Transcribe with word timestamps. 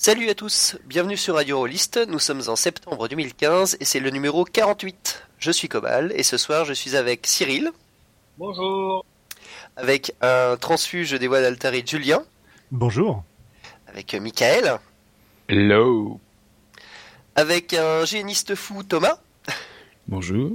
Salut 0.00 0.30
à 0.30 0.34
tous, 0.36 0.76
bienvenue 0.86 1.16
sur 1.16 1.34
Radio 1.34 1.58
Rollist. 1.58 1.98
Nous 2.06 2.20
sommes 2.20 2.42
en 2.46 2.54
septembre 2.54 3.08
2015 3.08 3.78
et 3.80 3.84
c'est 3.84 3.98
le 3.98 4.10
numéro 4.10 4.44
48. 4.44 5.24
Je 5.40 5.50
suis 5.50 5.68
Cobal 5.68 6.12
et 6.14 6.22
ce 6.22 6.36
soir 6.36 6.64
je 6.64 6.72
suis 6.72 6.94
avec 6.94 7.26
Cyril. 7.26 7.72
Bonjour. 8.38 9.04
Avec 9.74 10.14
un 10.20 10.56
transfuge 10.56 11.10
des 11.14 11.26
voies 11.26 11.40
d'Altari 11.40 11.82
Julien. 11.84 12.24
Bonjour. 12.70 13.24
Avec 13.88 14.14
Michael. 14.14 14.78
Hello. 15.48 16.20
Avec 17.34 17.74
un 17.74 18.04
géniste 18.04 18.54
fou 18.54 18.84
Thomas. 18.84 19.18
Bonjour. 20.06 20.52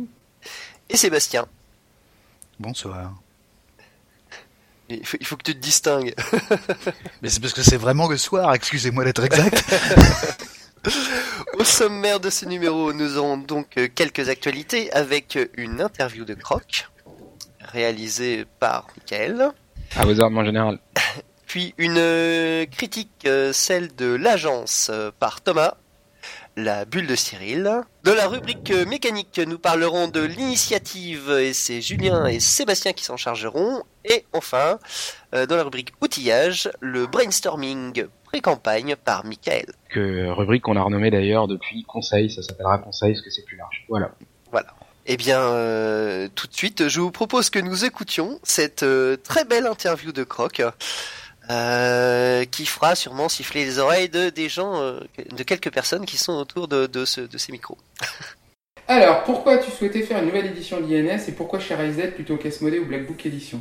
Et 0.88 0.96
Sébastien. 0.96 1.48
Bonsoir. 2.62 3.14
Il 4.98 5.06
faut, 5.06 5.18
il 5.20 5.26
faut 5.26 5.38
que 5.38 5.44
tu 5.44 5.54
te 5.54 5.60
distingues. 5.60 6.14
Mais 7.22 7.30
c'est 7.30 7.40
parce 7.40 7.54
que 7.54 7.64
c'est 7.64 7.78
vraiment 7.78 8.08
le 8.08 8.18
soir, 8.18 8.54
excusez-moi 8.54 9.04
d'être 9.06 9.24
exact. 9.24 9.64
Au 11.60 11.64
sommaire 11.64 12.20
de 12.20 12.30
ce 12.30 12.46
numéro, 12.46 12.92
nous 12.94 13.18
aurons 13.18 13.38
donc 13.38 13.80
quelques 13.96 14.28
actualités 14.30 14.92
avec 14.92 15.38
une 15.56 15.80
interview 15.82 16.26
de 16.26 16.34
Croc, 16.34 16.90
réalisée 17.60 18.46
par 18.60 18.88
Michael. 18.98 19.52
À 19.96 20.06
vos 20.06 20.20
ordres, 20.20 20.36
mon 20.36 20.46
général. 20.46 20.80
Puis 21.48 21.74
une 21.78 21.98
euh, 21.98 22.66
critique, 22.66 23.12
euh, 23.26 23.54
celle 23.54 23.96
de 23.96 24.08
l'agence 24.08 24.90
euh, 24.92 25.12
par 25.20 25.42
Thomas, 25.42 25.76
la 26.56 26.86
bulle 26.86 27.08
de 27.08 27.16
Cyril. 27.16 27.82
De 28.04 28.12
la 28.12 28.28
rubrique 28.28 28.72
euh, 28.72 28.86
mécanique, 28.86 29.40
nous 29.46 29.60
parlerons 29.60 30.08
de 30.08 30.22
l'initiative 30.22 31.32
et 31.32 31.54
c'est 31.54 31.82
Julien 31.82 32.26
et 32.26 32.40
Sébastien 32.40 32.94
qui 32.94 33.04
s'en 33.04 33.18
chargeront. 33.18 33.84
Et 34.06 34.26
enfin, 34.34 34.80
euh, 35.34 35.46
dans 35.46 35.56
la 35.56 35.64
rubrique 35.64 35.94
outillage, 36.02 36.70
le 36.80 37.06
brainstorming 37.06 38.06
pré-campagne 38.26 38.96
par 38.96 39.26
Michael. 39.26 39.66
Que 39.90 40.30
rubrique 40.30 40.64
qu'on 40.64 40.76
a 40.76 40.82
renommée 40.82 41.12
d'ailleurs 41.12 41.48
depuis 41.48 41.84
Conseil, 41.84 42.30
ça 42.32 42.42
s'appellera 42.42 42.80
Conseil 42.80 43.14
parce 43.14 43.24
que 43.24 43.30
c'est 43.30 43.46
plus 43.46 43.58
large. 43.58 43.86
Voilà. 43.88 44.12
Eh 45.06 45.18
bien, 45.18 45.42
euh, 45.42 46.30
tout 46.34 46.48
de 46.48 46.54
suite, 46.54 46.88
je 46.88 47.02
vous 47.02 47.12
propose 47.12 47.50
que 47.50 47.60
nous 47.60 47.84
écoutions 47.84 48.40
cette 48.44 48.84
euh, 48.84 49.18
très 49.18 49.44
belle 49.44 49.68
interview 49.68 50.14
de 50.14 50.24
Croc, 50.24 50.64
euh, 51.50 52.46
qui 52.46 52.66
fera 52.66 52.96
sûrement 52.96 53.28
siffler 53.28 53.66
les 53.66 53.80
oreilles 53.80 54.08
de 54.08 54.30
des 54.30 54.48
gens, 54.48 54.82
euh, 54.82 55.02
de 55.36 55.44
quelques 55.44 55.72
personnes 55.74 56.06
qui 56.06 56.18
sont 56.18 56.34
autour 56.34 56.70
de, 56.70 56.88
de, 56.88 57.04
ce, 57.04 57.20
de 57.20 57.38
ces 57.38 57.52
micros. 57.52 57.78
Alors, 58.88 59.24
pourquoi 59.24 59.58
tu 59.58 59.70
souhaitais 59.70 60.04
faire 60.04 60.20
une 60.20 60.28
nouvelle 60.28 60.46
édition 60.46 60.80
d'INS 60.80 61.28
et 61.28 61.32
pourquoi 61.34 61.60
chez 61.60 61.76
Rise 61.76 62.02
plutôt 62.16 62.38
qu'Asmodée 62.38 62.80
ou 62.80 62.86
Black 62.86 63.06
Book 63.06 63.26
Edition 63.26 63.60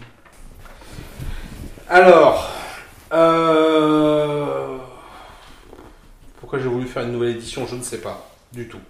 Alors, 1.94 2.50
euh... 3.12 4.78
pourquoi 6.40 6.58
j'ai 6.58 6.68
voulu 6.68 6.86
faire 6.86 7.02
une 7.02 7.12
nouvelle 7.12 7.36
édition, 7.36 7.66
je 7.66 7.74
ne 7.74 7.82
sais 7.82 7.98
pas 7.98 8.30
du 8.50 8.66
tout. 8.66 8.80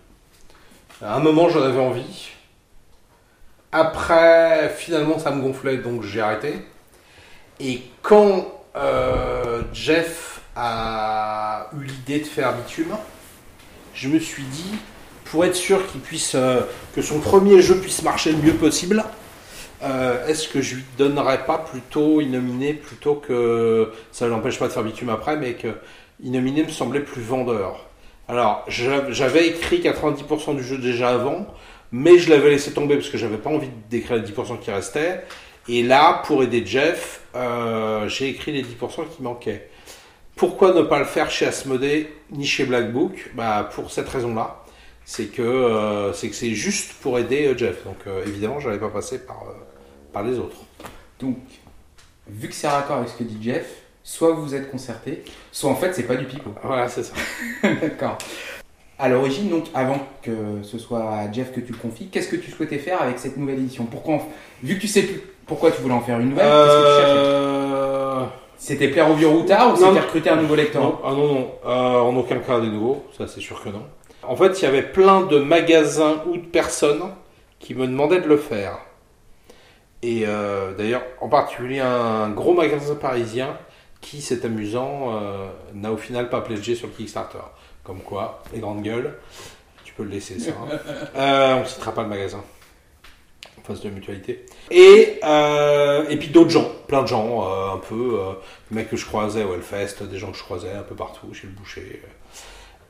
À 1.03 1.17
un 1.17 1.19
moment, 1.19 1.49
j'en 1.49 1.65
avais 1.65 1.81
envie. 1.81 2.29
Après, 3.73 4.73
finalement, 4.79 5.19
ça 5.19 5.33
me 5.33 5.43
gonflait, 5.43 5.79
donc 5.79 6.05
j'ai 6.05 6.21
arrêté. 6.21 6.65
Et 7.59 7.83
quand 8.03 8.47
euh, 8.77 9.63
Jeff 9.73 10.41
a 10.55 11.71
eu 11.77 11.83
l'idée 11.83 12.21
de 12.21 12.27
faire 12.27 12.55
Bitume, 12.55 12.97
je 13.95 14.07
me 14.07 14.21
suis 14.21 14.45
dit, 14.45 14.77
pour 15.25 15.45
être 15.45 15.57
sûr 15.57 15.89
qu'il 15.89 16.03
puisse, 16.03 16.37
euh, 16.37 16.61
que 16.95 17.03
son 17.03 17.19
premier 17.19 17.63
jeu 17.63 17.81
puisse 17.81 18.05
marcher 18.05 18.31
le 18.31 18.39
mieux 18.39 18.55
possible, 18.55 19.03
euh, 19.83 20.27
est-ce 20.27 20.49
que 20.49 20.61
je 20.61 20.77
lui 20.77 20.85
donnerais 20.97 21.45
pas 21.45 21.59
plutôt 21.59 22.21
Innominé 22.21 22.75
plutôt 22.75 23.17
que 23.17 23.91
ça 24.13 24.27
ne 24.27 24.31
l'empêche 24.31 24.59
pas 24.59 24.69
de 24.69 24.73
faire 24.73 24.85
bitume 24.85 25.09
après, 25.09 25.37
mais 25.37 25.55
que 25.55 25.69
Innominé 26.23 26.63
me 26.63 26.69
semblait 26.69 27.01
plus 27.01 27.23
vendeur? 27.23 27.87
Alors 28.29 28.65
j'a- 28.69 29.11
j'avais 29.11 29.49
écrit 29.49 29.81
90% 29.81 30.55
du 30.55 30.63
jeu 30.63 30.79
déjà 30.79 31.11
avant, 31.11 31.47
mais 31.91 32.19
je 32.19 32.31
l'avais 32.31 32.51
laissé 32.51 32.73
tomber 32.73 32.95
parce 32.97 33.09
que 33.09 33.19
j'avais 33.19 33.39
pas 33.39 33.51
envie 33.51 33.71
d'écrire 33.91 34.17
les 34.17 34.23
10% 34.23 34.57
qui 34.59 34.71
restaient. 34.71 35.25
Et 35.69 35.83
là, 35.83 36.23
pour 36.27 36.43
aider 36.43 36.65
Jeff, 36.65 37.23
euh, 37.35 38.09
j'ai 38.09 38.29
écrit 38.29 38.53
les 38.53 38.63
10% 38.63 39.05
qui 39.17 39.23
manquaient. 39.23 39.69
Pourquoi 40.37 40.73
ne 40.75 40.83
pas 40.83 40.99
le 41.01 41.05
faire 41.05 41.31
chez 41.31 41.47
Asmodée 41.47 42.09
ni 42.31 42.47
chez 42.47 42.65
Black 42.65 42.93
Book 42.93 43.31
bah, 43.35 43.69
Pour 43.75 43.91
cette 43.91 44.09
raison-là. 44.09 44.59
C'est 45.05 45.27
que 45.27 45.43
euh, 45.43 46.13
c'est 46.13 46.31
juste 46.55 46.95
pour 47.01 47.19
aider 47.19 47.53
Jeff. 47.57 47.85
Donc 47.85 47.97
évidemment, 48.27 48.61
je 48.61 48.69
n'allais 48.69 48.81
pas 48.81 48.89
passer 48.89 49.25
par, 49.27 49.45
par 50.13 50.23
les 50.23 50.39
autres. 50.39 50.59
Donc, 51.21 51.37
vu 52.29 52.49
que 52.49 52.55
c'est 52.55 52.69
raccord 52.69 52.99
avec 52.99 53.09
ce 53.09 53.17
que 53.19 53.25
dit 53.25 53.39
Jeff, 53.41 53.67
soit 54.05 54.33
vous 54.33 54.55
êtes 54.55 54.71
concerté, 54.71 55.23
soit 55.51 55.71
en 55.71 55.77
fait 55.77 55.93
c'est 55.95 56.03
pas 56.05 56.17
du 56.17 56.25
pipeau. 56.25 56.53
Voilà, 56.63 56.89
c'est 56.89 57.03
ça. 57.05 57.15
D'accord. 57.63 58.19
À 58.99 59.09
l'origine, 59.09 59.49
donc, 59.49 59.65
avant 59.75 59.99
que 60.23 60.63
ce 60.63 60.79
soit 60.79 61.03
à 61.09 61.33
Jeff 61.33 61.53
que 61.53 61.61
tu 61.61 61.73
le 61.73 61.79
confies, 61.79 62.07
qu'est-ce 62.09 62.29
que 62.29 62.37
tu 62.37 62.51
souhaitais 62.53 62.79
faire 62.79 63.03
avec 63.03 63.19
cette 63.19 63.37
nouvelle 63.37 63.59
édition? 63.59 63.85
Pourquoi, 63.85 64.15
en- 64.17 64.29
vu 64.63 64.77
que 64.77 64.81
tu 64.81 64.87
sais 64.89 65.03
plus 65.03 65.21
pourquoi 65.47 65.73
tu 65.73 65.83
voulais 65.83 65.95
en 65.95 66.01
faire 66.01 66.21
une 66.21 66.31
nouvelle, 66.31 66.47
qu'est-ce 66.47 66.77
que 66.77 66.97
tu 66.97 67.01
cherchais? 67.01 67.19
Euh... 67.19 68.25
C'était 68.57 68.89
plaire 68.89 69.11
au 69.11 69.15
vieux 69.15 69.27
routard 69.27 69.73
ou 69.73 69.77
c'était 69.77 69.99
recruter 69.99 70.31
un 70.31 70.37
nouveau 70.37 70.55
lecteur? 70.55 70.83
Non, 70.83 70.99
ah 71.05 71.11
non, 71.11 71.35
non, 71.35 71.51
euh, 71.67 71.99
en 71.99 72.15
aucun 72.17 72.39
cas 72.39 72.61
des 72.61 72.69
nouveaux, 72.69 73.05
ça 73.19 73.27
c'est 73.27 73.41
sûr 73.41 73.61
que 73.61 73.71
non. 73.71 73.83
En 74.23 74.37
fait, 74.37 74.61
il 74.61 74.63
y 74.63 74.69
avait 74.69 74.83
plein 74.85 75.23
de 75.23 75.39
magasins 75.41 76.23
ou 76.27 76.37
de 76.37 76.47
personnes 76.47 77.03
qui 77.59 77.75
me 77.75 77.89
demandaient 77.89 78.21
de 78.21 78.29
le 78.29 78.37
faire. 78.37 78.79
Et 80.03 80.25
euh, 80.27 80.73
d'ailleurs, 80.75 81.03
en 81.21 81.29
particulier 81.29 81.79
un 81.81 82.29
gros 82.31 82.55
magasin 82.55 82.95
parisien 82.97 83.57
qui, 84.01 84.21
c'est 84.21 84.45
amusant, 84.45 85.17
euh, 85.17 85.47
n'a 85.75 85.93
au 85.93 85.97
final 85.97 86.29
pas 86.29 86.41
pledgé 86.41 86.75
sur 86.75 86.89
le 86.89 86.93
Kickstarter. 86.93 87.39
Comme 87.85 88.01
quoi, 88.01 88.43
les 88.53 88.59
grandes 88.61 88.83
gueules, 88.83 89.15
tu 89.85 89.95
peux 89.95 90.03
le 90.03 90.11
laisser 90.11 90.39
ça. 90.39 90.51
hein. 90.51 90.79
Euh, 91.17 91.55
on 91.57 91.61
ne 91.61 91.65
citera 91.65 91.93
pas 91.93 92.03
le 92.03 92.09
magasin. 92.09 92.43
En 93.59 93.63
face 93.65 93.81
de 93.81 93.89
la 93.89 93.95
mutualité. 93.95 94.45
Et, 94.73 95.21
euh, 95.23 96.05
et 96.09 96.17
puis 96.17 96.29
d'autres 96.29 96.51
gens, 96.51 96.69
plein 96.89 97.03
de 97.03 97.07
gens, 97.07 97.47
euh, 97.49 97.75
un 97.75 97.79
peu, 97.79 98.19
euh, 98.19 98.33
des 98.71 98.77
mecs 98.77 98.91
que 98.91 98.97
je 98.97 99.07
croisais 99.07 99.45
au 99.45 99.55
Hellfest, 99.55 100.03
des 100.03 100.19
gens 100.19 100.33
que 100.33 100.39
je 100.39 100.43
croisais 100.43 100.73
un 100.73 100.83
peu 100.83 100.97
partout, 100.97 101.33
chez 101.33 101.47
le 101.47 101.53
boucher. 101.53 102.03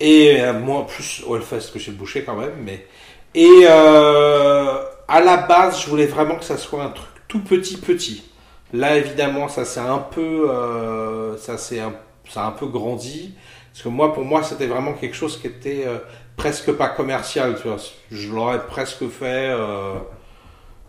Et 0.01 0.41
euh, 0.41 0.55
moi, 0.55 0.87
plus 0.87 1.23
au 1.27 1.37
Hellfest 1.37 1.73
que 1.75 1.79
chez 1.79 1.91
le 1.91 1.99
boucher 1.99 2.25
quand 2.25 2.37
même. 2.37 2.55
Mais... 2.59 2.87
Et 3.35 3.49
euh, 3.65 4.83
à 5.09 5.21
la 5.21 5.37
base, 5.37 5.83
je 5.83 5.89
voulais 5.91 6.07
vraiment 6.07 6.37
que 6.37 6.45
ça 6.45 6.57
soit 6.57 6.83
un 6.85 6.91
truc 6.91 7.09
tout 7.29 7.41
petit, 7.41 7.77
petit. 7.77 8.25
Là, 8.73 8.97
évidemment, 8.97 9.49
ça 9.49 9.65
s'est 9.65 9.81
un 9.81 9.99
peu, 9.99 10.51
euh, 10.51 11.37
ça 11.37 11.59
s'est 11.59 11.81
un, 11.81 11.93
ça 12.29 12.43
a 12.45 12.47
un 12.47 12.53
peu 12.53 12.67
grandi. 12.67 13.35
Parce 13.73 13.83
que 13.85 13.89
moi, 13.89 14.13
pour 14.15 14.25
moi, 14.25 14.43
c'était 14.43 14.67
vraiment 14.67 14.93
quelque 14.95 15.15
chose 15.17 15.39
qui 15.41 15.47
était 15.47 15.85
euh, 15.87 15.99
presque 16.37 16.73
pas 16.73 16.89
commercial. 16.89 17.57
Tu 17.61 17.69
vois. 17.69 17.77
Je 18.11 18.33
l'aurais 18.33 18.67
presque 18.67 19.09
fait 19.09 19.49
euh, 19.51 19.95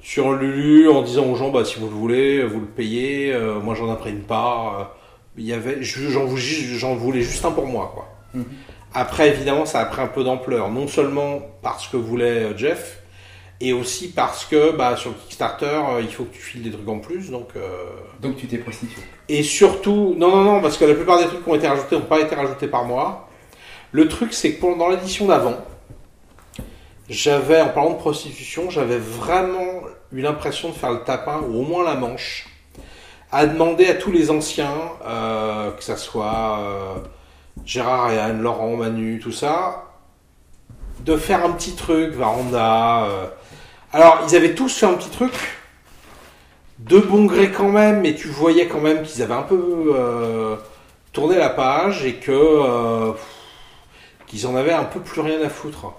sur 0.02 0.34
Lulu 0.34 0.90
en 0.90 1.02
disant 1.02 1.26
aux 1.26 1.36
gens, 1.36 1.50
bah, 1.50 1.64
si 1.66 1.80
vous 1.80 1.88
le 1.88 1.94
voulez, 1.96 2.44
vous 2.44 2.60
le 2.62 2.66
payez. 2.66 3.34
moi, 3.62 3.76
j'en 3.76 3.90
imprime 3.92 4.22
pas. 4.22 4.96
Il 5.38 5.46
y 5.46 5.54
avait, 5.54 5.82
je- 5.82 6.10
j'en 6.10 6.26
vou- 6.26 6.38
j'en 6.38 6.96
voulais 6.96 7.22
juste 7.22 7.44
un 7.46 7.52
pour 7.52 7.66
moi, 7.68 7.92
quoi. 7.94 8.08
Mhm. 8.34 8.46
Après, 8.94 9.30
évidemment, 9.30 9.66
ça 9.66 9.80
a 9.80 9.86
pris 9.86 10.02
un 10.02 10.08
peu 10.08 10.24
d'ampleur. 10.24 10.70
Non 10.70 10.88
seulement 10.88 11.42
parce 11.62 11.88
que 11.88 11.98
voulait 11.98 12.56
Jeff, 12.58 13.00
et 13.60 13.74
aussi 13.74 14.10
parce 14.10 14.46
que 14.46 14.72
bah, 14.76 14.96
sur 14.98 15.12
le 15.12 15.16
Kickstarter, 15.16 15.66
euh, 15.66 16.02
il 16.02 16.12
faut 16.12 16.26
que 16.26 16.34
tu 16.34 16.42
files 16.42 16.64
des 16.64 16.72
trucs 16.72 16.88
en 16.88 17.00
plus. 17.00 17.30
Donc, 17.30 17.50
euh, 17.56 17.86
Donc 18.20 18.38
tu 18.38 18.48
t'es 18.48 18.58
prostitué. 18.58 19.02
et 19.30 19.44
surtout, 19.44 20.16
non, 20.18 20.36
non, 20.36 20.44
non, 20.44 20.62
parce 20.62 20.78
que 20.78 20.86
la 20.86 20.94
plupart 20.94 21.20
des 21.20 21.26
trucs 21.26 21.44
qui 21.44 21.50
ont 21.50 21.56
été 21.56 21.68
rajoutés 21.68 21.96
n'ont 21.96 22.02
pas 22.02 22.20
été 22.20 22.36
rajoutés 22.36 22.68
par 22.68 22.84
moi. 22.86 23.30
Le 23.92 24.08
truc, 24.08 24.34
c'est 24.34 24.56
que 24.56 24.62
pendant 24.62 24.90
l'édition 24.90 25.28
d'avant, 25.28 25.56
j'avais, 27.10 27.62
en 27.62 27.70
parlant 27.70 27.92
de 27.92 27.98
prostitution, 27.98 28.70
j'avais 28.70 28.98
vraiment 28.98 29.84
eu 30.12 30.22
l'impression 30.22 30.70
de 30.70 30.74
faire 30.74 30.92
le 30.92 31.04
tapin, 31.04 31.42
ou 31.48 31.60
au 31.60 31.62
moins 31.62 31.84
la 31.84 31.96
manche, 31.96 32.50
à 33.32 33.46
demander 33.46 33.88
à 33.88 33.96
tous 33.96 34.12
les 34.12 34.32
anciens, 34.32 34.74
euh, 35.06 35.72
que 35.72 35.84
ça 35.84 35.96
soit 35.96 37.04
Gérard 37.66 38.12
et 38.12 38.20
Anne, 38.20 38.42
Laurent, 38.42 38.76
Manu, 38.76 39.20
tout 39.20 39.32
ça, 39.32 39.86
de 41.02 41.16
faire 41.16 41.46
un 41.46 41.52
petit 41.52 41.76
truc, 41.76 42.14
Varanda. 42.14 43.08
Alors, 43.96 44.24
ils 44.28 44.36
avaient 44.36 44.56
tous 44.56 44.76
fait 44.76 44.88
un 44.88 44.96
petit 44.96 45.12
truc, 45.12 45.34
de 46.80 46.98
bon 46.98 47.26
gré 47.26 47.52
quand 47.52 47.70
même, 47.70 48.02
mais 48.02 48.16
tu 48.16 48.28
voyais 48.28 48.66
quand 48.66 48.82
même 48.82 49.04
qu'ils 49.04 49.22
avaient 49.22 49.36
un 49.36 49.44
peu 49.44 49.94
euh, 49.96 50.56
tourné 51.12 51.38
la 51.38 51.50
page 51.50 52.04
et 52.04 52.16
que 52.16 52.32
euh, 52.32 53.12
qu'ils 54.26 54.48
en 54.48 54.56
avaient 54.56 54.74
un 54.74 54.84
peu 54.86 55.00
plus 55.00 55.22
rien 55.22 55.40
à 55.44 55.50
foutre. 55.50 55.94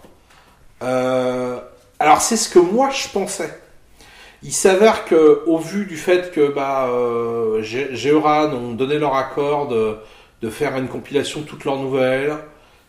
Euh, 0.82 1.60
alors 2.00 2.20
c'est 2.20 2.36
ce 2.36 2.48
que 2.48 2.58
moi 2.58 2.90
je 2.90 3.08
pensais. 3.10 3.60
Il 4.42 4.52
s'avère 4.52 5.04
que 5.04 5.44
au 5.46 5.58
vu 5.58 5.86
du 5.86 5.96
fait 5.96 6.32
que 6.32 6.48
bah, 6.52 6.88
Gé- 7.60 7.94
Géoran 7.94 8.52
ont 8.52 8.72
donné 8.72 8.98
leur 8.98 9.14
accord 9.14 9.68
de, 9.68 9.96
de 10.42 10.50
faire 10.50 10.76
une 10.76 10.88
compilation 10.88 11.42
de 11.42 11.46
toutes 11.46 11.64
leurs 11.64 11.78
nouvelles, 11.78 12.36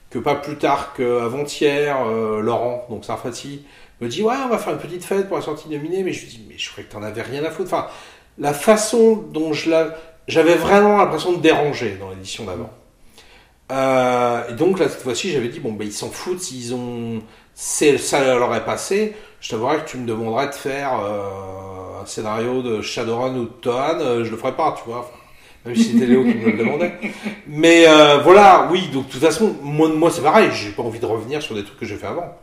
que 0.10 0.18
pas 0.18 0.36
plus 0.36 0.58
tard 0.58 0.94
qu'avant-hier, 0.98 2.04
Laurent, 2.42 2.86
donc 2.90 3.06
Sarfati, 3.06 3.66
me 4.01 4.07
dit 4.07 4.24
ouais 4.24 4.36
on 4.45 4.50
va 4.50 4.57
faire 4.57 4.74
une 4.74 4.80
petite 4.80 5.03
fête 5.03 5.27
pour 5.27 5.38
la 5.38 5.44
sortie 5.44 5.69
nominée 5.69 6.03
mais 6.03 6.12
je 6.12 6.21
lui 6.21 6.27
dis 6.27 6.45
mais 6.50 6.57
je 6.57 6.69
croyais 6.69 6.88
que 6.88 6.94
t'en 6.94 7.03
avais 7.03 7.21
rien 7.21 7.44
à 7.44 7.51
foutre 7.51 7.74
enfin 7.74 7.88
la 8.38 8.53
façon 8.53 9.15
dont 9.31 9.53
je 9.53 9.69
la 9.69 9.95
j'avais 10.27 10.56
vraiment 10.56 10.97
l'impression 10.97 11.33
de 11.33 11.38
déranger 11.42 11.97
dans 12.00 12.09
l'édition 12.09 12.45
d'avant 12.45 12.71
Euh, 13.71 14.47
et 14.50 14.53
donc 14.53 14.77
là, 14.80 14.88
cette 14.88 15.01
fois-ci, 15.01 15.31
j'avais 15.31 15.47
dit, 15.47 15.59
bon, 15.59 15.71
ben, 15.74 15.88
ils 15.88 15.94
s'en 15.94 16.12
foutent 16.12 16.42
s'ils 16.42 16.74
ont... 16.75 17.21
Ça 17.56 18.21
leur 18.21 18.53
est 18.53 18.65
passé. 18.65 19.15
Je 19.39 19.50
t'avouerais 19.50 19.77
que 19.83 19.89
tu 19.89 19.98
me 19.98 20.06
demanderais 20.06 20.48
de 20.48 20.53
faire 20.53 20.91
euh, 21.00 22.01
un 22.03 22.06
scénario 22.06 22.62
de 22.62 22.81
Shadowrun 22.81 23.36
ou 23.38 23.44
de 23.45 23.50
Tohan, 23.62 24.00
euh, 24.01 24.24
je 24.24 24.31
le 24.31 24.38
ferais 24.38 24.56
pas, 24.56 24.75
tu 24.77 24.88
vois. 24.89 25.09
Même 25.65 25.75
si 25.75 25.94
c'était 25.94 26.06
Léo 26.06 26.24
qui 26.24 26.36
me 26.36 26.51
le 26.51 26.57
demandait. 26.57 26.94
Mais 27.48 27.86
voilà, 28.24 28.68
oui, 28.71 28.89
donc 28.94 29.07
de 29.07 29.12
toute 29.12 29.21
façon, 29.21 29.56
moi, 29.63 29.88
moi 29.89 30.12
c'est 30.12 30.21
pareil, 30.21 30.51
j'ai 30.53 30.71
pas 30.71 30.83
envie 30.83 31.00
de 31.00 31.06
revenir 31.07 31.41
sur 31.41 31.56
des 31.56 31.63
trucs 31.63 31.80
que 31.80 31.86
j'ai 31.88 31.95
fait 31.95 32.06
avant. 32.06 32.38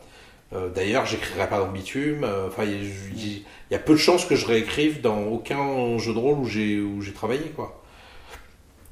Euh, 0.55 0.69
D'ailleurs, 0.69 1.07
j'écrirai 1.07 1.49
pas 1.49 1.59
dans 1.59 1.69
Bitume. 1.69 2.25
euh, 2.25 2.49
Enfin, 2.49 2.65
il 2.65 3.43
y, 3.71 3.75
a- 3.75 3.79
peu 3.79 3.93
de 3.95 3.99
chances 3.99 4.25
que 4.27 4.37
je 4.37 4.47
réécrive 4.47 5.01
dans 5.01 5.23
aucun 5.25 5.97
jeu 5.99 6.13
de 6.13 6.19
rôle 6.19 6.39
où 6.39 6.45
j'ai 6.47 6.81
où 6.81 7.01
j'ai 7.01 7.13
travaillé, 7.13 7.53
quoi. 7.57 7.81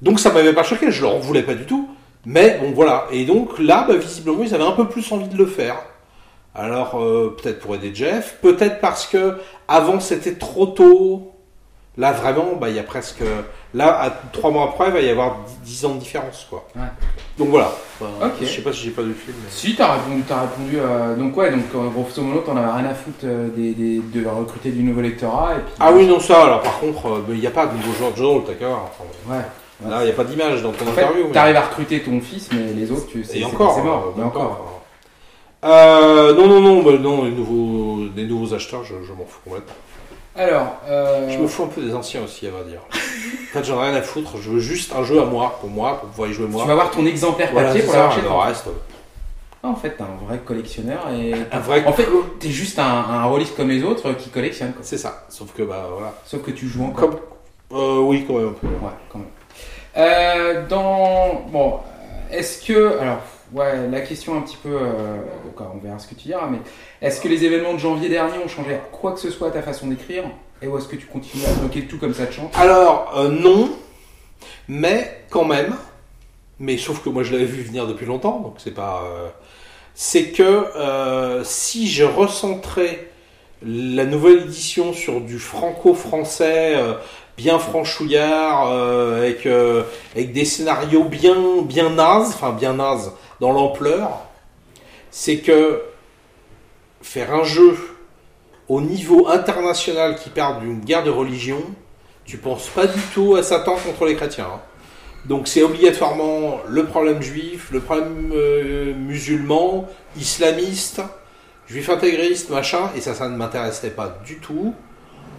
Donc 0.03 0.19
ça 0.21 0.33
m'avait 0.33 0.55
pas 0.55 0.63
choqué, 0.63 0.91
je 0.91 1.03
leur 1.03 1.15
en 1.17 1.19
voulais 1.19 1.43
pas 1.43 1.55
du 1.55 1.65
tout. 1.67 1.89
Mais 2.25 2.59
bon, 2.61 2.73
voilà. 2.73 3.07
Et 3.13 3.25
donc 3.27 3.59
là, 3.59 3.85
bah, 3.87 3.97
visiblement, 3.97 4.43
ils 4.43 4.55
avaient 4.55 4.65
un 4.65 4.73
peu 4.73 4.89
plus 4.89 5.11
envie 5.13 5.29
de 5.29 5.37
le 5.37 5.47
faire. 5.47 5.77
Alors 6.55 7.01
euh, 7.01 7.37
peut-être 7.41 7.61
pour 7.61 7.75
aider 7.77 7.95
Jeff, 7.95 8.39
peut-être 8.43 8.81
parce 8.81 9.07
que 9.07 9.37
avant 9.69 10.01
c'était 10.01 10.35
trop 10.35 10.67
tôt. 10.67 11.33
Là 12.01 12.13
vraiment, 12.13 12.55
bah 12.59 12.69
il 12.71 12.77
y 12.77 12.79
a 12.79 12.83
presque 12.83 13.23
là 13.75 14.01
à 14.01 14.11
trois 14.33 14.51
mois 14.51 14.65
après, 14.65 14.87
il 14.89 14.93
va 14.93 15.01
y 15.01 15.09
avoir 15.11 15.37
dix- 15.47 15.59
dix 15.81 15.85
ans 15.85 15.95
de 15.95 15.99
différence, 16.01 16.47
quoi. 16.49 16.67
Ouais. 16.75 16.83
Donc 17.39 17.49
voilà. 17.51 17.71
Enfin, 18.01 18.11
Ok. 18.27 18.33
Je 18.41 18.47
sais 18.47 18.63
pas 18.63 18.73
si 18.73 18.85
j'ai 18.85 18.91
pas 18.91 19.03
le 19.03 19.13
film. 19.13 19.37
mais- 19.45 19.51
Si, 19.51 19.77
t'as 19.77 19.93
répondu, 19.93 20.23
t'as 20.27 20.41
répondu. 20.41 20.79
euh, 20.79 21.15
donc, 21.15 21.37
ouais, 21.37 21.51
donc, 21.51 21.61
euh, 21.75 21.89
grosso 21.91 22.23
modo, 22.23 22.41
t'en 22.41 22.57
avais 22.57 22.71
rien 22.81 22.89
à 22.91 22.95
foutre 22.95 23.19
euh, 23.25 23.49
des, 23.55 23.73
des- 23.75 23.99
de 24.01 24.27
recruter 24.27 24.71
du 24.71 24.83
nouveau 24.83 25.03
lectorat. 25.03 25.53
Et 25.57 25.61
puis, 25.61 25.75
Ah 25.79 25.93
oui, 25.93 26.07
non, 26.07 26.19
ça, 26.21 26.45
alors 26.45 26.63
par 26.63 26.81
contre, 26.81 27.07
euh, 27.09 27.25
il 27.31 27.41
n'y 27.41 27.47
a 27.47 27.51
pas 27.51 27.67
de 27.67 27.77
nouveau 27.77 27.93
joueur 27.93 28.11
de 28.13 28.17
jeu 28.17 28.23
de 28.23 28.29
rôle, 28.29 28.43
t'as 28.47 28.55
qu'à 28.55 28.67
voir. 28.69 28.89
Enfin, 28.99 29.05
Ouais. 29.37 29.91
Là, 29.91 29.99
il 30.03 30.07
n'y 30.07 30.11
a 30.11 30.15
pas 30.15 30.25
d'image 30.25 30.63
dans 30.63 30.73
ton 30.73 30.85
En 30.87 30.93
fait, 30.93 31.03
interview. 31.03 31.25
mais- 31.29 31.33
t'arrives 31.33 31.57
à 31.57 31.61
recruter 31.63 32.01
ton 32.03 32.21
fils, 32.21 32.49
mais 32.53 32.73
les 32.75 32.91
autres, 32.93 33.07
tu 33.09 33.25
sais, 33.25 33.39
Et 33.39 33.45
c'est- 33.45 33.57
mort. 33.59 34.15
euh, 34.17 34.21
Et 34.21 34.25
encore. 34.25 34.83
Euh, 35.65 36.33
non, 36.35 36.47
non, 36.49 36.61
non, 36.61 36.83
bah, 36.83 36.93
non, 36.99 37.25
les 37.25 37.31
nouveaux, 37.33 38.05
les 38.17 38.25
nouveaux 38.27 38.55
acheteurs, 38.55 38.83
je, 38.85 38.95
je 39.07 39.13
m'en 39.13 39.27
fous 39.27 39.41
complètement. 39.45 39.75
Alors, 40.37 40.77
euh, 40.89 41.29
Je 41.31 41.39
me 41.39 41.47
fous 41.47 41.65
un 41.65 41.67
peu 41.67 41.83
des 41.83 41.95
anciens 41.95 42.23
aussi, 42.23 42.47
à 42.47 42.51
vrai 42.51 42.65
dire. 42.65 42.81
en 42.91 43.53
fait, 43.59 43.65
j'en 43.65 43.83
ai 43.83 43.89
rien 43.91 43.97
à 43.99 44.03
foutre. 44.03 44.37
Je 44.41 44.51
veux 44.51 44.61
juste 44.61 44.95
un 44.95 45.03
jeu 45.03 45.21
à 45.21 45.25
moi, 45.25 45.59
pour 45.61 45.69
moi, 45.71 45.99
pour 46.01 46.09
pouvoir 46.11 46.29
y 46.31 46.33
jouer 46.33 46.47
moi. 46.47 46.63
tu 46.63 46.67
vas 46.69 46.73
avoir 46.75 46.91
ton 46.91 47.05
exemplaire 47.07 47.51
Voilà, 47.53 47.69
papier 47.69 47.83
pour 47.83 47.93
l'avoir 47.95 48.13
chez 48.15 48.21
le 48.23 48.27
toi. 48.29 48.45
reste. 48.45 48.65
Ah, 49.63 49.69
en 49.69 49.75
fait, 49.77 49.91
t'es 49.91 50.03
un 50.03 50.27
vrai 50.27 50.39
collectionneur 50.39 51.09
et. 51.13 51.35
Un 51.53 51.59
vrai. 51.59 51.85
En 51.85 51.93
fait, 51.93 52.07
t'es 52.39 52.49
juste 52.49 52.79
un, 52.79 52.85
un 52.85 53.25
rôliste 53.25 53.57
comme 53.57 53.69
les 53.69 53.83
autres 53.83 54.13
qui 54.15 54.31
collectionne. 54.31 54.73
C'est 54.81 54.97
ça. 54.99 55.25
Sauf 55.29 55.53
que, 55.53 55.63
bah, 55.63 55.87
voilà. 55.93 56.15
Sauf 56.25 56.43
que 56.43 56.51
tu 56.53 56.67
joues 56.67 56.85
encore. 56.85 57.11
Comme. 57.11 57.19
Euh, 57.73 57.99
oui, 58.01 58.25
quand 58.27 58.35
même 58.35 58.49
un 58.49 58.53
peu. 58.53 58.67
Ouais, 58.67 58.93
quand 59.11 59.19
même. 59.19 59.29
Euh, 59.99 60.67
dans. 60.69 61.43
Bon, 61.53 61.81
est-ce 62.31 62.65
que. 62.65 62.99
Alors, 63.01 63.19
ouais, 63.53 63.89
la 63.91 64.01
question 64.01 64.37
un 64.37 64.43
petit 64.43 64.57
peu. 64.57 64.71
euh, 64.73 65.17
on 65.59 65.79
verra 65.79 65.99
ce 65.99 66.07
que 66.09 66.15
tu 66.15 66.29
diras, 66.29 66.47
mais 66.47 66.59
est-ce 67.03 67.21
que 67.21 67.29
les 67.29 67.45
événements 67.45 67.75
de 67.75 67.79
janvier 67.79 68.09
dernier 68.09 68.39
ont 68.43 68.49
changé 68.49 68.79
quoi 68.93 69.13
que 69.13 69.21
ce 69.21 69.31
soit 69.31 69.49
à 69.49 69.51
ta 69.51 69.63
façon 69.63 69.89
d'écrire 69.89 70.25
Et 70.63 70.67
ou 70.67 70.79
est-ce 70.79 70.89
que 70.89 70.97
tu 70.97 71.07
continues 71.07 71.45
à 71.45 71.53
bloquer 71.53 71.87
tout 71.87 71.99
comme 71.99 72.15
ça 72.15 72.27
te 72.27 72.33
chante 72.33 72.53
Alors, 72.57 73.13
euh, 73.17 73.29
non, 73.29 73.71
mais 74.69 75.23
quand 75.29 75.45
même, 75.45 75.75
mais 76.59 76.79
sauf 76.79 77.03
que 77.03 77.11
moi 77.11 77.23
je 77.23 77.33
l'avais 77.33 77.45
vu 77.45 77.63
venir 77.63 77.87
depuis 77.87 78.07
longtemps, 78.07 78.41
donc 78.41 78.55
c'est 78.59 78.75
pas. 78.75 79.03
euh, 79.05 79.29
c'est 79.95 80.31
que 80.31 81.43
si 81.45 81.89
je 81.89 82.05
recentrais 82.05 83.11
la 83.63 84.07
nouvelle 84.07 84.45
édition 84.45 84.95
sur 84.95 85.21
du 85.21 85.39
franco-français, 85.39 86.77
bien 87.37 87.59
franchouillard, 87.59 88.69
avec, 88.71 89.47
avec 90.15 90.33
des 90.33 90.47
scénarios 90.47 91.05
bien, 91.05 91.37
bien 91.65 91.91
nazes, 91.91 92.29
enfin 92.29 92.53
bien 92.53 92.75
nazes 92.75 93.13
dans 93.41 93.53
l'ampleur, 93.53 94.27
c'est 95.11 95.39
que 95.39 95.83
faire 97.03 97.35
un 97.35 97.45
jeu 97.45 97.77
au 98.69 98.81
niveau 98.81 99.27
international 99.29 100.17
qui 100.17 100.31
parle 100.31 100.61
d'une 100.61 100.81
guerre 100.81 101.03
de 101.03 101.11
religion, 101.11 101.63
tu 102.25 102.37
penses 102.37 102.69
pas 102.69 102.87
du 102.87 103.01
tout 103.13 103.35
à 103.35 103.43
Satan 103.43 103.75
contre 103.75 104.05
les 104.07 104.15
chrétiens. 104.15 104.47
hein. 104.55 104.61
Donc 105.25 105.49
c'est 105.49 105.63
obligatoirement 105.63 106.61
le 106.69 106.85
problème 106.87 107.21
juif, 107.21 107.71
le 107.73 107.81
problème 107.81 108.33
euh, 108.35 108.95
musulman, 108.95 109.89
islamiste, 110.17 111.03
juif 111.67 111.91
intégriste, 111.91 112.51
machin, 112.51 112.91
et 112.97 113.01
ça, 113.01 113.15
ça 113.15 113.29
ne 113.29 113.37
m'intéressait 113.37 113.91
pas 113.91 114.19
du 114.25 114.37
tout. 114.39 114.75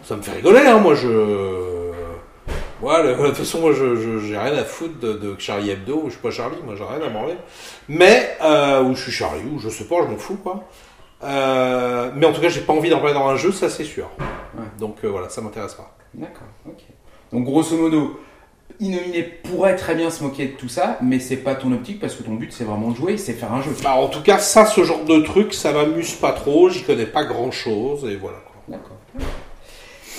Ça 0.04 0.16
me 0.16 0.22
fait 0.22 0.34
rigoler, 0.34 0.62
hein, 0.66 0.80
moi 0.80 0.96
je... 0.96 1.91
Ouais, 2.82 3.04
de 3.04 3.14
toute 3.28 3.36
façon, 3.36 3.60
moi 3.62 3.74
je, 3.74 3.96
je- 3.96 4.20
j'ai 4.20 4.38
rien 4.38 4.54
à 4.58 4.64
foutre 4.64 5.00
de, 5.00 5.14
de 5.14 5.36
Charlie 5.40 5.70
Hebdo, 5.70 6.04
je 6.06 6.12
suis 6.12 6.20
pas 6.20 6.32
Charlie, 6.32 6.58
moi 6.66 6.76
j'ai 6.76 6.84
rien 6.84 7.06
à 7.06 7.10
branler. 7.10 7.36
Mais, 7.88 8.38
euh, 8.44 8.82
ou 8.84 8.96
je 8.96 9.04
suis 9.04 9.12
Charlie, 9.12 9.44
ou 9.54 9.60
je 9.60 9.70
sais 9.70 9.84
pas, 9.86 9.98
je 10.04 10.08
m'en 10.12 10.18
fous 10.18 10.38
quoi. 10.38 10.64
Euh, 11.24 12.10
mais 12.16 12.26
en 12.26 12.34
tout 12.34 12.42
cas, 12.42 12.50
j'ai 12.50 12.62
pas 12.62 12.74
envie 12.74 12.90
d'en 12.90 12.98
parler 12.98 13.14
dans 13.14 13.28
un 13.28 13.36
jeu, 13.36 13.52
ça 13.52 13.70
c'est 13.70 13.84
sûr. 13.84 14.10
Ouais. 14.20 14.64
Donc 14.80 14.98
euh, 15.04 15.10
voilà, 15.10 15.30
ça 15.30 15.42
m'intéresse 15.42 15.76
pas. 15.76 15.96
D'accord, 16.16 16.48
ok. 16.68 16.82
Donc, 17.32 17.46
grosso 17.46 17.78
modo, 17.78 18.20
Innominé 18.80 19.22
pourrait 19.22 19.76
très 19.76 19.94
bien 19.94 20.10
se 20.10 20.24
moquer 20.24 20.48
de 20.48 20.54
tout 20.54 20.68
ça, 20.68 20.98
mais 21.04 21.20
c'est 21.20 21.38
pas 21.38 21.54
ton 21.54 21.72
optique 21.72 22.00
parce 22.00 22.16
que 22.16 22.24
ton 22.24 22.34
but 22.34 22.52
c'est 22.52 22.64
vraiment 22.64 22.90
de 22.90 22.96
jouer, 22.96 23.18
c'est 23.18 23.34
faire 23.34 23.54
un 23.54 23.62
jeu. 23.62 23.70
Bah, 23.84 23.94
en 23.94 24.08
tout 24.08 24.22
cas, 24.24 24.40
ça, 24.40 24.66
ce 24.66 24.84
genre 24.84 25.06
de 25.06 25.20
truc, 25.22 25.54
ça 25.54 25.72
m'amuse 25.72 26.14
pas 26.16 26.32
trop, 26.32 26.70
j'y 26.70 26.82
connais 26.82 27.06
pas 27.06 27.24
grand 27.26 27.52
chose, 27.52 28.06
et 28.10 28.16
voilà. 28.16 28.38
quoi. 28.40 28.56
D'accord. 28.68 28.98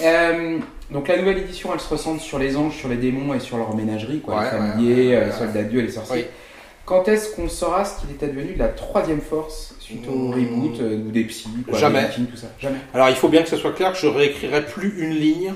Euh, 0.02 0.58
donc 0.90 1.08
la 1.08 1.16
nouvelle 1.16 1.38
édition, 1.38 1.70
elle 1.72 1.80
se 1.80 1.88
recentre 1.88 2.20
sur 2.22 2.38
les 2.38 2.56
anges, 2.56 2.76
sur 2.76 2.88
les 2.88 2.96
démons 2.96 3.32
et 3.34 3.40
sur 3.40 3.56
leur 3.56 3.74
ménagerie, 3.74 4.20
quoi, 4.20 4.36
Ouais, 4.36 4.44
les 4.44 4.50
familiers, 4.50 4.94
ouais, 4.94 5.06
ouais, 5.08 5.14
euh, 5.16 5.20
les 5.24 5.30
ouais. 5.30 5.38
soldats 5.38 5.62
de 5.62 5.68
Dieu 5.68 5.80
et 5.80 5.82
les 5.84 5.90
sorciers. 5.92 6.16
Oui. 6.16 6.24
Quand 6.84 7.06
est-ce 7.08 7.34
qu'on 7.36 7.48
saura 7.48 7.84
ce 7.84 8.00
qu'il 8.00 8.10
est 8.10 8.22
advenu 8.24 8.54
de 8.54 8.58
la 8.58 8.68
troisième 8.68 9.20
force 9.20 9.74
suite 9.78 10.04
au 10.08 10.12
Mmh. 10.14 10.34
reboot 10.34 10.80
euh, 10.80 10.96
ou 11.06 11.10
des 11.12 11.24
psys, 11.24 11.48
quoi, 11.68 11.78
Jamais. 11.78 12.02
des 12.18 12.24
tout 12.24 12.36
ça? 12.36 12.48
Jamais. 12.58 12.78
Alors, 12.92 13.08
il 13.08 13.14
faut 13.14 13.28
bien 13.28 13.42
que 13.42 13.48
ce 13.48 13.56
soit 13.56 13.70
clair 13.72 13.92
que 13.92 13.98
je 13.98 14.06
réécrirai 14.08 14.66
plus 14.66 14.94
une 14.98 15.14
ligne 15.14 15.54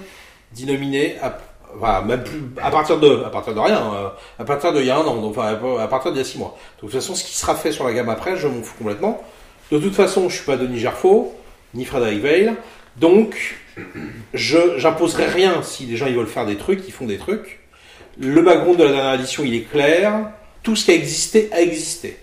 d'innominé 0.53 1.17
à, 1.21 1.37
enfin, 1.77 2.03
même 2.03 2.23
plus, 2.23 2.43
à 2.63 2.71
partir 2.71 2.99
de, 3.01 3.25
à 3.25 3.31
partir 3.31 3.55
de 3.55 3.61
rien, 3.61 3.93
euh, 3.95 4.09
à 4.39 4.45
partir 4.45 4.73
d'il 4.73 4.85
y 4.87 4.91
a 4.91 4.97
un 4.97 5.01
an, 5.05 5.17
donc, 5.21 5.37
enfin, 5.37 5.59
à 5.81 5.89
partir 5.89 6.13
d'il 6.13 6.19
y 6.19 6.23
a 6.23 6.25
six 6.25 6.39
mois. 6.39 6.57
Donc, 6.81 6.91
de 6.91 6.95
toute 6.95 7.03
façon, 7.03 7.15
ce 7.17 7.25
qui 7.25 7.37
sera 7.37 7.55
fait 7.57 7.73
sur 7.73 7.85
la 7.85 7.93
gamme 7.93 8.09
après, 8.09 8.37
je 8.37 8.47
m'en 8.47 8.63
fous 8.63 8.75
complètement. 8.79 9.21
De 9.73 9.79
toute 9.79 9.95
façon, 9.95 10.29
je 10.29 10.37
suis 10.37 10.47
pas 10.47 10.57
Denis 10.57 10.79
Gerfaux, 10.79 11.35
ni 11.75 11.85
Frédéric 11.85 12.21
Veil, 12.23 12.53
donc, 12.99 13.57
je, 14.35 14.79
j'imposerai 14.79 15.27
rien. 15.27 15.63
Si 15.63 15.85
les 15.87 15.97
gens, 15.97 16.07
ils 16.07 16.17
veulent 16.17 16.27
faire 16.27 16.47
des 16.47 16.57
trucs, 16.57 16.87
ils 16.87 16.93
font 16.93 17.07
des 17.07 17.19
trucs. 17.19 17.61
Le 18.19 18.41
background 18.43 18.79
de 18.79 18.85
la 18.85 18.93
dernière 18.93 19.15
édition, 19.15 19.45
il 19.45 19.55
est 19.55 19.71
clair. 19.71 20.31
Tout 20.63 20.77
ce 20.77 20.85
qui 20.85 20.91
a 20.91 20.95
existé, 20.95 21.49
a 21.53 21.61
existé. 21.61 22.17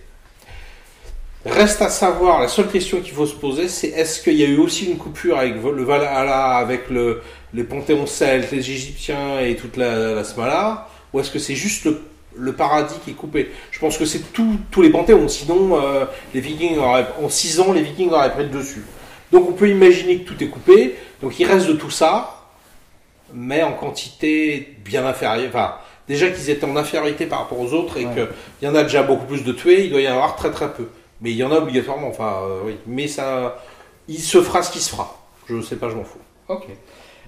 Reste 1.46 1.82
à 1.82 1.90
savoir, 1.90 2.40
la 2.40 2.48
seule 2.48 2.68
question 2.68 3.00
qu'il 3.00 3.12
faut 3.12 3.26
se 3.26 3.34
poser, 3.34 3.68
c'est 3.68 3.88
est-ce 3.88 4.22
qu'il 4.22 4.34
y 4.34 4.44
a 4.44 4.46
eu 4.46 4.56
aussi 4.56 4.86
une 4.86 4.96
coupure 4.96 5.38
avec 5.38 5.56
le 5.62 5.84
Valhalla, 5.84 6.56
avec 6.56 6.88
le, 6.88 7.20
les 7.52 7.64
panthéons 7.64 8.06
celtes, 8.06 8.50
les 8.50 8.70
Égyptiens 8.70 9.40
et 9.40 9.54
toute 9.54 9.76
la, 9.76 10.14
la 10.14 10.24
Smala, 10.24 10.88
ou 11.12 11.20
est-ce 11.20 11.30
que 11.30 11.38
c'est 11.38 11.54
juste 11.54 11.86
le, 12.34 12.52
paradis 12.52 12.94
qui 13.04 13.10
est 13.10 13.14
coupé? 13.14 13.50
Je 13.70 13.78
pense 13.78 13.98
que 13.98 14.06
c'est 14.06 14.22
tous 14.32 14.82
les 14.82 14.88
panthéons, 14.88 15.28
sinon 15.28 15.78
euh, 15.78 16.06
les 16.32 16.40
Vikings 16.40 16.78
auraient, 16.78 17.06
en 17.22 17.28
6 17.28 17.60
ans, 17.60 17.72
les 17.74 17.82
Vikings 17.82 18.10
auraient 18.10 18.32
pris 18.32 18.44
le 18.44 18.48
dessus. 18.48 18.82
Donc 19.30 19.46
on 19.48 19.52
peut 19.52 19.68
imaginer 19.68 20.20
que 20.20 20.28
tout 20.30 20.42
est 20.42 20.48
coupé, 20.48 20.94
donc 21.24 21.38
il 21.40 21.44
reste 21.46 21.66
de 21.66 21.72
tout 21.72 21.90
ça, 21.90 22.42
mais 23.32 23.62
en 23.62 23.72
quantité 23.72 24.76
bien 24.84 25.04
inférieure. 25.06 25.48
Enfin, 25.48 25.74
déjà 26.06 26.28
qu'ils 26.30 26.50
étaient 26.50 26.64
en 26.66 26.76
infériorité 26.76 27.26
par 27.26 27.40
rapport 27.40 27.58
aux 27.58 27.72
autres 27.72 27.96
et 27.98 28.06
Ouais. 28.06 28.12
qu'il 28.60 28.68
y 28.68 28.70
en 28.70 28.74
a 28.74 28.82
déjà 28.84 29.02
beaucoup 29.02 29.26
plus 29.26 29.42
de 29.44 29.52
tués, 29.52 29.84
il 29.86 29.90
doit 29.90 30.00
y 30.00 30.08
en 30.08 30.12
avoir 30.12 30.36
très 30.36 30.50
très 30.50 30.72
peu. 30.72 30.88
Mais 31.20 31.30
il 31.30 31.36
y 31.36 31.44
en 31.44 31.50
a 31.52 31.56
obligatoirement, 31.56 32.08
enfin 32.08 32.34
euh, 32.44 32.60
oui. 32.64 32.76
Mais 32.86 33.08
ça, 33.08 33.56
il 34.08 34.18
se 34.20 34.40
fera 34.42 34.62
ce 34.62 34.70
qui 34.70 34.80
se 34.80 34.90
fera. 34.90 35.16
Je 35.48 35.60
sais 35.60 35.76
pas, 35.76 35.88
je 35.88 35.94
m'en 35.96 36.04
fous. 36.04 36.18
Ok. 36.48 36.66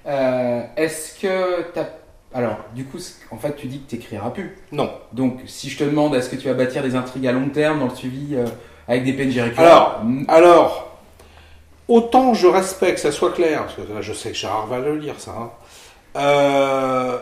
Euh, 0.06 0.62
est-ce 0.76 1.18
que 1.20 1.62
t'as... 1.72 1.86
Alors, 2.34 2.58
du 2.74 2.84
coup, 2.84 2.98
en 3.30 3.38
fait, 3.38 3.56
tu 3.56 3.66
dis 3.66 3.80
que 3.80 3.90
t'écriras 3.90 4.30
plus. 4.30 4.58
Non. 4.72 4.90
Donc, 5.12 5.40
si 5.46 5.70
je 5.70 5.78
te 5.78 5.84
demande, 5.84 6.14
est-ce 6.14 6.28
que 6.28 6.36
tu 6.36 6.48
vas 6.48 6.54
bâtir 6.54 6.82
des 6.82 6.94
intrigues 6.94 7.26
à 7.26 7.32
long 7.32 7.48
terme 7.48 7.78
dans 7.80 7.86
le 7.88 7.94
suivi 7.94 8.34
euh, 8.36 8.44
avec 8.88 9.04
des 9.04 9.12
PNJ 9.14 9.38
récurrents 9.38 9.64
Alors, 9.64 10.00
Mm, 10.04 10.24
Alors, 10.28 10.95
autant 11.88 12.34
je 12.34 12.46
respecte, 12.46 12.98
ça 12.98 13.12
soit 13.12 13.32
clair, 13.32 13.62
parce 13.66 13.74
que 13.76 13.92
là, 13.92 14.00
je 14.02 14.12
sais 14.12 14.30
que 14.30 14.36
Gérard 14.36 14.66
va 14.66 14.78
le 14.78 14.96
lire, 14.96 15.18
ça. 15.20 15.32
hein. 15.32 15.50
Euh, 16.16 17.18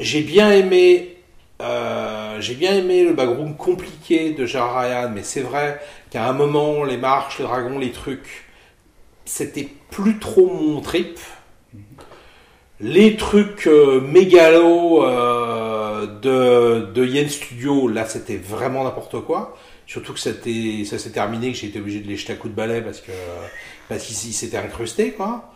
j'ai 0.00 0.22
bien 0.22 0.50
aimé, 0.52 1.16
euh, 1.62 2.40
j'ai 2.40 2.54
bien 2.54 2.74
aimé 2.74 3.04
le 3.04 3.12
background 3.14 3.56
compliqué 3.56 4.30
de 4.32 4.44
Gérard 4.46 4.78
Ryan, 4.82 5.10
mais 5.14 5.22
c'est 5.22 5.40
vrai 5.40 5.80
qu'à 6.10 6.26
un 6.28 6.32
moment, 6.32 6.84
les 6.84 6.96
marches, 6.98 7.38
les 7.38 7.44
dragons, 7.44 7.78
les 7.78 7.92
trucs, 7.92 8.44
c'était 9.24 9.68
plus 9.90 10.18
trop 10.18 10.46
mon 10.48 10.80
trip. 10.80 11.18
Les 12.80 13.16
trucs 13.16 13.66
euh, 13.66 14.00
mégalos 14.02 15.02
de, 16.22 16.92
de 16.92 17.04
Yen 17.06 17.28
Studio, 17.28 17.88
là, 17.88 18.04
c'était 18.06 18.36
vraiment 18.36 18.84
n'importe 18.84 19.20
quoi. 19.22 19.56
Surtout 19.86 20.12
que 20.12 20.18
c'était, 20.20 20.82
ça 20.84 20.98
s'est 20.98 21.10
terminé, 21.10 21.52
que 21.52 21.56
j'ai 21.58 21.68
été 21.68 21.78
obligé 21.78 22.00
de 22.00 22.08
les 22.08 22.16
jeter 22.16 22.32
à 22.32 22.36
coups 22.36 22.52
de 22.52 22.56
balai 22.56 22.80
parce 22.82 23.00
que 23.00 23.12
parce 23.88 24.02
qu'il 24.04 24.16
s'il 24.16 24.32
s'était 24.34 24.56
incrusté, 24.56 25.12
quoi. 25.12 25.50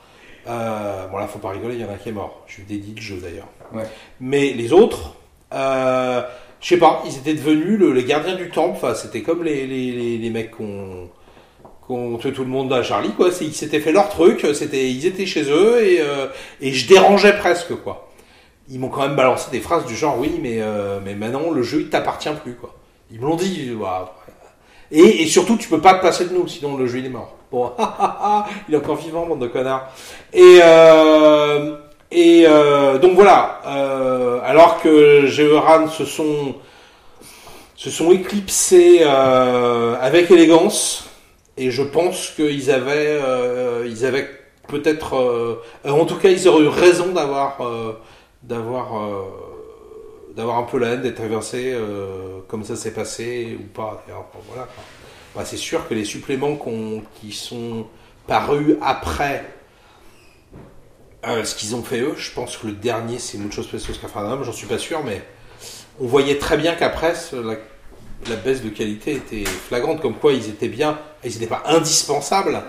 Euh, 0.48 1.06
bon 1.08 1.18
là, 1.18 1.26
faut 1.26 1.38
pas 1.40 1.50
rigoler, 1.50 1.74
il 1.74 1.80
y 1.80 1.84
en 1.84 1.90
a 1.92 1.96
qui 1.96 2.08
est 2.10 2.12
mort. 2.12 2.44
Je 2.46 2.62
dédie 2.62 2.94
le 2.94 3.02
jeu 3.02 3.16
d'ailleurs. 3.16 3.48
Ouais. 3.72 3.82
Mais 4.20 4.52
les 4.52 4.72
autres, 4.72 5.14
euh, 5.52 6.22
je 6.60 6.68
sais 6.68 6.76
pas, 6.78 7.02
ils 7.06 7.16
étaient 7.16 7.34
devenus 7.34 7.78
le- 7.78 7.92
les 7.92 8.04
gardiens 8.04 8.36
du 8.36 8.50
temple. 8.50 8.76
Enfin, 8.76 8.94
c'était 8.94 9.22
comme 9.22 9.42
les, 9.42 9.66
les, 9.66 9.90
les, 9.92 10.18
les 10.18 10.30
mecs 10.30 10.52
qu'on 10.52 11.08
tué 12.18 12.32
tout 12.32 12.42
le 12.44 12.48
monde 12.50 12.72
à 12.72 12.82
Charlie, 12.84 13.10
quoi. 13.14 13.30
Ils 13.40 13.52
s'étaient 13.52 13.80
fait 13.80 13.92
leur 13.92 14.08
truc, 14.08 14.46
c'était, 14.54 14.90
ils 14.90 15.06
étaient 15.06 15.26
chez 15.26 15.42
eux 15.50 15.84
et, 15.84 16.00
euh, 16.00 16.28
et 16.60 16.72
je 16.72 16.86
dérangeais 16.86 17.36
presque, 17.36 17.74
quoi. 17.82 18.08
Ils 18.68 18.78
m'ont 18.78 18.88
quand 18.88 19.02
même 19.02 19.16
balancé 19.16 19.50
des 19.50 19.58
phrases 19.60 19.84
du 19.86 19.96
genre, 19.96 20.16
oui, 20.20 20.38
mais, 20.40 20.58
euh, 20.60 21.00
mais 21.04 21.16
maintenant 21.16 21.50
le 21.50 21.62
jeu 21.64 21.80
il 21.80 21.88
t'appartient 21.90 22.30
plus, 22.44 22.54
quoi. 22.54 22.76
Ils 23.10 23.18
me 23.18 23.26
l'ont 23.26 23.34
dit, 23.34 23.70
voilà. 23.70 24.12
Et, 24.92 25.22
et 25.22 25.26
surtout, 25.26 25.56
tu 25.56 25.68
peux 25.68 25.80
pas 25.80 25.94
te 25.94 26.02
passer 26.02 26.26
de 26.26 26.34
nous, 26.34 26.48
sinon 26.48 26.76
le 26.76 26.86
jeu 26.86 26.98
il 26.98 27.06
est 27.06 27.10
mort. 27.10 27.36
Bon, 27.50 27.72
il 28.68 28.74
est 28.74 28.78
encore 28.78 28.96
vivant, 28.96 29.26
bande 29.26 29.40
de 29.40 29.46
connards. 29.46 29.88
Et, 30.32 30.60
euh, 30.62 31.76
et 32.10 32.44
euh, 32.46 32.98
donc 32.98 33.14
voilà. 33.14 33.60
Euh, 33.66 34.40
alors 34.44 34.80
que 34.80 35.26
Georan 35.26 35.88
se 35.88 36.04
sont 36.04 36.54
se 37.76 37.88
sont 37.90 38.10
éclipsés 38.12 38.98
euh, 39.02 39.96
avec 40.00 40.30
élégance, 40.30 41.08
et 41.56 41.70
je 41.70 41.82
pense 41.82 42.30
qu'ils 42.36 42.70
avaient 42.70 43.18
euh, 43.22 43.86
ils 43.88 44.04
avaient 44.04 44.28
peut-être, 44.68 45.16
euh, 45.16 45.62
en 45.88 46.04
tout 46.04 46.16
cas, 46.16 46.28
ils 46.28 46.46
auraient 46.46 46.64
eu 46.64 46.68
raison 46.68 47.08
d'avoir 47.12 47.58
d'avoir 48.42 49.02
d'avoir 50.40 50.56
un 50.56 50.62
peu 50.62 50.78
la 50.78 50.88
haine 50.88 51.02
d'être 51.02 51.20
inversé 51.20 51.72
euh, 51.74 52.38
comme 52.48 52.64
ça 52.64 52.74
s'est 52.74 52.94
passé 52.94 53.58
ou 53.60 53.64
pas. 53.64 54.02
Voilà. 54.48 54.66
Bah, 55.34 55.42
c'est 55.44 55.58
sûr 55.58 55.86
que 55.86 55.92
les 55.92 56.06
suppléments 56.06 56.58
qui 57.20 57.32
sont 57.32 57.86
parus 58.26 58.76
après 58.80 59.44
euh, 61.26 61.44
ce 61.44 61.54
qu'ils 61.54 61.76
ont 61.76 61.82
fait 61.82 62.00
eux, 62.00 62.14
je 62.16 62.32
pense 62.32 62.56
que 62.56 62.68
le 62.68 62.72
dernier 62.72 63.18
c'est 63.18 63.36
Mucho 63.36 63.62
Special 63.62 63.94
Scaphandrum, 63.94 64.42
j'en 64.42 64.52
suis 64.52 64.66
pas 64.66 64.78
sûr, 64.78 65.04
mais 65.04 65.22
on 66.00 66.06
voyait 66.06 66.38
très 66.38 66.56
bien 66.56 66.74
qu'après 66.74 67.12
la 68.26 68.36
baisse 68.36 68.62
de 68.62 68.70
qualité 68.70 69.12
était 69.12 69.44
flagrante, 69.44 70.00
comme 70.00 70.14
quoi 70.14 70.32
ils 70.32 70.48
étaient 70.48 70.68
bien, 70.68 70.98
ils 71.22 71.32
n'étaient 71.32 71.46
pas 71.46 71.64
indispensables, 71.66 72.62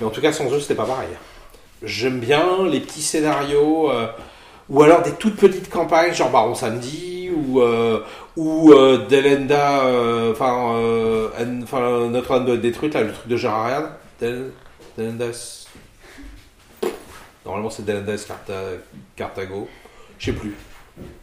mais 0.00 0.06
en 0.06 0.10
tout 0.10 0.22
cas 0.22 0.32
sans 0.32 0.50
eux 0.50 0.60
c'était 0.60 0.74
pas 0.74 0.86
pareil. 0.86 1.10
J'aime 1.82 2.20
bien 2.20 2.66
les 2.66 2.80
petits 2.80 3.02
scénarios, 3.02 3.90
euh, 3.90 4.06
ou 4.70 4.82
alors 4.82 5.02
des 5.02 5.12
toutes 5.12 5.36
petites 5.36 5.68
campagnes, 5.68 6.14
genre 6.14 6.30
Baron 6.30 6.54
Samedi, 6.54 7.30
ou, 7.34 7.60
euh, 7.60 8.00
ou 8.36 8.72
euh, 8.72 9.06
Delenda, 9.08 9.84
euh, 9.84 10.32
enfin, 10.32 10.74
euh, 10.76 12.08
Notre-Dame 12.08 12.44
doit 12.46 12.54
être 12.54 12.60
détruite, 12.60 12.94
là, 12.94 13.02
le 13.02 13.12
truc 13.12 13.26
de 13.26 13.36
Gérard 13.36 13.90
Del, 14.20 14.52
Delendas. 14.96 15.66
Normalement 17.44 17.70
c'est 17.70 17.84
Delendas 17.84 18.24
Carta, 18.28 18.54
Carthago, 19.16 19.68
je 20.18 20.26
sais 20.26 20.32
plus. 20.32 20.54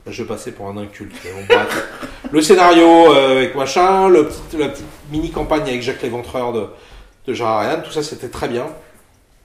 Je 0.07 0.23
vais 0.23 0.27
passer 0.27 0.51
pour 0.51 0.67
un 0.67 0.77
inculte. 0.77 1.15
bon, 1.47 1.55
le 2.31 2.41
scénario 2.41 3.11
avec 3.11 3.55
machin, 3.55 4.09
le 4.09 4.27
petit, 4.27 4.57
la 4.57 4.69
petite 4.69 4.85
mini-campagne 5.11 5.61
avec 5.61 5.81
Jacques 5.83 6.01
Léventreur 6.01 6.51
de, 6.51 6.65
de 7.27 7.33
Gérard 7.33 7.61
Ryan, 7.61 7.81
tout 7.83 7.91
ça 7.91 8.01
c'était 8.01 8.29
très 8.29 8.47
bien. 8.47 8.65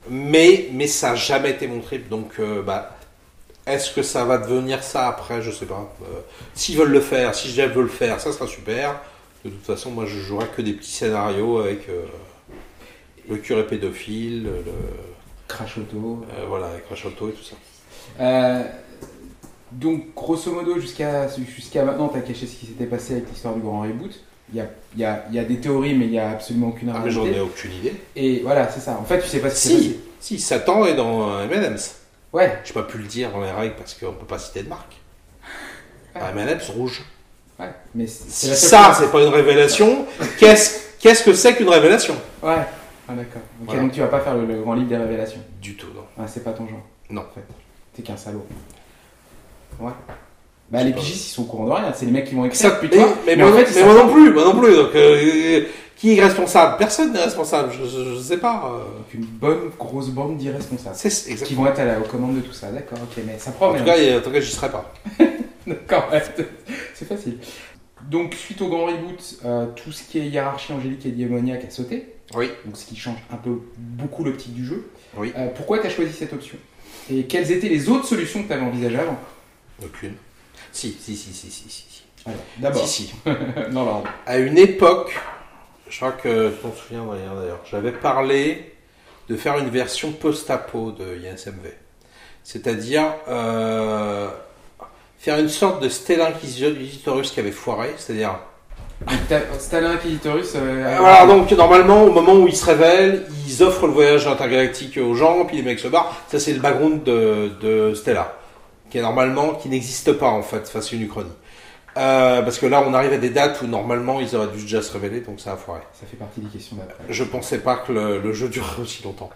Mais, 0.09 0.69
mais 0.73 0.87
ça 0.87 1.11
n'a 1.11 1.15
jamais 1.17 1.51
été 1.51 1.69
mon 1.69 1.81
trip. 1.81 2.09
Donc, 2.09 2.41
bah, 2.65 2.97
est-ce 3.67 3.93
que 3.93 4.03
ça 4.03 4.25
va 4.25 4.39
devenir 4.39 4.83
ça 4.83 5.09
après? 5.09 5.41
Je 5.43 5.51
sais 5.51 5.67
pas. 5.67 5.93
Euh, 6.03 6.21
S'ils 6.55 6.77
veulent 6.77 6.91
le 6.91 7.01
faire, 7.01 7.35
si 7.35 7.49
Jeff 7.51 7.73
veut 7.73 7.83
le 7.83 7.89
faire, 7.89 8.21
ça 8.21 8.33
sera 8.33 8.47
super. 8.47 9.01
De 9.45 9.51
toute 9.51 9.65
façon, 9.65 9.91
moi 9.91 10.05
je 10.07 10.19
jouerai 10.19 10.47
que 10.57 10.63
des 10.63 10.73
petits 10.73 10.91
scénarios 10.93 11.59
avec 11.59 11.89
euh, 11.89 12.03
le 13.29 13.37
curé 13.37 13.67
pédophile, 13.67 14.45
le, 14.45 14.65
Crash 15.49 15.79
Auto. 15.79 16.25
euh, 16.39 16.45
voilà, 16.49 16.67
avec 16.69 16.87
Crash 16.87 17.05
Auto 17.07 17.29
et 17.29 17.33
tout 17.33 17.43
ça. 17.45 17.57
Euh, 18.21 18.63
donc, 19.73 20.15
grosso 20.15 20.51
modo, 20.53 20.79
jusqu'à 20.79 21.29
jusqu'à 21.57 21.83
maintenant, 21.85 22.09
tu 22.09 22.19
as 22.19 22.23
caché 22.23 22.47
ce 22.47 22.55
qui 22.57 22.67
s'était 22.67 22.87
passé 22.87 23.15
avec 23.15 23.29
l'histoire 23.31 23.55
du 23.55 23.61
grand 23.61 23.81
reboot. 23.81 24.13
Il 24.53 24.59
y 24.59 24.61
a, 24.61 24.67
il 24.95 25.01
y, 25.01 25.05
a, 25.05 25.25
il 25.31 25.35
y 25.35 25.39
a 25.39 25.45
des 25.45 25.57
théories, 25.61 25.95
mais 25.95 26.05
il 26.05 26.11
n'y 26.11 26.19
a 26.19 26.31
absolument 26.31 26.69
aucune 26.69 26.91
Ah, 26.95 27.01
mais 27.03 27.11
j'en 27.11 27.23
réalité. 27.23 27.39
ai 27.39 27.43
aucune 27.43 27.73
idée. 27.73 27.95
Et 28.17 28.41
voilà, 28.41 28.69
c'est 28.71 28.81
ça. 28.81 28.99
En 29.01 29.05
fait, 29.05 29.21
tu 29.23 29.29
sais 29.29 29.39
pas 29.41 29.49
ce 29.49 29.55
qui 29.55 29.69
s'est 29.69 29.69
Si, 29.83 29.89
passé. 29.91 30.01
si, 30.21 30.39
Satan 30.39 30.85
est 30.85 30.95
dans 30.95 31.41
M&M's. 31.41 31.97
Ouais, 32.33 32.59
Je 32.65 32.73
pas 32.73 32.83
pu 32.85 32.99
le 32.99 33.05
dire 33.05 33.31
dans 33.31 33.43
les 33.43 33.51
règles 33.51 33.75
parce 33.77 33.95
qu'on 33.95 34.13
peut 34.13 34.27
pas 34.27 34.39
citer 34.39 34.63
de 34.63 34.69
marque. 34.69 34.97
Ouais. 36.15 36.21
Ah, 36.25 36.31
M&M's 36.37 36.69
rouge. 36.71 37.03
ouais. 37.59 37.71
Mais 37.95 38.07
Si 38.07 38.49
la 38.49 38.55
ça, 38.57 38.95
c'est 38.99 39.11
pas 39.11 39.21
une 39.23 39.29
révélation, 39.29 40.07
qu'est-ce 40.39 40.81
qu'est-ce 40.99 41.25
que 41.25 41.35
c'est 41.35 41.55
qu'une 41.57 41.69
révélation? 41.69 42.15
Ouais. 42.43 42.57
Ah, 43.09 43.13
d'accord. 43.15 43.43
Ok, 43.61 43.67
Voilà. 43.67 43.81
donc 43.83 43.93
tu 43.93 44.01
vas 44.01 44.07
pas 44.07 44.21
faire 44.21 44.35
le, 44.37 44.47
le 44.47 44.61
grand 44.63 44.75
livre 44.75 44.89
des 44.89 44.97
révélations? 44.97 45.41
Du 45.61 45.77
tout, 45.77 45.89
non. 45.95 46.05
Ah, 46.19 46.27
c'est 46.27 46.43
pas 46.45 46.53
ton 46.53 46.67
genre. 46.69 46.83
Non. 47.11 47.23
En 47.23 47.35
fait. 47.35 47.45
T'es 47.95 48.03
qu'un 48.03 48.17
salaud. 48.17 48.47
Ouais. 49.81 49.93
Bah, 50.71 50.83
les 50.83 50.93
pigistes, 50.93 51.27
ils 51.27 51.35
sont 51.35 51.43
au 51.43 51.47
courant 51.47 51.67
de 51.67 51.73
rien. 51.73 51.93
C'est 51.95 52.07
les 52.07 52.13
mecs 52.13 52.25
qui 52.27 52.35
vont 52.35 52.47
écrire. 52.47 52.61
Ça, 52.61 52.71
puis 52.77 52.89
mais, 52.91 52.97
toi. 52.97 53.09
mais 53.27 53.37
Mais 53.37 53.43
moi, 53.45 53.53
en 53.53 53.57
fait, 53.59 53.75
mais 53.75 53.85
moi 53.85 53.95
non 54.05 54.13
plus, 54.13 54.33
moi 54.33 54.45
non 54.45 54.59
plus. 54.59 54.75
Donc, 54.75 54.95
euh, 54.95 55.65
qui 56.03 56.19
est 56.19 56.23
responsable? 56.25 56.77
Personne 56.79 57.13
n'est 57.13 57.23
responsable. 57.23 57.73
Je, 57.73 58.15
je 58.17 58.21
sais 58.21 58.39
pas. 58.39 58.65
euh, 58.75 58.97
Donc, 58.99 59.15
une 59.15 59.25
bonne 59.25 59.71
grosse 59.79 60.09
bande 60.11 60.37
d'irresponsables. 60.37 60.97
C'est 60.97 61.09
Qui 61.09 61.31
exactement. 61.31 61.63
vont 61.63 61.69
être 61.69 61.79
à 61.79 61.85
la, 61.85 62.01
aux 62.01 62.05
commandes 62.05 62.35
de 62.37 62.41
tout 62.41 62.53
ça. 62.53 62.71
D'accord, 62.73 62.99
ok, 63.03 63.23
mais 63.25 63.39
ça 63.39 63.51
En 63.51 63.53
promet. 63.53 63.79
tout 63.79 63.85
cas, 63.85 63.97
il- 63.97 64.17
en 64.17 64.21
tout 64.21 64.31
cas, 64.33 64.41
j'y 64.41 64.51
serai 64.51 64.71
pas. 64.71 64.93
D'accord, 65.67 66.09
ouais, 66.13 66.21
c'est 66.95 67.07
facile. 67.07 67.39
Donc, 68.11 68.35
suite 68.35 68.61
au 68.63 68.69
grand 68.69 68.87
reboot, 68.87 69.39
euh, 69.45 69.67
tout 69.77 69.93
ce 69.93 70.03
qui 70.03 70.19
est 70.19 70.27
hiérarchie 70.27 70.73
angélique 70.73 71.07
et 71.07 71.11
démoniaque 71.13 71.65
a 71.65 71.71
sauté. 71.71 72.15
Oui. 72.35 72.51
Donc, 72.67 72.77
ce 72.77 72.85
qui 72.85 72.97
change 72.97 73.19
un 73.33 73.37
peu 73.37 73.61
beaucoup 73.79 74.25
l'optique 74.25 74.55
du 74.55 74.65
jeu. 74.67 74.91
Oui. 75.17 75.33
Euh, 75.37 75.49
pourquoi 75.55 75.79
tu 75.79 75.87
as 75.87 75.91
choisi 75.91 76.13
cette 76.13 76.33
option? 76.33 76.59
Et 77.11 77.25
quelles 77.27 77.51
étaient 77.53 77.69
les 77.69 77.89
autres 77.89 78.07
solutions 78.07 78.43
que 78.43 78.49
tu 78.49 78.53
avais 78.55 78.65
envisagées 78.65 78.99
avant 78.99 79.19
Aucune. 79.85 80.15
Si, 80.73 80.97
si, 81.01 81.15
si, 81.17 81.33
si, 81.33 81.51
si, 81.51 81.69
si. 81.69 81.85
si. 81.89 82.03
Alors, 82.27 82.39
d'abord, 82.59 82.87
Si, 82.87 83.05
si. 83.05 83.15
dans 83.73 83.85
l'ordre. 83.85 84.09
À 84.27 84.39
une 84.39 84.59
époque, 84.59 85.15
je 85.93 85.97
crois 85.99 86.13
que 86.13 86.49
tu 86.51 86.57
t'en 86.63 86.73
souviens 86.73 87.05
d'ailleurs, 87.05 87.35
d'ailleurs, 87.37 87.61
j'avais 87.71 87.93
parlé 87.93 88.73
de 89.29 89.37
faire 89.37 89.59
une 89.59 89.69
version 89.69 90.13
post-apo 90.13 90.93
de 90.93 91.17
ISMV. 91.19 91.69
C'est-à-dire 92.45 93.05
euh, 93.29 94.29
faire 95.19 95.39
une 95.39 95.51
sorte 95.51 95.83
de 95.83 95.89
Stella 95.91 96.29
Inquisitorus 96.29 97.31
qui 97.31 97.41
avait 97.41 97.53
foiré, 97.53 97.91
c'est-à-dire 97.99 98.37
Stalin 99.59 99.93
Inquisitorus. 99.93 100.55
euh, 100.57 100.85
Euh, 100.87 100.97
Voilà, 100.99 101.27
donc 101.27 101.51
normalement, 101.53 102.05
au 102.05 102.13
moment 102.13 102.35
où 102.35 102.49
ils 102.49 102.57
se 102.57 102.65
révèlent, 102.67 103.25
ils 103.47 103.63
offrent 103.63 103.87
le 103.87 103.93
voyage 103.93 104.27
intergalactique 104.27 104.97
aux 104.99 105.15
gens, 105.15 105.45
puis 105.45 105.57
les 105.59 105.63
mecs 105.63 105.81
se 105.81 105.89
barrent. 105.89 106.17
Ça, 106.29 106.41
c'est 106.41 106.53
le 106.55 106.61
background 106.61 107.03
de, 107.05 107.51
de 107.61 107.95
Stella, 107.95 108.33
qui 108.91 108.99
est 108.99 109.03
normalement, 109.03 109.55
qui 109.55 109.69
n'existe 109.69 110.13
pas 110.15 110.29
en 110.31 110.43
fait, 110.43 110.69
face 110.69 110.93
à 110.93 110.97
une 110.97 111.03
uchronie. 111.03 111.31
Euh, 111.97 112.41
parce 112.43 112.59
que 112.59 112.67
là, 112.67 112.83
on 112.87 112.95
arrive 112.95 113.13
à 113.13 113.19
des 113.19 113.31
dates 113.31 113.61
où 113.63 113.67
normalement 113.67 114.21
ils 114.21 114.35
auraient 114.35 114.49
dû 114.49 114.63
déjà 114.63 114.81
se 114.81 114.93
révéler, 114.93 115.21
donc 115.21 115.41
ça 115.41 115.53
a 115.53 115.57
foiré. 115.57 115.81
Ça 115.93 116.07
fait 116.07 116.17
partie 116.17 116.41
des 116.41 116.49
questions 116.49 116.77
d'après. 116.77 117.05
Je 117.09 117.25
pensais 117.25 117.59
pas 117.59 117.77
que 117.77 117.93
le, 117.93 118.19
le 118.21 118.33
jeu 118.33 118.49
durerait 118.49 118.81
aussi 118.83 119.03
longtemps. 119.03 119.31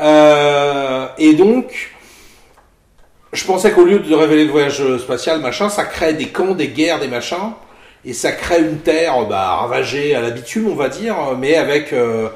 Euh, 0.00 1.06
et 1.18 1.34
donc, 1.34 1.92
je 3.32 3.44
pensais 3.44 3.72
qu'au 3.72 3.84
lieu 3.84 4.00
de 4.00 4.14
révéler 4.14 4.44
le 4.44 4.50
voyage 4.50 4.82
spatial, 4.98 5.40
machin, 5.40 5.68
ça 5.68 5.84
crée 5.84 6.14
des 6.14 6.28
camps, 6.28 6.54
des 6.54 6.68
guerres, 6.68 7.00
des 7.00 7.08
machins, 7.08 7.52
et 8.04 8.12
ça 8.12 8.32
crée 8.32 8.60
une 8.60 8.78
terre 8.78 9.26
bah, 9.26 9.56
ravagée 9.56 10.14
à 10.14 10.20
l'habitude, 10.20 10.66
on 10.68 10.74
va 10.74 10.88
dire, 10.88 11.16
mais 11.38 11.56
avec 11.56 11.92
euh, 11.92 12.28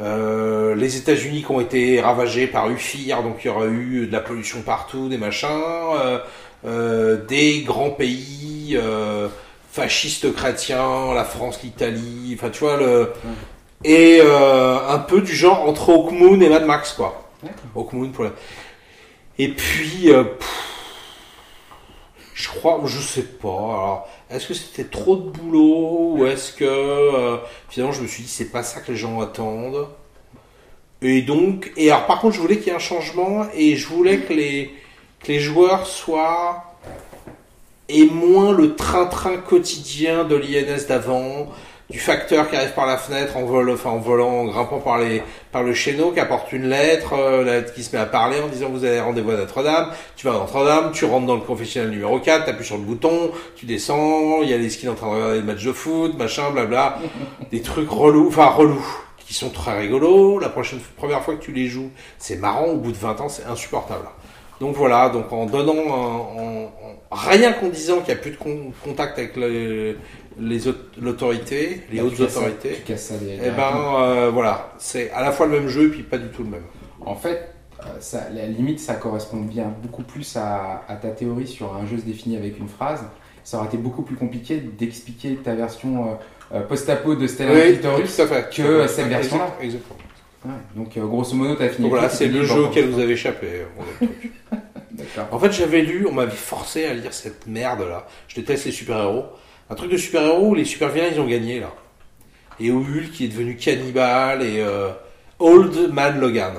euh, 0.00 0.74
les 0.74 0.96
États-Unis 0.96 1.42
qui 1.42 1.50
ont 1.50 1.60
été 1.60 2.00
ravagés 2.00 2.46
par 2.46 2.70
UFIR, 2.70 3.22
donc 3.22 3.38
il 3.42 3.48
y 3.48 3.50
aura 3.50 3.66
eu 3.66 4.06
de 4.06 4.12
la 4.12 4.20
pollution 4.20 4.62
partout, 4.62 5.08
des 5.08 5.18
machins, 5.18 5.48
euh, 5.50 6.18
des 6.64 7.62
grands 7.62 7.90
pays 7.90 8.76
euh, 8.76 9.28
fascistes 9.70 10.32
chrétiens, 10.34 11.14
la 11.14 11.24
France, 11.24 11.60
l'Italie, 11.62 12.34
enfin 12.34 12.50
tu 12.50 12.60
vois 12.60 12.76
le 12.76 13.12
et 13.84 14.18
euh, 14.20 14.88
un 14.88 14.98
peu 14.98 15.20
du 15.20 15.34
genre 15.34 15.68
entre 15.68 15.90
Hawkmoon 15.90 16.40
et 16.40 16.48
Mad 16.48 16.64
Max 16.64 16.92
quoi. 16.92 17.30
Hawkmoon 17.76 18.10
pour 18.10 18.24
la... 18.24 18.32
Et 19.38 19.48
puis 19.48 20.10
euh, 20.10 20.24
pff, 20.24 20.68
je 22.34 22.48
crois, 22.48 22.80
je 22.86 22.98
sais 22.98 23.22
pas. 23.22 23.48
Alors, 23.48 24.08
est-ce 24.30 24.48
que 24.48 24.54
c'était 24.54 24.84
trop 24.84 25.16
de 25.16 25.30
boulot 25.30 26.14
ou 26.16 26.26
est-ce 26.26 26.52
que 26.52 26.64
euh, 26.64 27.36
finalement 27.68 27.92
je 27.92 28.02
me 28.02 28.08
suis 28.08 28.24
dit 28.24 28.28
c'est 28.28 28.50
pas 28.50 28.64
ça 28.64 28.80
que 28.80 28.90
les 28.90 28.98
gens 28.98 29.20
attendent. 29.20 29.86
Et 31.00 31.22
donc, 31.22 31.72
et 31.76 31.92
alors 31.92 32.06
par 32.06 32.20
contre 32.20 32.34
je 32.34 32.40
voulais 32.40 32.58
qu'il 32.58 32.68
y 32.68 32.70
ait 32.70 32.74
un 32.76 32.80
changement 32.80 33.46
et 33.54 33.76
je 33.76 33.86
voulais 33.86 34.18
que 34.18 34.32
les 34.32 34.72
que 35.20 35.32
les 35.32 35.40
joueurs 35.40 35.86
soient 35.86 36.64
et 37.88 38.04
moins 38.06 38.52
le 38.52 38.74
train-train 38.74 39.38
quotidien 39.38 40.24
de 40.24 40.36
l'INS 40.36 40.86
d'avant, 40.88 41.48
du 41.90 41.98
facteur 41.98 42.50
qui 42.50 42.56
arrive 42.56 42.74
par 42.74 42.86
la 42.86 42.98
fenêtre 42.98 43.38
en 43.38 43.44
volant, 43.44 43.72
enfin 43.72 43.90
en 43.90 43.98
volant, 43.98 44.28
en 44.28 44.44
grimpant 44.44 44.78
par 44.78 44.98
les 44.98 45.22
par 45.52 45.62
le 45.62 45.72
chéneau, 45.72 46.12
qui 46.12 46.20
apporte 46.20 46.52
une 46.52 46.68
lettre, 46.68 47.14
euh, 47.14 47.42
la 47.42 47.60
lettre 47.60 47.72
qui 47.72 47.82
se 47.82 47.96
met 47.96 48.02
à 48.02 48.04
parler 48.06 48.40
en 48.40 48.48
disant 48.48 48.68
vous 48.68 48.84
avez 48.84 49.00
rendez-vous 49.00 49.30
à 49.30 49.36
Notre-Dame, 49.36 49.90
tu 50.14 50.26
vas 50.26 50.34
à 50.34 50.38
Notre-Dame, 50.38 50.92
tu 50.92 51.06
rentres 51.06 51.26
dans 51.26 51.36
le 51.36 51.40
confessionnal 51.40 51.90
numéro 51.90 52.20
4, 52.20 52.44
t'appuies 52.44 52.66
sur 52.66 52.76
le 52.76 52.82
bouton, 52.82 53.30
tu 53.56 53.64
descends, 53.64 54.42
il 54.42 54.50
y 54.50 54.52
a 54.52 54.58
les 54.58 54.68
skins 54.68 54.90
en 54.90 54.94
train 54.94 55.08
de 55.08 55.14
regarder 55.14 55.38
le 55.38 55.46
match 55.46 55.64
de 55.64 55.72
foot, 55.72 56.18
machin, 56.18 56.50
blabla, 56.50 56.98
des 57.50 57.62
trucs 57.62 57.88
relous, 57.88 58.28
enfin 58.28 58.48
relous, 58.48 58.86
qui 59.26 59.32
sont 59.32 59.48
très 59.48 59.78
rigolos. 59.78 60.38
La 60.40 60.50
prochaine 60.50 60.80
première 60.98 61.22
fois 61.22 61.36
que 61.36 61.42
tu 61.42 61.52
les 61.52 61.68
joues, 61.68 61.90
c'est 62.18 62.36
marrant. 62.36 62.66
Au 62.66 62.76
bout 62.76 62.92
de 62.92 62.98
20 62.98 63.20
ans, 63.22 63.28
c'est 63.30 63.46
insupportable. 63.46 64.08
Donc 64.60 64.74
voilà, 64.76 65.08
donc 65.08 65.32
en 65.32 65.46
donnant, 65.46 65.72
un- 65.74 66.40
en, 66.40 66.72
en- 67.10 67.16
rien 67.16 67.52
qu'en 67.52 67.68
disant 67.68 67.96
qu'il 68.00 68.12
n'y 68.14 68.20
a 68.20 68.22
plus 68.22 68.32
de 68.32 68.36
con- 68.36 68.72
contact 68.84 69.18
avec 69.18 69.36
le- 69.36 69.96
les 70.40 70.68
aut- 70.68 70.74
l'autorité, 71.00 71.82
les 71.92 72.00
hautes 72.00 72.16
ça- 72.16 72.24
autorités, 72.40 72.74
ça 72.96 73.14
et 73.14 73.18
directement. 73.18 73.56
ben 73.56 74.02
euh, 74.02 74.30
voilà, 74.32 74.72
c'est 74.78 75.10
à 75.12 75.22
la 75.22 75.32
fois 75.32 75.46
le 75.46 75.52
même 75.60 75.68
jeu 75.68 75.86
et 75.86 75.88
puis 75.88 76.02
pas 76.02 76.18
du 76.18 76.28
tout 76.28 76.42
le 76.42 76.50
même. 76.50 76.64
En 77.04 77.14
fait, 77.14 77.48
euh, 77.80 77.84
ça, 78.00 78.26
la 78.34 78.46
limite, 78.46 78.80
ça 78.80 78.94
correspond 78.94 79.38
bien 79.38 79.72
beaucoup 79.82 80.02
plus 80.02 80.36
à, 80.36 80.82
à 80.88 80.96
ta 80.96 81.08
théorie 81.10 81.46
sur 81.46 81.74
un 81.76 81.86
jeu 81.86 81.96
se 81.98 82.02
définit 82.04 82.36
avec 82.36 82.58
une 82.58 82.68
phrase. 82.68 83.04
Ça 83.44 83.56
aurait 83.58 83.68
été 83.68 83.78
beaucoup 83.78 84.02
plus 84.02 84.16
compliqué 84.16 84.56
d'expliquer 84.58 85.36
ta 85.36 85.54
version 85.54 86.18
euh, 86.52 86.60
post-apo 86.62 87.14
de 87.14 87.26
Stellar 87.26 87.54
fait. 87.54 87.72
que 88.64 88.86
cette 88.88 89.06
version-là. 89.06 89.54
Exactement. 89.62 89.96
Ouais, 90.48 90.54
donc, 90.74 90.96
euh, 90.96 91.04
grosso 91.06 91.34
modo, 91.34 91.54
t'as 91.56 91.68
fini. 91.68 91.82
Donc 91.82 91.90
voilà, 91.90 92.08
c'est 92.08 92.26
tu 92.26 92.32
le 92.32 92.44
jeu 92.44 92.64
auquel 92.64 92.88
vous 92.88 92.98
avez 92.98 93.12
échappé. 93.12 93.46
En 95.30 95.38
fait, 95.38 95.52
j'avais 95.52 95.82
lu, 95.82 96.06
on 96.08 96.12
m'avait 96.12 96.30
forcé 96.30 96.84
à 96.84 96.92
lire 96.92 97.12
cette 97.12 97.46
merde 97.46 97.80
là. 97.80 98.06
Je 98.26 98.34
déteste 98.34 98.66
les 98.66 98.72
super-héros. 98.72 99.26
Un 99.70 99.74
truc 99.74 99.92
de 99.92 99.96
super-héros 99.96 100.48
où 100.48 100.54
les 100.54 100.64
super-vilains 100.64 101.08
ils 101.12 101.20
ont 101.20 101.26
gagné 101.26 101.60
là. 101.60 101.72
Et 102.60 102.70
où 102.70 102.80
Hulk 102.80 103.12
qui 103.12 103.24
est 103.26 103.28
devenu 103.28 103.56
cannibale 103.56 104.42
et 104.42 104.60
euh, 104.60 104.88
Old 105.38 105.92
Man 105.92 106.18
Logan. 106.18 106.54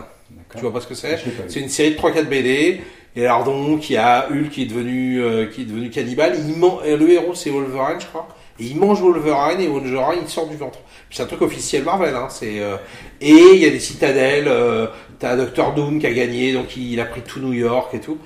Tu 0.55 0.62
vois 0.62 0.72
pas 0.72 0.79
ce 0.79 0.88
que 0.88 0.96
c'est. 0.96 1.19
C'est 1.48 1.60
une 1.60 1.69
série 1.69 1.91
de 1.91 1.98
3-4 1.98 2.25
BD. 2.25 2.81
Et 3.15 3.25
alors 3.25 3.43
donc, 3.43 3.89
il 3.89 3.93
y 3.93 3.98
a 3.98 4.29
Hulk 4.29 4.50
qui 4.50 4.62
est 4.63 4.67
devenu, 4.67 5.22
euh, 5.22 5.48
qui 5.48 5.63
est 5.63 5.65
devenu 5.65 5.89
cannibale. 5.89 6.38
Il 6.38 6.60
le 6.60 7.10
héros 7.10 7.36
c'est 7.36 7.50
Wolverine, 7.50 8.00
je 8.00 8.05
crois. 8.05 8.27
Et 8.59 8.65
il 8.65 8.77
mange 8.77 9.01
Wolverine 9.01 9.59
et 9.61 9.67
Wolverine 9.67 10.19
il 10.23 10.27
sort 10.27 10.47
du 10.47 10.57
ventre. 10.57 10.79
C'est 11.11 11.23
un 11.23 11.25
truc 11.25 11.41
officiel 11.41 11.83
Marvel. 11.83 12.13
Hein. 12.15 12.27
C'est 12.29 12.59
euh, 12.59 12.75
et 13.21 13.31
il 13.53 13.59
y 13.59 13.65
a 13.65 13.69
des 13.69 13.79
citadelles. 13.79 14.47
Euh, 14.47 14.87
T'as 15.19 15.35
Doctor 15.35 15.73
Doom 15.73 15.99
qui 15.99 16.07
a 16.07 16.13
gagné, 16.13 16.53
donc 16.53 16.77
il 16.77 16.99
a 17.01 17.05
pris 17.05 17.21
tout 17.21 17.39
New 17.41 17.51
York 17.53 17.93
et 17.93 17.99
tout. 17.99 18.17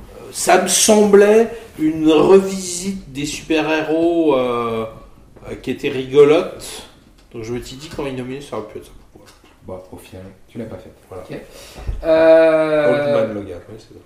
Euh, 0.00 0.02
Ça 0.32 0.60
me 0.60 0.68
semblait 0.68 1.48
une 1.78 2.10
revisite 2.10 3.10
des 3.12 3.24
super-héros 3.24 4.34
euh, 4.36 4.84
euh, 5.50 5.54
qui 5.62 5.70
était 5.70 5.88
rigolote. 5.88 6.88
Donc 7.32 7.44
je 7.44 7.54
me 7.54 7.60
suis 7.62 7.76
dit 7.76 7.88
quand 7.94 8.04
il 8.06 8.16
nommé 8.16 8.40
ça 8.42 8.58
aurait 8.58 8.68
pu 8.68 8.78
être 8.78 8.84
ça. 8.86 8.90
Bon, 9.64 9.78
au 9.92 9.96
final, 9.96 10.24
tu 10.48 10.58
l'as 10.58 10.64
pas 10.64 10.76
fait. 10.76 10.90
Voilà. 11.08 11.22
Ok. 11.22 11.38
Old 12.02 13.14
Man 13.14 13.34
Logan, 13.34 13.60
oui, 13.68 13.76
c'est 13.78 13.94
ça. 13.94 14.00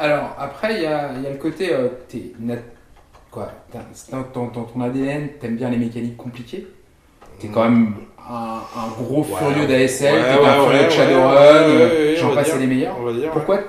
Alors, 0.00 0.34
après, 0.38 0.74
il 0.74 0.82
y 0.82 0.86
a, 0.86 1.12
il 1.16 1.22
y 1.22 1.26
a 1.26 1.30
le 1.30 1.36
côté. 1.36 1.72
euh, 1.72 1.88
t'es 2.08 2.32
quoi, 3.38 3.52
dans, 4.10 4.24
dans- 4.34 4.48
dans 4.50 4.64
ton 4.64 4.80
ADN, 4.80 5.28
t'aimes 5.40 5.56
bien 5.56 5.70
les 5.70 5.76
mécaniques 5.76 6.16
compliquées. 6.16 6.66
T'es 7.40 7.48
quand 7.48 7.64
même 7.64 7.94
un, 8.28 8.60
un 8.76 8.88
gros 9.02 9.20
Ouais. 9.22 9.38
furieux 9.38 9.66
d'ASL, 9.66 10.14
Ouais, 10.14 10.20
t'es 10.22 10.28
un 10.30 10.38
ouais, 10.38 10.64
furieux 10.66 10.78
ouais, 10.80 10.84
de 10.86 10.90
Shadowrun, 10.90 11.34
ouais, 11.34 11.76
ouais, 11.76 11.84
ouais, 11.86 12.16
j'en 12.18 12.34
passe 12.34 12.56
les 12.56 12.66
meilleurs. 12.66 12.96
On 13.00 13.04
va 13.04 13.12
dire. 13.12 13.30
Pourquoi 13.30 13.60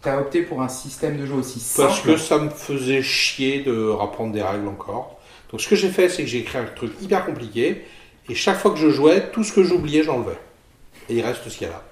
t'as 0.00 0.20
opté 0.20 0.42
pour 0.42 0.62
un 0.62 0.68
système 0.68 1.16
de 1.18 1.26
jeu 1.26 1.34
aussi 1.34 1.58
simple 1.58 1.88
Parce 1.88 2.00
que 2.02 2.16
ça 2.16 2.38
me 2.38 2.48
faisait 2.50 3.02
chier 3.02 3.60
de 3.62 3.88
rapprendre 3.88 4.32
des 4.32 4.42
règles 4.42 4.68
encore. 4.68 5.18
Donc 5.50 5.60
ce 5.60 5.68
que 5.68 5.76
j'ai 5.76 5.88
fait, 5.88 6.08
c'est 6.08 6.22
que 6.22 6.28
j'ai 6.28 6.38
écrit 6.38 6.58
un 6.58 6.64
truc 6.64 6.92
hyper 7.00 7.26
compliqué. 7.26 7.82
Et 8.28 8.34
chaque 8.34 8.58
fois 8.58 8.70
que 8.72 8.76
je 8.78 8.90
jouais, 8.90 9.30
tout 9.32 9.44
ce 9.44 9.52
que 9.52 9.62
j'oubliais, 9.62 10.02
j'enlevais. 10.02 10.38
Et 11.08 11.14
il 11.14 11.22
reste 11.24 11.48
ce 11.48 11.56
qu'il 11.58 11.66
y 11.66 11.70
a 11.70 11.74
là. 11.74 11.82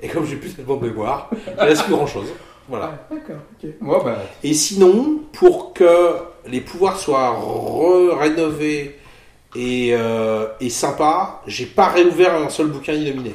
Et 0.00 0.08
comme 0.08 0.24
j'ai 0.26 0.36
plus 0.36 0.54
tellement 0.54 0.76
de 0.76 0.86
mémoire, 0.88 1.30
il 1.46 1.60
reste 1.64 1.84
plus 1.84 1.94
grand 1.94 2.06
chose. 2.06 2.28
Voilà. 2.68 2.92
Ah, 3.10 3.14
D'accord, 3.14 3.36
ok. 3.62 3.70
Moi, 3.80 4.02
bah, 4.04 4.16
Et 4.44 4.52
sinon, 4.54 5.20
pour 5.32 5.72
que 5.72 6.10
les 6.46 6.60
pouvoirs 6.60 6.98
soient 6.98 7.36
rénovés 8.18 8.96
et, 9.56 9.90
euh, 9.92 10.46
et 10.60 10.70
sympas, 10.70 11.42
j'ai 11.46 11.66
pas 11.66 11.88
réouvert 11.88 12.34
un 12.34 12.48
seul 12.48 12.66
bouquin 12.66 12.92
illuminé. 12.92 13.34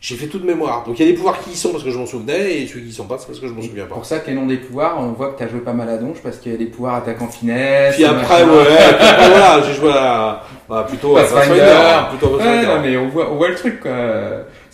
J'ai 0.00 0.16
fait 0.16 0.26
tout 0.26 0.38
de 0.38 0.44
mémoire. 0.44 0.84
Donc 0.84 0.98
il 0.98 1.06
y 1.06 1.08
a 1.08 1.10
des 1.10 1.16
pouvoirs 1.16 1.40
qui 1.40 1.52
y 1.52 1.56
sont 1.56 1.70
parce 1.70 1.82
que 1.82 1.90
je 1.90 1.96
m'en 1.98 2.04
souvenais, 2.04 2.58
et 2.60 2.66
ceux 2.66 2.80
qui 2.80 2.88
y 2.88 2.92
sont 2.92 3.06
pas, 3.06 3.16
c'est 3.18 3.26
parce 3.26 3.38
que 3.38 3.48
je 3.48 3.52
m'en 3.54 3.62
souviens 3.62 3.86
pas. 3.86 3.94
pour 3.94 4.04
ça 4.04 4.18
que 4.18 4.26
les 4.28 4.34
noms 4.36 4.44
des 4.44 4.58
pouvoirs, 4.58 4.96
on 5.00 5.12
voit 5.12 5.32
que 5.32 5.38
t'as 5.38 5.48
joué 5.48 5.60
pas 5.60 5.72
mal 5.72 5.88
à 5.88 5.96
donge 5.96 6.18
parce 6.22 6.36
qu'il 6.36 6.52
y 6.52 6.54
a 6.54 6.58
des 6.58 6.66
pouvoirs 6.66 6.96
attaquant 6.96 7.26
finesse. 7.28 7.94
Puis 7.94 8.04
après, 8.04 8.44
ouais, 8.44 8.64
puis 8.98 9.06
après, 9.08 9.28
voilà, 9.30 9.62
j'ai 9.62 9.72
joué 9.72 9.90
à, 9.90 10.42
bah, 10.68 10.84
plutôt 10.86 11.16
à 11.16 11.22
Pathfinder. 11.22 11.58
Pathfinder, 11.58 12.08
plutôt 12.10 12.34
à 12.34 12.44
Ouais, 12.44 12.66
non, 12.66 12.80
mais 12.82 12.96
on 12.98 13.08
voit, 13.08 13.32
on 13.32 13.36
voit 13.36 13.48
le 13.48 13.54
truc, 13.54 13.80
quoi. 13.80 13.92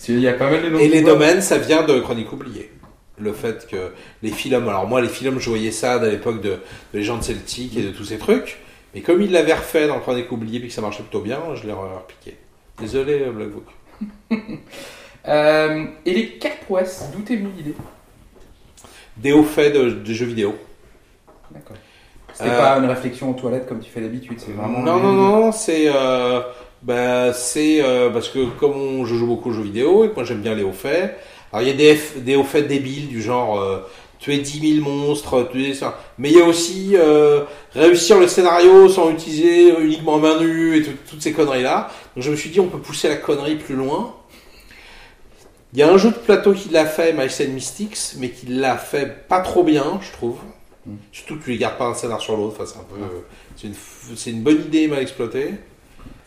Qu'il 0.03 0.19
y 0.19 0.27
a 0.27 0.33
pas 0.33 0.49
mal 0.49 0.63
de 0.63 0.69
noms 0.69 0.79
Et 0.79 0.89
les 0.89 0.99
pouvoirs. 0.99 1.17
domaines, 1.17 1.41
ça 1.41 1.57
vient 1.59 1.83
de 1.83 1.99
Chronique 2.01 2.33
oubliée. 2.33 2.69
Le 3.21 3.33
fait 3.33 3.67
que 3.69 3.91
les 4.23 4.31
films, 4.31 4.67
alors 4.67 4.87
moi, 4.87 5.01
les 5.01 5.09
films, 5.09 5.39
je 5.39 5.49
voyais 5.49 5.71
ça 5.71 5.93
à 5.93 6.05
l'époque 6.07 6.41
de, 6.41 6.49
de 6.93 6.99
Légendes 6.99 7.23
Celtiques 7.23 7.77
et 7.77 7.83
de 7.83 7.91
tous 7.91 8.05
ces 8.05 8.17
trucs. 8.17 8.59
Mais 8.93 9.01
comme 9.01 9.21
ils 9.21 9.31
l'avaient 9.31 9.53
refait 9.53 9.87
dans 9.87 9.99
Chronique 9.99 10.31
oubliée 10.31 10.59
et 10.63 10.67
que 10.67 10.73
ça 10.73 10.81
marchait 10.81 11.03
plutôt 11.03 11.21
bien, 11.21 11.39
je 11.55 11.65
l'ai 11.67 11.73
repiqué. 11.73 12.37
Désolé, 12.79 13.21
euh, 13.21 13.31
Black 13.31 13.49
Book. 13.49 13.65
Euh, 15.27 15.85
et 16.03 16.13
les 16.15 16.29
4 16.39 16.61
prouesses, 16.61 17.11
d'où 17.13 17.21
t'es 17.21 17.35
venue 17.35 17.51
l'idée? 17.55 17.75
Des 19.17 19.31
hauts 19.33 19.43
faits 19.43 19.73
de, 19.73 19.89
de 19.91 20.13
jeux 20.13 20.25
vidéo. 20.25 20.55
D'accord. 21.51 21.77
C'était 22.33 22.49
Euh, 22.49 22.57
pas 22.57 22.77
une 22.77 22.85
réflexion 22.85 23.29
aux 23.29 23.33
toilettes 23.33 23.67
comme 23.67 23.79
tu 23.81 23.89
fais 23.91 24.01
d'habitude, 24.01 24.39
c'est 24.39 24.53
vraiment. 24.53 24.79
Non, 24.79 24.99
non, 24.99 25.11
non, 25.13 25.51
c'est 25.51 25.85
euh, 25.93 26.41
bah, 26.81 27.33
c'est 27.33 27.83
euh, 27.83 28.09
parce 28.09 28.29
que 28.29 28.45
comme 28.57 28.71
on- 28.75 29.05
je 29.05 29.15
joue 29.15 29.27
beaucoup 29.27 29.49
aux 29.49 29.53
jeux 29.53 29.63
vidéo 29.63 30.05
et 30.05 30.09
que 30.09 30.15
moi 30.15 30.23
j'aime 30.23 30.41
bien 30.41 30.55
les 30.55 30.63
hauts 30.63 30.71
faits. 30.71 31.17
Alors 31.51 31.67
il 31.67 31.67
y 31.67 31.71
a 31.71 31.73
des, 31.95 31.99
des 32.21 32.35
hauts 32.35 32.43
faits 32.43 32.67
débiles 32.67 33.07
du 33.07 33.21
genre 33.21 33.59
euh, 33.59 33.79
tuer 34.19 34.37
10 34.37 34.75
000 34.81 34.89
monstres, 34.89 35.49
tuer 35.51 35.73
ça. 35.73 35.99
Mais 36.17 36.29
il 36.31 36.37
y 36.37 36.41
a 36.41 36.45
aussi 36.45 36.91
euh, 36.95 37.43
réussir 37.73 38.19
le 38.19 38.27
scénario 38.27 38.87
sans 38.89 39.09
utiliser 39.11 39.69
uniquement 39.79 40.17
main 40.19 40.39
nue 40.39 40.77
et 40.77 40.83
tout- 40.83 40.91
toutes 41.09 41.21
ces 41.21 41.33
conneries 41.33 41.63
là. 41.63 41.89
Donc 42.15 42.23
je 42.23 42.31
me 42.31 42.35
suis 42.35 42.49
dit 42.49 42.59
on 42.59 42.67
peut 42.67 42.79
pousser 42.79 43.09
la 43.09 43.17
connerie 43.17 43.55
plus 43.55 43.75
loin. 43.75 44.15
Il 45.73 45.79
y 45.79 45.83
a 45.83 45.89
un 45.91 45.97
jeu 45.97 46.09
de 46.11 46.15
plateau 46.15 46.53
qui 46.53 46.67
l'a 46.69 46.85
fait, 46.85 47.13
My 47.13 47.29
Side 47.29 47.53
Mystics, 47.53 48.15
mais 48.17 48.29
qui 48.29 48.45
l'a 48.47 48.77
fait 48.77 49.27
pas 49.29 49.39
trop 49.39 49.63
bien, 49.63 49.99
je 50.01 50.11
trouve. 50.11 50.37
Mm. 50.85 50.95
Surtout 51.13 51.37
que 51.37 51.45
tu 51.45 51.51
les 51.51 51.57
gardes 51.57 51.77
pas 51.77 51.85
un 51.85 51.93
scénar 51.93 52.19
sur 52.19 52.35
l'autre, 52.35 52.57
enfin, 52.59 52.65
c'est 52.69 52.79
un 52.79 52.83
peu, 52.83 53.75
c'est 54.15 54.29
une, 54.31 54.37
une 54.37 54.43
bonne 54.43 54.61
idée 54.65 54.87
mal 54.89 54.99
exploitée. 55.01 55.53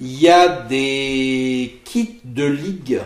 Il 0.01 0.19
y 0.19 0.29
a 0.29 0.49
des 0.49 1.79
kits 1.85 2.21
de 2.25 2.45
ligue 2.47 3.01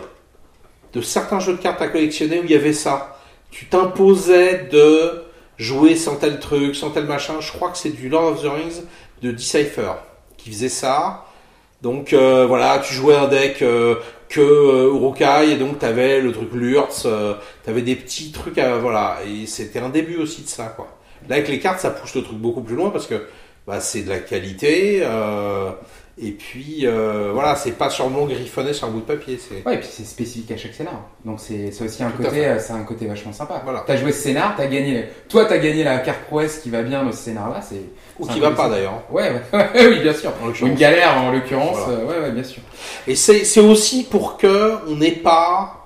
de 0.93 1.01
certains 1.01 1.39
jeux 1.39 1.53
de 1.53 1.61
cartes 1.61 1.81
à 1.81 1.87
collectionner 1.87 2.39
où 2.39 2.43
il 2.43 2.51
y 2.51 2.55
avait 2.55 2.73
ça. 2.73 3.17
Tu 3.51 3.65
t'imposais 3.65 4.67
de 4.71 5.23
jouer 5.57 5.95
sans 5.95 6.15
tel 6.15 6.39
truc, 6.39 6.75
sans 6.75 6.91
tel 6.91 7.05
machin. 7.05 7.35
Je 7.39 7.51
crois 7.51 7.71
que 7.71 7.77
c'est 7.77 7.89
du 7.89 8.09
Lord 8.09 8.33
of 8.33 8.41
the 8.41 8.47
Rings 8.47 8.83
de 9.21 9.31
Decipher 9.31 9.93
qui 10.37 10.51
faisait 10.51 10.69
ça. 10.69 11.25
Donc 11.81 12.13
euh, 12.13 12.45
voilà, 12.45 12.79
tu 12.79 12.93
jouais 12.93 13.15
un 13.15 13.27
deck 13.27 13.61
euh, 13.61 13.95
que 14.29 14.41
euh, 14.41 14.93
Urukai 14.93 15.51
et 15.51 15.57
donc 15.57 15.79
t'avais 15.79 16.21
le 16.21 16.31
truc 16.31 16.53
Lurtz, 16.53 17.03
euh, 17.05 17.33
t'avais 17.63 17.81
des 17.81 17.95
petits 17.95 18.31
trucs 18.31 18.57
à 18.57 18.77
voilà 18.77 19.17
et 19.25 19.47
c'était 19.47 19.79
un 19.79 19.89
début 19.89 20.17
aussi 20.17 20.43
de 20.43 20.47
ça 20.47 20.65
quoi. 20.75 20.87
Là 21.27 21.35
avec 21.35 21.49
les 21.49 21.59
cartes 21.59 21.79
ça 21.79 21.89
pousse 21.89 22.15
le 22.15 22.23
truc 22.23 22.37
beaucoup 22.37 22.61
plus 22.61 22.75
loin 22.75 22.91
parce 22.91 23.07
que 23.07 23.25
bah, 23.65 23.79
c'est 23.79 24.03
de 24.03 24.09
la 24.09 24.19
qualité 24.19 24.99
euh, 25.03 25.71
et 26.21 26.31
puis 26.31 26.81
euh, 26.83 27.31
voilà 27.33 27.55
c'est 27.55 27.71
pas 27.71 27.89
sûrement 27.89 28.25
griffonné 28.25 28.73
sur 28.73 28.87
un 28.87 28.91
bout 28.91 28.99
de 28.99 29.05
papier 29.05 29.39
c'est 29.39 29.65
Ouais, 29.65 29.75
et 29.75 29.77
puis 29.79 29.87
c'est 29.89 30.03
spécifique 30.05 30.51
à 30.51 30.57
chaque 30.57 30.73
scénar. 30.73 31.01
Donc 31.25 31.39
c'est 31.39 31.71
c'est 31.71 31.85
aussi 31.85 32.03
un 32.03 32.11
Tout 32.11 32.23
côté, 32.23 32.45
euh, 32.45 32.59
c'est 32.59 32.73
un 32.73 32.83
côté 32.83 33.05
vachement 33.05 33.31
sympa. 33.33 33.61
Voilà. 33.63 33.83
T'as 33.87 33.95
joué 33.97 34.11
ce 34.11 34.21
scénar, 34.23 34.55
t'as 34.57 34.67
gagné. 34.67 35.05
Toi, 35.29 35.45
t'as 35.45 35.57
gagné 35.57 35.83
la 35.83 35.99
carte 35.99 36.21
prouesse 36.27 36.59
qui 36.59 36.69
va 36.69 36.81
bien 36.81 37.03
dans 37.03 37.11
ce 37.11 37.17
scénar-là. 37.19 37.61
C'est 37.61 37.81
ou 38.19 38.25
c'est 38.27 38.33
qui 38.33 38.39
va 38.39 38.51
pas 38.51 38.63
sympa. 38.63 38.75
d'ailleurs. 38.75 39.01
Ouais, 39.09 39.31
ouais, 39.53 39.69
oui, 39.75 39.99
bien 40.01 40.13
sûr. 40.13 40.31
Une 40.61 40.75
galère 40.75 41.17
en 41.21 41.31
l'occurrence. 41.31 41.77
Voilà. 41.85 41.99
euh, 41.99 42.05
ouais, 42.05 42.19
ouais, 42.27 42.31
bien 42.31 42.43
sûr. 42.43 42.61
Et 43.07 43.15
c'est 43.15 43.45
c'est 43.45 43.61
aussi 43.61 44.03
pour 44.03 44.37
que 44.37 44.75
on 44.87 44.95
n'ait 44.97 45.11
pas. 45.11 45.78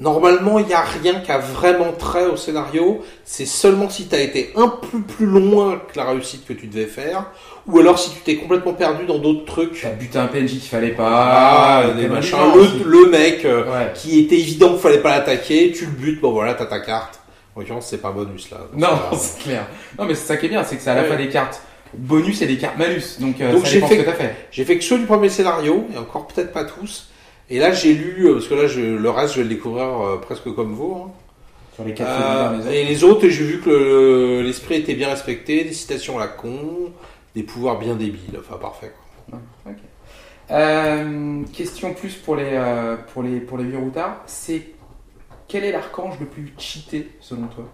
Normalement, 0.00 0.58
il 0.58 0.66
n'y 0.66 0.74
a 0.74 0.80
rien 0.82 1.20
qui 1.20 1.30
a 1.30 1.38
vraiment 1.38 1.92
trait 1.92 2.26
au 2.26 2.36
scénario. 2.36 3.02
C'est 3.24 3.46
seulement 3.46 3.88
si 3.88 4.08
tu 4.08 4.14
as 4.16 4.20
été 4.20 4.50
un 4.56 4.66
peu 4.68 5.00
plus 5.00 5.26
loin 5.26 5.80
que 5.92 5.96
la 5.96 6.04
réussite 6.06 6.44
que 6.46 6.52
tu 6.52 6.66
devais 6.66 6.86
faire, 6.86 7.26
ou 7.68 7.78
alors 7.78 7.96
si 7.98 8.10
tu 8.10 8.20
t'es 8.20 8.34
complètement 8.36 8.72
perdu 8.74 9.06
dans 9.06 9.18
d'autres 9.18 9.44
trucs. 9.44 9.80
T'as 9.80 9.90
buté 9.90 10.18
un 10.18 10.26
PNJ 10.26 10.50
qu'il 10.50 10.60
fallait 10.62 10.90
pas. 10.90 11.06
Ah, 11.08 11.82
t'es 11.94 12.02
des 12.02 12.08
machins. 12.08 12.36
Le, 12.54 12.84
le 12.90 13.10
mec 13.10 13.44
euh, 13.44 13.64
Ouais. 13.64 13.92
qui 13.94 14.18
était 14.18 14.34
évident 14.36 14.70
qu'il 14.70 14.78
fallait 14.80 14.98
pas 14.98 15.10
l'attaquer, 15.10 15.70
tu 15.70 15.84
le 15.86 15.92
butes, 15.92 16.20
bon 16.20 16.32
voilà, 16.32 16.54
t'as 16.54 16.66
ta 16.66 16.80
carte. 16.80 17.20
En 17.54 17.60
l'occurrence, 17.60 17.86
c'est 17.88 18.02
pas 18.02 18.10
bonus 18.10 18.50
là. 18.50 18.58
Non, 18.76 18.88
C'est 19.16 19.44
clair. 19.44 19.66
Non, 19.96 20.06
mais 20.06 20.16
c'est 20.16 20.26
ça 20.26 20.36
qui 20.36 20.46
est 20.46 20.48
bien, 20.48 20.64
c'est 20.64 20.74
que 20.76 20.82
c'est 20.82 20.90
à 20.90 20.96
la 20.96 21.02
Ouais. 21.02 21.06
fois 21.06 21.16
des 21.16 21.28
cartes 21.28 21.62
bonus 21.96 22.42
et 22.42 22.46
des 22.46 22.56
cartes 22.58 22.76
malus. 22.78 23.20
Donc, 23.20 23.40
euh, 23.40 23.52
Donc 23.52 23.64
ça 23.64 23.68
j'ai 23.68 23.76
dépend 23.76 23.86
fait- 23.86 23.94
ce 23.98 24.00
que 24.00 24.06
t'as 24.06 24.12
fait. 24.16 24.34
J'ai 24.50 24.64
fait 24.64 24.76
que 24.76 24.82
ceux 24.82 24.98
du 24.98 25.06
premier 25.06 25.28
scénario, 25.28 25.86
et 25.94 25.98
encore 25.98 26.26
peut-être 26.26 26.52
pas 26.52 26.64
tous. 26.64 27.06
Et 27.50 27.58
là, 27.58 27.72
j'ai 27.72 27.94
lu, 27.94 28.26
euh, 28.28 28.34
parce 28.34 28.48
que 28.48 28.54
là, 28.54 28.66
je, 28.66 28.80
le 28.80 29.10
reste, 29.10 29.34
je 29.34 29.38
vais 29.38 29.44
le 29.48 29.54
découvrir 29.54 29.84
euh, 29.86 30.16
presque 30.18 30.52
comme 30.54 30.72
vous. 30.72 31.04
hein. 31.06 31.10
Sur 31.74 31.84
les 31.84 31.92
quatre 31.94 32.08
Euh, 32.08 32.52
les 32.52 32.58
autres. 32.60 32.70
et 32.72 32.84
les 32.84 33.04
autres, 33.04 33.28
j'ai 33.28 33.44
vu 33.44 33.60
que 33.60 33.70
le- 33.70 34.42
l'esprit 34.42 34.76
était 34.76 34.94
bien 34.94 35.08
respecté, 35.08 35.64
des 35.64 35.72
citations 35.72 36.18
à 36.18 36.20
la 36.20 36.28
con, 36.28 36.92
des 37.34 37.42
pouvoirs 37.42 37.78
bien 37.78 37.96
débiles, 37.96 38.38
enfin 38.38 38.56
parfait. 38.58 38.92
quoi. 39.28 39.38
Ok. 39.66 39.76
Euh, 40.50 41.42
question 41.52 41.92
plus 41.94 42.14
pour 42.16 42.36
les, 42.36 42.44
euh, 42.52 42.96
pour 43.12 43.22
les, 43.22 43.40
pour 43.40 43.58
les 43.58 43.64
vieux 43.64 43.78
routards. 43.78 44.22
C'est 44.26 44.62
quel 45.48 45.64
est 45.64 45.72
l'archange 45.72 46.18
le 46.20 46.26
plus 46.26 46.52
cheaté 46.58 47.10
selon 47.20 47.46
toi? 47.48 47.64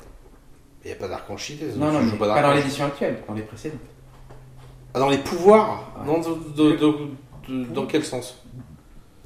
Il 0.85 0.89
n'y 0.89 0.93
a 0.95 0.97
pas 0.97 1.09
d'archange 1.09 1.43
cheaté, 1.43 1.67
Non, 1.77 1.93
non, 1.93 2.01
mais 2.01 2.09
joue 2.11 2.17
pas, 2.17 2.41
dans 2.41 2.55
l'édition 2.55 2.87
actuelle, 2.87 3.19
dans 3.29 3.35
les 3.35 3.43
précédentes. 3.43 3.81
Ah, 4.95 4.99
dans 5.01 5.11
les 5.11 5.19
pouvoirs? 5.19 5.93
Ouais. 6.01 6.07
Non, 6.07 6.19
de- 6.21 6.53
de- 6.57 6.77
de- 6.77 6.95
de- 7.49 7.65
dans 7.75 7.87
quel 7.87 8.05
sens? 8.05 8.43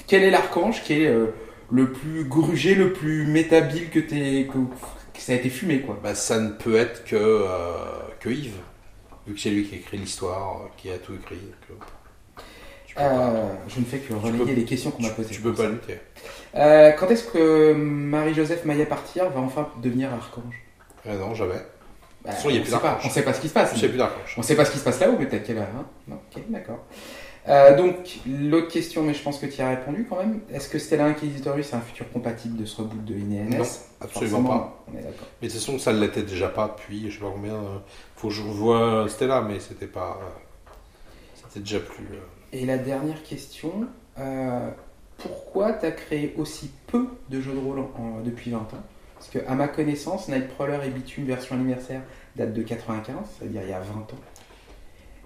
Quel 0.07 0.23
est 0.23 0.31
l'archange 0.31 0.83
qui 0.83 1.03
est 1.03 1.07
euh, 1.07 1.27
le 1.71 1.93
plus 1.93 2.25
grugé, 2.25 2.75
le 2.75 2.93
plus 2.93 3.27
métabile 3.27 3.91
que 3.91 3.99
t'es, 4.01 4.47
que 4.53 4.59
que 5.15 5.21
ça 5.21 5.33
a 5.33 5.37
été 5.37 5.49
fumé, 5.49 5.81
quoi? 5.81 5.99
Bah, 6.03 6.15
ça 6.17 6.41
ne 6.41 6.51
peut 6.51 6.75
être 6.77 7.05
que, 7.05 7.15
euh, 7.17 7.47
que 8.21 8.29
Yves, 8.31 8.57
vu 9.29 9.35
que 9.35 9.41
c'est 9.41 9.51
lui 9.51 9.65
qui 9.65 9.77
a 9.77 9.79
écrit 9.79 9.97
l'histoire, 9.97 10.63
euh, 10.63 10.69
qui 10.77 10.91
a 10.91 10.99
tout 10.99 11.15
écrit. 11.15 11.37
donc, 11.71 11.79
tu 12.87 12.95
peux 12.97 13.01
pas- 13.01 13.33
je 13.69 13.81
ne 13.81 13.85
fais 13.85 13.99
que 13.99 14.13
relayer 14.15 14.39
peux- 14.45 14.53
les 14.53 14.65
questions 14.65 14.91
qu'on 14.91 15.03
m'a 15.03 15.11
posées. 15.11 15.33
tu 15.35 15.41
peux 15.41 15.53
pas 15.55 15.63
ça. 15.65 15.69
lutter. 15.69 15.99
Quand 16.99 17.09
est-ce 17.11 17.25
que 17.25 17.73
Marie-Joseph 17.75 18.65
Maillet 18.65 18.87
partir 18.87 19.31
va 19.31 19.41
enfin 19.41 19.69
devenir 19.83 20.13
archange? 20.13 20.55
Ah 21.09 21.15
non, 21.15 21.35
jamais. 21.35 21.55
Bah, 21.55 22.31
toute 22.31 22.35
façon, 22.37 22.49
il 22.51 22.55
y 22.55 22.59
a 22.59 22.61
on 22.61 22.63
plus 22.65 22.73
sait 22.73 22.79
pas, 22.81 22.99
on 23.05 23.11
sait 23.11 23.23
pas 23.23 23.33
ce 23.35 23.41
qui 23.41 23.49
se 23.49 23.53
passe. 23.55 23.75
Je 23.75 23.81
sais 23.81 23.89
plus 23.89 23.99
d'archange. 23.99 24.35
On 24.37 24.43
sait 24.43 24.57
pas 24.57 24.65
ce 24.65 24.71
qui 24.73 24.79
se 24.79 24.85
passe 24.85 24.99
là-haut, 25.01 25.17
peut-être 25.17 25.45
qu'elle 25.45 25.59
a. 25.59 25.63
Hein? 25.63 25.85
Ok, 26.11 26.43
d'accord. 26.49 26.85
Euh, 27.47 27.77
donc, 27.77 28.21
l'autre 28.27 28.69
question, 28.69 29.03
mais 29.03 29.13
je 29.13 29.23
pense 29.23 29.39
que 29.39 29.45
tu 29.47 29.59
y 29.59 29.63
as 29.63 29.69
répondu 29.69 30.07
quand 30.09 30.17
même. 30.17 30.41
Est-ce 30.51 30.69
que 30.69 30.79
Stella 30.79 31.05
Inquisitorius 31.05 31.73
est 31.73 31.77
un 31.77 31.81
futur 31.81 32.11
compatible 32.11 32.57
de 32.59 32.65
ce 32.65 32.81
reboot 32.81 33.05
de 33.05 33.15
INS 33.15 33.51
Non, 33.51 33.65
absolument 34.01 34.09
Forcément, 34.39 34.45
pas. 34.49 34.85
On 34.89 34.99
est 34.99 35.03
d'accord. 35.03 35.27
Mais 35.43 35.49
de 35.49 35.53
toute 35.53 35.61
façon, 35.61 35.79
ça 35.79 35.93
ne 35.93 36.01
l'était 36.01 36.23
déjà 36.23 36.49
pas 36.49 36.69
depuis, 36.69 37.11
je 37.11 37.17
sais 37.19 37.25
pas 37.25 37.31
combien. 37.31 37.53
euh, 37.55 37.79
faut 38.17 38.29
que 38.29 38.35
je 38.35 38.43
revoie 38.43 39.07
Stella, 39.11 39.43
mais 39.43 39.61
c'était 39.61 39.87
pas. 39.87 40.19
euh, 40.23 40.71
c'était 41.49 41.61
déjà 41.61 41.81
plus. 41.81 42.05
euh, 42.15 42.19
Et 42.55 42.65
la 42.65 42.79
dernière 42.79 43.23
question, 43.23 43.73
euh, 44.19 44.71
pourquoi 45.19 45.75
tu 45.75 45.85
as 45.85 45.93
créé 45.93 46.35
aussi 46.39 46.71
peu 46.87 47.09
de 47.29 47.41
jeux 47.43 47.53
de 47.53 47.59
rôle 47.59 47.81
en- 47.81 47.93
en- 48.01 48.21
depuis 48.25 48.53
20 48.53 48.59
ans? 48.59 48.83
Parce 49.17 49.29
que, 49.29 49.39
à 49.47 49.55
ma 49.55 49.69
connaissance, 49.69 50.29
Nightcrawler 50.29 50.79
et 50.87 50.91
Bitume 50.91 51.25
version 51.27 51.57
anniversaire 51.57 52.01
date 52.37 52.53
de 52.55 52.63
95, 52.63 53.17
c'est-à-dire 53.39 53.63
il 53.65 53.71
y 53.71 53.73
a 53.73 53.81
20 53.81 54.01
ans. 54.01 54.19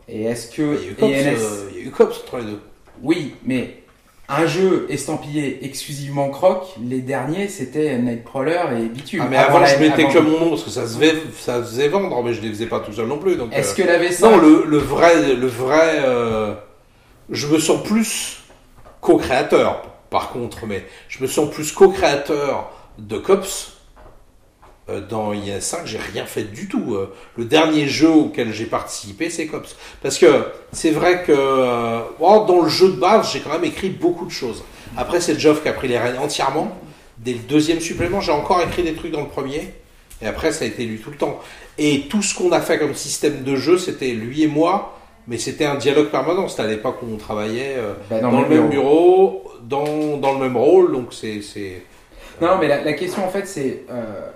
Et 0.09 0.25
est-ce 0.25 0.51
que 0.51 0.62
Il 0.62 0.85
y 0.85 0.88
a 0.88 0.90
eu 0.90 0.94
Cops, 0.94 1.11
INS 1.12 1.42
euh, 1.42 1.71
il 1.73 1.79
y 1.79 1.81
a 1.83 1.87
eu 1.87 1.90
Cops 1.90 2.21
entre 2.25 2.38
les 2.38 2.44
deux. 2.44 2.61
Oui, 3.03 3.35
mais 3.44 3.83
un 4.29 4.47
jeu 4.47 4.87
estampillé 4.90 5.61
exclusivement 5.64 6.29
croc, 6.31 6.75
les 6.83 7.01
derniers 7.01 7.49
c'était 7.49 7.97
Nightcrawler 7.99 8.61
et 8.79 8.88
Bitume. 8.88 9.23
Ah, 9.25 9.29
mais 9.31 9.37
avant, 9.37 9.64
je 9.64 9.77
mettais 9.79 10.03
avant- 10.05 10.12
que 10.12 10.18
mon 10.18 10.40
nom 10.40 10.51
parce 10.51 10.64
que 10.64 10.71
ça 10.71 10.87
se, 10.87 10.99
faisait, 10.99 11.14
ça 11.38 11.62
se 11.64 11.71
faisait 11.71 11.88
vendre, 11.88 12.23
mais 12.23 12.35
je 12.35 12.42
les 12.42 12.49
faisais 12.49 12.66
pas 12.66 12.81
tout 12.81 12.92
seul 12.92 13.07
non 13.07 13.18
plus. 13.18 13.37
Donc, 13.37 13.55
Est-ce 13.55 13.73
euh, 13.81 13.85
que 13.85 13.88
la 13.88 13.99
V5 13.99 14.23
Non, 14.23 14.37
le, 14.38 14.64
le 14.66 14.79
vrai. 14.79 15.35
Le 15.35 15.47
vrai 15.47 16.03
euh, 16.05 16.55
je 17.31 17.47
me 17.47 17.59
sens 17.59 17.83
plus 17.83 18.40
co-créateur, 19.01 19.83
par 20.11 20.31
contre, 20.31 20.66
mais 20.66 20.85
je 21.09 21.23
me 21.23 21.27
sens 21.29 21.51
plus 21.51 21.73
co-créateur 21.73 22.73
de 22.99 23.18
Cops. 23.18 23.77
Euh, 24.90 25.01
Dans 25.01 25.33
IS5, 25.33 25.79
j'ai 25.85 25.98
rien 25.98 26.24
fait 26.24 26.44
du 26.44 26.68
tout. 26.68 26.94
Euh, 26.94 27.12
Le 27.37 27.44
dernier 27.44 27.87
jeu 27.88 28.11
auquel 28.11 28.53
j'ai 28.53 28.64
participé, 28.66 29.31
c'est 29.31 29.46
Cops. 29.46 29.77
Parce 30.03 30.18
que 30.18 30.27
c'est 30.72 30.90
vrai 30.90 31.22
que 31.24 31.33
euh, 31.37 32.01
bon, 32.18 32.44
dans 32.46 32.62
le 32.62 32.68
jeu 32.68 32.88
de 32.88 32.96
base, 32.96 33.31
j'ai 33.33 33.40
quand 33.40 33.51
même 33.53 33.64
écrit 33.64 33.90
beaucoup 33.90 34.24
de 34.27 34.31
choses. 34.31 34.64
Après, 34.96 35.20
c'est 35.20 35.38
Geoff 35.38 35.62
qui 35.62 35.68
a 35.68 35.72
pris 35.72 35.88
les 35.88 35.98
rênes 35.98 36.18
entièrement. 36.18 36.72
Dès 37.18 37.33
le 37.33 37.40
deuxième 37.40 37.81
supplément, 37.81 38.20
j'ai 38.20 38.33
encore 38.33 38.61
écrit 38.62 38.83
des 38.83 38.94
trucs 38.94 39.12
dans 39.12 39.20
le 39.22 39.29
premier. 39.29 39.74
Et 40.22 40.27
après, 40.27 40.53
ça 40.53 40.64
a 40.64 40.68
été 40.68 40.85
lui 40.85 40.98
tout 40.98 41.11
le 41.11 41.16
temps. 41.16 41.38
Et 41.77 42.03
tout 42.09 42.22
ce 42.22 42.35
qu'on 42.35 42.51
a 42.53 42.61
fait 42.61 42.79
comme 42.79 42.94
système 42.94 43.42
de 43.44 43.57
jeu, 43.57 43.79
c'était 43.79 44.09
lui 44.12 44.42
et 44.42 44.48
moi. 44.48 44.94
Mais 45.29 45.37
c'était 45.37 45.66
un 45.66 45.74
dialogue 45.74 46.09
permanent. 46.09 46.48
C'était 46.48 46.62
à 46.62 46.66
l'époque 46.66 47.03
où 47.03 47.07
on 47.12 47.18
travaillait 47.18 47.77
Bah, 48.09 48.20
dans, 48.20 48.31
le 48.40 48.48
même 48.48 48.68
bureau, 48.70 49.44
dans, 49.62 50.16
dans 50.16 50.33
le 50.33 50.38
même 50.38 50.57
rôle. 50.57 50.92
Donc 50.92 51.12
c'est. 51.12 51.42
c'est- 51.42 51.83
Non, 52.40 52.57
mais 52.59 52.66
la, 52.68 52.83
la 52.83 52.92
question 52.94 53.24
en 53.27 53.29
fait 53.29 53.46
c'est 53.46 53.85
euh, 53.90 54.31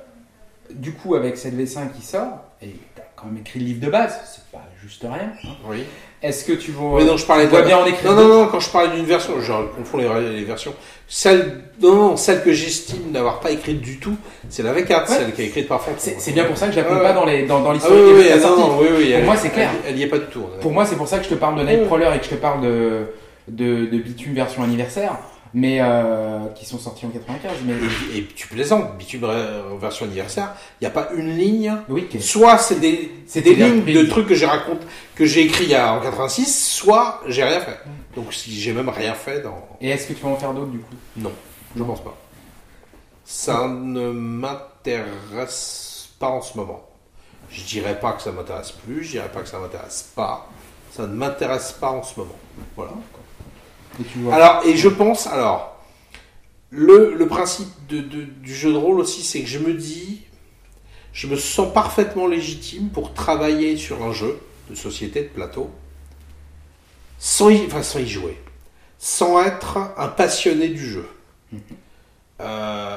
du 0.75 0.93
coup 0.93 1.15
avec 1.15 1.37
cette 1.37 1.55
V5 1.55 1.93
qui 1.99 2.03
sort, 2.05 2.39
et 2.63 2.75
t'as 2.95 3.03
quand 3.17 3.27
même 3.27 3.39
écrit 3.39 3.59
le 3.61 3.67
livre 3.67 3.81
de 3.85 3.91
base, 3.91 4.15
c'est 4.33 4.45
pas 4.51 4.65
juste 4.83 5.03
rien. 5.03 5.33
hein. 5.45 5.49
Oui. 5.69 5.85
Est-ce 6.23 6.45
que 6.45 6.53
tu 6.53 6.71
vas. 6.71 6.99
Mais 6.99 7.05
non, 7.05 7.17
je 7.17 7.27
parlais 7.27 7.47
vois 7.47 7.63
de- 7.63 7.67
bien 7.67 7.79
en 7.79 7.85
écrire 7.87 8.13
Non, 8.13 8.29
non, 8.29 8.43
non, 8.45 8.47
quand 8.49 8.61
je 8.61 8.71
parlais 8.71 8.95
d'une 8.97 9.05
version, 9.07 9.33
je 9.41 9.53
confonds 9.77 9.99
les, 9.99 10.37
les 10.37 10.45
versions. 10.45 10.73
Celle, 11.09 11.63
non, 11.81 11.95
non, 11.97 12.17
celle 12.17 12.45
que 12.45 12.53
j'estime 12.53 13.11
n'avoir 13.11 13.41
pas 13.41 13.51
écrite 13.51 13.81
du 13.81 13.99
tout, 13.99 14.17
c'est 14.49 14.63
la 14.63 14.73
V4, 14.73 15.01
Ouais. 15.11 15.17
celle 15.17 15.33
qui 15.33 15.43
est 15.43 15.47
écrite 15.47 15.67
par 15.67 15.81
Franck. 15.83 15.97
C'est 15.99 16.31
bien 16.33 16.45
pour 16.45 16.57
ça 16.57 16.69
que 16.69 16.75
je 16.75 16.81
la 16.81 16.89
Ouais. 16.93 17.03
pas 17.03 17.13
dans 17.13 17.25
les 17.25 17.45
dans, 17.45 17.61
dans 17.61 17.71
Ah 17.71 17.75
l'histoire 17.75 17.95
oui, 17.97 18.13
oui, 18.19 18.29
la 18.29 18.37
non, 18.37 18.57
non, 18.57 18.79
oui, 18.81 18.87
oui, 18.97 19.05
Pour 19.09 19.15
elle- 19.19 19.25
moi, 19.25 19.37
c'est 19.37 19.51
clair. 19.51 19.71
Elle, 19.85 19.95
elle 19.95 19.99
y 19.99 20.03
est 20.05 20.07
pas 20.09 20.19
du 20.19 20.27
tout. 20.27 20.45
Pour 20.61 20.71
moi, 20.73 20.87
c'est 20.87 20.97
pour 20.97 21.09
ça 21.09 21.19
que 21.19 21.25
je 21.25 21.31
te 21.31 21.35
parle 21.35 21.59
de 21.59 21.65
Nightcrawler 21.65 22.11
et 22.15 22.19
que 22.21 22.25
je 22.25 22.31
te 22.31 22.35
parle 22.37 22.63
de 22.63 23.07
de, 23.49 23.87
de 23.87 23.99
Bitume 23.99 24.35
version 24.35 24.63
anniversaire, 24.63 25.17
mais 25.55 25.79
euh, 25.81 26.47
qui 26.55 26.65
sont 26.65 26.79
sortis 26.79 27.05
en 27.07 27.11
95. 27.11 27.53
Mais 27.65 27.75
Et, 28.15 28.19
et 28.19 28.27
tu 28.27 28.47
plaisantes, 28.49 28.97
bitume 28.97 29.25
en 29.25 29.77
version 29.77 30.07
anniversaire, 30.07 30.55
il 30.81 30.85
n'y 30.85 30.87
a 30.89 30.91
pas 30.91 31.11
une 31.15 31.37
ligne. 31.37 31.77
oui, 31.89 32.09
que- 32.09 32.19
Soit 32.21 32.59
c'est 32.59 32.81
des, 32.81 33.11
c'est 33.27 33.41
des 33.43 33.55
lignes 33.55 33.85
de 33.85 34.05
trucs 34.09 34.27
que 34.29 34.35
j'ai 34.35 34.47
raconté, 34.47 34.87
que 35.15 35.25
j'ai 35.27 35.43
écrit 35.43 35.77
en 35.77 36.01
86, 36.01 36.69
soit 36.69 37.21
j'ai 37.27 37.45
rien 37.45 37.61
fait. 37.61 37.79
Donc 38.17 38.33
si 38.33 38.53
j'ai 38.59 38.73
même 38.73 38.89
rien 38.89 39.15
fait 39.15 39.41
dans. 39.43 39.69
Et 39.81 39.91
est-ce 39.91 40.07
que 40.09 40.13
tu 40.15 40.23
vas 40.23 40.31
en 40.31 40.37
faire 40.37 40.53
d'autres 40.55 40.71
du 40.71 40.79
coup? 40.79 40.95
Non, 41.17 41.33
je 41.77 41.83
pense 41.83 42.03
pas. 42.03 42.17
Ça 43.25 43.67
ne 43.69 44.11
m'intéresse 44.11 46.09
pas 46.19 46.29
en 46.29 46.41
ce 46.43 46.57
moment. 46.57 46.83
Je 47.51 47.63
dirais 47.63 47.99
pas 48.01 48.13
que 48.13 48.23
ça 48.23 48.33
m'intéresse 48.33 48.73
plus, 48.73 49.05
je 49.05 49.11
dirais 49.13 49.29
pas 49.31 49.41
que 49.41 49.49
ça 49.49 49.59
m'intéresse 49.59 50.11
pas. 50.15 50.49
Ça 50.91 51.03
ne 51.07 51.15
m'intéresse 51.15 51.73
pas 51.73 51.91
en 51.91 52.03
ce 52.03 52.19
moment. 52.19 52.37
Voilà. 52.77 52.93
Et 54.01 54.05
tu 54.05 54.19
vois. 54.19 54.35
Alors, 54.35 54.63
et 54.67 54.77
je 54.77 54.89
pense, 54.89 55.27
alors, 55.27 55.77
le, 56.71 57.15
le 57.15 57.27
principe 57.27 57.69
de- 57.89 58.01
de- 58.01 58.23
du 58.25 58.55
jeu 58.55 58.73
de 58.73 58.77
rôle 58.79 58.99
aussi, 59.01 59.23
c'est 59.23 59.41
que 59.41 59.47
je 59.49 59.59
me 59.59 59.75
dis, 59.75 60.23
je 61.13 61.27
me 61.27 61.37
sens 61.37 61.73
parfaitement 61.73 62.27
légitime 62.27 62.89
pour 62.91 63.13
travailler 63.13 63.77
sur 63.77 64.03
un 64.03 64.13
jeu 64.13 64.39
de 64.71 64.75
société, 64.75 65.23
de 65.25 65.29
plateau, 65.29 65.71
sans 67.19 67.51
y, 67.51 67.65
enfin, 67.67 67.83
sans 67.83 67.99
y 68.01 68.09
jouer, 68.09 68.41
sans 68.99 69.43
être 69.45 69.79
un 69.99 70.09
passionné 70.09 70.69
du 70.69 70.89
jeu. 70.89 71.07
Euh, 72.41 72.97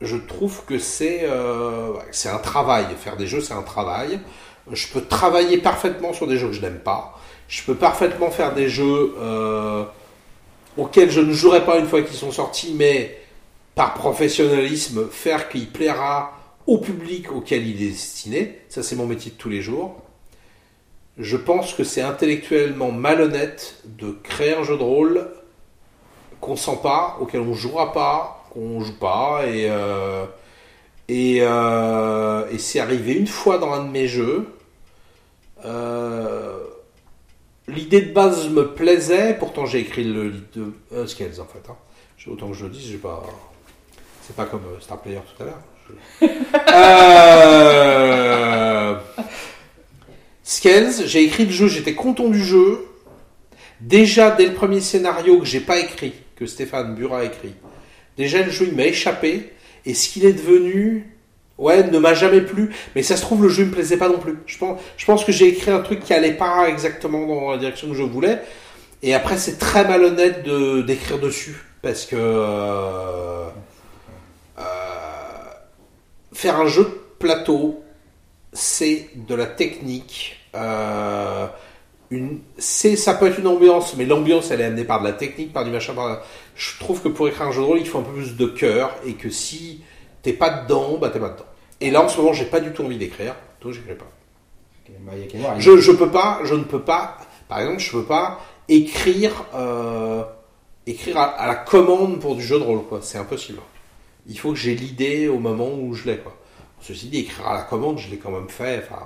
je 0.00 0.16
trouve 0.16 0.64
que 0.64 0.78
c'est 0.78 1.20
euh, 1.24 1.92
c'est 2.10 2.28
un 2.28 2.38
travail. 2.38 2.86
Faire 2.98 3.16
des 3.16 3.26
jeux, 3.26 3.40
c'est 3.40 3.54
un 3.54 3.62
travail. 3.62 4.20
Je 4.72 4.86
peux 4.88 5.02
travailler 5.02 5.58
parfaitement 5.58 6.12
sur 6.12 6.26
des 6.26 6.38
jeux 6.38 6.48
que 6.48 6.54
je 6.54 6.60
n'aime 6.62 6.80
pas. 6.80 7.18
Je 7.48 7.62
peux 7.62 7.74
parfaitement 7.74 8.30
faire 8.30 8.54
des 8.54 8.68
jeux 8.68 9.14
euh, 9.18 9.84
auxquels 10.76 11.10
je 11.10 11.20
ne 11.20 11.32
jouerai 11.32 11.64
pas 11.64 11.78
une 11.78 11.86
fois 11.86 12.02
qu'ils 12.02 12.16
sont 12.16 12.32
sortis, 12.32 12.74
mais 12.76 13.18
par 13.74 13.94
professionnalisme, 13.94 15.08
faire 15.10 15.48
qu'il 15.48 15.70
plaira 15.70 16.32
au 16.66 16.78
public 16.78 17.32
auquel 17.32 17.66
il 17.66 17.82
est 17.82 17.90
destiné. 17.90 18.60
Ça, 18.68 18.82
c'est 18.82 18.96
mon 18.96 19.06
métier 19.06 19.30
de 19.32 19.36
tous 19.36 19.48
les 19.48 19.62
jours. 19.62 19.96
Je 21.18 21.36
pense 21.36 21.74
que 21.74 21.84
c'est 21.84 22.02
intellectuellement 22.02 22.90
malhonnête 22.90 23.76
de 23.84 24.16
créer 24.22 24.54
un 24.54 24.64
jeu 24.64 24.76
de 24.76 24.82
rôle 24.82 25.28
qu'on 26.40 26.56
sent 26.56 26.78
pas, 26.82 27.16
auquel 27.20 27.40
on 27.40 27.54
jouera 27.54 27.92
pas, 27.92 28.44
qu'on 28.50 28.80
joue 28.80 28.98
pas, 28.98 29.42
et 29.46 29.70
euh, 29.70 30.26
euh, 31.10 32.46
et 32.50 32.58
c'est 32.58 32.80
arrivé 32.80 33.14
une 33.14 33.26
fois 33.26 33.58
dans 33.58 33.72
un 33.72 33.84
de 33.84 33.90
mes 33.90 34.08
jeux. 34.08 34.48
Euh, 35.64 36.58
L'idée 37.68 38.02
de 38.02 38.12
base 38.12 38.48
me 38.50 38.74
plaisait, 38.74 39.34
pourtant 39.38 39.64
j'ai 39.66 39.80
écrit 39.80 40.04
le 40.04 40.30
de 40.54 40.72
euh, 40.92 41.06
Scales 41.06 41.40
en 41.40 41.46
fait. 41.46 41.68
hein. 41.70 41.76
Autant 42.26 42.48
que 42.48 42.54
je 42.54 42.64
le 42.64 42.70
dise. 42.70 42.98
C'est 44.22 44.34
pas 44.36 44.46
comme 44.46 44.62
euh, 44.64 44.80
Star 44.80 45.00
Player 45.02 45.20
tout 45.36 45.42
à 45.42 45.46
l'heure. 45.46 45.60
Je- 45.88 46.26
Euh, 47.94 48.94
Scales, 50.42 50.92
j'ai 51.06 51.24
écrit 51.24 51.44
le 51.46 51.50
jeu, 51.52 51.68
j'étais 51.68 51.94
content 51.94 52.28
du 52.28 52.42
jeu. 52.42 52.86
Déjà 53.80 54.30
dès 54.30 54.46
le 54.46 54.54
premier 54.54 54.80
scénario 54.80 55.38
que 55.38 55.44
j'ai 55.44 55.60
pas 55.60 55.78
écrit, 55.78 56.14
que 56.36 56.46
Stéphane 56.46 56.94
Burat 56.94 57.20
a 57.20 57.24
écrit, 57.24 57.54
déjà 58.16 58.42
le 58.42 58.50
jeu 58.50 58.66
il 58.70 58.76
m'a 58.76 58.84
échappé. 58.86 59.50
Et 59.86 59.92
ce 59.92 60.08
qu'il 60.08 60.24
est 60.24 60.32
devenu, 60.32 61.13
ouais, 61.58 61.84
ne 61.84 61.98
m'a 61.98 62.14
jamais 62.14 62.40
plu. 62.40 62.74
Mais 62.94 63.02
ça 63.02 63.16
se 63.16 63.22
trouve, 63.22 63.42
le 63.42 63.48
jeu 63.48 63.64
me 63.64 63.70
plaisait 63.70 63.96
pas 63.96 64.08
non 64.08 64.18
plus. 64.18 64.38
Je 64.46 64.58
pense, 64.58 65.24
que 65.24 65.32
j'ai 65.32 65.48
écrit 65.48 65.70
un 65.70 65.80
truc 65.80 66.00
qui 66.00 66.12
allait 66.14 66.32
pas 66.34 66.68
exactement 66.68 67.26
dans 67.26 67.50
la 67.50 67.58
direction 67.58 67.88
que 67.88 67.94
je 67.94 68.02
voulais. 68.02 68.40
Et 69.02 69.14
après, 69.14 69.36
c'est 69.36 69.58
très 69.58 69.86
malhonnête 69.86 70.44
de 70.44 70.82
d'écrire 70.82 71.18
dessus. 71.18 71.64
Parce 71.82 72.06
que 72.06 72.16
euh, 72.16 73.46
euh, 74.58 74.62
faire 76.32 76.58
un 76.58 76.66
jeu 76.66 76.84
de 76.84 76.98
plateau, 77.18 77.84
c'est 78.52 79.10
de 79.14 79.34
la 79.34 79.46
technique. 79.46 80.36
Euh, 80.54 81.46
c'est, 82.58 82.96
ça 82.96 83.14
peut 83.14 83.26
être 83.26 83.38
une 83.38 83.46
ambiance, 83.46 83.96
mais 83.96 84.06
l'ambiance 84.06 84.50
elle 84.50 84.60
est 84.60 84.64
amenée 84.64 84.84
par 84.84 85.00
de 85.00 85.06
la 85.06 85.12
technique, 85.12 85.52
par 85.52 85.64
du 85.64 85.70
machin. 85.70 85.94
Je 86.54 86.78
trouve 86.78 87.02
que 87.02 87.08
pour 87.08 87.28
écrire 87.28 87.48
un 87.48 87.52
jeu 87.52 87.60
de 87.60 87.66
rôle, 87.66 87.80
il 87.80 87.86
faut 87.86 87.98
un 87.98 88.02
peu 88.02 88.12
plus 88.12 88.36
de 88.36 88.46
cœur 88.46 88.94
et 89.04 89.14
que 89.14 89.30
si 89.30 89.82
t'es 90.24 90.32
pas 90.32 90.50
dedans, 90.50 90.98
bah 91.00 91.10
t'es 91.10 91.20
pas 91.20 91.28
dedans. 91.28 91.44
Et 91.80 91.92
là 91.92 92.02
en 92.02 92.08
ce 92.08 92.18
moment, 92.20 92.32
j'ai 92.32 92.46
pas 92.46 92.58
du 92.60 92.72
tout 92.72 92.82
envie 92.82 92.98
d'écrire, 92.98 93.36
donc 93.62 93.72
j'écris 93.72 93.94
pas. 93.94 94.10
Bah. 95.00 95.12
Je, 95.58 95.78
je 95.78 95.92
peux 95.92 96.10
pas, 96.10 96.40
je 96.44 96.54
ne 96.54 96.64
peux 96.64 96.80
pas, 96.82 97.16
par 97.48 97.60
exemple, 97.60 97.78
je 97.78 97.90
peux 97.92 98.04
pas 98.04 98.40
écrire, 98.68 99.44
euh, 99.54 100.22
écrire 100.86 101.16
à, 101.18 101.24
à 101.24 101.46
la 101.46 101.54
commande 101.54 102.18
pour 102.20 102.34
du 102.36 102.42
jeu 102.42 102.58
de 102.58 102.64
rôle, 102.64 102.82
quoi. 102.84 102.98
C'est 103.02 103.18
impossible. 103.18 103.60
Il 104.26 104.38
faut 104.38 104.50
que 104.52 104.58
j'ai 104.58 104.74
l'idée 104.74 105.28
au 105.28 105.38
moment 105.38 105.68
où 105.72 105.94
je 105.94 106.06
l'ai, 106.06 106.18
quoi. 106.18 106.34
Ceci 106.80 107.06
dit, 107.08 107.20
écrire 107.20 107.46
à 107.46 107.54
la 107.54 107.62
commande, 107.62 107.98
je 107.98 108.10
l'ai 108.10 108.18
quand 108.18 108.30
même 108.30 108.48
fait. 108.48 108.82
Enfin, 108.86 109.02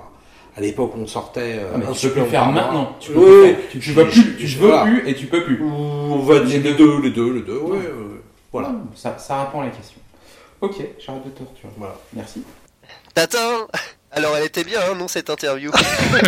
à 0.57 0.61
l'époque, 0.61 0.91
on 0.97 1.07
sortait. 1.07 1.55
euh, 1.59 1.71
Ah, 1.73 1.77
mais 1.77 1.85
un 1.85 1.91
tu 1.93 2.09
peux 2.09 2.19
le 2.19 2.25
faire 2.25 2.51
maintenant. 2.51 2.95
Tu 2.99 3.11
peux 3.13 3.45
faire. 3.45 3.57
Tu, 3.71 3.79
tu 3.79 3.93
plus, 3.93 4.37
tu 4.37 4.45
veux 4.57 4.67
voilà. 4.67 4.83
plus 4.83 5.07
et 5.09 5.13
tu 5.15 5.27
peux 5.27 5.43
plus. 5.43 5.61
Ou 5.61 5.69
on 5.71 6.19
va 6.19 6.39
dire 6.41 6.61
les 6.61 6.73
deux, 6.73 6.99
les 7.01 7.11
deux, 7.11 7.33
les 7.35 7.41
deux. 7.41 7.57
Ouais, 7.57 7.77
ouais, 7.77 7.77
ouais. 7.77 8.21
Voilà. 8.51 8.73
Ça, 8.95 9.17
ça 9.17 9.43
répond 9.45 9.61
à 9.61 9.65
la 9.65 9.71
question. 9.71 9.99
Ok, 10.61 10.75
j'arrête 11.05 11.25
de 11.25 11.29
te 11.29 11.39
torturer. 11.39 11.71
Voilà. 11.77 11.95
Merci. 12.13 12.43
Tatin 13.13 13.67
Alors 14.11 14.35
elle 14.37 14.45
était 14.45 14.63
bien, 14.63 14.79
hein, 14.81 14.95
non, 14.95 15.07
cette 15.07 15.29
interview? 15.29 15.71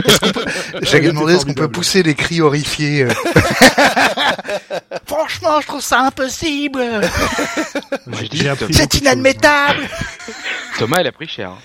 J'allais 0.82 1.08
demander 1.10 1.34
est-ce 1.36 1.46
qu'on 1.46 1.54
peut 1.54 1.68
pousser 1.72 2.04
les 2.04 2.16
cris 2.16 2.40
horrifiés. 2.42 3.04
euh. 3.04 3.10
Franchement, 5.06 5.60
je 5.62 5.68
trouve 5.68 5.82
ça 5.82 6.02
impossible. 6.02 6.82
Hein. 6.82 7.02
inadmettable. 9.02 9.88
Thomas, 10.78 11.02
il 11.02 11.08
a 11.08 11.12
pris 11.12 11.28
cher. 11.28 11.50
hein. 11.52 11.58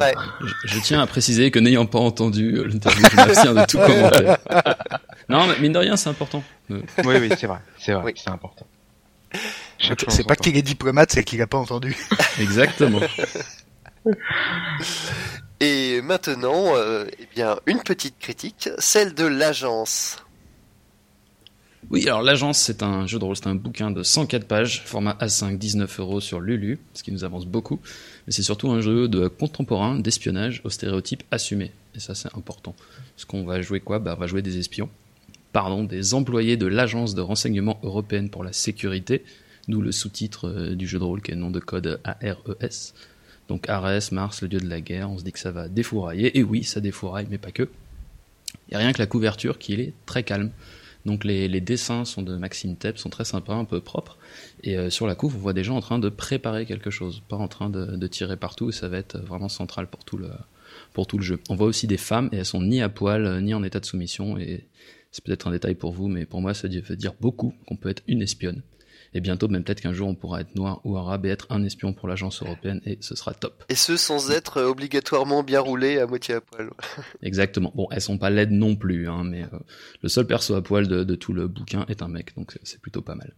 Ouais. 0.00 0.12
Je, 0.40 0.74
je 0.74 0.80
tiens 0.80 1.00
à 1.00 1.06
préciser 1.06 1.50
que 1.52 1.58
n'ayant 1.60 1.86
pas 1.86 2.00
entendu 2.00 2.56
euh, 2.56 2.64
l'interview, 2.64 3.06
je 3.10 3.16
m'abstiens 3.16 3.54
de 3.54 3.64
tout 3.66 3.78
commentaire. 3.78 4.38
Non, 5.26 5.46
mais 5.46 5.58
mine 5.58 5.72
de 5.72 5.78
rien, 5.78 5.96
c'est 5.96 6.10
important. 6.10 6.42
Oui, 6.68 6.82
oui, 7.02 7.30
c'est 7.38 7.46
vrai. 7.46 7.58
C'est 7.78 7.92
vrai. 7.92 8.02
Oui. 8.04 8.12
C'est 8.14 8.28
important. 8.28 8.66
C'est 10.08 10.26
pas 10.26 10.36
qu'il 10.36 10.56
est 10.56 10.62
diplomate, 10.62 11.12
c'est 11.12 11.24
qu'il 11.24 11.40
a 11.42 11.46
pas 11.46 11.58
entendu. 11.58 11.96
Exactement. 12.38 13.00
Et 15.60 16.00
maintenant, 16.02 16.76
euh, 16.76 17.06
eh 17.18 17.28
bien, 17.34 17.58
une 17.66 17.82
petite 17.82 18.18
critique, 18.18 18.68
celle 18.78 19.14
de 19.14 19.24
l'agence. 19.24 20.18
Oui, 21.90 22.06
alors 22.06 22.22
l'agence, 22.22 22.58
c'est 22.58 22.82
un 22.82 23.06
jeu 23.06 23.18
de 23.18 23.24
rôle, 23.24 23.36
c'est 23.36 23.46
un 23.46 23.54
bouquin 23.54 23.90
de 23.90 24.02
104 24.02 24.46
pages, 24.46 24.82
format 24.84 25.16
A5, 25.20 25.58
19 25.58 26.00
euros 26.00 26.20
sur 26.20 26.40
Lulu, 26.40 26.78
ce 26.94 27.02
qui 27.02 27.12
nous 27.12 27.24
avance 27.24 27.46
beaucoup. 27.46 27.78
Mais 28.26 28.32
c'est 28.32 28.42
surtout 28.42 28.70
un 28.70 28.80
jeu 28.80 29.06
de 29.06 29.28
contemporain, 29.28 29.98
d'espionnage, 29.98 30.60
aux 30.64 30.70
stéréotypes 30.70 31.22
assumés. 31.30 31.72
Et 31.94 32.00
ça, 32.00 32.14
c'est 32.14 32.34
important. 32.36 32.74
Parce 33.14 33.24
qu'on 33.26 33.44
va 33.44 33.60
jouer 33.60 33.80
quoi? 33.80 33.98
Bah, 33.98 34.14
On 34.16 34.20
va 34.20 34.26
jouer 34.26 34.42
des 34.42 34.58
espions. 34.58 34.88
Pardon, 35.52 35.84
des 35.84 36.14
employés 36.14 36.56
de 36.56 36.66
l'agence 36.66 37.14
de 37.14 37.20
renseignement 37.20 37.78
européenne 37.82 38.28
pour 38.28 38.42
la 38.42 38.52
sécurité, 38.52 39.22
d'où 39.68 39.80
le 39.80 39.92
sous-titre 39.92 40.48
euh, 40.48 40.74
du 40.74 40.86
jeu 40.86 40.98
de 40.98 41.04
rôle 41.04 41.22
qui 41.22 41.30
est 41.30 41.34
le 41.34 41.40
nom 41.40 41.50
de 41.50 41.60
code 41.60 42.00
ARES. 42.04 42.94
Donc 43.48 43.68
Ares, 43.68 44.12
Mars, 44.12 44.42
le 44.42 44.48
dieu 44.48 44.60
de 44.60 44.68
la 44.68 44.80
guerre, 44.80 45.10
on 45.10 45.18
se 45.18 45.24
dit 45.24 45.32
que 45.32 45.38
ça 45.38 45.50
va 45.50 45.68
défourailler. 45.68 46.38
Et 46.38 46.42
oui, 46.42 46.64
ça 46.64 46.80
défouraille, 46.80 47.26
mais 47.30 47.38
pas 47.38 47.50
que. 47.50 47.68
A 48.72 48.78
rien 48.78 48.92
que 48.92 48.98
la 48.98 49.06
couverture 49.06 49.58
qui 49.58 49.74
est 49.74 49.92
très 50.06 50.22
calme. 50.22 50.50
Donc 51.04 51.24
les, 51.24 51.60
dessins 51.60 52.06
sont 52.06 52.22
de 52.22 52.34
Maxime 52.36 52.76
Tepp, 52.76 52.96
sont 52.96 53.10
très 53.10 53.26
sympas, 53.26 53.54
un 53.54 53.66
peu 53.66 53.80
propres. 53.80 54.16
Et 54.62 54.78
euh, 54.78 54.88
sur 54.88 55.06
la 55.06 55.14
couve, 55.14 55.36
on 55.36 55.38
voit 55.38 55.52
des 55.52 55.62
gens 55.62 55.76
en 55.76 55.80
train 55.80 55.98
de 55.98 56.08
préparer 56.08 56.64
quelque 56.64 56.90
chose, 56.90 57.22
pas 57.28 57.36
en 57.36 57.48
train 57.48 57.68
de, 57.68 58.06
tirer 58.06 58.38
partout. 58.38 58.70
Et 58.70 58.72
ça 58.72 58.88
va 58.88 58.96
être 58.96 59.18
vraiment 59.18 59.50
central 59.50 59.86
pour 59.86 60.04
tout 60.04 60.16
le 60.16 60.30
pour 60.92 61.06
tout 61.06 61.18
le 61.18 61.22
jeu. 61.22 61.38
On 61.50 61.56
voit 61.56 61.66
aussi 61.66 61.86
des 61.86 61.98
femmes 61.98 62.28
et 62.32 62.38
elles 62.38 62.46
sont 62.46 62.62
ni 62.62 62.80
à 62.80 62.88
poil 62.88 63.42
ni 63.42 63.52
en 63.52 63.62
état 63.62 63.80
de 63.80 63.84
soumission. 63.84 64.38
Et 64.38 64.66
c'est 65.12 65.22
peut-être 65.22 65.46
un 65.46 65.50
détail 65.50 65.74
pour 65.74 65.92
vous, 65.92 66.08
mais 66.08 66.24
pour 66.24 66.40
moi, 66.40 66.54
ça 66.54 66.68
veut 66.68 66.96
dire 66.96 67.14
beaucoup 67.20 67.54
qu'on 67.66 67.76
peut 67.76 67.90
être 67.90 68.02
une 68.08 68.22
espionne. 68.22 68.62
Et 69.14 69.20
bientôt, 69.20 69.48
même 69.48 69.62
peut-être 69.62 69.80
qu'un 69.80 69.92
jour, 69.92 70.08
on 70.08 70.14
pourra 70.14 70.40
être 70.40 70.54
noir 70.56 70.80
ou 70.84 70.96
arabe 70.96 71.26
et 71.26 71.28
être 71.28 71.46
un 71.50 71.62
espion 71.62 71.92
pour 71.92 72.08
l'agence 72.08 72.42
européenne, 72.42 72.80
et 72.84 72.98
ce 73.00 73.14
sera 73.14 73.32
top. 73.32 73.64
Et 73.68 73.76
ce 73.76 73.96
sans 73.96 74.30
être 74.30 74.60
obligatoirement 74.60 75.42
bien 75.42 75.60
roulé 75.60 75.98
à 75.98 76.06
moitié 76.06 76.34
à 76.34 76.40
poil. 76.40 76.70
Exactement. 77.22 77.72
Bon, 77.74 77.86
elles 77.90 78.00
sont 78.00 78.18
pas 78.18 78.30
laides 78.30 78.50
non 78.50 78.74
plus, 78.74 79.08
hein, 79.08 79.22
mais 79.24 79.44
euh, 79.44 79.58
le 80.02 80.08
seul 80.08 80.26
perso 80.26 80.54
à 80.54 80.62
poil 80.62 80.88
de, 80.88 81.04
de 81.04 81.14
tout 81.14 81.32
le 81.32 81.46
bouquin 81.46 81.84
est 81.88 82.02
un 82.02 82.08
mec, 82.08 82.34
donc 82.36 82.58
c'est 82.64 82.80
plutôt 82.80 83.02
pas 83.02 83.14
mal. 83.14 83.32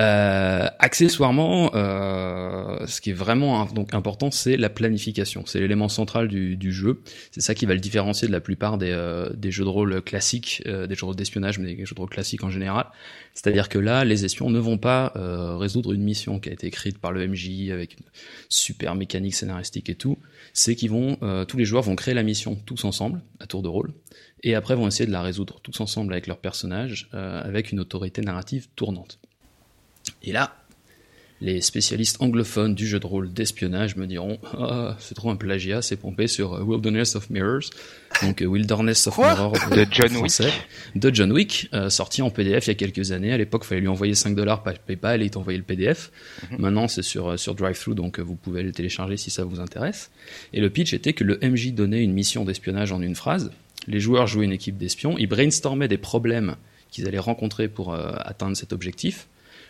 Euh, 0.00 0.68
accessoirement, 0.78 1.72
euh, 1.74 2.86
ce 2.86 3.00
qui 3.00 3.10
est 3.10 3.14
vraiment 3.14 3.64
donc 3.66 3.94
important, 3.94 4.30
c'est 4.30 4.56
la 4.56 4.70
planification. 4.70 5.42
C'est 5.46 5.58
l'élément 5.58 5.88
central 5.88 6.28
du, 6.28 6.56
du 6.56 6.72
jeu. 6.72 7.02
C'est 7.32 7.40
ça 7.40 7.54
qui 7.54 7.66
va 7.66 7.74
le 7.74 7.80
différencier 7.80 8.28
de 8.28 8.32
la 8.32 8.40
plupart 8.40 8.78
des, 8.78 8.92
euh, 8.92 9.30
des 9.34 9.50
jeux 9.50 9.64
de 9.64 9.68
rôle 9.68 10.00
classiques, 10.02 10.62
euh, 10.66 10.86
des 10.86 10.94
jeux 10.94 11.06
de 11.08 11.14
d'espionnage, 11.14 11.58
mais 11.58 11.74
des 11.74 11.84
jeux 11.84 11.94
de 11.94 12.00
rôle 12.00 12.10
classiques 12.10 12.44
en 12.44 12.50
général. 12.50 12.86
C'est-à-dire 13.34 13.68
que 13.68 13.78
là, 13.78 14.04
les 14.04 14.24
espions 14.24 14.50
ne 14.50 14.58
vont 14.60 14.78
pas 14.78 15.12
euh, 15.16 15.56
résoudre 15.56 15.92
une 15.92 16.02
mission 16.02 16.38
qui 16.38 16.48
a 16.48 16.52
été 16.52 16.68
écrite 16.68 16.98
par 16.98 17.10
le 17.10 17.26
MJ 17.26 17.70
avec 17.70 17.94
une 17.94 18.06
super 18.48 18.94
mécanique 18.94 19.34
scénaristique 19.34 19.88
et 19.90 19.96
tout. 19.96 20.18
C'est 20.52 20.76
qu'ils 20.76 20.90
vont, 20.90 21.18
euh, 21.22 21.44
tous 21.44 21.56
les 21.56 21.64
joueurs 21.64 21.82
vont 21.82 21.96
créer 21.96 22.14
la 22.14 22.22
mission 22.22 22.54
tous 22.54 22.84
ensemble 22.84 23.20
à 23.40 23.46
tour 23.46 23.62
de 23.62 23.68
rôle, 23.68 23.92
et 24.44 24.54
après 24.54 24.76
vont 24.76 24.86
essayer 24.86 25.06
de 25.06 25.12
la 25.12 25.22
résoudre 25.22 25.60
tous 25.60 25.80
ensemble 25.80 26.12
avec 26.12 26.28
leurs 26.28 26.38
personnages, 26.38 27.08
avec 27.12 27.72
une 27.72 27.80
autorité 27.80 28.20
narrative 28.22 28.68
tournante. 28.76 29.18
Et 30.22 30.32
là, 30.32 30.54
les 31.40 31.60
spécialistes 31.60 32.16
anglophones 32.20 32.74
du 32.74 32.86
jeu 32.86 32.98
de 32.98 33.06
rôle 33.06 33.32
d'espionnage 33.32 33.94
me 33.94 34.06
diront 34.06 34.38
Ah, 34.58 34.96
c'est 34.98 35.14
trop 35.14 35.30
un 35.30 35.36
plagiat, 35.36 35.82
c'est 35.82 35.96
pompé 35.96 36.26
sur 36.26 36.54
euh, 36.54 36.62
Wilderness 36.62 37.14
of 37.14 37.30
Mirrors, 37.30 37.70
donc 38.22 38.42
euh, 38.42 38.46
Wilderness 38.46 39.06
of 39.06 39.18
Mirrors 39.18 39.52
De 39.70 39.86
John 39.88 40.08
français, 40.08 40.46
Wick. 40.46 41.00
de 41.00 41.14
John 41.14 41.30
Wick, 41.30 41.68
euh, 41.74 41.90
sorti 41.90 42.22
en 42.22 42.30
PDF 42.30 42.66
il 42.66 42.70
y 42.70 42.72
a 42.72 42.74
quelques 42.74 43.12
années. 43.12 43.32
À 43.32 43.36
l'époque, 43.36 43.62
il 43.64 43.68
fallait 43.68 43.80
lui 43.82 43.88
envoyer 43.88 44.16
5 44.16 44.34
dollars 44.34 44.64
par 44.64 44.76
PayPal 44.80 45.22
et 45.22 45.26
il 45.26 45.30
t'envoyait 45.30 45.58
le 45.58 45.64
PDF. 45.64 46.10
Maintenant, 46.58 46.88
c'est 46.88 47.02
sur, 47.02 47.38
sur 47.38 47.54
DriveThru, 47.54 47.94
donc 47.94 48.18
vous 48.18 48.34
pouvez 48.34 48.64
le 48.64 48.72
télécharger 48.72 49.16
si 49.16 49.30
ça 49.30 49.44
vous 49.44 49.60
intéresse. 49.60 50.10
Et 50.52 50.60
le 50.60 50.70
pitch 50.70 50.92
était 50.92 51.12
que 51.12 51.22
le 51.22 51.38
MJ 51.40 51.72
donnait 51.72 52.02
une 52.02 52.12
mission 52.12 52.44
d'espionnage 52.44 52.90
en 52.90 53.00
une 53.00 53.14
phrase. 53.14 53.52
Les 53.86 54.00
joueurs 54.00 54.26
jouaient 54.26 54.44
une 54.44 54.52
équipe 54.52 54.76
d'espions, 54.76 55.16
ils 55.18 55.28
brainstormaient 55.28 55.88
des 55.88 55.98
problèmes 55.98 56.56
qu'ils 56.90 57.06
allaient 57.06 57.18
rencontrer 57.18 57.68
pour 57.68 57.94
euh, 57.94 58.12
atteindre 58.18 58.56
cet 58.56 58.72
objectif. 58.72 59.28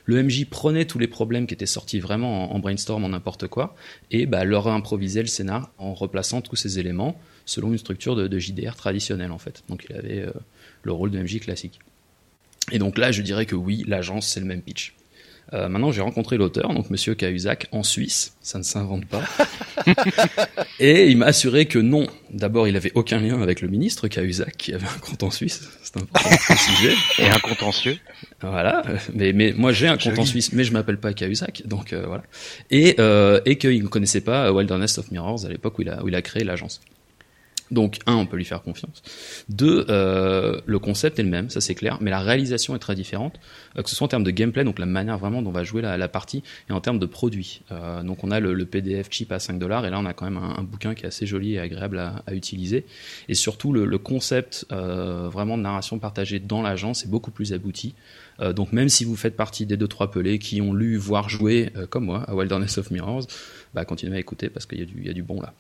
Le 0.09 0.23
MJ 0.23 0.47
prenait 0.47 0.87
tous 0.87 0.99
les 0.99 1.07
problèmes 1.07 1.47
qui 1.47 1.53
étaient 1.53 1.67
sortis 1.67 2.01
vraiment 2.01 2.55
en, 2.55 2.59
brainstorm, 2.61 3.05
en 3.05 3.11
n'importe 3.11 3.47
quoi, 3.47 3.77
et 4.11 4.25
bah, 4.25 4.43
leur 4.45 4.67
improvisait 4.67 5.21
le 5.21 5.27
scénar 5.27 5.71
en 5.77 5.93
replaçant 5.93 6.41
tous 6.41 6.57
ces 6.57 6.79
éléments 6.79 7.21
selon 7.45 7.73
une 7.73 7.79
structure 7.79 8.17
de, 8.17 8.27
de 8.27 8.39
JDR 8.39 8.75
traditionnelle 8.75 9.33
en 9.33 9.39
fait. 9.39 9.63
Donc 9.69 9.85
il 9.91 9.95
avait 9.95 10.21
euh, 10.21 10.33
le 10.83 10.93
rôle 10.93 11.11
de 11.11 11.19
MJ 11.23 11.41
classique. 11.41 11.79
Et 12.73 12.79
donc 12.79 12.97
là, 12.97 13.13
je 13.13 13.21
dirais 13.21 13.45
que 13.45 13.55
oui, 13.55 13.85
l'agence, 13.87 14.27
c'est 14.27 14.41
le 14.41 14.47
même 14.47 14.63
pitch. 14.63 14.95
Euh, 15.55 15.69
maintenant, 15.69 15.93
j'ai 15.93 16.03
rencontré 16.03 16.37
l'auteur, 16.37 16.75
donc 16.75 16.91
Monsieur 16.91 17.15
Cahuzac, 17.15 17.69
en 17.73 17.83
Suisse. 17.83 18.35
Ça 18.43 18.59
ne 18.59 18.63
s'invente 18.63 19.07
pas. 19.07 19.23
et 20.81 21.09
il 21.09 21.17
m'a 21.17 21.27
assuré 21.27 21.67
que 21.67 21.79
non. 21.79 22.07
D'abord, 22.31 22.69
il 22.69 22.77
avait 22.77 22.93
aucun 22.95 23.19
lien 23.19 23.41
avec 23.41 23.63
le 23.63 23.69
ministre 23.69 24.09
Cahuzac, 24.09 24.57
qui 24.57 24.75
avait 24.75 24.87
un 24.87 24.99
compte 25.01 25.23
en 25.23 25.31
Suisse. 25.31 25.69
C'est 25.83 25.97
important 25.97 26.31
de 26.31 26.37
préciser. 26.37 26.95
Et 27.19 27.27
un 27.27 27.39
contentieux. 27.39 27.99
Voilà. 28.43 28.83
Mais, 29.15 29.33
mais 29.33 29.55
moi, 29.57 29.73
j'ai 29.73 29.89
un 29.89 29.97
compte 29.97 30.19
en. 30.19 30.25
Suisse, 30.25 30.53
mais 30.53 30.65
je 30.65 30.73
m'appelle 30.73 30.99
pas 30.99 31.15
Cahuzac. 31.15 31.63
Donc 31.65 31.93
euh, 31.93 32.05
voilà. 32.07 32.23
Et, 32.71 32.97
euh, 32.99 33.41
et 33.47 33.57
qu'il 33.57 33.83
ne 33.83 33.89
connaissait 33.89 34.21
pas 34.21 34.53
Wilderness 34.53 34.99
of 34.99 35.11
Mirrors 35.11 35.47
à 35.47 35.49
l'époque 35.49 35.79
où 35.79 35.83
il 35.83 35.89
a, 35.89 36.03
où 36.03 36.09
il 36.09 36.15
a 36.15 36.23
créé 36.23 36.45
l'agence. 36.45 36.81
Donc, 37.71 37.99
un, 38.07 38.15
on 38.15 38.27
peut 38.27 38.37
lui 38.37 38.45
faire 38.45 38.63
confiance. 38.63 39.03
Deux, 39.49 39.85
euh, 39.89 40.61
le 40.65 40.79
concept 40.79 41.19
est 41.19 41.23
le 41.23 41.29
même, 41.29 41.51
ça 41.51 41.61
c'est 41.61 41.75
clair, 41.75 41.99
mais 42.01 42.11
la 42.11 42.21
réalisation 42.21 42.75
est 42.75 42.79
très 42.79 42.95
différente, 42.95 43.39
euh, 43.77 43.83
que 43.83 43.91
ce 43.91 43.97
soit 43.97 44.07
en 44.07 44.09
termes 44.09 44.25
de 44.25 44.31
gameplay, 44.31 44.65
donc 44.65 44.79
la 44.79 44.87
manière 44.87 45.19
vraiment 45.19 45.43
dont 45.43 45.51
on 45.51 45.53
va 45.53 45.65
jouer 45.65 45.83
la, 45.83 45.97
la 45.97 46.09
partie, 46.09 46.43
et 46.69 46.73
en 46.73 46.81
termes 46.81 46.99
de 46.99 47.07
produit. 47.07 47.63
Euh, 47.71 48.03
donc, 48.03 48.25
on 48.25 48.31
a 48.31 48.41
le, 48.41 48.55
le 48.55 48.67
PDF 48.67 49.09
cheap 49.11 49.33
à 49.33 49.39
5 49.39 49.59
dollars, 49.59 49.85
et 49.87 49.91
là, 49.91 49.99
on 49.99 50.07
a 50.07 50.15
quand 50.15 50.25
même 50.25 50.39
un, 50.39 50.63
bouquin 50.63 50.95
qui 50.95 51.05
est 51.05 51.09
assez 51.09 51.27
joli 51.27 51.55
et 51.55 51.59
agréable 51.59 51.99
à, 51.99 52.23
à 52.27 52.35
utiliser. 52.35 52.87
Et 53.29 53.35
surtout, 53.35 53.73
le, 53.73 53.85
le 53.85 53.99
concept 53.99 54.67
euh, 54.73 55.29
vraiment 55.29 55.57
de 55.57 55.63
narration 55.63 55.99
partagée 55.99 56.39
dans 56.41 56.63
l'agence 56.63 57.05
est 57.05 57.09
beaucoup 57.09 57.31
plus 57.31 57.53
abouti. 57.53 57.95
Euh, 58.41 58.53
donc, 58.53 58.73
même 58.73 58.89
si 58.89 59.05
vous 59.05 59.17
faites 59.17 59.37
partie 59.37 59.67
des 59.67 59.77
deux 59.77 59.89
trois 59.89 60.11
pelés 60.11 60.39
qui 60.39 60.61
ont 60.61 60.73
lu, 60.73 60.97
voire 60.97 61.29
joué, 61.29 61.71
comme 61.91 62.07
moi, 62.07 62.25
à 62.29 62.35
Wilderness 62.35 62.79
of 62.79 62.91
Mirrors, 62.91 63.27
bah, 63.75 63.85
continuez 63.85 64.17
à 64.17 64.21
écouter 64.21 64.49
parce 64.49 64.67
qu'il 64.67 64.81
y, 64.81 65.07
y 65.07 65.11
a 65.11 65.13
du 65.13 65.23
bon 65.23 65.41
là. 65.41 65.53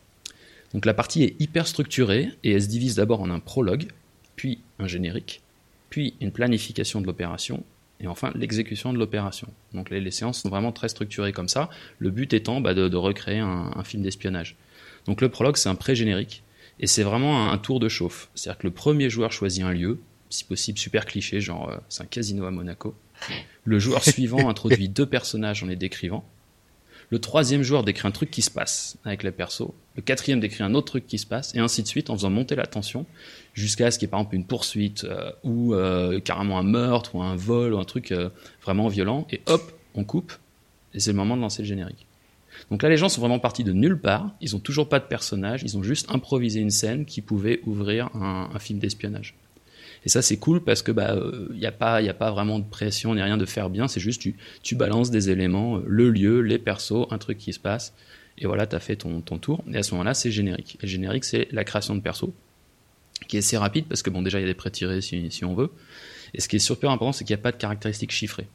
Donc 0.75 0.85
la 0.85 0.95
partie 0.95 1.23
est 1.23 1.41
hyper 1.41 1.67
structurée 1.67 2.31
et 2.45 2.53
elle 2.53 2.63
se 2.63 2.69
divise 2.69 2.97
d'abord 2.97 3.23
en 3.23 3.31
un 3.31 3.41
prologue, 3.41 3.89
puis 4.37 4.61
un 4.79 4.87
générique, 4.87 5.43
puis 5.91 6.15
une 6.21 6.33
planification 6.33 7.01
de 7.01 7.07
l'opération, 7.07 7.65
et 8.01 8.07
enfin 8.07 8.33
l'exécution 8.35 8.93
de 8.93 8.99
l'opération. 8.99 9.49
Donc 9.73 9.91
les, 9.91 10.11
séances 10.11 10.43
sont 10.43 10.51
vraiment 10.51 10.73
très 10.73 10.89
structurées 10.89 11.33
comme 11.33 11.49
ça, 11.49 11.71
le 11.99 12.11
but 12.11 12.33
étant 12.35 12.61
bah, 12.61 12.75
de, 12.75 12.97
recréer 12.97 13.39
un, 13.39 13.83
film 13.85 14.03
d'espionnage. 14.03 14.57
Donc 15.07 15.21
le 15.21 15.29
prologue 15.29 15.57
c'est 15.57 15.69
un 15.69 15.75
pré-générique, 15.75 16.43
et 16.81 16.87
c'est 16.87 17.03
vraiment 17.03 17.49
un, 17.49 17.53
un 17.53 17.59
tour 17.59 17.81
de 17.81 17.89
chauffe. 17.89 18.29
C'est-à-dire 18.35 18.59
que 18.59 18.67
le 18.67 18.73
premier 18.73 19.11
joueur 19.11 19.33
choisit 19.33 19.65
un 19.65 19.73
lieu, 19.73 19.99
si 20.31 20.45
possible 20.45 20.79
super 20.79 21.07
cliché, 21.07 21.41
genre 21.41 21.71
euh, 21.71 21.77
c'est 21.89 22.03
un 22.03 22.07
casino 22.07 22.45
à 22.47 22.51
Monaco. 22.51 22.95
Le 23.65 23.79
joueur 23.79 24.05
suivant 24.05 24.49
introduit 24.49 24.89
deux 24.89 25.07
personnages 25.07 25.63
en 25.63 25.67
les 25.67 25.77
décrivant. 25.77 26.25
Le 27.11 27.19
troisième 27.19 27.63
joueur 27.63 27.85
décrit 27.85 28.07
un 28.07 28.11
truc 28.11 28.31
qui 28.31 28.43
se 28.43 28.51
passe 28.51 28.99
avec 29.05 29.23
les 29.23 29.31
persos. 29.31 29.73
Le 29.97 30.03
quatrième 30.03 30.41
décrit 30.41 30.63
un 30.63 30.75
autre 30.75 30.89
truc 30.89 31.07
qui 31.07 31.19
se 31.19 31.27
passe, 31.27 31.55
et 31.55 31.59
ainsi 31.59 31.83
de 31.83 31.89
suite, 31.89 32.11
en 32.11 32.15
faisant 32.15 32.31
monter 32.31 32.55
la 32.55 32.67
tension, 32.67 33.07
jusqu'à 33.55 33.91
ce 33.91 33.99
qu'il 33.99 34.07
y 34.07 34.09
ait 34.09 34.11
par 34.11 34.21
exemple 34.21 34.37
une 34.37 34.45
poursuite, 34.45 35.05
euh, 35.05 35.33
ou 35.43 35.75
euh, 35.75 36.21
carrément 36.21 36.59
un 36.59 36.63
meurtre, 36.63 37.15
ou 37.15 37.23
un 37.23 37.35
vol, 37.35 37.73
ou 37.73 37.79
un 37.79 37.85
truc 37.85 38.13
euh, 38.13 38.29
vraiment 38.63 38.89
violent, 38.89 39.27
et 39.31 39.41
hop, 39.47 39.73
on 39.95 40.05
coupe, 40.05 40.33
et 40.93 41.01
c'est 41.01 41.13
le 41.13 41.17
moment 41.17 41.37
de 41.37 41.41
lancer 41.41 41.63
le 41.63 41.69
générique. 41.69 42.07
Donc 42.71 42.83
là, 42.83 42.91
les 42.91 42.97
gens 42.97 43.09
sont 43.09 43.21
vraiment 43.21 43.39
partis 43.39 43.65
de 43.65 43.73
nulle 43.73 43.99
part, 43.99 44.31
ils 44.43 44.55
ont 44.55 44.61
toujours 44.61 44.89
pas 44.89 44.99
de 44.99 45.07
personnage, 45.07 45.63
ils 45.63 45.79
ont 45.79 45.83
juste 45.83 46.11
improvisé 46.11 46.61
une 46.61 46.71
scène 46.71 47.07
qui 47.07 47.23
pouvait 47.23 47.61
ouvrir 47.65 48.11
un, 48.15 48.51
un 48.53 48.59
film 48.59 48.81
d'espionnage. 48.81 49.35
Et 50.09 50.11
ça, 50.11 50.23
c'est 50.23 50.39
cool 50.39 50.65
parce 50.65 50.81
que 50.81 50.91
bah, 50.91 51.15
il 51.51 51.59
n'y 51.59 51.67
a 51.67 51.71
pas, 51.71 51.97
a 51.97 52.15
pas 52.15 52.31
vraiment 52.31 52.59
de 52.59 52.65
pression 52.65 53.15
ni 53.15 53.21
rien 53.21 53.37
de 53.37 53.45
faire 53.45 53.69
bien. 53.69 53.89
C'est 53.89 54.01
juste 54.01 54.23
tu, 54.23 54.37
tu 54.63 54.75
balances 54.75 55.11
des 55.11 55.29
éléments, 55.29 55.77
euh, 55.77 55.83
le 55.87 56.09
lieu, 56.09 56.41
les 56.41 56.59
persos, 56.59 57.07
un 57.11 57.19
truc 57.19 57.37
qui 57.37 57.53
se 57.53 57.61
passe, 57.61 57.93
et 58.39 58.47
voilà, 58.47 58.67
t'as 58.67 58.79
fait 58.79 58.97
ton, 58.97 59.21
ton 59.21 59.37
tour. 59.37 59.63
Et 59.71 59.77
à 59.77 59.83
ce 59.83 59.91
moment-là, 59.91 60.15
c'est 60.15 60.31
générique. 60.31 60.77
Et 60.77 60.87
le 60.87 60.89
générique, 60.89 61.27
c'est 61.27 61.47
la 61.53 61.63
création 61.63 61.95
de 61.95 62.01
persos, 62.01 62.31
qui 63.27 63.37
est 63.37 63.41
assez 63.41 63.59
rapide 63.59 63.85
parce 63.87 64.01
que 64.01 64.09
bon, 64.09 64.23
déjà, 64.23 64.39
il 64.39 64.41
y 64.41 64.45
a 64.45 64.49
des 64.49 64.55
pré-tirés 64.55 65.03
si, 65.03 65.31
si 65.31 65.45
on 65.45 65.55
veut. 65.55 65.71
Et 66.33 66.41
ce 66.41 66.49
qui 66.49 66.57
est 66.57 66.59
super 66.59 66.91
important, 66.91 67.13
c'est 67.13 67.27
qu'il 67.27 67.37
n'y 67.37 67.41
a 67.41 67.43
pas 67.43 67.53
de 67.53 67.59
caractéristiques 67.59 68.13
chiffrées. 68.13 68.49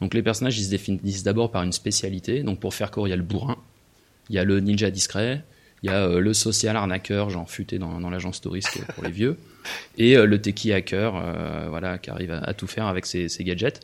Donc 0.00 0.14
les 0.14 0.22
personnages, 0.22 0.58
ils 0.58 0.64
se 0.64 0.70
définissent 0.70 1.24
d'abord 1.24 1.50
par 1.50 1.62
une 1.62 1.72
spécialité. 1.72 2.42
Donc 2.42 2.58
pour 2.58 2.72
faire 2.72 2.90
court, 2.90 3.06
il 3.06 3.10
y 3.10 3.12
a 3.12 3.16
le 3.16 3.22
bourrin, 3.22 3.58
il 4.30 4.36
y 4.36 4.38
a 4.38 4.44
le 4.44 4.60
ninja 4.60 4.90
discret, 4.90 5.44
Il 5.82 5.90
y 5.90 5.92
a 5.92 6.06
euh, 6.06 6.20
le 6.20 6.32
social 6.32 6.76
arnaqueur, 6.76 7.30
genre 7.30 7.50
futé 7.50 7.78
dans, 7.78 8.00
dans 8.00 8.10
l'agence 8.10 8.40
touriste 8.40 8.84
pour 8.94 9.04
les 9.04 9.10
vieux, 9.10 9.36
et 9.98 10.16
euh, 10.16 10.26
le 10.26 10.40
techie 10.40 10.72
hacker, 10.72 11.14
euh, 11.16 11.66
voilà, 11.68 11.98
qui 11.98 12.10
arrive 12.10 12.32
à, 12.32 12.54
tout 12.54 12.66
faire 12.66 12.86
avec 12.86 13.06
ses, 13.06 13.28
ses 13.28 13.44
gadgets. 13.44 13.80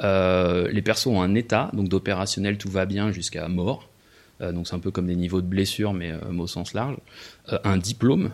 Les 0.00 0.82
persos 0.82 1.06
ont 1.06 1.22
un 1.22 1.34
état, 1.34 1.70
donc 1.72 1.88
d'opérationnel 1.88 2.58
tout 2.58 2.70
va 2.70 2.86
bien 2.86 3.12
jusqu'à 3.12 3.48
mort. 3.48 3.88
Donc 4.40 4.66
c'est 4.66 4.74
un 4.74 4.80
peu 4.80 4.90
comme 4.90 5.06
des 5.06 5.14
niveaux 5.14 5.40
de 5.40 5.46
blessure, 5.46 5.92
mais 5.92 6.12
au 6.36 6.48
sens 6.48 6.74
large. 6.74 6.96
Un 7.62 7.76
diplôme 7.76 8.32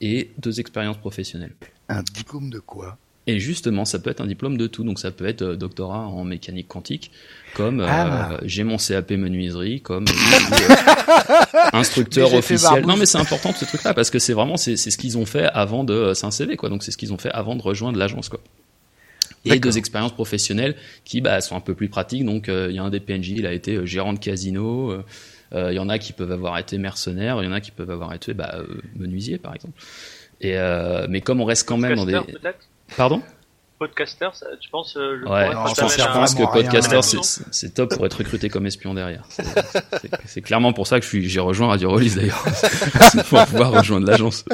et 0.00 0.30
deux 0.38 0.60
expériences 0.60 0.96
professionnelles. 0.96 1.52
Un 1.90 2.02
diplôme 2.02 2.48
de 2.48 2.58
quoi? 2.58 2.96
Et 3.26 3.38
justement, 3.40 3.84
ça 3.86 3.98
peut 3.98 4.10
être 4.10 4.20
un 4.20 4.26
diplôme 4.26 4.58
de 4.58 4.66
tout. 4.66 4.84
Donc 4.84 4.98
ça 4.98 5.10
peut 5.10 5.24
être 5.26 5.42
euh, 5.42 5.56
doctorat 5.56 6.06
en 6.06 6.24
mécanique 6.24 6.68
quantique, 6.68 7.10
comme 7.54 7.80
euh, 7.80 7.86
Ah. 7.88 8.38
j'ai 8.44 8.64
mon 8.64 8.76
CAP 8.76 9.12
menuiserie, 9.12 9.80
comme 9.80 10.04
euh, 10.52 10.74
instructeur 11.72 12.30
Mais 12.32 12.38
officiel. 12.38 12.86
Non, 12.86 12.96
mais 12.96 13.06
c'est 13.06 13.18
important 13.18 13.52
ce 13.52 13.64
truc-là 13.64 13.94
parce 13.94 14.10
que 14.10 14.18
c'est 14.18 14.32
vraiment 14.34 14.56
c'est 14.56 14.76
c'est 14.76 14.90
ce 14.90 14.98
qu'ils 14.98 15.16
ont 15.18 15.26
fait 15.26 15.46
avant 15.54 15.84
de 15.84 16.12
c'est 16.14 16.26
un 16.26 16.30
CV 16.30 16.56
quoi. 16.56 16.68
Donc 16.68 16.82
c'est 16.82 16.90
ce 16.90 16.96
qu'ils 16.98 17.12
ont 17.12 17.18
fait 17.18 17.30
avant 17.30 17.56
de 17.56 17.62
rejoindre 17.62 17.98
l'agence 17.98 18.28
quoi. 18.28 18.40
Et 19.46 19.58
deux 19.58 19.76
expériences 19.76 20.12
professionnelles 20.14 20.74
qui 21.04 21.20
bah, 21.20 21.40
sont 21.42 21.54
un 21.54 21.60
peu 21.60 21.74
plus 21.74 21.88
pratiques. 21.90 22.24
Donc 22.24 22.48
euh, 22.48 22.68
il 22.70 22.76
y 22.76 22.78
a 22.78 22.82
un 22.82 22.88
des 22.90 23.00
PNJ, 23.00 23.30
il 23.30 23.46
a 23.46 23.52
été 23.52 23.76
euh, 23.76 23.84
gérant 23.86 24.14
de 24.14 24.18
casino. 24.18 24.90
euh, 24.90 25.04
euh, 25.54 25.70
Il 25.72 25.76
y 25.76 25.78
en 25.78 25.88
a 25.90 25.98
qui 25.98 26.12
peuvent 26.14 26.32
avoir 26.32 26.56
été 26.58 26.78
mercenaires, 26.78 27.36
il 27.42 27.44
y 27.44 27.48
en 27.48 27.52
a 27.52 27.60
qui 27.60 27.70
peuvent 27.70 27.90
avoir 27.90 28.14
été 28.14 28.32
bah, 28.32 28.54
euh, 28.56 28.66
menuisier 28.96 29.36
par 29.38 29.54
exemple. 29.54 29.74
Et 30.40 30.56
euh, 30.56 31.06
mais 31.10 31.20
comme 31.20 31.40
on 31.42 31.44
reste 31.44 31.68
quand 31.68 31.76
même 31.76 31.94
dans 31.96 32.06
des 32.06 32.18
pardon 32.96 33.22
Podcaster, 33.78 34.28
ça- 34.34 34.46
tu 34.60 34.70
penses 34.70 34.96
euh, 34.96 35.18
je 35.20 35.28
Ouais, 35.28 35.52
non, 35.52 35.66
je 35.66 35.74
pense, 35.80 35.92
je 35.96 36.36
que 36.36 36.52
Podcaster, 36.52 37.02
c'est- 37.02 37.74
top 37.74 37.94
pour 37.96 38.06
être 38.06 38.14
recruté 38.18 38.48
comme 38.48 38.66
espion 38.66 38.94
derrière. 38.94 39.26
C'est- 40.26 40.42
clairement 40.42 40.72
pour 40.72 40.86
ça 40.86 41.00
que 41.00 41.06
j'ai 41.20 41.40
rejoint 41.40 41.68
Radio 41.68 41.90
Release 41.90 42.14
d'ailleurs. 42.14 42.42
C'est 43.10 43.24
pour 43.26 43.44
pouvoir 43.46 43.72
rejoindre 43.72 44.06
l'agence. 44.06 44.44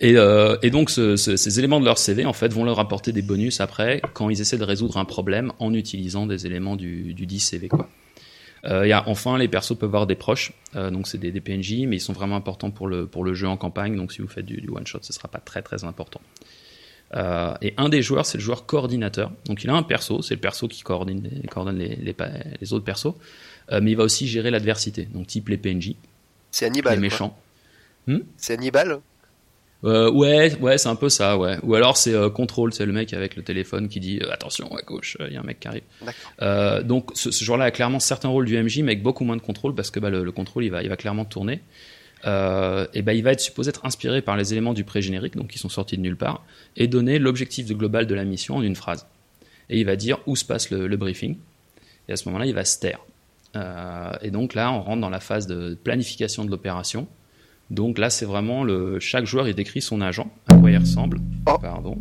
Et, 0.00 0.16
euh, 0.16 0.56
et 0.62 0.70
donc 0.70 0.90
ce- 0.90 1.16
ce- 1.16 1.36
ces 1.36 1.58
éléments 1.58 1.80
de 1.80 1.86
leur 1.86 1.98
CV 1.98 2.24
en 2.26 2.32
fait 2.34 2.52
vont 2.52 2.64
leur 2.64 2.78
apporter 2.78 3.10
des 3.12 3.22
bonus 3.22 3.60
après 3.60 4.00
quand 4.12 4.28
ils 4.28 4.40
essaient 4.40 4.58
de 4.58 4.64
résoudre 4.64 4.96
un 4.98 5.04
problème 5.06 5.52
en 5.58 5.72
utilisant 5.74 6.26
des 6.26 6.46
éléments 6.46 6.76
du, 6.76 7.14
du 7.14 7.26
10 7.26 7.40
CV 7.40 7.68
quoi. 7.68 7.88
Euh, 8.64 8.86
y 8.86 8.92
a, 8.92 9.08
enfin, 9.08 9.38
les 9.38 9.48
persos 9.48 9.76
peuvent 9.78 9.88
avoir 9.88 10.06
des 10.06 10.16
proches, 10.16 10.52
euh, 10.76 10.90
donc 10.90 11.06
c'est 11.06 11.16
des, 11.18 11.30
des 11.30 11.40
PNJ, 11.40 11.86
mais 11.86 11.96
ils 11.96 12.00
sont 12.00 12.12
vraiment 12.12 12.34
importants 12.36 12.70
pour 12.72 12.86
le, 12.88 13.06
pour 13.06 13.22
le 13.24 13.32
jeu 13.32 13.46
en 13.48 13.56
campagne, 13.56 13.96
donc 13.96 14.12
si 14.12 14.20
vous 14.20 14.26
faites 14.28 14.44
du, 14.46 14.60
du 14.60 14.68
one-shot, 14.68 14.98
ce 15.02 15.12
sera 15.12 15.28
pas 15.28 15.38
très 15.38 15.62
très 15.62 15.84
important. 15.84 16.20
Euh, 17.14 17.54
et 17.62 17.72
un 17.78 17.88
des 17.88 18.02
joueurs, 18.02 18.26
c'est 18.26 18.36
le 18.38 18.44
joueur 18.44 18.66
coordinateur. 18.66 19.32
Donc 19.46 19.64
il 19.64 19.70
a 19.70 19.74
un 19.74 19.82
perso, 19.82 20.20
c'est 20.22 20.34
le 20.34 20.40
perso 20.40 20.68
qui 20.68 20.82
coordonne 20.82 21.22
les, 21.22 21.48
coordonne 21.48 21.78
les, 21.78 21.96
les, 21.96 22.12
pa- 22.12 22.28
les 22.60 22.72
autres 22.72 22.84
persos, 22.84 23.14
euh, 23.72 23.80
mais 23.82 23.92
il 23.92 23.96
va 23.96 24.04
aussi 24.04 24.26
gérer 24.26 24.50
l'adversité, 24.50 25.04
donc 25.06 25.26
type 25.26 25.48
les 25.48 25.56
PNJ, 25.56 25.94
C'est 26.50 26.66
Hannibal. 26.66 26.94
les 26.94 27.00
méchants. 27.00 27.36
C'est 28.36 28.54
Hannibal? 28.54 29.00
Euh, 29.84 30.10
ouais, 30.10 30.56
ouais, 30.58 30.76
c'est 30.76 30.88
un 30.88 30.96
peu 30.96 31.08
ça, 31.08 31.38
ouais. 31.38 31.56
Ou 31.62 31.74
alors 31.76 31.96
c'est 31.96 32.12
euh, 32.12 32.30
contrôle, 32.30 32.72
c'est 32.74 32.84
le 32.84 32.92
mec 32.92 33.12
avec 33.14 33.36
le 33.36 33.42
téléphone 33.44 33.88
qui 33.88 34.00
dit 34.00 34.18
euh, 34.22 34.32
attention 34.32 34.74
à 34.74 34.82
gauche, 34.82 35.16
il 35.26 35.32
y 35.32 35.36
a 35.36 35.40
un 35.40 35.44
mec 35.44 35.60
qui 35.60 35.68
arrive. 35.68 35.82
Euh, 36.42 36.82
donc 36.82 37.10
ce, 37.14 37.30
ce 37.30 37.44
joueur-là 37.44 37.66
a 37.66 37.70
clairement 37.70 38.00
certains 38.00 38.28
rôles 38.28 38.46
du 38.46 38.60
MJ, 38.60 38.78
mais 38.78 38.92
avec 38.92 39.02
beaucoup 39.04 39.22
moins 39.24 39.36
de 39.36 39.40
contrôle 39.42 39.74
parce 39.76 39.90
que 39.92 40.00
bah, 40.00 40.10
le, 40.10 40.24
le 40.24 40.32
contrôle 40.32 40.64
il 40.64 40.70
va, 40.70 40.82
il 40.82 40.88
va 40.88 40.96
clairement 40.96 41.24
tourner. 41.24 41.60
Euh, 42.26 42.86
et 42.94 43.02
bah, 43.02 43.14
il 43.14 43.22
va 43.22 43.32
être 43.32 43.40
supposé 43.40 43.70
être 43.70 43.84
inspiré 43.84 44.22
par 44.22 44.36
les 44.36 44.52
éléments 44.52 44.74
du 44.74 44.84
pré-générique, 44.84 45.36
donc 45.36 45.48
qui 45.48 45.58
sont 45.58 45.68
sortis 45.68 45.96
de 45.96 46.02
nulle 46.02 46.16
part, 46.16 46.44
et 46.76 46.88
donner 46.88 47.18
l'objectif 47.18 47.66
global 47.68 48.06
de 48.06 48.14
la 48.14 48.24
mission 48.24 48.56
en 48.56 48.62
une 48.62 48.76
phrase. 48.76 49.06
Et 49.70 49.78
il 49.78 49.84
va 49.86 49.96
dire 49.96 50.18
où 50.26 50.34
se 50.34 50.44
passe 50.44 50.70
le, 50.70 50.86
le 50.86 50.96
briefing. 50.96 51.36
Et 52.08 52.12
à 52.12 52.16
ce 52.16 52.28
moment-là, 52.28 52.46
il 52.46 52.54
va 52.54 52.64
se 52.64 52.78
taire. 52.80 53.00
Euh, 53.56 54.12
et 54.22 54.30
donc 54.30 54.54
là, 54.54 54.72
on 54.72 54.82
rentre 54.82 55.00
dans 55.00 55.10
la 55.10 55.20
phase 55.20 55.46
de 55.46 55.76
planification 55.82 56.44
de 56.44 56.50
l'opération. 56.50 57.06
Donc 57.70 57.98
là, 57.98 58.10
c'est 58.10 58.24
vraiment 58.24 58.64
le 58.64 58.98
chaque 58.98 59.26
joueur 59.26 59.46
il 59.46 59.54
décrit 59.54 59.82
son 59.82 60.00
agent, 60.00 60.30
à 60.48 60.54
quoi 60.54 60.70
il 60.70 60.78
ressemble. 60.78 61.20
Oh. 61.46 61.58
Pardon. 61.60 61.98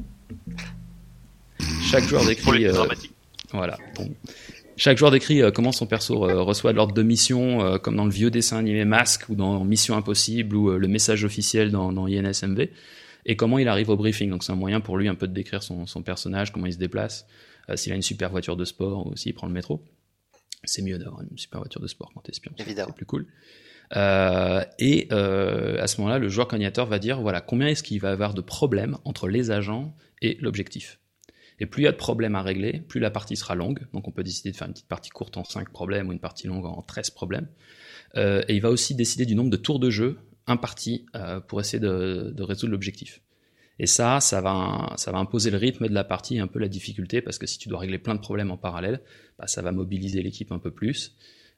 Chaque 1.84 2.06
joueur 2.06 2.22
Pour 2.22 2.30
décrit. 2.30 2.60
les 2.60 2.78
euh, 2.78 2.86
voilà. 3.52 3.78
Bon. 3.96 4.10
Chaque 4.78 4.98
joueur 4.98 5.12
décrit 5.12 5.42
euh, 5.42 5.52
comment 5.52 5.72
son 5.72 5.88
perso 5.88 6.24
euh, 6.30 6.42
reçoit 6.42 6.72
l'ordre 6.72 6.94
de 6.94 7.02
mission, 7.04 7.62
euh, 7.66 7.78
comme 7.80 7.96
dans 7.96 8.06
le 8.06 8.12
vieux 8.12 8.30
dessin 8.30 8.58
animé 8.58 8.86
Mask 8.86 9.28
ou 9.30 9.36
dans 9.36 9.64
Mission 9.66 9.98
Impossible 9.98 10.56
ou 10.56 10.70
le 10.78 10.88
message 10.88 11.24
officiel 11.26 11.72
dans, 11.72 11.92
dans 11.92 12.06
INSMV, 12.06 12.70
et 13.26 13.36
comment 13.36 13.58
il 13.58 13.68
arrive 13.68 13.90
au 13.90 13.98
briefing. 13.98 14.30
Donc 14.30 14.44
c'est 14.44 14.52
un 14.52 14.56
moyen 14.56 14.80
pour 14.80 14.98
lui 14.98 15.08
un 15.08 15.16
peu 15.16 15.28
de 15.28 15.34
décrire 15.34 15.64
son, 15.64 15.86
son 15.88 16.04
personnage, 16.04 16.54
comment 16.54 16.68
il 16.68 16.74
se 16.74 16.78
déplace, 16.78 17.26
s'il 17.76 17.92
a 17.92 17.96
une 17.96 18.02
super 18.02 18.30
voiture 18.30 18.56
de 18.56 18.64
sport 18.66 19.08
ou 19.08 19.16
s'il 19.18 19.34
prend 19.34 19.48
le 19.48 19.54
métro. 19.54 19.84
C'est 20.64 20.82
mieux 20.82 20.98
d'avoir 20.98 21.22
une 21.22 21.38
super 21.38 21.60
voiture 21.60 21.82
de 21.82 21.88
sport 21.88 22.12
quand 22.14 22.22
t'es 22.22 22.32
espion, 22.32 22.52
c'est- 22.88 22.94
plus 22.94 23.06
cool. 23.06 23.26
Euh, 23.96 24.64
et 24.80 25.08
euh, 25.12 25.82
à 25.82 25.88
ce 25.88 26.00
moment-là, 26.02 26.20
le 26.20 26.28
joueur 26.30 26.48
coordinateur 26.48 26.86
va 26.86 27.00
dire 27.00 27.22
voilà 27.22 27.40
combien 27.42 27.68
est-ce 27.68 27.84
qu'il 27.84 28.00
va 28.02 28.10
y 28.10 28.12
avoir 28.12 28.34
de 28.34 28.42
problèmes 28.42 28.98
entre 29.06 29.28
les 29.30 29.50
agents 29.50 29.96
et 30.22 30.38
l'objectif? 30.42 31.00
Et 31.60 31.66
plus 31.66 31.84
il 31.84 31.86
y 31.86 31.88
a 31.88 31.92
de 31.92 31.98
problèmes 31.98 32.36
à 32.36 32.42
régler, 32.42 32.82
plus 32.88 33.00
la 33.00 33.10
partie 33.10 33.36
sera 33.36 33.56
longue. 33.56 33.88
Donc 33.94 34.08
on 34.08 34.12
peut 34.12 34.24
décider 34.24 34.52
de 34.52 34.56
faire 34.56 34.68
une 34.68 34.74
petite 34.74 34.88
partie 34.88 35.10
courte 35.10 35.38
en 35.38 35.44
5 35.44 35.70
problèmes 35.72 36.10
ou 36.10 36.12
une 36.12 36.20
partie 36.20 36.48
longue 36.48 36.66
en 36.66 36.82
13 36.82 37.10
problèmes. 37.12 37.48
Euh, 38.16 38.44
et 38.48 38.56
il 38.56 38.62
va 38.62 38.70
aussi 38.70 38.96
décider 38.96 39.26
du 39.26 39.36
nombre 39.36 39.50
de 39.50 39.58
tours 39.58 39.80
de 39.80 39.90
jeu 39.90 40.20
impartis 40.46 41.06
euh, 41.16 41.40
pour 41.40 41.60
essayer 41.60 41.80
de, 41.80 42.32
de 42.36 42.44
résoudre 42.44 42.72
l'objectif. 42.72 43.22
Et 43.80 43.86
ça, 43.86 44.20
ça 44.20 44.42
va, 44.42 44.94
ça 44.98 45.12
va 45.12 45.20
imposer 45.20 45.52
le 45.52 45.58
rythme 45.58 45.88
de 45.88 45.94
la 45.94 46.04
partie 46.04 46.38
et 46.38 46.40
un 46.40 46.48
peu 46.48 46.60
la 46.60 46.68
difficulté, 46.68 47.22
parce 47.22 47.38
que 47.38 47.46
si 47.46 47.60
tu 47.60 47.70
dois 47.70 47.80
régler 47.80 48.00
plein 48.00 48.16
de 48.16 48.20
problèmes 48.20 48.50
en 48.50 48.58
parallèle, 48.58 49.02
bah, 49.38 49.46
ça 49.48 49.62
va 49.62 49.72
mobiliser 49.72 50.24
l'équipe 50.24 50.52
un 50.52 50.60
peu 50.60 50.72
plus. 50.72 51.16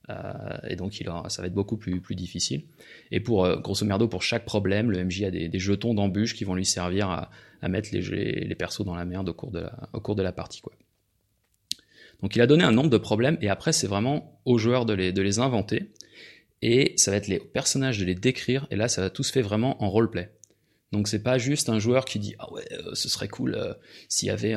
Euh, 0.09 0.57
et 0.67 0.75
donc 0.75 0.99
il 0.99 1.11
ça 1.27 1.41
va 1.41 1.47
être 1.47 1.53
beaucoup 1.53 1.77
plus, 1.77 2.01
difficile. 2.15 2.63
Et 3.11 3.19
pour 3.19 3.45
euh, 3.45 3.57
grosso 3.57 3.85
merdo, 3.85 4.07
pour 4.07 4.23
chaque 4.23 4.45
problème, 4.45 4.91
le 4.91 5.03
MJ 5.03 5.23
a 5.23 5.31
des, 5.31 5.59
jetons 5.59 5.93
d'embûche 5.93 6.35
qui 6.35 6.43
vont 6.43 6.55
lui 6.55 6.65
servir 6.65 7.09
à, 7.09 7.29
mettre 7.67 7.89
les, 7.91 8.55
persos 8.55 8.85
dans 8.85 8.95
la 8.95 9.05
merde 9.05 9.29
au 9.29 9.33
cours 9.33 9.51
de 9.51 10.23
la, 10.23 10.31
partie. 10.31 10.61
Quoi. 10.61 10.73
Donc 12.21 12.35
il 12.35 12.41
a 12.41 12.47
donné 12.47 12.63
un 12.63 12.71
nombre 12.71 12.89
de 12.89 12.97
problèmes, 12.97 13.37
et 13.41 13.49
après 13.49 13.71
c'est 13.71 13.87
vraiment 13.87 14.41
aux 14.45 14.57
joueurs 14.57 14.85
de 14.85 14.93
les, 14.93 15.39
inventer, 15.39 15.91
et 16.61 16.93
ça 16.97 17.11
va 17.11 17.17
être 17.17 17.27
les 17.27 17.39
personnages 17.39 17.99
de 17.99 18.05
les 18.05 18.15
décrire, 18.15 18.67
et 18.71 18.75
là 18.75 18.87
ça 18.87 19.01
va 19.01 19.09
tout 19.09 19.23
se 19.23 19.31
fait 19.31 19.41
vraiment 19.41 19.81
en 19.83 19.89
roleplay. 19.89 20.31
Donc 20.91 21.07
c'est 21.07 21.21
pas 21.21 21.37
juste 21.37 21.69
un 21.69 21.77
joueur 21.77 22.05
qui 22.05 22.17
dit 22.17 22.35
ah 22.39 22.51
ouais 22.51 22.65
euh, 22.71 22.95
ce 22.95 23.09
serait 23.09 23.27
cool 23.27 23.55
s'il 24.07 24.27
y 24.27 24.31
avait 24.31 24.55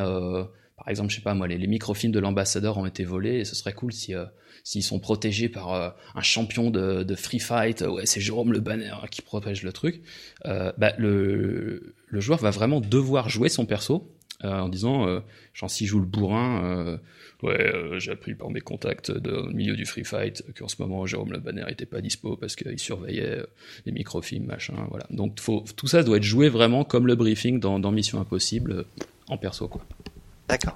par 0.84 0.90
exemple 0.90 1.10
je 1.10 1.16
sais 1.16 1.22
pas 1.22 1.34
moi 1.34 1.46
les, 1.46 1.66
microfilms 1.66 2.12
de 2.12 2.18
l'ambassadeur 2.18 2.78
ont 2.78 2.86
été 2.86 3.04
volés 3.04 3.40
et 3.40 3.44
ce 3.44 3.54
serait 3.54 3.72
cool 3.72 3.92
si 3.92 4.14
euh, 4.14 4.24
s'ils 4.64 4.82
sont 4.82 5.00
protégés 5.00 5.48
par 5.48 5.74
euh, 5.74 5.90
un 6.14 6.22
champion 6.22 6.70
de, 6.70 7.14
free 7.14 7.40
fight. 7.40 7.82
Ouais 7.82 8.06
c'est 8.06 8.20
Jérôme 8.20 8.52
Le 8.52 8.60
Banner 8.60 8.94
qui 9.10 9.22
protège 9.22 9.62
le 9.62 9.72
truc. 9.72 10.02
Euh, 10.44 10.72
bah, 10.78 10.92
le, 10.98 11.94
joueur 12.12 12.38
va 12.38 12.50
vraiment 12.50 12.80
devoir 12.80 13.28
jouer 13.28 13.48
son 13.48 13.66
perso 13.66 14.12
euh, 14.44 14.60
en 14.60 14.68
disant 14.68 15.06
euh, 15.06 15.20
genre 15.54 15.70
s'il 15.70 15.86
joue 15.86 16.00
le 16.00 16.06
bourrin 16.06 16.64
euh, 16.64 16.98
ouais 17.42 17.60
euh, 17.60 17.98
j'ai 17.98 18.12
appris 18.12 18.34
par 18.34 18.50
mes 18.50 18.60
contacts 18.60 19.10
de, 19.10 19.30
au 19.30 19.50
milieu 19.50 19.76
du 19.76 19.86
free 19.86 20.04
fight 20.04 20.44
qu'en 20.56 20.68
ce 20.68 20.76
moment 20.80 21.06
Jérôme 21.06 21.32
Le 21.32 21.38
Banner 21.38 21.64
était 21.68 21.86
pas 21.86 22.00
dispo 22.00 22.36
parce 22.36 22.56
qu'il 22.56 22.78
surveillait 22.78 23.38
euh, 23.38 23.46
les 23.86 23.92
microfilms 23.92 24.46
machin 24.46 24.74
voilà. 24.90 25.06
Donc 25.10 25.36
tout 25.36 25.86
ça 25.86 26.02
doit 26.02 26.16
être 26.16 26.22
joué 26.22 26.48
vraiment 26.48 26.84
comme 26.84 27.06
le 27.06 27.14
briefing 27.14 27.60
dans, 27.60 27.78
dans 27.78 27.92
Mission 27.92 28.20
Impossible 28.20 28.72
euh, 28.72 28.84
en 29.28 29.38
perso 29.38 29.68
quoi 29.68 29.84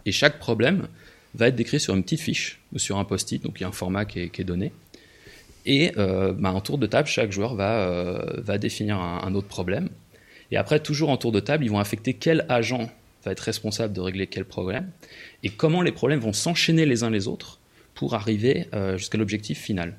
Et 0.05 0.13
chaque 0.13 0.39
problème 0.39 0.89
va 1.37 1.49
être 1.49 1.57
décrit 1.57 1.81
sur 1.81 1.95
une 1.95 2.03
petite 2.03 2.21
fiche 2.21 2.61
ou 2.73 2.79
sur 2.79 2.99
un 2.99 3.05
post-it, 3.05 3.43
donc 3.43 3.61
il 3.61 3.63
y 3.63 3.65
a 3.65 3.69
un 3.69 3.73
format 3.73 4.05
qui 4.05 4.21
est, 4.21 4.45
donné. 4.45 4.73
Et 5.67 5.93
euh, 5.99 6.33
bah, 6.33 6.53
en 6.53 6.61
tour 6.61 6.79
de 6.79 6.87
table, 6.87 7.09
chaque 7.09 7.33
joueur 7.33 7.55
va, 7.55 7.89
euh, 7.89 8.59
définir 8.59 8.99
un, 8.99 9.35
autre 9.35 9.49
problème. 9.49 9.89
Et 10.51 10.57
après, 10.57 10.81
toujours 10.81 11.11
en 11.11 11.17
tour 11.17 11.33
de 11.33 11.41
table, 11.41 11.65
ils 11.65 11.71
vont 11.71 11.79
affecter 11.79 12.15
quel 12.15 12.47
agent 12.49 12.89
va 13.25 13.33
être 13.33 13.41
responsable 13.41 13.93
de 13.93 14.01
régler 14.01 14.29
quel 14.29 14.45
problème 14.45 14.89
et 15.43 15.51
comment 15.51 15.83
les 15.83 15.91
problèmes 15.91 16.21
vont 16.21 16.33
s'enchaîner 16.33 16.87
les 16.87 17.03
uns 17.03 17.11
les 17.11 17.27
autres 17.27 17.59
pour 17.95 18.15
arriver 18.15 18.69
euh, 18.73 18.97
jusqu'à 18.97 19.19
l'objectif 19.19 19.61
final. 19.61 19.99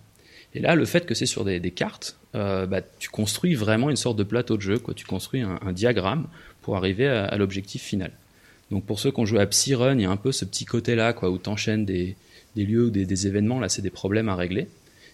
Et 0.54 0.62
là, 0.62 0.76
le 0.76 0.86
fait 0.86 1.06
que 1.06 1.14
c'est 1.14 1.26
sur 1.26 1.44
des, 1.44 1.60
cartes, 1.72 2.18
bah, 2.34 2.82
tu 3.00 3.10
construis 3.10 3.54
vraiment 3.54 3.90
une 3.90 3.98
sorte 3.98 4.18
de 4.18 4.24
plateau 4.24 4.56
de 4.56 4.62
jeu, 4.62 4.80
quoi. 4.80 4.94
tu 4.94 5.06
construis 5.06 5.42
un, 5.42 5.72
diagramme 5.72 6.28
pour 6.62 6.78
arriver 6.78 7.06
à 7.06 7.36
l'objectif 7.38 7.84
final. 7.84 8.12
Donc 8.72 8.86
pour 8.86 9.00
ceux 9.00 9.12
qui 9.12 9.20
ont 9.20 9.26
joué 9.26 9.40
à 9.40 9.46
Psyrun, 9.46 9.96
il 9.96 10.02
y 10.02 10.06
a 10.06 10.10
un 10.10 10.18
peu 10.18 10.32
ce 10.32 10.46
petit 10.46 10.66
côté-là, 10.66 11.14
quoi, 11.14 11.30
où 11.30 11.38
tu 11.38 11.50
enchaînes 11.50 11.86
des, 11.86 12.16
des 12.56 12.66
lieux 12.66 12.86
ou 12.86 12.90
des, 12.90 13.06
des 13.06 13.28
événements, 13.28 13.60
là 13.60 13.70
c'est 13.70 13.82
des 13.82 13.90
problèmes 13.90 14.30
à 14.30 14.36
régler. 14.36 14.68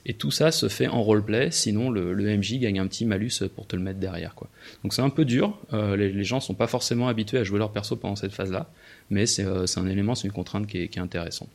Et 0.06 0.14
tout 0.14 0.32
ça 0.32 0.52
se 0.52 0.68
fait 0.68 0.88
en 0.88 1.02
roleplay, 1.02 1.50
sinon 1.52 1.90
le, 1.90 2.14
le 2.14 2.38
MJ 2.38 2.60
gagne 2.60 2.80
un 2.80 2.88
petit 2.88 3.06
malus 3.06 3.44
pour 3.56 3.68
te 3.68 3.76
le 3.76 3.82
mettre 3.82 4.00
derrière. 4.00 4.36
Quoi. 4.36 4.50
Donc 4.84 4.94
c'est 4.94 5.02
un 5.02 5.10
peu 5.10 5.24
dur, 5.24 5.58
euh, 5.72 5.96
les, 5.96 6.12
les 6.12 6.24
gens 6.24 6.42
sont 6.42 6.56
pas 6.56 6.68
forcément 6.68 7.08
habitués 7.08 7.38
à 7.38 7.44
jouer 7.44 7.60
leur 7.60 7.72
perso 7.72 7.96
pendant 7.96 8.18
cette 8.18 8.34
phase-là, 8.34 8.70
mais 9.10 9.26
c'est 9.26 9.46
euh, 9.46 9.66
un 9.78 9.88
élément, 9.88 10.16
c'est 10.16 10.28
une 10.28 10.34
contrainte 10.34 10.68
qui 10.68 10.80
est, 10.80 10.88
qui 10.90 11.00
est 11.00 11.02
intéressante. 11.02 11.50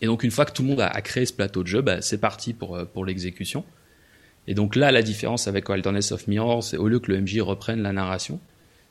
Et 0.00 0.06
donc 0.06 0.22
une 0.22 0.30
fois 0.30 0.44
que 0.44 0.52
tout 0.52 0.62
le 0.62 0.68
monde 0.68 0.80
a, 0.80 0.86
a 0.86 1.00
créé 1.00 1.26
ce 1.26 1.32
plateau 1.32 1.62
de 1.62 1.68
jeu, 1.68 1.80
bah, 1.80 2.02
c'est 2.02 2.18
parti 2.18 2.52
pour, 2.52 2.76
euh, 2.76 2.84
pour 2.84 3.04
l'exécution. 3.04 3.64
Et 4.46 4.54
donc 4.54 4.76
là, 4.76 4.92
la 4.92 5.02
différence 5.02 5.48
avec 5.48 5.68
Wilderness 5.68 6.12
of 6.12 6.28
Mirror, 6.28 6.62
c'est 6.62 6.76
au 6.76 6.88
lieu 6.88 6.98
que 6.98 7.10
le 7.10 7.20
MJ 7.20 7.40
reprenne 7.40 7.82
la 7.82 7.92
narration, 7.92 8.38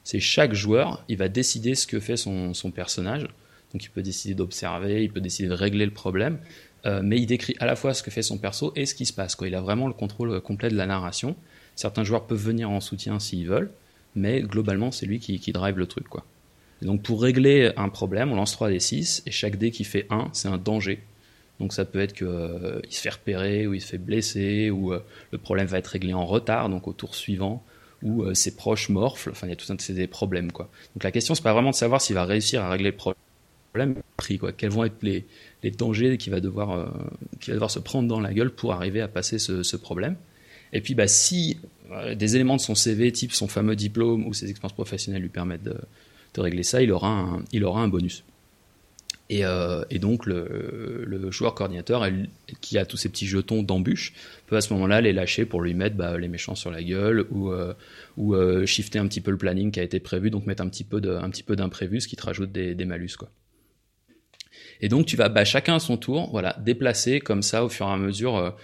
c'est 0.03 0.19
chaque 0.19 0.53
joueur, 0.53 1.03
il 1.07 1.17
va 1.17 1.29
décider 1.29 1.75
ce 1.75 1.87
que 1.87 1.99
fait 1.99 2.17
son, 2.17 2.53
son 2.53 2.71
personnage. 2.71 3.27
Donc 3.73 3.83
il 3.83 3.89
peut 3.89 4.01
décider 4.01 4.35
d'observer, 4.35 5.03
il 5.03 5.11
peut 5.11 5.21
décider 5.21 5.49
de 5.49 5.53
régler 5.53 5.85
le 5.85 5.91
problème. 5.91 6.37
euh, 6.85 7.01
mais 7.03 7.17
il 7.17 7.25
décrit 7.25 7.55
à 7.59 7.65
la 7.65 7.75
fois 7.75 7.93
ce 7.93 8.03
que 8.03 8.11
fait 8.11 8.21
son 8.21 8.37
perso 8.37 8.73
et 8.75 8.85
ce 8.85 8.93
qui 8.93 9.05
se 9.05 9.13
passe. 9.13 9.37
Il 9.41 9.55
a 9.55 9.61
vraiment 9.61 9.87
le 9.87 9.93
contrôle 9.93 10.31
euh, 10.31 10.39
complet 10.41 10.69
de 10.69 10.75
la 10.75 10.85
narration. 10.85 11.35
Certains 11.75 12.03
joueurs 12.03 12.27
peuvent 12.27 12.43
venir 12.43 12.69
en 12.69 12.81
soutien 12.81 13.19
s'ils 13.19 13.47
veulent, 13.47 13.71
mais 14.15 14.41
globalement, 14.41 14.91
c'est 14.91 15.05
lui 15.05 15.19
qui, 15.19 15.51
drive 15.51 15.77
le 15.77 15.87
truc. 15.87 16.07
Quoi. 16.07 16.25
Donc 16.81 17.01
pour 17.01 17.21
régler 17.21 17.71
un 17.77 17.89
problème, 17.89 18.31
on 18.31 18.35
lance 18.35 18.51
3 18.51 18.69
des 18.69 18.79
6, 18.79 19.23
et 19.25 19.31
chaque 19.31 19.57
dé 19.57 19.71
qui 19.71 19.85
fait 19.85 20.05
1, 20.09 20.29
c'est 20.33 20.49
un 20.49 20.57
danger. 20.57 21.01
Donc 21.59 21.73
ça 21.73 21.85
peut 21.85 21.99
être 21.99 22.13
qu'il 22.13 22.27
euh, 22.27 22.81
se 22.89 23.01
fait 23.01 23.09
repérer, 23.09 23.65
ou 23.65 23.73
il 23.73 23.81
se 23.81 23.87
fait 23.87 23.97
blesser, 23.97 24.69
ou 24.69 24.91
le 24.91 25.37
problème 25.37 25.65
va 25.65 25.79
être 25.79 25.87
réglé 25.87 26.13
en 26.13 26.25
retard, 26.25 26.69
donc 26.69 26.87
au 26.87 26.93
tour 26.93 27.15
suivant, 27.15 27.63
ou 28.03 28.23
euh, 28.23 28.33
ses 28.33 28.55
proches 28.55 28.89
morflent, 28.89 29.31
enfin 29.31 29.47
il 29.47 29.49
y 29.49 29.53
a 29.53 29.55
tout 29.55 29.71
un 29.71 29.75
de 29.75 29.93
des 29.93 30.07
problèmes. 30.07 30.51
Donc 30.51 31.03
la 31.03 31.11
question, 31.11 31.35
c'est 31.35 31.43
pas 31.43 31.53
vraiment 31.53 31.71
de 31.71 31.75
savoir 31.75 32.01
s'il 32.01 32.15
va 32.15 32.25
réussir 32.25 32.61
à 32.61 32.69
régler 32.69 32.91
le 32.91 32.97
problème, 33.71 33.95
quoi. 34.39 34.51
quels 34.51 34.69
vont 34.69 34.83
être 34.83 35.01
les, 35.01 35.25
dangers 35.71 36.17
qu'il 36.17 36.31
va, 36.31 36.39
devoir, 36.39 36.93
qu'il 37.39 37.51
va 37.51 37.55
devoir 37.55 37.71
se 37.71 37.79
prendre 37.79 38.07
dans 38.07 38.19
la 38.19 38.33
gueule 38.33 38.51
pour 38.51 38.73
arriver 38.73 39.01
à 39.01 39.07
passer 39.07 39.39
ce, 39.39 39.75
problème. 39.77 40.15
Et 40.73 40.81
puis 40.81 40.95
bah, 40.95 41.07
si 41.07 41.57
des 42.15 42.35
éléments 42.35 42.57
de 42.57 42.61
son 42.61 42.75
CV, 42.75 43.11
type 43.11 43.31
son 43.31 43.47
fameux 43.47 43.75
diplôme 43.75 44.27
ou 44.27 44.33
ses 44.33 44.49
expériences 44.49 44.73
professionnelles 44.73 45.21
lui 45.21 45.29
permettent 45.29 45.63
de, 45.63 45.77
de 46.33 46.41
régler 46.41 46.63
ça, 46.63 46.81
il 46.81 46.91
aura 46.91 47.39
un 47.51 47.87
bonus. 47.87 48.23
Et, 49.33 49.45
euh, 49.45 49.83
et, 49.89 49.97
donc 49.97 50.27
le, 50.27 51.31
joueur 51.31 51.55
coordinateur 51.55 52.07
qui 52.61 52.77
a 52.77 52.85
tous 52.85 52.97
ces 52.97 53.09
petits 53.09 53.25
jetons 53.25 53.63
d'embûche 53.63 54.13
peut 54.45 54.55
à 54.55 54.61
ce 54.61 54.71
moment-là 54.73 55.01
les 55.01 55.11
lâcher 55.11 55.45
pour 55.45 55.61
lui 55.61 55.73
mettre 55.73 55.95
bah, 55.95 56.19
les 56.19 56.27
méchants 56.27 56.53
sur 56.53 56.69
la 56.69 56.83
gueule 56.83 57.25
ou, 57.31 57.51
euh, 57.51 57.73
euh, 58.19 58.67
shifter 58.67 58.99
un 58.99 59.07
petit 59.07 59.21
peu 59.21 59.31
le 59.31 59.37
planning 59.37 59.71
qui 59.71 59.79
a 59.79 59.83
été 59.83 59.99
prévu, 59.99 60.29
donc 60.29 60.45
mettre 60.45 60.61
un 60.61 60.69
petit 60.69 60.83
peu 60.83 61.01
d'imprévu, 61.01 61.99
ce 61.99 62.07
qui 62.07 62.15
te 62.15 62.23
rajoute 62.23 62.51
des, 62.51 62.85
malus. 62.85 63.17
Et 64.81 64.87
donc 64.87 65.07
tu 65.07 65.15
vas 65.15 65.29
bah, 65.29 65.45
chacun 65.45 65.77
à 65.77 65.79
son 65.79 65.97
tour, 65.97 66.39
déplacer 66.59 67.19
comme 67.19 67.41
ça 67.41 67.65
au 67.65 67.69
fur 67.69 67.87
et 67.87 67.91
à 67.91 67.97
mesure, 67.97 68.55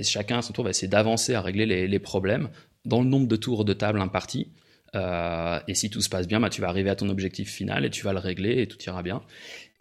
chacun 0.00 0.38
à 0.38 0.42
son 0.42 0.54
tour 0.54 0.64
va 0.64 0.70
essayer 0.70 0.88
d'avancer 0.88 1.34
à 1.34 1.42
régler 1.42 1.66
les, 1.66 1.86
les, 1.86 1.98
problèmes 1.98 2.48
dans 2.86 3.02
le 3.02 3.08
nombre 3.08 3.28
de 3.28 3.36
tours 3.36 3.66
de 3.66 3.74
table 3.74 4.00
impartis. 4.00 4.48
Euh, 4.94 5.60
et 5.68 5.74
si 5.74 5.90
tout 5.90 6.00
se 6.00 6.08
passe 6.08 6.26
bien, 6.26 6.40
bah, 6.40 6.50
tu 6.50 6.60
vas 6.60 6.68
arriver 6.68 6.90
à 6.90 6.96
ton 6.96 7.08
objectif 7.08 7.50
final 7.50 7.84
et 7.84 7.90
tu 7.90 8.04
vas 8.04 8.12
le 8.12 8.18
régler 8.18 8.62
et 8.62 8.66
tout 8.66 8.78
ira 8.82 9.02
bien. 9.02 9.22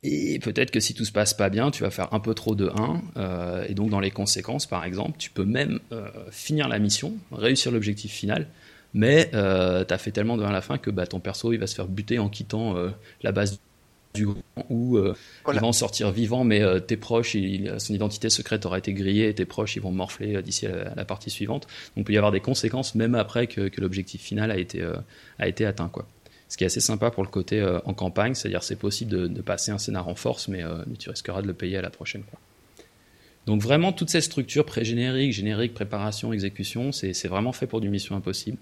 Et 0.03 0.39
peut-être 0.39 0.71
que 0.71 0.79
si 0.79 0.93
tout 0.93 1.05
se 1.05 1.11
passe 1.11 1.33
pas 1.33 1.49
bien, 1.49 1.71
tu 1.71 1.83
vas 1.83 1.89
faire 1.89 2.13
un 2.13 2.19
peu 2.19 2.33
trop 2.33 2.55
de 2.55 2.69
1. 2.69 3.01
Euh, 3.17 3.65
et 3.67 3.73
donc 3.73 3.89
dans 3.89 3.99
les 3.99 4.11
conséquences, 4.11 4.67
par 4.67 4.85
exemple, 4.85 5.13
tu 5.17 5.31
peux 5.31 5.45
même 5.45 5.79
euh, 5.91 6.07
finir 6.31 6.67
la 6.67 6.77
mission, 6.79 7.13
réussir 7.31 7.71
l'objectif 7.71 8.11
final, 8.11 8.47
mais 8.93 9.29
euh, 9.33 9.83
tu 9.85 9.93
as 9.93 9.97
fait 9.97 10.11
tellement 10.11 10.37
de 10.37 10.43
1 10.43 10.49
à 10.49 10.51
la 10.51 10.61
fin 10.61 10.77
que 10.77 10.89
bah, 10.89 11.07
ton 11.07 11.19
perso 11.19 11.51
il 11.51 11.57
va 11.57 11.67
se 11.67 11.75
faire 11.75 11.87
buter 11.87 12.19
en 12.19 12.29
quittant 12.29 12.77
euh, 12.77 12.89
la 13.21 13.31
base 13.31 13.59
du 14.13 14.27
où 14.69 14.97
euh, 14.97 15.13
voilà. 15.43 15.59
il 15.59 15.61
va 15.61 15.67
en 15.67 15.73
sortir 15.73 16.11
vivant, 16.11 16.43
mais 16.43 16.61
euh, 16.61 16.79
tes 16.79 16.97
proches, 16.97 17.35
il, 17.35 17.75
son 17.77 17.93
identité 17.93 18.29
secrète 18.29 18.65
aura 18.65 18.79
été 18.79 18.93
grillée 18.93 19.29
et 19.29 19.33
tes 19.35 19.45
proches 19.45 19.75
ils 19.75 19.81
vont 19.81 19.91
morfler 19.91 20.41
d'ici 20.41 20.65
à, 20.65 20.95
la 20.95 21.05
partie 21.05 21.29
suivante. 21.29 21.63
Donc 21.95 21.97
il 21.97 22.03
peut 22.03 22.13
y 22.13 22.17
avoir 22.17 22.31
des 22.31 22.39
conséquences 22.39 22.95
même 22.95 23.13
après 23.13 23.45
que, 23.47 23.67
que 23.67 23.81
l'objectif 23.81 24.21
final 24.21 24.49
a 24.49 24.57
été, 24.57 24.83
a 25.37 25.47
été 25.47 25.65
atteint. 25.65 25.89
Quoi. 25.89 26.07
Ce 26.49 26.57
qui 26.57 26.63
est 26.63 26.67
assez 26.67 26.79
sympa 26.79 27.11
pour 27.11 27.23
le 27.23 27.29
côté 27.29 27.61
en 27.83 27.93
campagne, 27.93 28.33
c'est-à-dire 28.33 28.63
c'est 28.63 28.77
possible 28.77 29.29
de, 29.29 29.41
passer 29.41 29.71
un 29.71 29.77
scénar 29.77 30.07
en 30.07 30.15
force, 30.15 30.47
mais, 30.47 30.63
mais, 30.87 30.95
tu 30.95 31.09
risqueras 31.09 31.41
de 31.41 31.47
le 31.47 31.53
payer 31.53 31.75
à 31.75 31.81
la 31.81 31.89
prochaine. 31.89 32.23
Quoi. 32.23 32.39
Donc 33.47 33.61
vraiment, 33.61 33.93
toutes 33.93 34.09
ces 34.09 34.19
structures 34.21 34.65
pré-génériques, 34.65 35.31
génériques, 35.31 35.73
préparation, 35.73 36.33
exécution, 36.33 36.91
c'est 36.91 37.27
vraiment 37.27 37.53
fait 37.53 37.65
pour 37.65 37.79
du 37.79 37.89
Mission 37.89 38.15
Impossible. 38.15 38.57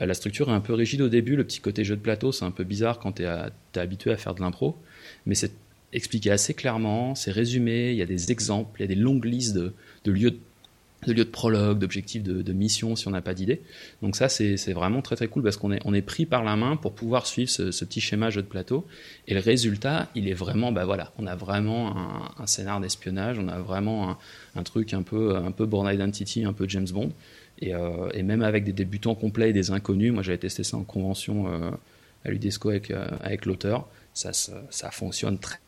Euh, 0.00 0.06
la 0.06 0.14
structure 0.14 0.48
est 0.48 0.52
un 0.52 0.60
peu 0.60 0.74
rigide 0.74 1.00
au 1.02 1.08
début, 1.08 1.36
le 1.36 1.44
petit 1.44 1.60
côté 1.60 1.84
jeu 1.84 1.94
de 1.94 2.00
plateau, 2.00 2.32
c'est 2.32 2.44
un 2.44 2.50
peu 2.50 2.64
bizarre 2.64 2.98
quand 2.98 3.12
tu 3.12 3.22
es, 3.22 3.26
es, 3.26 3.78
habitué 3.78 4.10
à 4.10 4.16
faire 4.16 4.34
de 4.34 4.40
l'impro, 4.40 4.76
mais 5.24 5.36
c'est 5.36 5.52
expliqué 5.92 6.32
assez 6.32 6.52
clairement, 6.52 7.14
c'est 7.14 7.30
résumé, 7.30 7.92
il 7.92 7.96
y 7.96 8.02
a 8.02 8.06
des 8.06 8.32
exemples, 8.32 8.80
il 8.80 8.82
y 8.82 8.84
a 8.84 8.88
des 8.88 8.96
longues 8.96 9.24
listes 9.24 9.54
de, 9.54 9.72
de 10.04 10.10
lieux 10.10 10.32
de 10.32 10.40
de 11.06 11.12
lieux 11.12 11.24
de 11.24 11.30
prologue, 11.30 11.78
d'objectifs 11.78 12.22
de, 12.22 12.42
de, 12.42 12.52
mission 12.52 12.96
si 12.96 13.08
on 13.08 13.10
n'a 13.10 13.20
pas 13.20 13.34
d'idée. 13.34 13.62
Donc 14.02 14.16
ça, 14.16 14.28
c'est 14.28 14.72
vraiment 14.72 15.02
très 15.02 15.16
très 15.16 15.28
cool 15.28 15.42
parce 15.42 15.56
qu'on 15.56 15.72
est, 15.72 15.80
on 15.84 15.94
est 15.94 16.02
pris 16.02 16.26
par 16.26 16.44
la 16.44 16.56
main 16.56 16.76
pour 16.76 16.94
pouvoir 16.94 17.26
suivre 17.26 17.50
ce, 17.50 17.70
ce, 17.70 17.84
petit 17.84 18.00
schéma 18.00 18.30
jeu 18.30 18.42
de 18.42 18.46
plateau. 18.46 18.86
Et 19.28 19.34
le 19.34 19.40
résultat, 19.40 20.08
il 20.14 20.28
est 20.28 20.34
vraiment, 20.34 20.72
bah 20.72 20.84
voilà, 20.84 21.12
on 21.18 21.26
a 21.26 21.34
vraiment 21.34 21.96
un, 21.96 22.30
un 22.42 22.46
scénar 22.46 22.80
d'espionnage, 22.80 23.38
on 23.38 23.48
a 23.48 23.58
vraiment 23.58 24.10
un, 24.10 24.18
un, 24.56 24.62
truc 24.62 24.94
un 24.94 25.02
peu, 25.02 25.36
un 25.36 25.52
peu 25.52 25.66
Born 25.66 25.92
Identity, 25.92 26.44
un 26.44 26.52
peu 26.52 26.68
James 26.68 26.88
Bond. 26.92 27.12
Et, 27.60 27.74
euh, 27.74 28.10
et 28.12 28.22
même 28.22 28.42
avec 28.42 28.64
des 28.64 28.72
débutants 28.72 29.14
complets 29.14 29.50
et 29.50 29.52
des 29.52 29.70
inconnus, 29.70 30.12
moi 30.12 30.22
j'avais 30.22 30.38
testé 30.38 30.64
ça 30.64 30.76
en 30.76 30.82
convention 30.82 31.46
euh, 31.48 31.70
à 32.24 32.30
l'UDESCO 32.30 32.70
avec, 32.70 32.90
euh, 32.90 33.06
avec 33.20 33.46
l'auteur, 33.46 33.86
ça, 34.12 34.32
ça, 34.32 34.62
ça, 34.70 34.90
fonctionne 34.90 35.38
très 35.38 35.58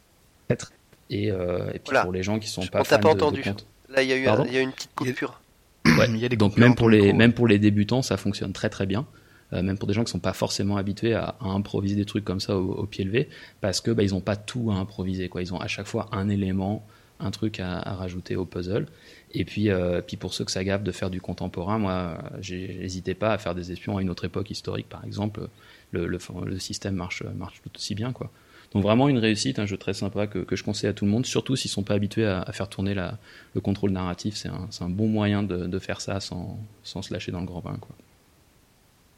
très. 0.57 0.75
Et, 1.09 1.27
et 1.27 1.31
puis 1.31 1.81
voilà. 1.87 2.03
pour 2.03 2.13
les 2.13 2.25
gens 2.25 2.41
qui 2.41 2.49
sont 2.49 2.63
Je 2.63 2.71
pas 2.71 2.83
fans 2.83 2.97
fans 2.97 3.01
pas 3.01 3.11
entendu. 3.11 3.41
de, 3.41 3.45
de 3.45 3.51
compte, 3.51 3.67
Là, 3.89 4.03
il 4.03 4.09
y, 4.09 4.13
a 4.13 4.17
il 4.17 4.53
y 4.53 4.57
a 4.57 4.61
une 4.61 4.73
petite 4.73 4.95
coupure. 4.95 5.41
Ouais, 5.85 6.29
donc 6.37 6.57
même 6.57 6.75
pour 6.75 6.91
les 6.91 7.13
même 7.13 7.33
pour 7.33 7.47
les 7.47 7.59
débutants, 7.59 8.03
ça 8.03 8.17
fonctionne 8.17 8.53
très 8.53 8.69
très 8.69 8.87
bien. 8.87 9.07
Euh, 9.53 9.63
même 9.63 9.79
pour 9.79 9.87
des 9.87 9.95
gens 9.95 10.03
qui 10.03 10.11
sont 10.11 10.19
pas 10.19 10.33
forcément 10.33 10.77
habitués 10.77 11.15
à, 11.15 11.37
à 11.41 11.47
improviser 11.47 11.95
des 11.95 12.05
trucs 12.05 12.25
comme 12.25 12.41
ça 12.41 12.59
au, 12.59 12.73
au 12.73 12.87
pied 12.87 13.05
levé, 13.05 13.29
parce 13.61 13.81
que 13.81 13.93
bah, 13.93 14.03
ils 14.03 14.13
ont 14.13 14.21
pas 14.21 14.35
tout 14.35 14.73
à 14.73 14.75
improviser. 14.75 15.29
Quoi. 15.29 15.41
Ils 15.41 15.55
ont 15.55 15.61
à 15.61 15.69
chaque 15.69 15.87
fois 15.87 16.09
un 16.11 16.29
élément, 16.29 16.85
un 17.21 17.31
truc 17.31 17.61
à, 17.61 17.79
à 17.79 17.95
rajouter 17.95 18.35
au 18.35 18.45
puzzle. 18.45 18.87
Et 19.33 19.45
puis, 19.45 19.71
euh, 19.71 20.01
puis 20.01 20.17
pour 20.17 20.35
ceux 20.35 20.45
que 20.45 20.51
ça 20.51 20.65
gaffe 20.65 20.83
de 20.83 20.91
faire 20.91 21.11
du 21.11 21.21
contemporain, 21.21 21.79
moi, 21.79 22.19
j'hésitais 22.41 23.15
pas 23.15 23.33
à 23.33 23.39
faire 23.39 23.55
des 23.55 23.71
espions 23.71 23.99
à 23.99 24.03
une 24.03 24.11
autre 24.11 24.25
époque 24.25 24.51
historique, 24.51 24.89
par 24.89 25.05
exemple. 25.05 25.49
Le, 25.93 26.09
le, 26.09 26.19
le 26.45 26.59
système 26.59 26.97
marche 26.97 27.23
marche 27.23 27.61
tout 27.63 27.71
aussi 27.77 27.95
bien, 27.95 28.11
quoi. 28.13 28.33
Donc 28.77 28.83
vraiment 28.83 29.09
une 29.09 29.17
réussite, 29.17 29.59
un 29.59 29.65
jeu 29.65 29.79
très 29.79 29.95
sympa 29.95 30.27
que, 30.27 30.45
je 30.55 30.63
conseille 30.63 30.91
à 30.91 30.93
tout 30.93 31.07
le 31.07 31.11
monde, 31.11 31.25
surtout 31.25 31.57
s'ils 31.57 31.71
sont 31.71 31.83
pas 31.83 31.95
habitués 31.95 32.27
à, 32.27 32.45
faire 32.53 32.69
tourner 32.69 32.93
le 32.93 33.61
contrôle 33.63 33.91
narratif. 33.91 34.37
C'est 34.37 34.51
un, 34.51 34.91
bon 34.91 35.09
moyen 35.09 35.43
de, 35.43 35.79
faire 35.79 36.03
ça 36.03 36.21
sans, 36.21 36.59
sans 36.83 37.01
se 37.01 37.11
lâcher 37.11 37.33
dans 37.33 37.41
le 37.41 37.47
grand 37.47 37.63
bain. 37.63 37.79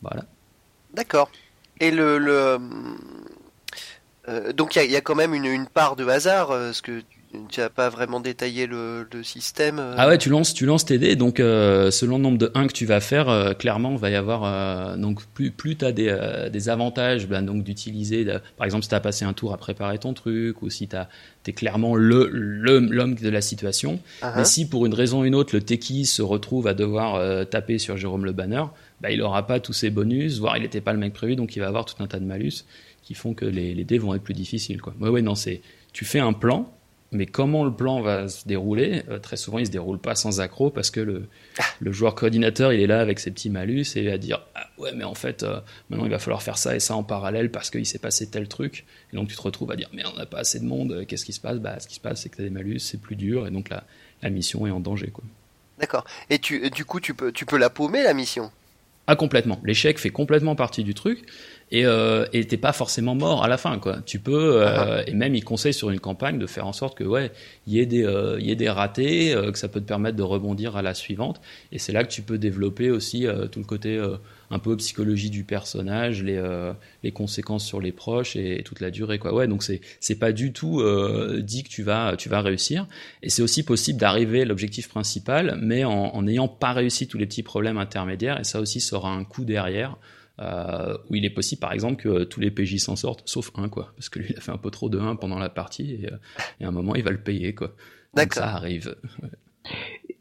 Voilà. 0.00 0.26
D'accord. 0.94 1.28
Et 1.80 1.90
le, 1.90 2.18
le 2.18 2.58
euh, 4.28 4.52
donc 4.52 4.76
il 4.76 4.92
y, 4.92 4.94
a 4.94 5.00
quand 5.00 5.16
même 5.16 5.34
une, 5.34 5.66
part 5.66 5.96
de 5.96 6.06
hasard, 6.06 6.52
euh, 6.52 6.72
ce 6.72 6.80
que 6.80 7.02
n'as 7.34 7.68
pas 7.68 7.88
vraiment 7.88 8.20
détaillé 8.20 8.66
le, 8.66 9.06
le 9.12 9.22
système. 9.22 9.78
Euh... 9.78 9.94
Ah 9.96 10.08
ouais, 10.08 10.18
tu 10.18 10.28
lances, 10.30 10.54
tu 10.54 10.64
lances 10.64 10.84
tes 10.84 10.98
dés, 10.98 11.16
donc 11.16 11.40
euh, 11.40 11.90
selon 11.90 12.16
le 12.16 12.22
nombre 12.22 12.38
de 12.38 12.50
1 12.54 12.66
que 12.68 12.72
tu 12.72 12.86
vas 12.86 13.00
faire, 13.00 13.28
euh, 13.28 13.52
clairement, 13.52 13.92
il 13.92 13.98
va 13.98 14.10
y 14.10 14.14
avoir 14.14 14.44
euh, 14.44 14.96
donc 14.96 15.24
plus 15.34 15.50
plus 15.50 15.76
tu 15.76 15.84
as 15.84 15.92
des, 15.92 16.48
des 16.50 16.68
avantages 16.68 17.28
ben, 17.28 17.42
donc 17.42 17.64
d'utiliser 17.64 18.24
par 18.56 18.64
exemple 18.64 18.84
si 18.84 18.88
tu 18.88 18.94
as 18.94 19.00
passé 19.00 19.24
un 19.24 19.32
tour 19.32 19.52
à 19.52 19.56
préparer 19.58 19.98
ton 19.98 20.14
truc 20.14 20.62
ou 20.62 20.70
si 20.70 20.88
tu 20.88 20.96
es 21.46 21.52
clairement 21.52 21.94
le 21.94 22.28
l'homme 22.30 23.14
de 23.14 23.28
la 23.28 23.40
situation. 23.40 24.00
Uh 24.22 24.26
-huh. 24.26 24.32
Mais 24.36 24.44
si 24.44 24.68
pour 24.68 24.86
une 24.86 24.94
raison 24.94 25.20
ou 25.20 25.24
une 25.24 25.34
autre 25.34 25.54
le 25.54 25.62
techie 25.62 26.06
se 26.06 26.22
retrouve 26.22 26.66
à 26.66 26.74
devoir 26.74 27.46
taper 27.48 27.78
sur 27.78 27.96
Jérôme 27.96 28.24
Le 28.24 28.32
Banner, 28.32 28.64
bah, 29.00 29.10
il 29.10 29.22
aura 29.22 29.46
pas 29.46 29.60
tous 29.60 29.72
ses 29.74 29.90
bonus, 29.90 30.38
voire 30.38 30.56
il 30.56 30.62
n'était 30.62 30.80
pas 30.80 30.92
le 30.92 30.98
mec 30.98 31.12
prévu, 31.12 31.36
donc 31.36 31.56
il 31.56 31.60
va 31.60 31.68
avoir 31.68 31.84
tout 31.84 32.02
un 32.02 32.06
tas 32.06 32.20
de 32.20 32.24
malus 32.24 32.64
qui 33.02 33.14
font 33.14 33.34
que 33.34 33.46
les, 33.46 33.74
les 33.74 33.84
dés 33.84 33.98
vont 33.98 34.14
être 34.14 34.22
plus 34.22 34.34
difficiles 34.34 34.80
quoi. 34.80 34.94
Ouais 35.00 35.08
ouais 35.10 35.22
non, 35.22 35.34
c'est 35.34 35.60
tu 35.92 36.04
fais 36.04 36.20
un 36.20 36.32
plan 36.32 36.77
mais 37.10 37.26
comment 37.26 37.64
le 37.64 37.72
plan 37.72 38.00
va 38.00 38.28
se 38.28 38.46
dérouler? 38.46 39.02
Euh, 39.08 39.18
Très 39.18 39.36
souvent, 39.36 39.58
il 39.58 39.66
se 39.66 39.70
déroule 39.70 39.98
pas 39.98 40.14
sans 40.14 40.40
accro 40.40 40.70
parce 40.70 40.90
que 40.90 41.00
le, 41.00 41.26
le 41.80 41.92
joueur 41.92 42.14
coordinateur, 42.14 42.72
il 42.72 42.80
est 42.80 42.86
là 42.86 43.00
avec 43.00 43.18
ses 43.18 43.30
petits 43.30 43.50
malus 43.50 43.84
et 43.96 44.00
il 44.00 44.10
va 44.10 44.18
dire 44.18 44.42
ah 44.54 44.66
ouais, 44.78 44.92
mais 44.94 45.04
en 45.04 45.14
fait, 45.14 45.42
euh, 45.42 45.60
maintenant 45.88 46.04
il 46.04 46.10
va 46.10 46.18
falloir 46.18 46.42
faire 46.42 46.58
ça 46.58 46.76
et 46.76 46.80
ça 46.80 46.94
en 46.94 47.02
parallèle 47.02 47.50
parce 47.50 47.70
qu'il 47.70 47.86
s'est 47.86 47.98
passé 47.98 48.28
tel 48.28 48.46
truc. 48.48 48.84
Et 49.12 49.16
donc 49.16 49.28
tu 49.28 49.36
te 49.36 49.42
retrouves 49.42 49.70
à 49.70 49.76
dire 49.76 49.88
merde, 49.92 50.12
on 50.14 50.18
n'a 50.18 50.26
pas 50.26 50.38
assez 50.40 50.60
de 50.60 50.64
monde. 50.66 51.04
Qu'est-ce 51.08 51.24
qui 51.24 51.32
se 51.32 51.40
passe? 51.40 51.58
Bah, 51.58 51.80
ce 51.80 51.88
qui 51.88 51.94
se 51.94 52.00
passe, 52.00 52.22
c'est 52.22 52.28
que 52.28 52.36
tu 52.36 52.42
as 52.42 52.44
des 52.44 52.50
malus, 52.50 52.80
c'est 52.80 53.00
plus 53.00 53.16
dur 53.16 53.46
et 53.46 53.50
donc 53.50 53.70
la, 53.70 53.84
la 54.22 54.30
mission 54.30 54.66
est 54.66 54.70
en 54.70 54.80
danger 54.80 55.08
quoi. 55.08 55.24
D'accord. 55.78 56.04
Et 56.28 56.40
tu, 56.40 56.68
du 56.70 56.84
coup, 56.84 56.98
tu 57.00 57.14
peux, 57.14 57.30
tu 57.30 57.46
peux 57.46 57.56
la 57.56 57.70
paumer 57.70 58.02
la 58.02 58.12
mission? 58.12 58.50
Ah 59.06 59.16
complètement. 59.16 59.58
L'échec 59.64 59.98
fait 59.98 60.10
complètement 60.10 60.54
partie 60.56 60.84
du 60.84 60.92
truc 60.92 61.24
et 61.70 61.84
euh, 61.84 62.26
et 62.32 62.46
t'es 62.46 62.56
pas 62.56 62.72
forcément 62.72 63.14
mort 63.14 63.44
à 63.44 63.48
la 63.48 63.58
fin 63.58 63.78
quoi. 63.78 63.98
Tu 64.06 64.18
peux 64.18 64.62
euh, 64.62 65.02
et 65.06 65.12
même 65.12 65.34
il 65.34 65.44
conseille 65.44 65.74
sur 65.74 65.90
une 65.90 66.00
campagne 66.00 66.38
de 66.38 66.46
faire 66.46 66.66
en 66.66 66.72
sorte 66.72 66.96
que 66.96 67.04
ouais 67.04 67.30
il 67.66 67.74
y 67.74 67.80
ait 67.80 67.86
des 67.86 68.04
euh, 68.04 68.40
y 68.40 68.50
ait 68.50 68.56
des 68.56 68.70
ratés 68.70 69.34
euh, 69.34 69.52
que 69.52 69.58
ça 69.58 69.68
peut 69.68 69.80
te 69.80 69.86
permettre 69.86 70.16
de 70.16 70.22
rebondir 70.22 70.76
à 70.76 70.82
la 70.82 70.94
suivante 70.94 71.40
et 71.72 71.78
c'est 71.78 71.92
là 71.92 72.04
que 72.04 72.10
tu 72.10 72.22
peux 72.22 72.38
développer 72.38 72.90
aussi 72.90 73.26
euh, 73.26 73.46
tout 73.46 73.58
le 73.58 73.66
côté 73.66 73.96
euh, 73.96 74.16
un 74.50 74.58
peu 74.58 74.74
psychologie 74.78 75.28
du 75.28 75.44
personnage, 75.44 76.22
les 76.22 76.42
les 77.02 77.12
conséquences 77.12 77.66
sur 77.66 77.82
les 77.82 77.92
proches 77.92 78.34
et, 78.34 78.60
et, 78.60 78.62
toute 78.62 78.80
la 78.80 78.90
durée 78.90 79.18
quoi. 79.18 79.34
Ouais 79.34 79.46
donc 79.46 79.62
c'est 79.62 79.82
c'est 80.00 80.18
pas 80.18 80.32
du 80.32 80.54
tout 80.54 80.82
dit 81.40 81.64
que 81.64 81.68
tu 81.68 81.82
vas 81.82 82.16
tu 82.16 82.30
vas 82.30 82.40
réussir 82.40 82.86
et 83.22 83.28
c'est 83.28 83.42
aussi 83.42 83.62
possible 83.62 84.00
d'arriver 84.00 84.42
à 84.42 84.44
l'objectif 84.46 84.88
principal 84.88 85.58
mais 85.60 85.84
en 85.84 85.92
en 85.92 86.22
n'ayant 86.22 86.48
pas 86.48 86.72
réussi 86.72 87.08
tous 87.08 87.18
les 87.18 87.26
petits 87.26 87.42
problèmes 87.42 87.76
intermédiaires 87.76 88.40
et 88.40 88.44
ça 88.44 88.58
aussi 88.60 88.82
aura 88.92 89.10
un 89.10 89.24
coup 89.24 89.44
derrière 89.44 89.98
euh, 90.38 90.96
où 91.08 91.14
il 91.14 91.24
est 91.24 91.30
possible 91.30 91.60
par 91.60 91.72
exemple 91.72 92.02
que 92.02 92.24
tous 92.24 92.40
les 92.40 92.50
PJ 92.50 92.76
s'en 92.78 92.96
sortent 92.96 93.22
sauf 93.28 93.50
un 93.56 93.68
quoi. 93.68 93.92
Parce 93.96 94.08
que 94.08 94.18
lui 94.18 94.28
il 94.30 94.36
a 94.36 94.40
fait 94.40 94.52
un 94.52 94.58
peu 94.58 94.70
trop 94.70 94.88
de 94.88 94.98
1 94.98 95.16
pendant 95.16 95.38
la 95.38 95.48
partie 95.48 95.92
et, 95.94 96.10
et 96.60 96.64
à 96.64 96.68
un 96.68 96.72
moment 96.72 96.94
il 96.94 97.02
va 97.02 97.10
le 97.10 97.22
payer 97.22 97.54
quoi. 97.54 97.74
Donc 98.14 98.34
ça 98.34 98.48
arrive. 98.48 98.96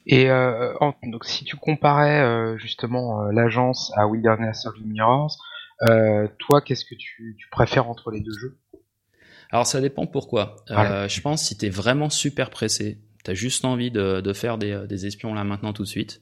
Et 0.06 0.30
euh, 0.30 0.74
en, 0.80 0.94
donc 1.04 1.26
si 1.26 1.44
tu 1.44 1.58
comparais 1.58 2.22
euh, 2.22 2.58
justement 2.58 3.26
euh, 3.26 3.32
l'agence 3.32 3.92
à 3.96 4.08
Wilderness 4.08 4.66
of 4.66 4.76
Mirrors 4.84 5.38
euh, 5.90 6.28
toi 6.40 6.62
qu'est-ce 6.62 6.86
que 6.86 6.96
tu, 6.96 7.36
tu, 7.38 7.50
préfères 7.50 7.90
entre 7.90 8.10
les 8.10 8.22
deux 8.22 8.32
jeux? 8.32 8.58
Alors 9.52 9.68
ça 9.68 9.80
dépend 9.82 10.08
pourquoi. 10.08 10.56
Voilà. 10.70 11.08
je 11.08 11.22
pense 11.22 11.44
si 11.44 11.58
t'es 11.58 11.70
vraiment 11.70 12.10
super 12.10 12.50
pressé 12.50 13.00
tu 13.24 13.32
as 13.32 13.34
juste 13.34 13.66
envie 13.66 13.92
de, 13.92 14.22
de 14.22 14.34
faire 14.34 14.58
des, 14.58 14.86
des, 14.88 15.06
espions 15.06 15.34
là 15.34 15.44
maintenant 15.44 15.74
tout 15.74 15.84
de 15.84 15.88
suite, 15.88 16.22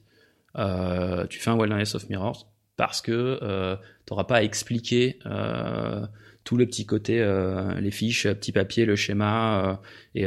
euh, 0.56 1.26
tu 1.28 1.38
fais 1.38 1.50
un 1.50 1.56
Wilderness 1.56 1.94
of 1.94 2.08
Mirrors 2.08 2.48
parce 2.76 3.00
que 3.00 3.38
euh, 3.42 3.76
tu 4.06 4.12
n'auras 4.12 4.24
pas 4.24 4.36
à 4.36 4.42
expliquer 4.42 5.18
euh, 5.26 6.06
tout 6.44 6.56
le 6.56 6.66
petit 6.66 6.86
côté, 6.86 7.20
euh, 7.20 7.80
les 7.80 7.90
fiches, 7.90 8.28
petit 8.28 8.52
papier, 8.52 8.84
le 8.84 8.96
schéma 8.96 9.80
et, 10.14 10.26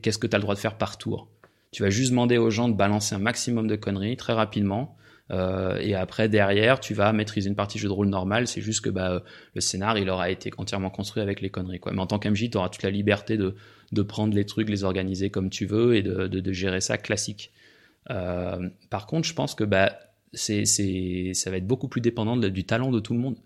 qu'est-ce 0.00 0.18
que 0.18 0.26
tu 0.26 0.34
as 0.34 0.38
le 0.38 0.42
droit 0.42 0.54
de 0.54 0.60
faire 0.60 0.78
par 0.78 0.98
tour. 0.98 1.28
Tu 1.72 1.82
vas 1.82 1.90
juste 1.90 2.10
demander 2.10 2.38
aux 2.38 2.50
gens 2.50 2.68
de 2.68 2.74
balancer 2.74 3.14
un 3.14 3.20
maximum 3.20 3.66
de 3.66 3.76
conneries 3.76 4.16
très 4.16 4.32
rapidement. 4.32 4.96
Et 5.32 5.94
après 5.94 6.28
derrière, 6.28 6.80
tu 6.80 6.92
vas 6.92 7.12
maîtriser 7.12 7.48
une 7.48 7.54
partie 7.54 7.78
jeu 7.78 7.86
de 7.86 7.92
rôle 7.92 8.08
normal. 8.08 8.48
C'est 8.48 8.60
juste 8.60 8.80
que 8.80 8.90
bah, 8.90 9.22
le 9.54 9.60
scénar, 9.60 9.96
il 9.96 10.10
aura 10.10 10.30
été 10.30 10.50
entièrement 10.56 10.90
construit 10.90 11.22
avec 11.22 11.40
les 11.40 11.50
conneries. 11.50 11.80
Mais 11.92 12.00
en 12.00 12.06
tant 12.06 12.18
qu'MJ, 12.18 12.50
tu 12.50 12.56
auras 12.56 12.68
toute 12.68 12.82
la 12.82 12.90
liberté 12.90 13.36
de, 13.36 14.02
prendre 14.02 14.34
les 14.34 14.44
trucs, 14.44 14.68
les 14.68 14.82
organiser 14.82 15.30
comme 15.30 15.50
tu 15.50 15.66
veux 15.66 15.94
et 15.94 16.02
de, 16.02 16.52
gérer 16.52 16.80
ça 16.80 16.98
classique. 16.98 17.52
Par 18.08 19.06
contre, 19.06 19.28
je 19.28 19.34
pense 19.34 19.54
que 19.54 19.62
bah, 19.62 19.92
c'est, 20.32 20.64
c'est, 20.64 21.32
ça 21.34 21.50
va 21.50 21.56
être 21.56 21.66
beaucoup 21.66 21.88
plus 21.88 22.00
dépendant 22.00 22.36
de, 22.36 22.48
du 22.48 22.64
talent 22.64 22.90
de 22.90 23.00
tout 23.00 23.14
le 23.14 23.20
monde. 23.20 23.36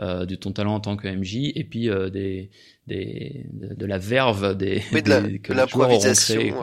Euh, 0.00 0.24
de 0.24 0.34
ton 0.34 0.52
talent 0.52 0.76
en 0.76 0.80
tant 0.80 0.96
que 0.96 1.06
MJ 1.06 1.52
et 1.54 1.64
puis 1.64 1.90
euh, 1.90 2.08
des, 2.08 2.48
des, 2.86 3.44
de, 3.52 3.74
de, 3.74 3.86
la 3.86 3.98
verve 3.98 4.56
des, 4.56 4.82
oui, 4.94 5.02
de 5.02 5.10
la, 5.10 5.20
des 5.20 5.40
que 5.40 5.52
les 5.52 5.68
joueurs 5.68 5.90
auront 5.90 5.98
créé. 5.98 6.54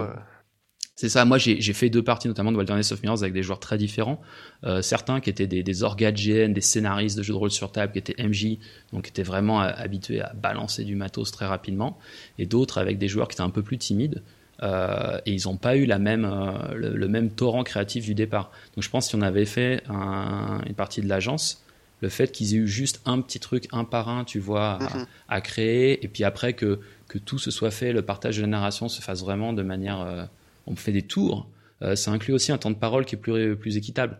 C'est 0.95 1.09
ça. 1.09 1.23
Moi, 1.25 1.37
j'ai 1.37 1.73
fait 1.73 1.91
deux 1.91 2.03
parties, 2.03 2.27
notamment 2.27 2.51
de 2.51 2.57
Wilderness 2.57 2.91
of 2.91 3.03
Mirrors, 3.03 3.21
avec 3.21 3.33
des 3.33 3.43
joueurs 3.43 3.59
très 3.59 3.77
différents. 3.77 4.19
Euh, 4.63 4.81
certains 4.81 5.19
qui 5.19 5.29
étaient 5.29 5.45
des, 5.45 5.61
des 5.61 5.83
orgas 5.83 6.11
de 6.11 6.17
GN, 6.17 6.51
des 6.51 6.61
scénaristes 6.61 7.15
de 7.15 7.21
jeux 7.21 7.33
de 7.33 7.37
rôle 7.37 7.51
sur 7.51 7.71
table, 7.71 7.93
qui 7.93 7.99
étaient 7.99 8.15
MJ, 8.17 8.57
donc 8.91 9.03
qui 9.03 9.11
étaient 9.11 9.21
vraiment 9.21 9.59
habitués 9.59 10.21
à 10.21 10.33
balancer 10.33 10.83
du 10.83 10.95
matos 10.95 11.31
très 11.31 11.45
rapidement. 11.45 11.99
Et 12.39 12.47
d'autres 12.47 12.79
avec 12.79 12.97
des 12.97 13.07
joueurs 13.07 13.27
qui 13.27 13.35
étaient 13.35 13.43
un 13.43 13.51
peu 13.51 13.61
plus 13.61 13.77
timides. 13.77 14.23
Euh, 14.63 15.19
et 15.25 15.33
ils 15.33 15.43
n'ont 15.47 15.57
pas 15.57 15.75
eu 15.75 15.85
la 15.85 15.99
même, 15.99 16.25
euh, 16.25 16.73
le, 16.73 16.97
le, 16.97 17.07
même 17.07 17.29
torrent 17.29 17.63
créatif 17.63 18.05
du 18.05 18.15
départ. 18.15 18.51
Donc 18.75 18.83
je 18.83 18.89
pense 18.89 19.09
si 19.09 19.15
on 19.15 19.21
avait 19.21 19.45
fait 19.45 19.83
un, 19.87 20.61
une 20.65 20.73
partie 20.73 21.01
de 21.01 21.07
l'agence, 21.07 21.63
le 22.01 22.09
fait 22.09 22.31
qu'ils 22.31 22.53
aient 22.53 22.57
eu 22.57 22.67
juste 22.67 23.01
un 23.05 23.21
petit 23.21 23.39
truc 23.39 23.67
un 23.71 23.83
par 23.83 24.09
un, 24.09 24.23
tu 24.23 24.39
vois, 24.39 24.73
à, 24.73 24.79
mm 24.79 24.87
-hmm. 24.87 25.05
à, 25.29 25.41
créer, 25.41 26.03
et 26.03 26.07
puis 26.07 26.23
après 26.23 26.53
que, 26.53 26.79
que 27.07 27.19
tout 27.19 27.39
se 27.39 27.51
soit 27.51 27.71
fait, 27.71 27.91
le 27.93 28.01
partage 28.01 28.37
de 28.37 28.41
la 28.41 28.47
narration 28.47 28.89
se 28.89 29.01
fasse 29.01 29.21
vraiment 29.21 29.53
de 29.53 29.63
manière 29.63 30.01
euh, 30.01 30.25
on 30.65 30.75
fait 30.75 30.91
des 30.91 31.03
tours, 31.03 31.47
euh, 31.81 31.95
ça 31.95 32.11
inclut 32.11 32.33
aussi 32.33 32.51
un 32.51 32.57
temps 32.57 32.71
de 32.71 32.75
parole 32.79 33.05
qui 33.05 33.15
est 33.15 33.19
plus, 33.19 33.55
plus 33.55 33.77
équitable. 33.77 34.17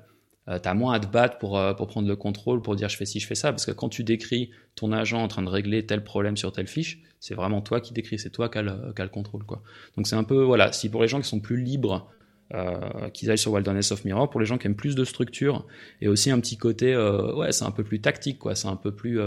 Euh, 0.49 0.59
tu 0.59 0.69
as 0.69 0.73
moins 0.73 0.93
à 0.93 0.99
te 0.99 1.07
battre 1.07 1.37
pour, 1.37 1.57
euh, 1.57 1.73
pour 1.73 1.87
prendre 1.87 2.07
le 2.07 2.15
contrôle, 2.15 2.61
pour 2.61 2.75
dire 2.75 2.89
je 2.89 2.97
fais 2.97 3.05
ci, 3.05 3.19
je 3.19 3.27
fais 3.27 3.35
ça, 3.35 3.51
parce 3.51 3.65
que 3.65 3.71
quand 3.71 3.89
tu 3.89 4.03
décris 4.03 4.51
ton 4.75 4.91
agent 4.91 5.21
en 5.21 5.27
train 5.27 5.41
de 5.41 5.49
régler 5.49 5.85
tel 5.85 6.03
problème 6.03 6.37
sur 6.37 6.51
telle 6.51 6.67
fiche, 6.67 6.99
c'est 7.19 7.35
vraiment 7.35 7.61
toi 7.61 7.81
qui 7.81 7.93
décris, 7.93 8.17
c'est 8.19 8.29
toi 8.29 8.47
qui 8.49 8.57
as 8.57 8.61
le, 8.61 8.93
qui 8.95 9.01
le 9.01 9.09
contrôle. 9.09 9.43
Quoi. 9.43 9.61
Donc 9.95 10.07
c'est 10.07 10.15
un 10.15 10.23
peu, 10.23 10.43
voilà, 10.43 10.71
si 10.71 10.89
pour 10.89 11.01
les 11.01 11.07
gens 11.07 11.19
qui 11.19 11.27
sont 11.27 11.39
plus 11.39 11.61
libres, 11.61 12.09
euh, 12.53 13.09
qu'ils 13.09 13.29
aillent 13.29 13.37
sur 13.37 13.51
Wilderness 13.51 13.91
of 13.91 14.05
Mirror, 14.05 14.29
pour 14.29 14.39
les 14.39 14.45
gens 14.45 14.57
qui 14.57 14.67
aiment 14.67 14.75
plus 14.75 14.95
de 14.95 15.03
structure, 15.03 15.65
et 16.01 16.07
aussi 16.07 16.31
un 16.31 16.39
petit 16.39 16.57
côté, 16.57 16.93
euh, 16.93 17.35
ouais, 17.35 17.51
c'est 17.51 17.65
un 17.65 17.71
peu 17.71 17.83
plus 17.83 17.99
tactique, 17.99 18.39
quoi, 18.39 18.55
c'est 18.55 18.69
un 18.69 18.77
peu 18.77 18.91
plus... 18.91 19.19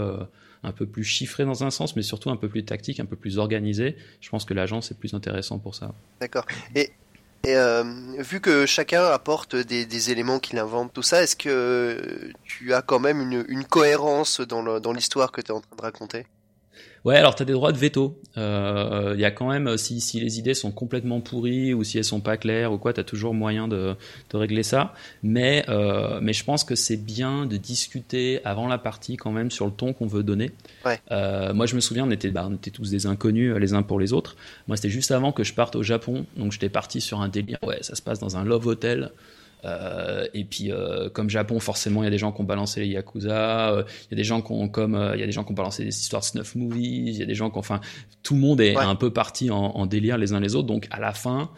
un 0.63 0.71
peu 0.73 0.85
plus 0.85 1.03
chiffré 1.03 1.43
dans 1.43 1.63
un 1.63 1.71
sens, 1.71 1.95
mais 1.95 2.03
surtout 2.03 2.29
un 2.29 2.35
peu 2.35 2.47
plus 2.47 2.63
tactique, 2.63 2.99
un 2.99 3.05
peu 3.07 3.15
plus 3.15 3.39
organisé. 3.39 3.95
Je 4.21 4.29
pense 4.29 4.45
que 4.45 4.53
l'agence 4.53 4.91
est 4.91 4.99
plus 4.99 5.15
intéressant 5.15 5.57
pour 5.57 5.73
ça. 5.73 5.95
D'accord. 6.19 6.45
Et 6.75 6.91
et 7.43 7.55
euh, 7.55 7.83
vu 8.19 8.39
que 8.39 8.65
chacun 8.65 9.03
apporte 9.05 9.55
des, 9.55 10.11
éléments 10.11 10.39
qu'il 10.39 10.59
invente, 10.59 10.93
tout 10.93 11.01
ça, 11.01 11.23
est-ce 11.23 11.35
que 11.35 12.31
tu 12.43 12.73
as 12.73 12.81
quand 12.81 12.99
même 12.99 13.19
une, 13.19 13.45
une 13.47 13.65
cohérence 13.65 14.41
dans 14.41 14.93
l'histoire 14.93 15.31
que 15.31 15.41
tu 15.41 15.47
es 15.47 15.51
en 15.51 15.61
train 15.61 15.75
de 15.75 15.81
raconter? 15.81 16.27
Ouais, 17.03 17.17
alors 17.17 17.33
tu 17.33 17.41
as 17.41 17.45
des 17.45 17.53
droits 17.53 17.71
de 17.71 17.77
veto. 17.77 18.19
Il 18.35 18.41
euh, 18.41 19.15
y 19.17 19.25
a 19.25 19.31
quand 19.31 19.49
même, 19.49 19.75
si, 19.77 19.99
si 20.01 20.19
les 20.19 20.37
idées 20.37 20.53
sont 20.53 20.71
complètement 20.71 21.19
pourries 21.19 21.73
ou 21.73 21.83
si 21.83 21.97
elles 21.97 22.05
sont 22.05 22.21
pas 22.21 22.37
claires 22.37 22.71
ou 22.71 22.77
quoi, 22.77 22.93
tu 22.93 22.99
as 22.99 23.03
toujours 23.03 23.33
moyen 23.33 23.67
de, 23.67 23.95
de 24.29 24.37
régler 24.37 24.61
ça. 24.61 24.93
Mais, 25.23 25.65
euh, 25.67 26.19
mais 26.21 26.33
je 26.33 26.43
pense 26.43 26.63
que 26.63 26.75
c'est 26.75 26.97
bien 26.97 27.47
de 27.47 27.57
discuter 27.57 28.39
avant 28.45 28.67
la 28.67 28.77
partie 28.77 29.17
quand 29.17 29.31
même 29.31 29.49
sur 29.49 29.65
le 29.65 29.71
ton 29.71 29.93
qu'on 29.93 30.05
veut 30.05 30.23
donner. 30.23 30.51
Ouais. 30.85 30.99
Euh, 31.11 31.53
moi, 31.53 31.65
je 31.65 31.75
me 31.75 31.79
souviens, 31.79 32.05
on 32.05 32.11
était, 32.11 32.29
bah, 32.29 32.47
on 32.47 32.53
était 32.53 32.71
tous 32.71 32.91
des 32.91 33.07
inconnus 33.07 33.55
les 33.55 33.73
uns 33.73 33.81
pour 33.81 33.99
les 33.99 34.13
autres. 34.13 34.35
Moi, 34.67 34.77
c'était 34.77 34.89
juste 34.89 35.11
avant 35.11 35.31
que 35.31 35.43
je 35.43 35.53
parte 35.55 35.75
au 35.75 35.83
Japon. 35.83 36.25
Donc, 36.37 36.51
j'étais 36.51 36.69
parti 36.69 37.01
sur 37.01 37.19
un 37.21 37.29
délire. 37.29 37.57
Ouais, 37.63 37.79
ça 37.81 37.95
se 37.95 38.01
passe 38.03 38.19
dans 38.19 38.37
un 38.37 38.43
love 38.43 38.67
hotel. 38.67 39.11
Euh, 39.63 40.27
et 40.33 40.43
puis 40.43 40.71
euh, 40.71 41.09
comme 41.09 41.29
Japon, 41.29 41.59
forcément, 41.59 42.01
il 42.01 42.05
y 42.05 42.07
a 42.07 42.11
des 42.11 42.17
gens 42.17 42.31
qui 42.31 42.41
ont 42.41 42.45
balancé 42.45 42.81
les 42.81 42.87
yakuza, 42.87 43.73
il 43.73 43.79
euh, 43.79 43.83
y 44.11 44.13
a 44.13 44.17
des 44.17 44.23
gens 44.23 44.41
qui 44.41 44.51
ont 44.51 44.67
comme 44.67 45.11
il 45.13 45.19
y 45.19 45.23
a 45.23 45.25
des 45.25 45.31
gens 45.31 45.43
qui 45.43 45.51
ont 45.51 45.55
balancé 45.55 45.83
des 45.83 45.89
histoires 45.89 46.21
de 46.21 46.27
snuff 46.27 46.55
movies, 46.55 47.15
il 47.15 47.17
y 47.17 47.23
a 47.23 47.25
des 47.25 47.35
gens 47.35 47.49
qui 47.49 47.57
ont, 47.57 47.59
enfin, 47.59 47.81
tout 48.23 48.33
le 48.33 48.39
monde 48.39 48.61
est 48.61 48.75
ouais. 48.75 48.83
un 48.83 48.95
peu 48.95 49.11
parti 49.11 49.51
en, 49.51 49.57
en, 49.57 49.85
délire 49.85 50.17
les 50.17 50.33
uns 50.33 50.39
les 50.39 50.55
autres. 50.55 50.67
Donc 50.67 50.87
à 50.89 50.99
la 50.99 51.13
fin, 51.13 51.51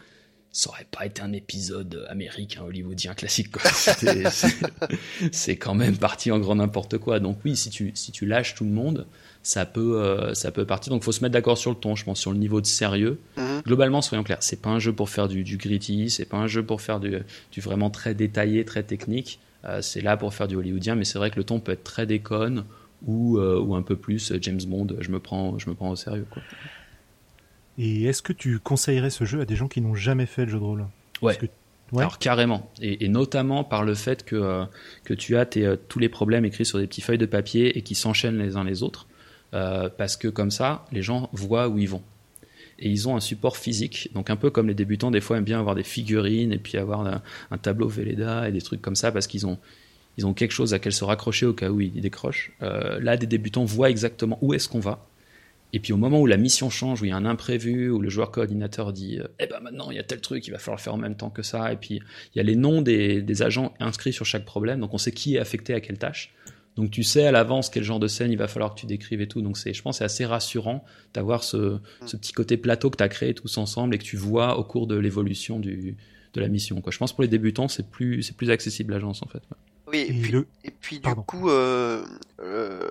ça 0.51 0.69
aurait 0.69 0.87
pas 0.91 1.05
été 1.05 1.21
un 1.21 1.33
épisode 1.33 2.05
américain 2.09 2.63
hollywoodien 2.63 3.13
classique. 3.13 3.55
C'est 5.31 5.57
quand 5.57 5.75
même 5.75 5.97
parti 5.97 6.31
en 6.31 6.39
grand 6.39 6.55
n'importe 6.55 6.97
quoi. 6.97 7.19
Donc 7.19 7.39
oui, 7.45 7.55
si 7.55 7.69
tu 7.69 7.91
si 7.95 8.11
tu 8.11 8.25
lâches 8.25 8.53
tout 8.53 8.65
le 8.65 8.71
monde, 8.71 9.07
ça 9.43 9.65
peut 9.65 10.01
euh, 10.01 10.33
ça 10.33 10.51
peut 10.51 10.65
partir. 10.65 10.91
Donc 10.91 11.03
faut 11.03 11.11
se 11.11 11.21
mettre 11.21 11.33
d'accord 11.33 11.57
sur 11.57 11.71
le 11.71 11.77
ton, 11.77 11.95
je 11.95 12.05
pense, 12.05 12.19
sur 12.19 12.31
le 12.31 12.37
niveau 12.37 12.61
de 12.61 12.65
sérieux. 12.65 13.19
Mm 13.37 13.41
-hmm. 13.41 13.63
Globalement, 13.63 14.01
soyons 14.01 14.23
clairs, 14.23 14.41
c'est 14.41 14.61
pas 14.61 14.69
un 14.69 14.79
jeu 14.79 14.93
pour 14.93 15.09
faire 15.09 15.27
du, 15.27 15.43
du 15.43 15.57
gritty, 15.57 16.09
c'est 16.09 16.25
pas 16.25 16.37
un 16.37 16.47
jeu 16.47 16.63
pour 16.65 16.81
faire 16.81 16.99
du, 16.99 17.17
du 17.51 17.61
vraiment 17.61 17.89
très 17.89 18.13
détaillé, 18.15 18.65
très 18.65 18.83
technique. 18.83 19.39
Euh, 19.65 19.81
c'est 19.81 20.01
là 20.01 20.17
pour 20.17 20.33
faire 20.33 20.47
du 20.47 20.55
hollywoodien, 20.55 20.95
mais 20.95 21.05
c'est 21.05 21.19
vrai 21.19 21.29
que 21.31 21.37
le 21.37 21.43
ton 21.43 21.59
peut 21.59 21.73
être 21.73 21.83
très 21.83 22.05
déconne 22.05 22.63
ou 23.05 23.37
euh, 23.37 23.59
ou 23.65 23.75
un 23.75 23.83
peu 23.83 23.95
plus 23.95 24.33
James 24.41 24.63
Bond. 24.67 24.87
Je 24.99 25.09
me 25.11 25.19
prends 25.19 25.59
je 25.59 25.69
me 25.69 25.75
prends 25.75 25.91
au 25.91 25.95
sérieux 25.95 26.27
quoi. 26.33 26.41
Et 27.77 28.03
est-ce 28.05 28.21
que 28.21 28.33
tu 28.33 28.59
conseillerais 28.59 29.09
ce 29.09 29.25
jeu 29.25 29.41
à 29.41 29.45
des 29.45 29.55
gens 29.55 29.67
qui 29.67 29.81
n'ont 29.81 29.95
jamais 29.95 30.27
fait 30.27 30.45
de 30.45 30.51
jeu 30.51 30.59
de 30.59 30.63
rôle? 30.63 30.85
Ouais. 31.21 31.35
Que... 31.35 31.47
Ouais. 31.91 32.01
Alors 32.01 32.17
carrément, 32.17 32.71
et, 32.81 33.05
et, 33.05 33.07
notamment 33.07 33.63
par 33.63 33.83
le 33.83 33.93
fait 33.93 34.25
que, 34.25 34.35
euh, 34.35 34.65
que 35.03 35.13
tu 35.13 35.37
as 35.37 35.45
tes, 35.45 35.65
euh, 35.65 35.75
tous 35.89 35.99
les 35.99 36.09
problèmes 36.09 36.43
écrits 36.43 36.65
sur 36.65 36.79
des 36.79 36.87
petites 36.87 37.03
feuilles 37.03 37.19
de 37.19 37.27
papier 37.27 37.77
et 37.77 37.83
qui 37.83 37.93
s'enchaînent 37.93 38.39
les 38.39 38.55
uns 38.55 38.63
les 38.63 38.81
autres, 38.81 39.05
euh, 39.53 39.89
parce 39.95 40.17
que 40.17 40.27
comme 40.27 40.51
ça, 40.51 40.85
les 40.91 41.01
gens 41.01 41.29
voient 41.33 41.67
où 41.67 41.77
ils 41.77 41.89
vont. 41.89 42.01
Et 42.79 42.89
ils 42.89 43.07
ont 43.07 43.15
un 43.15 43.19
support 43.19 43.57
physique, 43.57 44.09
donc 44.13 44.29
un 44.29 44.35
peu 44.35 44.49
comme 44.49 44.67
les 44.67 44.73
débutants, 44.73 45.11
des 45.11 45.21
fois 45.21 45.37
aiment 45.37 45.43
bien 45.43 45.59
avoir 45.59 45.75
des 45.75 45.83
figurines 45.83 46.51
et 46.51 46.57
puis 46.57 46.77
avoir 46.77 47.05
un, 47.05 47.57
tableau 47.59 47.87
Velleda 47.87 48.49
et 48.49 48.51
des 48.51 48.61
trucs 48.61 48.81
comme 48.81 48.95
ça, 48.95 49.11
parce 49.11 49.27
qu'ils 49.27 49.45
ont, 49.45 49.59
ils 50.17 50.25
ont 50.25 50.33
quelque 50.33 50.51
chose 50.51 50.73
à 50.73 50.79
quel 50.79 50.91
se 50.91 51.03
raccrocher 51.03 51.45
au 51.45 51.53
cas 51.53 51.69
où 51.69 51.81
ils 51.81 52.01
décrochent. 52.01 52.51
Euh, 52.63 52.99
là, 52.99 53.15
des 53.15 53.27
débutants 53.27 53.63
voient 53.63 53.91
exactement 53.91 54.39
où 54.41 54.53
est-ce 54.53 54.67
qu'on 54.67 54.79
va, 54.79 55.05
et 55.73 55.79
puis 55.79 55.91
au 55.91 55.97
moment 55.97 56.21
où 56.21 56.27
la 56.27 56.37
mission 56.37 56.69
change, 56.69 57.01
où 57.01 57.05
il 57.05 57.09
y 57.09 57.11
a 57.11 57.15
un 57.15 57.25
imprévu, 57.25 57.89
où 57.89 57.99
le 57.99 58.09
joueur 58.09 58.31
coordinateur 58.31 58.93
dit 58.93 59.19
Eh 59.39 59.47
ben 59.47 59.59
maintenant 59.59 59.89
il 59.89 59.97
y 59.97 59.99
a 59.99 60.03
tel 60.03 60.21
truc, 60.21 60.47
il 60.47 60.51
va 60.51 60.59
falloir 60.59 60.77
le 60.77 60.83
faire 60.83 60.93
en 60.93 60.97
même 60.97 61.15
temps 61.15 61.31
que 61.31 61.41
ça. 61.41 61.73
Et 61.73 61.77
puis 61.77 61.95
il 62.33 62.37
y 62.37 62.39
a 62.39 62.43
les 62.43 62.55
noms 62.55 62.81
des, 62.83 63.23
des, 63.23 63.41
agents 63.41 63.73
inscrits 63.79 64.13
sur 64.13 64.25
chaque 64.25 64.45
problème, 64.45 64.79
donc 64.79 64.93
on 64.93 64.99
sait 64.99 65.11
qui 65.11 65.35
est 65.35 65.39
affecté 65.39 65.73
à 65.73 65.81
quelle 65.81 65.97
tâche. 65.97 66.31
Donc 66.75 66.89
tu 66.89 67.03
sais 67.03 67.25
à 67.25 67.31
l'avance 67.31 67.69
quel 67.69 67.83
genre 67.83 67.99
de 67.99 68.07
scène 68.07 68.31
il 68.31 68.37
va 68.37 68.47
falloir 68.47 68.73
que 68.73 68.79
tu 68.79 68.85
décrives 68.85 69.21
et 69.21 69.27
tout. 69.27 69.41
Donc 69.41 69.57
c'est, 69.57 69.73
je 69.73 69.81
pense, 69.81 69.99
c'est 69.99 70.03
assez 70.03 70.25
rassurant 70.25 70.83
d'avoir 71.13 71.43
ce, 71.43 71.77
ce, 72.05 72.17
petit 72.17 72.33
côté 72.33 72.57
plateau 72.57 72.89
que 72.89 72.97
tu 72.97 73.03
as 73.03 73.09
créé 73.09 73.33
tous 73.33 73.57
ensemble 73.57 73.95
et 73.95 73.97
que 73.97 74.03
tu 74.03 74.17
vois 74.17 74.57
au 74.57 74.63
cours 74.63 74.87
de 74.87 74.95
l'évolution 74.95 75.59
du, 75.59 75.95
de 76.33 76.41
la 76.41 76.47
mission. 76.47 76.81
Quoi. 76.81 76.91
Je 76.91 76.97
pense 76.97 77.13
pour 77.13 77.21
les 77.21 77.27
débutants 77.27 77.67
c'est 77.67 77.87
plus, 77.87 78.23
c'est 78.23 78.35
plus 78.35 78.49
accessible 78.49 78.93
l'agence 78.93 79.21
en 79.21 79.27
fait. 79.27 79.39
Ouais. 79.51 79.57
Oui, 79.87 79.99
et, 79.99 80.09
et, 80.09 80.21
puis, 80.21 80.31
le... 80.31 80.47
et 80.63 80.71
puis 80.71 80.99
du 80.99 81.13
coup, 81.27 81.49
euh, 81.49 82.03
euh, 82.41 82.89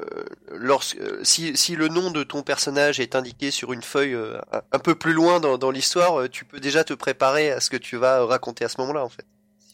lorsque, 0.53 0.99
si, 1.25 1.57
si, 1.57 1.75
le 1.75 1.89
nom 1.89 2.11
de 2.11 2.23
ton 2.23 2.43
personnage 2.43 3.01
est 3.01 3.17
indiqué 3.17 3.51
sur 3.51 3.73
une 3.73 3.83
feuille 3.83 4.15
euh, 4.15 4.39
un 4.71 4.79
peu 4.79 4.95
plus 4.95 5.13
loin 5.13 5.41
dans, 5.41 5.59
dans 5.59 5.71
l'histoire, 5.71 6.29
tu 6.29 6.45
peux 6.45 6.61
déjà 6.61 6.85
te 6.85 6.93
préparer 6.93 7.51
à 7.51 7.61
ce 7.61 7.71
que 7.71 7.77
tu 7.77 7.97
vas 7.97 8.25
raconter 8.25 8.65
à 8.65 8.69
ce 8.69 8.81
moment-là, 8.83 9.05
en 9.05 9.09
fait. 9.09 9.25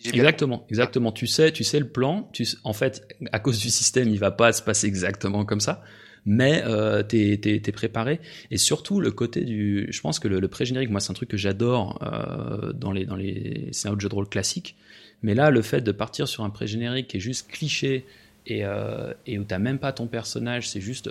Si 0.00 0.08
exactement, 0.10 0.64
exactement. 0.70 1.12
Tu 1.12 1.26
sais, 1.26 1.52
tu 1.52 1.64
sais 1.64 1.80
le 1.80 1.88
plan. 1.88 2.28
Tu, 2.32 2.46
en 2.64 2.72
fait, 2.72 3.06
à 3.32 3.40
cause 3.40 3.58
du 3.58 3.70
système, 3.70 4.08
il 4.08 4.18
va 4.18 4.30
pas 4.30 4.52
se 4.52 4.62
passer 4.62 4.86
exactement 4.86 5.44
comme 5.44 5.60
ça, 5.60 5.82
mais 6.24 6.62
euh, 6.66 7.02
t'es 7.02 7.40
es, 7.42 7.72
préparé. 7.72 8.20
Et 8.50 8.58
surtout 8.58 9.00
le 9.00 9.10
côté 9.10 9.44
du, 9.44 9.88
je 9.90 10.00
pense 10.00 10.20
que 10.20 10.28
le, 10.28 10.38
le 10.38 10.48
pré-générique, 10.48 10.90
moi, 10.90 11.00
c'est 11.00 11.10
un 11.10 11.14
truc 11.14 11.28
que 11.28 11.36
j'adore 11.36 11.98
euh, 12.02 12.72
dans 12.72 12.92
les 12.92 13.06
dans 13.06 13.16
les 13.16 13.68
scénarios 13.72 13.96
de 13.96 14.00
jeux 14.02 14.08
de 14.08 14.14
rôle 14.14 14.28
classiques. 14.28 14.76
Mais 15.22 15.34
là, 15.34 15.50
le 15.50 15.62
fait 15.62 15.80
de 15.80 15.92
partir 15.92 16.28
sur 16.28 16.44
un 16.44 16.50
pré-générique 16.50 17.08
qui 17.08 17.16
est 17.16 17.20
juste 17.20 17.50
cliché 17.50 18.04
et, 18.46 18.64
euh, 18.64 19.12
et 19.26 19.38
où 19.38 19.44
t'as 19.44 19.58
même 19.58 19.78
pas 19.78 19.92
ton 19.92 20.06
personnage, 20.06 20.68
c'est 20.68 20.80
juste, 20.80 21.10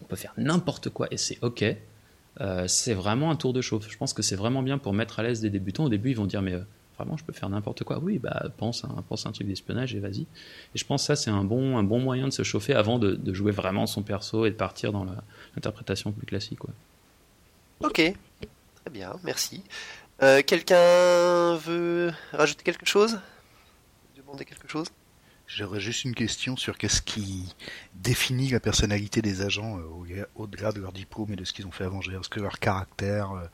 on 0.00 0.04
peut 0.06 0.16
faire 0.16 0.32
n'importe 0.36 0.88
quoi 0.88 1.06
et 1.10 1.16
c'est 1.16 1.38
ok. 1.42 1.64
Euh, 2.40 2.66
c'est 2.66 2.94
vraiment 2.94 3.30
un 3.30 3.36
tour 3.36 3.52
de 3.52 3.60
chauffe. 3.60 3.90
Je 3.90 3.96
pense 3.96 4.14
que 4.14 4.22
c'est 4.22 4.36
vraiment 4.36 4.62
bien 4.62 4.78
pour 4.78 4.94
mettre 4.94 5.20
à 5.20 5.22
l'aise 5.22 5.40
des 5.40 5.50
débutants. 5.50 5.84
Au 5.84 5.88
début, 5.90 6.10
ils 6.10 6.16
vont 6.16 6.26
dire 6.26 6.40
mais 6.40 6.54
euh, 6.54 6.60
vraiment, 7.02 7.16
je 7.16 7.24
peux 7.24 7.32
faire 7.32 7.48
n'importe 7.48 7.84
quoi. 7.84 7.98
Oui, 7.98 8.18
bah 8.18 8.42
pense 8.56 8.84
à, 8.84 8.88
pense 9.08 9.26
à 9.26 9.28
un 9.28 9.32
truc 9.32 9.46
d'espionnage 9.46 9.94
et 9.94 10.00
vas-y. 10.00 10.22
Et 10.22 10.26
je 10.76 10.84
pense 10.84 11.02
que 11.02 11.06
ça 11.06 11.16
c'est 11.16 11.30
un 11.30 11.44
bon, 11.44 11.76
un 11.78 11.82
bon 11.82 12.00
moyen 12.00 12.26
de 12.26 12.32
se 12.32 12.42
chauffer 12.42 12.74
avant 12.74 12.98
de, 12.98 13.14
de 13.14 13.32
jouer 13.34 13.52
vraiment 13.52 13.86
son 13.86 14.02
perso 14.02 14.46
et 14.46 14.50
de 14.50 14.56
partir 14.56 14.92
dans 14.92 15.06
l'interprétation 15.54 16.12
plus 16.12 16.26
classique. 16.26 16.62
Ouais. 16.64 16.74
Ok, 17.80 17.94
très 17.96 18.90
bien, 18.90 19.12
merci. 19.24 19.62
Euh, 20.22 20.42
Quelqu'un 20.46 21.56
veut 21.56 22.12
rajouter 22.32 22.62
quelque 22.62 22.86
chose? 22.86 23.18
Demander 24.16 24.44
quelque 24.44 24.68
chose? 24.68 24.86
J'aurais 25.48 25.80
juste 25.80 26.04
une 26.04 26.14
question 26.14 26.56
sur 26.56 26.78
qu'est-ce 26.78 27.02
qui 27.02 27.54
définit 27.94 28.48
la 28.50 28.60
personnalité 28.60 29.20
des 29.20 29.42
agents 29.42 29.78
euh, 29.78 29.82
au- 29.82 30.42
au-delà 30.42 30.72
de 30.72 30.80
leur 30.80 30.92
diplôme 30.92 31.32
et 31.32 31.36
de 31.36 31.44
ce 31.44 31.52
qu'ils 31.52 31.66
ont 31.66 31.70
fait 31.72 31.84
avant. 31.84 32.00
Est-ce 32.00 32.28
que 32.28 32.40
leur 32.40 32.58
caractère 32.58 33.32
euh, 33.32 33.44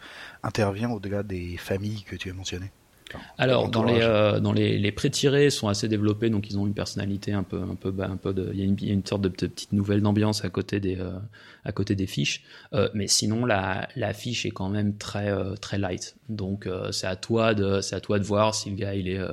intervient 0.42 0.90
au-delà 0.90 1.22
des 1.22 1.56
familles 1.56 2.02
que 2.04 2.14
tu 2.14 2.30
as 2.30 2.34
mentionnées? 2.34 2.70
Enfin, 3.08 3.24
Alors 3.38 3.70
dans 3.70 3.84
les 3.84 4.00
euh, 4.02 4.40
dans 4.40 4.52
les, 4.52 4.78
les 4.78 4.92
pré-tirés 4.92 5.50
sont 5.50 5.68
assez 5.68 5.88
développés 5.88 6.30
donc 6.30 6.50
ils 6.50 6.58
ont 6.58 6.66
une 6.66 6.74
personnalité 6.74 7.32
un 7.32 7.42
peu 7.42 7.60
un 7.60 7.74
peu 7.74 7.90
bas, 7.90 8.08
un 8.08 8.16
peu 8.16 8.32
de 8.32 8.50
il 8.52 8.58
y 8.58 8.62
a 8.62 8.64
une, 8.64 8.76
il 8.80 8.88
y 8.88 8.90
a 8.90 8.94
une 8.94 9.06
sorte 9.06 9.22
de, 9.22 9.28
de 9.28 9.46
petite 9.46 9.72
nouvelle 9.72 10.02
d'ambiance 10.02 10.44
à 10.44 10.50
côté 10.50 10.80
des 10.80 10.96
euh, 10.96 11.12
à 11.64 11.72
côté 11.72 11.94
des 11.94 12.06
fiches. 12.06 12.42
Euh, 12.72 12.88
mais 12.94 13.06
sinon 13.06 13.44
la 13.44 13.88
la 13.96 14.12
fiche 14.12 14.46
est 14.46 14.50
quand 14.50 14.68
même 14.68 14.96
très 14.96 15.30
euh, 15.30 15.54
très 15.54 15.78
light. 15.78 16.16
Donc 16.28 16.66
euh, 16.66 16.92
c'est 16.92 17.06
à 17.06 17.16
toi 17.16 17.54
de 17.54 17.80
c'est 17.80 17.96
à 17.96 18.00
toi 18.00 18.18
de 18.18 18.24
voir 18.24 18.54
si 18.54 18.70
le 18.70 18.76
gars 18.76 18.94
il 18.94 19.08
est 19.08 19.18
euh, 19.18 19.32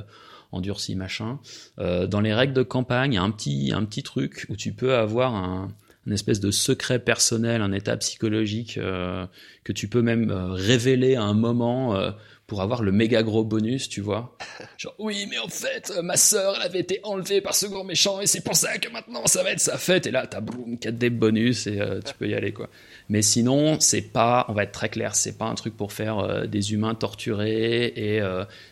endurci 0.51 0.95
machin. 0.95 1.39
Euh, 1.80 2.07
dans 2.07 2.21
les 2.21 2.34
règles 2.34 2.53
de 2.53 2.63
campagne 2.63 3.13
il 3.13 3.15
y 3.15 3.19
a 3.19 3.23
un 3.23 3.32
petit 3.32 3.71
un 3.73 3.84
petit 3.86 4.03
truc 4.03 4.45
où 4.49 4.55
tu 4.55 4.71
peux 4.73 4.95
avoir 4.95 5.36
un 5.36 5.69
une 6.06 6.14
espèce 6.14 6.39
de 6.39 6.51
secret 6.51 6.99
personnel, 6.99 7.62
un 7.62 7.72
état 7.72 7.97
psychologique 7.97 8.78
euh, 8.78 9.26
que 9.64 9.74
tu 9.74 9.88
peux 9.88 10.01
même 10.01 10.30
euh, 10.30 10.51
révéler 10.51 11.16
à 11.16 11.24
un 11.24 11.34
moment 11.34 11.95
euh, 11.95 12.12
pour 12.45 12.62
avoir 12.62 12.84
le 12.84 12.91
méga 12.91 13.24
gros 13.24 13.43
bonus, 13.43 13.89
tu 13.89 14.01
vois. 14.01 14.38
Genre, 14.78 14.93
oui, 14.99 15.26
mais 15.32 15.39
en 15.39 15.47
fait, 15.47 15.91
ma 16.03 16.16
sœur, 16.16 16.53
elle 16.58 16.62
avait 16.62 16.80
été 16.80 16.99
enlevée 17.03 17.41
par 17.41 17.56
ce 17.56 17.66
grand 17.66 17.84
méchant 17.84 18.22
et 18.22 18.28
c'est 18.28 18.43
pour 18.43 18.56
ça 18.56 18.78
que 18.78 18.88
maintenant 18.89 19.26
ça 19.26 19.41
va 19.41 19.51
être 19.51 19.60
sa 19.60 19.80
fête. 19.80 20.06
Et 20.06 20.12
là, 20.12 20.28
t'as 20.28 20.41
boum, 20.41 20.78
4 20.78 20.95
des 20.95 21.10
bonus 21.10 21.66
et 21.66 21.80
tu 22.06 22.14
peux 22.14 22.28
y 22.28 22.36
aller, 22.36 22.53
quoi. 22.53 22.70
Mais 23.10 23.24
sinon, 23.24 23.80
c'est 23.80 24.01
pas, 24.01 24.45
on 24.47 24.53
va 24.53 24.64
être 24.64 24.72
très 24.72 24.89
clair, 24.89 25.16
c'est 25.16 25.38
pas 25.39 25.45
un 25.45 25.56
truc 25.56 25.76
pour 25.76 25.91
faire 25.91 26.47
des 26.47 26.74
humains 26.74 26.93
torturés 26.93 27.86
et 27.95 28.22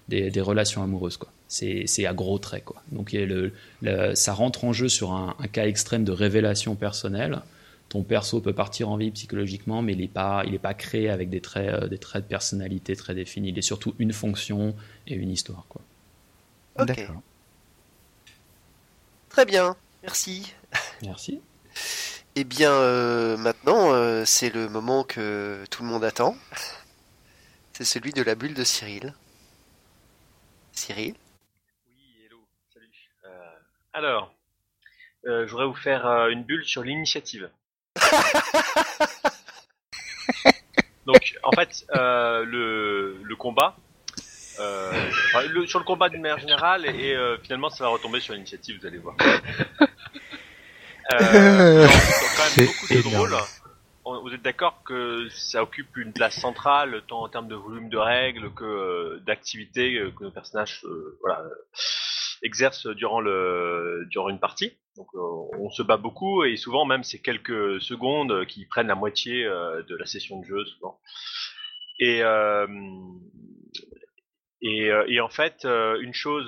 des 0.07 0.41
relations 0.41 0.83
amoureuses, 0.83 1.17
quoi. 1.17 1.31
C'est 1.53 2.05
à 2.05 2.13
gros 2.13 2.39
traits, 2.39 2.65
quoi. 2.65 2.81
Donc, 2.91 3.11
le, 3.11 3.53
le- 3.81 4.15
ça 4.15 4.33
rentre 4.33 4.63
en 4.63 4.73
jeu 4.73 4.89
sur 4.89 5.11
un, 5.11 5.35
un 5.39 5.47
cas 5.47 5.65
extrême 5.67 6.03
de 6.03 6.11
révélation 6.11 6.75
personnelle. 6.75 7.41
Ton 7.89 8.01
perso 8.01 8.41
peut 8.41 8.53
partir 8.53 8.89
en 8.89 8.97
vie 8.97 9.11
psychologiquement, 9.11 9.83
mais 9.83 9.91
il 9.93 9.99
n'est 9.99 10.07
pas, 10.07 10.43
il 10.47 10.55
est 10.55 10.59
pas 10.59 10.73
créé 10.73 11.09
avec 11.11 11.29
des 11.29 11.41
traits, 11.41 11.69
euh, 11.83 11.87
des 11.87 11.99
traits 11.99 12.23
de 12.23 12.29
personnalité 12.29 12.95
très 12.95 13.13
définis. 13.13 13.49
Il 13.49 13.57
est 13.59 13.61
surtout 13.61 13.93
une 13.99 14.13
fonction 14.13 14.75
et 15.05 15.13
une 15.13 15.29
histoire, 15.29 15.65
quoi. 15.69 15.81
Ok. 16.79 16.87
D'accord. 16.87 17.21
Très 19.29 19.45
bien, 19.45 19.75
merci. 20.01 20.53
Merci. 21.03 21.39
Eh 22.35 22.45
bien, 22.45 22.71
euh, 22.71 23.37
maintenant, 23.37 23.93
euh, 23.93 24.23
c'est 24.25 24.49
le 24.49 24.67
moment 24.67 25.03
que 25.03 25.63
tout 25.69 25.83
le 25.83 25.89
monde 25.89 26.03
attend. 26.03 26.35
C'est 27.73 27.85
celui 27.85 28.11
de 28.11 28.23
la 28.23 28.33
bulle 28.33 28.55
de 28.55 28.63
Cyril. 28.63 29.13
Cyril 30.71 31.13
Oui, 31.95 32.25
hello, 32.25 32.39
salut. 32.73 32.89
Euh, 33.25 33.29
alors, 33.93 34.33
euh, 35.27 35.45
je 35.45 35.51
voudrais 35.51 35.67
vous 35.67 35.75
faire 35.75 36.05
euh, 36.05 36.29
une 36.29 36.43
bulle 36.43 36.65
sur 36.65 36.83
l'initiative. 36.83 37.49
Donc, 41.05 41.35
en 41.43 41.51
fait, 41.51 41.85
euh, 41.95 42.43
le, 42.45 43.17
le 43.21 43.35
combat, 43.35 43.75
euh, 44.59 44.91
enfin, 45.27 45.41
le- 45.47 45.67
sur 45.67 45.79
le 45.79 45.85
combat 45.85 46.07
d'une 46.09 46.21
manière 46.21 46.39
générale, 46.39 46.85
et 46.85 47.13
euh, 47.13 47.37
finalement, 47.43 47.69
ça 47.69 47.83
va 47.83 47.89
retomber 47.89 48.21
sur 48.21 48.33
l'initiative, 48.33 48.79
vous 48.79 48.87
allez 48.87 48.99
voir. 48.99 49.15
Euh, 51.11 51.87
quand 52.37 52.57
même 52.57 52.67
beaucoup 52.67 52.87
de 52.87 52.93
énorme. 52.99 53.15
drôle. 53.29 53.35
On- 54.05 54.21
Vous 54.21 54.33
êtes 54.33 54.41
d'accord 54.41 54.81
que 54.85 55.27
ça 55.29 55.61
occupe 55.63 55.95
une 55.97 56.13
place 56.13 56.39
centrale, 56.39 57.01
tant 57.07 57.21
en 57.23 57.29
termes 57.29 57.47
de 57.49 57.55
volume 57.55 57.89
de 57.89 57.97
règles 57.97 58.53
que 58.53 58.63
euh, 58.63 59.19
d'activités 59.25 59.95
euh, 59.97 60.11
que 60.11 60.23
nos 60.23 60.31
personnages 60.31 60.81
euh, 60.85 61.17
voilà, 61.21 61.39
euh, 61.41 61.49
exercent 62.43 62.87
durant, 62.87 63.21
le, 63.21 64.05
durant 64.09 64.29
une 64.29 64.39
partie. 64.39 64.73
Donc 64.95 65.07
euh, 65.15 65.19
on 65.59 65.69
se 65.71 65.81
bat 65.81 65.97
beaucoup 65.97 66.43
et 66.43 66.55
souvent 66.55 66.85
même 66.85 67.03
c'est 67.03 67.19
quelques 67.19 67.81
secondes 67.81 68.45
qui 68.45 68.65
prennent 68.65 68.87
la 68.87 68.95
moitié 68.95 69.45
euh, 69.45 69.81
de 69.83 69.95
la 69.95 70.05
session 70.05 70.39
de 70.39 70.45
jeu 70.45 70.65
souvent. 70.65 70.99
Et, 71.99 72.21
euh, 72.21 72.67
et, 74.61 75.19
en 75.19 75.29
fait, 75.29 75.65
une 75.65 76.13
chose 76.13 76.47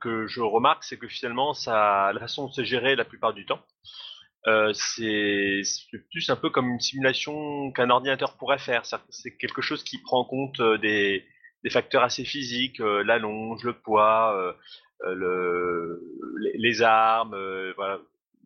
que 0.00 0.26
je 0.26 0.40
remarque, 0.40 0.82
c'est 0.82 0.98
que 0.98 1.06
finalement, 1.06 1.54
ça, 1.54 2.10
la 2.12 2.20
façon 2.20 2.48
de 2.48 2.52
se 2.52 2.64
gérer 2.64 2.96
la 2.96 3.04
plupart 3.04 3.32
du 3.32 3.46
temps, 3.46 3.64
c'est 4.72 5.62
plus 6.10 6.30
un 6.30 6.36
peu 6.36 6.50
comme 6.50 6.68
une 6.68 6.80
simulation 6.80 7.70
qu'un 7.72 7.90
ordinateur 7.90 8.36
pourrait 8.36 8.58
faire. 8.58 8.84
C'est- 8.84 9.36
quelque 9.36 9.62
chose 9.62 9.84
qui 9.84 9.98
prend 10.02 10.20
en 10.20 10.24
compte 10.24 10.60
des, 10.80 11.24
des 11.64 11.70
facteurs 11.70 12.02
assez 12.02 12.24
physiques, 12.24 12.80
euh, 12.80 13.02
l'allonge, 13.02 13.62
le 13.64 13.72
poids, 13.72 14.56
le, 15.04 16.00
les, 16.54 16.82
armes, 16.82 17.34
euh, 17.34 17.72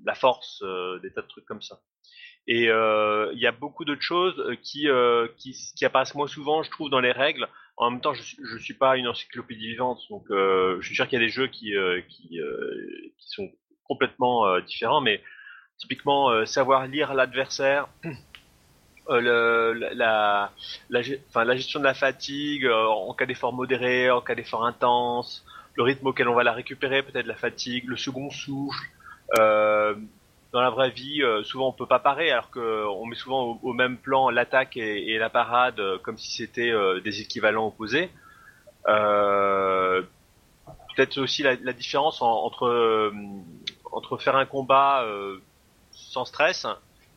la 0.04 0.14
force, 0.14 0.62
euh, 0.62 0.98
des 1.00 1.12
tas 1.12 1.22
de 1.22 1.28
trucs 1.28 1.44
comme 1.44 1.62
ça. 1.62 1.80
Et 2.48 2.68
euh, 2.68 3.30
il 3.34 3.38
y 3.38 3.46
a 3.46 3.52
beaucoup 3.52 3.84
d'autres 3.84 4.02
choses 4.02 4.38
euh, 4.40 4.56
qui, 4.60 4.88
euh, 4.88 5.28
qui, 5.38 5.56
qui 5.76 5.84
apparaissent 5.84 6.14
moins 6.14 6.26
souvent, 6.26 6.62
je 6.62 6.70
trouve, 6.70 6.90
dans 6.90 7.00
les 7.00 7.12
règles. 7.12 7.48
En 7.76 7.90
même 7.90 8.00
temps, 8.00 8.14
je 8.14 8.22
je 8.22 8.58
suis 8.58 8.74
pas 8.74 8.96
une 8.96 9.06
encyclopédie 9.08 9.68
vivante, 9.68 10.00
donc 10.10 10.24
euh, 10.30 10.76
je 10.80 10.86
suis 10.86 10.96
sûr 10.96 11.06
qu'il 11.08 11.20
y 11.20 11.22
a 11.22 11.24
des 11.24 11.32
jeux 11.32 11.46
qui, 11.46 11.74
euh, 11.76 12.00
qui, 12.08 12.40
euh, 12.40 13.12
sont 13.18 13.48
complètement 13.84 14.46
euh, 14.46 14.60
différents, 14.60 15.00
mais 15.00 15.22
typiquement 15.78 16.30
euh, 16.30 16.44
savoir 16.44 16.86
lire 16.86 17.14
l'adversaire, 17.14 17.88
euh, 19.08 19.74
la, 19.94 20.50
la, 20.90 21.02
la, 21.44 21.56
gestion 21.56 21.80
de 21.80 21.84
la 21.84 21.94
fatigue 21.94 22.66
euh, 22.66 22.86
en 22.86 23.14
cas 23.14 23.26
d'effort 23.26 23.52
modéré, 23.52 24.10
en 24.10 24.20
cas 24.20 24.34
d'effort 24.34 24.64
intense, 24.64 25.44
le 25.74 25.82
rythme 25.82 26.06
auquel 26.08 26.28
on 26.28 26.34
va 26.34 26.42
la 26.42 26.52
récupérer, 26.52 27.02
peut-être 27.02 27.26
la 27.26 27.34
fatigue, 27.34 27.84
le 27.88 27.96
second 27.96 28.30
souffle. 28.30 28.84
Euh, 29.38 29.94
dans 30.52 30.60
la 30.60 30.70
vraie 30.70 30.90
vie, 30.90 31.22
euh, 31.22 31.42
souvent 31.44 31.68
on 31.68 31.72
peut 31.72 31.86
pas 31.86 31.98
parer, 31.98 32.30
alors 32.30 32.50
que 32.50 32.86
on 32.86 33.06
met 33.06 33.16
souvent 33.16 33.58
au, 33.62 33.72
même 33.72 33.96
plan 33.96 34.28
l'attaque 34.28 34.76
et, 34.76 35.16
la 35.18 35.30
parade 35.30 35.80
euh, 35.80 35.98
comme 35.98 36.18
si 36.18 36.30
c'était 36.30 36.70
euh, 36.70 37.00
des 37.00 37.20
équivalents 37.20 37.66
opposés. 37.68 38.10
Euh, 38.88 40.02
Peut-être 40.94 41.16
aussi 41.18 41.42
la, 41.42 41.56
différence 41.72 42.20
en- 42.20 42.44
entre 42.44 43.10
entre 43.92 44.18
faire 44.18 44.36
un 44.36 44.44
combat 44.44 45.06
sans 45.90 46.26
stress 46.26 46.66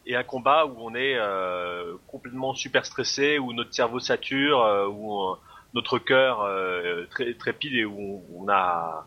et 0.06 0.16
un 0.16 0.24
combat 0.24 0.66
où 0.66 0.76
on 0.80 0.96
est 0.96 1.16
euh, 1.18 1.96
complètement 2.08 2.54
super 2.54 2.86
stressé, 2.86 3.38
où 3.38 3.52
notre 3.52 3.74
cerveau 3.74 4.00
sature, 4.00 4.88
où 4.94 5.36
notre 5.76 6.00
cœur 6.00 6.42
euh, 6.42 7.06
très 7.12 7.34
trépide 7.34 7.76
et 7.76 7.86
où 7.86 8.24
on, 8.34 8.48
a 8.50 9.06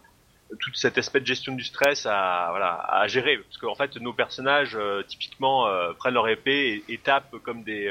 toute 0.61 0.77
cette 0.77 0.97
aspect 0.97 1.21
de 1.21 1.27
gestion 1.27 1.55
du 1.55 1.65
stress 1.65 2.07
à 2.07 2.49
voilà 2.51 2.75
à 2.75 3.07
gérer. 3.09 3.39
Parce 3.39 3.59
qu'en 3.59 3.75
fait 3.75 3.97
nos 3.97 4.13
personnages 4.13 4.77
euh, 4.77 5.03
typiquement 5.03 5.67
euh, 5.67 5.93
prennent 5.95 6.15
leur 6.15 6.29
épée 6.29 6.85
et, 6.89 6.99
tapent 6.99 7.37
comme 7.43 7.65
des 7.65 7.91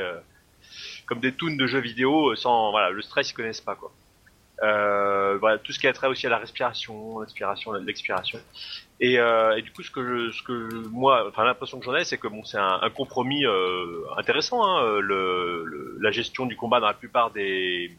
comme 1.07 1.19
des 1.19 1.33
toons 1.33 1.55
de 1.55 1.67
jeux 1.67 1.79
vidéo 1.79 2.35
sans 2.35 2.71
voilà 2.71 2.91
le 2.91 3.01
stress 3.01 3.31
ils 3.31 3.33
connaissent 3.33 3.61
pas 3.61 3.75
quoi. 3.75 3.91
Tout 5.63 5.71
ce 5.71 5.79
qui 5.79 5.87
a 5.87 5.93
trait 5.93 6.07
aussi 6.07 6.25
à 6.27 6.29
la 6.29 6.37
respiration 6.37 7.19
l'inspiration 7.19 7.73
l'expiration. 7.73 8.39
Et, 8.99 9.17
du 9.61 9.71
coup 9.71 9.83
ce 9.83 9.91
que 9.91 10.31
ce 10.31 10.43
que 10.43 10.87
moi 10.89 11.27
enfin 11.27 11.45
l'impression 11.45 11.79
que 11.79 11.85
j'en 11.85 11.95
ai 11.95 12.03
c'est 12.03 12.17
que 12.17 12.27
bon 12.27 12.43
c'est 12.43 12.57
un, 12.57 12.89
compromis 12.95 13.43
intéressant 14.17 14.63
hein, 14.65 14.99
le, 14.99 15.97
la 15.99 16.11
gestion 16.11 16.45
du 16.45 16.55
combat 16.55 16.79
dans 16.79 16.87
la 16.87 16.93
plupart 16.93 17.31
des 17.31 17.97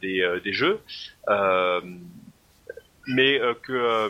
des, 0.00 0.20
euh, 0.20 0.40
des 0.40 0.52
jeux 0.52 0.80
euh, 1.28 1.80
mais 3.06 3.40
euh, 3.40 3.54
que 3.54 3.72
euh, 3.72 4.08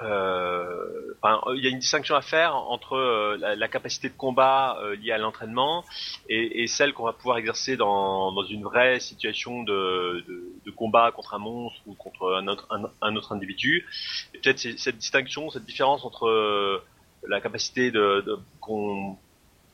euh, 0.00 1.14
il 1.54 1.62
y 1.62 1.66
a 1.66 1.70
une 1.70 1.78
distinction 1.78 2.16
à 2.16 2.22
faire 2.22 2.56
entre 2.56 2.94
euh, 2.94 3.36
la, 3.38 3.68
capacité 3.68 4.08
de 4.08 4.14
combat 4.14 4.78
euh, 4.82 4.96
liée 4.96 5.12
à 5.12 5.18
l'entraînement 5.18 5.84
et, 6.28 6.66
celle 6.66 6.92
qu'on 6.92 7.04
va 7.04 7.12
pouvoir 7.12 7.38
exercer 7.38 7.76
dans, 7.76 8.32
dans 8.32 8.44
une 8.44 8.62
vraie 8.62 8.98
situation 9.00 9.62
de, 9.62 10.24
de, 10.64 10.70
combat 10.70 11.12
contre 11.12 11.34
un 11.34 11.38
monstre 11.38 11.80
ou 11.86 11.94
contre 11.94 12.34
un 12.34 12.48
autre, 12.48 12.66
un, 13.00 13.16
autre 13.16 13.32
individu. 13.32 13.86
Peut-être 14.32 14.58
cette 14.58 14.96
distinction, 14.96 15.50
cette 15.50 15.64
différence 15.64 16.04
entre 16.04 16.26
euh, 16.26 16.82
la 17.28 17.40
capacité 17.40 17.90
de, 17.90 18.22
de- 18.26 18.38
qu'on 18.60 19.16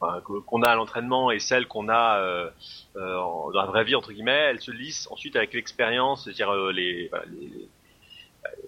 qu'on 0.00 0.62
a 0.62 0.70
à 0.70 0.74
l'entraînement 0.74 1.30
et 1.30 1.38
celle 1.38 1.66
qu'on 1.66 1.88
a 1.88 2.18
euh, 2.18 2.50
euh, 2.96 3.14
dans 3.52 3.62
la 3.62 3.66
vraie 3.66 3.84
vie 3.84 3.94
entre 3.94 4.12
guillemets, 4.12 4.50
elle 4.50 4.60
se 4.60 4.70
lisse 4.70 5.08
ensuite 5.10 5.36
avec 5.36 5.52
l'expérience, 5.54 6.24
c'est-à-dire 6.24 6.50
euh, 6.50 6.72
les, 6.72 7.10
les, 7.30 7.68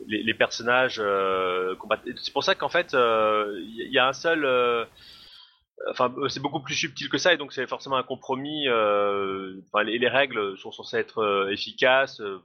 les, 0.06 0.22
les 0.22 0.34
personnages 0.34 1.00
C'est 2.16 2.32
pour 2.32 2.44
ça 2.44 2.54
qu'en 2.54 2.68
fait, 2.68 2.92
il 2.94 3.88
y, 3.90 3.98
a 3.98 4.08
un 4.08 4.12
seul. 4.12 4.46
Enfin, 5.88 6.12
c'est 6.28 6.40
beaucoup 6.40 6.60
plus 6.60 6.74
subtil 6.74 7.08
que 7.08 7.16
ça, 7.16 7.32
et 7.32 7.38
donc 7.38 7.54
c'est 7.54 7.66
forcément 7.66 7.96
un 7.96 8.02
compromis. 8.02 8.66
les, 8.66 9.98
les 9.98 10.08
règles 10.08 10.58
sont 10.58 10.72
censées 10.72 10.98
être 10.98 11.48
efficaces 11.50 12.20
euh, 12.20 12.42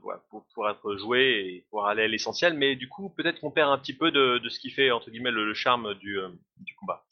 pour, 0.54 0.68
être 0.70 0.96
jouées 0.96 1.42
et 1.44 1.64
pour 1.70 1.86
aller 1.86 2.04
à 2.04 2.08
l'essentiel, 2.08 2.54
mais 2.54 2.76
du 2.76 2.88
coup, 2.88 3.10
peut-être 3.10 3.40
qu'on 3.40 3.50
perd 3.50 3.70
un 3.70 3.78
petit 3.78 3.94
peu 3.94 4.10
de, 4.10 4.38
de 4.38 4.48
ce 4.48 4.58
qui 4.58 4.70
fait 4.70 4.90
entre 4.90 5.10
guillemets 5.10 5.32
le, 5.32 5.44
le 5.44 5.54
charme 5.54 5.94
du, 5.94 6.18
du 6.60 6.74
combat. 6.76 7.04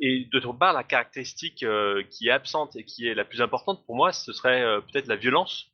Et 0.00 0.28
d'autre 0.32 0.52
part, 0.52 0.72
la 0.72 0.84
caractéristique 0.84 1.62
euh, 1.62 2.02
qui 2.10 2.28
est 2.28 2.32
absente 2.32 2.76
et 2.76 2.84
qui 2.84 3.06
est 3.06 3.14
la 3.14 3.24
plus 3.24 3.40
importante 3.40 3.84
pour 3.86 3.96
moi, 3.96 4.12
ce 4.12 4.32
serait 4.32 4.62
euh, 4.62 4.80
peut-être 4.80 5.06
la 5.06 5.16
violence. 5.16 5.66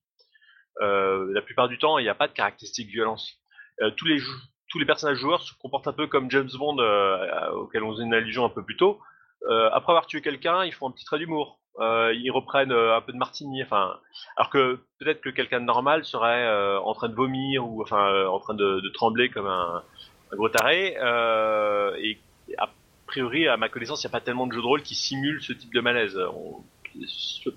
Euh, 0.80 1.32
la 1.32 1.42
plupart 1.42 1.68
du 1.68 1.78
temps, 1.78 1.98
il 1.98 2.02
n'y 2.02 2.08
a 2.08 2.14
pas 2.14 2.28
de 2.28 2.32
caractéristique 2.32 2.88
violence. 2.88 3.38
tous 3.96 4.06
les 4.78 4.86
personnages 4.86 5.18
joueurs 5.18 5.42
se 5.42 5.52
comportent 5.60 5.88
un 5.88 5.92
peu 5.92 6.06
comme 6.06 6.30
James 6.30 6.50
Bond, 6.58 6.78
auquel 7.54 7.82
on 7.82 7.92
faisait 7.92 8.04
une 8.04 8.14
allusion 8.14 8.44
un 8.44 8.48
peu 8.48 8.64
plus 8.64 8.76
tôt. 8.76 9.00
Après 9.48 9.92
avoir 9.92 10.06
tué 10.06 10.22
quelqu'un, 10.22 10.64
ils 10.64 10.72
font 10.72 10.88
un 10.88 10.92
petit 10.92 11.04
trait 11.04 11.18
d'humour. 11.18 11.58
Ils 11.78 12.30
reprennent 12.30 12.72
un 12.72 13.00
peu 13.02 13.12
de 13.12 13.18
martini, 13.18 13.62
enfin, 13.62 13.98
alors 14.36 14.50
que 14.50 14.80
peut-être 14.98 15.20
que 15.20 15.30
quelqu'un 15.30 15.60
de 15.60 15.66
normal 15.66 16.04
serait 16.04 16.48
en 16.78 16.94
train 16.94 17.08
de 17.08 17.14
vomir 17.14 17.68
ou 17.68 17.82
enfin 17.82 18.26
en 18.26 18.38
train 18.40 18.54
de, 18.54 18.88
trembler 18.94 19.28
comme 19.28 19.46
un, 19.46 19.82
gros 20.32 20.48
taré. 20.48 20.96
et 21.98 22.18
priori, 23.12 23.46
à 23.46 23.56
ma 23.56 23.68
connaissance, 23.68 24.02
il 24.02 24.06
n'y 24.06 24.10
a 24.12 24.16
pas 24.18 24.24
tellement 24.24 24.46
de 24.46 24.52
jeux 24.54 24.62
de 24.62 24.66
rôle 24.66 24.82
qui 24.82 24.94
simulent 24.94 25.42
ce 25.42 25.52
type 25.52 25.72
de 25.74 25.80
malaise. 25.80 26.16
On- 26.34 26.62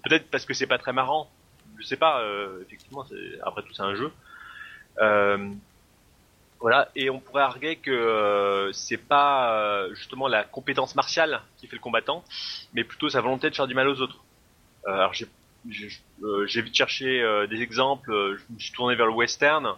Peut-être 0.03 0.29
parce 0.31 0.45
que 0.45 0.53
c'est 0.53 0.67
pas 0.67 0.77
très 0.77 0.93
marrant. 0.93 1.29
Je 1.77 1.83
sais 1.85 1.97
pas. 1.97 2.21
euh, 2.21 2.61
effectivement, 2.65 3.03
après 3.43 3.61
tout, 3.63 3.73
c'est 3.73 3.83
un 3.83 3.95
jeu. 3.95 4.11
Euh, 5.01 5.49
voilà, 6.61 6.89
et 6.95 7.09
on 7.09 7.19
pourrait 7.19 7.43
arguer 7.43 7.75
que 7.75 7.91
euh, 7.91 8.71
c'est 8.71 8.97
pas 9.15 9.33
euh, 9.59 9.93
justement 9.93 10.27
la 10.29 10.43
compétence 10.43 10.95
martiale 10.95 11.41
qui 11.57 11.67
fait 11.67 11.75
le 11.75 11.81
combattant, 11.81 12.23
mais 12.73 12.83
plutôt 12.85 13.09
sa 13.09 13.19
volonté 13.21 13.49
de 13.49 13.55
faire 13.55 13.67
du 13.67 13.75
mal 13.75 13.87
aux 13.89 13.99
autres. 14.01 14.23
Euh, 14.87 14.91
alors 14.93 15.13
j'ai 15.13 15.27
euh, 16.23 16.45
vite 16.45 16.75
cherché 16.75 17.21
euh, 17.21 17.45
des 17.47 17.61
exemples, 17.61 18.11
euh, 18.11 18.37
je 18.37 18.53
me 18.53 18.59
suis 18.59 18.71
tourné 18.71 18.95
vers 18.95 19.05
le 19.05 19.11
western. 19.13 19.73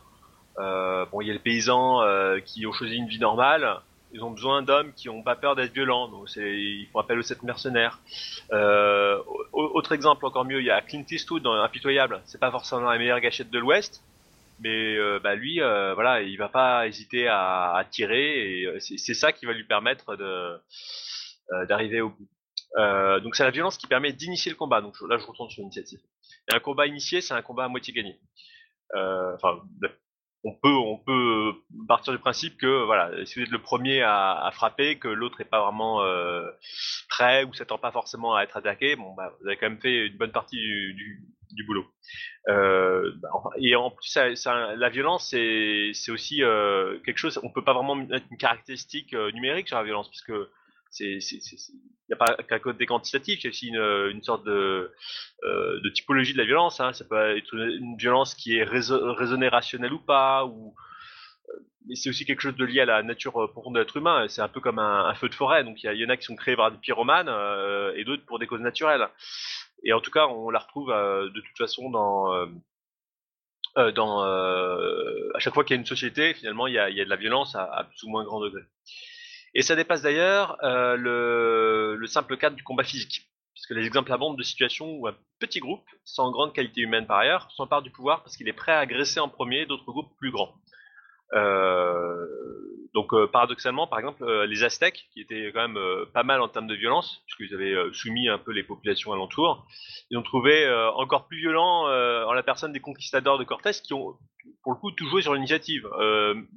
Euh, 0.59 1.05
bon, 1.11 1.21
il 1.21 1.28
y 1.28 1.32
a 1.32 1.34
les 1.34 1.39
paysans 1.39 2.01
euh, 2.03 2.39
qui 2.39 2.65
ont 2.67 2.73
choisi 2.73 2.95
une 2.95 3.07
vie 3.07 3.19
normale, 3.19 3.80
ils 4.12 4.24
ont 4.24 4.32
besoin 4.32 4.62
d'hommes 4.62 4.93
qui 4.93 5.10
ont 5.10 5.22
pas 5.24 5.36
peur 5.36 5.55
d'être 5.55 5.74
violents, 5.74 6.08
donc 6.08 6.30
ils 6.36 6.88
font 6.91 6.99
appel 6.99 7.20
aux 7.20 7.24
sept 7.24 7.43
mercenaires. 7.43 7.99
Euh, 8.51 9.22
au- 9.53 9.72
autre 9.74 9.91
exemple 9.91 10.26
encore 10.26 10.45
mieux, 10.45 10.60
il 10.60 10.66
y 10.66 10.72
a 10.72 10.82
Clint 10.82 11.05
Eastwood 11.10 11.43
dans 11.43 11.53
Impitoyable, 11.53 12.22
c'est 12.26 12.39
pas 12.39 12.51
forcément 12.51 12.89
la 12.89 12.97
meilleure 12.97 13.20
gâchette 13.20 13.49
de 13.49 13.60
l'Ouest, 13.60 14.03
mais 14.60 14.95
euh, 14.95 15.20
bah 15.20 15.36
lui 15.36 15.62
euh, 15.62 15.93
voilà 15.93 16.22
il 16.22 16.38
va 16.38 16.49
pas 16.49 16.88
hésiter 16.88 17.28
à, 17.28 17.86
tirer 17.91 18.62
et 18.62 18.66
euh, 18.66 18.80
c'est 18.80 19.14
ça 19.14 19.32
qui 19.32 19.45
va 19.45 19.53
lui 19.53 19.66
permettre 19.66 20.18
d'arriver 21.68 22.01
au 22.01 22.10
bout. 22.10 22.28
Donc 23.22 23.36
c'est 23.36 23.43
la 23.43 23.51
violence 23.51 23.78
qui 23.78 23.88
permet 23.88 24.14
d'initier 24.14 24.51
le 24.51 24.58
combat. 24.58 24.82
Donc 24.82 24.95
là 25.08 25.18
je 25.18 25.26
retourne 25.26 25.49
sur 25.49 25.62
l'initiative. 25.62 25.99
Et 26.49 26.55
un 26.55 26.60
combat 26.60 26.88
initié 26.88 27.22
c'est 27.22 27.34
un 27.34 27.41
combat 27.41 27.66
à 27.66 27.68
moitié 27.68 27.93
gagné. 27.93 28.20
Enfin 28.93 29.62
on 30.47 30.53
peut 30.53 31.03
peut 31.05 31.53
partir 31.87 32.13
du 32.13 32.19
principe 32.19 32.57
que 32.57 32.85
voilà 32.85 33.25
si 33.25 33.35
vous 33.35 33.45
êtes 33.45 33.51
le 33.51 33.61
premier 33.61 34.01
à, 34.01 34.49
frapper 34.53 34.97
que 34.97 35.07
l'autre 35.07 35.41
est 35.41 35.45
pas 35.45 35.63
vraiment 35.63 36.01
euh, 36.03 36.49
prêt 37.09 37.43
ou 37.43 37.53
s'attend 37.53 37.77
pas 37.77 37.91
forcément 37.91 38.35
à 38.35 38.43
être 38.43 38.57
attaqué 38.57 38.95
bon 38.95 39.13
bah 39.15 39.33
vous 39.39 39.47
avez 39.47 39.57
quand 39.57 39.69
même 39.69 39.81
fait 39.81 40.07
une 40.07 40.17
bonne 40.17 40.31
partie 40.31 40.57
du, 40.57 41.23
boulot 41.65 41.87
euh, 42.49 43.11
bah, 43.21 43.29
et 43.57 43.75
en 43.75 43.91
plus, 43.91 44.15
la 44.15 44.89
violence, 44.89 45.29
c'est 45.29 46.11
aussi 46.11 46.43
euh, 46.43 46.99
quelque 47.05 47.17
chose. 47.17 47.39
On 47.43 47.49
peut 47.49 47.63
pas 47.63 47.73
vraiment 47.73 47.95
mettre 47.95 48.25
une 48.31 48.37
caractéristique 48.37 49.13
euh, 49.13 49.31
numérique 49.31 49.67
sur 49.67 49.77
la 49.77 49.83
violence, 49.83 50.09
puisque 50.09 50.33
il 50.99 51.19
n'y 52.09 52.13
a 52.13 52.15
pas 52.15 52.35
qu'un 52.43 52.59
côté 52.59 52.85
quantitatif, 52.85 53.39
il 53.39 53.43
y 53.43 53.47
a 53.47 53.49
aussi 53.49 53.67
une, 53.67 54.11
une 54.11 54.23
sorte 54.23 54.45
de 54.45 54.91
euh, 55.43 55.79
de 55.81 55.89
typologie 55.89 56.33
de 56.33 56.38
la 56.38 56.45
violence. 56.45 56.79
Hein. 56.79 56.93
Ça 56.93 57.05
peut 57.05 57.38
être 57.38 57.53
une, 57.53 57.97
violence 57.97 58.35
qui 58.35 58.57
est 58.57 58.63
raison- 58.63 59.13
raisonnée, 59.13 59.47
rationnelle 59.47 59.93
ou 59.93 59.99
pas, 59.99 60.45
euh, 60.45 61.51
mais 61.88 61.95
c'est 61.95 62.09
aussi 62.09 62.25
quelque 62.25 62.41
chose 62.41 62.55
de 62.55 62.65
lié 62.65 62.81
à 62.81 62.85
la 62.85 63.03
nature 63.03 63.41
euh, 63.41 63.47
profonde 63.47 63.75
de 63.75 63.79
l'être 63.79 63.97
humain. 63.97 64.27
C'est 64.27 64.41
un 64.41 64.47
peu 64.49 64.61
comme 64.61 64.79
un, 64.79 65.13
feu 65.15 65.29
de 65.29 65.35
forêt. 65.35 65.63
Donc 65.63 65.83
il 65.83 65.93
y, 65.93 66.05
en 66.05 66.09
a 66.09 66.17
qui 66.17 66.25
sont 66.25 66.35
créés 66.35 66.55
par 66.55 66.71
des 66.71 66.77
pyromanes 66.77 67.29
euh, 67.29 67.93
et 67.95 68.03
d'autres 68.03 68.25
pour 68.25 68.39
des 68.39 68.47
causes 68.47 68.61
naturelles. 68.61 69.07
Et 69.83 69.93
en 69.93 70.01
tout 70.01 70.11
cas, 70.11 70.27
on 70.27 70.49
la 70.49 70.59
retrouve 70.59 70.91
euh, 70.91 71.29
de 71.29 71.41
toute 71.41 71.57
façon 71.57 71.89
dans 71.89 72.33
euh, 72.33 72.47
euh, 73.77 73.91
euh, 73.95 75.31
à 75.35 75.39
chaque 75.39 75.53
fois 75.53 75.63
qu'il 75.63 75.75
y 75.75 75.77
a 75.77 75.79
une 75.79 75.85
société, 75.85 76.33
finalement, 76.33 76.67
il 76.67 76.73
y 76.73 76.79
a, 76.79 76.89
de 76.89 77.09
la 77.09 77.15
violence 77.15 77.55
à 77.55 77.85
plus 77.88 78.03
ou 78.03 78.09
moins 78.09 78.23
grand 78.23 78.41
degré. 78.41 78.63
Et 79.58 79.64
ça 79.64 79.76
dépasse 79.76 80.03
d'ailleurs 80.03 80.55
euh, 80.64 80.95
le, 80.95 81.95
le 81.95 82.08
simple 82.08 82.38
cadre 82.38 82.55
du 82.55 82.64
combat 82.64 82.84
physique, 82.84 83.28
puisque 83.55 83.72
les 83.72 83.88
exemples 83.88 84.14
abondent 84.14 84.38
de 84.38 84.43
situations 84.43 84.88
où 84.91 85.08
un 85.08 85.16
petit 85.39 85.60
groupe, 85.60 85.84
sans 86.05 86.30
grande 86.30 86.53
qualité 86.53 86.82
humaine 86.82 87.08
par 87.08 87.18
ailleurs, 87.18 87.49
s'empare 87.53 87.82
du 87.82 87.89
pouvoir 87.89 88.22
parce 88.22 88.38
qu'il 88.38 88.47
est 88.47 88.53
prêt 88.53 88.72
à 88.72 88.78
agresser 88.78 89.20
en 89.20 89.30
premier 89.30 89.66
d'autres 89.66 89.91
groupes 89.91 90.16
plus 90.20 90.30
grands. 90.30 90.53
Euh, 91.34 92.24
donc 92.93 93.16
euh, 93.16 93.26
paradoxalement, 93.26 93.88
par 93.88 93.97
exemple, 93.97 94.24
les 94.43 94.64
Aztèques, 94.64 95.08
qui 95.12 95.22
étaient 95.22 95.51
quand 95.51 95.68
même 95.68 96.05
pas 96.14 96.22
mal 96.22 96.39
en 96.41 96.49
termes 96.49 96.68
de 96.68 96.76
violence, 96.76 97.24
puisqu'ils 97.26 97.55
avaient 97.55 97.91
soumis 97.93 98.30
un 98.30 98.38
peu 98.38 98.51
les 98.51 98.64
populations 98.64 99.12
alentours, 99.12 99.66
ils 100.12 100.20
ont 100.20 100.24
trouvé 100.24 100.70
encore 100.95 101.28
plus 101.28 101.39
violent 101.39 101.86
en 101.88 102.34
la 102.34 102.43
personne 102.43 102.74
des 102.74 102.80
conquistadors 102.80 103.39
de 103.39 103.43
Cortés, 103.43 103.72
qui 103.84 103.95
ont 103.95 104.18
pour 104.62 104.74
le 104.74 104.78
coup 104.78 104.91
tout 104.91 105.08
joué 105.08 105.24
sur 105.24 105.34
l'initiative. 105.34 105.88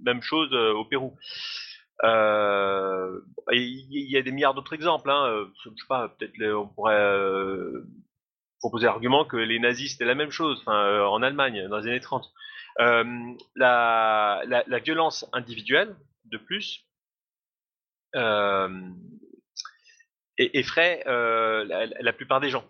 Même 0.05 0.21
chose 0.21 0.53
au 0.53 0.85
Pérou. 0.85 1.17
Euh, 2.05 3.21
Il 3.53 4.11
y 4.11 4.17
a 4.17 4.23
des 4.23 4.33
milliards 4.33 4.55
d'autres 4.55 4.75
exemples. 4.75 5.11
Hein. 5.11 5.27
euh, 5.27 5.47
Je 5.65 5.71
sais 5.71 5.87
pas, 5.89 6.09
peut-être 6.09 6.33
on 6.55 6.69
pourrait 6.69 6.95
euh, 6.95 7.87
proposer 8.59 8.87
l'argument 8.87 9.25
que 9.25 9.37
les 9.37 9.59
nazis 9.59 9.93
c'était 9.93 10.05
la 10.05 10.15
même 10.15 10.31
chose, 10.31 10.63
en 10.67 11.23
Allemagne 11.23 11.69
dans 11.69 11.79
les 11.79 11.89
années 11.89 12.01
30. 12.01 12.31
Euh, 12.81 13.35
la, 13.57 14.43
violence 14.85 15.27
individuelle, 15.33 15.97
de 16.27 16.39
plus, 16.39 16.87
effraie 20.39 21.03
la 21.07 22.13
plupart 22.13 22.41
des 22.41 22.51
gens. 22.51 22.65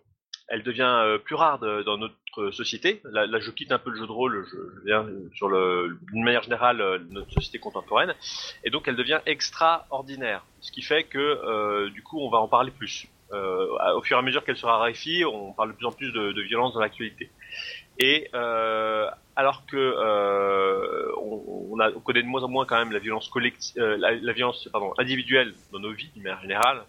Elle 0.51 0.65
devient 0.65 0.83
euh, 0.83 1.19
plus 1.19 1.37
rare 1.37 1.61
de- 1.61 1.83
dans 1.83 1.97
notre 1.97 2.51
société. 2.51 3.01
Là, 3.05 3.39
je 3.39 3.51
quitte 3.53 3.71
un 3.71 3.79
peu 3.79 3.91
le 3.91 3.97
jeu 3.97 4.07
de 4.07 4.13
rôle, 4.13 4.45
je, 4.51 4.85
viens 4.85 5.07
sur 5.35 5.49
le, 5.49 5.97
d'une 6.13 6.25
manière 6.25 6.43
générale 6.43 6.81
euh, 6.81 6.99
notre 7.11 7.33
société 7.33 7.61
contemporaine, 7.61 8.15
et 8.65 8.71
donc 8.71 8.89
elle 8.89 8.97
devient 8.97 9.21
extraordinaire. 9.27 10.45
Ce 10.61 10.73
qui 10.73 10.83
fait 10.83 11.05
que 11.05 11.19
euh, 11.19 11.89
du 11.91 12.03
coup 12.03 12.19
on 12.21 12.29
va 12.31 12.39
en 12.39 12.49
parler 12.49 12.73
plus. 12.73 13.07
Au 13.33 14.03
fur 14.03 14.17
et 14.17 14.19
à 14.19 14.23
mesure 14.23 14.43
qu'elle 14.45 14.57
se 14.57 14.67
raréfie, 14.67 15.25
on 15.25 15.53
parle 15.53 15.71
de 15.71 15.77
plus 15.77 15.87
en 15.87 15.93
plus 15.93 16.11
de, 16.11 16.33
de 16.33 16.43
violence 16.43 16.75
dans 16.75 16.81
l'actualité. 16.81 17.31
Et 18.01 18.29
alors 18.33 19.65
que 19.67 19.95
on, 21.17 22.01
connaît 22.01 22.25
de 22.25 22.27
moins 22.27 22.43
en 22.43 22.49
moins 22.49 22.67
quand 22.67 22.77
même 22.77 22.91
la 22.91 22.99
violence 22.99 23.29
collective, 23.29 23.81
la, 23.81 24.33
violence 24.33 24.69
pardon 24.73 24.93
individuelle 24.99 25.55
dans 25.71 25.79
nos 25.79 25.93
vies 25.93 26.11
d'une 26.13 26.25
manière 26.25 26.41
générale 26.41 26.83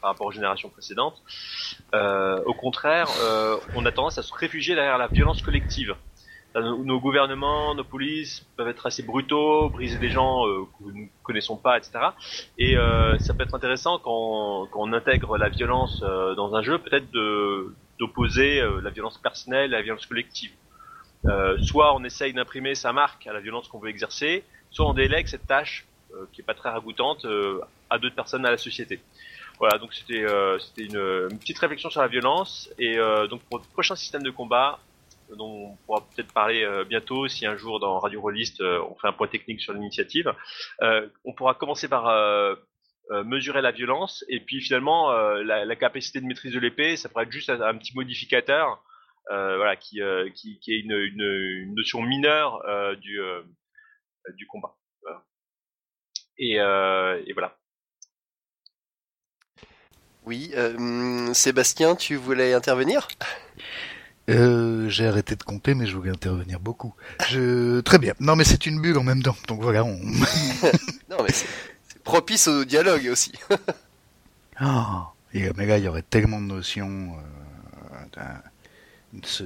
par 0.00 0.10
rapport 0.10 0.26
aux 0.26 0.32
générations 0.32 0.68
précédentes. 0.68 1.22
Euh, 1.94 2.42
au 2.46 2.54
contraire, 2.54 3.08
euh, 3.22 3.56
on 3.74 3.84
a 3.86 3.92
tendance 3.92 4.18
à 4.18 4.22
se 4.22 4.32
réfugier 4.34 4.74
derrière 4.74 4.98
la 4.98 5.08
violence 5.08 5.42
collective. 5.42 5.94
Nos, 6.54 6.98
gouvernements, 6.98 7.74
nos 7.74 7.84
polices 7.84 8.40
peuvent 8.56 8.68
être 8.68 8.86
assez 8.86 9.02
brutaux, 9.02 9.68
briser 9.68 9.98
des 9.98 10.08
gens 10.08 10.46
euh, 10.46 10.64
que 10.78 10.84
nous 10.84 11.02
ne 11.02 11.06
connaissons 11.22 11.56
pas, 11.56 11.76
etc. 11.76 11.98
Et 12.56 12.76
euh, 12.76 13.18
ça 13.18 13.34
peut 13.34 13.42
être 13.42 13.54
intéressant 13.54 13.98
quand, 13.98 14.66
quand 14.72 14.80
on 14.80 14.92
intègre 14.92 15.36
la 15.36 15.50
violence 15.50 16.02
euh, 16.02 16.34
dans 16.34 16.54
un 16.56 16.62
jeu, 16.62 16.78
peut-être 16.78 17.10
de 17.10 17.74
d'opposer 17.98 18.60
euh, 18.60 18.80
la 18.80 18.90
violence 18.90 19.18
personnelle 19.18 19.74
à 19.74 19.78
la 19.78 19.82
violence 19.82 20.06
collective. 20.06 20.52
Soit 21.60 21.94
on 21.94 22.04
essaye 22.04 22.32
d'imprimer 22.32 22.74
sa 22.74 22.92
marque 22.92 23.26
à 23.26 23.32
la 23.32 23.40
violence 23.40 23.68
qu'on 23.68 23.80
veut 23.80 23.90
exercer, 23.90 24.44
soit 24.70 24.86
on 24.86 24.94
délègue 24.94 25.26
cette 25.26 25.46
tâche 25.46 25.84
qui 26.32 26.40
est 26.40 26.44
pas 26.44 26.54
très 26.54 26.70
ragoûtante 26.70 27.26
à 27.90 27.98
d'autres 27.98 28.14
personnes 28.14 28.46
à 28.46 28.52
la 28.52 28.56
société. 28.56 29.00
Voilà, 29.58 29.78
donc 29.78 29.92
c'était 29.92 30.22
euh, 30.22 30.58
c'était 30.58 30.84
une, 30.84 31.28
une, 31.30 31.38
petite 31.38 31.58
réflexion 31.58 31.90
sur 31.90 32.00
la 32.00 32.06
violence 32.06 32.70
et 32.78 32.96
euh, 32.96 33.26
donc 33.26 33.42
pour 33.42 33.58
le 33.58 33.64
prochain 33.72 33.96
système 33.96 34.22
de 34.22 34.30
combat 34.30 34.78
dont 35.36 35.72
on 35.72 35.76
pourra 35.84 36.06
peut-être 36.14 36.32
parler 36.32 36.62
euh, 36.62 36.84
bientôt 36.84 37.26
si 37.28 37.44
un 37.44 37.56
jour 37.56 37.80
dans 37.80 37.98
Radio 37.98 38.20
Rollist 38.20 38.62
on 38.62 38.94
fait 38.94 39.08
un 39.08 39.12
point 39.12 39.26
technique 39.26 39.60
sur 39.60 39.72
l'initiative, 39.72 40.32
on 40.80 41.32
pourra 41.34 41.54
commencer 41.54 41.88
par 41.88 42.06
euh, 43.10 43.24
mesurer 43.24 43.62
la 43.62 43.70
violence 43.70 44.22
et 44.28 44.38
puis 44.38 44.60
finalement 44.60 45.10
euh, 45.12 45.42
la, 45.42 45.64
la, 45.64 45.76
capacité 45.76 46.20
de 46.20 46.26
maîtrise 46.26 46.52
de 46.52 46.58
l'épée 46.58 46.94
ça 46.94 47.08
pourrait 47.08 47.24
être 47.24 47.32
juste 47.32 47.48
un, 47.48 47.74
petit 47.78 47.96
modificateur 47.96 48.84
euh, 49.30 49.56
voilà 49.56 49.76
qui, 49.76 50.02
qui, 50.34 50.58
qui 50.60 50.74
est 50.74 50.80
une, 50.80 50.92
une, 50.92 51.22
une 51.22 51.74
notion 51.74 52.02
mineure 52.02 52.62
du 53.00 53.18
du 54.36 54.46
combat 54.46 54.76
voilà. 55.00 55.24
et, 56.36 56.56
et 56.56 57.32
voilà 57.32 57.56
oui 60.26 60.52
euh, 60.56 61.32
Sébastien 61.34 61.96
tu 61.96 62.16
voulais 62.16 62.52
intervenir? 62.52 63.08
Euh, 64.28 64.88
j'ai 64.90 65.06
arrêté 65.06 65.36
de 65.36 65.42
compter, 65.42 65.74
mais 65.74 65.86
je 65.86 65.96
voulais 65.96 66.10
intervenir 66.10 66.60
beaucoup. 66.60 66.94
Je... 67.28 67.80
Très 67.80 67.98
bien. 67.98 68.12
Non, 68.20 68.36
mais 68.36 68.44
c'est 68.44 68.66
une 68.66 68.80
bulle 68.80 68.98
en 68.98 69.02
même 69.02 69.22
temps. 69.22 69.36
Donc 69.46 69.62
voilà. 69.62 69.84
On... 69.84 69.96
non, 71.10 71.22
mais 71.22 71.32
c'est 71.32 71.48
propice 72.04 72.46
au 72.46 72.64
dialogue 72.64 73.08
aussi. 73.10 73.32
oh, 74.60 74.66
et, 75.32 75.50
mais 75.56 75.66
là, 75.66 75.78
il 75.78 75.84
y 75.84 75.88
aurait 75.88 76.02
tellement 76.02 76.40
de 76.40 76.46
notions. 76.46 77.14
Euh, 78.18 78.22
ce, 79.22 79.44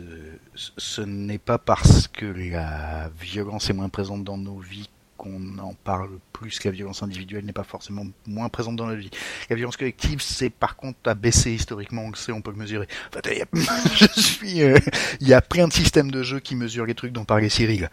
ce 0.55 1.01
n'est 1.01 1.39
pas 1.39 1.59
parce 1.59 2.09
que 2.09 2.27
la 2.27 3.09
violence 3.21 3.71
est 3.71 3.75
moins 3.75 3.89
présente 3.89 4.25
dans 4.25 4.37
nos 4.37 4.59
vies 4.59 4.91
qu'on 5.23 5.59
en 5.59 5.75
parle 5.75 6.11
plus 6.33 6.59
que 6.59 6.69
la 6.69 6.75
violence 6.75 7.03
individuelle 7.05 7.45
n'est 7.45 7.53
pas 7.53 7.63
forcément 7.63 8.05
moins 8.27 8.49
présente 8.49 8.75
dans 8.75 8.87
la 8.87 8.97
vie. 8.97 9.11
La 9.49 9.55
violence 9.55 9.77
collective, 9.77 10.21
c'est 10.21 10.51
par 10.51 10.75
contre 10.75 10.99
à 11.07 11.15
baisser 11.15 11.53
historiquement, 11.53 12.03
on 12.03 12.15
sait, 12.15 12.33
on 12.33 12.43
peut 12.43 12.51
le 12.51 12.57
mesurer. 12.57 12.89
Enfin, 13.09 13.21
il 13.31 13.39
y 13.39 13.43
a, 13.43 13.47
je 13.95 14.21
suis, 14.21 14.63
euh, 14.63 14.77
il 15.21 15.29
y 15.29 15.35
a 15.35 15.41
plein 15.41 15.69
de 15.69 15.73
systèmes 15.73 16.11
de 16.11 16.25
jeu 16.25 16.41
qui 16.41 16.57
mesurent 16.57 16.87
les 16.87 16.97
trucs 16.97 17.13
dont 17.13 17.25
parlait 17.25 17.49
Cyril. 17.49 17.89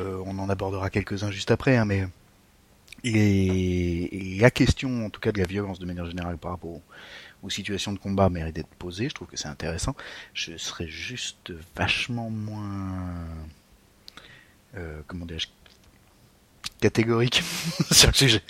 Euh, 0.00 0.22
on 0.26 0.38
en 0.38 0.50
abordera 0.50 0.90
quelques-uns 0.90 1.30
juste 1.30 1.50
après, 1.50 1.76
hein, 1.76 1.86
mais 1.86 2.06
la 3.02 4.50
question, 4.50 5.06
en 5.06 5.10
tout 5.10 5.20
cas, 5.20 5.32
de 5.32 5.38
la 5.38 5.46
violence 5.46 5.78
de 5.78 5.86
manière 5.86 6.06
générale 6.06 6.36
par 6.36 6.52
rapport 6.52 6.70
aux, 6.70 6.82
aux 7.42 7.50
situations 7.50 7.92
de 7.92 7.98
combat 7.98 8.28
mérite 8.28 8.56
d'être 8.56 8.74
posée. 8.78 9.08
Je 9.08 9.14
trouve 9.14 9.28
que 9.28 9.36
c'est 9.38 9.48
intéressant. 9.48 9.94
Je 10.34 10.56
serais 10.58 10.88
juste 10.88 11.52
vachement 11.76 12.30
moins, 12.30 13.26
euh, 14.76 15.00
comment 15.06 15.24
dirais-je, 15.24 15.48
catégorique 16.80 17.42
sur 17.90 18.08
le 18.08 18.14
sujet. 18.14 18.42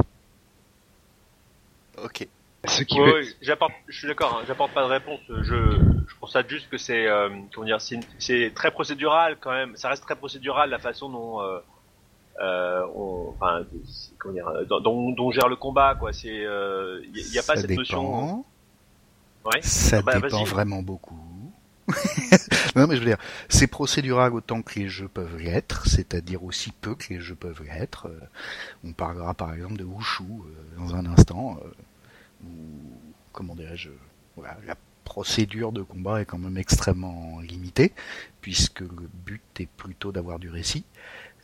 Ok. 2.02 2.26
Ce 2.66 2.82
qui 2.82 2.98
Ouais, 2.98 3.22
j'apporte, 3.42 3.72
je 3.88 3.98
suis 3.98 4.08
d'accord, 4.08 4.38
hein, 4.40 4.44
j'apporte 4.46 4.72
pas 4.72 4.82
de 4.84 4.88
réponse. 4.90 5.20
Je, 5.28 5.42
je 5.44 6.14
constate 6.18 6.48
juste 6.48 6.68
que 6.70 6.78
c'est, 6.78 7.06
euh, 7.06 7.28
comment 7.54 7.66
dire, 7.66 7.78
c'est, 7.80 8.52
très 8.54 8.70
procédural 8.70 9.36
quand 9.38 9.50
même. 9.52 9.76
Ça 9.76 9.90
reste 9.90 10.02
très 10.02 10.16
procédural 10.16 10.70
la 10.70 10.78
façon 10.78 11.10
dont, 11.10 11.40
euh, 11.42 11.58
euh, 12.40 12.86
on, 12.94 13.34
enfin, 13.36 13.64
comment 14.18 14.32
dire, 14.34 14.50
dont, 14.66 14.80
dont, 14.80 15.10
dont 15.12 15.26
on 15.26 15.30
gère 15.30 15.48
le 15.48 15.56
combat, 15.56 15.94
quoi. 15.94 16.12
C'est, 16.14 16.28
il 16.28 16.46
euh, 16.46 17.02
y, 17.12 17.20
y 17.34 17.38
a 17.38 17.42
pas 17.42 17.54
Ça 17.54 17.60
cette 17.60 17.66
dépend. 17.68 17.80
notion. 17.82 18.44
Ouais. 19.44 19.60
Ça 19.60 20.00
Bah, 20.00 20.18
dépend 20.18 20.44
vraiment 20.44 20.80
beaucoup. 20.82 21.18
non 22.76 22.86
mais 22.86 22.96
je 22.96 23.00
veux 23.00 23.06
dire, 23.06 23.18
c'est 23.48 23.66
procédural 23.66 24.32
autant 24.34 24.62
que 24.62 24.78
les 24.78 24.88
jeux 24.88 25.08
peuvent 25.08 25.36
l'être, 25.36 25.86
c'est-à-dire 25.86 26.42
aussi 26.42 26.72
peu 26.72 26.94
que 26.94 27.12
les 27.12 27.20
jeux 27.20 27.34
peuvent 27.34 27.62
l'être. 27.62 28.08
Euh, 28.08 28.20
on 28.84 28.92
parlera 28.92 29.34
par 29.34 29.52
exemple 29.52 29.76
de 29.76 29.84
Wushu 29.84 30.22
euh, 30.22 30.78
dans 30.78 30.94
un 30.94 31.06
instant, 31.06 31.58
euh, 31.62 31.68
où, 32.44 32.48
comment 33.32 33.54
dirais-je, 33.54 33.90
la 34.38 34.76
procédure 35.04 35.72
de 35.72 35.82
combat 35.82 36.22
est 36.22 36.24
quand 36.24 36.38
même 36.38 36.56
extrêmement 36.56 37.40
limitée, 37.40 37.92
puisque 38.40 38.80
le 38.80 39.08
but 39.24 39.42
est 39.60 39.68
plutôt 39.68 40.10
d'avoir 40.10 40.38
du 40.38 40.48
récit. 40.48 40.84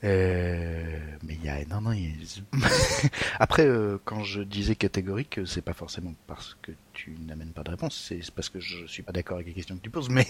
Euh, 0.03 0.98
mais 1.22 1.34
il 1.34 1.44
y 1.44 1.48
a 1.51 1.62
non 1.66 1.82
non 1.82 1.92
après 3.38 3.66
euh, 3.66 3.98
quand 4.07 4.24
je 4.24 4.40
disais 4.40 4.74
catégorique 4.74 5.38
euh, 5.40 5.44
c'est 5.44 5.61
pas 5.61 5.74
forcément 5.74 6.14
parce 6.26 6.57
que 6.62 6.72
tu 6.94 7.14
n'amènes 7.26 7.51
pas 7.51 7.62
de 7.64 7.70
réponse 7.70 8.07
c'est 8.09 8.30
parce 8.30 8.48
que 8.48 8.61
je 8.61 8.86
suis 8.86 9.03
pas 9.03 9.12
d'accord 9.12 9.36
avec 9.36 9.48
les 9.48 9.53
questions 9.53 9.76
que 9.76 9.82
tu 9.82 9.90
poses 9.90 10.09
mais 10.09 10.26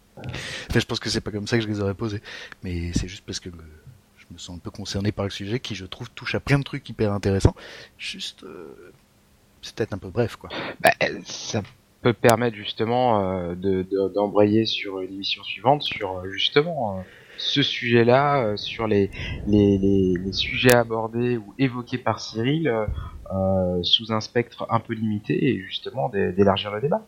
je 0.74 0.84
pense 0.84 0.98
que 0.98 1.10
c'est 1.10 1.20
pas 1.20 1.30
comme 1.30 1.46
ça 1.46 1.56
que 1.58 1.62
je 1.62 1.68
les 1.68 1.80
aurais 1.80 1.94
posées. 1.94 2.20
Mais 2.64 2.92
c'est 2.92 3.06
juste 3.08 3.24
parce 3.24 3.38
que 3.40 3.50
je 3.50 4.24
me 4.32 4.38
sens 4.38 4.56
un 4.56 4.58
peu 4.58 4.70
concerné 4.70 5.12
par 5.12 5.24
le 5.24 5.30
sujet 5.30 5.60
qui 5.60 5.74
je 5.76 5.86
trouve 5.86 6.10
touche 6.10 6.34
à 6.34 6.40
plein 6.40 6.58
de 6.58 6.64
trucs 6.64 6.88
hyper 6.88 7.12
intéressants. 7.12 7.54
Juste 7.98 8.44
c'est 9.62 9.74
peut-être 9.74 9.92
un 9.92 9.98
peu 9.98 10.08
bref 10.10 10.36
quoi. 10.36 10.50
Bah, 10.80 10.92
ça 11.24 11.62
peut 12.02 12.12
permettre 12.12 12.56
justement 12.56 13.30
euh, 13.30 13.54
de- 13.54 13.82
de- 13.82 14.08
d'embrayer 14.14 14.66
sur 14.66 15.00
une 15.00 15.12
émission 15.14 15.42
suivante, 15.42 15.82
sur 15.82 16.24
justement 16.30 17.02
ce 17.36 17.62
sujet-là, 17.62 18.44
euh, 18.44 18.56
sur 18.56 18.86
les, 18.86 19.10
les, 19.46 19.78
les, 19.78 20.14
les 20.18 20.32
sujets 20.32 20.72
abordés 20.74 21.36
ou 21.36 21.54
évoqués 21.58 21.98
par 21.98 22.20
Cyril 22.20 22.68
euh, 22.68 22.86
euh, 23.32 23.82
sous 23.82 24.12
un 24.12 24.20
spectre 24.20 24.66
un 24.70 24.80
peu 24.80 24.94
limité 24.94 25.48
et 25.48 25.60
justement 25.60 26.08
d'é- 26.08 26.32
d'élargir 26.32 26.72
le 26.72 26.80
débat. 26.80 27.06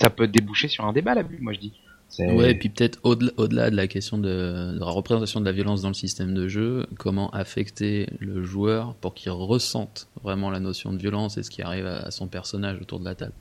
Ça 0.00 0.10
peut 0.10 0.28
déboucher 0.28 0.68
sur 0.68 0.84
un 0.84 0.92
débat, 0.92 1.14
la 1.14 1.22
bulle, 1.22 1.40
moi 1.40 1.52
je 1.52 1.60
dis. 1.60 1.72
Ouais, 2.18 2.50
et 2.50 2.54
puis 2.56 2.68
peut-être 2.70 2.98
au-delà 3.04 3.70
de 3.70 3.76
la 3.76 3.86
question 3.86 4.18
de, 4.18 4.72
de 4.74 4.78
la 4.80 4.86
représentation 4.86 5.40
de 5.40 5.44
la 5.44 5.52
violence 5.52 5.82
dans 5.82 5.88
le 5.88 5.94
système 5.94 6.34
de 6.34 6.48
jeu, 6.48 6.86
comment 6.98 7.30
affecter 7.30 8.08
le 8.18 8.42
joueur 8.42 8.94
pour 8.96 9.14
qu'il 9.14 9.30
ressente 9.30 10.08
vraiment 10.22 10.50
la 10.50 10.58
notion 10.60 10.92
de 10.92 10.98
violence 10.98 11.36
et 11.38 11.44
ce 11.44 11.50
qui 11.50 11.62
arrive 11.62 11.86
à, 11.86 11.98
à 11.98 12.10
son 12.10 12.26
personnage 12.26 12.80
autour 12.80 12.98
de 12.98 13.04
la 13.04 13.14
table. 13.14 13.34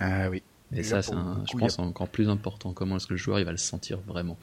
ah 0.00 0.28
oui 0.30 0.42
Et 0.72 0.78
Et 0.78 0.82
ça, 0.82 1.02
c'est 1.02 1.14
je 1.44 1.56
pense 1.56 1.78
encore 1.78 2.08
plus 2.08 2.28
important. 2.28 2.72
Comment 2.72 2.96
est-ce 2.96 3.06
que 3.06 3.14
le 3.14 3.18
joueur 3.18 3.38
il 3.38 3.44
va 3.44 3.50
le 3.52 3.56
sentir 3.58 4.00
vraiment? 4.06 4.38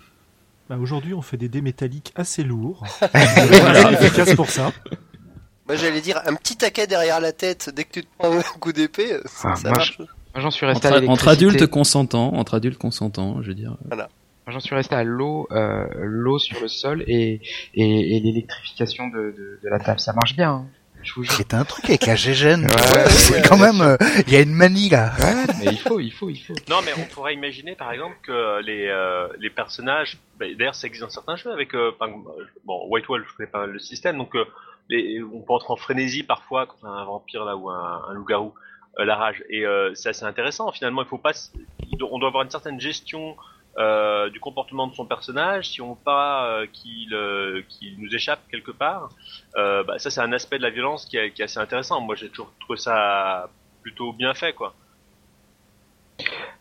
Bah, 0.69 0.77
Aujourd'hui, 0.79 1.13
on 1.13 1.21
fait 1.21 1.37
des 1.37 1.49
dés 1.49 1.61
métalliques 1.61 2.11
assez 2.15 2.43
lourds. 2.43 2.83
Voilà. 3.13 3.91
efficace 3.91 4.33
pour 4.35 4.49
ça. 4.49 4.71
Moi 5.67 5.75
j'allais 5.77 6.01
dire 6.01 6.21
un 6.27 6.35
petit 6.35 6.55
taquet 6.57 6.85
derrière 6.85 7.19
la 7.19 7.31
tête 7.31 7.71
dès 7.75 7.85
que 7.85 7.93
tu 7.93 8.03
te 8.03 8.07
prends 8.19 8.31
un 8.31 8.41
coup 8.59 8.71
d'épée, 8.71 9.17
ça, 9.25 9.49
Ah, 9.51 9.55
ça 9.55 9.69
moi, 9.69 9.77
marche. 9.77 9.97
Moi 9.99 10.07
j'en 10.43 10.51
suis 10.51 10.65
resté 10.67 10.87
entre, 10.87 10.93
à 10.95 10.97
entre 10.97 11.01
l'électricité. 11.01 11.45
adultes 11.47 11.65
consentants, 11.71 12.33
entre 12.35 12.53
adultes 12.55 12.77
consentants, 12.77 13.41
je 13.41 13.47
veux 13.47 13.55
dire. 13.55 13.75
Moi, 13.89 14.07
J'en 14.47 14.59
suis 14.59 14.75
resté 14.75 14.93
à 14.93 15.03
l'eau, 15.03 15.47
euh, 15.51 15.87
l'eau 16.03 16.37
sur 16.37 16.61
le 16.61 16.67
sol 16.67 17.03
et, 17.07 17.41
et, 17.73 18.15
et 18.17 18.19
l'électrification 18.19 19.07
de, 19.07 19.33
de, 19.35 19.59
de 19.63 19.69
la 19.69 19.79
table. 19.79 19.99
Ça 19.99 20.13
marche 20.13 20.35
bien. 20.35 20.51
hein. 20.51 20.65
C'est 21.29 21.53
un 21.53 21.63
truc 21.63 21.85
avec 21.85 22.05
la 22.05 22.15
gégène 22.15 22.65
Ouais, 22.65 23.09
c'est 23.09 23.35
ouais, 23.35 23.41
quand 23.47 23.57
même 23.57 23.81
euh, 23.81 23.97
il 24.27 24.33
y 24.33 24.35
a 24.35 24.41
une 24.41 24.53
manie 24.53 24.89
là. 24.89 25.11
Ouais, 25.19 25.53
mais 25.59 25.65
il 25.71 25.79
faut, 25.79 25.99
il 25.99 26.11
faut, 26.11 26.29
il 26.29 26.37
faut. 26.37 26.53
Non, 26.69 26.77
mais 26.83 26.91
on 26.97 27.05
pourrait 27.13 27.33
imaginer, 27.33 27.75
par 27.75 27.91
exemple, 27.91 28.17
que 28.23 28.61
les, 28.61 28.87
euh, 28.87 29.27
les 29.39 29.49
personnages, 29.49 30.17
bah, 30.39 30.45
d'ailleurs, 30.57 30.75
ça 30.75 30.87
existe 30.87 31.03
dans 31.03 31.09
certains 31.09 31.35
jeux 31.35 31.51
avec, 31.51 31.73
euh, 31.75 31.91
par 31.97 32.09
bon, 32.65 32.87
White 32.89 33.07
Wolf, 33.07 33.27
je 33.29 33.37
connais 33.37 33.49
pas 33.49 33.59
mal 33.59 33.71
le 33.71 33.79
système, 33.79 34.17
donc 34.17 34.35
euh, 34.35 34.45
les, 34.89 35.21
on 35.23 35.41
peut 35.41 35.53
entrer 35.53 35.71
en 35.73 35.77
frénésie 35.77 36.23
parfois 36.23 36.65
quand 36.65 36.77
on 36.83 36.87
a 36.87 36.91
un 36.91 37.05
vampire 37.05 37.45
là 37.45 37.55
ou 37.55 37.69
un, 37.69 38.03
un 38.09 38.13
loup-garou, 38.13 38.53
euh, 38.99 39.05
la 39.05 39.15
rage, 39.15 39.43
et 39.49 39.65
euh, 39.65 39.93
c'est 39.93 40.09
assez 40.09 40.25
intéressant. 40.25 40.71
Finalement, 40.71 41.01
il 41.01 41.07
faut 41.07 41.17
pas, 41.17 41.31
on 42.01 42.19
doit 42.19 42.29
avoir 42.29 42.43
une 42.43 42.49
certaine 42.49 42.79
gestion 42.79 43.35
euh, 43.77 44.29
du 44.29 44.39
comportement 44.39 44.87
de 44.87 44.95
son 44.95 45.05
personnage. 45.05 45.69
Si 45.69 45.81
on 45.81 45.95
pas 45.95 46.47
euh, 46.47 46.67
qu'il 46.67 47.13
euh, 47.13 47.61
qu'il 47.69 47.99
nous 47.99 48.13
échappe 48.13 48.39
quelque 48.49 48.71
part, 48.71 49.09
euh, 49.57 49.83
bah, 49.83 49.99
ça 49.99 50.09
c'est 50.09 50.21
un 50.21 50.31
aspect 50.33 50.57
de 50.57 50.63
la 50.63 50.69
violence 50.69 51.05
qui 51.05 51.17
est, 51.17 51.31
qui 51.31 51.41
est 51.41 51.45
assez 51.45 51.59
intéressant. 51.59 51.99
Moi, 52.01 52.15
j'ai 52.15 52.29
toujours 52.29 52.51
trouvé 52.59 52.77
ça 52.79 53.49
plutôt 53.81 54.13
bien 54.13 54.33
fait, 54.33 54.53
quoi. 54.53 54.73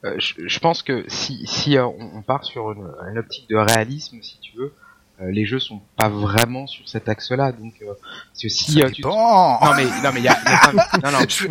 Euh, 0.04 0.16
je, 0.18 0.34
je 0.46 0.58
pense 0.58 0.82
que 0.82 1.04
si, 1.08 1.46
si 1.46 1.78
euh, 1.78 1.86
on 1.86 2.18
on 2.18 2.22
part 2.22 2.44
sur 2.44 2.72
une, 2.72 2.92
une 3.10 3.18
optique 3.18 3.48
de 3.48 3.56
réalisme, 3.56 4.20
si 4.22 4.38
tu 4.40 4.56
veux, 4.56 4.74
euh, 5.20 5.30
les 5.30 5.44
jeux 5.46 5.60
sont 5.60 5.80
pas 5.96 6.08
vraiment 6.08 6.66
sur 6.66 6.88
cet 6.88 7.08
axe-là. 7.08 7.52
Donc, 7.52 7.74
euh, 7.82 7.86
parce 8.32 8.42
que 8.42 8.48
si 8.48 8.82
euh, 8.82 8.90
tu 8.90 9.02
non 9.02 9.58
mais 9.76 9.84
non 9.84 10.10
mais 10.12 10.20
il 10.20 10.24
y 10.24 10.28
a, 10.28 10.32
y 10.32 10.46
a 10.46 10.72
pas- 10.72 10.98
non 11.04 11.12
non 11.18 11.24
Je- 11.28 11.46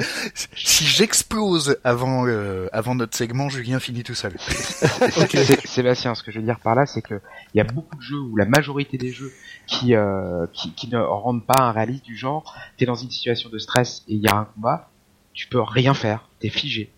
si 0.55 0.83
j'explose 0.85 1.77
avant 1.85 2.27
euh, 2.27 2.67
avant 2.73 2.93
notre 2.95 3.15
segment, 3.15 3.47
Julien 3.49 3.79
finit 3.79 4.03
tout 4.03 4.15
seul. 4.15 4.33
C'est- 5.29 5.65
Sébastien, 5.67 6.13
ce 6.15 6.23
que 6.23 6.31
je 6.31 6.39
veux 6.39 6.45
dire 6.45 6.59
par 6.59 6.75
là, 6.75 6.85
c'est 6.85 7.01
que 7.01 7.21
il 7.53 7.57
y 7.57 7.61
a 7.61 7.63
beaucoup 7.63 7.95
de 7.95 8.01
jeux 8.01 8.19
ou 8.19 8.35
la 8.35 8.45
majorité 8.45 8.97
des 8.97 9.11
jeux 9.11 9.31
qui, 9.65 9.95
euh, 9.95 10.45
qui 10.53 10.73
qui 10.73 10.89
ne 10.89 10.97
rendent 10.99 11.45
pas 11.45 11.61
un 11.61 11.71
réalisme 11.71 12.03
du 12.03 12.17
genre. 12.17 12.55
T'es 12.77 12.85
dans 12.85 12.95
une 12.95 13.09
situation 13.11 13.49
de 13.49 13.57
stress 13.59 14.03
et 14.07 14.13
il 14.15 14.21
y 14.21 14.27
a 14.27 14.35
un 14.35 14.45
combat, 14.45 14.89
tu 15.33 15.47
peux 15.47 15.61
rien 15.61 15.93
faire, 15.93 16.27
t'es 16.39 16.49
figé. 16.49 16.91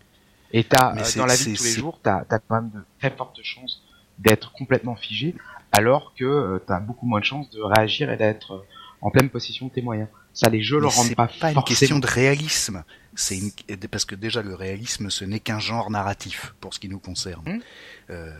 Et 0.52 0.64
t'as 0.64 0.94
euh, 0.96 1.02
dans 1.16 1.26
la 1.26 1.34
vie 1.36 1.52
de 1.52 1.56
tous 1.56 1.64
les 1.64 1.70
jours, 1.72 1.98
t'as 2.02 2.24
as 2.30 2.38
quand 2.38 2.54
même 2.56 2.70
de 2.74 2.80
très 2.98 3.10
fortes 3.10 3.38
chances 3.42 3.82
d'être 4.18 4.52
complètement 4.52 4.96
figé, 4.96 5.34
alors 5.72 6.12
que 6.14 6.24
euh, 6.24 6.58
t'as 6.66 6.80
beaucoup 6.80 7.06
moins 7.06 7.20
de 7.20 7.24
chances 7.24 7.50
de 7.50 7.60
réagir 7.60 8.10
et 8.10 8.16
d'être 8.16 8.52
euh, 8.54 8.66
en 9.00 9.10
pleine 9.10 9.28
possession 9.30 9.66
de 9.66 9.72
tes 9.72 9.82
moyens. 9.82 10.08
Ça, 10.32 10.48
les 10.50 10.62
jeux 10.62 10.78
le 10.80 10.86
rendent 10.86 11.06
c'est 11.06 11.14
pas, 11.14 11.26
pas 11.28 11.48
une 11.48 11.54
forcément. 11.54 11.62
question 11.62 11.98
de 11.98 12.06
réalisme. 12.06 12.84
C'est 13.14 13.38
une... 13.38 13.50
parce 13.90 14.04
que 14.04 14.14
déjà 14.14 14.42
le 14.42 14.54
réalisme, 14.54 15.08
ce 15.08 15.24
n'est 15.24 15.40
qu'un 15.40 15.58
genre 15.58 15.90
narratif 15.90 16.54
pour 16.60 16.74
ce 16.74 16.78
qui 16.80 16.88
nous 16.90 16.98
concerne. 16.98 17.42
Hmm. 17.46 17.60
Euh, 18.10 18.30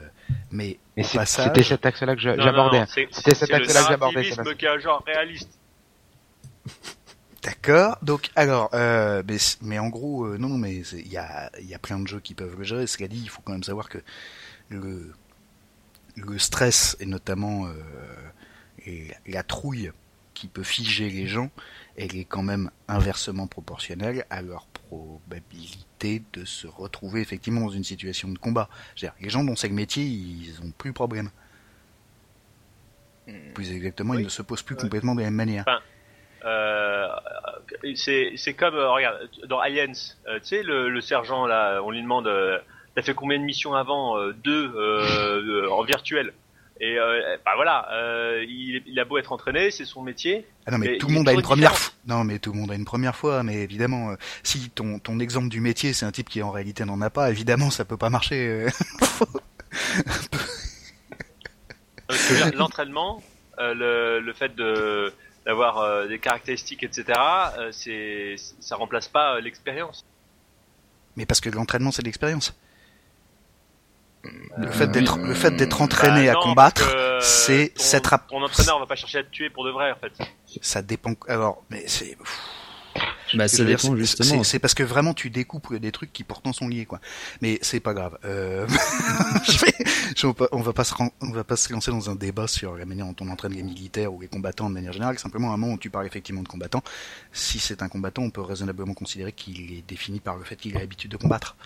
mais 0.51 0.79
Mais 0.97 1.05
au 1.05 1.07
c'est- 1.07 1.17
passage- 1.19 1.47
c'était 1.47 1.63
cet 1.63 1.87
axe-là 1.87 2.15
que 2.15 2.21
j'abordais. 2.21 2.85
c'est- 2.93 3.09
C'était 3.11 3.35
cet 3.35 3.49
c'est 3.49 3.59
le 3.59 3.63
axe-là 3.65 3.83
que 3.83 3.89
j'abordais, 3.89 4.15
narrativisme 4.17 4.43
Sébastien. 4.45 4.55
qui 4.57 4.65
est 4.67 4.69
un 4.69 4.79
genre 4.79 5.03
réaliste. 5.07 5.59
D'accord. 7.43 7.97
Donc 8.03 8.31
alors, 8.35 8.71
euh, 8.75 9.23
mais, 9.63 9.79
en 9.79 9.89
gros, 9.89 10.25
euh, 10.27 10.37
non, 10.39 10.49
non, 10.49 10.59
mais 10.59 10.83
c'est- 10.85 10.99
il 11.01 11.13
y 11.13 11.17
a, 11.17 11.51
il 11.61 11.67
y 11.67 11.75
a 11.75 11.79
plein 11.79 11.99
de 11.99 12.07
jeux 12.09 12.21
qui 12.21 12.35
peuvent 12.35 12.57
le 12.59 12.65
gérer. 12.65 12.87
Cela 12.87 13.09
dit, 13.09 13.21
il 13.23 13.29
faut 13.31 13.41
quand 13.43 13.53
même 13.53 13.63
savoir 13.63 13.89
que 13.89 13.99
le, 14.69 15.13
le 16.17 16.39
stress 16.39 16.97
et 17.01 17.07
notamment 17.07 17.67
euh, 17.67 17.73
et 18.87 19.09
la 19.27 19.43
trouille 19.43 19.93
qui 20.35 20.49
peut 20.49 20.63
figer 20.63 21.09
les 21.09 21.27
gens, 21.27 21.51
elle 21.97 22.15
est 22.17 22.25
quand 22.25 22.43
même 22.43 22.71
inversement 22.89 23.47
proportionnelle 23.47 24.25
à 24.31 24.43
leur 24.43 24.67
probabilité 24.67 26.23
de 26.35 26.45
se 26.45 26.67
retrouver 26.67 27.21
effectivement 27.21 27.63
dans 27.63 27.71
une 27.71 27.85
situation 27.85 28.29
de 28.29 28.39
combat. 28.39 28.69
C'est-à-dire, 28.95 29.17
les 29.21 29.31
gens 29.31 29.45
dont 29.45 29.57
c'est 29.57 29.69
le 29.69 29.75
métier, 29.75 30.05
ils 30.05 30.61
ont 30.63 30.71
plus 30.77 30.91
de 30.91 30.95
problème. 30.95 31.31
Plus 33.55 33.73
exactement, 33.73 34.13
Oui. 34.13 34.21
ils 34.21 34.25
ne 34.25 34.29
se 34.29 34.43
posent 34.43 34.63
plus 34.63 34.77
complètement 34.77 35.15
de 35.15 35.21
la 35.21 35.27
même 35.27 35.35
manière. 35.35 35.65
Euh, 36.45 37.09
c'est 37.97 38.35
c'est 38.37 38.55
comme 38.55 38.75
euh, 38.77 38.89
regarde 38.91 39.29
dans 39.49 39.59
Aliens, 39.59 39.91
tu 39.93 40.41
sais 40.43 40.63
le, 40.63 40.89
le 40.91 41.01
sergent 41.01 41.47
là, 41.47 41.81
on 41.83 41.91
lui 41.91 42.03
demande 42.03 42.29
t'as 42.97 43.03
fait 43.03 43.15
combien 43.15 43.39
de 43.39 43.45
missions 43.45 43.75
avant 43.75 44.19
Euh, 44.19 44.33
Deux 44.43 44.73
euh, 44.75 45.71
en 45.71 45.85
virtuel? 45.85 46.33
Et 46.79 46.99
euh, 46.99 47.39
bah 47.45 47.53
voilà, 47.57 47.89
euh, 47.93 48.45
il, 48.47 48.83
il 48.87 49.01
a 49.01 49.07
beau 49.07 49.17
être 49.17 49.33
entraîné, 49.33 49.71
c'est 49.71 49.87
son 49.87 50.03
métier. 50.03 50.47
Ah 50.67 50.73
non 50.73 50.79
mais 50.79 50.99
tout 50.99 51.07
le 51.09 51.15
monde 51.15 51.27
a 51.27 51.33
une 51.33 51.41
première 51.41 51.75
fois. 51.75 51.95
Non 52.07 52.23
mais 52.23 52.39
tout 52.39 52.53
le 52.53 52.59
monde 52.59 52.71
a 52.71 52.75
une 52.75 52.85
première 52.85 53.17
fois, 53.17 53.43
mais 53.43 53.63
évidemment, 53.63 54.11
euh, 54.11 54.17
si 54.43 54.69
ton, 54.69 54.99
ton 54.99 55.19
exemple 55.19 55.49
du 55.49 55.61
métier 55.61 55.95
c'est 55.95 56.05
un 56.05 56.13
type 56.13 56.29
qui 56.29 56.43
en 56.43 56.51
réalité 56.51 56.85
n'en 56.85 57.01
a 57.01 57.09
pas, 57.09 57.31
évidemment 57.31 57.71
ça 57.71 57.87
peut 57.87 57.97
pas 57.97 58.11
marcher. 58.11 58.67
L'entraînement, 62.55 63.23
le, 63.59 64.21
le 64.21 64.33
fait 64.35 64.55
de 64.55 65.15
d'avoir 65.47 66.07
des 66.09 66.19
caractéristiques, 66.19 66.83
etc. 66.83 67.19
c'est, 67.71 68.35
ça 68.61 68.77
remplace 68.77 69.09
pas 69.09 69.41
l'expérience. 69.41 70.05
Mais 71.17 71.25
parce 71.25 71.41
que 71.41 71.49
l'entraînement, 71.49 71.91
c'est 71.93 72.03
de 72.03 72.07
l'expérience. 72.07 72.55
Le 74.59 74.67
Euh, 74.69 74.73
fait 74.73 74.87
d'être, 74.89 75.19
le 75.19 75.35
fait 75.35 75.51
d'être 75.53 75.81
entraîné 75.83 76.27
Bah 76.27 76.33
à 76.33 76.43
combattre, 76.43 76.93
que, 76.93 77.19
c'est 77.21 77.73
ton, 77.75 77.83
s'être 77.83 78.13
app- 78.15 78.27
ton 78.29 78.43
entraîneur 78.43 78.79
va 78.79 78.87
pas 78.87 78.97
chercher 78.97 79.19
à 79.19 79.23
te 79.25 79.31
tuer 79.31 79.51
pour 79.51 79.65
de 79.65 79.71
vrai 79.71 79.93
en 79.93 79.97
fait. 79.97 80.13
ça 80.63 80.83
dépend. 80.83 81.13
Alors, 81.29 81.63
mais 81.71 81.85
c'est. 81.87 82.17
Bah, 83.35 83.47
ça 83.49 83.59
dire, 83.59 83.67
dépend 83.77 83.93
c'est- 83.93 83.97
justement. 83.99 84.43
C'est 84.45 84.51
c'est 84.53 84.59
parce 84.59 84.73
que 84.73 84.83
vraiment 84.83 85.13
tu 85.13 85.29
découpes 85.29 85.75
des 85.75 85.93
trucs 85.93 86.13
qui 86.13 86.25
pourtant 86.25 86.53
sont 86.55 86.69
liés, 86.69 86.87
quoi. 86.87 87.01
Mais 87.43 87.59
c'est 87.61 87.81
pas 87.81 87.93
grave. 87.93 88.17
Euh... 88.25 88.67
je 89.47 89.59
vais- 89.59 89.75
je- 90.17 90.27
on, 90.27 90.31
va 90.31 90.35
pas, 90.35 90.49
on 90.53 90.61
va 90.63 90.73
pas 90.73 90.85
se 90.85 90.95
ren- 90.95 91.11
on 91.21 91.31
va 91.33 91.45
pas 91.45 91.57
se 91.57 91.71
lancer 91.73 91.91
dans 91.91 92.09
un 92.09 92.15
débat 92.15 92.47
sur 92.47 92.77
la 92.77 92.87
manière 92.87 93.05
dont 93.07 93.17
on 93.21 93.29
entraîne 93.29 93.53
les 93.53 93.63
militaires 93.63 94.13
ou 94.15 94.21
les 94.21 94.29
combattants 94.29 94.69
de 94.71 94.75
manière 94.75 94.93
générale. 94.95 95.19
Simplement, 95.19 95.51
à 95.51 95.55
un 95.55 95.57
moment 95.59 95.75
où 95.75 95.79
tu 95.79 95.91
parles 95.91 96.07
effectivement 96.07 96.43
de 96.43 96.49
combattant, 96.49 96.83
si 97.33 97.59
c'est 97.59 97.83
un 97.83 97.89
combattant, 97.89 98.23
on 98.23 98.31
peut 98.31 98.41
raisonnablement 98.41 98.95
considérer 98.95 99.33
qu'il 99.33 99.73
est 99.73 99.87
défini 99.87 100.21
par 100.21 100.37
le 100.37 100.45
fait 100.45 100.57
qu'il 100.57 100.75
a 100.77 100.81
l'habitude 100.81 101.11
de 101.11 101.17
combattre. 101.19 101.57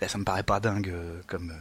Ben, 0.00 0.08
Ça 0.08 0.18
me 0.18 0.24
paraît 0.24 0.42
pas 0.42 0.60
dingue 0.60 0.88
euh, 0.88 1.20
comme. 1.26 1.50
euh, 1.50 1.54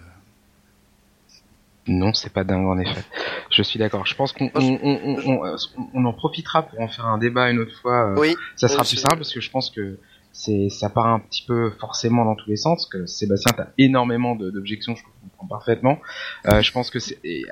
Non, 1.87 2.13
c'est 2.13 2.31
pas 2.31 2.43
dingue 2.43 2.65
en 2.67 2.77
effet. 2.79 3.03
Je 3.51 3.61
suis 3.63 3.79
d'accord. 3.79 4.05
Je 4.05 4.15
pense 4.15 4.31
qu'on 4.31 4.49
on, 4.55 4.61
on, 4.83 4.99
on- 5.03 5.27
on- 5.27 5.45
euh, 5.45 5.55
on 5.93 6.05
en 6.05 6.13
profitera 6.13 6.63
pour 6.63 6.79
en 6.81 6.87
faire 6.87 7.05
un 7.07 7.17
débat 7.17 7.49
une 7.51 7.59
autre 7.59 7.75
fois. 7.81 8.13
Oui. 8.17 8.35
ça 8.55 8.67
sera 8.67 8.83
plus 8.83 8.89
c'est- 8.95 8.97
simple 9.01 9.17
parce 9.17 9.33
que 9.33 9.41
je 9.41 9.49
pense 9.49 9.69
que 9.71 9.97
c'est 10.31 10.69
ça 10.69 10.89
part 10.89 11.07
un 11.07 11.19
petit 11.19 11.43
peu 11.45 11.71
forcément 11.79 12.23
dans 12.23 12.35
tous 12.35 12.49
les 12.49 12.55
sens. 12.55 12.85
Que 12.85 13.05
Sébastien, 13.07 13.51
t'as 13.57 13.67
énormément 13.79 14.35
de- 14.35 14.51
d'objections, 14.51 14.95
je 14.95 15.01
comprends 15.03 15.47
parfaitement. 15.47 15.99
Euh, 16.45 16.61
je 16.61 16.71
pense 16.71 16.91
que 16.91 16.99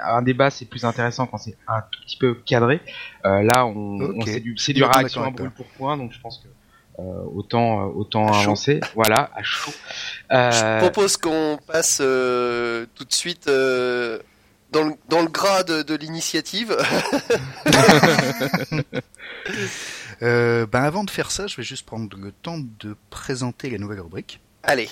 un 0.03 0.21
débat 0.21 0.51
c'est 0.51 0.65
plus 0.65 0.85
intéressant 0.85 1.25
quand 1.25 1.37
c'est 1.37 1.57
un 1.67 1.81
tout 1.91 2.01
petit 2.03 2.17
peu 2.17 2.35
cadré. 2.35 2.79
Euh, 3.25 3.41
là, 3.41 3.65
on, 3.65 3.99
Ok. 3.99 4.15
on- 4.19 4.25
c'est 4.25 4.39
du 4.39 4.53
du 4.53 4.83
réaction 4.83 5.23
à 5.23 5.31
brûle 5.31 5.51
pour 5.51 5.65
point, 5.65 5.97
donc 5.97 6.11
je 6.13 6.19
pense 6.21 6.37
que 6.37 6.47
autant 6.97 7.81
euh, 7.87 7.91
autant 7.93 8.27
À 8.27 8.33
chaud. 8.33 8.39
avancer. 8.41 8.79
Voilà, 8.95 9.29
à 9.35 9.43
chaud. 9.43 9.71
Euh, 10.31 10.51
Je 10.51 10.79
propose 10.79 11.17
qu'on 11.17 11.59
passe 11.67 11.99
euh, 12.01 12.85
tout 12.95 13.05
de 13.05 13.13
suite 13.13 13.47
euh, 13.47 14.19
dans, 14.71 14.83
le, 14.83 14.93
dans 15.09 15.21
le 15.21 15.27
gras 15.29 15.63
de, 15.63 15.81
de 15.83 15.95
l'initiative. 15.95 16.75
Euh, 20.23 20.65
ben 20.65 20.81
avant 20.83 21.03
de 21.03 21.11
faire 21.11 21.29
ça, 21.29 21.45
je 21.45 21.55
vais 21.57 21.63
juste 21.63 21.85
prendre 21.85 22.17
le 22.17 22.31
temps 22.31 22.57
de 22.57 22.95
présenter 23.11 23.69
la 23.69 23.77
nouvelle 23.77 24.01
rubrique. 24.01 24.41
Allez. 24.63 24.89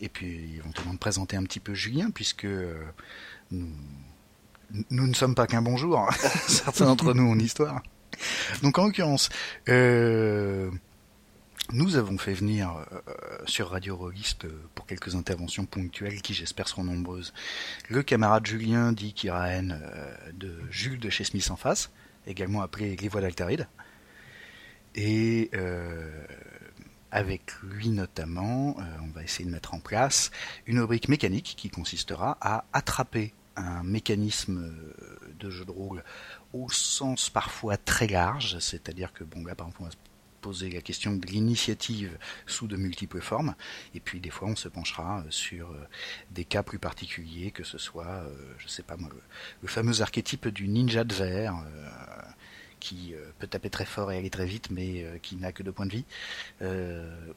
Et 0.00 0.08
puis 0.08 0.54
éventuellement 0.56 0.94
de 0.94 0.98
présenter 0.98 1.36
un 1.36 1.42
petit 1.42 1.58
peu 1.58 1.74
Julien, 1.74 2.10
puisque 2.10 2.44
euh, 2.44 2.74
nous, 3.50 3.68
nous 4.90 5.06
ne 5.08 5.14
sommes 5.14 5.34
pas 5.34 5.48
qu'un 5.48 5.62
bonjour, 5.62 5.98
hein. 5.98 6.08
certains 6.46 6.84
d'entre 6.86 7.12
nous 7.12 7.28
en 7.28 7.38
histoire. 7.40 7.82
Donc 8.62 8.78
en 8.78 8.84
l'occurrence, 8.86 9.30
euh, 9.68 10.70
nous 11.72 11.96
avons 11.96 12.18
fait 12.18 12.32
venir 12.32 12.84
euh, 12.92 13.38
sur 13.46 13.70
Radio 13.70 13.96
Rollist 13.96 14.44
euh, 14.44 14.62
pour 14.74 14.86
quelques 14.86 15.14
interventions 15.14 15.66
ponctuelles 15.66 16.22
qui 16.22 16.34
j'espère 16.34 16.68
seront 16.68 16.84
nombreuses, 16.84 17.32
le 17.88 18.02
camarade 18.02 18.46
Julien 18.46 18.92
dit 18.92 19.12
Kiraen 19.12 19.70
euh, 19.70 20.14
de 20.32 20.54
Jules 20.70 21.00
de 21.00 21.10
chez 21.10 21.24
Smith 21.24 21.50
en 21.50 21.56
face, 21.56 21.90
également 22.26 22.62
appelé 22.62 22.96
Les 22.96 23.08
Voix 23.08 23.20
d'Altaride. 23.20 23.68
Et 24.94 25.50
euh, 25.54 26.26
avec 27.10 27.52
lui 27.62 27.88
notamment, 27.88 28.76
euh, 28.78 28.82
on 29.02 29.08
va 29.08 29.22
essayer 29.22 29.44
de 29.44 29.50
mettre 29.50 29.74
en 29.74 29.80
place 29.80 30.30
une 30.66 30.80
rubrique 30.80 31.08
mécanique 31.08 31.54
qui 31.56 31.70
consistera 31.70 32.36
à 32.40 32.64
attraper 32.72 33.34
un 33.56 33.82
mécanisme 33.82 34.58
euh, 34.58 35.34
de 35.38 35.50
jeu 35.50 35.64
de 35.64 35.70
rôle 35.70 36.04
au 36.52 36.68
sens 36.70 37.30
parfois 37.30 37.76
très 37.76 38.06
large, 38.06 38.58
c'est-à-dire 38.58 39.12
que 39.12 39.24
bon 39.24 39.44
là 39.44 39.54
par 39.54 39.68
exemple 39.68 39.82
on 39.82 39.84
va 39.84 39.90
poser 40.40 40.70
la 40.70 40.80
question 40.80 41.14
de 41.14 41.26
l'initiative 41.26 42.18
sous 42.46 42.66
de 42.66 42.76
multiples 42.76 43.20
formes, 43.20 43.54
et 43.94 44.00
puis 44.00 44.20
des 44.20 44.30
fois 44.30 44.48
on 44.48 44.56
se 44.56 44.68
penchera 44.68 45.20
euh, 45.20 45.30
sur 45.30 45.70
euh, 45.70 45.86
des 46.30 46.44
cas 46.44 46.62
plus 46.62 46.78
particuliers, 46.78 47.50
que 47.50 47.64
ce 47.64 47.78
soit, 47.78 48.06
euh, 48.06 48.34
je 48.58 48.68
sais 48.68 48.82
pas 48.82 48.96
moi, 48.96 49.10
le, 49.62 49.68
fameux 49.68 50.00
archétype 50.00 50.48
du 50.48 50.68
ninja 50.68 51.04
de 51.04 51.14
verre, 51.14 51.56
qui 52.80 53.14
peut 53.38 53.46
taper 53.46 53.70
très 53.70 53.84
fort 53.84 54.12
et 54.12 54.18
aller 54.18 54.30
très 54.30 54.46
vite, 54.46 54.70
mais 54.70 55.04
qui 55.20 55.36
n'a 55.36 55.52
que 55.52 55.62
deux 55.62 55.72
points 55.72 55.86
de 55.86 55.90
vie, 55.90 56.04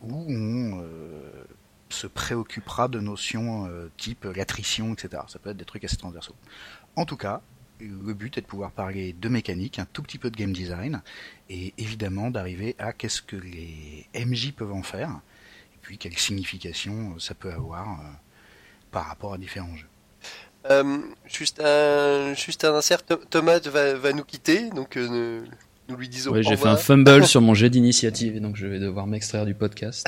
où 0.01 0.25
on 0.29 0.83
se 1.89 2.07
préoccupera 2.07 2.87
de 2.87 2.99
notions 2.99 3.69
type 3.97 4.23
l'attrition, 4.23 4.93
etc. 4.93 5.23
Ça 5.27 5.39
peut 5.39 5.49
être 5.49 5.57
des 5.57 5.65
trucs 5.65 5.83
assez 5.83 5.97
transversaux. 5.97 6.35
En 6.95 7.05
tout 7.05 7.17
cas, 7.17 7.41
le 7.81 8.13
but 8.13 8.37
est 8.37 8.41
de 8.41 8.45
pouvoir 8.45 8.71
parler 8.71 9.13
de 9.13 9.29
mécanique, 9.29 9.79
un 9.79 9.87
tout 9.91 10.01
petit 10.03 10.17
peu 10.17 10.29
de 10.29 10.37
game 10.37 10.53
design, 10.53 11.01
et 11.49 11.73
évidemment 11.77 12.31
d'arriver 12.31 12.75
à 12.79 12.93
qu'est-ce 12.93 13.21
que 13.21 13.35
les 13.35 14.07
MJ 14.15 14.51
peuvent 14.51 14.73
en 14.73 14.83
faire, 14.83 15.19
et 15.73 15.77
puis 15.81 15.97
quelle 15.97 16.17
signification 16.17 17.13
euh, 17.15 17.19
ça 17.19 17.33
peut 17.33 17.51
avoir 17.51 17.99
euh, 18.01 18.03
par 18.91 19.07
rapport 19.07 19.33
à 19.33 19.37
différents 19.37 19.75
jeux. 19.75 19.87
Euh, 20.69 20.99
juste 21.25 21.59
un, 21.59 22.33
juste 22.35 22.65
un 22.65 22.75
insert. 22.75 22.99
Th- 22.99 23.19
Thomas 23.29 23.59
va, 23.59 23.95
va 23.95 24.13
nous 24.13 24.23
quitter, 24.23 24.69
donc 24.69 24.95
euh, 24.95 25.41
nous 25.89 25.97
lui 25.97 26.07
disons. 26.07 26.31
Au 26.31 26.41
j'ai 26.41 26.55
fait 26.55 26.67
un 26.67 26.77
fumble 26.77 27.25
sur 27.27 27.41
mon 27.41 27.53
jet 27.53 27.69
d'initiative, 27.69 28.39
donc 28.39 28.55
je 28.55 28.67
vais 28.67 28.79
devoir 28.79 29.07
m'extraire 29.07 29.45
du 29.45 29.53
podcast. 29.53 30.07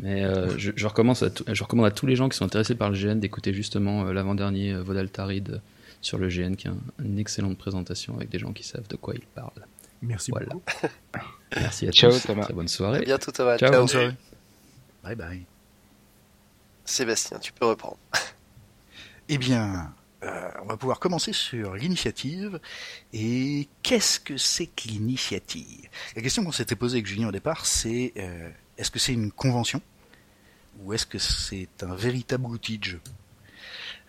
Mais 0.00 0.24
euh, 0.24 0.56
je, 0.58 0.72
je, 0.74 0.86
recommence 0.86 1.22
à 1.22 1.28
je 1.46 1.62
recommande 1.62 1.86
à 1.86 1.90
tous 1.90 2.06
les 2.06 2.16
gens 2.16 2.28
qui 2.28 2.36
sont 2.36 2.44
intéressés 2.44 2.74
par 2.74 2.90
le 2.90 2.96
GN 2.98 3.18
d'écouter 3.18 3.54
justement 3.54 4.06
euh, 4.06 4.12
l'avant-dernier 4.12 4.72
euh, 4.72 4.82
Vodaltaride 4.82 5.60
sur 6.04 6.18
le 6.18 6.28
GN, 6.28 6.54
qui 6.56 6.66
est 6.66 6.70
un- 6.70 6.76
une 7.04 7.18
excellente 7.18 7.56
présentation 7.58 8.14
avec 8.16 8.28
des 8.28 8.38
gens 8.38 8.52
qui 8.52 8.62
savent 8.62 8.86
de 8.88 8.96
quoi 8.96 9.14
ils 9.14 9.26
parlent. 9.26 9.66
Merci 10.02 10.30
Voilà. 10.30 10.46
beaucoup. 10.46 10.62
Merci 11.56 11.88
à 11.88 11.92
Ciao, 11.92 12.10
tous. 12.12 12.22
Thomas. 12.26 12.42
Très 12.44 12.54
bonne 12.54 12.66
À 12.66 12.68
soirée. 12.68 13.00
bientôt 13.04 13.30
Thomas. 13.32 13.56
Ciao, 13.58 13.70
Ciao. 13.70 13.80
bonne 13.80 13.88
soirée. 13.88 14.14
Bye 15.02 15.14
bye. 15.16 15.44
Sébastien, 16.84 17.38
tu 17.38 17.52
peux 17.52 17.66
reprendre. 17.66 17.98
Eh 19.30 19.38
bien, 19.38 19.94
euh, 20.22 20.50
on 20.62 20.66
va 20.66 20.76
pouvoir 20.76 21.00
commencer 21.00 21.32
sur 21.32 21.76
l'initiative. 21.76 22.60
Et 23.14 23.68
qu'est-ce 23.82 24.20
que 24.20 24.36
c'est 24.36 24.66
que 24.66 24.86
l'initiative? 24.88 25.88
La 26.14 26.20
question 26.20 26.44
qu'on 26.44 26.52
s'était 26.52 26.76
posée 26.76 26.96
avec 26.98 27.06
Julien 27.06 27.28
au 27.28 27.32
départ, 27.32 27.64
c'est 27.64 28.12
euh, 28.18 28.50
est-ce 28.76 28.90
que 28.90 28.98
c'est 28.98 29.14
une 29.14 29.32
convention? 29.32 29.80
Ou 30.80 30.92
est-ce 30.92 31.06
que 31.06 31.18
c'est 31.18 31.68
un 31.82 31.94
véritable 31.94 32.44
outil 32.44 32.76
de 32.76 32.84
jeu? 32.84 33.00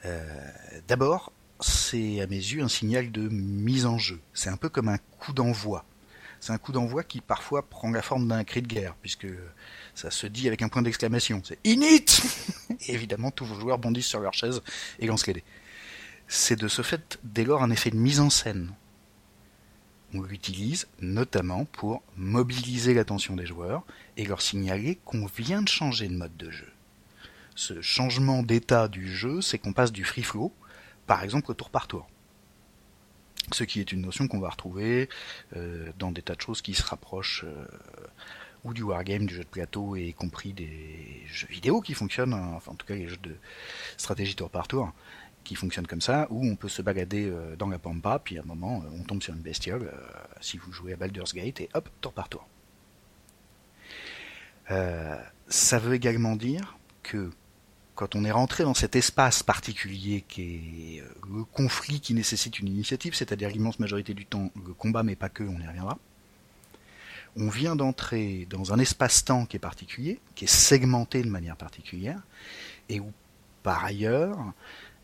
Euh, 0.03 0.21
D'abord, 0.89 1.31
c'est 1.59 2.21
à 2.21 2.27
mes 2.27 2.35
yeux 2.35 2.63
un 2.63 2.67
signal 2.67 3.11
de 3.11 3.27
mise 3.29 3.85
en 3.85 3.97
jeu. 3.97 4.19
C'est 4.33 4.49
un 4.49 4.57
peu 4.57 4.69
comme 4.69 4.89
un 4.89 4.97
coup 5.19 5.33
d'envoi. 5.33 5.85
C'est 6.39 6.51
un 6.51 6.57
coup 6.57 6.71
d'envoi 6.71 7.03
qui 7.03 7.21
parfois 7.21 7.67
prend 7.67 7.89
la 7.89 8.01
forme 8.01 8.27
d'un 8.27 8.43
cri 8.43 8.61
de 8.61 8.67
guerre, 8.67 8.95
puisque 9.01 9.27
ça 9.95 10.11
se 10.11 10.27
dit 10.27 10.47
avec 10.47 10.61
un 10.61 10.69
point 10.69 10.81
d'exclamation. 10.81 11.41
C'est 11.43 11.59
Init 11.63 12.05
évidemment, 12.87 13.31
tous 13.31 13.45
vos 13.45 13.59
joueurs 13.59 13.79
bondissent 13.79 14.07
sur 14.07 14.19
leur 14.19 14.33
chaise 14.33 14.61
et 14.99 15.07
lancent 15.07 15.27
les 15.27 15.33
dés. 15.33 15.43
C'est 16.27 16.59
de 16.59 16.67
ce 16.67 16.81
fait, 16.81 17.19
dès 17.23 17.43
lors, 17.43 17.63
un 17.63 17.71
effet 17.71 17.91
de 17.91 17.95
mise 17.95 18.19
en 18.19 18.29
scène. 18.29 18.73
On 20.13 20.21
l'utilise 20.21 20.87
notamment 21.01 21.65
pour 21.65 22.01
mobiliser 22.15 22.93
l'attention 22.93 23.35
des 23.35 23.45
joueurs 23.45 23.83
et 24.17 24.25
leur 24.25 24.41
signaler 24.41 24.99
qu'on 25.03 25.25
vient 25.25 25.61
de 25.61 25.67
changer 25.67 26.07
de 26.07 26.15
mode 26.15 26.35
de 26.37 26.49
jeu. 26.51 26.71
Ce 27.55 27.81
changement 27.81 28.43
d'état 28.43 28.87
du 28.87 29.13
jeu, 29.13 29.41
c'est 29.41 29.57
qu'on 29.57 29.73
passe 29.73 29.91
du 29.91 30.03
free 30.03 30.23
flow, 30.23 30.53
par 31.07 31.23
exemple, 31.23 31.51
au 31.51 31.53
tour 31.53 31.69
par 31.69 31.87
tour. 31.87 32.07
Ce 33.51 33.63
qui 33.63 33.79
est 33.79 33.91
une 33.91 34.01
notion 34.01 34.27
qu'on 34.27 34.39
va 34.39 34.49
retrouver 34.49 35.07
euh, 35.55 35.91
dans 35.99 36.11
des 36.11 36.21
tas 36.21 36.35
de 36.35 36.41
choses 36.41 36.61
qui 36.61 36.73
se 36.73 36.83
rapprochent 36.83 37.43
euh, 37.45 37.65
ou 38.63 38.73
du 38.73 38.81
wargame, 38.81 39.27
du 39.27 39.35
jeu 39.35 39.43
de 39.43 39.49
plateau, 39.49 39.95
et 39.95 40.07
y 40.07 40.13
compris 40.13 40.53
des 40.53 41.21
jeux 41.27 41.47
vidéo 41.47 41.81
qui 41.81 41.93
fonctionnent, 41.93 42.33
hein, 42.33 42.53
enfin 42.55 42.71
en 42.71 42.75
tout 42.75 42.87
cas 42.87 42.95
les 42.95 43.07
jeux 43.07 43.17
de 43.17 43.35
stratégie 43.97 44.35
tour 44.35 44.49
par 44.49 44.67
tour, 44.67 44.91
qui 45.43 45.53
fonctionnent 45.53 45.85
comme 45.85 46.01
ça, 46.01 46.25
où 46.31 46.43
on 46.43 46.55
peut 46.55 46.69
se 46.69 46.81
balader 46.81 47.29
euh, 47.29 47.55
dans 47.55 47.67
la 47.67 47.77
pampa, 47.77 48.17
puis 48.17 48.39
à 48.39 48.41
un 48.41 48.45
moment 48.45 48.83
on 48.91 49.03
tombe 49.03 49.21
sur 49.21 49.35
une 49.35 49.41
bestiole, 49.41 49.91
si 50.41 50.57
vous 50.57 50.71
jouez 50.71 50.93
à 50.93 50.95
Baldur's 50.95 51.35
Gate, 51.35 51.61
et 51.61 51.69
hop, 51.75 51.87
tour 52.01 52.13
par 52.13 52.29
tour. 52.29 52.47
Ça 55.47 55.77
veut 55.77 55.93
également 55.93 56.35
dire 56.35 56.79
que 57.03 57.29
quand 57.95 58.15
on 58.15 58.25
est 58.25 58.31
rentré 58.31 58.63
dans 58.63 58.73
cet 58.73 58.95
espace 58.95 59.41
particulier 59.41 60.23
qui 60.27 60.97
est 60.97 61.01
euh, 61.01 61.07
le 61.33 61.43
conflit 61.45 62.01
qui 62.01 62.13
nécessite 62.13 62.59
une 62.59 62.67
initiative, 62.67 63.15
c'est-à-dire 63.15 63.49
l'immense 63.49 63.79
majorité 63.79 64.13
du 64.13 64.25
temps 64.25 64.51
le 64.65 64.73
combat, 64.73 65.03
mais 65.03 65.15
pas 65.15 65.29
que, 65.29 65.43
on 65.43 65.59
y 65.59 65.67
reviendra, 65.67 65.97
on 67.37 67.49
vient 67.49 67.75
d'entrer 67.75 68.47
dans 68.49 68.73
un 68.73 68.79
espace-temps 68.79 69.45
qui 69.45 69.57
est 69.57 69.59
particulier, 69.59 70.19
qui 70.35 70.45
est 70.45 70.53
segmenté 70.53 71.21
de 71.21 71.29
manière 71.29 71.57
particulière, 71.57 72.21
et 72.89 72.99
où, 72.99 73.11
par 73.63 73.83
ailleurs, 73.83 74.37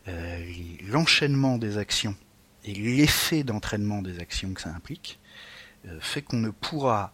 euh, 0.08 0.52
l'enchaînement 0.86 1.58
des 1.58 1.78
actions 1.78 2.16
et 2.64 2.74
l'effet 2.74 3.42
d'entraînement 3.42 4.02
des 4.02 4.18
actions 4.18 4.52
que 4.54 4.60
ça 4.60 4.70
implique 4.70 5.18
euh, 5.86 5.98
fait 6.00 6.22
qu'on 6.22 6.38
ne 6.38 6.50
pourra 6.50 7.12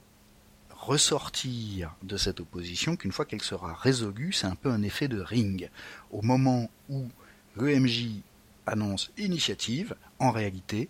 ressortir 0.88 1.94
de 2.02 2.16
cette 2.16 2.40
opposition 2.40 2.96
qu'une 2.96 3.12
fois 3.12 3.26
qu'elle 3.26 3.42
sera 3.42 3.74
résolue, 3.74 4.32
c'est 4.32 4.46
un 4.46 4.54
peu 4.54 4.70
un 4.70 4.82
effet 4.82 5.06
de 5.06 5.20
ring. 5.20 5.68
Au 6.10 6.22
moment 6.22 6.70
où 6.88 7.08
le 7.56 7.78
MJ 7.78 8.22
annonce 8.66 9.10
initiative, 9.18 9.94
en 10.18 10.30
réalité, 10.30 10.88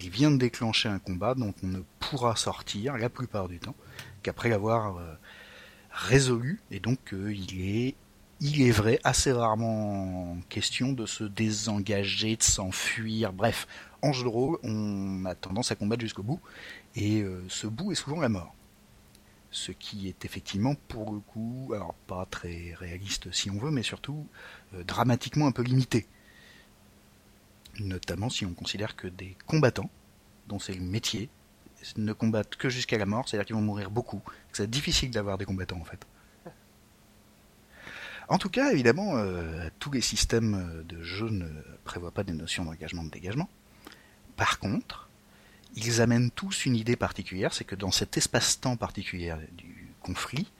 il 0.00 0.10
vient 0.10 0.30
de 0.30 0.36
déclencher 0.36 0.90
un 0.90 0.98
combat 0.98 1.34
dont 1.34 1.54
on 1.62 1.66
ne 1.66 1.80
pourra 1.98 2.36
sortir 2.36 2.98
la 2.98 3.08
plupart 3.08 3.48
du 3.48 3.58
temps 3.58 3.74
qu'après 4.22 4.50
l'avoir 4.50 4.98
euh, 4.98 5.14
résolu, 5.92 6.60
et 6.70 6.78
donc 6.78 7.14
euh, 7.14 7.32
il 7.32 7.60
est 7.62 7.94
il 8.40 8.62
est 8.62 8.70
vrai 8.70 9.00
assez 9.02 9.32
rarement 9.32 10.36
question 10.48 10.92
de 10.92 11.06
se 11.06 11.24
désengager, 11.24 12.36
de 12.36 12.42
s'enfuir, 12.42 13.32
bref, 13.32 13.66
en 14.02 14.12
jeu 14.12 14.24
de 14.24 14.28
rôle, 14.28 14.58
on 14.62 15.24
a 15.24 15.34
tendance 15.34 15.72
à 15.72 15.74
combattre 15.74 16.02
jusqu'au 16.02 16.22
bout, 16.22 16.40
et 16.94 17.22
euh, 17.22 17.42
ce 17.48 17.66
bout 17.66 17.90
est 17.92 17.96
souvent 17.96 18.20
la 18.20 18.28
mort. 18.28 18.54
Ce 19.50 19.72
qui 19.72 20.08
est 20.08 20.24
effectivement, 20.24 20.74
pour 20.74 21.12
le 21.12 21.20
coup, 21.20 21.72
alors 21.74 21.94
pas 22.06 22.26
très 22.30 22.74
réaliste 22.74 23.32
si 23.32 23.50
on 23.50 23.58
veut, 23.58 23.70
mais 23.70 23.82
surtout 23.82 24.26
euh, 24.74 24.84
dramatiquement 24.84 25.46
un 25.46 25.52
peu 25.52 25.62
limité. 25.62 26.06
Notamment 27.80 28.28
si 28.28 28.44
on 28.44 28.52
considère 28.52 28.96
que 28.96 29.08
des 29.08 29.36
combattants, 29.46 29.90
dont 30.48 30.58
c'est 30.58 30.74
le 30.74 30.82
métier, 30.82 31.30
ne 31.96 32.12
combattent 32.12 32.56
que 32.56 32.68
jusqu'à 32.68 32.98
la 32.98 33.06
mort, 33.06 33.28
c'est-à-dire 33.28 33.46
qu'ils 33.46 33.56
vont 33.56 33.62
mourir 33.62 33.90
beaucoup. 33.90 34.20
C'est 34.52 34.68
difficile 34.68 35.10
d'avoir 35.10 35.38
des 35.38 35.44
combattants 35.44 35.80
en 35.80 35.84
fait. 35.84 36.04
En 38.28 38.36
tout 38.36 38.50
cas, 38.50 38.72
évidemment, 38.72 39.16
euh, 39.16 39.70
tous 39.78 39.90
les 39.90 40.02
systèmes 40.02 40.84
de 40.86 41.02
jeu 41.02 41.30
ne 41.30 41.48
prévoient 41.84 42.10
pas 42.10 42.24
des 42.24 42.34
notions 42.34 42.64
d'engagement 42.64 43.02
de 43.02 43.08
dégagement. 43.08 43.48
Par 44.36 44.58
contre, 44.58 45.07
ils 45.78 46.00
amènent 46.00 46.30
tous 46.30 46.66
une 46.66 46.76
idée 46.76 46.96
particulière, 46.96 47.54
c'est 47.54 47.64
que 47.64 47.76
dans 47.76 47.90
cet 47.90 48.16
espace-temps 48.16 48.76
particulier 48.76 49.34
du 49.52 49.88
conflit, 50.00 50.50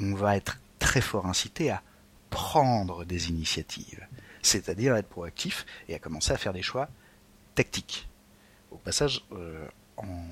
on 0.00 0.14
va 0.14 0.36
être 0.36 0.60
très 0.78 1.00
fort 1.00 1.26
incité 1.26 1.70
à 1.70 1.82
prendre 2.30 3.04
des 3.04 3.30
initiatives, 3.30 4.06
c'est-à-dire 4.42 4.94
à 4.94 4.98
être 4.98 5.08
proactif 5.08 5.64
et 5.88 5.94
à 5.94 5.98
commencer 5.98 6.32
à 6.32 6.36
faire 6.36 6.52
des 6.52 6.62
choix 6.62 6.88
tactiques. 7.54 8.08
Au 8.70 8.76
passage, 8.76 9.24
euh, 9.32 9.66
en 9.96 10.24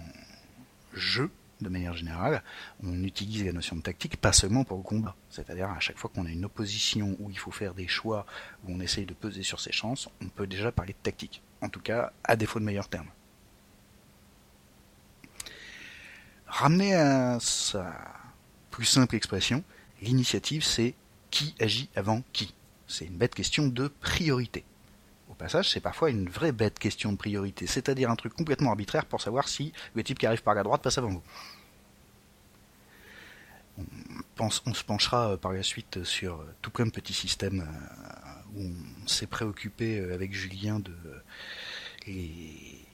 jeu, 0.92 1.30
de 1.62 1.70
manière 1.70 1.94
générale, 1.94 2.42
on 2.82 3.02
utilise 3.02 3.44
la 3.46 3.52
notion 3.52 3.76
de 3.76 3.80
tactique 3.80 4.18
pas 4.18 4.32
seulement 4.32 4.64
pour 4.64 4.76
le 4.76 4.82
combat. 4.82 5.16
C'est-à-dire 5.30 5.70
à 5.70 5.80
chaque 5.80 5.96
fois 5.96 6.10
qu'on 6.14 6.26
a 6.26 6.30
une 6.30 6.44
opposition 6.44 7.16
où 7.18 7.30
il 7.30 7.38
faut 7.38 7.50
faire 7.50 7.72
des 7.72 7.88
choix, 7.88 8.26
où 8.64 8.72
on 8.74 8.80
essaye 8.80 9.06
de 9.06 9.14
peser 9.14 9.42
sur 9.42 9.60
ses 9.60 9.72
chances, 9.72 10.10
on 10.20 10.28
peut 10.28 10.46
déjà 10.46 10.70
parler 10.70 10.92
de 10.92 11.02
tactique. 11.02 11.42
En 11.62 11.70
tout 11.70 11.80
cas, 11.80 12.12
à 12.24 12.36
défaut 12.36 12.60
de 12.60 12.64
meilleurs 12.64 12.90
termes. 12.90 13.08
Ramener 16.56 16.94
à 16.94 17.36
sa 17.38 17.94
plus 18.70 18.86
simple 18.86 19.14
expression, 19.14 19.62
l'initiative 20.00 20.64
c'est 20.64 20.94
qui 21.30 21.54
agit 21.60 21.90
avant 21.94 22.22
qui. 22.32 22.54
C'est 22.86 23.04
une 23.04 23.18
bête 23.18 23.34
question 23.34 23.66
de 23.66 23.88
priorité. 23.88 24.64
Au 25.28 25.34
passage, 25.34 25.68
c'est 25.70 25.80
parfois 25.80 26.08
une 26.08 26.30
vraie 26.30 26.52
bête 26.52 26.78
question 26.78 27.12
de 27.12 27.18
priorité, 27.18 27.66
c'est-à-dire 27.66 28.10
un 28.10 28.16
truc 28.16 28.32
complètement 28.32 28.70
arbitraire 28.70 29.04
pour 29.04 29.20
savoir 29.20 29.48
si 29.48 29.74
le 29.94 30.02
type 30.02 30.18
qui 30.18 30.24
arrive 30.24 30.42
par 30.42 30.54
la 30.54 30.62
droite 30.62 30.80
passe 30.80 30.96
avant 30.96 31.10
vous. 31.10 31.22
On, 34.38 34.48
se 34.48 34.84
penchera 34.84 35.32
euh, 35.32 35.36
par 35.36 35.52
la 35.52 35.62
suite 35.62 36.04
sur 36.04 36.40
euh, 36.40 36.54
tout 36.62 36.70
plein 36.70 36.86
de 36.86 36.90
petits 36.90 37.12
systèmes 37.12 37.68
euh, 37.68 38.58
où 38.58 38.72
on 39.04 39.06
s'est 39.06 39.26
préoccupé 39.26 40.00
avec 40.10 40.32
Julien 40.32 40.80
de, 40.80 40.94
les, 42.06 42.85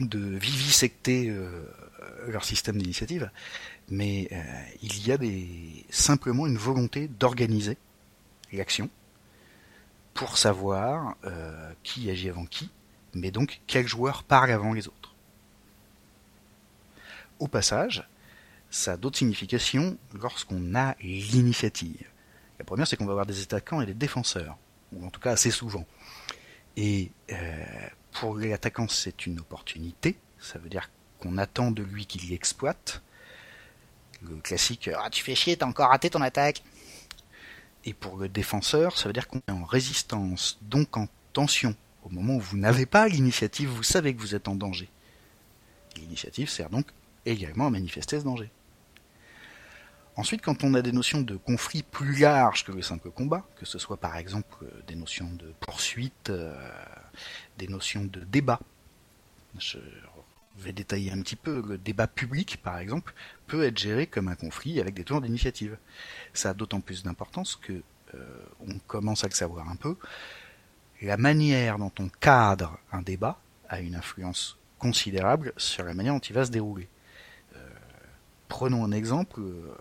de 0.00 0.18
vivisecter 0.18 1.34
leur 2.28 2.44
système 2.44 2.76
d'initiative, 2.76 3.30
mais 3.88 4.28
il 4.82 5.06
y 5.06 5.12
a 5.12 5.18
simplement 5.90 6.46
une 6.46 6.56
volonté 6.56 7.08
d'organiser 7.08 7.76
l'action 8.52 8.88
pour 10.18 10.36
savoir 10.36 11.14
euh, 11.24 11.72
qui 11.84 12.10
agit 12.10 12.28
avant 12.28 12.44
qui, 12.44 12.70
mais 13.14 13.30
donc 13.30 13.60
quel 13.68 13.86
joueur 13.86 14.24
parle 14.24 14.50
avant 14.50 14.72
les 14.72 14.88
autres. 14.88 15.14
Au 17.38 17.46
passage, 17.46 18.08
ça 18.68 18.94
a 18.94 18.96
d'autres 18.96 19.18
significations 19.18 19.96
lorsqu'on 20.20 20.74
a 20.74 20.96
l'initiative. 21.00 22.04
La 22.58 22.64
première, 22.64 22.88
c'est 22.88 22.96
qu'on 22.96 23.06
va 23.06 23.12
avoir 23.12 23.26
des 23.26 23.40
attaquants 23.42 23.80
et 23.80 23.86
des 23.86 23.94
défenseurs, 23.94 24.58
ou 24.92 25.06
en 25.06 25.10
tout 25.10 25.20
cas 25.20 25.30
assez 25.30 25.52
souvent. 25.52 25.86
Et 26.76 27.12
euh, 27.30 27.64
pour 28.20 28.36
les 28.36 28.52
attaquants, 28.52 28.88
c'est 28.88 29.26
une 29.26 29.40
opportunité, 29.40 30.16
ça 30.40 30.58
veut 30.58 30.68
dire 30.68 30.90
qu'on 31.20 31.38
attend 31.38 31.70
de 31.70 31.82
lui 31.82 32.06
qu'il 32.06 32.30
l'exploite. 32.30 33.02
Le 34.22 34.36
classique 34.36 34.90
Ah, 34.98 35.10
tu 35.10 35.22
fais 35.22 35.34
chier, 35.34 35.56
t'as 35.56 35.66
encore 35.66 35.90
raté 35.90 36.10
ton 36.10 36.22
attaque 36.22 36.62
et 37.84 37.94
pour 37.94 38.16
le 38.16 38.28
défenseur, 38.28 38.98
ça 38.98 39.08
veut 39.08 39.12
dire 39.12 39.28
qu'on 39.28 39.40
est 39.48 39.52
en 39.52 39.64
résistance, 39.64 40.58
donc 40.62 40.96
en 40.96 41.08
tension. 41.32 41.74
Au 42.02 42.08
moment 42.08 42.34
où 42.34 42.40
vous 42.40 42.56
n'avez 42.56 42.86
pas 42.86 43.08
l'initiative, 43.08 43.68
vous 43.68 43.82
savez 43.82 44.14
que 44.14 44.20
vous 44.20 44.34
êtes 44.34 44.48
en 44.48 44.56
danger. 44.56 44.88
L'initiative 45.96 46.48
sert 46.48 46.70
donc 46.70 46.86
également 47.24 47.66
à 47.66 47.70
manifester 47.70 48.18
ce 48.18 48.24
danger. 48.24 48.50
Ensuite, 50.16 50.42
quand 50.42 50.64
on 50.64 50.74
a 50.74 50.82
des 50.82 50.90
notions 50.90 51.20
de 51.20 51.36
conflit 51.36 51.84
plus 51.84 52.18
larges 52.18 52.64
que 52.64 52.72
le 52.72 52.82
simple 52.82 53.10
combat, 53.10 53.46
que 53.56 53.64
ce 53.64 53.78
soit 53.78 53.96
par 53.96 54.16
exemple 54.16 54.66
des 54.88 54.96
notions 54.96 55.30
de 55.32 55.54
poursuite, 55.60 56.30
euh, 56.30 56.52
des 57.58 57.68
notions 57.68 58.04
de 58.04 58.20
débat, 58.20 58.60
je 59.58 59.78
vais 60.58 60.72
détailler 60.72 61.12
un 61.12 61.20
petit 61.20 61.36
peu, 61.36 61.62
le 61.66 61.78
débat 61.78 62.06
public 62.06 62.60
par 62.62 62.78
exemple 62.78 63.14
peut 63.46 63.64
être 63.64 63.78
géré 63.78 64.06
comme 64.06 64.28
un 64.28 64.34
conflit 64.34 64.80
avec 64.80 64.94
des 64.94 65.04
tours 65.04 65.20
d'initiative. 65.20 65.76
Ça 66.32 66.50
a 66.50 66.54
d'autant 66.54 66.80
plus 66.80 67.02
d'importance 67.02 67.56
que 67.56 67.82
euh, 68.14 68.44
on 68.66 68.78
commence 68.86 69.24
à 69.24 69.28
le 69.28 69.34
savoir 69.34 69.68
un 69.68 69.76
peu. 69.76 69.96
La 71.02 71.16
manière 71.16 71.78
dont 71.78 71.92
on 72.00 72.08
cadre 72.08 72.78
un 72.92 73.02
débat 73.02 73.38
a 73.68 73.80
une 73.80 73.94
influence 73.94 74.58
considérable 74.78 75.52
sur 75.56 75.84
la 75.84 75.94
manière 75.94 76.14
dont 76.14 76.20
il 76.20 76.34
va 76.34 76.44
se 76.44 76.50
dérouler. 76.50 76.88
Euh, 77.54 77.68
prenons 78.48 78.84
un 78.84 78.92
exemple. 78.92 79.40
Euh, 79.40 79.74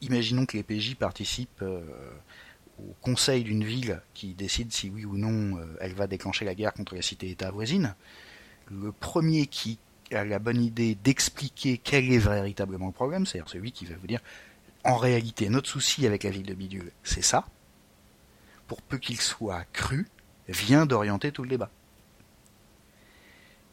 imaginons 0.00 0.46
que 0.46 0.56
les 0.56 0.62
PJ 0.62 0.96
participent 0.96 1.64
au 2.88 2.94
conseil 3.00 3.44
d'une 3.44 3.64
ville 3.64 4.00
qui 4.14 4.34
décide 4.34 4.72
si 4.72 4.90
oui 4.90 5.04
ou 5.04 5.16
non 5.16 5.58
elle 5.80 5.94
va 5.94 6.06
déclencher 6.06 6.44
la 6.44 6.54
guerre 6.54 6.72
contre 6.72 6.94
la 6.94 7.02
cité-État 7.02 7.50
voisine. 7.50 7.94
Le 8.70 8.92
premier 8.92 9.46
qui 9.46 9.78
a 10.12 10.24
la 10.24 10.38
bonne 10.38 10.62
idée 10.62 10.94
d'expliquer 10.94 11.78
quel 11.78 12.12
est 12.12 12.18
véritablement 12.18 12.86
le 12.86 12.92
problème, 12.92 13.26
c'est-à-dire 13.26 13.50
celui 13.50 13.72
qui 13.72 13.86
va 13.86 13.96
vous 13.96 14.06
dire 14.06 14.20
en 14.84 14.96
réalité, 14.96 15.48
notre 15.48 15.68
souci 15.68 16.06
avec 16.06 16.24
la 16.24 16.30
ville 16.30 16.46
de 16.46 16.54
Bidule, 16.54 16.90
c'est 17.04 17.22
ça, 17.22 17.46
pour 18.66 18.82
peu 18.82 18.98
qu'il 18.98 19.20
soit 19.20 19.64
cru, 19.72 20.08
vient 20.48 20.86
d'orienter 20.86 21.30
tout 21.30 21.44
le 21.44 21.48
débat. 21.48 21.70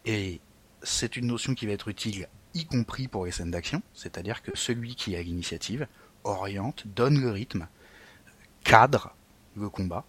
Et 0.06 0.40
c'est 0.84 1.18
une 1.18 1.28
notion 1.28 1.56
qui 1.56 1.66
va 1.66 1.74
être 1.74 1.88
utile 1.88 2.28
y 2.54 2.66
compris 2.66 3.08
pour 3.08 3.26
les 3.26 3.32
scènes 3.32 3.52
d'action, 3.52 3.82
c'est-à-dire 3.94 4.42
que 4.42 4.52
celui 4.56 4.96
qui 4.96 5.16
a 5.16 5.22
l'initiative 5.22 5.88
oriente, 6.24 6.84
donne 6.88 7.20
le 7.20 7.32
rythme, 7.32 7.68
cadre 8.70 9.16
le 9.56 9.68
combat 9.68 10.06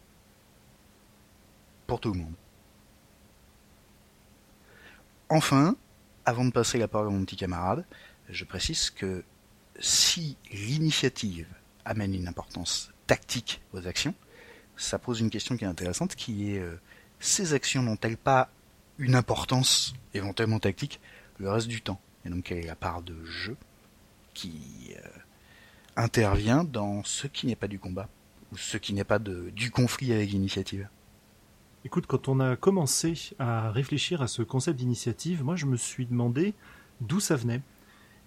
pour 1.87 1.99
tout 1.99 2.13
le 2.13 2.19
monde. 2.19 2.35
Enfin, 5.31 5.77
avant 6.27 6.45
de 6.45 6.51
passer 6.51 6.77
la 6.77 6.87
parole 6.87 7.09
à 7.09 7.11
mon 7.11 7.25
petit 7.25 7.37
camarade, 7.37 7.87
je 8.29 8.45
précise 8.45 8.91
que 8.91 9.25
si 9.79 10.37
l'initiative 10.53 11.49
amène 11.87 12.15
une 12.15 12.29
importance 12.29 12.93
tactique 13.07 13.63
aux 13.73 13.87
actions, 13.87 14.15
ça 14.77 14.99
pose 14.99 15.21
une 15.21 15.31
question 15.31 15.57
qui 15.57 15.65
est 15.65 15.69
intéressante, 15.69 16.15
qui 16.15 16.51
est 16.51 16.59
euh, 16.59 16.79
ces 17.19 17.55
actions 17.55 17.83
n'ont-elles 17.83 18.19
pas 18.19 18.51
une 18.99 19.15
importance 19.15 19.95
éventuellement 20.13 20.59
tactique 20.59 21.01
le 21.39 21.51
reste 21.51 21.69
du 21.69 21.81
temps? 21.81 22.01
Et 22.27 22.29
donc 22.29 22.45
quelle 22.45 22.59
est 22.59 22.67
la 22.67 22.77
part 22.77 23.01
de 23.01 23.25
jeu 23.25 23.57
qui 24.35 24.95
euh, 24.99 25.09
intervient 25.97 26.63
dans 26.63 27.03
ce 27.05 27.27
qui 27.27 27.47
n'est 27.47 27.57
pas 27.57 27.69
du 27.69 27.79
combat 27.79 28.07
ce 28.57 28.77
qui 28.77 28.95
n'est 28.95 29.05
pas 29.05 29.19
du 29.19 29.71
conflit 29.71 30.13
avec 30.13 30.31
l'initiative 30.31 30.89
Écoute, 31.85 32.07
quand 32.07 32.29
on 32.29 32.41
a 32.41 32.57
commencé 32.57 33.15
à 33.39 33.71
réfléchir 33.71 34.21
à 34.21 34.29
ce 34.29 34.43
concept 34.43 34.79
d'initiative, 34.79 35.43
moi 35.43 35.57
je 35.57 35.65
me 35.65 35.77
suis 35.77 36.05
demandé 36.05 36.53
d'où 37.01 37.21
ça 37.21 37.37
venait 37.37 37.63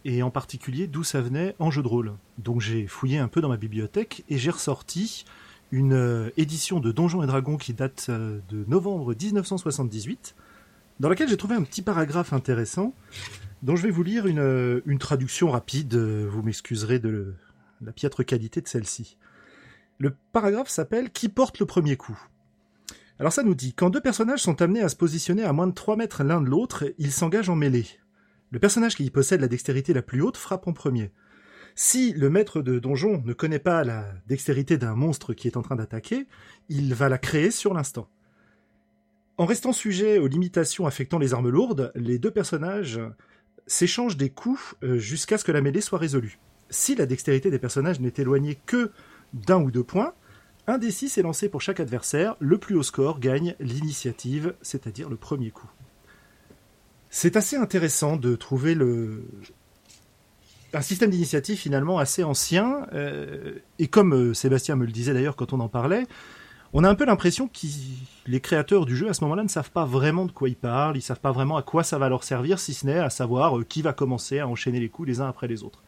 et 0.05 0.23
en 0.23 0.31
particulier 0.31 0.87
d'où 0.87 1.03
ça 1.03 1.21
venait 1.21 1.55
en 1.59 1.69
jeu 1.69 1.83
de 1.83 1.87
rôle. 1.87 2.13
Donc 2.39 2.61
j'ai 2.61 2.87
fouillé 2.87 3.19
un 3.19 3.27
peu 3.27 3.41
dans 3.41 3.49
ma 3.49 3.57
bibliothèque 3.57 4.23
et 4.27 4.39
j'ai 4.39 4.49
ressorti 4.49 5.25
une 5.71 5.93
euh, 5.93 6.29
édition 6.35 6.79
de 6.79 6.91
Donjons 6.91 7.23
et 7.23 7.27
Dragons 7.27 7.57
qui 7.57 7.73
date 7.73 8.07
euh, 8.09 8.39
de 8.49 8.65
novembre 8.67 9.13
1978, 9.13 10.35
dans 10.99 11.09
laquelle 11.09 11.29
j'ai 11.29 11.37
trouvé 11.37 11.55
un 11.55 11.63
petit 11.63 11.81
paragraphe 11.81 12.33
intéressant, 12.33 12.93
dont 13.61 13.75
je 13.75 13.83
vais 13.83 13.91
vous 13.91 14.03
lire 14.03 14.25
une, 14.25 14.39
euh, 14.39 14.81
une 14.85 14.99
traduction 14.99 15.51
rapide, 15.51 15.95
vous 15.95 16.41
m'excuserez 16.41 16.99
de 16.99 17.35
la 17.81 17.91
piètre 17.91 18.25
qualité 18.25 18.61
de 18.61 18.67
celle-ci. 18.67 19.17
Le 19.99 20.15
paragraphe 20.31 20.69
s'appelle 20.69 21.11
Qui 21.11 21.29
porte 21.29 21.59
le 21.59 21.65
premier 21.65 21.97
coup? 21.97 22.19
Alors 23.19 23.31
ça 23.31 23.43
nous 23.43 23.55
dit, 23.55 23.73
quand 23.73 23.89
deux 23.89 24.01
personnages 24.01 24.41
sont 24.41 24.61
amenés 24.61 24.81
à 24.81 24.89
se 24.89 24.95
positionner 24.95 25.43
à 25.43 25.53
moins 25.53 25.67
de 25.67 25.73
3 25.73 25.95
mètres 25.95 26.23
l'un 26.23 26.41
de 26.41 26.49
l'autre, 26.49 26.85
ils 26.97 27.11
s'engagent 27.11 27.49
en 27.49 27.55
mêlée. 27.55 27.85
Le 28.51 28.59
personnage 28.59 28.95
qui 28.95 29.09
possède 29.09 29.41
la 29.41 29.47
dextérité 29.47 29.93
la 29.93 30.01
plus 30.01 30.21
haute 30.21 30.37
frappe 30.37 30.67
en 30.67 30.73
premier. 30.73 31.11
Si 31.75 32.13
le 32.13 32.29
maître 32.29 32.61
de 32.61 32.79
donjon 32.79 33.21
ne 33.25 33.33
connaît 33.33 33.59
pas 33.59 33.83
la 33.83 34.05
dextérité 34.27 34.77
d'un 34.77 34.95
monstre 34.95 35.33
qui 35.33 35.47
est 35.47 35.57
en 35.57 35.61
train 35.61 35.75
d'attaquer, 35.75 36.27
il 36.69 36.93
va 36.93 37.09
la 37.09 37.17
créer 37.17 37.51
sur 37.51 37.73
l'instant. 37.73 38.09
En 39.37 39.45
restant 39.45 39.73
sujet 39.73 40.19
aux 40.19 40.27
limitations 40.27 40.85
affectant 40.85 41.17
les 41.17 41.33
armes 41.33 41.49
lourdes, 41.49 41.91
les 41.95 42.19
deux 42.19 42.29
personnages 42.29 42.99
s'échangent 43.65 44.17
des 44.17 44.29
coups 44.29 44.75
euh, 44.83 44.97
jusqu'à 44.97 45.37
ce 45.37 45.43
que 45.43 45.51
la 45.51 45.61
mêlée 45.61 45.81
soit 45.81 45.97
résolue. 45.97 46.39
Si 46.69 46.95
la 46.95 47.05
dextérité 47.05 47.49
des 47.49 47.59
personnages 47.59 47.99
n'est 47.99 48.13
éloignée 48.17 48.59
que 48.65 48.91
d'un 49.33 49.61
ou 49.61 49.71
deux 49.71 49.83
points, 49.83 50.13
un 50.65 50.77
des 50.77 50.91
six 50.91 51.17
est 51.17 51.23
lancé 51.23 51.49
pour 51.49 51.61
chaque 51.61 51.79
adversaire, 51.79 52.35
le 52.39 52.57
plus 52.57 52.75
haut 52.75 52.83
score 52.83 53.19
gagne 53.19 53.55
l'initiative, 53.59 54.55
c'est-à-dire 54.61 55.09
le 55.09 55.17
premier 55.17 55.51
coup. 55.51 55.69
C'est 57.09 57.35
assez 57.35 57.57
intéressant 57.57 58.15
de 58.15 58.35
trouver 58.35 58.73
le... 58.73 59.25
un 60.73 60.81
système 60.81 61.09
d'initiative 61.09 61.57
finalement 61.57 61.99
assez 61.99 62.23
ancien, 62.23 62.87
euh, 62.93 63.59
et 63.77 63.87
comme 63.87 64.13
euh, 64.13 64.33
Sébastien 64.33 64.75
me 64.75 64.85
le 64.85 64.91
disait 64.91 65.13
d'ailleurs 65.13 65.35
quand 65.35 65.51
on 65.51 65.59
en 65.59 65.69
parlait, 65.69 66.07
on 66.71 66.83
a 66.83 66.89
un 66.89 66.95
peu 66.95 67.05
l'impression 67.05 67.47
que 67.47 67.67
les 68.25 68.39
créateurs 68.39 68.85
du 68.85 68.95
jeu 68.95 69.07
à 69.09 69.13
ce 69.13 69.23
moment-là 69.25 69.43
ne 69.43 69.49
savent 69.49 69.69
pas 69.69 69.85
vraiment 69.85 70.25
de 70.25 70.31
quoi 70.31 70.49
ils 70.49 70.55
parlent, 70.55 70.97
ils 70.97 71.01
savent 71.01 71.19
pas 71.19 71.31
vraiment 71.31 71.57
à 71.57 71.61
quoi 71.61 71.83
ça 71.83 71.99
va 71.99 72.09
leur 72.09 72.23
servir, 72.23 72.57
si 72.57 72.73
ce 72.73 72.87
n'est 72.87 72.99
à 72.99 73.09
savoir 73.09 73.59
euh, 73.59 73.63
qui 73.63 73.81
va 73.81 73.93
commencer 73.93 74.39
à 74.39 74.47
enchaîner 74.47 74.79
les 74.79 74.89
coups 74.89 75.09
les 75.09 75.21
uns 75.21 75.27
après 75.27 75.47
les 75.47 75.63
autres. 75.63 75.83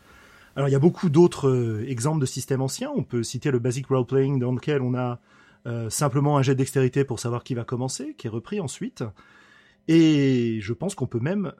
Alors 0.55 0.69
il 0.69 0.71
y 0.71 0.75
a 0.75 0.79
beaucoup 0.79 1.09
d'autres 1.09 1.49
euh, 1.49 1.89
exemples 1.89 2.21
de 2.21 2.25
systèmes 2.25 2.61
anciens. 2.61 2.91
On 2.95 3.03
peut 3.03 3.23
citer 3.23 3.51
le 3.51 3.59
Basic 3.59 3.87
Role 3.87 4.05
Playing 4.05 4.39
dans 4.39 4.51
lequel 4.51 4.81
on 4.81 4.93
a 4.95 5.19
euh, 5.65 5.89
simplement 5.89 6.37
un 6.37 6.41
jet 6.41 6.53
de 6.53 6.59
dextérité 6.59 7.03
pour 7.03 7.19
savoir 7.19 7.43
qui 7.43 7.55
va 7.55 7.63
commencer, 7.63 8.15
qui 8.17 8.27
est 8.27 8.29
repris 8.29 8.59
ensuite. 8.59 9.03
Et 9.87 10.59
je 10.61 10.73
pense 10.73 10.95
qu'on 10.95 11.07
peut 11.07 11.19
même 11.19 11.53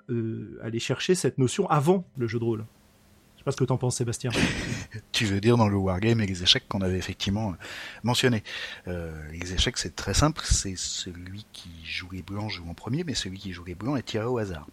aller 0.63 0.80
chercher 0.80 1.13
cette 1.13 1.38
notion 1.38 1.69
avant 1.69 2.07
le 2.17 2.27
jeu 2.27 2.39
de 2.39 2.43
rôle. 2.43 2.65
Je 3.35 3.41
sais 3.41 3.43
pas 3.43 3.51
ce 3.51 3.57
que 3.57 3.65
t'en 3.65 3.77
penses, 3.77 3.97
Sébastien. 3.97 4.31
tu 5.11 5.26
veux 5.26 5.41
dire 5.41 5.57
dans 5.57 5.67
le 5.67 5.76
wargame 5.76 6.22
et 6.22 6.26
les 6.26 6.41
échecs 6.41 6.67
qu'on 6.67 6.81
avait 6.81 6.97
effectivement 6.97 7.53
mentionné. 8.03 8.43
Euh, 8.88 9.11
les 9.31 9.53
échecs, 9.53 9.77
c'est 9.77 9.95
très 9.95 10.13
simple, 10.13 10.41
c'est 10.45 10.76
celui 10.77 11.45
qui 11.51 11.69
joue 11.84 12.09
les 12.11 12.23
blancs 12.23 12.49
joue 12.49 12.67
en 12.69 12.73
premier, 12.73 13.03
mais 13.03 13.13
celui 13.13 13.38
qui 13.38 13.51
joue 13.51 13.65
les 13.65 13.76
blancs 13.76 13.99
est 13.99 14.03
tiré 14.03 14.26
au 14.26 14.38
hasard. 14.38 14.67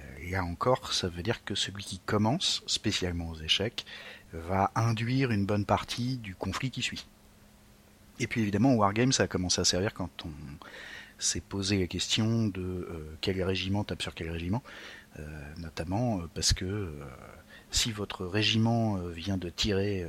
Euh, 0.00 0.30
là 0.30 0.44
encore, 0.44 0.92
ça 0.92 1.08
veut 1.08 1.22
dire 1.22 1.44
que 1.44 1.54
celui 1.54 1.84
qui 1.84 1.98
commence, 1.98 2.62
spécialement 2.66 3.30
aux 3.30 3.40
échecs, 3.40 3.84
va 4.32 4.70
induire 4.74 5.30
une 5.30 5.44
bonne 5.44 5.64
partie 5.64 6.16
du 6.16 6.34
conflit 6.34 6.70
qui 6.70 6.82
suit. 6.82 7.06
Et 8.18 8.26
puis 8.26 8.42
évidemment, 8.42 8.74
wargame, 8.74 9.12
ça 9.12 9.24
a 9.24 9.26
commencé 9.26 9.60
à 9.60 9.64
servir 9.64 9.94
quand 9.94 10.10
on 10.24 10.30
s'est 11.18 11.40
posé 11.40 11.80
la 11.80 11.86
question 11.86 12.46
de 12.46 12.60
euh, 12.60 13.16
quel 13.20 13.42
régiment 13.42 13.84
tape 13.84 14.02
sur 14.02 14.14
quel 14.14 14.30
régiment, 14.30 14.62
notamment 15.58 16.22
parce 16.34 16.54
que 16.54 16.88
si 17.70 17.92
votre 17.92 18.26
régiment 18.26 18.98
euh, 18.98 19.10
vient 19.10 19.36
de 19.36 19.48
tirer 19.48 20.06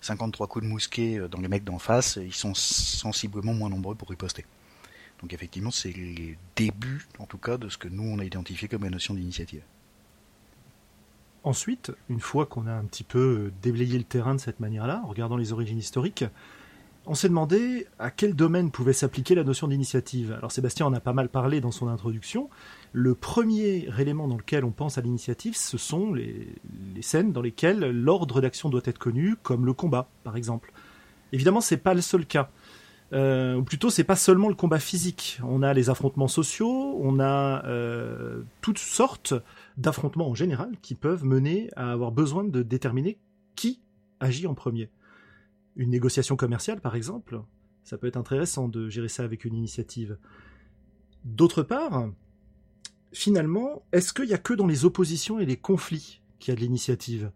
53 0.00 0.46
euh, 0.46 0.48
coups 0.48 0.64
de 0.64 0.70
mousquet 0.70 1.18
euh, 1.18 1.28
dans 1.28 1.40
les 1.40 1.48
mecs 1.48 1.64
d'en 1.64 1.78
face, 1.78 2.18
ils 2.20 2.34
sont 2.34 2.54
sensiblement 2.54 3.54
moins 3.54 3.68
nombreux 3.68 3.94
pour 3.94 4.08
riposter. 4.08 4.44
Donc 5.22 5.32
effectivement, 5.32 5.70
c'est 5.70 5.92
les 5.92 6.36
débuts, 6.56 7.06
en 7.18 7.26
tout 7.26 7.38
cas, 7.38 7.56
de 7.56 7.68
ce 7.68 7.78
que 7.78 7.88
nous, 7.88 8.02
on 8.02 8.18
a 8.18 8.24
identifié 8.24 8.68
comme 8.68 8.82
la 8.82 8.90
notion 8.90 9.14
d'initiative. 9.14 9.62
Ensuite, 11.44 11.92
une 12.08 12.20
fois 12.20 12.46
qu'on 12.46 12.66
a 12.66 12.72
un 12.72 12.84
petit 12.84 13.04
peu 13.04 13.52
déblayé 13.62 13.98
le 13.98 14.04
terrain 14.04 14.34
de 14.34 14.40
cette 14.40 14.60
manière-là, 14.60 15.02
en 15.04 15.08
regardant 15.08 15.36
les 15.36 15.52
origines 15.52 15.78
historiques, 15.78 16.24
on 17.04 17.14
s'est 17.14 17.28
demandé 17.28 17.88
à 17.98 18.12
quel 18.12 18.34
domaine 18.34 18.70
pouvait 18.70 18.92
s'appliquer 18.92 19.34
la 19.34 19.42
notion 19.42 19.66
d'initiative. 19.66 20.32
Alors 20.38 20.52
Sébastien 20.52 20.86
en 20.86 20.92
a 20.92 21.00
pas 21.00 21.12
mal 21.12 21.28
parlé 21.28 21.60
dans 21.60 21.72
son 21.72 21.88
introduction. 21.88 22.48
Le 22.92 23.16
premier 23.16 23.88
élément 23.98 24.28
dans 24.28 24.36
lequel 24.36 24.64
on 24.64 24.70
pense 24.70 24.98
à 24.98 25.00
l'initiative, 25.00 25.56
ce 25.56 25.78
sont 25.78 26.12
les, 26.14 26.54
scènes 27.00 27.32
dans 27.32 27.42
lesquelles 27.42 27.80
l'ordre 27.90 28.40
d'action 28.40 28.68
doit 28.68 28.82
être 28.84 28.98
connu, 28.98 29.34
comme 29.42 29.66
le 29.66 29.72
combat, 29.72 30.08
par 30.22 30.36
exemple. 30.36 30.72
Évidemment, 31.32 31.60
c'est 31.60 31.76
pas 31.76 31.94
le 31.94 32.02
seul 32.02 32.24
cas. 32.24 32.50
Euh, 33.12 33.56
ou 33.56 33.62
plutôt, 33.62 33.90
c'est 33.90 34.04
pas 34.04 34.16
seulement 34.16 34.48
le 34.48 34.54
combat 34.54 34.78
physique. 34.78 35.38
On 35.44 35.62
a 35.62 35.74
les 35.74 35.90
affrontements 35.90 36.28
sociaux, 36.28 36.98
on 37.00 37.20
a 37.20 37.64
euh, 37.66 38.42
toutes 38.62 38.78
sortes 38.78 39.34
d'affrontements 39.76 40.28
en 40.28 40.34
général 40.34 40.72
qui 40.80 40.94
peuvent 40.94 41.24
mener 41.24 41.70
à 41.76 41.92
avoir 41.92 42.10
besoin 42.10 42.44
de 42.44 42.62
déterminer 42.62 43.18
qui 43.54 43.82
agit 44.20 44.46
en 44.46 44.54
premier 44.54 44.88
une 45.76 45.90
négociation 45.90 46.36
commerciale, 46.36 46.80
par 46.80 46.96
exemple, 46.96 47.42
ça 47.84 47.98
peut 47.98 48.06
être 48.06 48.16
intéressant 48.16 48.68
de 48.68 48.88
gérer 48.88 49.08
ça 49.08 49.24
avec 49.24 49.44
une 49.44 49.54
initiative. 49.54 50.18
D'autre 51.24 51.62
part, 51.62 52.10
finalement, 53.12 53.82
est-ce 53.92 54.12
qu'il 54.12 54.26
n'y 54.26 54.34
a 54.34 54.38
que 54.38 54.54
dans 54.54 54.66
les 54.66 54.84
oppositions 54.84 55.38
et 55.38 55.46
les 55.46 55.56
conflits 55.56 56.20
qu'il 56.38 56.52
y 56.52 56.52
a 56.52 56.56
de 56.56 56.60
l'initiative? 56.60 57.30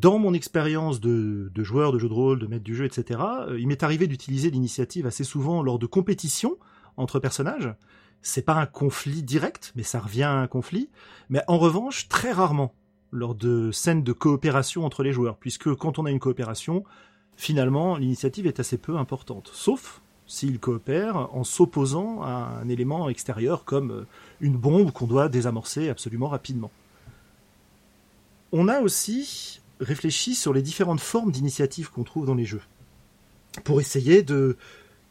Dans 0.00 0.18
mon 0.18 0.34
expérience 0.34 1.00
de, 1.00 1.50
joueur 1.56 1.92
de 1.92 1.98
jeu 1.98 2.08
de 2.08 2.14
rôle, 2.14 2.38
de 2.38 2.46
maître 2.46 2.64
du 2.64 2.74
jeu, 2.74 2.84
etc., 2.84 3.20
euh, 3.48 3.58
il 3.58 3.66
m'est 3.66 3.82
arrivé 3.82 4.06
d'utiliser 4.06 4.50
l'initiative 4.50 5.06
assez 5.06 5.24
souvent 5.24 5.62
lors 5.62 5.78
de 5.78 5.86
compétitions 5.86 6.56
entre 6.96 7.18
personnages. 7.18 7.74
C'est 8.20 8.42
pas 8.42 8.54
un 8.54 8.66
conflit 8.66 9.22
direct, 9.22 9.72
mais 9.76 9.82
ça 9.82 10.00
revient 10.00 10.22
à 10.22 10.34
un 10.34 10.46
conflit. 10.46 10.88
Mais 11.28 11.42
en 11.48 11.58
revanche, 11.58 12.08
très 12.08 12.32
rarement 12.32 12.74
lors 13.10 13.34
de 13.34 13.70
scènes 13.72 14.02
de 14.02 14.12
coopération 14.12 14.84
entre 14.84 15.02
les 15.02 15.12
joueurs, 15.12 15.36
puisque 15.36 15.74
quand 15.74 15.98
on 15.98 16.06
a 16.06 16.10
une 16.10 16.20
coopération, 16.20 16.84
finalement, 17.36 17.96
l'initiative 17.96 18.46
est 18.46 18.60
assez 18.60 18.78
peu 18.78 18.96
importante, 18.96 19.50
sauf 19.52 20.00
s'ils 20.26 20.60
coopèrent 20.60 21.28
en 21.34 21.44
s'opposant 21.44 22.22
à 22.22 22.60
un 22.62 22.68
élément 22.68 23.08
extérieur 23.08 23.64
comme 23.64 23.90
euh, 23.90 24.06
une 24.40 24.56
bombe 24.56 24.92
qu'on 24.92 25.06
doit 25.06 25.28
désamorcer 25.28 25.88
absolument 25.88 26.28
rapidement. 26.28 26.70
On 28.52 28.68
a 28.68 28.80
aussi 28.80 29.61
réfléchi 29.82 30.34
sur 30.34 30.52
les 30.52 30.62
différentes 30.62 31.00
formes 31.00 31.32
d'initiative 31.32 31.90
qu'on 31.90 32.04
trouve 32.04 32.26
dans 32.26 32.34
les 32.34 32.44
jeux, 32.46 32.62
pour 33.64 33.80
essayer 33.80 34.22
de, 34.22 34.56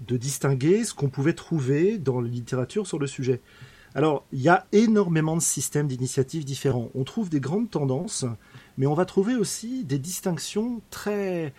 de 0.07 0.17
distinguer 0.17 0.83
ce 0.83 0.93
qu'on 0.93 1.09
pouvait 1.09 1.33
trouver 1.33 1.97
dans 1.97 2.21
la 2.21 2.29
littérature 2.29 2.87
sur 2.87 2.99
le 2.99 3.07
sujet. 3.07 3.41
Alors, 3.93 4.25
il 4.31 4.41
y 4.41 4.49
a 4.49 4.65
énormément 4.71 5.35
de 5.35 5.41
systèmes 5.41 5.87
d'initiatives 5.87 6.45
différents. 6.45 6.89
On 6.95 7.03
trouve 7.03 7.29
des 7.29 7.41
grandes 7.41 7.69
tendances, 7.69 8.25
mais 8.77 8.87
on 8.87 8.93
va 8.93 9.05
trouver 9.05 9.35
aussi 9.35 9.83
des 9.83 9.99
distinctions 9.99 10.81
très 10.89 11.53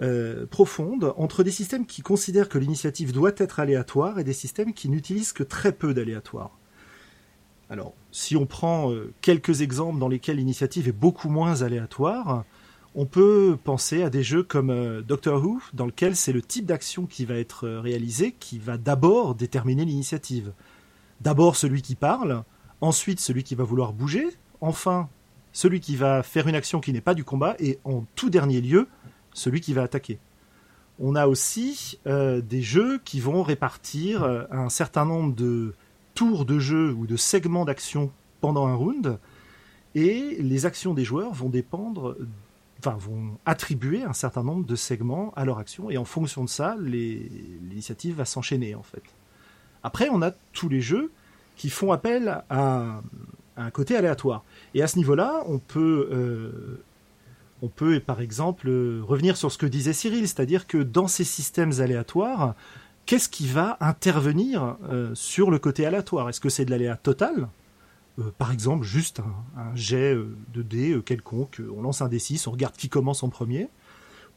euh, 0.00 0.46
profondes 0.46 1.12
entre 1.16 1.44
des 1.44 1.52
systèmes 1.52 1.86
qui 1.86 2.02
considèrent 2.02 2.48
que 2.48 2.58
l'initiative 2.58 3.12
doit 3.12 3.32
être 3.36 3.60
aléatoire 3.60 4.18
et 4.18 4.24
des 4.24 4.32
systèmes 4.32 4.74
qui 4.74 4.88
n'utilisent 4.88 5.32
que 5.32 5.44
très 5.44 5.70
peu 5.70 5.94
d'aléatoire. 5.94 6.58
Alors, 7.70 7.94
si 8.10 8.36
on 8.36 8.46
prend 8.46 8.92
euh, 8.92 9.12
quelques 9.20 9.62
exemples 9.62 9.98
dans 9.98 10.08
lesquels 10.08 10.36
l'initiative 10.36 10.88
est 10.88 10.92
beaucoup 10.92 11.28
moins 11.28 11.62
aléatoire, 11.62 12.44
on 12.94 13.06
peut 13.06 13.56
penser 13.62 14.02
à 14.02 14.10
des 14.10 14.22
jeux 14.22 14.42
comme 14.42 14.70
euh, 14.70 15.00
Doctor 15.00 15.42
Who, 15.42 15.62
dans 15.72 15.86
lequel 15.86 16.14
c'est 16.14 16.32
le 16.32 16.42
type 16.42 16.66
d'action 16.66 17.06
qui 17.06 17.24
va 17.24 17.36
être 17.36 17.68
réalisé 17.68 18.32
qui 18.32 18.58
va 18.58 18.76
d'abord 18.76 19.34
déterminer 19.34 19.84
l'initiative. 19.84 20.52
D'abord 21.20 21.56
celui 21.56 21.82
qui 21.82 21.94
parle, 21.94 22.44
ensuite 22.80 23.20
celui 23.20 23.44
qui 23.44 23.54
va 23.54 23.64
vouloir 23.64 23.92
bouger, 23.92 24.26
enfin 24.60 25.08
celui 25.52 25.80
qui 25.80 25.96
va 25.96 26.22
faire 26.22 26.48
une 26.48 26.54
action 26.54 26.80
qui 26.80 26.92
n'est 26.92 27.00
pas 27.00 27.14
du 27.14 27.24
combat, 27.24 27.54
et 27.58 27.78
en 27.84 28.04
tout 28.16 28.30
dernier 28.30 28.60
lieu, 28.60 28.88
celui 29.32 29.60
qui 29.60 29.72
va 29.72 29.82
attaquer. 29.82 30.18
On 30.98 31.14
a 31.14 31.26
aussi 31.26 31.98
euh, 32.06 32.40
des 32.40 32.62
jeux 32.62 33.00
qui 33.04 33.20
vont 33.20 33.42
répartir 33.42 34.22
euh, 34.22 34.44
un 34.50 34.68
certain 34.68 35.04
nombre 35.04 35.34
de 35.34 35.74
tours 36.14 36.44
de 36.44 36.58
jeu 36.58 36.92
ou 36.92 37.06
de 37.06 37.16
segments 37.16 37.64
d'action 37.64 38.10
pendant 38.40 38.66
un 38.66 38.74
round, 38.74 39.18
et 39.94 40.36
les 40.40 40.66
actions 40.66 40.94
des 40.94 41.04
joueurs 41.04 41.32
vont 41.32 41.48
dépendre, 41.48 42.16
enfin 42.78 42.96
vont 42.98 43.38
attribuer 43.46 44.02
un 44.02 44.12
certain 44.12 44.42
nombre 44.42 44.66
de 44.66 44.76
segments 44.76 45.32
à 45.36 45.44
leur 45.44 45.58
action, 45.58 45.90
et 45.90 45.98
en 45.98 46.04
fonction 46.04 46.44
de 46.44 46.48
ça, 46.48 46.76
l'initiative 46.80 48.16
va 48.16 48.24
s'enchaîner 48.24 48.74
en 48.74 48.82
fait. 48.82 49.02
Après, 49.82 50.08
on 50.10 50.22
a 50.22 50.30
tous 50.52 50.68
les 50.68 50.80
jeux 50.80 51.10
qui 51.56 51.70
font 51.70 51.92
appel 51.92 52.42
à, 52.50 53.00
un 53.56 53.70
côté 53.70 53.96
aléatoire. 53.96 54.44
Et 54.74 54.82
à 54.82 54.86
ce 54.86 54.96
niveau-là, 54.96 55.42
on 55.46 55.58
peut, 55.58 56.08
euh, 56.10 56.82
on 57.60 57.68
peut 57.68 58.00
par 58.00 58.20
exemple 58.20 58.68
revenir 58.68 59.36
sur 59.36 59.52
ce 59.52 59.58
que 59.58 59.66
disait 59.66 59.92
Cyril, 59.92 60.26
c'est-à-dire 60.26 60.66
que 60.66 60.78
dans 60.78 61.08
ces 61.08 61.24
systèmes 61.24 61.72
aléatoires, 61.80 62.54
qu'est-ce 63.06 63.28
qui 63.28 63.46
va 63.46 63.76
intervenir 63.80 64.76
euh, 64.88 65.14
sur 65.14 65.50
le 65.50 65.58
côté 65.58 65.86
aléatoire? 65.86 66.28
Est-ce 66.28 66.40
que 66.40 66.48
c'est 66.48 66.64
de 66.64 66.70
l'aléa 66.70 66.96
total? 66.96 67.48
Euh, 68.18 68.30
par 68.38 68.52
exemple, 68.52 68.84
juste 68.84 69.20
un, 69.56 69.74
jet 69.74 70.14
de 70.14 70.62
dés 70.62 71.00
quelconque, 71.04 71.60
on 71.74 71.82
lance 71.82 72.02
un 72.02 72.08
D6, 72.08 72.48
on 72.48 72.52
regarde 72.52 72.76
qui 72.76 72.88
commence 72.88 73.22
en 73.22 73.28
premier, 73.28 73.68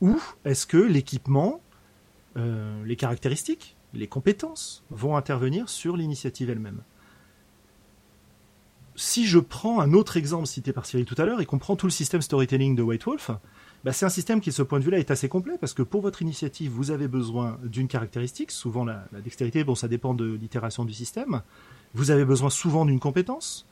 ou 0.01 0.19
est-ce 0.43 0.65
que 0.65 0.77
l'équipement, 0.77 1.61
les 2.35 2.97
caractéristiques, 2.97 3.77
les 3.93 4.07
compétences 4.07 4.83
vont 4.89 5.15
intervenir 5.15 5.69
sur 5.69 5.95
l'initiative 5.95 6.49
elle-même? 6.49 6.81
Si 8.97 9.25
je 9.25 9.39
prends 9.39 9.79
un 9.79 9.93
autre 9.93 10.17
exemple 10.17 10.47
cité 10.47 10.73
par 10.73 10.85
Cyril 10.85 11.05
tout 11.05 11.15
à 11.17 11.25
l'heure 11.25 11.41
et 11.41 11.45
qu'on 11.45 11.59
prend 11.59 11.75
tout 11.75 11.85
le 11.85 11.91
système 11.91 12.21
storytelling 12.21 12.75
de 12.75 12.81
White 12.81 13.05
Wolf, 13.05 13.31
bah, 13.85 13.93
c'est 13.93 14.07
un 14.07 14.09
système 14.09 14.41
qui, 14.41 14.49
de 14.49 14.55
ce 14.55 14.63
point 14.63 14.79
de 14.79 14.83
vue-là, 14.83 14.97
est 14.97 15.11
assez 15.11 15.29
complet 15.29 15.59
parce 15.59 15.75
que 15.75 15.83
pour 15.83 16.01
votre 16.01 16.23
initiative, 16.23 16.71
vous 16.71 16.89
avez 16.89 17.07
besoin 17.07 17.59
d'une 17.63 17.87
caractéristique, 17.87 18.49
souvent 18.49 18.83
la, 18.83 19.05
dextérité, 19.23 19.63
bon, 19.63 19.75
ça 19.75 19.87
dépend 19.87 20.15
de 20.15 20.25
l'itération 20.25 20.85
du 20.85 20.93
système. 20.93 21.43
Vous 21.93 22.09
avez 22.09 22.25
besoin 22.25 22.49
souvent 22.49 22.87
d'une 22.87 22.99
compétence, 22.99 23.67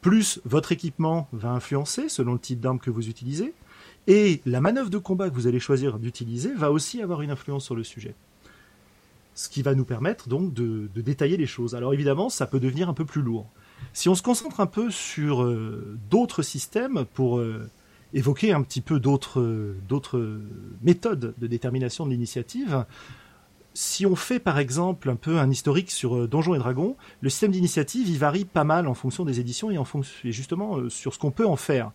plus 0.00 0.40
votre 0.44 0.70
équipement 0.70 1.28
va 1.32 1.50
influencer 1.50 2.08
selon 2.08 2.34
le 2.34 2.38
type 2.38 2.60
d'arme 2.60 2.78
que 2.78 2.90
vous 2.90 3.08
utilisez, 3.08 3.52
et 4.06 4.40
la 4.46 4.60
manœuvre 4.60 4.90
de 4.90 4.98
combat 4.98 5.28
que 5.28 5.34
vous 5.34 5.48
allez 5.48 5.58
choisir 5.58 5.98
d'utiliser 5.98 6.54
va 6.54 6.70
aussi 6.70 7.02
avoir 7.02 7.20
une 7.22 7.32
influence 7.32 7.64
sur 7.64 7.74
le 7.74 7.82
sujet. 7.82 8.14
ce 9.34 9.48
qui 9.48 9.62
va 9.62 9.74
nous 9.74 9.84
permettre 9.84 10.28
donc 10.28 10.54
de, 10.54 10.88
détailler 10.94 11.36
les 11.36 11.46
choses. 11.46 11.74
Alors 11.74 11.92
évidemment, 11.92 12.28
ça 12.28 12.46
peut 12.46 12.60
devenir 12.60 12.88
un 12.88 12.94
peu 12.94 13.04
plus 13.04 13.22
lourd. 13.22 13.50
Si 13.92 14.08
on 14.08 14.14
se 14.14 14.22
concentre 14.22 14.60
un 14.60 14.66
peu 14.66 14.92
sur 14.92 15.42
euh, 15.42 15.98
d'autres 16.10 16.42
systèmes 16.42 17.04
pour 17.14 17.38
euh, 17.38 17.68
évoquer 18.14 18.52
un 18.52 18.62
petit 18.62 18.80
peu 18.80 19.00
d'autres 19.00 19.74
d'autres 19.88 20.40
méthodes 20.82 21.34
de 21.38 21.46
détermination 21.46 22.06
de 22.06 22.10
l'initiative, 22.10 22.84
si 23.78 24.06
on 24.06 24.16
fait 24.16 24.40
par 24.40 24.58
exemple 24.58 25.08
un 25.08 25.14
peu 25.14 25.38
un 25.38 25.48
historique 25.50 25.92
sur 25.92 26.16
euh, 26.16 26.26
Donjons 26.26 26.56
et 26.56 26.58
Dragons, 26.58 26.96
le 27.20 27.28
système 27.28 27.52
d'initiative 27.52 28.08
il 28.08 28.18
varie 28.18 28.44
pas 28.44 28.64
mal 28.64 28.88
en 28.88 28.94
fonction 28.94 29.24
des 29.24 29.38
éditions 29.38 29.70
et 29.70 29.78
en 29.78 29.84
fonction 29.84 30.12
et 30.24 30.32
justement 30.32 30.78
euh, 30.78 30.88
sur 30.88 31.14
ce 31.14 31.18
qu'on 31.20 31.30
peut 31.30 31.46
en 31.46 31.54
faire. 31.54 31.92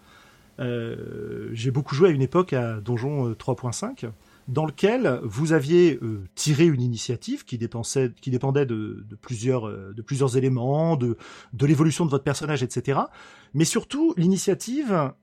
Euh, 0.60 1.50
J'ai 1.52 1.72
beaucoup 1.72 1.94
joué 1.94 2.08
à 2.10 2.12
une 2.14 2.22
époque 2.22 2.54
à 2.54 2.80
Donjon 2.80 3.28
euh, 3.28 3.34
3.5 3.34 4.10
dans 4.48 4.66
lequel 4.66 5.22
vous 5.24 5.54
aviez 5.54 5.98
tiré 6.36 6.66
une 6.66 6.82
initiative 6.82 7.46
qui, 7.46 7.58
dépensait, 7.58 8.12
qui 8.20 8.30
dépendait 8.30 8.66
de, 8.66 9.06
de 9.10 9.16
plusieurs, 9.16 9.70
de 9.70 10.02
plusieurs 10.02 10.36
éléments, 10.36 10.98
de, 10.98 11.16
de 11.54 11.66
l'évolution 11.66 12.06
de 12.06 12.10
votre 12.10 12.26
personnage, 12.26 12.62
etc. 12.62 13.00
Mais 13.54 13.64
surtout, 13.64 14.14
l'initiative, 14.18 15.14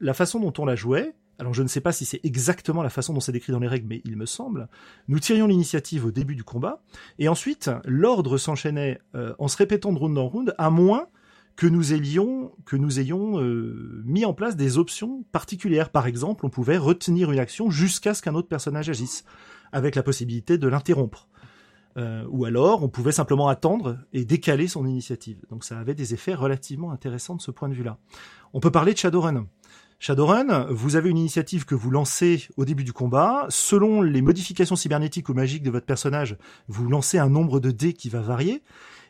la 0.00 0.14
façon 0.14 0.40
dont 0.40 0.52
on 0.58 0.64
la 0.64 0.76
jouait, 0.76 1.14
alors 1.38 1.54
je 1.54 1.62
ne 1.62 1.68
sais 1.68 1.80
pas 1.80 1.92
si 1.92 2.04
c'est 2.04 2.20
exactement 2.24 2.82
la 2.82 2.90
façon 2.90 3.12
dont 3.12 3.20
c'est 3.20 3.32
décrit 3.32 3.52
dans 3.52 3.60
les 3.60 3.68
règles, 3.68 3.86
mais 3.88 4.02
il 4.04 4.16
me 4.16 4.26
semble, 4.26 4.68
nous 5.06 5.20
tirions 5.20 5.46
l'initiative 5.46 6.04
au 6.04 6.10
début 6.10 6.34
du 6.34 6.44
combat, 6.44 6.82
et 7.18 7.28
ensuite 7.28 7.70
l'ordre 7.84 8.38
s'enchaînait 8.38 9.00
euh, 9.14 9.34
en 9.38 9.48
se 9.48 9.56
répétant 9.56 9.92
de 9.92 9.98
round 9.98 10.18
en 10.18 10.28
round, 10.28 10.54
à 10.58 10.70
moins 10.70 11.06
que 11.54 11.66
nous 11.66 11.92
ayons, 11.92 12.52
que 12.64 12.76
nous 12.76 13.00
ayons 13.00 13.40
euh, 13.40 14.02
mis 14.04 14.24
en 14.24 14.32
place 14.32 14.54
des 14.54 14.78
options 14.78 15.24
particulières. 15.32 15.90
Par 15.90 16.06
exemple, 16.06 16.46
on 16.46 16.50
pouvait 16.50 16.78
retenir 16.78 17.32
une 17.32 17.40
action 17.40 17.68
jusqu'à 17.68 18.14
ce 18.14 18.22
qu'un 18.22 18.36
autre 18.36 18.46
personnage 18.46 18.88
agisse, 18.88 19.24
avec 19.72 19.96
la 19.96 20.04
possibilité 20.04 20.56
de 20.56 20.68
l'interrompre. 20.68 21.28
Euh, 21.96 22.24
ou 22.30 22.44
alors, 22.44 22.84
on 22.84 22.88
pouvait 22.88 23.12
simplement 23.12 23.48
attendre 23.48 23.98
et 24.12 24.24
décaler 24.24 24.68
son 24.68 24.86
initiative. 24.86 25.44
Donc 25.50 25.64
ça 25.64 25.78
avait 25.80 25.94
des 25.94 26.14
effets 26.14 26.34
relativement 26.34 26.92
intéressants 26.92 27.34
de 27.34 27.42
ce 27.42 27.50
point 27.50 27.68
de 27.68 27.74
vue-là. 27.74 27.98
On 28.52 28.60
peut 28.60 28.70
parler 28.70 28.92
de 28.92 28.98
Shadowrun. 28.98 29.46
Shadowrun, 30.00 30.68
vous 30.70 30.94
avez 30.94 31.10
une 31.10 31.18
initiative 31.18 31.64
que 31.64 31.74
vous 31.74 31.90
lancez 31.90 32.46
au 32.56 32.64
début 32.64 32.84
du 32.84 32.92
combat. 32.92 33.46
Selon 33.48 34.00
les 34.00 34.22
modifications 34.22 34.76
cybernétiques 34.76 35.28
ou 35.28 35.34
magiques 35.34 35.64
de 35.64 35.72
votre 35.72 35.86
personnage, 35.86 36.36
vous 36.68 36.88
lancez 36.88 37.18
un 37.18 37.28
nombre 37.28 37.58
de 37.58 37.72
dés 37.72 37.94
qui 37.94 38.08
va 38.08 38.20
varier. 38.20 38.62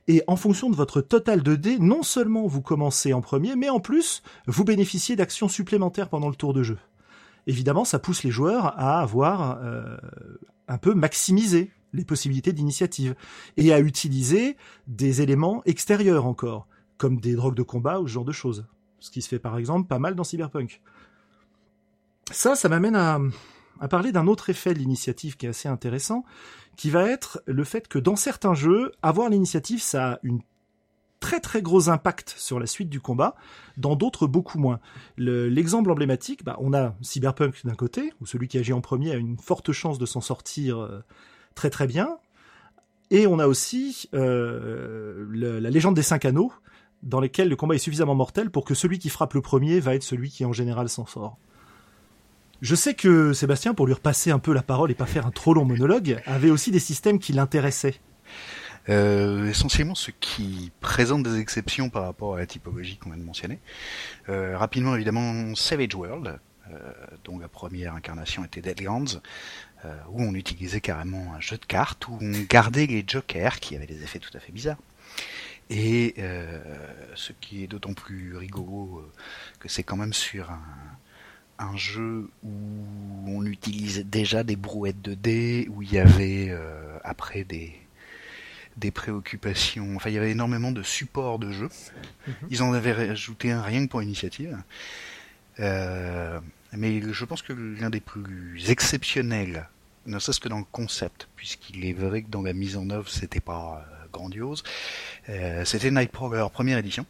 Et 0.06 0.23
en 0.27 0.36
fonction 0.36 0.70
de 0.70 0.77
votre 0.77 1.02
total 1.02 1.43
de 1.43 1.56
dés, 1.56 1.78
non 1.78 2.02
seulement 2.02 2.47
vous 2.47 2.62
commencez 2.62 3.12
en 3.12 3.20
premier, 3.20 3.55
mais 3.55 3.69
en 3.69 3.81
plus, 3.81 4.23
vous 4.47 4.65
bénéficiez 4.65 5.15
d'actions 5.15 5.48
supplémentaires 5.48 6.09
pendant 6.09 6.31
le 6.31 6.35
tour 6.35 6.55
de 6.55 6.62
jeu. 6.62 6.78
Évidemment, 7.47 7.85
ça 7.85 7.98
pousse 7.98 8.23
les 8.23 8.31
joueurs 8.31 8.78
à 8.78 9.02
avoir 9.02 9.59
euh, 9.62 9.98
un 10.69 10.78
peu 10.78 10.94
maximisé 10.94 11.70
les 11.93 12.06
possibilités 12.06 12.55
d'initiative 12.55 13.15
et 13.59 13.74
à 13.74 13.81
utiliser 13.81 14.56
des 14.86 15.20
éléments 15.20 15.62
extérieurs 15.66 16.24
encore, 16.24 16.66
comme 16.97 17.20
des 17.20 17.35
drogues 17.35 17.55
de 17.55 17.62
combat 17.62 18.01
ou 18.01 18.09
ce 18.09 18.12
genre 18.15 18.24
de 18.24 18.32
choses. 18.32 18.66
Ce 19.01 19.11
qui 19.11 19.23
se 19.23 19.29
fait 19.29 19.39
par 19.39 19.59
exemple 19.59 19.87
pas 19.87 19.99
mal 19.99 20.15
dans 20.15 20.25
Cyberpunk. 20.25 20.81
Ça, 22.31 22.57
ça 22.57 22.69
m'amène 22.69 22.97
à, 22.97 23.19
parler 23.89 24.12
d'un 24.12 24.27
autre 24.27 24.51
effet 24.51 24.75
de 24.75 24.79
l'initiative 24.79 25.37
qui 25.37 25.47
est 25.47 25.51
assez 25.51 25.69
intéressant, 25.69 26.25
qui 26.77 26.91
va 26.91 27.09
être 27.09 27.43
le 27.47 27.65
fait 27.65 27.89
que 27.89 27.99
dans 27.99 28.16
certains 28.16 28.55
jeux, 28.55 28.93
avoir 29.03 29.31
l'initiative, 29.31 29.81
ça 29.81 30.12
a 30.12 30.19
une 30.23 30.41
très 31.20 31.41
très 31.41 31.62
gros 31.62 31.89
impact 31.89 32.35
sur 32.37 32.61
la 32.61 32.66
suite 32.66 32.89
du 32.91 33.01
combat, 33.01 33.35
dans 33.77 33.97
d'autres 33.97 34.27
beaucoup 34.27 34.59
moins. 34.59 34.79
Le- 35.16 35.49
L'exemple 35.49 35.91
emblématique, 35.91 36.45
bah, 36.45 36.57
on 36.61 36.73
a 36.73 36.95
Cyberpunk 37.03 37.65
d'un 37.65 37.75
côté, 37.75 38.12
où 38.20 38.27
celui 38.27 38.47
qui 38.47 38.59
agit 38.59 38.73
en 38.73 38.81
premier 38.81 39.12
a 39.12 39.16
une 39.16 39.39
forte 39.39 39.73
chance 39.73 39.99
de 39.99 40.07
s'en 40.07 40.20
sortir 40.20 40.79
euh, 40.79 41.03
très 41.55 41.70
très 41.70 41.87
bien, 41.89 42.19
et 43.11 43.27
on 43.27 43.39
a 43.39 43.47
aussi 43.47 44.09
euh, 44.15 45.27
la 45.33 45.70
légende 45.70 45.97
des 45.97 46.03
cinq 46.03 46.25
anneaux, 46.25 46.53
dans 47.03 47.20
lesquels 47.20 47.49
le 47.49 47.57
combat 47.57 47.75
est 47.75 47.79
suffisamment 47.79 48.15
mortel 48.15 48.51
pour 48.51 48.65
que 48.65 48.75
celui 48.75 48.99
qui 48.99 49.09
frappe 49.09 49.35
le 49.35 49.41
premier 49.41 49.81
va 49.81 49.95
être 49.95 50.03
celui 50.03 50.31
qui 50.31 50.45
en 50.45 50.53
général 50.53 50.89
s'en 50.89 51.07
sort. 51.07 51.39
Je 52.61 52.75
sais 52.75 52.95
que 52.95 53.33
Sébastien, 53.33 53.73
pour 53.73 53.87
lui 53.87 53.95
repasser 53.95 54.33
un 54.33 54.41
peu 54.41 54.53
la 54.53 54.62
parole 54.62 54.91
et 54.91 54.95
pas 54.95 55.07
faire 55.07 55.27
un 55.27 55.31
trop 55.31 55.55
long 55.55 55.65
monologue, 55.65 56.20
avait 56.27 56.51
aussi 56.51 56.73
des 56.73 56.81
systèmes 56.81 57.20
qui 57.20 57.33
l'intéressaient. 57.33 58.01
Euh, 58.89 59.51
essentiellement 59.51 59.95
ce 59.95 60.11
qui 60.11 60.73
présente 60.81 61.23
des 61.23 61.39
exceptions 61.39 61.91
par 61.91 62.05
rapport 62.05 62.37
à 62.37 62.39
la 62.39 62.47
typologie 62.47 62.97
qu'on 62.97 63.11
vient 63.11 63.19
de 63.19 63.25
mentionner. 63.25 63.61
Euh, 64.29 64.57
rapidement, 64.57 64.95
évidemment, 64.95 65.55
Savage 65.55 65.95
World, 65.95 66.41
euh, 66.70 66.93
dont 67.25 67.39
la 67.39 67.49
première 67.49 67.95
incarnation 67.95 68.45
était 68.45 68.62
Deadlands, 68.62 69.20
où 70.11 70.23
on 70.23 70.35
utilisait 70.35 70.81
carrément 70.81 71.35
un 71.35 71.41
jeu 71.41 71.57
de 71.57 71.65
cartes, 71.65 72.09
où 72.09 72.19
on 72.20 72.33
gardait 72.49 72.87
les 72.87 73.05
jokers, 73.07 73.61
qui 73.61 73.77
avaient 73.77 73.87
des 73.87 74.03
effets 74.03 74.19
tout 74.19 74.37
à 74.37 74.41
fait 74.41 74.51
bizarres. 74.51 74.79
Et 75.70 76.15
euh, 76.19 76.59
ce 77.15 77.32
qui 77.32 77.62
est 77.62 77.66
d'autant 77.66 77.93
plus 77.93 78.36
rigolo 78.36 78.99
euh, 78.99 79.12
que 79.61 79.69
c'est 79.69 79.82
quand 79.82 79.97
même 79.97 80.15
sur 80.15 80.51
un, 80.51 80.62
un 81.59 81.77
jeu 81.77 82.31
où 82.43 82.51
on 83.27 83.45
utilisait 83.45 84.05
déjà 84.05 84.45
des 84.45 84.57
brouettes 84.57 85.03
de 85.03 85.15
dés, 85.15 85.69
où 85.70 85.82
il 85.82 85.93
y 85.93 85.99
avait 85.99 86.49
euh, 86.51 86.99
après 87.05 87.45
des, 87.45 87.74
des 88.77 88.90
préoccupations. 88.90 89.97
Enfin, 89.97 90.11
il 90.11 90.15
y 90.15 90.19
avait 90.19 90.31
énormément 90.31 90.73
de 90.73 90.82
supports 90.82 91.39
de 91.39 91.53
jeu. 91.53 91.69
Ils 92.51 92.62
en 92.62 92.73
avaient 92.73 92.93
rajouté 92.93 93.51
un 93.51 93.62
rien 93.62 93.85
que 93.85 93.90
pour 93.90 94.03
initiative. 94.03 94.57
Euh, 95.61 96.40
mais 96.73 97.03
je 97.12 97.24
pense 97.24 97.43
que 97.43 97.53
l'un 97.53 97.90
des 97.90 98.01
plus 98.01 98.70
exceptionnels, 98.70 99.69
ne 100.07 100.19
serait-ce 100.19 100.40
que 100.40 100.49
dans 100.49 100.59
le 100.59 100.65
concept, 100.70 101.28
puisqu'il 101.36 101.85
est 101.85 101.93
vrai 101.93 102.23
que 102.23 102.31
dans 102.31 102.43
la 102.43 102.53
mise 102.53 102.77
en 102.77 102.89
œuvre, 102.90 103.09
c'était 103.09 103.40
pas 103.40 103.85
euh, 103.85 103.98
grandiose, 104.13 104.63
euh, 105.29 105.65
c'était 105.65 105.91
Nightcrawler 105.91 106.47
première 106.53 106.79
édition, 106.79 107.05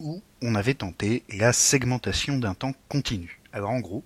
où 0.00 0.22
on 0.42 0.54
avait 0.54 0.74
tenté 0.74 1.22
la 1.32 1.52
segmentation 1.52 2.38
d'un 2.38 2.54
temps 2.54 2.72
continu. 2.88 3.40
Alors 3.52 3.70
en 3.70 3.80
gros, 3.80 4.02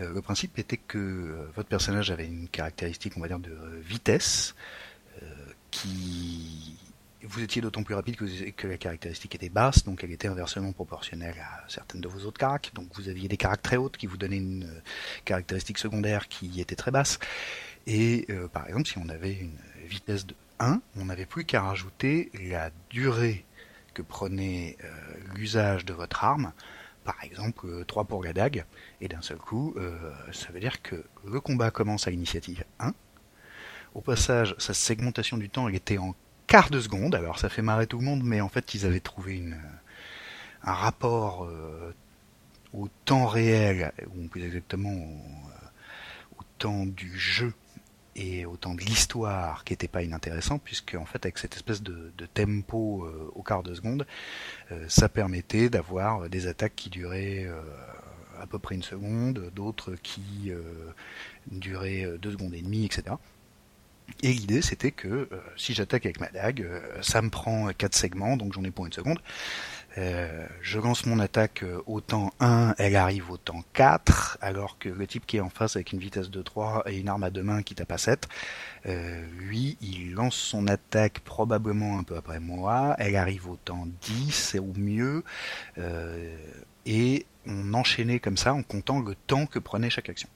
euh, 0.00 0.12
le 0.12 0.22
principe 0.22 0.58
était 0.58 0.78
que 0.78 0.98
euh, 0.98 1.50
votre 1.54 1.68
personnage 1.68 2.10
avait 2.10 2.26
une 2.26 2.48
caractéristique, 2.48 3.12
on 3.16 3.20
va 3.20 3.28
dire, 3.28 3.38
de 3.38 3.56
vitesse, 3.82 4.54
qui 5.70 6.78
vous 7.22 7.42
étiez 7.42 7.60
d'autant 7.60 7.82
plus 7.82 7.94
rapide 7.94 8.16
que, 8.16 8.66
la 8.66 8.76
caractéristique 8.78 9.34
était 9.34 9.50
basse, 9.50 9.84
donc 9.84 10.02
elle 10.02 10.10
était 10.10 10.26
inversement 10.26 10.72
proportionnelle 10.72 11.36
à 11.38 11.68
certaines 11.68 12.00
de 12.00 12.08
vos 12.08 12.20
autres 12.26 12.38
caracs. 12.38 12.72
Donc 12.74 12.86
vous 12.94 13.08
aviez 13.08 13.28
des 13.28 13.36
caracs 13.36 13.62
très 13.62 13.76
hautes 13.76 13.98
qui 13.98 14.06
vous 14.06 14.16
donnaient 14.16 14.38
une 14.38 14.82
caractéristique 15.26 15.78
secondaire 15.78 16.28
qui 16.28 16.60
était 16.60 16.74
très 16.74 16.90
basse. 16.90 17.18
Et 17.86 18.26
par 18.52 18.66
exemple, 18.66 18.88
si 18.88 18.98
on 18.98 19.08
avait 19.10 19.34
une 19.34 19.58
vitesse 19.86 20.26
de 20.26 20.34
1, 20.60 20.80
on 20.96 21.06
n'avait 21.06 21.26
plus 21.26 21.44
qu'à 21.44 21.62
rajouter 21.62 22.30
la 22.48 22.70
durée 22.90 23.44
que 23.94 24.02
prenait 24.02 24.76
euh, 24.84 24.88
l'usage 25.34 25.84
de 25.84 25.92
votre 25.92 26.22
arme, 26.22 26.52
par 27.04 27.16
exemple 27.24 27.66
euh, 27.66 27.84
3 27.84 28.04
pour 28.04 28.22
la 28.22 28.32
dague, 28.32 28.64
et 29.00 29.08
d'un 29.08 29.22
seul 29.22 29.38
coup, 29.38 29.74
euh, 29.76 29.96
ça 30.32 30.52
veut 30.52 30.60
dire 30.60 30.82
que 30.82 31.04
le 31.26 31.40
combat 31.40 31.70
commence 31.70 32.06
à 32.06 32.10
l'initiative 32.10 32.64
1. 32.78 32.94
Au 33.94 34.00
passage, 34.00 34.54
sa 34.58 34.74
segmentation 34.74 35.36
du 35.36 35.50
temps, 35.50 35.68
était 35.68 35.98
en 35.98 36.14
quart 36.46 36.70
de 36.70 36.80
seconde, 36.80 37.14
alors 37.14 37.38
ça 37.38 37.48
fait 37.48 37.62
marrer 37.62 37.86
tout 37.86 37.98
le 37.98 38.04
monde, 38.04 38.22
mais 38.22 38.40
en 38.40 38.48
fait, 38.48 38.74
ils 38.74 38.86
avaient 38.86 39.00
trouvé 39.00 39.36
une, 39.36 39.58
un 40.62 40.72
rapport 40.72 41.44
euh, 41.44 41.94
au 42.72 42.88
temps 43.04 43.26
réel, 43.26 43.92
ou 44.16 44.28
plus 44.28 44.44
exactement 44.44 44.90
euh, 44.90 45.66
au 46.38 46.42
temps 46.58 46.86
du 46.86 47.18
jeu 47.18 47.52
et 48.20 48.44
au 48.44 48.56
temps 48.56 48.74
de 48.74 48.82
l'histoire 48.82 49.64
qui 49.64 49.72
n'était 49.72 49.88
pas 49.88 50.02
inintéressant, 50.02 50.58
puisque 50.58 50.94
en 50.94 51.06
fait 51.06 51.24
avec 51.24 51.38
cette 51.38 51.54
espèce 51.54 51.82
de, 51.82 52.12
tempo 52.34 53.04
euh, 53.04 53.32
au 53.34 53.42
quart 53.42 53.62
de 53.62 53.74
seconde, 53.74 54.06
euh, 54.70 54.84
ça 54.88 55.08
permettait 55.08 55.70
d'avoir 55.70 56.28
des 56.28 56.46
attaques 56.46 56.76
qui 56.76 56.90
duraient 56.90 57.46
euh, 57.46 57.60
à 58.40 58.46
peu 58.46 58.58
près 58.58 58.74
une 58.74 58.82
seconde, 58.82 59.50
d'autres 59.54 59.94
qui 60.02 60.52
duraient 61.50 62.06
deux 62.18 62.32
secondes 62.32 62.54
et 62.54 62.62
demie, 62.62 62.86
etc. 62.86 63.16
Et 64.22 64.32
l'idée 64.32 64.62
c'était 64.62 64.92
que 64.92 65.28
si 65.58 65.74
j'attaque 65.74 66.06
avec 66.06 66.20
ma 66.20 66.30
dague, 66.30 66.66
ça 67.02 67.20
me 67.20 67.28
prend 67.28 67.68
quatre 67.76 67.94
segments, 67.94 68.38
donc 68.38 68.54
j'en 68.54 68.64
ai 68.64 68.70
pour 68.70 68.86
une 68.86 68.94
seconde. 68.94 69.18
Euh, 69.98 70.46
je 70.62 70.78
lance 70.78 71.04
mon 71.04 71.18
attaque 71.18 71.64
euh, 71.64 71.82
au 71.86 72.00
temps 72.00 72.32
1, 72.38 72.76
elle 72.78 72.94
arrive 72.94 73.30
au 73.30 73.36
temps 73.36 73.64
4, 73.72 74.38
alors 74.40 74.78
que 74.78 74.88
le 74.88 75.06
type 75.06 75.26
qui 75.26 75.38
est 75.38 75.40
en 75.40 75.50
face 75.50 75.74
avec 75.74 75.92
une 75.92 75.98
vitesse 75.98 76.30
de 76.30 76.42
3 76.42 76.84
et 76.86 76.98
une 76.98 77.08
arme 77.08 77.24
à 77.24 77.30
deux 77.30 77.42
mains 77.42 77.62
qui 77.62 77.74
tape 77.74 77.90
à 77.90 77.98
7, 77.98 78.28
euh, 78.86 79.24
lui, 79.38 79.76
il 79.80 80.12
lance 80.12 80.36
son 80.36 80.68
attaque 80.68 81.20
probablement 81.20 81.98
un 81.98 82.04
peu 82.04 82.16
après 82.16 82.38
moi, 82.38 82.94
elle 82.98 83.16
arrive 83.16 83.50
au 83.50 83.56
temps 83.56 83.88
10 84.02 84.56
au 84.60 84.78
mieux, 84.78 85.24
et 86.86 87.26
on 87.46 87.74
enchaînait 87.74 88.20
comme 88.20 88.36
ça 88.36 88.54
en 88.54 88.62
comptant 88.62 89.00
le 89.00 89.14
temps 89.14 89.46
que 89.46 89.58
prenait 89.58 89.90
chaque 89.90 90.08
action. 90.08 90.28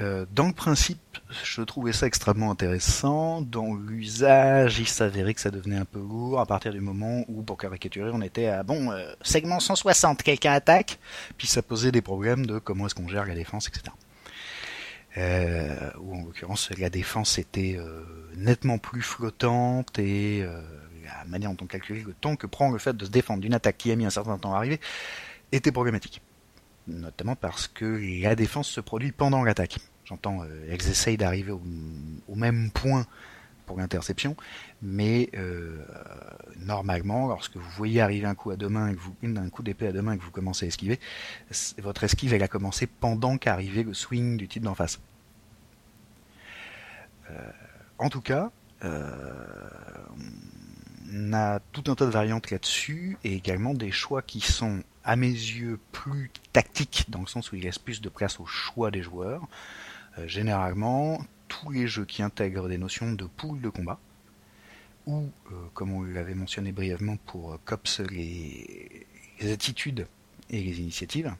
Dans 0.00 0.46
le 0.46 0.52
principe, 0.52 1.07
je 1.30 1.62
trouvais 1.62 1.92
ça 1.92 2.06
extrêmement 2.06 2.50
intéressant. 2.50 3.42
Dans 3.42 3.74
l'usage, 3.74 4.78
il 4.78 4.88
s'avérait 4.88 5.34
que 5.34 5.40
ça 5.40 5.50
devenait 5.50 5.76
un 5.76 5.84
peu 5.84 5.98
lourd 5.98 6.40
à 6.40 6.46
partir 6.46 6.72
du 6.72 6.80
moment 6.80 7.24
où, 7.28 7.42
pour 7.42 7.58
caricaturer, 7.58 8.10
on 8.12 8.22
était 8.22 8.46
à 8.46 8.62
bon 8.62 8.90
euh, 8.90 9.12
segment 9.22 9.60
160, 9.60 10.22
quelqu'un 10.22 10.52
attaque, 10.52 10.98
puis 11.36 11.46
ça 11.46 11.62
posait 11.62 11.92
des 11.92 12.02
problèmes 12.02 12.46
de 12.46 12.58
comment 12.58 12.86
est-ce 12.86 12.94
qu'on 12.94 13.08
gère 13.08 13.26
la 13.26 13.34
défense, 13.34 13.68
etc. 13.68 13.84
euh, 15.16 15.90
où 16.00 16.14
en 16.14 16.24
l'occurrence 16.24 16.70
la 16.78 16.90
défense 16.90 17.38
était 17.38 17.76
euh, 17.78 18.04
nettement 18.36 18.78
plus 18.78 19.02
flottante 19.02 19.98
et 19.98 20.42
euh, 20.42 20.60
la 21.04 21.24
manière 21.26 21.50
dont 21.50 21.64
on 21.64 21.66
calculait 21.66 22.02
le 22.06 22.12
temps 22.12 22.36
que 22.36 22.46
prend 22.46 22.70
le 22.70 22.78
fait 22.78 22.96
de 22.96 23.04
se 23.04 23.10
défendre 23.10 23.40
d'une 23.40 23.54
attaque 23.54 23.78
qui 23.78 23.90
a 23.90 23.96
mis 23.96 24.06
un 24.06 24.10
certain 24.10 24.38
temps 24.38 24.54
à 24.54 24.58
arriver 24.58 24.80
était 25.52 25.72
problématique. 25.72 26.20
Notamment 26.86 27.36
parce 27.36 27.68
que 27.68 28.00
la 28.22 28.34
défense 28.34 28.68
se 28.68 28.80
produit 28.80 29.12
pendant 29.12 29.42
l'attaque. 29.42 29.78
J'entends, 30.08 30.42
euh, 30.42 30.66
elles 30.70 30.88
essayent 30.88 31.18
d'arriver 31.18 31.52
au, 31.52 31.60
même 32.34 32.70
point 32.70 33.04
pour 33.66 33.76
l'interception, 33.76 34.36
mais 34.80 35.28
euh, 35.34 35.84
normalement, 36.60 37.28
lorsque 37.28 37.56
vous 37.56 37.70
voyez 37.72 38.00
arriver 38.00 38.26
un 38.26 38.34
coup 38.34 38.50
à 38.50 38.56
deux 38.56 38.70
mains, 38.70 38.88
et 38.88 38.94
que 38.94 39.00
vous, 39.00 39.14
un 39.22 39.50
coup 39.50 39.62
d'épée 39.62 39.86
à 39.86 39.92
deux 39.92 40.00
mains 40.00 40.12
et 40.12 40.18
que 40.18 40.22
vous 40.22 40.30
commencez 40.30 40.64
à 40.64 40.68
esquiver, 40.68 40.98
votre 41.76 42.04
esquive 42.04 42.32
elle 42.32 42.42
a 42.42 42.48
commencé 42.48 42.86
pendant 42.86 43.36
qu'arrivait 43.36 43.82
le 43.82 43.92
swing 43.92 44.38
du 44.38 44.48
type 44.48 44.62
d'en 44.62 44.74
face. 44.74 44.98
Euh, 47.30 47.50
en 47.98 48.08
tout 48.08 48.22
cas, 48.22 48.50
on 51.12 51.34
a 51.34 51.60
tout 51.72 51.84
un 51.88 51.94
tas 51.94 52.06
de 52.06 52.10
variantes 52.10 52.50
là-dessus 52.50 53.18
et 53.24 53.34
également 53.34 53.74
des 53.74 53.90
choix 53.90 54.22
qui 54.22 54.40
sont 54.40 54.82
à 55.04 55.16
mes 55.16 55.26
yeux 55.28 55.78
plus 55.92 56.30
tactiques 56.54 57.04
dans 57.10 57.20
le 57.20 57.26
sens 57.26 57.52
où 57.52 57.56
il 57.56 57.64
laisse 57.64 57.78
plus 57.78 58.00
de 58.00 58.08
place 58.08 58.40
au 58.40 58.46
choix 58.46 58.90
des 58.90 59.02
joueurs. 59.02 59.46
Euh, 60.18 60.26
généralement, 60.26 61.20
tous 61.48 61.70
les 61.70 61.86
jeux 61.86 62.04
qui 62.04 62.22
intègrent 62.22 62.68
des 62.68 62.78
notions 62.78 63.12
de 63.12 63.24
pool 63.24 63.60
de 63.60 63.68
combat, 63.68 63.98
ou, 65.06 65.30
euh, 65.50 65.54
comme 65.74 65.92
on 65.92 66.02
l'avait 66.02 66.34
mentionné 66.34 66.72
brièvement 66.72 67.16
pour 67.26 67.52
euh, 67.52 67.60
COPS, 67.64 68.00
les, 68.10 69.06
attitudes 69.52 70.06
et 70.50 70.60
les 70.60 70.80
initiatives, 70.80 71.32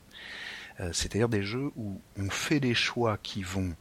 c'est-à-dire 0.92 1.28
des 1.28 1.42
jeux 1.42 1.72
où 1.74 2.00
on 2.16 2.30
fait 2.30 2.60
des 2.60 2.74
choix 2.74 3.18
qui 3.20 3.42
vont 3.42 3.74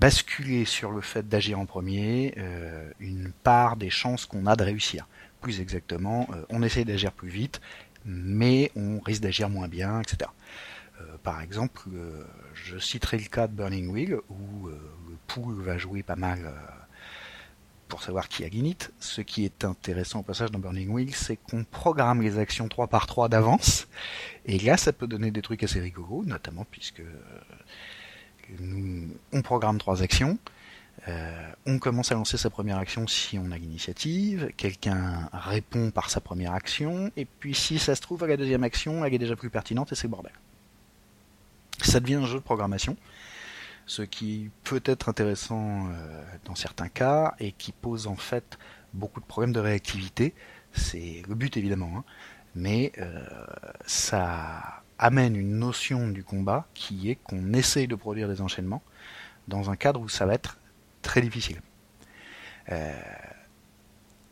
basculer 0.00 0.64
sur 0.64 0.90
le 0.90 1.00
fait 1.00 1.28
d'agir 1.28 1.60
en 1.60 1.66
premier 1.66 2.34
une 2.98 3.30
part 3.44 3.76
des 3.76 3.88
chances 3.88 4.26
qu'on 4.26 4.46
a 4.46 4.56
de 4.56 4.64
réussir. 4.64 5.06
Plus 5.40 5.60
exactement, 5.60 6.28
on 6.48 6.64
essaye 6.64 6.84
d'agir 6.84 7.12
plus 7.12 7.28
vite, 7.28 7.60
mais 8.04 8.72
on 8.74 8.98
risque 8.98 9.22
d'agir 9.22 9.48
moins 9.48 9.68
bien, 9.68 10.00
etc. 10.00 10.28
Par 11.28 11.42
exemple, 11.42 11.82
euh, 11.92 12.24
je 12.54 12.78
citerai 12.78 13.18
le 13.18 13.26
cas 13.26 13.48
de 13.48 13.52
Burning 13.52 13.90
Wheel, 13.90 14.16
où 14.30 14.68
euh, 14.68 14.80
le 15.10 15.16
pool 15.26 15.62
va 15.62 15.76
jouer 15.76 16.02
pas 16.02 16.16
mal 16.16 16.46
euh, 16.46 16.52
pour 17.86 18.02
savoir 18.02 18.30
qui 18.30 18.46
a 18.46 18.48
l'init. 18.48 18.78
Ce 18.98 19.20
qui 19.20 19.44
est 19.44 19.62
intéressant 19.62 20.20
au 20.20 20.22
passage 20.22 20.50
dans 20.50 20.58
Burning 20.58 20.88
Wheel, 20.88 21.14
c'est 21.14 21.36
qu'on 21.36 21.64
programme 21.64 22.22
les 22.22 22.38
actions 22.38 22.66
3 22.66 22.86
par 22.86 23.06
3 23.06 23.28
d'avance, 23.28 23.88
et 24.46 24.58
là 24.58 24.78
ça 24.78 24.94
peut 24.94 25.06
donner 25.06 25.30
des 25.30 25.42
trucs 25.42 25.62
assez 25.62 25.80
rigoureux, 25.80 26.24
notamment 26.24 26.64
puisque 26.70 27.02
nous, 28.58 29.10
on 29.30 29.42
programme 29.42 29.76
trois 29.76 30.02
actions, 30.02 30.38
on 31.66 31.78
commence 31.78 32.10
à 32.10 32.14
lancer 32.14 32.38
sa 32.38 32.48
première 32.48 32.78
action 32.78 33.06
si 33.06 33.38
on 33.38 33.50
a 33.50 33.58
l'initiative, 33.58 34.50
quelqu'un 34.56 35.28
répond 35.34 35.90
par 35.90 36.08
sa 36.08 36.22
première 36.22 36.54
action, 36.54 37.12
et 37.18 37.26
puis 37.26 37.54
si 37.54 37.78
ça 37.78 37.94
se 37.94 38.00
trouve 38.00 38.24
à 38.24 38.26
la 38.28 38.38
deuxième 38.38 38.64
action, 38.64 39.04
elle 39.04 39.12
est 39.12 39.18
déjà 39.18 39.36
plus 39.36 39.50
pertinente 39.50 39.92
et 39.92 39.94
c'est 39.94 40.08
bordel. 40.08 40.32
Ça 41.82 42.00
devient 42.00 42.14
un 42.14 42.26
jeu 42.26 42.38
de 42.38 42.44
programmation, 42.44 42.96
ce 43.86 44.02
qui 44.02 44.50
peut 44.64 44.82
être 44.84 45.08
intéressant 45.08 45.86
euh, 45.88 46.22
dans 46.44 46.54
certains 46.54 46.88
cas 46.88 47.34
et 47.38 47.52
qui 47.52 47.72
pose 47.72 48.06
en 48.06 48.16
fait 48.16 48.58
beaucoup 48.92 49.20
de 49.20 49.26
problèmes 49.26 49.52
de 49.52 49.60
réactivité. 49.60 50.34
C'est 50.72 51.22
le 51.28 51.34
but 51.34 51.56
évidemment, 51.56 51.92
hein, 51.98 52.04
mais 52.54 52.92
euh, 52.98 53.24
ça 53.86 54.82
amène 54.98 55.36
une 55.36 55.58
notion 55.58 56.08
du 56.08 56.24
combat 56.24 56.66
qui 56.74 57.10
est 57.10 57.16
qu'on 57.16 57.52
essaye 57.52 57.86
de 57.86 57.94
produire 57.94 58.28
des 58.28 58.40
enchaînements 58.40 58.82
dans 59.46 59.70
un 59.70 59.76
cadre 59.76 60.00
où 60.00 60.08
ça 60.08 60.26
va 60.26 60.34
être 60.34 60.58
très 61.02 61.20
difficile. 61.20 61.60
Euh, 62.70 62.92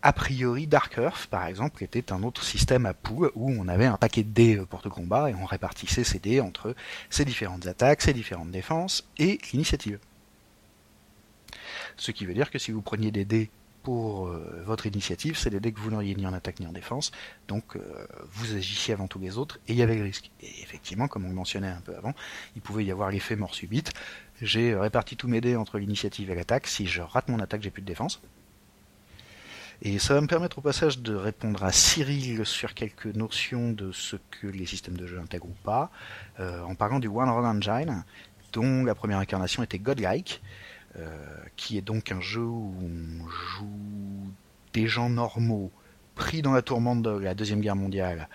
a 0.07 0.13
priori, 0.13 0.69
Dark 0.69 0.99
Earth, 0.99 1.27
par 1.27 1.49
exemple, 1.49 1.83
était 1.83 2.13
un 2.13 2.23
autre 2.23 2.45
système 2.45 2.87
à 2.87 2.95
pool 2.95 3.33
où 3.35 3.51
on 3.51 3.67
avait 3.67 3.87
un 3.87 3.97
paquet 3.97 4.23
de 4.23 4.29
dés 4.29 4.63
pour 4.71 4.81
tout 4.81 4.89
combat 4.89 5.31
et 5.31 5.35
on 5.35 5.45
répartissait 5.45 6.05
ces 6.05 6.21
dés 6.21 6.41
entre 6.41 6.77
ces 7.11 7.25
différentes 7.25 7.67
attaques, 7.67 8.03
ces 8.03 8.13
différentes 8.13 8.53
défenses 8.53 9.05
et 9.19 9.41
l'initiative. 9.53 9.99
Ce 11.97 12.13
qui 12.13 12.25
veut 12.25 12.35
dire 12.35 12.53
que 12.53 12.59
si 12.61 12.71
vous 12.71 12.83
preniez 12.83 13.11
des 13.11 13.25
dés 13.25 13.51
pour 13.83 14.29
euh, 14.29 14.63
votre 14.65 14.87
initiative, 14.87 15.37
c'est 15.37 15.51
des 15.51 15.59
dés 15.59 15.73
que 15.73 15.81
vous 15.81 15.91
n'auriez 15.91 16.15
ni 16.15 16.25
en 16.25 16.33
attaque 16.33 16.61
ni 16.61 16.69
en 16.69 16.73
défense, 16.73 17.11
donc 17.49 17.75
euh, 17.75 18.07
vous 18.31 18.55
agissiez 18.55 18.95
avant 18.95 19.09
tous 19.09 19.19
les 19.19 19.39
autres 19.39 19.59
et 19.67 19.73
il 19.73 19.77
y 19.77 19.83
avait 19.83 19.97
le 19.97 20.05
risque. 20.05 20.31
Et 20.41 20.63
effectivement, 20.63 21.09
comme 21.09 21.25
on 21.25 21.31
le 21.31 21.35
mentionnait 21.35 21.67
un 21.67 21.81
peu 21.81 21.97
avant, 21.97 22.15
il 22.55 22.63
pouvait 22.63 22.85
y 22.85 22.93
avoir 22.93 23.11
l'effet 23.11 23.35
mort 23.35 23.57
subite. 23.57 23.93
J'ai 24.41 24.77
réparti 24.77 25.17
tous 25.17 25.27
mes 25.27 25.41
dés 25.41 25.57
entre 25.57 25.79
l'initiative 25.79 26.31
et 26.31 26.37
l'attaque. 26.37 26.69
Si 26.69 26.87
je 26.87 27.03
rate 27.03 27.29
mon 27.29 27.41
attaque, 27.41 27.63
j'ai 27.63 27.71
plus 27.71 27.83
de 27.83 27.89
défense. 27.89 28.21
Et 29.83 29.99
ça 29.99 30.15
va 30.15 30.21
me 30.21 30.27
permettre 30.27 30.59
au 30.59 30.63
passage 30.63 31.01
de 31.01 31.15
répondre 31.15 31.63
à 31.63 31.71
Cyril 31.71 32.45
sur 32.47 32.75
quelques 32.75 33.07
notions 33.07 33.73
de 33.73 33.93
ce 33.93 34.17
que 34.31 34.47
les 34.47 34.67
systèmes 34.67 34.97
de 34.97 35.07
jeu 35.07 35.19
intègrent 35.19 35.49
ou 35.49 35.57
pas, 35.65 35.91
euh, 36.41 36.63
en 36.63 36.75
parlant 36.75 36.99
du 36.99 37.09
One 37.09 37.29
Run 37.29 37.59
Engine, 37.59 38.05
dont 38.53 38.85
la 38.85 38.95
première 38.95 39.19
incarnation 39.19 39.63
était 39.63 39.79
Godlike, 39.79 40.41
euh, 40.97 41.15
qui 41.57 41.77
est 41.77 41.83
donc 41.83 42.11
un 42.11 42.21
jeu 42.21 42.45
où 42.45 42.75
on 42.81 43.29
joue 43.29 44.33
des 44.73 44.87
gens 44.87 45.11
normaux 45.11 45.71
pris 46.15 46.41
dans 46.41 46.53
la 46.53 46.63
tourmente 46.63 47.03
de 47.03 47.11
la 47.11 47.35
Deuxième 47.35 47.61
Guerre 47.61 47.77
mondiale 47.77 48.29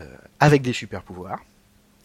euh, 0.00 0.06
avec 0.40 0.62
des 0.62 0.72
super 0.72 1.02
pouvoirs. 1.02 1.44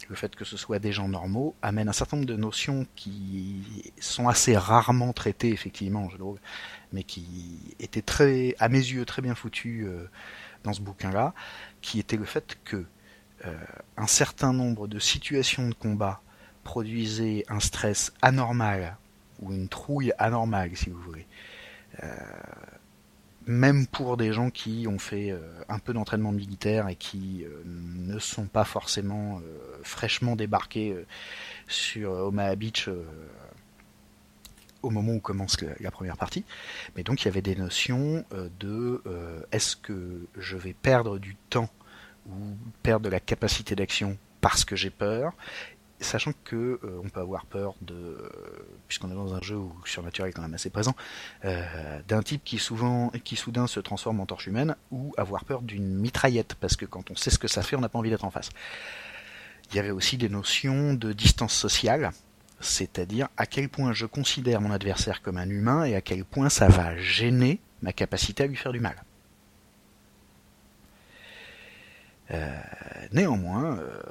Le 0.10 0.15
fait 0.15 0.35
que 0.35 0.45
ce 0.45 0.57
soit 0.57 0.80
des 0.80 0.91
gens 0.91 1.07
normaux 1.07 1.56
amène 1.61 1.89
un 1.89 1.94
certain 1.94 2.18
nombre 2.18 2.27
de 2.27 2.35
notions 2.35 2.85
qui 2.95 3.91
sont 3.99 4.27
assez 4.27 4.57
rarement 4.57 5.11
traitées 5.14 5.52
effectivement 5.52 6.06
en 6.06 6.10
jeu 6.10 6.18
mais 6.93 7.03
qui 7.03 7.76
étaient 7.80 8.01
très, 8.01 8.55
à 8.59 8.69
mes 8.69 8.77
yeux, 8.77 9.05
très 9.05 9.22
bien 9.22 9.35
foutues 9.35 9.85
euh, 9.85 10.09
dans 10.64 10.73
ce 10.73 10.81
bouquin-là, 10.81 11.34
qui 11.81 11.99
était 11.99 12.18
le 12.18 12.26
fait 12.26 12.57
que 12.64 12.85
euh, 13.45 13.53
un 13.97 14.07
certain 14.07 14.53
nombre 14.53 14.88
de 14.88 14.99
situations 14.99 15.69
de 15.69 15.73
combat 15.73 16.22
produisaient 16.64 17.45
un 17.49 17.59
stress 17.59 18.14
anormal 18.22 18.97
ou 19.39 19.53
une 19.53 19.69
trouille 19.69 20.14
anormale, 20.18 20.76
si 20.76 20.89
vous 20.89 20.99
voulez. 20.99 21.27
Euh, 22.03 22.07
même 23.45 23.88
pour 23.88 24.18
des 24.18 24.34
gens 24.34 24.49
qui 24.49 24.88
ont 24.89 24.99
fait 24.99 25.34
un 25.69 25.80
peu 25.80 25.93
d'entraînement 25.93 26.34
militaire 26.34 26.89
et 26.89 26.97
qui 26.97 27.45
ne 27.64 28.19
sont 28.19 28.45
pas 28.45 28.65
forcément 28.65 29.39
fraîchement 29.84 30.35
débarqués 30.35 30.93
sur 31.65 32.11
Omaha 32.11 32.57
Beach 32.57 32.89
au 34.81 34.89
moment 34.89 35.13
où 35.13 35.19
commence 35.19 35.57
la, 35.79 35.91
première 35.91 36.17
partie. 36.17 36.45
Mais 36.95 37.03
donc 37.03 37.21
il 37.21 37.25
y 37.25 37.27
avait 37.29 37.41
des 37.41 37.55
notions 37.55 38.25
euh, 38.33 38.49
de 38.59 39.01
euh, 39.05 39.41
est-ce 39.51 39.75
que 39.75 40.27
je 40.37 40.57
vais 40.57 40.73
perdre 40.73 41.17
du 41.17 41.35
temps 41.49 41.69
ou 42.29 42.55
perdre 42.83 43.05
de 43.05 43.09
la 43.09 43.19
capacité 43.19 43.75
d'action 43.75 44.17
parce 44.41 44.65
que 44.65 44.75
j'ai 44.75 44.89
peur? 44.89 45.33
Sachant 45.99 46.33
que 46.43 46.79
euh, 46.83 47.01
on 47.03 47.09
peut 47.09 47.19
avoir 47.19 47.47
peur 47.47 47.73
de, 47.81 48.29
puisqu'on 48.87 49.09
est 49.09 49.15
dans 49.15 49.33
un 49.33 49.41
jeu 49.41 49.55
où 49.55 49.73
le 49.83 49.89
surnaturel 49.89 50.29
est 50.29 50.33
quand 50.33 50.43
même 50.43 50.53
assez 50.53 50.69
présent, 50.69 50.95
d'un 51.43 52.21
type 52.21 52.43
qui 52.43 52.59
souvent, 52.59 53.09
qui 53.23 53.35
soudain 53.35 53.65
se 53.65 53.79
transforme 53.79 54.19
en 54.19 54.27
torche 54.27 54.45
humaine, 54.45 54.75
ou 54.91 55.11
avoir 55.17 55.43
peur 55.43 55.63
d'une 55.63 55.95
mitraillette, 55.95 56.53
parce 56.53 56.75
que 56.75 56.85
quand 56.85 57.09
on 57.09 57.15
sait 57.15 57.31
ce 57.31 57.39
que 57.39 57.47
ça 57.47 57.63
fait, 57.63 57.75
on 57.75 57.81
n'a 57.81 57.89
pas 57.89 57.97
envie 57.97 58.11
d'être 58.11 58.25
en 58.25 58.31
face. 58.31 58.51
Il 59.71 59.75
y 59.75 59.79
avait 59.79 59.89
aussi 59.89 60.17
des 60.17 60.29
notions 60.29 60.93
de 60.93 61.13
distance 61.13 61.53
sociale, 61.53 62.11
c'est-à-dire 62.59 63.29
à 63.38 63.45
quel 63.45 63.69
point 63.69 63.93
je 63.93 64.05
considère 64.05 64.61
mon 64.61 64.71
adversaire 64.71 65.21
comme 65.21 65.38
un 65.38 65.49
humain 65.49 65.85
et 65.85 65.95
à 65.95 66.01
quel 66.01 66.25
point 66.25 66.49
ça 66.49 66.67
va 66.67 66.97
gêner 66.97 67.59
ma 67.81 67.93
capacité 67.93 68.43
à 68.43 68.47
lui 68.47 68.55
faire 68.55 68.71
du 68.71 68.79
mal. 68.79 68.95
Euh, 72.31 72.59
néanmoins, 73.13 73.77
euh, 73.79 74.01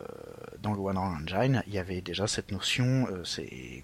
dans 0.62 0.72
le 0.72 0.80
One 0.80 0.96
Engine, 0.96 1.62
il 1.66 1.74
y 1.74 1.78
avait 1.78 2.00
déjà 2.00 2.26
cette 2.26 2.50
notion, 2.50 3.06
euh, 3.10 3.24
c'est 3.24 3.82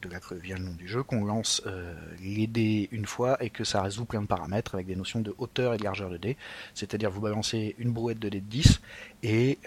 de 0.00 0.08
là 0.08 0.20
que 0.20 0.34
vient 0.34 0.56
le 0.56 0.64
nom 0.64 0.72
du 0.72 0.88
jeu, 0.88 1.02
qu'on 1.02 1.24
lance 1.24 1.62
les 2.20 2.48
dés 2.48 2.88
une 2.90 3.06
fois 3.06 3.40
et 3.42 3.50
que 3.50 3.62
ça 3.62 3.82
résout 3.82 4.04
plein 4.04 4.22
de 4.22 4.26
paramètres 4.26 4.74
avec 4.74 4.86
des 4.86 4.96
notions 4.96 5.20
de 5.20 5.32
hauteur 5.38 5.74
et 5.74 5.76
de 5.76 5.84
largeur 5.84 6.10
de 6.10 6.16
dés. 6.16 6.36
C'est-à-dire 6.74 7.08
vous 7.10 7.20
balancez 7.20 7.76
une 7.78 7.92
brouette 7.92 8.18
de 8.18 8.28
dés 8.28 8.40
de 8.40 8.46
10 8.46 8.80
et 9.22 9.58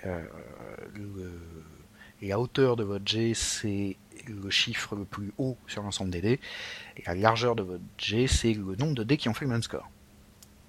la 2.22 2.38
hauteur 2.38 2.76
de 2.76 2.84
votre 2.84 3.08
jet 3.08 3.34
c'est 3.34 3.96
le 4.28 4.50
chiffre 4.50 4.96
le 4.96 5.06
plus 5.06 5.34
haut 5.38 5.58
sur 5.68 5.84
l'ensemble 5.84 6.12
des 6.12 6.22
dés 6.22 6.40
et 6.98 7.04
la 7.06 7.16
largeur 7.16 7.56
de 7.56 7.64
votre 7.64 7.84
jet 7.98 8.28
c'est 8.28 8.54
le 8.54 8.76
nombre 8.76 8.96
de 8.96 9.04
dés 9.04 9.18
qui 9.18 9.30
ont 9.30 9.34
fait 9.34 9.46
le 9.46 9.52
même 9.52 9.64
score. 9.64 9.90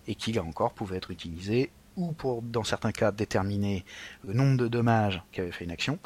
Et 0.06 0.14
qui 0.14 0.32
là 0.32 0.42
encore 0.42 0.72
pouvait 0.72 0.96
être 0.96 1.10
utilisé 1.10 1.70
ou 1.96 2.12
pour, 2.12 2.42
dans 2.42 2.64
certains 2.64 2.92
cas, 2.92 3.10
déterminer 3.10 3.84
le 4.26 4.34
nombre 4.34 4.56
de 4.58 4.68
dommages 4.68 5.22
qu'avait 5.32 5.52
fait 5.52 5.64
une 5.64 5.70
action, 5.70 5.98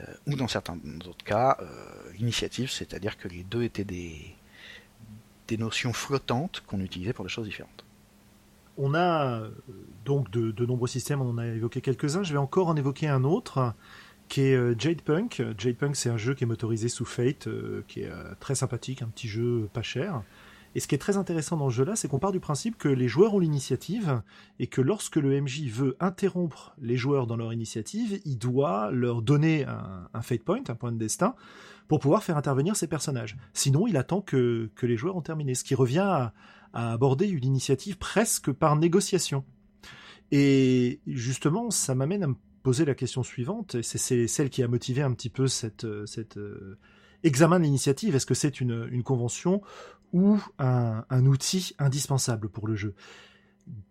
euh, 0.00 0.04
ou 0.26 0.34
dans 0.34 0.48
certains 0.48 0.78
autres 1.06 1.24
cas, 1.24 1.56
euh, 1.60 1.66
l'initiative, 2.18 2.70
c'est-à-dire 2.70 3.16
que 3.16 3.28
les 3.28 3.44
deux 3.44 3.62
étaient 3.62 3.84
des, 3.84 4.34
des 5.46 5.56
notions 5.56 5.92
flottantes 5.92 6.62
qu'on 6.66 6.80
utilisait 6.80 7.12
pour 7.12 7.24
des 7.24 7.30
choses 7.30 7.46
différentes. 7.46 7.84
On 8.76 8.94
a 8.94 9.40
euh, 9.40 9.50
donc 10.04 10.30
de, 10.30 10.50
de, 10.50 10.66
nombreux 10.66 10.88
systèmes, 10.88 11.20
on 11.20 11.30
en 11.30 11.38
a 11.38 11.46
évoqué 11.46 11.80
quelques-uns, 11.80 12.22
je 12.22 12.32
vais 12.32 12.38
encore 12.38 12.68
en 12.68 12.76
évoquer 12.76 13.08
un 13.08 13.24
autre 13.24 13.74
qui 14.28 14.42
est 14.42 14.54
euh, 14.54 14.74
Jade 14.78 15.02
Punk. 15.02 15.42
Jade 15.56 15.76
Punk, 15.76 15.96
c'est 15.96 16.10
un 16.10 16.16
jeu 16.16 16.34
qui 16.34 16.44
est 16.44 16.46
motorisé 16.46 16.88
sous 16.88 17.04
Fate, 17.04 17.46
euh, 17.46 17.82
qui 17.88 18.02
est 18.02 18.10
euh, 18.10 18.34
très 18.40 18.54
sympathique, 18.54 19.02
un 19.02 19.08
petit 19.08 19.28
jeu 19.28 19.68
pas 19.72 19.82
cher. 19.82 20.22
Et 20.74 20.80
ce 20.80 20.86
qui 20.86 20.94
est 20.94 20.98
très 20.98 21.16
intéressant 21.16 21.56
dans 21.56 21.70
ce 21.70 21.74
jeu-là, 21.76 21.96
c'est 21.96 22.08
qu'on 22.08 22.18
part 22.18 22.30
du 22.30 22.40
principe 22.40 22.76
que 22.76 22.88
les 22.88 23.08
joueurs 23.08 23.34
ont 23.34 23.38
l'initiative 23.38 24.22
et 24.58 24.66
que 24.66 24.80
lorsque 24.80 25.16
le 25.16 25.40
MJ 25.40 25.62
veut 25.62 25.96
interrompre 25.98 26.74
les 26.80 26.96
joueurs 26.96 27.26
dans 27.26 27.36
leur 27.36 27.52
initiative, 27.52 28.20
il 28.26 28.36
doit 28.36 28.90
leur 28.92 29.22
donner 29.22 29.64
un, 29.64 30.22
fate 30.22 30.42
point, 30.42 30.62
un 30.68 30.74
point 30.74 30.92
de 30.92 30.98
destin, 30.98 31.34
pour 31.88 32.00
pouvoir 32.00 32.22
faire 32.22 32.36
intervenir 32.36 32.76
ces 32.76 32.86
personnages. 32.86 33.38
Sinon, 33.54 33.86
il 33.86 33.96
attend 33.96 34.20
que, 34.20 34.70
que 34.76 34.84
les 34.84 34.98
joueurs 34.98 35.16
ont 35.16 35.22
terminé, 35.22 35.54
ce 35.54 35.64
qui 35.64 35.74
revient 35.74 36.00
à, 36.00 36.34
à 36.74 36.92
aborder 36.92 37.26
une 37.26 37.44
initiative 37.44 37.96
presque 37.96 38.52
par 38.52 38.76
négociation. 38.76 39.44
Et 40.30 41.00
justement, 41.06 41.70
ça 41.70 41.94
m'amène 41.94 42.22
à 42.22 42.26
me 42.28 42.34
poser 42.62 42.84
la 42.84 42.94
question 42.94 43.22
suivante, 43.22 43.76
et 43.76 43.82
c'est- 43.82 44.26
celle 44.26 44.50
qui 44.50 44.62
a 44.62 44.68
motivé 44.68 45.02
un 45.02 45.12
petit 45.12 45.30
peu 45.30 45.48
cette, 45.48 45.84
euh, 45.84 46.04
euh, 46.36 46.78
examen 47.22 47.58
de 47.58 47.64
l'initiative. 47.64 48.14
Est-ce 48.14 48.26
que 48.26 48.34
c'est 48.34 48.60
une, 48.60 49.02
convention 49.02 49.62
ou 50.12 50.38
un, 50.58 51.26
outil 51.26 51.74
indispensable 51.78 52.48
pour 52.48 52.66
le 52.66 52.76
jeu? 52.76 52.94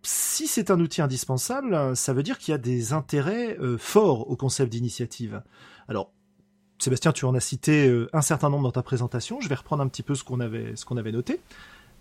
Si 0.01 0.47
c'est 0.47 0.71
un 0.71 0.79
outil 0.79 1.01
indispensable, 1.01 1.95
ça 1.95 2.13
veut 2.13 2.23
dire 2.23 2.39
qu'il 2.39 2.51
y 2.51 2.55
a 2.55 2.57
des 2.57 2.93
intérêts 2.93 3.57
euh, 3.59 3.77
forts 3.77 4.29
au 4.29 4.35
concept 4.35 4.71
d'initiative. 4.71 5.43
Alors, 5.87 6.13
Sébastien, 6.79 7.11
tu 7.11 7.25
en 7.25 7.33
as 7.35 7.39
cité 7.39 7.91
un 8.13 8.21
certain 8.21 8.49
nombre 8.51 8.63
dans 8.63 8.71
ta 8.71 8.83
présentation. 8.83 9.41
Je 9.41 9.49
vais 9.49 9.55
reprendre 9.55 9.81
un 9.81 9.87
petit 9.87 10.03
peu 10.03 10.13
ce 10.13 10.23
qu'on 10.23 10.39
avait 10.39 11.11
noté. 11.11 11.39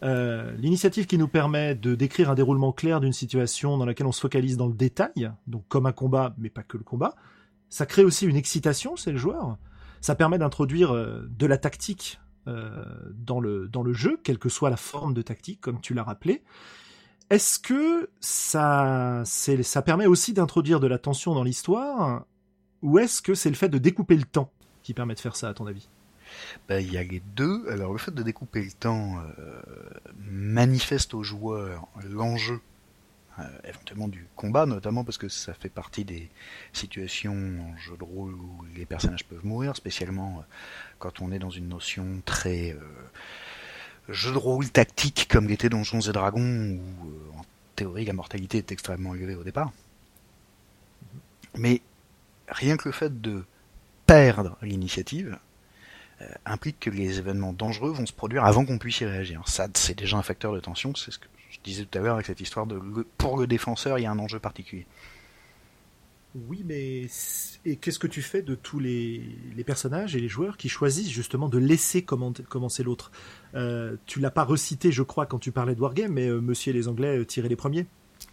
Euh, 0.03 0.53
L'initiative 0.59 1.07
qui 1.07 1.17
nous 1.19 1.29
permet 1.29 1.75
de 1.75 1.95
décrire 1.95 2.31
un 2.31 2.35
déroulement 2.35 2.73
clair 2.73 3.01
d'une 3.01 3.13
situation 3.15 3.79
dans 3.79 3.87
laquelle 3.87 4.07
on 4.07 4.13
se 4.13 4.21
focalise 4.21 4.57
dans 4.57 4.67
le 4.67 4.75
détail, 4.75 5.33
donc 5.47 5.65
comme 5.69 5.87
un 5.87 5.93
combat, 5.93 6.35
mais 6.39 6.51
pas 6.51 6.63
que 6.63 6.77
le 6.77 6.85
combat. 6.85 7.15
Ça 7.71 7.87
crée 7.87 8.05
aussi 8.05 8.27
une 8.27 8.37
excitation 8.37 8.95
chez 8.97 9.11
le 9.13 9.19
joueur. 9.19 9.57
Ça 10.01 10.15
permet 10.15 10.39
d'introduire 10.39 10.93
euh, 10.95 11.29
de 11.37 11.47
la 11.47 11.59
tactique 11.59 12.21
euh, 12.47 12.85
dans, 13.15 13.41
le, 13.41 13.69
dans 13.69 13.83
le 13.83 13.93
jeu, 13.93 14.21
quelle 14.23 14.39
que 14.39 14.49
soit 14.49 14.71
la 14.71 14.77
forme 14.77 15.15
de 15.15 15.23
tactique, 15.23 15.61
comme 15.61 15.81
tu 15.81 15.95
l'as 15.95 16.05
rappelé. 16.05 16.43
Est-ce 17.31 17.59
que 17.59 18.09
ça, 18.21 19.23
c'est- 19.25 19.63
ça 19.65 19.83
permet 19.83 20.07
aussi 20.07 20.33
d'introduire 20.33 20.79
de 20.79 20.87
la 20.87 20.99
tension 20.99 21.35
dans 21.35 21.43
l'histoire, 21.43 22.25
ou 22.83 22.99
est-ce 23.01 23.21
que 23.23 23.35
c'est 23.35 23.49
le 23.49 23.57
fait 23.57 23.69
de 23.69 23.79
découper 23.79 24.15
le 24.15 24.23
temps 24.25 24.53
qui 24.85 24.95
permet 24.95 25.15
de 25.15 25.19
faire 25.21 25.35
ça, 25.35 25.49
à 25.49 25.55
ton 25.55 25.67
avis? 25.67 25.89
Ben, 26.69 26.85
il 26.85 26.93
y 26.93 26.99
a 26.99 27.03
les 27.03 27.21
deux. 27.21 27.67
Alors 27.71 27.93
le 27.93 27.99
fait 27.99 28.15
de 28.15 28.23
découper 28.23 28.63
le 28.63 28.73
temps 28.73 29.19
euh, 29.39 29.61
manifeste 30.19 31.15
aux 31.15 31.23
joueurs 31.23 31.87
l'enjeu 32.09 32.61
euh, 33.39 33.43
éventuellement 33.65 34.09
du 34.09 34.27
combat, 34.35 34.67
notamment 34.67 35.05
parce 35.05 35.19
que 35.19 35.29
ça 35.29 35.55
fait 35.55 35.69
partie 35.69 36.05
des 36.05 36.31
situations 36.73 37.35
en 37.35 37.77
jeu 37.77 37.97
de 37.97 38.05
rôle 38.05 38.35
où 38.35 38.65
les 38.75 38.87
personnages 38.87 39.25
peuvent 39.25 39.45
mourir, 39.45 39.77
spécialement 39.77 40.39
euh, 40.39 40.43
quand 40.99 41.21
on 41.21 41.31
est 41.33 41.39
dans 41.39 41.51
une 41.51 41.69
notion 41.69 42.23
très 42.25 42.77
jeu 44.09 44.33
de 44.33 44.39
rôle 44.39 44.71
tactique 44.71 45.27
comme 45.29 45.49
l'était 45.49 45.69
Donjons 45.69 46.01
et 46.01 46.13
Dragons, 46.13 46.79
où 46.79 47.39
en 47.39 47.45
théorie 47.75 48.05
la 48.05 48.13
mortalité 48.13 48.59
est 48.59 48.73
extrêmement 48.73 49.15
élevée 49.15 49.35
au 49.35 49.45
départ. 49.45 49.73
Mais 51.59 51.83
rien 52.49 52.77
que 52.77 52.89
le 52.89 52.93
fait 52.93 53.21
de 53.21 53.45
perdre 54.07 54.57
l'initiative, 54.63 55.39
implique 56.45 56.81
que 56.81 56.91
les 56.91 57.19
événements 57.19 57.53
dangereux 57.53 57.93
vont 57.93 58.07
se 58.07 58.13
produire 58.13 58.45
avant 58.45 58.65
qu'on 58.65 58.79
puisse 58.79 59.01
y 59.01 59.05
réagir. 59.05 59.43
Ça, 59.47 59.69
c'est 59.75 59.99
déjà 59.99 60.17
un 60.17 60.23
facteur 60.23 60.53
de 60.53 60.61
tension, 60.61 60.95
c'est 60.95 61.11
ce 61.11 61.19
que 61.19 61.29
je 61.51 61.59
disais 61.63 61.85
tout 61.85 61.99
à 61.99 62.03
l'heure 62.03 62.15
avec 62.15 62.27
cette 62.27 62.41
histoire 62.41 62.67
de 62.67 62.77
le- 62.77 63.07
pour 63.19 63.39
le 63.39 63.47
défenseur, 63.47 63.99
il 63.99 64.03
y 64.03 64.07
a 64.07 64.11
un 64.11 64.19
enjeu 64.19 64.39
particulier. 64.39 64.87
Oui, 66.49 66.63
mais 66.67 67.07
et 67.65 67.77
qu'est-ce 67.77 67.99
que 67.99 68.07
tu 68.07 68.21
fais 68.21 68.43
de 68.43 68.55
tous 68.55 68.79
les, 68.79 69.23
les 69.57 69.65
personnages 69.65 70.15
et 70.17 70.21
les 70.21 70.29
joueurs 70.29 70.59
qui 70.59 70.69
choisissent 70.69 71.11
justement 71.11 71.49
de 71.49 71.57
laisser 71.57 72.03
commen- 72.03 72.43
commencer 72.45 72.83
l'autre? 72.83 73.11
Euh, 73.55 73.97
Tu 74.05 74.21
l'as 74.21 74.31
pas 74.31 74.45
recité, 74.45 74.93
je 74.93 75.03
crois, 75.03 75.25
quand 75.25 75.39
tu 75.39 75.51
parlais 75.51 75.75
de 75.75 75.81
Wargame, 75.81 76.13
mais 76.13 76.29
euh, 76.29 76.41
Monsieur 76.43 76.73
et 76.73 76.75
les 76.75 76.89
Anglais 76.89 77.17
euh, 77.19 77.25
tiraient 77.25 77.49
les 77.49 77.57
premiers. 77.57 77.87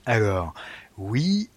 Alors, 0.05 0.53
oui, 0.97 1.49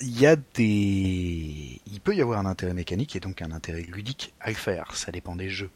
il 0.00 0.20
y 0.20 0.26
a 0.26 0.36
des, 0.36 1.80
il 1.86 2.00
peut 2.02 2.14
y 2.14 2.22
avoir 2.22 2.38
un 2.38 2.46
intérêt 2.46 2.74
mécanique 2.74 3.14
et 3.16 3.20
donc 3.20 3.42
un 3.42 3.52
intérêt 3.52 3.82
ludique 3.82 4.34
à 4.40 4.48
le 4.48 4.56
faire. 4.56 4.94
Ça 4.94 5.12
dépend 5.12 5.36
des 5.36 5.48
jeux. 5.48 5.70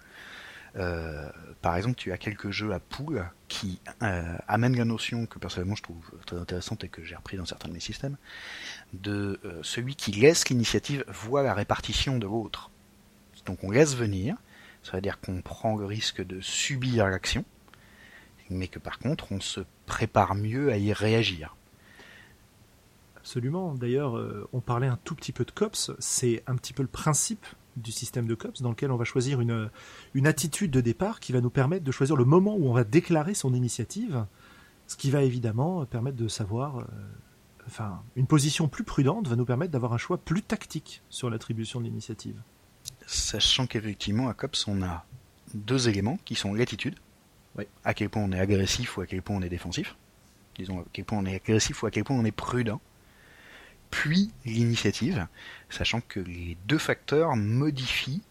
Euh, 0.78 1.30
par 1.62 1.76
exemple, 1.76 1.97
tu 1.97 2.12
as 2.12 2.18
quelques 2.18 2.51
jeux 2.51 2.72
à 2.72 2.80
poule 2.80 3.24
qui 3.48 3.80
euh, 4.02 4.36
amènent 4.47 4.76
la 4.76 4.84
notion 4.84 5.26
que 5.26 5.38
personnellement 5.38 5.74
je 5.74 5.82
trouve 5.82 6.10
très 6.26 6.36
intéressante 6.36 6.84
et 6.84 6.88
que 6.88 7.02
j'ai 7.02 7.14
repris 7.14 7.36
dans 7.36 7.47
certains 7.47 7.68
de 7.68 7.72
mes 7.72 7.80
systèmes, 7.80 8.16
de 8.93 9.40
euh, 9.44 9.60
celui 9.62 9.94
qui 9.94 10.12
laisse 10.12 10.48
l'initiative 10.48 11.05
voit 11.09 11.43
la 11.43 11.55
répartition 11.55 12.18
de 12.18 12.26
l'autre. 12.26 12.70
Donc 13.47 13.64
on 13.64 13.70
laisse 13.70 13.94
venir, 13.97 14.36
ça 14.82 14.93
veut 14.93 15.01
dire 15.01 15.20
qu'on 15.20 15.40
prend 15.40 15.76
le 15.76 15.86
risque 15.86 16.24
de 16.24 16.40
subir 16.40 17.06
l'action, 17.06 17.44
mais 18.51 18.68
que 18.68 18.78
par 18.78 18.98
contre 18.98 19.32
on 19.32 19.40
se 19.40 19.60
prépare 19.86 20.34
mieux 20.34 20.70
à 20.72 20.76
y 20.76 20.93
réagir. 20.93 21.56
Absolument. 23.27 23.74
D'ailleurs, 23.74 24.16
euh, 24.16 24.48
on 24.53 24.61
parlait 24.61 24.86
un 24.86 25.01
tout 25.03 25.16
petit 25.16 25.32
peu 25.32 25.44
de 25.44 25.51
COPS. 25.51 25.90
C'est 25.98 26.44
un 26.47 26.55
petit 26.55 26.73
peu 26.73 26.82
le 26.82 26.89
principe 26.89 27.44
du 27.74 27.90
système 27.90 28.28
de 28.28 28.36
COPS 28.36 28.62
dans 28.62 28.70
lequel 28.70 28.93
on 28.93 28.97
va 28.97 29.05
choisir 29.05 29.40
une, 29.40 29.69
une 30.15 30.28
attitude 30.28 30.70
de 30.70 30.81
départ 30.81 31.19
qui 31.19 31.32
va 31.32 31.40
nous 31.40 31.51
permettre 31.51 31.82
de 31.85 31.90
choisir 31.90 32.15
le 32.15 32.24
moment 32.24 32.55
où 32.55 32.69
on 32.69 32.73
va 32.73 32.85
déclarer 32.85 33.35
son 33.35 33.53
initiative, 33.53 34.24
ce 34.86 34.94
qui 34.94 35.11
va 35.11 35.24
évidemment 35.24 35.85
permettre 35.86 36.16
de 36.16 36.28
savoir, 36.28 36.78
euh, 36.78 36.85
enfin, 37.66 38.01
une 38.15 38.28
position 38.28 38.69
plus 38.69 38.85
prudente 38.85 39.27
va 39.27 39.35
nous 39.35 39.44
permettre 39.44 39.73
d'avoir 39.73 39.93
un 39.93 39.98
choix 39.98 40.19
plus 40.19 40.43
tactique 40.43 41.03
sur 41.11 41.28
l'attribution 41.28 41.81
de 41.81 41.86
l'initiative. 41.86 42.40
Sachant 43.09 43.66
qu'effectivement, 43.66 44.28
à 44.28 44.35
COPS, 44.35 44.69
on 44.69 44.82
a 44.85 45.05
deux 45.53 45.89
éléments 45.89 46.20
qui 46.24 46.36
sont 46.36 46.55
l'attitude, 46.55 46.94
Oui. 47.59 47.65
à 47.82 47.93
quel 47.93 48.09
point 48.09 48.23
on 48.23 48.31
est 48.31 48.39
agressif 48.39 48.97
ou 48.97 49.01
à 49.01 49.07
quel 49.07 49.20
point 49.20 49.35
on 49.35 49.43
est 49.43 49.48
défensif, 49.48 49.97
disons 50.57 50.82
à 50.82 50.85
quel 50.93 51.05
point 51.05 51.19
on 51.19 51.27
est 51.27 51.35
agressif 51.35 51.82
ou 51.82 51.86
à 51.86 51.90
quel 51.90 52.05
point 52.05 52.15
on 52.16 52.24
est 52.24 52.31
prudent, 52.31 52.81
puis 53.91 54.31
l'initiative, 54.45 55.27
sachant 55.71 56.01
que 56.01 56.21
les 56.21 56.57
deux 56.67 56.79
facteurs 56.79 57.37
modifient 57.37 58.23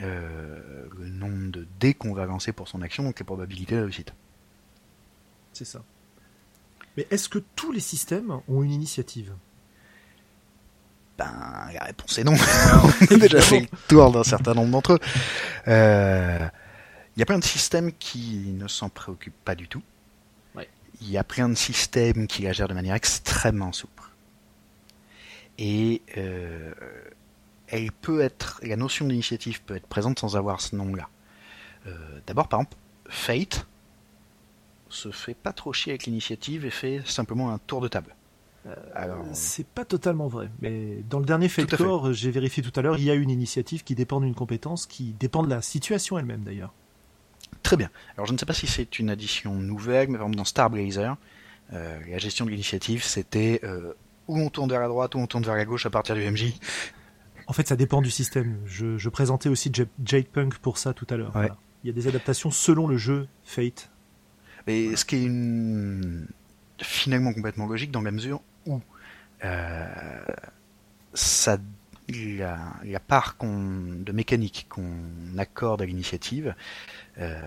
euh, 0.00 0.86
le 0.96 1.08
nombre 1.08 1.50
de 1.50 1.66
dés 1.80 1.94
qu'on 1.94 2.14
va 2.14 2.26
lancer 2.26 2.52
pour 2.52 2.68
son 2.68 2.82
action, 2.82 3.02
donc 3.02 3.18
les 3.18 3.24
probabilités 3.24 3.74
de 3.74 3.82
réussite. 3.82 4.12
C'est 5.52 5.64
ça. 5.64 5.82
Mais 6.96 7.06
est-ce 7.10 7.28
que 7.28 7.40
tous 7.56 7.72
les 7.72 7.80
systèmes 7.80 8.40
ont 8.48 8.62
une 8.62 8.70
initiative? 8.70 9.32
Ben, 11.18 11.68
la 11.74 11.84
réponse 11.84 12.16
est 12.18 12.24
non. 12.24 12.34
on 13.10 13.14
a 13.14 13.18
déjà 13.18 13.40
fait 13.40 13.60
le 13.60 13.66
tour 13.88 14.12
d'un 14.12 14.22
certain 14.22 14.54
nombre 14.54 14.70
d'entre 14.70 14.92
eux. 14.92 14.98
Euh, 15.66 16.48
Il 17.16 17.18
y 17.18 17.22
a 17.22 17.26
plein 17.26 17.40
de 17.40 17.44
systèmes 17.44 17.92
qui 17.92 18.54
ne 18.56 18.68
s'en 18.68 18.88
préoccupent 18.88 19.44
pas 19.44 19.56
du 19.56 19.66
tout. 19.66 19.82
Ouais. 20.54 20.68
Il 21.00 21.10
y 21.10 21.18
a 21.18 21.24
plein 21.24 21.48
de 21.48 21.56
systèmes 21.56 22.28
qui 22.28 22.42
la 22.42 22.52
gèrent 22.52 22.68
de 22.68 22.74
manière 22.74 22.94
extrêmement 22.94 23.72
souple. 23.72 23.97
Et 25.58 26.02
euh, 26.16 26.72
elle 27.66 27.92
peut 27.92 28.20
être, 28.20 28.60
la 28.62 28.76
notion 28.76 29.06
d'initiative 29.06 29.62
peut 29.62 29.76
être 29.76 29.86
présente 29.86 30.18
sans 30.18 30.36
avoir 30.36 30.60
ce 30.60 30.76
nom-là. 30.76 31.08
Euh, 31.86 32.20
D'abord, 32.26 32.48
par 32.48 32.60
exemple, 32.60 32.76
Fate 33.08 33.66
se 34.88 35.10
fait 35.10 35.34
pas 35.34 35.52
trop 35.52 35.72
chier 35.72 35.92
avec 35.92 36.04
l'initiative 36.04 36.64
et 36.64 36.70
fait 36.70 37.02
simplement 37.06 37.50
un 37.52 37.58
tour 37.58 37.80
de 37.80 37.88
table. 37.88 38.14
Alors, 38.94 39.24
C'est 39.32 39.66
pas 39.66 39.84
totalement 39.84 40.28
vrai. 40.28 40.50
Mais 40.60 41.02
dans 41.08 41.20
le 41.20 41.24
dernier. 41.24 41.48
Fate 41.48 41.74
j'ai 42.12 42.30
vérifié 42.30 42.62
tout 42.62 42.72
à 42.78 42.82
l'heure, 42.82 42.98
il 42.98 43.04
y 43.04 43.10
a 43.10 43.14
une 43.14 43.30
initiative 43.30 43.82
qui 43.82 43.94
dépend 43.94 44.20
d'une 44.20 44.34
compétence 44.34 44.86
qui 44.86 45.14
dépend 45.18 45.42
de 45.42 45.48
la 45.48 45.62
situation 45.62 46.18
elle-même 46.18 46.42
d'ailleurs. 46.42 46.72
Très 47.62 47.76
bien. 47.76 47.90
Alors 48.16 48.26
je 48.26 48.32
ne 48.32 48.38
sais 48.38 48.46
pas 48.46 48.54
si 48.54 48.66
c'est 48.66 48.98
une 48.98 49.10
addition 49.10 49.54
nouvelle, 49.54 50.08
mais 50.08 50.18
par 50.18 50.26
exemple 50.26 50.36
dans 50.36 50.44
Star 50.44 50.70
Blazer, 50.70 51.16
euh, 51.72 51.98
la 52.08 52.18
gestion 52.18 52.44
de 52.44 52.50
l'initiative, 52.50 53.02
c'était 53.04 53.60
euh, 53.64 53.94
où 54.28 54.38
on 54.38 54.50
tourne 54.50 54.70
vers 54.70 54.80
la 54.80 54.88
droite, 54.88 55.14
où 55.14 55.18
on 55.18 55.26
tourne 55.26 55.44
vers 55.44 55.56
la 55.56 55.64
gauche 55.64 55.86
à 55.86 55.90
partir 55.90 56.14
du 56.14 56.30
MJ. 56.30 56.54
En 57.46 57.52
fait, 57.52 57.66
ça 57.66 57.76
dépend 57.76 58.02
du 58.02 58.10
système. 58.10 58.58
Je, 58.66 58.98
je 58.98 59.08
présentais 59.08 59.48
aussi 59.48 59.72
Jade 60.04 60.26
Punk 60.26 60.58
pour 60.58 60.78
ça 60.78 60.92
tout 60.92 61.06
à 61.10 61.16
l'heure. 61.16 61.34
Ouais. 61.34 61.42
Voilà. 61.42 61.56
Il 61.82 61.86
y 61.86 61.90
a 61.90 61.92
des 61.94 62.08
adaptations 62.08 62.50
selon 62.50 62.86
le 62.86 62.96
jeu 62.96 63.26
Fate. 63.44 63.90
Mais 64.66 64.94
ce 64.96 65.04
qui 65.04 65.16
est 65.16 65.24
une... 65.24 66.26
finalement 66.82 67.32
complètement 67.32 67.66
logique 67.66 67.90
dans 67.90 68.02
la 68.02 68.10
mesure 68.10 68.42
où 68.66 68.80
euh, 69.44 69.86
ça, 71.14 71.58
la, 72.08 72.58
la 72.84 73.00
part 73.00 73.36
de 73.40 74.12
mécanique 74.12 74.66
qu'on 74.68 75.38
accorde 75.38 75.80
à 75.82 75.86
l'initiative 75.86 76.54
euh, 77.18 77.40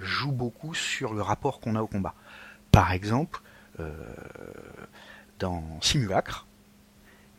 joue 0.00 0.32
beaucoup 0.32 0.74
sur 0.74 1.14
le 1.14 1.22
rapport 1.22 1.60
qu'on 1.60 1.74
a 1.74 1.82
au 1.82 1.86
combat. 1.86 2.14
Par 2.70 2.92
exemple, 2.92 3.40
euh, 3.80 3.94
dans 5.38 5.62
Simulacre, 5.80 6.46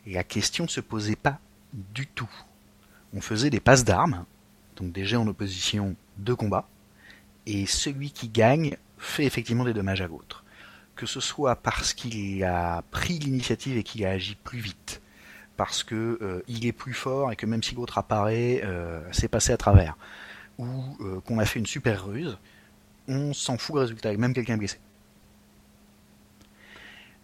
la 0.06 0.24
question 0.24 0.64
ne 0.64 0.68
se 0.68 0.80
posait 0.80 1.16
pas 1.16 1.38
du 1.72 2.06
tout. 2.06 2.30
On 3.14 3.20
faisait 3.20 3.50
des 3.50 3.60
passes 3.60 3.84
d'armes, 3.84 4.24
donc 4.76 4.92
des 4.92 5.14
en 5.16 5.26
opposition 5.26 5.94
de 6.18 6.34
combat, 6.34 6.68
et 7.46 7.66
celui 7.66 8.10
qui 8.10 8.28
gagne 8.28 8.76
fait 8.98 9.24
effectivement 9.24 9.64
des 9.64 9.74
dommages 9.74 10.00
à 10.00 10.06
l'autre. 10.06 10.44
Que 10.96 11.06
ce 11.06 11.20
soit 11.20 11.56
parce 11.56 11.94
qu'il 11.94 12.44
a 12.44 12.82
pris 12.90 13.18
l'initiative 13.18 13.76
et 13.76 13.82
qu'il 13.82 14.04
a 14.04 14.10
agi 14.10 14.36
plus 14.42 14.60
vite, 14.60 15.00
parce 15.56 15.82
que 15.82 16.18
euh, 16.22 16.42
il 16.48 16.66
est 16.66 16.72
plus 16.72 16.94
fort 16.94 17.32
et 17.32 17.36
que 17.36 17.46
même 17.46 17.62
si 17.62 17.74
l'autre 17.74 17.98
apparaît, 17.98 18.62
euh, 18.64 19.00
c'est 19.12 19.28
passé 19.28 19.52
à 19.52 19.56
travers. 19.56 19.96
Ou 20.58 20.96
euh, 21.00 21.20
qu'on 21.20 21.38
a 21.38 21.46
fait 21.46 21.58
une 21.58 21.66
super 21.66 22.06
ruse, 22.06 22.38
on 23.08 23.32
s'en 23.32 23.56
fout 23.58 23.76
le 23.76 23.80
résultat, 23.82 24.14
même 24.16 24.34
quelqu'un 24.34 24.56
blessé. 24.56 24.78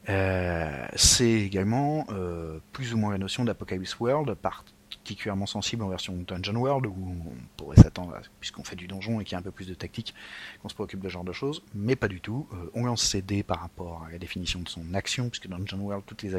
Euh, 0.09 0.87
c'est 0.95 1.31
également 1.31 2.07
euh, 2.11 2.59
plus 2.73 2.95
ou 2.95 2.99
moins 2.99 3.13
la 3.13 3.19
notion 3.19 3.45
d'Apocalypse 3.45 3.99
World, 3.99 4.35
particulièrement 4.35 5.47
sensible 5.47 5.83
en 5.83 5.89
version 5.89 6.17
Dungeon 6.27 6.57
World, 6.57 6.87
où 6.87 6.95
on 7.27 7.33
pourrait 7.57 7.77
s'attendre, 7.77 8.17
puisqu'on 8.41 8.65
fait 8.65 8.77
du 8.77 8.87
donjon 8.87 9.21
et 9.21 9.25
qu'il 9.25 9.33
y 9.33 9.35
a 9.37 9.39
un 9.39 9.43
peu 9.43 9.51
plus 9.51 9.69
de 9.69 9.75
tactique, 9.75 10.15
qu'on 10.63 10.69
se 10.69 10.75
préoccupe 10.75 11.01
de 11.01 11.09
ce 11.09 11.13
genre 11.13 11.25
de 11.25 11.33
choses, 11.33 11.63
mais 11.75 11.97
pas 11.97 12.09
du 12.09 12.21
tout. 12.21 12.47
Euh, 12.53 12.71
on 12.75 12.85
lance 12.85 13.03
ses 13.03 13.23
dés 13.23 13.43
par 13.43 13.61
rapport 13.61 14.05
à 14.07 14.13
la 14.13 14.19
définition 14.19 14.61
de 14.61 14.69
son 14.69 14.95
action, 14.95 15.29
puisque 15.29 15.49
dans 15.49 15.59
Dungeon 15.59 15.81
World, 15.81 16.05
toutes 16.07 16.23
les 16.23 16.37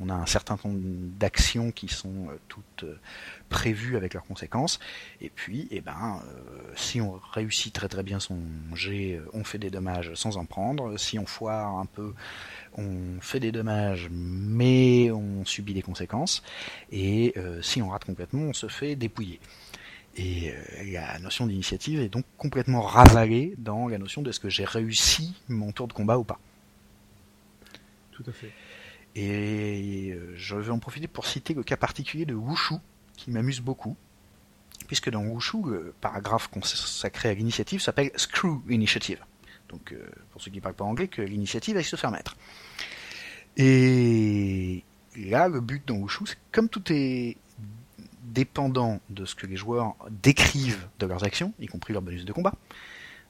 on 0.00 0.08
a 0.08 0.14
un 0.14 0.26
certain 0.26 0.58
nombre 0.64 0.80
d'actions 1.18 1.70
qui 1.72 1.88
sont 1.88 2.28
euh, 2.28 2.38
toutes 2.48 2.84
euh, 2.84 2.98
prévues 3.50 3.96
avec 3.96 4.14
leurs 4.14 4.24
conséquences. 4.24 4.78
Et 5.20 5.28
puis, 5.28 5.68
eh 5.70 5.82
ben, 5.82 6.22
euh, 6.24 6.72
si 6.76 7.02
on 7.02 7.20
réussit 7.32 7.74
très 7.74 7.88
très 7.88 8.02
bien 8.02 8.18
son 8.18 8.38
jet, 8.74 9.16
euh, 9.16 9.28
on 9.34 9.44
fait 9.44 9.58
des 9.58 9.68
dommages 9.68 10.14
sans 10.14 10.38
en 10.38 10.46
prendre. 10.46 10.96
Si 10.96 11.18
on 11.18 11.26
foire 11.26 11.78
un 11.78 11.86
peu, 11.86 12.14
on 12.78 13.20
fait 13.20 13.40
des 13.40 13.52
dommages, 13.52 14.08
mais 14.10 15.10
on 15.10 15.44
subit 15.44 15.74
des 15.74 15.82
conséquences. 15.82 16.42
Et 16.90 17.34
euh, 17.36 17.60
si 17.60 17.82
on 17.82 17.90
rate 17.90 18.04
complètement, 18.04 18.42
on 18.42 18.52
se 18.54 18.68
fait 18.68 18.96
dépouiller. 18.96 19.40
Et 20.16 20.50
euh, 20.50 20.92
la 20.92 21.18
notion 21.18 21.46
d'initiative 21.46 22.00
est 22.00 22.08
donc 22.08 22.24
complètement 22.36 22.82
ravalée 22.82 23.54
dans 23.58 23.88
la 23.88 23.98
notion 23.98 24.22
de 24.22 24.30
est-ce 24.30 24.40
que 24.40 24.48
j'ai 24.48 24.64
réussi 24.64 25.34
mon 25.48 25.72
tour 25.72 25.88
de 25.88 25.92
combat 25.92 26.18
ou 26.18 26.24
pas. 26.24 26.38
Tout 28.12 28.24
à 28.26 28.32
fait. 28.32 28.52
Et 29.16 30.12
euh, 30.12 30.34
je 30.36 30.56
vais 30.56 30.70
en 30.70 30.78
profiter 30.78 31.08
pour 31.08 31.26
citer 31.26 31.54
le 31.54 31.62
cas 31.62 31.76
particulier 31.76 32.24
de 32.26 32.34
Wushu, 32.34 32.74
qui 33.20 33.30
m'amuse 33.30 33.60
beaucoup, 33.60 33.96
puisque 34.86 35.10
dans 35.10 35.22
Wushu, 35.22 35.58
le 35.66 35.94
paragraphe 36.00 36.48
consacré 36.48 37.28
à 37.28 37.34
l'initiative 37.34 37.80
s'appelle 37.80 38.10
Screw 38.16 38.62
Initiative. 38.70 39.22
Donc, 39.68 39.92
euh, 39.92 40.08
pour 40.32 40.40
ceux 40.40 40.50
qui 40.50 40.56
ne 40.56 40.62
parlent 40.62 40.74
pas 40.74 40.84
anglais, 40.84 41.06
que 41.06 41.20
l'initiative 41.20 41.76
aille 41.76 41.84
se 41.84 41.96
faire 41.96 42.10
mettre. 42.10 42.36
Et 43.58 44.82
là, 45.16 45.48
le 45.48 45.60
but 45.60 45.86
dans 45.86 45.96
Wushu, 45.96 46.24
c'est 46.26 46.38
comme 46.50 46.70
tout 46.70 46.82
est 46.90 47.36
dépendant 48.22 49.00
de 49.10 49.26
ce 49.26 49.34
que 49.34 49.46
les 49.46 49.56
joueurs 49.56 49.96
décrivent 50.22 50.88
de 50.98 51.06
leurs 51.06 51.24
actions, 51.24 51.52
y 51.60 51.66
compris 51.66 51.92
leur 51.92 52.00
bonus 52.00 52.24
de 52.24 52.32
combat, 52.32 52.54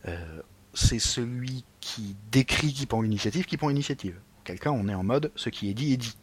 euh, 0.07 0.41
c'est 0.73 1.01
celui 1.01 1.65
qui 1.81 2.15
décrit 2.31 2.73
qui 2.73 2.87
prend 2.87 3.03
l'initiative 3.03 3.45
qui 3.45 3.57
prend 3.57 3.69
l'initiative. 3.69 4.21
Cas, 4.45 4.71
on 4.71 4.89
est 4.89 4.95
en 4.95 5.05
mode 5.05 5.31
ce 5.37 5.49
qui 5.49 5.71
est 5.71 5.75
dit 5.75 5.93
est 5.93 5.97
dit. 5.97 6.17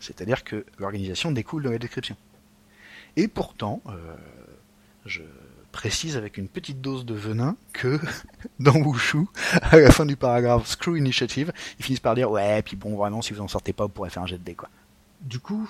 C'est-à-dire 0.00 0.44
que 0.44 0.64
l'organisation 0.78 1.32
découle 1.32 1.64
de 1.64 1.70
la 1.70 1.78
description. 1.78 2.16
Et 3.18 3.26
pourtant, 3.26 3.82
euh, 3.88 4.14
je 5.04 5.22
précise 5.72 6.16
avec 6.16 6.38
une 6.38 6.46
petite 6.46 6.80
dose 6.80 7.04
de 7.04 7.14
venin 7.14 7.56
que 7.72 7.98
dans 8.60 8.76
Wushu, 8.76 9.26
à 9.60 9.76
la 9.76 9.90
fin 9.90 10.06
du 10.06 10.14
paragraphe 10.14 10.68
Screw 10.68 10.96
Initiative, 10.96 11.52
ils 11.80 11.84
finissent 11.84 11.98
par 11.98 12.14
dire 12.14 12.30
ouais, 12.30 12.62
puis 12.62 12.76
bon, 12.76 12.96
vraiment, 12.96 13.20
si 13.20 13.32
vous 13.32 13.40
en 13.40 13.48
sortez 13.48 13.72
pas, 13.72 13.86
vous 13.86 13.90
pourrez 13.90 14.10
faire 14.10 14.22
un 14.22 14.26
jet 14.26 14.38
de 14.38 14.44
dés, 14.44 14.54
quoi. 14.54 14.68
Du 15.20 15.40
coup, 15.40 15.68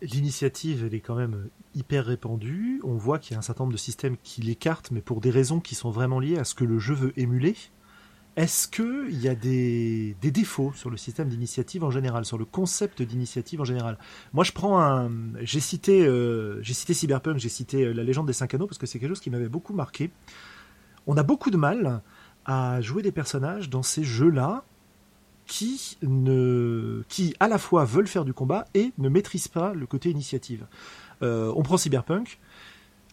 l'initiative, 0.00 0.86
elle 0.86 0.94
est 0.94 1.00
quand 1.00 1.14
même 1.14 1.50
hyper 1.74 2.06
répandue. 2.06 2.80
On 2.84 2.96
voit 2.96 3.18
qu'il 3.18 3.32
y 3.32 3.34
a 3.34 3.38
un 3.38 3.42
certain 3.42 3.64
nombre 3.64 3.74
de 3.74 3.78
systèmes 3.78 4.16
qui 4.22 4.40
l'écartent, 4.40 4.90
mais 4.90 5.02
pour 5.02 5.20
des 5.20 5.30
raisons 5.30 5.60
qui 5.60 5.74
sont 5.74 5.90
vraiment 5.90 6.20
liées 6.20 6.38
à 6.38 6.44
ce 6.44 6.54
que 6.54 6.64
le 6.64 6.78
jeu 6.78 6.94
veut 6.94 7.12
émuler. 7.20 7.54
Est-ce 8.38 8.68
qu'il 8.68 9.20
y 9.20 9.26
a 9.26 9.34
des, 9.34 10.14
défauts 10.22 10.72
sur 10.72 10.90
le 10.90 10.96
système 10.96 11.28
d'initiative 11.28 11.82
en 11.82 11.90
général, 11.90 12.24
sur 12.24 12.38
le 12.38 12.44
concept 12.44 13.02
d'initiative 13.02 13.60
en 13.60 13.64
général? 13.64 13.98
Moi, 14.32 14.44
je 14.44 14.52
prends 14.52 14.80
un. 14.80 15.10
J'ai 15.40 15.58
cité, 15.58 16.06
euh, 16.06 16.62
j'ai 16.62 16.72
cité 16.72 16.94
Cyberpunk, 16.94 17.38
j'ai 17.38 17.48
cité 17.48 17.84
euh, 17.84 17.92
La 17.92 18.04
légende 18.04 18.28
des 18.28 18.32
cinq 18.32 18.54
anneaux, 18.54 18.68
parce 18.68 18.78
que 18.78 18.86
c'est 18.86 19.00
quelque 19.00 19.08
chose 19.08 19.20
qui 19.20 19.30
m'avait 19.30 19.48
beaucoup 19.48 19.74
marqué. 19.74 20.12
On 21.08 21.16
a 21.16 21.24
beaucoup 21.24 21.50
de 21.50 21.56
mal 21.56 22.00
à 22.44 22.80
jouer 22.80 23.02
des 23.02 23.10
personnages 23.10 23.70
dans 23.70 23.82
ces 23.82 24.04
jeux-là 24.04 24.62
qui, 25.46 25.98
ne, 26.02 27.02
qui 27.08 27.34
à 27.40 27.48
la 27.48 27.58
fois 27.58 27.84
veulent 27.84 28.06
faire 28.06 28.24
du 28.24 28.34
combat 28.34 28.66
et 28.72 28.92
ne 28.98 29.08
maîtrisent 29.08 29.48
pas 29.48 29.74
le 29.74 29.86
côté 29.86 30.10
initiative. 30.10 30.64
Euh, 31.22 31.52
on 31.56 31.64
prend 31.64 31.76
Cyberpunk. 31.76 32.38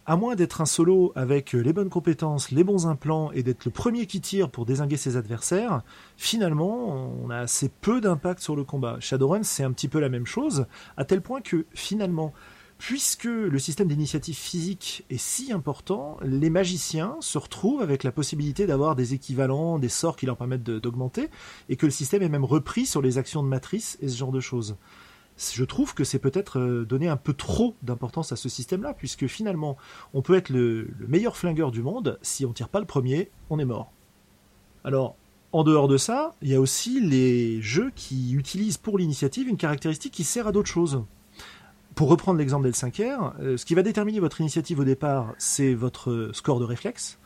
À 0.08 0.14
moins 0.14 0.36
d'être 0.36 0.60
un 0.60 0.66
solo 0.66 1.10
avec 1.16 1.52
les 1.52 1.72
bonnes 1.72 1.88
compétences, 1.88 2.52
les 2.52 2.62
bons 2.62 2.86
implants 2.86 3.32
et 3.32 3.42
d'être 3.42 3.64
le 3.64 3.72
premier 3.72 4.06
qui 4.06 4.20
tire 4.20 4.52
pour 4.52 4.64
désinguer 4.64 4.96
ses 4.96 5.16
adversaires, 5.16 5.82
finalement, 6.16 7.12
on 7.20 7.28
a 7.28 7.38
assez 7.38 7.68
peu 7.68 8.00
d'impact 8.00 8.40
sur 8.40 8.54
le 8.54 8.62
combat. 8.62 8.98
Shadowrun, 9.00 9.42
c'est 9.42 9.64
un 9.64 9.72
petit 9.72 9.88
peu 9.88 9.98
la 9.98 10.08
même 10.08 10.24
chose, 10.24 10.66
à 10.96 11.04
tel 11.04 11.22
point 11.22 11.40
que 11.40 11.66
finalement, 11.74 12.32
puisque 12.78 13.24
le 13.24 13.58
système 13.58 13.88
d'initiative 13.88 14.36
physique 14.36 15.04
est 15.10 15.18
si 15.18 15.50
important, 15.52 16.18
les 16.22 16.50
magiciens 16.50 17.16
se 17.18 17.36
retrouvent 17.38 17.82
avec 17.82 18.04
la 18.04 18.12
possibilité 18.12 18.68
d'avoir 18.68 18.94
des 18.94 19.12
équivalents, 19.12 19.80
des 19.80 19.88
sorts 19.88 20.16
qui 20.16 20.26
leur 20.26 20.36
permettent 20.36 20.62
d'augmenter, 20.62 21.30
et 21.68 21.74
que 21.74 21.86
le 21.86 21.90
système 21.90 22.22
est 22.22 22.28
même 22.28 22.44
repris 22.44 22.86
sur 22.86 23.02
les 23.02 23.18
actions 23.18 23.42
de 23.42 23.48
matrice 23.48 23.98
et 24.00 24.08
ce 24.08 24.16
genre 24.16 24.30
de 24.30 24.38
choses. 24.38 24.76
Je 25.36 25.64
trouve 25.64 25.94
que 25.94 26.04
c'est 26.04 26.18
peut-être 26.18 26.58
euh, 26.58 26.84
donner 26.84 27.08
un 27.08 27.16
peu 27.16 27.34
trop 27.34 27.74
d'importance 27.82 28.32
à 28.32 28.36
ce 28.36 28.48
système-là, 28.48 28.94
puisque 28.94 29.26
finalement, 29.26 29.76
on 30.14 30.22
peut 30.22 30.34
être 30.34 30.48
le, 30.48 30.88
le 30.98 31.06
meilleur 31.08 31.36
flingueur 31.36 31.70
du 31.70 31.82
monde, 31.82 32.18
si 32.22 32.46
on 32.46 32.52
tire 32.52 32.68
pas 32.68 32.80
le 32.80 32.86
premier, 32.86 33.30
on 33.50 33.58
est 33.58 33.64
mort. 33.64 33.92
Alors, 34.84 35.16
en 35.52 35.64
dehors 35.64 35.88
de 35.88 35.96
ça, 35.96 36.34
il 36.42 36.48
y 36.48 36.54
a 36.54 36.60
aussi 36.60 37.00
les 37.00 37.60
jeux 37.60 37.90
qui 37.94 38.32
utilisent 38.32 38.78
pour 38.78 38.98
l'initiative 38.98 39.48
une 39.48 39.56
caractéristique 39.56 40.12
qui 40.12 40.24
sert 40.24 40.46
à 40.46 40.52
d'autres 40.52 40.68
choses. 40.68 41.02
Pour 41.94 42.08
reprendre 42.08 42.38
l'exemple 42.38 42.68
d'L5R, 42.68 43.32
euh, 43.40 43.56
ce 43.56 43.64
qui 43.64 43.74
va 43.74 43.82
déterminer 43.82 44.20
votre 44.20 44.40
initiative 44.40 44.80
au 44.80 44.84
départ, 44.84 45.34
c'est 45.38 45.74
votre 45.74 46.30
score 46.32 46.60
de 46.60 46.64
réflexe. 46.64 47.18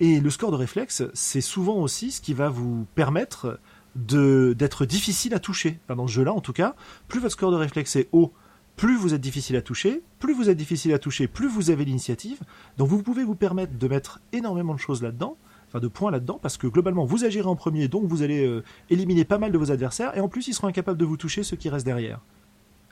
Et 0.00 0.20
le 0.20 0.30
score 0.30 0.52
de 0.52 0.56
réflexe, 0.56 1.02
c'est 1.14 1.40
souvent 1.40 1.76
aussi 1.78 2.12
ce 2.12 2.20
qui 2.20 2.32
va 2.32 2.48
vous 2.48 2.86
permettre 2.94 3.58
d'être 3.98 4.86
difficile 4.86 5.34
à 5.34 5.38
toucher. 5.38 5.80
Dans 5.88 6.06
ce 6.06 6.12
jeu-là, 6.12 6.32
en 6.32 6.40
tout 6.40 6.52
cas, 6.52 6.74
plus 7.08 7.20
votre 7.20 7.32
score 7.32 7.50
de 7.50 7.56
réflexe 7.56 7.96
est 7.96 8.08
haut, 8.12 8.32
plus 8.76 8.96
vous 8.96 9.12
êtes 9.12 9.20
difficile 9.20 9.56
à 9.56 9.62
toucher, 9.62 10.02
plus 10.20 10.32
vous 10.32 10.48
êtes 10.50 10.56
difficile 10.56 10.94
à 10.94 10.98
toucher, 10.98 11.26
plus 11.26 11.48
vous 11.48 11.70
avez 11.70 11.84
l'initiative. 11.84 12.38
Donc 12.76 12.88
vous 12.88 13.02
pouvez 13.02 13.24
vous 13.24 13.34
permettre 13.34 13.76
de 13.76 13.88
mettre 13.88 14.20
énormément 14.32 14.72
de 14.72 14.78
choses 14.78 15.02
là-dedans, 15.02 15.36
enfin 15.66 15.80
de 15.80 15.88
points 15.88 16.12
là-dedans, 16.12 16.38
parce 16.40 16.56
que 16.56 16.68
globalement 16.68 17.04
vous 17.04 17.24
agirez 17.24 17.48
en 17.48 17.56
premier, 17.56 17.88
donc 17.88 18.06
vous 18.06 18.22
allez 18.22 18.46
euh, 18.46 18.62
éliminer 18.88 19.24
pas 19.24 19.38
mal 19.38 19.50
de 19.50 19.58
vos 19.58 19.72
adversaires, 19.72 20.16
et 20.16 20.20
en 20.20 20.28
plus 20.28 20.46
ils 20.46 20.54
seront 20.54 20.68
incapables 20.68 20.98
de 20.98 21.04
vous 21.04 21.16
toucher 21.16 21.42
ceux 21.42 21.56
qui 21.56 21.68
restent 21.68 21.86
derrière. 21.86 22.20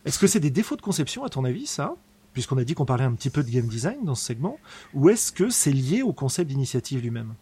Est-ce 0.05 0.19
que 0.19 0.27
c'est 0.27 0.41
des 0.41 0.51
défauts 0.51 0.77
de 0.77 0.83
conception 0.83 1.25
à 1.25 1.29
ton 1.29 1.45
avis, 1.45 1.67
ça? 1.67 1.95
Puisqu'on 2.33 2.59
a 2.59 2.65
dit 2.65 2.75
qu'on 2.75 2.85
parlait 2.85 3.05
un 3.05 3.15
petit 3.15 3.31
peu 3.31 3.43
de 3.43 3.51
game 3.51 3.67
design 3.67 4.05
dans 4.05 4.15
ce 4.15 4.25
segment, 4.25 4.59
ou 4.93 5.09
est-ce 5.09 5.33
que 5.33 5.51
c'est 5.51 5.73
lié 5.73 6.03
au 6.03 6.13
concept 6.13 6.51
d'initiative 6.51 7.01
lui-même? 7.01 7.35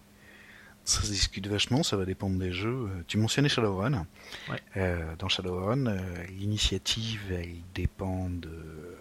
Ça 0.84 1.00
se 1.02 1.10
discute 1.10 1.46
vachement, 1.46 1.82
ça 1.82 1.96
va 1.96 2.04
dépendre 2.04 2.38
des 2.38 2.52
jeux. 2.52 2.88
Euh, 2.90 3.02
Tu 3.06 3.16
mentionnais 3.16 3.48
Shadowrun. 3.48 4.06
Ouais. 4.50 4.60
Euh, 4.76 5.16
dans 5.18 5.28
Shadowrun, 5.28 5.86
euh, 5.86 5.98
l'initiative, 6.38 7.22
elle 7.32 7.54
dépend 7.74 8.28
de 8.28 8.48
euh, 8.48 8.96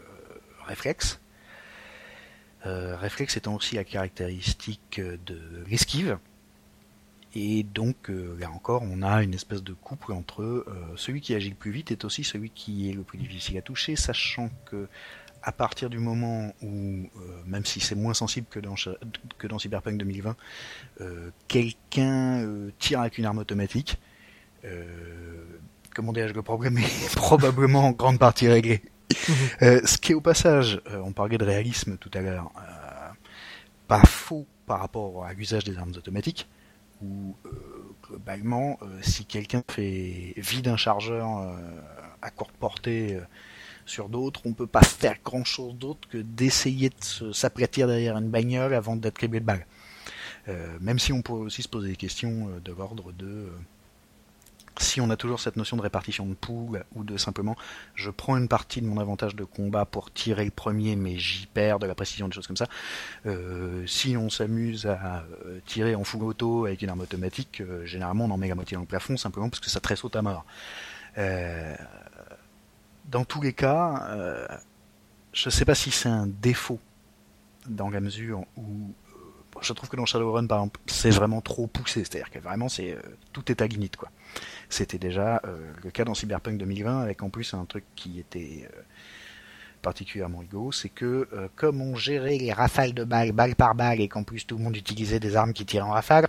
réflexe. 0.65 1.19
Euh, 2.65 2.95
réflexe 2.95 3.35
étant 3.35 3.55
aussi 3.55 3.75
la 3.75 3.83
caractéristique 3.83 4.99
euh, 4.99 5.17
de 5.25 5.37
l'esquive. 5.67 6.17
Et 7.35 7.63
donc, 7.63 8.09
euh, 8.09 8.37
là 8.39 8.49
encore, 8.51 8.83
on 8.83 9.01
a 9.01 9.21
une 9.21 9.33
espèce 9.33 9.61
de 9.63 9.73
couple 9.73 10.13
entre 10.13 10.43
euh, 10.43 10.63
celui 10.95 11.19
qui 11.19 11.33
agit 11.35 11.49
le 11.49 11.55
plus 11.55 11.71
vite 11.71 11.91
est 11.91 12.05
aussi 12.05 12.23
celui 12.23 12.49
qui 12.51 12.89
est 12.89 12.93
le 12.93 13.01
plus 13.03 13.17
difficile 13.17 13.57
à 13.57 13.61
toucher, 13.61 13.95
sachant 13.97 14.49
que 14.65 14.87
à 15.43 15.51
partir 15.51 15.89
du 15.89 15.99
moment 15.99 16.53
où, 16.61 16.67
euh, 16.67 17.09
même 17.45 17.65
si 17.65 17.81
c'est 17.81 17.95
moins 17.95 18.13
sensible 18.13 18.47
que 18.49 18.59
dans, 18.59 18.75
que 19.37 19.47
dans 19.47 19.59
Cyberpunk 19.59 19.97
2020, 19.97 20.35
euh, 21.01 21.31
quelqu'un 21.47 22.41
euh, 22.41 22.71
tire 22.79 23.01
avec 23.01 23.17
une 23.17 23.25
arme 23.25 23.39
automatique, 23.39 23.99
euh, 24.63 24.85
comment 25.93 26.13
dirais-je, 26.13 26.33
le 26.33 26.41
problème 26.41 26.77
est 26.77 27.15
probablement 27.15 27.87
en 27.87 27.91
grande 27.91 28.19
partie 28.19 28.47
réglé. 28.47 28.81
Euh, 29.61 29.79
ce 29.85 29.97
qui 29.97 30.11
est 30.11 30.15
au 30.15 30.21
passage, 30.21 30.81
euh, 30.89 30.99
on 31.05 31.13
parlait 31.13 31.37
de 31.37 31.45
réalisme 31.45 31.97
tout 31.97 32.09
à 32.13 32.21
l'heure, 32.21 32.51
euh, 32.57 33.11
pas 33.87 34.01
faux 34.01 34.45
par 34.65 34.79
rapport 34.79 35.23
à 35.23 35.33
l'usage 35.33 35.63
des 35.63 35.77
armes 35.77 35.93
automatiques, 35.95 36.49
où 37.01 37.35
euh, 37.45 37.49
globalement, 38.01 38.79
euh, 38.81 38.99
si 39.01 39.25
quelqu'un 39.25 39.61
fait 39.69 40.33
vide 40.37 40.67
un 40.67 40.77
chargeur 40.77 41.37
euh, 41.37 41.55
à 42.21 42.31
courte 42.31 42.55
portée 42.59 43.15
euh, 43.15 43.21
sur 43.85 44.09
d'autres, 44.09 44.41
on 44.45 44.53
peut 44.53 44.67
pas 44.67 44.81
faire 44.83 45.15
grand 45.23 45.43
chose 45.43 45.75
d'autre 45.75 46.07
que 46.09 46.17
d'essayer 46.17 46.89
de 46.89 47.31
s'aplatir 47.31 47.87
derrière 47.87 48.17
une 48.17 48.29
bagnole 48.29 48.73
avant 48.73 48.95
d'être 48.95 49.15
criblé 49.15 49.39
de. 49.39 49.53
Euh, 50.49 50.77
même 50.81 50.99
si 50.99 51.13
on 51.13 51.21
pourrait 51.21 51.43
aussi 51.43 51.61
se 51.61 51.69
poser 51.69 51.89
des 51.89 51.95
questions 51.95 52.49
euh, 52.49 52.59
de 52.59 52.73
l'ordre 52.73 53.13
de 53.13 53.25
euh, 53.25 53.49
si 54.77 54.99
on 54.99 55.09
a 55.09 55.15
toujours 55.15 55.39
cette 55.39 55.55
notion 55.55 55.77
de 55.77 55.81
répartition 55.81 56.25
de 56.25 56.33
pool 56.33 56.83
ou 56.95 57.05
de 57.05 57.15
simplement 57.15 57.55
je 57.95 58.09
prends 58.09 58.35
une 58.35 58.49
partie 58.49 58.81
de 58.81 58.87
mon 58.87 58.99
avantage 58.99 59.35
de 59.35 59.45
combat 59.45 59.85
pour 59.85 60.11
tirer 60.11 60.43
le 60.43 60.51
premier 60.51 60.97
mais 60.97 61.17
j'y 61.17 61.45
perds 61.45 61.79
de 61.79 61.85
la 61.85 61.95
précision 61.95 62.27
des 62.27 62.33
choses 62.33 62.47
comme 62.47 62.57
ça. 62.57 62.67
Si 63.85 64.17
on 64.17 64.29
s'amuse 64.29 64.87
à 64.87 65.23
tirer 65.67 65.93
en 65.95 66.03
full 66.03 66.23
auto 66.23 66.65
avec 66.65 66.81
une 66.81 66.89
arme 66.89 67.01
automatique 67.01 67.61
généralement 67.85 68.25
on 68.25 68.31
en 68.31 68.37
met 68.37 68.47
la 68.47 68.55
moitié 68.55 68.73
dans 68.73 68.81
le 68.81 68.87
plafond 68.87 69.15
simplement 69.15 69.47
parce 69.47 69.59
que 69.59 69.69
ça 69.69 69.79
tressaute 69.79 70.15
à 70.15 70.23
mort 70.23 70.43
dans 73.05 73.25
tous 73.25 73.41
les 73.41 73.53
cas, 73.53 74.07
euh, 74.09 74.47
je 75.33 75.49
sais 75.49 75.65
pas 75.65 75.75
si 75.75 75.91
c'est 75.91 76.09
un 76.09 76.27
défaut 76.27 76.79
dans 77.67 77.89
la 77.89 78.01
mesure 78.01 78.43
où 78.57 78.61
euh, 78.61 79.59
je 79.61 79.73
trouve 79.73 79.89
que 79.89 79.95
dans 79.95 80.05
Shadowrun 80.05 80.47
par 80.47 80.59
exemple 80.59 80.79
c'est 80.87 81.09
vraiment 81.09 81.41
trop 81.41 81.67
poussé, 81.67 82.03
c'est-à-dire 82.03 82.29
que 82.29 82.39
vraiment 82.39 82.69
c'est 82.69 82.93
euh, 82.93 83.01
tout 83.31 83.51
est 83.51 83.61
à 83.61 83.67
guinit 83.67 83.91
quoi. 83.91 84.09
C'était 84.69 84.97
déjà 84.97 85.41
le 85.83 85.91
cas 85.91 86.03
dans 86.03 86.15
Cyberpunk 86.15 86.57
2020 86.57 87.01
avec 87.01 87.21
en 87.21 87.29
plus 87.29 87.53
un 87.53 87.65
truc 87.65 87.83
qui 87.95 88.19
était 88.19 88.67
particulièrement 89.83 90.39
rigolo, 90.39 90.71
c'est 90.71 90.89
que 90.89 91.27
comme 91.55 91.81
on 91.81 91.95
gérait 91.95 92.37
les 92.37 92.51
rafales 92.51 92.93
de 92.95 93.03
balles, 93.03 93.33
balle 93.33 93.55
par 93.55 93.75
balle, 93.75 94.01
et 94.01 94.07
qu'en 94.07 94.23
plus 94.23 94.47
tout 94.47 94.57
le 94.57 94.63
monde 94.63 94.75
utilisait 94.75 95.19
des 95.19 95.35
armes 95.35 95.53
qui 95.53 95.65
tirent 95.65 95.85
en 95.85 95.91
rafale, 95.91 96.25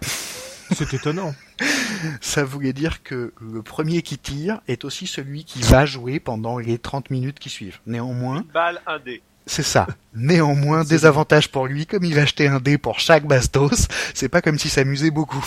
C'est 0.73 0.95
étonnant. 0.95 1.35
ça 2.20 2.45
voulait 2.45 2.73
dire 2.73 3.03
que 3.03 3.32
le 3.41 3.62
premier 3.62 4.03
qui 4.03 4.19
tire 4.19 4.61
est 4.69 4.85
aussi 4.85 5.07
celui 5.07 5.45
qui 5.45 5.61
va 5.62 5.86
jouer 5.86 6.20
pendant 6.20 6.59
les 6.59 6.78
30 6.78 7.11
minutes 7.11 7.39
qui 7.39 7.51
suivent. 7.51 7.78
Néanmoins, 7.86 8.39
Une 8.39 8.53
balle, 8.53 8.81
un 8.86 8.99
dé. 8.99 9.23
c'est 9.47 9.62
ça. 9.62 9.86
Néanmoins, 10.15 10.85
des 10.85 11.07
avantages 11.07 11.51
pour 11.51 11.66
lui, 11.66 11.86
comme 11.86 12.05
il 12.05 12.19
achetait 12.19 12.49
un 12.49 12.61
dé 12.61 12.78
pour 12.78 12.99
chaque 12.99 13.27
bastos, 13.27 13.89
c'est 14.15 14.28
pas 14.28 14.43
comme 14.43 14.59
s'il 14.59 14.70
s'amusait 14.70 15.11
beaucoup. 15.11 15.45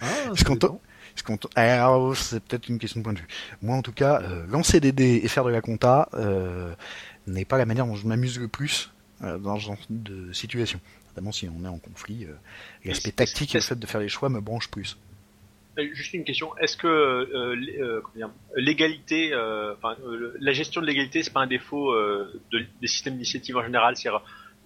Ah, 0.00 0.06
c'est 0.34 0.46
Alors, 1.56 2.16
c'est 2.16 2.40
peut-être 2.40 2.68
une 2.68 2.78
question 2.78 3.00
de 3.00 3.04
point 3.04 3.12
de 3.12 3.18
vue. 3.18 3.28
Moi, 3.62 3.76
en 3.76 3.82
tout 3.82 3.92
cas, 3.92 4.20
euh, 4.22 4.46
lancer 4.48 4.80
des 4.80 4.92
dés 4.92 5.20
et 5.22 5.28
faire 5.28 5.44
de 5.44 5.50
la 5.50 5.60
compta 5.60 6.08
euh, 6.14 6.74
n'est 7.26 7.44
pas 7.44 7.58
la 7.58 7.66
manière 7.66 7.86
dont 7.86 7.94
je 7.94 8.06
m'amuse 8.06 8.38
le 8.38 8.48
plus 8.48 8.90
euh, 9.22 9.38
dans 9.38 9.58
ce 9.58 9.66
genre 9.66 9.76
de 9.90 10.32
situation. 10.32 10.80
Notamment 11.14 11.30
si 11.32 11.48
on 11.48 11.64
est 11.64 11.68
en 11.68 11.78
conflit. 11.78 12.24
euh, 12.24 12.32
L'aspect 12.84 13.12
tactique 13.12 13.54
et 13.54 13.58
le 13.58 13.62
fait 13.62 13.78
de 13.78 13.86
faire 13.86 14.00
les 14.00 14.08
choix 14.08 14.28
me 14.28 14.40
branche 14.40 14.68
plus. 14.68 14.96
Euh, 15.78 15.86
Juste 15.92 16.12
une 16.14 16.24
question. 16.24 16.56
Est-ce 16.58 16.76
que 16.76 16.88
euh, 16.88 17.56
euh, 17.80 18.00
l'égalité, 18.56 19.32
euh, 19.32 19.74
enfin, 19.74 19.96
la 20.40 20.52
gestion 20.52 20.80
de 20.80 20.86
l'égalité, 20.86 21.22
c'est 21.22 21.32
pas 21.32 21.40
un 21.42 21.46
défaut 21.46 21.94
de- 22.52 22.66
des 22.80 22.86
systèmes 22.88 23.14
d'initiative 23.14 23.56
en 23.56 23.62
général? 23.62 23.96
C'est 23.96 24.08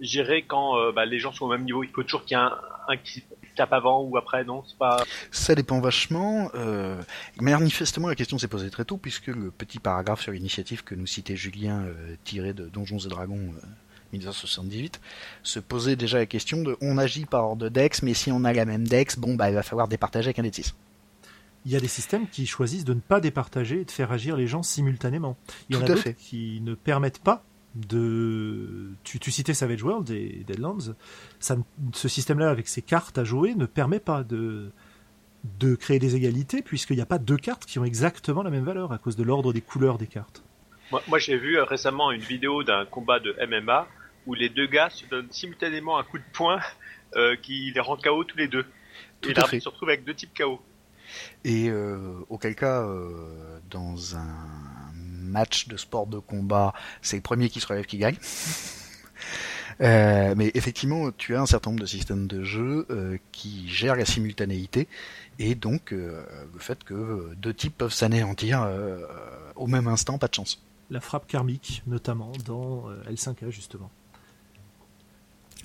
gérer 0.01 0.43
quand 0.47 0.91
bah, 0.93 1.05
les 1.05 1.19
gens 1.19 1.31
sont 1.33 1.45
au 1.45 1.49
même 1.49 1.65
niveau. 1.65 1.83
Il 1.83 1.89
faut 1.89 2.01
toujours 2.03 2.23
qu'il 2.25 2.35
y 2.37 2.39
ait 2.39 2.43
un, 2.43 2.57
un 2.87 2.97
qui 2.97 3.23
tape 3.55 3.73
avant 3.73 4.01
ou 4.01 4.17
après, 4.17 4.43
non? 4.45 4.63
C'est 4.67 4.77
pas. 4.77 5.03
Ça 5.29 5.53
dépend 5.53 5.79
vachement. 5.81 6.49
Manifestement, 7.41 8.07
la 8.07 8.15
question 8.15 8.37
s'est 8.37 8.47
posée 8.47 8.69
très 8.69 8.85
tôt, 8.85 8.97
puisque 8.97 9.27
le 9.27 9.51
petit 9.51 9.77
paragraphe 9.79 10.21
sur 10.21 10.31
l'initiative 10.31 10.83
que 10.83 10.95
nous 10.95 11.05
citait 11.07 11.35
Julien, 11.35 11.85
tiré 12.23 12.53
de 12.53 12.67
Donjons 12.69 12.99
et 12.99 13.09
Dragons 13.09 13.53
1978, 14.13 14.99
se 15.43 15.59
posait 15.59 15.95
déjà 15.95 16.17
la 16.17 16.25
question 16.25 16.61
de 16.61 16.77
on 16.81 16.97
agit 16.97 17.25
par 17.25 17.45
ordre 17.45 17.63
de 17.63 17.69
Dex, 17.69 18.01
mais 18.03 18.13
si 18.13 18.31
on 18.31 18.43
a 18.43 18.53
la 18.53 18.65
même 18.65 18.87
Dex, 18.87 19.17
bon, 19.17 19.35
bah, 19.35 19.49
il 19.49 19.55
va 19.55 19.63
falloir 19.63 19.87
départager 19.87 20.27
avec 20.27 20.39
un 20.39 20.43
des 20.43 20.53
six. 20.53 20.75
Il 21.65 21.71
y 21.71 21.75
a 21.75 21.79
des 21.79 21.87
systèmes 21.87 22.27
qui 22.27 22.45
choisissent 22.47 22.85
de 22.85 22.93
ne 22.93 23.01
pas 23.01 23.19
départager 23.19 23.81
et 23.81 23.85
de 23.85 23.91
faire 23.91 24.11
agir 24.11 24.37
les 24.37 24.47
gens 24.47 24.63
simultanément. 24.63 25.37
Il 25.69 25.75
y 25.75 25.79
en 25.79 25.83
a 25.83 25.87
d'autres 25.87 26.09
qui 26.11 26.61
ne 26.61 26.73
permettent 26.73 27.19
pas 27.19 27.43
de. 27.75 28.91
Tu, 29.03 29.19
tu 29.19 29.29
citais 29.29 29.53
Savage 29.53 29.83
World 29.83 30.09
et 30.09 30.43
Deadlands. 30.47 30.93
Ça, 31.39 31.57
ce 31.93 32.07
système-là, 32.07 32.49
avec 32.49 32.67
ses 32.67 32.81
cartes 32.81 33.17
à 33.17 33.23
jouer, 33.25 33.55
ne 33.55 33.65
permet 33.65 33.99
pas 33.99 34.23
de 34.23 34.71
de 35.59 35.75
créer 35.75 35.99
des 35.99 36.15
égalités 36.15 36.61
puisqu'il 36.61 36.97
n'y 36.97 37.01
a 37.01 37.05
pas 37.05 37.17
deux 37.17 37.37
cartes 37.37 37.65
qui 37.65 37.79
ont 37.79 37.85
exactement 37.85 38.43
la 38.43 38.49
même 38.49 38.65
valeur 38.65 38.91
à 38.91 38.97
cause 38.97 39.15
de 39.15 39.23
l'ordre 39.23 39.53
des 39.53 39.61
couleurs 39.61 39.97
des 39.97 40.07
cartes. 40.07 40.43
Moi, 40.91 41.01
moi, 41.07 41.19
j'ai 41.19 41.37
vu 41.37 41.57
euh, 41.57 41.63
récemment 41.63 42.11
une 42.11 42.21
vidéo 42.21 42.63
d'un 42.63 42.85
combat 42.85 43.19
de 43.19 43.35
MMA 43.47 43.87
où 44.25 44.33
les 44.33 44.49
deux 44.49 44.67
gars 44.67 44.89
se 44.89 45.05
donnent 45.05 45.31
simultanément 45.31 45.97
un 45.97 46.03
coup 46.03 46.17
de 46.17 46.23
poing 46.33 46.59
euh, 47.15 47.35
qui 47.41 47.71
les 47.73 47.79
rend 47.79 47.97
KO 47.97 48.23
tous 48.23 48.37
les 48.37 48.47
deux. 48.47 48.65
Tout 49.21 49.29
et 49.29 49.35
à 49.35 49.39
l'arbitre 49.39 49.63
se 49.63 49.69
retrouve 49.69 49.89
avec 49.89 50.03
deux 50.03 50.13
types 50.13 50.37
KO. 50.37 50.61
Et 51.43 51.69
euh, 51.69 52.19
auquel 52.29 52.55
cas, 52.55 52.83
euh, 52.83 53.59
dans 53.69 54.15
un 54.15 54.93
match 54.93 55.67
de 55.67 55.77
sport 55.77 56.07
de 56.07 56.19
combat, 56.19 56.73
c'est 57.01 57.15
le 57.15 57.21
premier 57.21 57.49
qui 57.49 57.59
se 57.59 57.67
relève 57.67 57.85
qui 57.85 57.97
gagne. 57.97 58.17
Euh, 59.81 60.33
mais 60.35 60.51
effectivement, 60.55 61.09
tu 61.11 61.37
as 61.37 61.41
un 61.41 61.45
certain 61.45 61.69
nombre 61.69 61.81
de 61.81 61.87
systèmes 61.87 62.27
de 62.27 62.43
jeu 62.43 62.85
euh, 62.89 63.17
qui 63.31 63.69
gèrent 63.69 63.95
la 63.95 64.03
simultanéité 64.03 64.89
et 65.39 65.55
donc 65.55 65.93
euh, 65.93 66.25
le 66.53 66.59
fait 66.59 66.83
que 66.83 67.33
deux 67.35 67.53
types 67.53 67.77
peuvent 67.77 67.93
s'anéantir 67.93 68.61
euh, 68.61 68.99
au 69.55 69.67
même 69.67 69.87
instant, 69.87 70.17
pas 70.17 70.27
de 70.27 70.33
chance. 70.33 70.61
La 70.89 70.99
frappe 70.99 71.27
karmique, 71.27 71.81
notamment 71.87 72.33
dans 72.45 72.89
euh, 72.89 73.01
L5A 73.09 73.49
justement. 73.51 73.89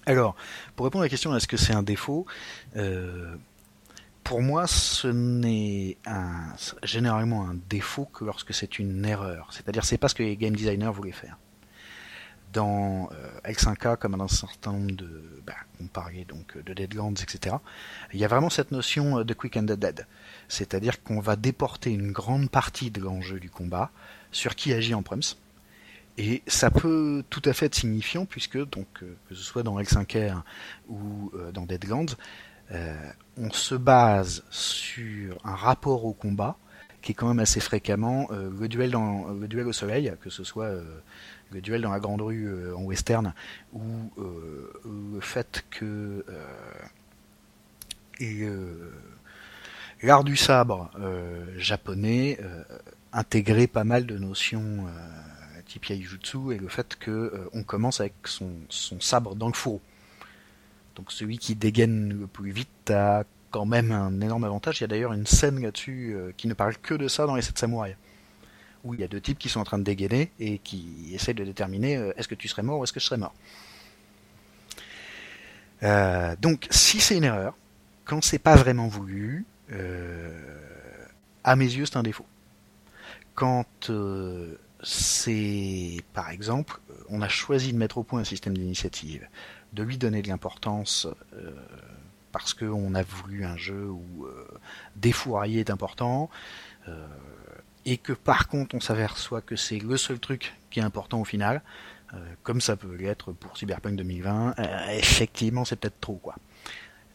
Alors, 0.07 0.37
pour 0.77 0.85
répondre 0.85 1.03
à 1.03 1.07
la 1.07 1.11
question, 1.11 1.35
est-ce 1.35 1.49
que 1.49 1.57
c'est 1.57 1.73
un 1.73 1.83
défaut 1.83 2.27
Euh, 2.77 3.37
Pour 4.23 4.41
moi, 4.43 4.67
ce 4.67 5.09
n'est 5.09 5.99
généralement 6.83 7.47
un 7.49 7.57
défaut 7.69 8.07
que 8.07 8.25
lorsque 8.25 8.55
c'est 8.55 8.79
une 8.79 9.05
erreur. 9.05 9.49
C'est-à-dire, 9.53 9.85
c'est 9.85 9.99
pas 9.99 10.09
ce 10.09 10.15
que 10.15 10.23
les 10.23 10.37
game 10.37 10.57
designers 10.57 10.93
voulaient 10.93 11.13
faire. 11.13 11.39
Dans 12.53 13.11
euh, 13.13 13.51
L5A, 13.51 13.97
comme 13.97 14.17
dans 14.17 14.25
un 14.25 14.29
certain 14.29 14.73
nombre 14.73 14.93
de, 14.93 15.43
bah, 15.45 15.55
on 15.83 15.89
parlait 15.89 16.25
donc 16.25 16.57
de 16.57 16.73
Deadlands, 16.73 17.15
etc. 17.15 17.57
Il 18.13 18.21
y 18.21 18.25
a 18.25 18.29
vraiment 18.29 18.49
cette 18.49 18.71
notion 18.71 19.19
euh, 19.19 19.25
de 19.25 19.35
quick 19.35 19.57
and 19.57 19.63
dead. 19.65 20.07
C'est-à-dire 20.49 21.03
qu'on 21.03 21.21
va 21.21 21.35
déporter 21.35 21.91
une 21.91 22.13
grande 22.13 22.49
partie 22.49 22.93
de 22.93 23.01
l'enjeu 23.01 23.41
du 23.41 23.51
combat 23.51 23.91
sur 24.31 24.55
qui 24.55 24.73
agit 24.73 24.95
en 24.95 25.03
prems. 25.03 25.35
Et 26.17 26.43
ça 26.47 26.71
peut 26.71 27.25
tout 27.29 27.43
à 27.45 27.53
fait 27.53 27.67
être 27.67 27.75
signifiant 27.75 28.25
puisque 28.25 28.59
donc 28.59 28.87
euh, 29.03 29.17
que 29.29 29.35
ce 29.35 29.43
soit 29.43 29.63
dans 29.63 29.81
L5R 29.81 30.43
ou 30.89 31.33
euh, 31.35 31.51
dans 31.51 31.67
Deadlands, 31.67 32.07
euh, 32.73 32.95
on 33.37 33.51
se 33.51 33.75
base 33.75 34.45
sur 34.51 35.39
un 35.45 35.55
rapport 35.55 36.05
au 36.05 36.13
combat 36.13 36.57
qui 37.05 37.13
est 37.13 37.15
quand 37.15 37.29
même 37.29 37.39
assez 37.39 37.61
fréquemment 37.61 38.29
euh, 38.33 38.51
le 38.59 38.67
duel 38.67 38.91
dans 38.91 39.29
le 39.29 39.47
duel 39.47 39.67
au 39.67 39.73
soleil, 39.73 40.11
que 40.23 40.31
ce 40.31 40.43
soit 40.43 40.65
euh, 40.65 40.83
le 41.53 41.61
duel 41.61 41.83
dans 41.83 41.91
la 41.93 42.01
grande 42.01 42.23
rue 42.23 42.47
euh, 42.47 42.75
en 42.75 42.83
western 42.83 43.35
ou 43.75 43.83
le 44.17 45.21
fait 45.21 45.65
que 45.71 46.25
l'art 50.03 50.25
du 50.25 50.37
sabre 50.37 50.91
japonais 51.57 52.39
intégrait 53.13 53.67
pas 53.67 53.85
mal 53.85 54.07
de 54.07 54.17
notions 54.17 54.87
type 55.75 55.89
yaijutsu 55.89 56.53
et 56.53 56.59
le 56.59 56.69
fait 56.69 56.97
que 56.97 57.11
euh, 57.11 57.51
on 57.53 57.65
commence 57.65 58.01
avec 58.01 58.15
son, 58.25 58.53
sabre 59.01 59.35
dans 59.35 59.49
le 59.49 59.55
fourreau. 59.55 59.81
Donc 60.95 61.11
celui 61.11 61.39
qui 61.39 61.57
dégaine 61.57 62.17
le 62.21 62.27
plus 62.29 62.53
vite 62.53 62.91
a 62.91 63.25
quand 63.51 63.67
même 63.67 63.91
un 63.91 64.21
énorme 64.21 64.45
avantage. 64.45 64.79
Il 64.79 64.83
y 64.83 64.85
a 64.85 64.89
d'ailleurs 64.89 65.13
une 65.13 65.27
scène 65.27 65.61
là-dessus 65.61 66.15
euh, 66.15 66.33
qui 66.37 66.47
ne 66.47 66.55
parle 66.55 66.77
que 66.77 66.95
de 66.95 67.09
ça 67.09 67.27
dans 67.27 67.35
les 67.35 67.43
sept 67.43 67.59
samouraïs. 67.59 67.97
Où 68.85 68.95
il 68.95 69.01
y 69.01 69.05
a 69.05 69.09
deux 69.09 69.21
types 69.21 69.39
qui 69.39 69.49
sont 69.49 69.61
en 69.61 69.65
train 69.65 69.79
de 69.79 69.83
dégainer 69.85 70.31
et 70.39 70.59
qui 70.59 71.11
essayent 71.13 71.35
de 71.35 71.45
déterminer 71.45 71.97
euh, 71.97 72.13
est-ce 72.17 72.29
que 72.29 72.37
tu 72.37 72.47
serais 72.47 72.63
mort 72.63 72.79
ou 72.79 72.85
est-ce 72.85 72.93
que 72.93 73.01
je 73.01 73.07
serais 73.07 73.19
mort. 73.19 73.35
Donc 76.41 76.67
si 76.71 76.99
c'est 77.01 77.17
une 77.17 77.25
erreur, 77.25 77.55
quand 78.07 78.23
c'est 78.25 78.39
pas 78.39 78.57
vraiment 78.57 78.89
voulu, 78.89 79.45
à 81.43 81.57
mes 81.57 81.67
yeux 81.67 81.85
c'est 81.85 81.99
un 81.99 82.03
défaut. 82.03 82.25
Quand 83.35 83.91
euh, 83.91 84.57
c'est, 84.85 85.97
par 86.13 86.31
exemple, 86.31 86.81
on 87.09 87.23
a 87.23 87.29
choisi 87.29 87.73
de 87.73 87.79
mettre 87.79 87.99
au 87.99 88.03
point 88.03 88.21
un 88.21 88.25
système 88.25 88.57
d'initiative, 88.57 89.27
de 89.73 89.83
lui 89.83 89.99
donner 89.99 90.23
de 90.23 90.29
l'importance 90.29 91.07
euh, 91.35 91.51
parce 92.33 92.53
qu'on 92.53 92.95
a 92.95 93.03
voulu 93.03 93.45
un 93.45 93.57
jeu 93.57 93.89
où 93.89 94.25
euh, 94.25 94.47
défourailler 94.97 95.61
est 95.61 95.71
important, 95.71 96.29
euh, 96.89 97.07
et 97.85 97.97
que 97.97 98.13
par 98.13 98.49
contre 98.49 98.75
on 98.75 98.81
s'aperçoit 98.81 99.41
que 99.41 99.57
c'est 99.57 99.79
le 99.79 99.97
seul 99.97 100.19
truc 100.19 100.55
qui 100.71 100.81
est 100.81 100.83
important 100.83 101.21
au 101.21 101.25
final, 101.25 101.63
euh, 102.13 102.17
comme 102.43 102.61
ça 102.61 102.77
peut 102.77 102.95
l'être 102.95 103.33
pour 103.33 103.57
Cyberpunk 103.57 103.97
2020, 103.97 104.55
euh, 104.59 104.89
effectivement 104.91 105.65
c'est 105.65 105.77
peut-être 105.77 106.01
trop 106.01 106.17
quoi. 106.17 106.35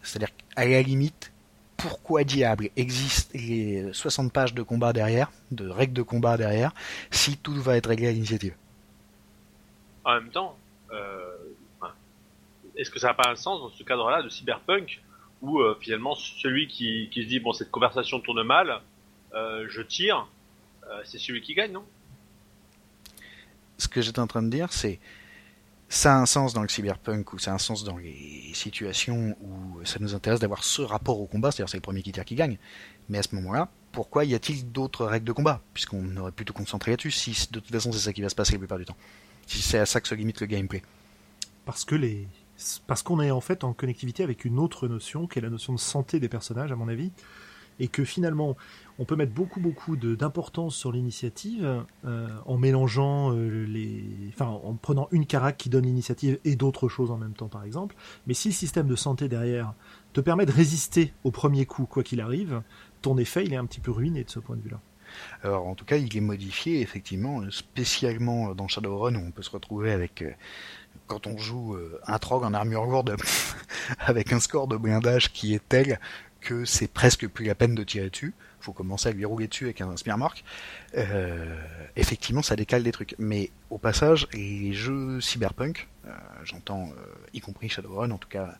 C'est-à-dire 0.03 0.29
qu'à 0.35 0.65
la 0.65 0.81
limite, 0.81 1.31
pourquoi 1.79 2.23
diable 2.23 2.69
existe 2.75 3.33
les 3.33 3.91
60 3.93 4.31
pages 4.31 4.53
de 4.53 4.61
combat 4.61 4.93
derrière, 4.93 5.31
de 5.51 5.67
règles 5.67 5.93
de 5.93 6.01
combat 6.01 6.37
derrière, 6.37 6.73
si 7.09 7.37
tout 7.37 7.53
va 7.53 7.77
être 7.77 7.87
réglé 7.87 8.09
à 8.09 8.11
l'initiative? 8.11 8.55
En 10.03 10.15
même 10.15 10.29
temps, 10.29 10.57
euh, 10.91 11.35
est-ce 12.75 12.89
que 12.91 12.99
ça 12.99 13.07
n'a 13.07 13.13
pas 13.13 13.29
un 13.29 13.35
sens 13.35 13.59
dans 13.61 13.69
ce 13.69 13.83
cadre-là 13.83 14.21
de 14.21 14.29
cyberpunk 14.29 15.01
où 15.41 15.59
euh, 15.59 15.77
finalement 15.79 16.15
celui 16.15 16.67
qui, 16.67 17.09
qui 17.11 17.23
se 17.23 17.27
dit 17.27 17.39
bon 17.39 17.53
cette 17.53 17.71
conversation 17.71 18.19
tourne 18.19 18.43
mal, 18.43 18.81
euh, 19.33 19.65
je 19.69 19.81
tire, 19.81 20.27
c'est 21.05 21.19
celui 21.19 21.41
qui 21.41 21.53
gagne, 21.53 21.71
non? 21.71 21.85
Ce 23.77 23.87
que 23.87 24.01
j'étais 24.01 24.19
en 24.19 24.25
train 24.25 24.41
de 24.41 24.49
dire, 24.49 24.73
c'est 24.73 24.99
ça 25.89 26.15
a 26.15 26.17
un 26.19 26.27
sens 26.27 26.53
dans 26.53 26.61
le 26.61 26.69
cyberpunk 26.69 27.33
ou 27.33 27.39
ça 27.39 27.51
a 27.51 27.55
un 27.55 27.57
sens 27.57 27.83
dans 27.83 27.97
les 27.97 28.51
situations 28.53 29.35
où 29.41 29.83
ça 29.85 29.97
nous 29.99 30.13
intéresse 30.13 30.39
d'avoir 30.39 30.63
ce 30.63 30.83
rapport 30.83 31.19
au 31.19 31.25
combat, 31.25 31.51
c'est-à-dire 31.51 31.69
c'est 31.69 31.77
le 31.77 31.81
premier 31.81 32.03
qui 32.03 32.11
qui 32.11 32.35
gagne. 32.35 32.59
Mais 33.09 33.17
à 33.17 33.23
ce 33.23 33.33
moment-là, 33.35 33.69
pourquoi 33.91 34.23
y 34.23 34.35
a-t-il 34.35 34.71
d'autres 34.71 35.05
règles 35.05 35.25
de 35.25 35.31
combat? 35.31 35.61
Puisqu'on 35.73 36.15
aurait 36.17 36.31
pu 36.31 36.45
tout 36.45 36.53
concentrer 36.53 36.91
là-dessus, 36.91 37.11
si 37.11 37.31
de 37.51 37.59
toute 37.59 37.71
façon 37.71 37.91
c'est 37.91 37.99
ça 37.99 38.13
qui 38.13 38.21
va 38.21 38.29
se 38.29 38.35
passer 38.35 38.53
la 38.53 38.59
plupart 38.59 38.77
du 38.77 38.85
temps. 38.85 38.97
Si 39.47 39.63
c'est 39.63 39.79
à 39.79 39.87
ça 39.87 39.99
que 39.99 40.07
se 40.07 40.13
limite 40.13 40.41
le 40.41 40.47
gameplay. 40.47 40.83
Parce 41.65 41.85
que 41.85 41.95
les 41.95 42.27
parce 42.87 43.03
qu'on 43.03 43.21
est 43.21 43.31
en 43.31 43.41
fait 43.41 43.63
en 43.63 43.73
connectivité 43.73 44.21
avec 44.21 44.43
une 44.45 44.59
autre 44.59 44.87
notion 44.87 45.27
qui 45.27 45.39
est 45.39 45.41
la 45.41 45.49
notion 45.49 45.73
de 45.73 45.79
santé 45.79 46.19
des 46.19 46.27
personnages 46.27 46.71
à 46.71 46.75
mon 46.75 46.89
avis 46.89 47.11
et 47.79 47.87
que 47.87 48.03
finalement 48.03 48.55
on 48.99 49.05
peut 49.05 49.15
mettre 49.15 49.31
beaucoup 49.31 49.59
beaucoup 49.59 49.95
d'importance 49.95 50.75
sur 50.75 50.91
l'initiative 50.91 51.85
euh, 52.05 52.27
en 52.45 52.57
mélangeant 52.57 53.33
euh, 53.33 53.65
les, 53.65 54.03
enfin 54.29 54.47
en 54.47 54.73
prenant 54.73 55.07
une 55.11 55.25
carac 55.25 55.57
qui 55.57 55.69
donne 55.69 55.85
l'initiative 55.85 56.39
et 56.43 56.55
d'autres 56.55 56.89
choses 56.89 57.11
en 57.11 57.17
même 57.17 57.33
temps 57.33 57.47
par 57.47 57.63
exemple. 57.63 57.95
Mais 58.27 58.33
si 58.33 58.49
le 58.49 58.53
système 58.53 58.87
de 58.87 58.95
santé 58.95 59.27
derrière 59.27 59.73
te 60.13 60.21
permet 60.21 60.45
de 60.45 60.51
résister 60.51 61.13
au 61.23 61.31
premier 61.31 61.65
coup 61.65 61.85
quoi 61.85 62.03
qu'il 62.03 62.21
arrive, 62.21 62.61
ton 63.01 63.17
effet 63.17 63.45
il 63.45 63.53
est 63.53 63.57
un 63.57 63.65
petit 63.65 63.79
peu 63.79 63.91
ruiné 63.91 64.23
de 64.23 64.29
ce 64.29 64.39
point 64.39 64.57
de 64.57 64.61
vue-là. 64.61 64.79
Alors 65.41 65.65
en 65.65 65.73
tout 65.73 65.85
cas, 65.85 65.97
il 65.97 66.15
est 66.15 66.21
modifié 66.21 66.81
effectivement, 66.81 67.41
spécialement 67.49 68.53
dans 68.53 68.67
Shadowrun 68.67 69.15
où 69.15 69.25
on 69.25 69.31
peut 69.31 69.41
se 69.41 69.49
retrouver 69.49 69.91
avec 69.91 70.21
euh, 70.21 70.31
quand 71.07 71.25
on 71.25 71.37
joue 71.39 71.75
un 72.05 72.19
trog 72.19 72.43
en 72.43 72.53
armure 72.53 72.85
lourde 72.85 73.15
avec 73.99 74.31
un 74.31 74.39
score 74.39 74.67
de 74.67 74.77
blindage 74.77 75.33
qui 75.33 75.55
est 75.55 75.67
tel 75.67 75.99
que 76.41 76.65
c'est 76.65 76.87
presque 76.87 77.27
plus 77.27 77.45
la 77.45 77.55
peine 77.55 77.75
de 77.75 77.83
tirer 77.83 78.09
dessus. 78.09 78.33
Faut 78.59 78.73
commencer 78.73 79.09
à 79.09 79.11
lui 79.11 79.25
rouler 79.25 79.47
dessus 79.47 79.65
avec 79.65 79.81
un 79.81 79.95
spearmark. 79.95 80.43
Euh, 80.97 81.55
effectivement, 81.95 82.41
ça 82.41 82.55
décale 82.55 82.83
des 82.83 82.91
trucs. 82.91 83.15
Mais 83.17 83.51
au 83.69 83.77
passage, 83.77 84.27
les 84.33 84.73
jeux 84.73 85.21
cyberpunk, 85.21 85.87
euh, 86.09 86.11
j'entends 86.43 86.89
euh, 86.89 87.05
y 87.33 87.39
compris 87.39 87.69
Shadowrun 87.69 88.11
en 88.11 88.17
tout 88.17 88.29
cas, 88.29 88.55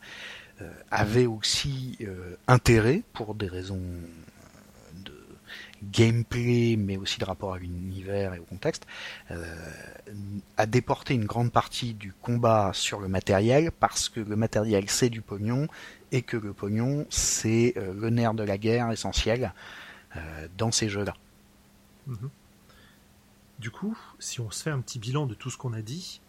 euh, 0.62 0.72
avaient 0.92 1.26
aussi 1.26 1.98
intérêt 2.48 3.02
pour 3.14 3.34
des 3.34 3.48
raisons 3.48 3.82
de 4.94 5.14
gameplay, 5.84 6.76
mais 6.78 6.98
aussi 6.98 7.18
de 7.20 7.26
rapport 7.26 7.54
à 7.54 7.60
l'univers 7.60 8.34
et 8.34 8.40
au 8.40 8.44
contexte, 8.44 8.86
à 10.58 10.66
déporter 10.66 11.14
une 11.14 11.26
grande 11.26 11.54
partie 11.54 11.94
du 11.94 12.12
combat 12.12 12.72
sur 12.74 13.00
le 13.00 13.08
matériel, 13.08 13.72
parce 13.72 14.10
que 14.10 14.20
le 14.20 14.36
matériel 14.36 14.90
c'est 14.90 15.10
du 15.10 15.22
pognon, 15.22 15.68
et 16.12 16.22
que 16.22 16.38
le 16.38 16.54
pognon 16.54 17.06
c'est 17.10 17.74
euh, 17.78 17.94
le 17.94 18.10
nerf 18.10 18.34
de 18.34 18.44
la 18.44 18.58
guerre 18.58 18.92
essentiel 18.92 19.54
euh, 20.16 20.48
dans 20.58 20.72
ces 20.72 20.90
jeux-là. 20.90 21.14
Mhm. 22.08 22.30
Du 23.60 23.72
coup, 23.72 23.98
si 24.20 24.40
on 24.40 24.50
se 24.52 24.64
fait 24.64 24.70
un 24.70 24.80
petit 24.80 25.00
bilan 25.00 25.26
de 25.26 25.34
tout 25.34 25.50
ce 25.50 25.58
qu'on 25.58 25.74
a 25.74 25.82
dit, 25.82 26.22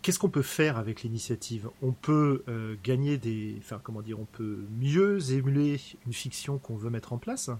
qu'est-ce 0.00 0.18
qu'on 0.18 0.30
peut 0.30 0.42
faire 0.42 0.78
avec 0.78 1.02
l'initiative? 1.02 1.68
On 1.82 1.92
peut 1.92 2.44
euh, 2.48 2.76
gagner 2.84 3.18
des, 3.18 3.56
enfin 3.58 3.80
comment 3.82 4.00
dire, 4.00 4.20
on 4.20 4.26
peut 4.26 4.64
mieux 4.78 5.32
émuler 5.32 5.80
une 6.06 6.12
fiction 6.12 6.58
qu'on 6.58 6.76
veut 6.76 6.90
mettre 6.90 7.12
en 7.12 7.18
place, 7.18 7.50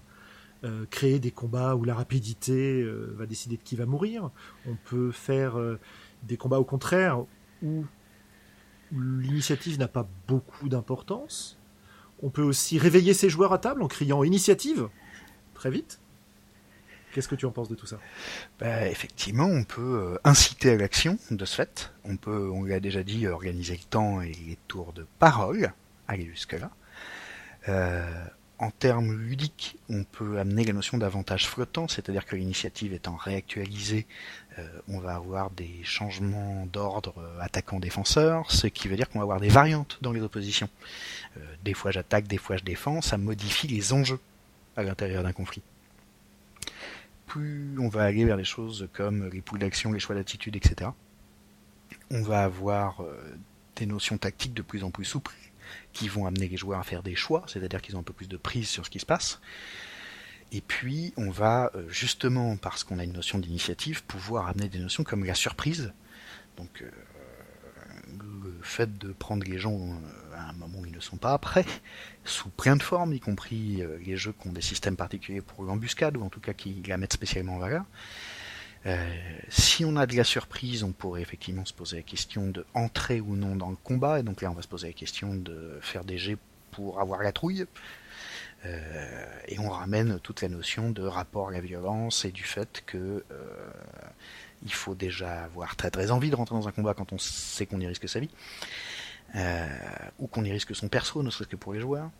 créer 0.91 1.19
des 1.19 1.31
combats 1.31 1.75
où 1.75 1.83
la 1.83 1.93
rapidité 1.93 2.81
va 2.85 3.25
décider 3.25 3.57
de 3.57 3.61
qui 3.63 3.75
va 3.75 3.85
mourir. 3.85 4.29
On 4.65 4.75
peut 4.85 5.11
faire 5.11 5.57
des 6.23 6.37
combats 6.37 6.57
au 6.57 6.63
contraire 6.63 7.25
où 7.61 7.85
l'initiative 8.93 9.79
n'a 9.79 9.87
pas 9.87 10.07
beaucoup 10.27 10.69
d'importance. 10.69 11.57
On 12.21 12.29
peut 12.29 12.43
aussi 12.43 12.77
réveiller 12.77 13.13
ses 13.13 13.29
joueurs 13.29 13.53
à 13.53 13.57
table 13.57 13.83
en 13.83 13.87
criant 13.87 14.23
initiative 14.23 14.87
très 15.53 15.69
vite. 15.69 15.99
Qu'est-ce 17.13 17.27
que 17.27 17.35
tu 17.35 17.45
en 17.45 17.51
penses 17.51 17.69
de 17.69 17.75
tout 17.75 17.85
ça? 17.85 17.99
Bah, 18.59 18.87
effectivement, 18.87 19.45
on 19.45 19.63
peut 19.63 19.81
euh, 19.81 20.17
inciter 20.23 20.71
à 20.71 20.77
l'action 20.77 21.17
de 21.29 21.45
ce 21.45 21.55
fait. 21.55 21.93
On 22.05 22.17
peut, 22.17 22.49
on 22.49 22.63
l'a 22.63 22.79
déjà 22.79 23.03
dit, 23.03 23.27
organiser 23.27 23.73
le 23.73 23.83
temps 23.87 24.21
et 24.21 24.31
les 24.31 24.57
tours 24.67 24.93
de 24.93 25.05
parole, 25.19 25.73
aller 26.07 26.25
jusque-là. 26.25 26.71
Euh, 27.69 28.25
en 28.63 28.71
termes 28.71 29.13
ludiques, 29.13 29.77
on 29.89 30.05
peut 30.05 30.39
amener 30.39 30.63
la 30.63 30.71
notion 30.71 30.97
d'avantage 30.97 31.47
flottant, 31.47 31.89
c'est-à-dire 31.89 32.25
que 32.25 32.37
l'initiative 32.37 32.93
étant 32.93 33.17
réactualisée, 33.17 34.07
euh, 34.57 34.79
on 34.87 34.99
va 34.99 35.15
avoir 35.15 35.51
des 35.51 35.81
changements 35.83 36.65
d'ordre 36.67 37.13
euh, 37.17 37.41
attaquant-défenseur, 37.41 38.49
ce 38.51 38.67
qui 38.67 38.87
veut 38.87 38.95
dire 38.95 39.09
qu'on 39.09 39.19
va 39.19 39.23
avoir 39.23 39.41
des 39.41 39.49
variantes 39.49 39.97
dans 40.01 40.13
les 40.13 40.21
oppositions. 40.21 40.69
Euh, 41.35 41.41
des 41.65 41.73
fois 41.73 41.91
j'attaque, 41.91 42.25
des 42.27 42.37
fois 42.37 42.55
je 42.55 42.63
défends, 42.63 43.01
ça 43.01 43.17
modifie 43.17 43.67
les 43.67 43.91
enjeux 43.91 44.19
à 44.77 44.83
l'intérieur 44.83 45.23
d'un 45.23 45.33
conflit 45.33 45.61
plus 47.27 47.77
on 47.79 47.87
va 47.87 48.03
aller 48.03 48.25
vers 48.25 48.37
des 48.37 48.43
choses 48.43 48.87
comme 48.93 49.29
les 49.29 49.41
poules 49.41 49.57
d'action, 49.57 49.91
les 49.91 49.99
choix 49.99 50.13
d'attitude, 50.13 50.55
etc. 50.55 50.91
On 52.11 52.21
va 52.21 52.43
avoir 52.43 53.01
des 53.75 53.87
notions 53.87 54.19
tactiques 54.19 54.53
de 54.53 54.61
plus 54.61 54.83
en 54.83 54.91
plus 54.91 55.05
souples 55.05 55.33
qui 55.93 56.07
vont 56.07 56.25
amener 56.25 56.47
les 56.47 56.57
joueurs 56.57 56.79
à 56.79 56.83
faire 56.83 57.03
des 57.03 57.15
choix, 57.15 57.43
c'est-à-dire 57.47 57.81
qu'ils 57.81 57.95
ont 57.95 57.99
un 57.99 58.03
peu 58.03 58.13
plus 58.13 58.27
de 58.27 58.37
prise 58.37 58.67
sur 58.67 58.85
ce 58.85 58.89
qui 58.89 58.99
se 58.99 59.05
passe. 59.05 59.39
Et 60.53 60.61
puis 60.61 61.13
on 61.17 61.31
va 61.31 61.71
euh, 61.75 61.89
justement, 61.89 62.55
parce 62.57 62.83
qu'on 62.83 62.99
a 62.99 63.03
une 63.03 63.13
notion 63.13 63.39
d'initiative, 63.39 64.03
pouvoir 64.03 64.47
amener 64.47 64.69
des 64.69 64.79
notions 64.79 65.03
comme 65.03 65.25
la 65.25 65.33
surprise. 65.33 65.91
Donc 66.57 66.83
euh, 66.83 66.91
le 68.07 68.53
fait 68.61 68.97
de 68.99 69.11
prendre 69.13 69.43
les 69.45 69.57
gens 69.57 69.75
euh, 69.75 70.35
à 70.35 70.49
un 70.49 70.53
moment 70.53 70.79
où 70.79 70.85
ils 70.85 70.93
ne 70.93 70.99
sont 70.99 71.17
pas 71.17 71.35
prêts, 71.39 71.65
sous 72.23 72.49
plein 72.49 72.75
de 72.75 72.83
formes, 72.83 73.13
y 73.13 73.19
compris 73.19 73.83
les 74.05 74.15
jeux 74.15 74.33
qui 74.39 74.47
ont 74.47 74.53
des 74.53 74.61
systèmes 74.61 74.95
particuliers 74.95 75.41
pour 75.41 75.63
l'embuscade, 75.63 76.17
ou 76.17 76.23
en 76.23 76.29
tout 76.29 76.39
cas 76.39 76.53
qui 76.53 76.83
la 76.87 76.97
mettent 76.97 77.13
spécialement 77.13 77.55
en 77.55 77.59
valeur. 77.59 77.85
Euh, 78.85 78.97
si 79.49 79.85
on 79.85 79.95
a 79.95 80.05
de 80.05 80.15
la 80.15 80.23
surprise, 80.23 80.83
on 80.83 80.91
pourrait 80.91 81.21
effectivement 81.21 81.65
se 81.65 81.73
poser 81.73 81.97
la 81.97 82.03
question 82.03 82.47
de 82.47 82.65
entrer 82.73 83.21
ou 83.21 83.35
non 83.35 83.55
dans 83.55 83.69
le 83.69 83.77
combat, 83.77 84.19
et 84.19 84.23
donc 84.23 84.41
là 84.41 84.51
on 84.51 84.53
va 84.53 84.61
se 84.61 84.67
poser 84.67 84.87
la 84.87 84.93
question 84.93 85.33
de 85.33 85.79
faire 85.81 86.03
des 86.03 86.17
jets 86.17 86.37
pour 86.71 86.99
avoir 86.99 87.23
la 87.23 87.31
trouille. 87.31 87.65
Euh, 88.65 89.25
et 89.47 89.59
on 89.59 89.69
ramène 89.69 90.19
toute 90.19 90.41
la 90.41 90.47
notion 90.47 90.89
de 90.89 91.03
rapport 91.03 91.49
à 91.49 91.51
la 91.51 91.59
violence 91.59 92.23
et 92.23 92.31
du 92.31 92.43
fait 92.43 92.81
que 92.85 92.97
euh, 92.97 93.23
il 94.63 94.73
faut 94.73 94.95
déjà 94.95 95.43
avoir 95.43 95.75
très 95.75 95.91
très 95.91 96.11
envie 96.11 96.29
de 96.29 96.35
rentrer 96.35 96.55
dans 96.55 96.69
un 96.69 96.71
combat 96.71 96.93
quand 96.93 97.11
on 97.11 97.17
sait 97.17 97.65
qu'on 97.65 97.81
y 97.81 97.87
risque 97.87 98.07
sa 98.07 98.21
vie 98.21 98.29
ou 100.19 100.27
qu'on 100.27 100.43
y 100.45 100.51
risque 100.51 100.75
son 100.75 100.89
perso, 100.89 101.23
ne 101.23 101.31
serait-ce 101.31 101.49
que 101.49 101.55
pour 101.55 101.73
les 101.73 101.79
joueurs. 101.79 102.11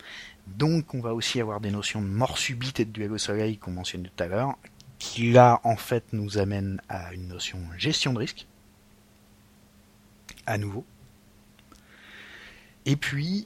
Donc 0.47 0.95
on 0.95 0.99
va 0.99 1.13
aussi 1.13 1.39
avoir 1.39 1.61
des 1.61 1.69
notions 1.69 2.01
de 2.01 2.07
mort 2.07 2.39
subite 2.39 2.79
et 2.79 2.85
de 2.85 2.91
duel 2.91 3.11
au 3.11 3.19
soleil 3.19 3.57
qu'on 3.57 3.71
mentionnait 3.71 4.09
tout 4.15 4.23
à 4.23 4.27
l'heure, 4.27 4.57
qui 5.03 5.33
là 5.33 5.59
en 5.65 5.75
fait 5.75 6.05
nous 6.13 6.37
amène 6.37 6.81
à 6.87 7.13
une 7.13 7.27
notion 7.27 7.59
gestion 7.77 8.13
de 8.13 8.19
risque, 8.19 8.47
à 10.45 10.57
nouveau. 10.57 10.85
Et 12.85 12.95
puis, 12.95 13.45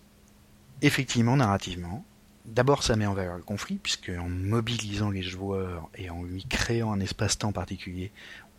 effectivement, 0.83 1.35
narrativement, 1.35 2.05
d'abord 2.45 2.83
ça 2.83 2.95
met 2.95 3.07
en 3.07 3.15
valeur 3.15 3.37
le 3.37 3.41
conflit, 3.41 3.79
puisque 3.81 4.09
en 4.09 4.29
mobilisant 4.29 5.09
les 5.09 5.23
joueurs 5.23 5.89
et 5.95 6.11
en 6.11 6.21
lui 6.21 6.45
créant 6.45 6.91
un 6.91 6.99
espace-temps 6.99 7.51
particulier, 7.51 8.11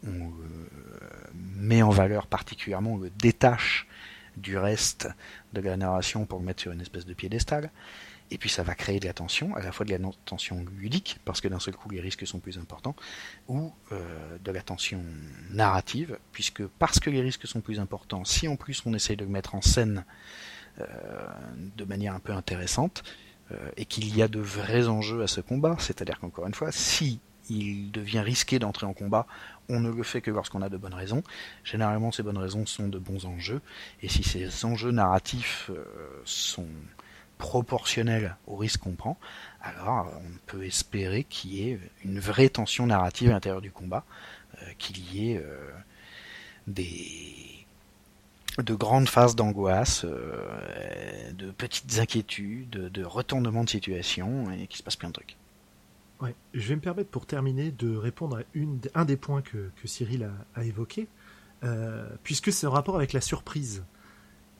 on 0.05 0.31
le 0.31 0.69
met 1.35 1.83
en 1.83 1.91
valeur 1.91 2.27
particulièrement, 2.27 2.95
on 2.95 2.99
le 2.99 3.11
détache 3.11 3.87
du 4.37 4.59
reste 4.59 5.09
de 5.53 5.61
la 5.61 5.77
narration 5.77 6.27
pour 6.27 6.41
le 6.41 6.45
mettre 6.45 6.63
sur 6.63 6.73
une 6.73 6.81
espèce 6.81 7.07
de 7.07 7.15
piédestal. 7.15 7.71
Et 8.31 8.39
puis 8.39 8.49
ça 8.49 8.63
va 8.63 8.75
créer 8.75 9.01
de 9.01 9.07
la 9.07 9.13
tension, 9.13 9.55
à 9.57 9.63
la 9.63 9.73
fois 9.73 9.87
de 9.87 9.91
la 9.91 9.99
tension 10.25 10.65
ludique, 10.77 11.19
parce 11.25 11.41
que 11.41 11.49
d'un 11.49 11.59
seul 11.59 11.75
coup 11.75 11.89
les 11.91 12.01
risques 12.01 12.27
sont 12.27 12.41
plus 12.41 12.59
importants, 12.59 12.95
ou 13.49 13.73
euh, 13.93 14.39
de 14.45 14.51
la 14.53 14.61
tension 14.61 15.03
narrative, 15.51 16.19
puisque 16.33 16.67
parce 16.67 17.01
que 17.01 17.11
les 17.11 17.23
risques 17.23 17.47
sont 17.47 17.61
plus 17.61 17.81
importants, 17.81 18.25
si 18.25 18.47
en 18.49 18.57
plus 18.57 18.83
on 18.85 18.93
essaye 18.93 19.17
de 19.17 19.25
le 19.25 19.31
mettre 19.31 19.55
en 19.55 19.63
scène 19.63 20.05
euh, 20.81 20.85
de 21.77 21.85
manière 21.85 22.15
un 22.15 22.21
peu 22.21 22.33
intéressante, 22.33 23.03
euh, 23.51 23.71
et 23.79 23.87
qu'il 23.87 24.15
y 24.15 24.23
a 24.23 24.29
de 24.29 24.41
vrais 24.41 24.89
enjeux 24.89 25.23
à 25.23 25.27
ce 25.27 25.41
combat, 25.41 25.77
c'est-à-dire 25.79 26.21
qu'encore 26.21 26.47
une 26.47 26.55
fois, 26.55 26.71
si 26.71 27.21
il 27.49 27.91
devient 27.91 28.21
risqué 28.21 28.59
d'entrer 28.59 28.85
en 28.85 28.93
combat, 28.93 29.27
on 29.71 29.81
ne 29.81 29.91
le 29.91 30.03
fait 30.03 30.21
que 30.21 30.31
lorsqu'on 30.31 30.61
a 30.61 30.69
de 30.69 30.77
bonnes 30.77 30.93
raisons. 30.93 31.23
Généralement, 31.65 32.13
ces 32.13 32.23
bonnes 32.23 32.37
raisons 32.37 32.67
sont 32.67 32.89
de 32.89 32.99
bons 32.99 33.25
enjeux, 33.25 33.63
et 34.03 34.09
si 34.11 34.23
ces 34.23 34.67
enjeux 34.67 34.91
narratifs 34.91 35.71
sont 36.27 36.67
proportionnels 37.39 38.37
au 38.47 38.57
risque 38.57 38.81
qu'on 38.81 38.93
prend, 38.93 39.19
alors 39.63 40.13
on 40.17 40.39
peut 40.47 40.65
espérer 40.65 41.25
qu'il 41.25 41.55
y 41.55 41.71
ait 41.71 41.79
une 42.05 42.19
vraie 42.19 42.49
tension 42.49 42.87
narrative 42.87 43.31
à 43.31 43.33
l'intérieur 43.33 43.61
du 43.61 43.71
combat, 43.71 44.05
euh, 44.63 44.67
qu'il 44.79 44.99
y 45.15 45.33
ait 45.33 45.39
euh, 45.39 45.71
des 46.67 47.59
de 48.59 48.75
grandes 48.75 49.09
phases 49.09 49.37
d'angoisse, 49.37 50.05
euh, 50.05 51.33
de 51.33 51.51
petites 51.53 52.01
inquiétudes, 52.01 52.71
de, 52.71 53.05
retournements 53.05 53.63
de 53.63 53.71
situation, 53.71 54.51
et 54.51 54.67
qu'il 54.67 54.79
se 54.79 54.83
passe 54.83 54.97
plein 54.97 55.11
de 55.11 55.15
trucs. 55.15 55.37
Ouais, 56.21 56.35
je 56.55 56.69
vais 56.69 56.75
me 56.75 56.81
permettre 56.81 57.11
pour 57.11 57.27
terminer 57.27 57.71
de 57.71 57.95
répondre 57.95 58.39
à 58.39 58.43
une, 58.55 58.81
un 58.97 59.05
des 59.05 59.17
points 59.17 59.43
que, 59.43 59.71
que 59.81 59.87
Cyril 59.87 60.25
a, 60.25 60.61
a 60.61 60.65
évoqué, 60.65 61.07
euh, 61.65 62.09
puisque 62.23 62.53
c'est 62.53 62.67
en 62.67 62.71
rapport 62.71 62.97
avec 62.97 63.13
la 63.13 63.21
surprise. 63.21 63.85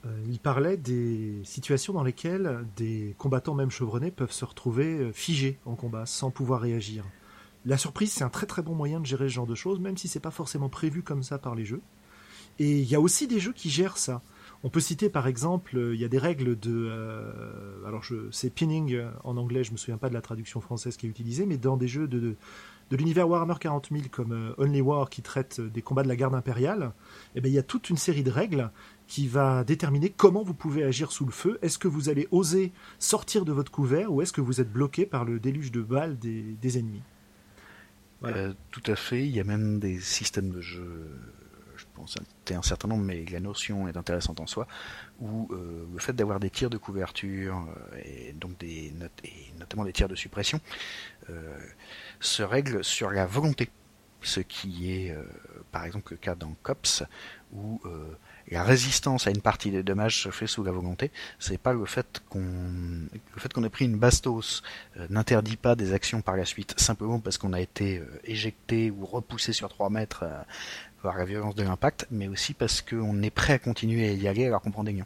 Euh, 0.05 0.23
il 0.29 0.39
parlait 0.39 0.77
des 0.77 1.41
situations 1.43 1.93
dans 1.93 2.03
lesquelles 2.03 2.65
des 2.77 3.15
combattants 3.17 3.55
même 3.55 3.69
chevronnés 3.69 4.11
peuvent 4.11 4.31
se 4.31 4.45
retrouver 4.45 4.99
euh, 4.99 5.11
figés 5.11 5.59
en 5.65 5.75
combat 5.75 6.05
sans 6.05 6.31
pouvoir 6.31 6.61
réagir. 6.61 7.05
La 7.65 7.77
surprise, 7.77 8.11
c'est 8.11 8.23
un 8.23 8.29
très 8.29 8.45
très 8.45 8.61
bon 8.61 8.73
moyen 8.73 9.01
de 9.01 9.05
gérer 9.05 9.27
ce 9.27 9.33
genre 9.33 9.47
de 9.47 9.55
choses, 9.55 9.79
même 9.79 9.97
si 9.97 10.07
c'est 10.07 10.21
pas 10.21 10.31
forcément 10.31 10.69
prévu 10.69 11.03
comme 11.03 11.23
ça 11.23 11.37
par 11.37 11.55
les 11.55 11.65
jeux. 11.65 11.81
Et 12.59 12.79
il 12.79 12.89
y 12.89 12.95
a 12.95 13.01
aussi 13.01 13.27
des 13.27 13.39
jeux 13.39 13.53
qui 13.53 13.69
gèrent 13.69 13.97
ça. 13.97 14.21
On 14.63 14.69
peut 14.69 14.79
citer 14.79 15.09
par 15.09 15.27
exemple, 15.27 15.77
euh, 15.77 15.95
il 15.95 16.01
y 16.01 16.05
a 16.05 16.09
des 16.09 16.17
règles 16.17 16.59
de, 16.59 16.87
euh, 16.89 17.85
alors 17.85 18.03
je, 18.03 18.29
c'est 18.31 18.49
pinning 18.49 19.01
en 19.23 19.37
anglais, 19.37 19.63
je 19.63 19.71
me 19.71 19.77
souviens 19.77 19.97
pas 19.97 20.09
de 20.09 20.13
la 20.13 20.21
traduction 20.21 20.59
française 20.59 20.97
qui 20.97 21.07
est 21.07 21.09
utilisée, 21.09 21.45
mais 21.45 21.57
dans 21.57 21.77
des 21.77 21.87
jeux 21.87 22.07
de, 22.07 22.19
de, 22.19 22.35
de 22.89 22.97
l'univers 22.97 23.29
Warhammer 23.29 23.55
40 23.59 23.89
000 23.91 24.03
comme 24.11 24.31
euh, 24.31 24.53
Only 24.57 24.81
War 24.81 25.09
qui 25.09 25.21
traite 25.21 25.61
des 25.61 25.81
combats 25.81 26.03
de 26.03 26.07
la 26.07 26.15
garde 26.15 26.35
impériale, 26.35 26.93
eh 27.35 27.41
ben, 27.41 27.49
il 27.49 27.55
y 27.55 27.59
a 27.59 27.63
toute 27.63 27.89
une 27.89 27.97
série 27.97 28.23
de 28.23 28.31
règles 28.31 28.71
qui 29.07 29.27
va 29.27 29.63
déterminer 29.63 30.09
comment 30.09 30.43
vous 30.43 30.53
pouvez 30.53 30.83
agir 30.83 31.11
sous 31.11 31.25
le 31.25 31.31
feu. 31.31 31.59
Est-ce 31.61 31.77
que 31.77 31.87
vous 31.87 32.09
allez 32.09 32.27
oser 32.31 32.71
sortir 32.99 33.45
de 33.45 33.51
votre 33.51 33.71
couvert 33.71 34.11
ou 34.11 34.21
est-ce 34.21 34.33
que 34.33 34.41
vous 34.41 34.61
êtes 34.61 34.71
bloqué 34.71 35.05
par 35.05 35.25
le 35.25 35.39
déluge 35.39 35.71
de 35.71 35.81
balles 35.81 36.17
des, 36.17 36.41
des 36.41 36.77
ennemis? 36.77 37.01
Voilà. 38.21 38.37
Euh, 38.37 38.53
tout 38.71 38.83
à 38.85 38.95
fait. 38.95 39.25
Il 39.25 39.35
y 39.35 39.39
a 39.39 39.43
même 39.43 39.79
des 39.79 39.99
systèmes 39.99 40.49
de 40.49 40.61
jeu, 40.61 41.07
pense 41.99 42.15
c'était 42.39 42.55
un 42.55 42.61
certain 42.61 42.87
nombre, 42.87 43.03
mais 43.03 43.25
la 43.31 43.39
notion 43.39 43.87
est 43.87 43.97
intéressante 43.97 44.39
en 44.39 44.47
soi, 44.47 44.67
où 45.19 45.49
euh, 45.51 45.85
le 45.93 45.99
fait 45.99 46.13
d'avoir 46.13 46.39
des 46.39 46.49
tirs 46.49 46.69
de 46.69 46.77
couverture 46.77 47.67
euh, 47.93 48.01
et 48.03 48.33
donc 48.33 48.57
des 48.57 48.91
notes 48.91 49.11
et 49.23 49.53
notamment 49.59 49.83
des 49.83 49.93
tirs 49.93 50.07
de 50.07 50.15
suppression 50.15 50.59
euh, 51.29 51.57
se 52.19 52.43
règle 52.43 52.83
sur 52.83 53.11
la 53.11 53.25
volonté. 53.25 53.69
Ce 54.21 54.41
qui 54.41 54.91
est 54.91 55.15
par 55.71 55.85
exemple 55.85 56.11
le 56.11 56.17
cas 56.17 56.35
dans 56.35 56.53
COPS 56.61 57.03
où 57.53 57.81
la 58.49 58.63
résistance 58.63 59.27
à 59.27 59.29
une 59.29 59.41
partie 59.41 59.71
des 59.71 59.81
dommages 59.81 60.23
se 60.23 60.29
fait 60.29 60.45
sous 60.45 60.61
la 60.61 60.73
volonté. 60.73 61.09
C'est 61.39 61.57
pas 61.57 61.71
le 61.71 61.85
fait 61.85 62.21
qu'on 62.27 62.41
le 62.41 63.39
fait 63.39 63.53
qu'on 63.53 63.63
ait 63.63 63.69
pris 63.69 63.85
une 63.85 63.97
bastos 63.97 64.61
n'interdit 65.09 65.55
pas 65.55 65.77
des 65.77 65.93
actions 65.93 66.21
par 66.21 66.35
la 66.35 66.43
suite 66.43 66.77
simplement 66.77 67.21
parce 67.21 67.37
qu'on 67.37 67.53
a 67.53 67.61
été 67.61 68.03
éjecté 68.25 68.91
ou 68.91 69.05
repoussé 69.05 69.53
sur 69.53 69.69
3 69.69 69.89
mètres 69.89 70.25
par 71.01 71.17
la 71.17 71.25
violence 71.25 71.55
de 71.55 71.63
l'impact, 71.63 72.07
mais 72.11 72.27
aussi 72.27 72.53
parce 72.53 72.81
qu'on 72.81 73.21
est 73.21 73.29
prêt 73.29 73.53
à 73.53 73.59
continuer 73.59 74.07
à 74.09 74.13
y 74.13 74.27
aller 74.27 74.45
alors 74.45 74.61
qu'on 74.61 74.71
prend 74.71 74.83
des 74.83 74.93
lions. 74.93 75.05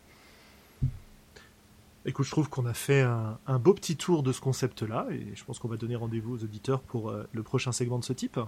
Écoute, 2.05 2.25
je 2.25 2.31
trouve 2.31 2.49
qu'on 2.49 2.65
a 2.65 2.73
fait 2.73 3.01
un, 3.01 3.37
un 3.47 3.59
beau 3.59 3.73
petit 3.73 3.95
tour 3.95 4.23
de 4.23 4.33
ce 4.33 4.41
concept-là 4.41 5.07
et 5.11 5.35
je 5.35 5.43
pense 5.45 5.57
qu'on 5.59 5.69
va 5.69 5.77
donner 5.77 5.95
rendez-vous 5.95 6.35
aux 6.35 6.43
auditeurs 6.43 6.81
pour 6.81 7.09
euh, 7.09 7.27
le 7.31 7.43
prochain 7.43 7.71
segment 7.71 7.97
de 7.97 8.03
ce 8.03 8.13
type. 8.13 8.39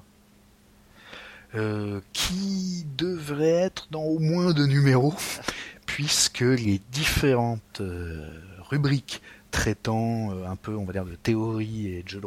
Euh, 1.54 2.02
qui 2.12 2.86
devrait 2.98 3.48
être 3.48 3.88
dans 3.90 4.04
au 4.04 4.20
moins 4.20 4.52
deux 4.52 4.66
numéros, 4.66 5.14
puisque 5.86 6.42
les 6.42 6.82
différentes 6.92 7.80
euh, 7.80 8.30
rubriques 8.70 9.22
traitant 9.52 10.32
un 10.46 10.58
peu, 10.58 10.76
on 10.76 10.84
va 10.84 10.92
dire, 10.92 11.06
de 11.06 11.16
théorie 11.16 11.88
et 11.88 12.04
de 12.04 12.10
jeu 12.10 12.20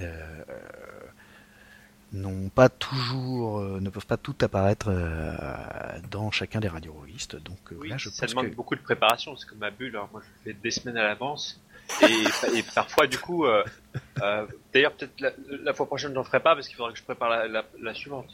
euh, 0.00 0.42
n'ont 2.12 2.48
pas 2.48 2.68
toujours, 2.68 3.60
euh, 3.60 3.80
ne 3.80 3.90
peuvent 3.90 4.06
pas 4.06 4.16
tout 4.16 4.34
apparaître 4.40 4.86
euh, 4.88 5.32
dans 6.10 6.30
chacun 6.30 6.60
des 6.60 6.68
radiorollistes. 6.68 7.36
Donc 7.36 7.58
euh, 7.72 7.76
Oui, 7.80 7.88
là, 7.90 7.96
je 7.98 8.08
ça 8.08 8.22
pense 8.26 8.30
demande 8.30 8.50
que 8.50 8.54
beaucoup 8.56 8.74
de 8.76 8.80
préparation. 8.80 9.36
C'est 9.36 9.48
comme 9.48 9.58
ma 9.58 9.70
bulle. 9.70 9.98
Moi, 10.12 10.22
je 10.24 10.50
fais 10.50 10.56
des 10.62 10.70
semaines 10.70 10.96
à 10.96 11.02
l'avance. 11.04 11.60
Et, 12.02 12.58
et 12.58 12.62
parfois, 12.74 13.06
du 13.06 13.18
coup, 13.18 13.46
euh, 13.46 13.64
euh, 14.22 14.46
d'ailleurs, 14.74 14.92
peut-être 14.92 15.20
la, 15.20 15.30
la 15.62 15.72
fois 15.72 15.86
prochaine, 15.86 16.12
j'en 16.14 16.24
ferai 16.24 16.40
pas 16.40 16.54
parce 16.54 16.68
qu'il 16.68 16.76
faudra 16.76 16.92
que 16.92 16.98
je 16.98 17.02
prépare 17.04 17.30
la, 17.30 17.48
la, 17.48 17.64
la 17.80 17.94
suivante. 17.94 18.28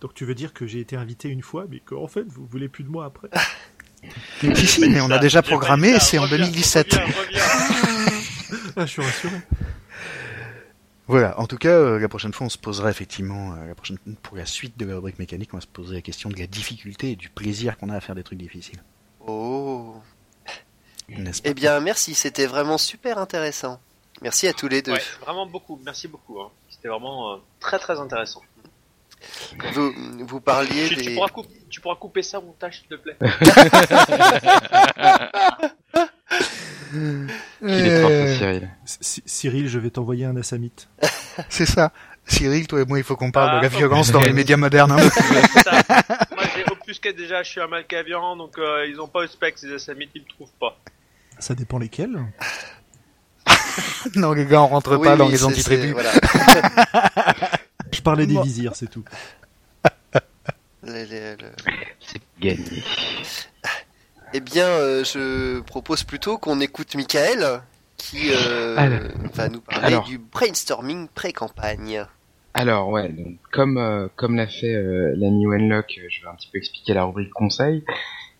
Donc 0.00 0.14
tu 0.14 0.24
veux 0.24 0.34
dire 0.34 0.52
que 0.52 0.64
j'ai 0.66 0.78
été 0.78 0.94
invité 0.94 1.28
une 1.28 1.42
fois, 1.42 1.66
mais 1.68 1.80
qu'en 1.80 2.06
fait 2.06 2.22
vous 2.28 2.46
voulez 2.46 2.68
plus 2.68 2.84
de 2.84 2.88
moi 2.88 3.04
après? 3.04 3.28
Si, 4.40 4.54
si, 4.68 4.88
mais 4.88 5.00
on 5.00 5.10
a 5.10 5.18
déjà 5.18 5.42
programmé 5.42 5.88
et 5.88 5.98
c'est 5.98 6.18
en 6.18 6.22
Reviens, 6.22 6.38
2017. 6.46 6.92
reviens, 6.92 7.06
reviens. 7.06 7.42
Ah, 8.76 8.86
je 8.86 8.90
suis 8.92 9.02
rassuré. 9.02 9.34
Voilà, 11.08 11.40
en 11.40 11.46
tout 11.46 11.56
cas, 11.56 11.70
euh, 11.70 11.98
la 11.98 12.08
prochaine 12.08 12.34
fois, 12.34 12.46
on 12.46 12.50
se 12.50 12.58
posera 12.58 12.90
effectivement, 12.90 13.54
euh, 13.54 13.66
la 13.66 13.74
prochaine, 13.74 13.96
pour 14.22 14.36
la 14.36 14.44
suite 14.44 14.76
de 14.78 14.84
la 14.84 14.96
rubrique 14.96 15.18
mécanique, 15.18 15.48
on 15.54 15.56
va 15.56 15.62
se 15.62 15.66
poser 15.66 15.94
la 15.96 16.02
question 16.02 16.28
de 16.28 16.38
la 16.38 16.46
difficulté 16.46 17.12
et 17.12 17.16
du 17.16 17.30
plaisir 17.30 17.78
qu'on 17.78 17.88
a 17.88 17.96
à 17.96 18.00
faire 18.00 18.14
des 18.14 18.22
trucs 18.22 18.38
difficiles. 18.38 18.82
Oh. 19.26 19.94
N'est-ce 21.08 21.40
pas 21.40 21.48
Eh 21.48 21.54
bien, 21.54 21.80
merci, 21.80 22.14
c'était 22.14 22.44
vraiment 22.46 22.76
super 22.76 23.16
intéressant. 23.18 23.80
Merci 24.20 24.48
à 24.48 24.52
tous 24.52 24.68
les 24.68 24.82
deux. 24.82 24.92
Ouais, 24.92 25.02
vraiment 25.22 25.46
beaucoup. 25.46 25.80
Merci 25.82 26.08
beaucoup. 26.08 26.40
hein. 26.42 26.50
C'était 26.68 26.88
vraiment 26.88 27.32
euh, 27.32 27.36
très 27.60 27.78
très 27.78 27.98
intéressant. 27.98 28.42
Vous, 29.72 29.92
vous 30.26 30.40
parliez 30.40 30.88
Tu, 30.88 30.96
tu 30.96 31.04
des... 31.06 31.14
pourras 31.14 31.28
couper, 31.28 31.54
tu 31.70 31.80
pourras 31.80 31.96
couper 31.96 32.22
ça 32.22 32.38
au 32.38 32.42
montage, 32.42 32.80
s'il 32.80 32.88
te 32.88 32.96
plaît. 32.96 33.16
Est 37.66 38.02
ce 38.02 38.36
Cyril. 38.38 38.70
C- 38.84 39.22
Cyril, 39.26 39.68
je 39.68 39.78
vais 39.78 39.90
t'envoyer 39.90 40.24
un 40.24 40.36
assamite. 40.36 40.88
C'est 41.48 41.66
ça. 41.66 41.92
Cyril, 42.26 42.66
toi 42.66 42.80
et 42.82 42.84
moi, 42.84 42.98
il 42.98 43.04
faut 43.04 43.16
qu'on 43.16 43.30
parle 43.30 43.50
Ah, 43.54 43.58
de 43.58 43.62
la 43.64 43.70
faut- 43.70 43.78
violence 43.78 44.10
dans 44.12 44.20
les 44.20 44.32
médias 44.34 44.56
modernes. 44.56 44.92
hein. 44.92 45.08
Ça, 45.08 45.72
Moi, 46.34 46.44
j'ai 46.56 46.64
obfusqué 46.70 47.12
déjà, 47.12 47.42
je 47.42 47.50
suis 47.50 47.60
un 47.60 47.66
Malkavian, 47.68 48.36
donc 48.36 48.58
euh, 48.58 48.86
ils 48.86 49.00
ont 49.00 49.08
pas 49.08 49.20
au 49.20 49.26
spec, 49.26 49.56
ces 49.58 49.72
assamites, 49.72 50.10
ils 50.14 50.22
le 50.22 50.28
trouvent 50.34 50.52
pas. 50.60 50.78
Ça 51.38 51.54
dépend 51.54 51.78
lesquels. 51.78 52.18
non, 54.16 54.32
les 54.32 54.44
gars, 54.44 54.60
on 54.62 54.66
rentre 54.66 54.96
Oui, 54.96 55.06
pas 55.06 55.16
dans 55.16 55.28
les 55.28 55.42
antitribus. 55.44 55.92
Voilà. 55.92 56.12
Je 57.92 58.00
parlais 58.02 58.26
des 58.26 58.34
Moi- 58.34 58.42
visirs, 58.42 58.72
c'est 58.74 58.90
tout. 58.90 59.04
Le- 60.82 61.36
C'est 62.00 62.20
gagné. 62.40 62.82
Eh 64.34 64.40
bien, 64.40 64.66
euh, 64.68 65.04
je 65.04 65.60
propose 65.60 66.04
plutôt 66.04 66.36
qu'on 66.38 66.60
écoute 66.60 66.94
Michael, 66.94 67.62
qui 67.96 68.30
euh, 68.30 68.76
Alors. 68.76 69.00
va 69.34 69.48
nous 69.48 69.60
parler 69.60 69.86
Alors. 69.86 70.04
du 70.04 70.18
brainstorming 70.18 71.08
pré-campagne. 71.08 72.04
Alors 72.54 72.88
ouais, 72.88 73.08
donc 73.10 73.36
comme 73.52 73.78
euh, 73.78 74.08
comme 74.16 74.36
l'a 74.36 74.46
fait 74.46 74.74
euh, 74.74 75.14
l'ami 75.16 75.46
Wenlock, 75.46 76.00
je 76.08 76.22
vais 76.22 76.28
un 76.28 76.34
petit 76.34 76.48
peu 76.50 76.58
expliquer 76.58 76.92
la 76.94 77.04
rubrique 77.04 77.30
conseil, 77.30 77.84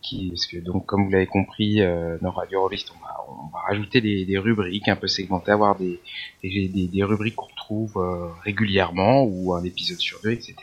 qui 0.03 0.31
parce 0.31 0.47
que 0.47 0.59
donc 0.59 0.87
comme 0.87 1.05
vous 1.05 1.11
l'avez 1.11 1.27
compris, 1.27 1.81
dans 2.21 2.31
Radio 2.31 2.63
Rollist, 2.63 2.91
on 2.97 3.05
va 3.05 3.17
on 3.29 3.49
va 3.53 3.61
rajouter 3.69 4.01
des, 4.01 4.25
des 4.25 4.39
rubriques 4.39 4.89
un 4.89 4.97
peu 4.97 5.07
segmentées, 5.07 5.53
avoir 5.53 5.77
des 5.77 6.01
des, 6.43 6.69
des, 6.69 6.89
des 6.89 7.05
rubriques 7.05 7.37
qu'on 7.37 7.47
retrouve 7.47 8.35
régulièrement 8.45 9.25
ou 9.25 9.55
un 9.55 9.63
épisode 9.63 9.99
sur 9.99 10.19
deux, 10.23 10.33
etc. 10.33 10.55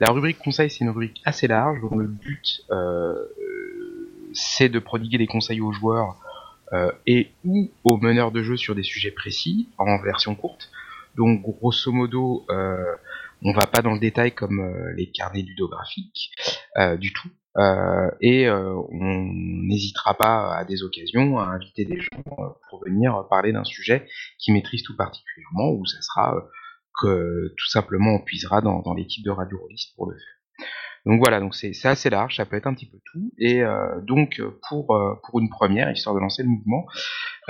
La 0.00 0.10
rubrique 0.10 0.38
conseil, 0.38 0.70
c'est 0.70 0.80
une 0.80 0.90
rubrique 0.90 1.20
assez 1.24 1.46
large 1.46 1.80
dont 1.82 1.96
le 1.96 2.06
but 2.06 2.62
c'est 4.32 4.68
de 4.68 4.78
prodiguer 4.78 5.18
des 5.18 5.26
conseils 5.26 5.60
aux 5.60 5.72
joueurs 5.72 6.16
euh, 6.72 6.92
et 7.06 7.32
ou 7.44 7.70
aux 7.84 7.96
meneurs 7.96 8.30
de 8.30 8.42
jeu 8.42 8.56
sur 8.56 8.74
des 8.74 8.82
sujets 8.82 9.10
précis 9.10 9.68
en 9.78 9.98
version 10.00 10.34
courte. 10.34 10.70
Donc 11.16 11.42
grosso 11.42 11.92
modo, 11.92 12.44
euh, 12.50 12.94
on 13.42 13.52
va 13.52 13.66
pas 13.66 13.82
dans 13.82 13.92
le 13.92 13.98
détail 13.98 14.32
comme 14.32 14.60
euh, 14.60 14.92
les 14.96 15.10
carnets 15.10 15.42
ludographiques 15.42 16.32
euh, 16.76 16.96
du 16.96 17.12
tout. 17.12 17.28
Et 18.22 18.48
on 18.48 19.24
n'hésitera 19.32 20.14
pas 20.14 20.56
à 20.56 20.64
des 20.64 20.84
occasions 20.84 21.38
à 21.40 21.46
inviter 21.46 21.84
des 21.84 22.00
gens 22.00 22.54
pour 22.70 22.84
venir 22.86 23.26
parler 23.28 23.52
d'un 23.52 23.64
sujet 23.64 24.06
qui 24.38 24.52
maîtrise 24.52 24.84
tout 24.84 24.96
particulièrement, 24.96 25.72
ou 25.72 25.84
ça 25.84 26.00
sera 26.00 26.36
que 27.02 27.52
tout 27.58 27.66
simplement 27.66 28.14
on 28.14 28.20
puisera 28.20 28.60
dans, 28.60 28.80
dans 28.82 28.94
l'équipe 28.94 29.24
de 29.24 29.30
Radio 29.32 29.58
Rollist 29.58 29.94
pour 29.96 30.08
le 30.08 30.16
faire. 30.16 30.68
Donc 31.06 31.20
voilà, 31.20 31.40
donc 31.40 31.54
c'est 31.54 31.72
assez 31.84 32.10
large, 32.10 32.36
ça 32.36 32.44
peut 32.44 32.56
être 32.56 32.66
un 32.66 32.74
petit 32.74 32.88
peu 32.88 32.98
tout. 33.12 33.32
Et 33.38 33.62
euh, 33.62 34.00
donc 34.02 34.40
pour 34.68 34.94
euh, 34.94 35.14
pour 35.24 35.40
une 35.40 35.48
première, 35.48 35.90
histoire 35.90 36.14
de 36.14 36.20
lancer 36.20 36.42
le 36.42 36.48
mouvement, 36.48 36.86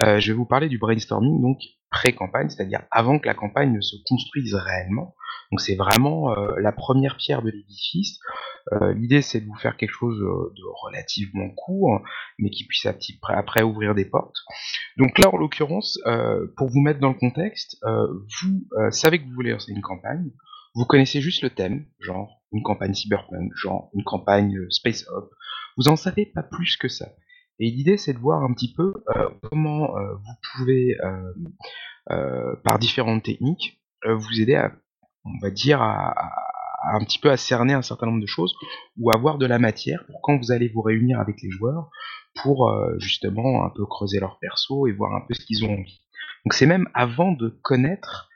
euh, 0.04 0.20
je 0.20 0.32
vais 0.32 0.36
vous 0.36 0.46
parler 0.46 0.68
du 0.68 0.78
brainstorming 0.78 1.40
donc 1.40 1.58
pré-campagne, 1.90 2.48
c'est-à-dire 2.48 2.82
avant 2.90 3.18
que 3.18 3.26
la 3.26 3.34
campagne 3.34 3.72
ne 3.72 3.80
se 3.80 3.96
construise 4.06 4.54
réellement. 4.54 5.14
Donc 5.50 5.60
c'est 5.60 5.74
vraiment 5.74 6.32
euh, 6.32 6.54
la 6.60 6.70
première 6.70 7.16
pierre 7.16 7.42
de 7.42 7.50
l'édifice. 7.50 8.20
Euh, 8.72 8.94
L'idée 8.94 9.20
c'est 9.20 9.40
de 9.40 9.46
vous 9.46 9.56
faire 9.56 9.76
quelque 9.76 9.92
chose 9.92 10.20
euh, 10.20 10.52
de 10.56 10.62
relativement 10.84 11.50
court, 11.50 12.00
mais 12.38 12.50
qui 12.50 12.64
puisse 12.66 12.86
à 12.86 12.92
petit 12.92 13.18
près 13.18 13.34
après 13.34 13.62
ouvrir 13.62 13.96
des 13.96 14.04
portes. 14.04 14.36
Donc 14.96 15.18
là 15.18 15.28
en 15.32 15.36
l'occurrence, 15.36 15.98
euh, 16.06 16.46
pour 16.56 16.68
vous 16.68 16.80
mettre 16.80 17.00
dans 17.00 17.08
le 17.08 17.18
contexte, 17.18 17.78
euh, 17.82 18.06
vous 18.42 18.66
euh, 18.78 18.90
savez 18.92 19.18
que 19.18 19.24
vous 19.24 19.34
voulez 19.34 19.50
lancer 19.50 19.72
une 19.72 19.82
campagne, 19.82 20.30
vous 20.76 20.84
connaissez 20.84 21.20
juste 21.20 21.42
le 21.42 21.50
thème, 21.50 21.86
genre 21.98 22.39
une 22.52 22.62
campagne 22.62 22.94
cyberpunk, 22.94 23.52
genre 23.54 23.90
une 23.94 24.04
campagne 24.04 24.56
euh, 24.56 24.66
space 24.70 25.06
hop. 25.08 25.30
Vous 25.76 25.88
en 25.88 25.96
savez 25.96 26.26
pas 26.26 26.42
plus 26.42 26.76
que 26.76 26.88
ça. 26.88 27.08
Et 27.58 27.70
l'idée, 27.70 27.96
c'est 27.98 28.12
de 28.14 28.18
voir 28.18 28.42
un 28.42 28.52
petit 28.54 28.72
peu 28.72 28.94
euh, 29.16 29.28
comment 29.50 29.96
euh, 29.96 30.14
vous 30.14 30.34
pouvez, 30.56 30.96
par 32.64 32.78
différentes 32.78 33.22
techniques, 33.22 33.80
vous 34.04 34.40
aider 34.40 34.54
à, 34.54 34.72
on 35.24 35.38
va 35.42 35.50
dire, 35.50 35.82
à, 35.82 36.10
à- 36.10 36.32
un 36.94 37.04
petit 37.04 37.18
peu 37.18 37.30
à 37.30 37.36
cerner 37.36 37.74
un 37.74 37.82
certain 37.82 38.06
nombre 38.06 38.22
de 38.22 38.26
choses 38.26 38.54
ou 38.98 39.10
avoir 39.12 39.36
de 39.36 39.44
la 39.44 39.58
matière 39.58 40.02
pour 40.06 40.22
quand 40.22 40.38
vous 40.38 40.50
allez 40.50 40.68
vous 40.68 40.80
réunir 40.80 41.20
avec 41.20 41.42
les 41.42 41.50
joueurs 41.50 41.90
pour 42.42 42.72
justement 42.98 43.66
un 43.66 43.68
peu 43.68 43.84
creuser 43.84 44.18
leur 44.18 44.38
perso 44.38 44.86
et 44.86 44.92
voir 44.92 45.14
un 45.14 45.20
peu 45.28 45.34
ce 45.34 45.44
qu'ils 45.44 45.62
ont 45.66 45.74
envie. 45.74 46.00
Donc 46.46 46.54
c'est 46.54 46.64
même 46.64 46.88
avant 46.94 47.32
de 47.32 47.50
connaître 47.62 48.30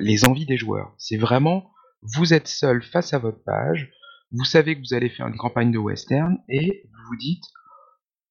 les 0.00 0.26
envies 0.28 0.44
des 0.44 0.58
joueurs. 0.58 0.92
C'est 0.98 1.16
vraiment, 1.16 1.70
vous 2.02 2.32
êtes 2.34 2.48
seul 2.48 2.82
face 2.82 3.12
à 3.12 3.18
votre 3.18 3.42
page, 3.44 3.90
vous 4.30 4.44
savez 4.44 4.74
que 4.74 4.80
vous 4.80 4.94
allez 4.94 5.08
faire 5.08 5.26
une 5.26 5.36
campagne 5.36 5.72
de 5.72 5.78
western 5.78 6.38
et 6.48 6.82
vous 6.84 7.08
vous 7.08 7.16
dites 7.16 7.44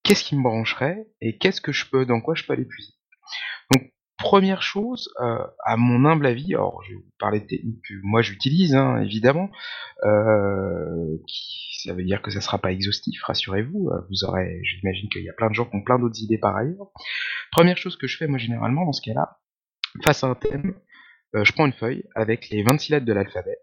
qu'est-ce 0.03 0.23
qui 0.23 0.35
me 0.35 0.43
brancherait 0.43 1.07
et 1.21 1.37
qu'est-ce 1.37 1.61
que 1.61 1.71
je 1.71 1.85
peux, 1.89 2.05
dans 2.05 2.21
quoi 2.21 2.35
je 2.35 2.43
peux 2.45 2.53
aller 2.53 2.65
puiser. 2.65 2.93
Donc 3.73 3.91
première 4.17 4.61
chose, 4.61 5.13
euh, 5.21 5.45
à 5.65 5.77
mon 5.77 6.05
humble 6.05 6.25
avis, 6.25 6.53
alors 6.53 6.83
je 6.83 6.91
vais 6.91 6.97
vous 6.97 7.11
parler 7.19 7.39
de 7.39 7.45
techniques 7.45 7.83
que 7.87 7.93
moi 8.03 8.21
j'utilise, 8.21 8.75
hein, 8.75 9.01
évidemment, 9.01 9.49
euh, 10.03 11.17
ça 11.83 11.93
veut 11.93 12.03
dire 12.03 12.21
que 12.21 12.31
ça 12.31 12.41
sera 12.41 12.57
pas 12.57 12.71
exhaustif, 12.71 13.21
rassurez-vous, 13.23 13.89
euh, 13.89 14.01
vous 14.09 14.23
aurez, 14.23 14.59
j'imagine 14.63 15.09
qu'il 15.09 15.23
y 15.23 15.29
a 15.29 15.33
plein 15.33 15.49
de 15.49 15.53
gens 15.53 15.65
qui 15.65 15.75
ont 15.75 15.83
plein 15.83 15.99
d'autres 15.99 16.21
idées 16.21 16.37
par 16.39 16.55
ailleurs. 16.55 16.91
Première 17.51 17.77
chose 17.77 17.97
que 17.97 18.07
je 18.07 18.17
fais 18.17 18.27
moi 18.27 18.37
généralement 18.37 18.85
dans 18.85 18.93
ce 18.93 19.01
cas-là, 19.01 19.39
face 20.03 20.23
à 20.23 20.27
un 20.27 20.35
thème, 20.35 20.75
je 21.33 21.51
prends 21.53 21.65
une 21.65 21.73
feuille 21.73 22.03
avec 22.15 22.49
les 22.49 22.63
26 22.63 22.93
lettres 22.93 23.05
de 23.05 23.13
l'alphabet, 23.13 23.57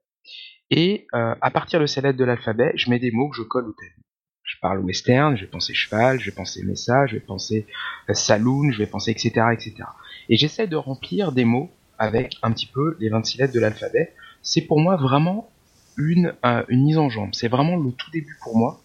et 0.70 1.06
euh, 1.14 1.34
à 1.40 1.50
partir 1.50 1.80
de 1.80 1.86
ces 1.86 2.00
lettres 2.00 2.18
de 2.18 2.24
l'alphabet, 2.24 2.72
je 2.74 2.90
mets 2.90 2.98
des 2.98 3.10
mots 3.10 3.28
que 3.28 3.36
je 3.36 3.42
colle 3.42 3.68
au 3.68 3.72
thème. 3.72 4.02
Je 4.42 4.56
parle 4.60 4.78
western, 4.80 5.36
je 5.36 5.44
vais 5.44 5.50
penser 5.50 5.72
cheval, 5.74 6.20
je 6.20 6.26
vais 6.26 6.34
penser 6.34 6.62
message, 6.62 7.10
je 7.10 7.14
vais 7.14 7.20
penser 7.20 7.66
euh, 8.10 8.14
saloon, 8.14 8.72
je 8.72 8.78
vais 8.78 8.86
penser 8.86 9.10
etc. 9.10 9.46
etc. 9.52 9.74
Et 10.28 10.36
j'essaie 10.36 10.66
de 10.66 10.76
remplir 10.76 11.32
des 11.32 11.44
mots 11.44 11.70
avec 11.98 12.36
un 12.42 12.50
petit 12.52 12.66
peu 12.66 12.96
les 13.00 13.08
26 13.08 13.38
lettres 13.38 13.54
de 13.54 13.60
l'alphabet. 13.60 14.12
C'est 14.42 14.62
pour 14.62 14.80
moi 14.80 14.96
vraiment 14.96 15.50
une, 15.96 16.34
euh, 16.44 16.64
une 16.68 16.84
mise 16.84 16.98
en 16.98 17.08
jambe. 17.08 17.30
C'est 17.32 17.48
vraiment 17.48 17.76
le 17.76 17.92
tout 17.92 18.10
début 18.10 18.36
pour 18.42 18.56
moi. 18.56 18.82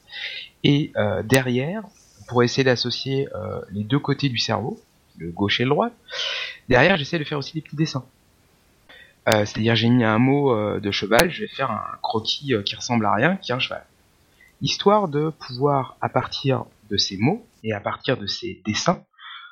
Et 0.64 0.91
euh, 0.95 1.23
derrière, 1.23 1.84
pour 2.27 2.43
essayer 2.43 2.64
d'associer 2.64 3.27
euh, 3.35 3.61
les 3.72 3.84
deux 3.84 3.99
côtés 3.99 4.30
du 4.30 4.38
cerveau, 4.38 4.80
le 5.18 5.31
gauche 5.31 5.60
et 5.60 5.64
le 5.64 5.69
droit, 5.69 5.89
derrière 6.69 6.97
j'essaie 6.97 7.19
de 7.19 7.23
faire 7.23 7.38
aussi 7.38 7.53
des 7.53 7.61
petits 7.61 7.76
dessins. 7.76 8.06
Euh, 9.28 9.46
C'est-à-dire 9.46 9.76
j'ai 9.76 9.90
mis 9.90 10.04
un 10.04 10.18
mot 10.18 10.54
euh, 10.54 10.80
de 10.80 10.91
cheval, 10.91 11.30
je 11.30 11.41
vais 11.41 11.48
faire 11.48 11.72
un 11.72 11.98
croquis 12.02 12.54
euh, 12.54 12.64
qui 12.64 12.76
ressemble 12.76 13.06
à 13.06 13.14
rien, 13.14 13.36
qui 13.38 13.52
est 13.52 13.56
un 13.56 13.60
cheval. 13.60 13.86
Histoire 14.62 15.08
de 15.08 15.30
pouvoir, 15.30 15.98
à 16.02 16.10
partir 16.10 16.66
de 16.90 16.98
ces 16.98 17.18
mots 17.18 17.46
et 17.64 17.74
à 17.74 17.80
partir 17.80 18.18
de 18.18 18.26
ces 18.26 18.62
dessins, 18.66 19.04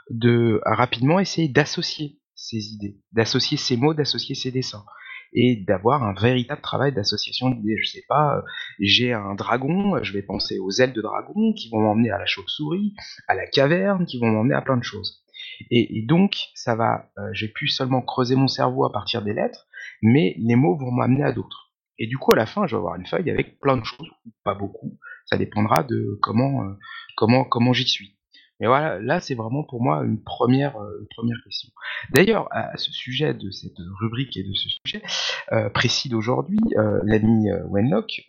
de 0.09 0.61
rapidement 0.65 1.19
essayer 1.19 1.47
d'associer 1.47 2.19
ces 2.35 2.73
idées, 2.73 2.97
d'associer 3.11 3.57
ces 3.57 3.77
mots, 3.77 3.93
d'associer 3.93 4.35
ces 4.35 4.51
dessins, 4.51 4.85
et 5.33 5.57
d'avoir 5.67 6.03
un 6.03 6.13
véritable 6.13 6.61
travail 6.61 6.93
d'association 6.93 7.49
d'idées. 7.49 7.77
Je 7.81 7.89
sais 7.89 8.03
pas, 8.07 8.43
j'ai 8.79 9.13
un 9.13 9.35
dragon, 9.35 10.01
je 10.01 10.13
vais 10.13 10.21
penser 10.21 10.57
aux 10.59 10.71
ailes 10.71 10.93
de 10.93 11.01
dragon 11.01 11.53
qui 11.53 11.69
vont 11.69 11.81
m'emmener 11.81 12.11
à 12.11 12.17
la 12.17 12.25
chauve-souris, 12.25 12.93
à 13.27 13.35
la 13.35 13.45
caverne, 13.47 14.05
qui 14.05 14.19
vont 14.19 14.27
m'emmener 14.27 14.55
à 14.55 14.61
plein 14.61 14.77
de 14.77 14.83
choses. 14.83 15.23
Et, 15.71 16.03
donc, 16.05 16.35
ça 16.55 16.75
va, 16.75 17.09
euh, 17.17 17.29
j'ai 17.33 17.47
pu 17.47 17.67
seulement 17.67 18.01
creuser 18.01 18.35
mon 18.35 18.47
cerveau 18.47 18.85
à 18.85 18.91
partir 18.91 19.21
des 19.21 19.33
lettres, 19.33 19.67
mais 20.01 20.35
les 20.37 20.55
mots 20.55 20.77
vont 20.77 20.91
m'amener 20.91 21.23
à 21.23 21.31
d'autres. 21.31 21.71
Et 21.99 22.07
du 22.07 22.17
coup, 22.17 22.31
à 22.33 22.35
la 22.35 22.45
fin, 22.45 22.67
je 22.67 22.75
vais 22.75 22.79
avoir 22.79 22.95
une 22.95 23.05
feuille 23.05 23.29
avec 23.29 23.59
plein 23.59 23.77
de 23.77 23.83
choses, 23.83 24.09
pas 24.43 24.53
beaucoup. 24.53 24.97
Ça 25.25 25.37
dépendra 25.37 25.83
de 25.83 26.19
comment, 26.21 26.63
euh, 26.63 26.73
comment, 27.15 27.43
comment 27.43 27.73
j'y 27.73 27.87
suis. 27.87 28.15
Mais 28.59 28.67
voilà, 28.67 28.99
là, 28.99 29.19
c'est 29.19 29.35
vraiment 29.35 29.63
pour 29.63 29.83
moi 29.83 30.03
une 30.03 30.23
première, 30.23 30.77
euh, 30.77 31.07
question. 31.43 31.69
D'ailleurs, 32.11 32.47
à 32.51 32.75
ce 32.77 32.91
sujet 32.91 33.33
de 33.33 33.51
cette 33.51 33.77
rubrique 33.99 34.35
et 34.35 34.43
de 34.43 34.53
ce 34.53 34.69
sujet 34.69 35.03
euh, 35.51 35.69
précis 35.69 36.09
d'aujourd'hui, 36.09 36.57
l'ami 37.03 37.49
Wenlock 37.69 38.23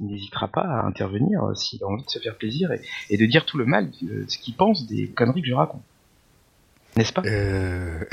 n'hésitera 0.00 0.48
pas 0.48 0.62
à 0.62 0.84
intervenir 0.86 1.44
euh, 1.44 1.54
s'il 1.54 1.82
a 1.82 1.86
envie 1.86 2.04
de 2.04 2.10
se 2.10 2.18
faire 2.18 2.36
plaisir 2.36 2.72
et, 2.72 2.80
et 3.10 3.16
de 3.16 3.24
dire 3.26 3.44
tout 3.46 3.56
le 3.58 3.64
mal 3.66 3.90
de 4.02 4.24
ce 4.28 4.38
qu'il 4.38 4.54
pense 4.54 4.86
des 4.86 5.08
conneries 5.08 5.42
que 5.42 5.48
je 5.48 5.54
raconte. 5.54 5.82
N'est-ce 6.96 7.12
pas? 7.12 7.22
Euh... 7.24 8.04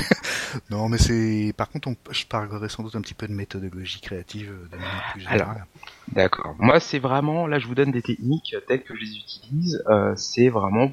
non, 0.70 0.88
mais 0.88 0.98
c'est. 0.98 1.52
Par 1.56 1.70
contre, 1.70 1.88
on... 1.88 1.96
je 2.10 2.26
parlerai 2.26 2.68
sans 2.68 2.82
doute 2.82 2.96
un 2.96 3.00
petit 3.00 3.14
peu 3.14 3.28
de 3.28 3.32
méthodologie 3.32 4.00
créative 4.00 4.50
euh, 4.50 4.66
de 4.66 4.76
manière 4.76 5.04
plus 5.12 5.20
générale. 5.20 5.66
D'accord. 6.12 6.56
Moi, 6.58 6.80
c'est 6.80 6.98
vraiment, 6.98 7.46
là, 7.46 7.58
je 7.60 7.66
vous 7.68 7.74
donne 7.76 7.92
des 7.92 8.02
techniques 8.02 8.54
euh, 8.54 8.60
telles 8.66 8.82
que 8.82 8.94
je 8.96 9.00
les 9.00 9.16
utilise. 9.16 9.82
euh, 9.88 10.12
c'est 10.16 10.48
vraiment 10.48 10.90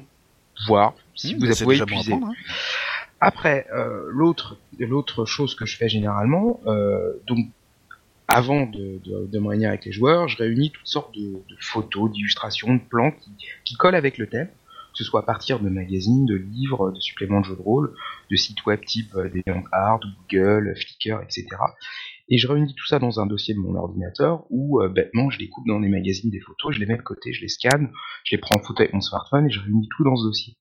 voir 0.68 0.94
si 1.16 1.34
Mmh, 1.34 1.38
vous 1.38 1.40
pouvez 1.54 1.78
bon 1.78 1.82
épuiser. 1.82 2.12
hein. 2.14 2.32
Après, 3.20 3.66
euh, 3.74 4.06
l'autre 4.10 4.56
l'autre 4.78 5.24
chose 5.24 5.54
que 5.56 5.66
je 5.66 5.76
fais 5.76 5.88
généralement, 5.88 6.60
euh, 6.66 7.14
donc 7.26 7.46
avant 8.28 8.66
de, 8.66 9.00
de, 9.04 9.38
me 9.38 9.48
réunir 9.48 9.68
avec 9.68 9.84
les 9.84 9.92
joueurs, 9.92 10.28
je 10.28 10.36
réunis 10.38 10.70
toutes 10.70 10.86
sortes 10.86 11.14
de, 11.14 11.42
photos, 11.60 12.10
d'illustrations, 12.10 12.74
de 12.74 12.80
plans 12.80 13.12
qui, 13.64 13.74
collent 13.74 13.94
avec 13.94 14.18
le 14.18 14.28
thème, 14.28 14.48
que 14.48 14.98
ce 14.98 15.04
soit 15.04 15.20
à 15.20 15.24
partir 15.24 15.60
de 15.60 15.68
magazines, 15.68 16.24
de 16.24 16.34
livres, 16.34 16.90
de 16.92 17.00
suppléments 17.00 17.40
de 17.40 17.46
jeux 17.46 17.56
de 17.56 17.60
rôle, 17.60 17.94
de 18.30 18.36
sites 18.36 18.64
web 18.64 18.80
type 18.84 19.14
euh, 19.16 19.28
DeviantArt, 19.28 20.00
Google, 20.30 20.74
Flickr, 20.76 21.20
etc. 21.22 21.46
Et 22.28 22.38
je 22.38 22.48
réunis 22.48 22.74
tout 22.74 22.86
ça 22.86 22.98
dans 22.98 23.20
un 23.20 23.26
dossier 23.26 23.52
de 23.52 23.58
mon 23.58 23.74
ordinateur 23.74 24.44
où 24.48 24.80
euh, 24.80 24.88
bêtement 24.88 25.28
je 25.28 25.38
les 25.38 25.48
coupe 25.48 25.66
dans 25.66 25.80
des 25.80 25.88
magazines 25.88 26.30
des 26.30 26.40
photos, 26.40 26.74
je 26.74 26.80
les 26.80 26.86
mets 26.86 26.96
de 26.96 27.02
côté, 27.02 27.32
je 27.32 27.42
les 27.42 27.48
scanne, 27.48 27.90
je 28.24 28.34
les 28.34 28.40
prends 28.40 28.58
en 28.58 28.62
photo 28.62 28.82
avec 28.82 28.94
mon 28.94 29.02
smartphone 29.02 29.46
et 29.46 29.50
je 29.50 29.60
réunis 29.60 29.88
tout 29.96 30.04
dans 30.04 30.16
ce 30.16 30.24
dossier. 30.24 30.56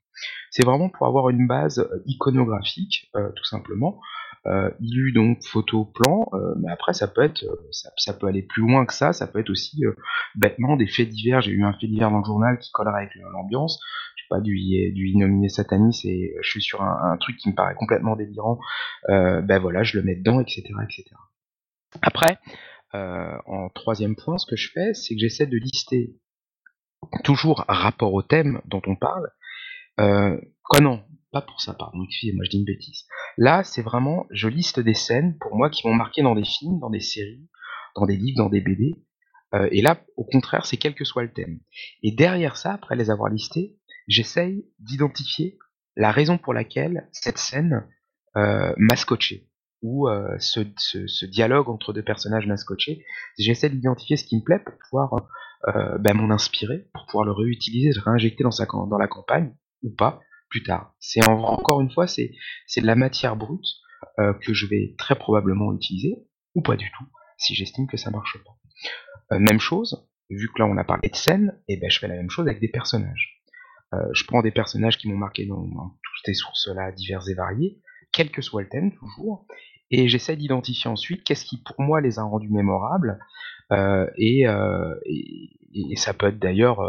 C'est 0.52 0.66
vraiment 0.66 0.90
pour 0.90 1.08
avoir 1.08 1.30
une 1.30 1.48
base 1.48 1.80
euh, 1.80 2.04
iconographique, 2.06 3.10
tout 3.14 3.46
simplement. 3.46 4.02
Euh, 4.46 4.70
illu 4.82 5.14
donc 5.14 5.42
photo 5.42 5.86
plan, 5.86 6.28
euh, 6.34 6.54
mais 6.58 6.70
après 6.70 6.92
ça 6.92 7.08
peut 7.08 7.22
être, 7.22 7.44
euh, 7.44 7.56
ça, 7.72 8.14
peut 8.14 8.28
aller 8.28 8.42
plus 8.42 8.62
loin 8.62 8.86
que 8.86 8.94
ça. 8.94 9.14
Ça 9.14 9.26
peut 9.26 9.40
être 9.40 9.50
aussi 9.50 9.86
euh, 9.86 9.96
bêtement 10.36 10.76
des 10.76 10.86
faits 10.86 11.08
divers. 11.08 11.42
J'ai 11.42 11.52
eu 11.52 11.64
un 11.64 11.72
fait 11.72 11.88
divers 11.88 12.12
dans 12.12 12.18
le 12.18 12.26
journal 12.26 12.60
qui 12.60 12.70
collerait 12.72 13.04
avec 13.04 13.16
l'ambiance. 13.16 13.80
Je 14.18 14.24
sais 14.24 14.28
pas 14.30 14.42
du 14.42 14.54
du 14.92 15.08
innominé 15.08 15.48
satanis 15.48 16.02
et 16.04 16.36
je 16.42 16.50
suis 16.50 16.62
sur 16.62 16.82
un, 16.82 17.16
truc 17.18 17.38
qui 17.38 17.50
me 17.50 17.56
paraît 17.56 17.76
complètement 17.76 18.18
délirant. 18.18 18.60
Ben 19.08 19.60
voilà, 19.60 19.84
je 19.84 19.98
le 19.98 20.04
mets 20.04 20.16
dedans, 20.16 20.40
etc., 20.42 20.62
etc. 20.84 21.06
Après, 22.02 22.38
en 22.94 23.70
troisième 23.70 24.16
point, 24.16 24.38
ce 24.38 24.46
que 24.46 24.56
je 24.56 24.70
fais, 24.72 24.94
c'est 24.94 25.16
que 25.16 25.22
j'essaie 25.22 25.48
de 25.48 25.58
lister 25.58 26.16
toujours 27.24 27.66
rapport 27.68 28.14
au 28.14 28.22
thème 28.22 28.62
dont 28.66 28.82
on 28.88 28.96
parle. 28.96 29.30
Quoi 29.98 30.80
non, 30.82 31.04
pas 31.34 31.42
pour 31.42 31.60
ça, 31.60 31.74
pardon, 31.74 32.04
excusez-moi, 32.04 32.46
je 32.46 32.52
dis 32.52 32.60
une 32.60 32.66
bêtise. 32.66 33.06
Là, 33.38 33.64
c'est 33.64 33.82
vraiment, 33.82 34.28
je 34.30 34.48
liste 34.48 34.80
des 34.80 34.94
scènes 34.94 35.36
pour 35.40 35.56
moi 35.56 35.70
qui 35.70 35.86
m'ont 35.86 35.96
marqué 35.96 36.22
dans 36.22 36.36
des 36.36 36.46
films, 36.46 36.80
dans 36.80 36.92
des 36.92 37.00
séries, 37.00 37.50
dans 37.96 38.06
des 38.06 38.16
livres, 38.16 38.38
dans 38.38 38.50
des 38.50 38.62
BD. 38.62 39.04
Euh, 39.56 39.68
et 39.72 39.82
là, 39.82 40.00
au 40.16 40.24
contraire, 40.24 40.66
c'est 40.66 40.78
quel 40.78 40.94
que 40.94 41.04
soit 41.04 41.24
le 41.24 41.34
thème. 41.34 41.60
Et 42.04 42.12
derrière 42.12 42.56
ça, 42.56 42.74
après 42.74 42.96
les 42.96 43.10
avoir 43.10 43.32
listés, 43.32 43.76
j'essaye 44.08 44.66
d'identifier 44.80 45.58
la 45.96 46.12
raison 46.12 46.38
pour 46.38 46.54
laquelle 46.54 47.10
cette 47.12 47.40
scène 47.40 47.88
euh, 48.38 48.74
m'a 48.78 48.96
scotché 48.96 49.50
ou 49.82 50.08
euh, 50.08 50.36
ce, 50.40 50.62
ce, 50.78 51.08
ce 51.08 51.26
dialogue 51.26 51.68
entre 51.68 51.94
deux 51.94 52.04
personnages 52.04 52.48
m'a 52.48 52.58
scotché. 52.58 53.04
J'essaie 53.38 53.70
d'identifier 53.70 54.18
ce 54.18 54.24
qui 54.24 54.38
me 54.38 54.44
plaît 54.44 54.60
pour 54.60 54.76
pouvoir 54.88 55.28
ben, 56.00 56.14
m'en 56.14 56.30
inspirer, 56.34 56.90
pour 56.94 57.06
pouvoir 57.06 57.26
le 57.26 57.32
réutiliser, 57.32 57.92
le 57.94 58.02
réinjecter 58.02 58.44
dans, 58.44 58.52
sa, 58.52 58.66
dans 58.66 58.98
la 58.98 59.08
campagne 59.08 59.56
ou 59.82 59.92
pas 59.96 60.22
plus 60.54 60.62
tard. 60.62 60.94
C'est 61.00 61.28
en- 61.28 61.42
encore 61.46 61.82
une 61.82 61.90
fois, 61.90 62.06
c'est 62.06 62.30
de 62.78 62.86
la 62.86 62.96
matière 62.96 63.36
brute 63.36 63.66
euh, 64.20 64.34
que 64.34 64.54
je 64.54 64.68
vais 64.68 64.94
très 65.00 65.16
probablement 65.16 65.74
utiliser 65.74 66.16
ou 66.54 66.62
pas 66.62 66.76
du 66.76 66.92
tout 66.92 67.06
si 67.38 67.56
j'estime 67.56 67.88
que 67.88 67.98
ça 67.98 68.12
marche 68.12 68.38
pas. 68.46 69.36
Euh, 69.36 69.40
même 69.40 69.60
chose, 69.60 70.08
vu 70.30 70.48
que 70.54 70.62
là 70.62 70.68
on 70.68 70.78
a 70.78 70.84
parlé 70.84 71.10
de 71.10 71.16
scène, 71.16 71.60
et 71.68 71.78
ben 71.78 71.90
je 71.90 71.98
fais 71.98 72.08
la 72.08 72.16
même 72.16 72.30
chose 72.30 72.48
avec 72.48 72.60
des 72.60 72.68
personnages. 72.68 73.42
Euh, 73.94 73.98
je 74.14 74.26
prends 74.26 74.44
des 74.44 74.52
personnages 74.52 75.00
qui 75.00 75.10
m'ont 75.10 75.18
marqué 75.18 75.48
dans, 75.48 75.64
dans 75.64 75.90
toutes 75.90 76.26
ces 76.26 76.36
sources-là 76.36 76.92
diverses 76.92 77.28
et 77.30 77.34
variées, 77.34 77.80
quel 78.12 78.30
que 78.30 78.44
soit 78.44 78.62
le 78.62 78.70
thème 78.70 78.94
toujours, 78.94 79.48
et 79.90 80.08
j'essaie 80.08 80.36
d'identifier 80.36 80.92
ensuite 80.92 81.24
qu'est-ce 81.24 81.46
qui 81.46 81.64
pour 81.64 81.82
moi 81.82 82.00
les 82.00 82.20
a 82.20 82.24
rendus 82.24 82.52
mémorables, 82.52 83.18
et, 84.18 84.44
et, 85.74 85.96
ça 85.96 86.14
peut 86.14 86.28
être 86.28 86.38
d'ailleurs 86.38 86.80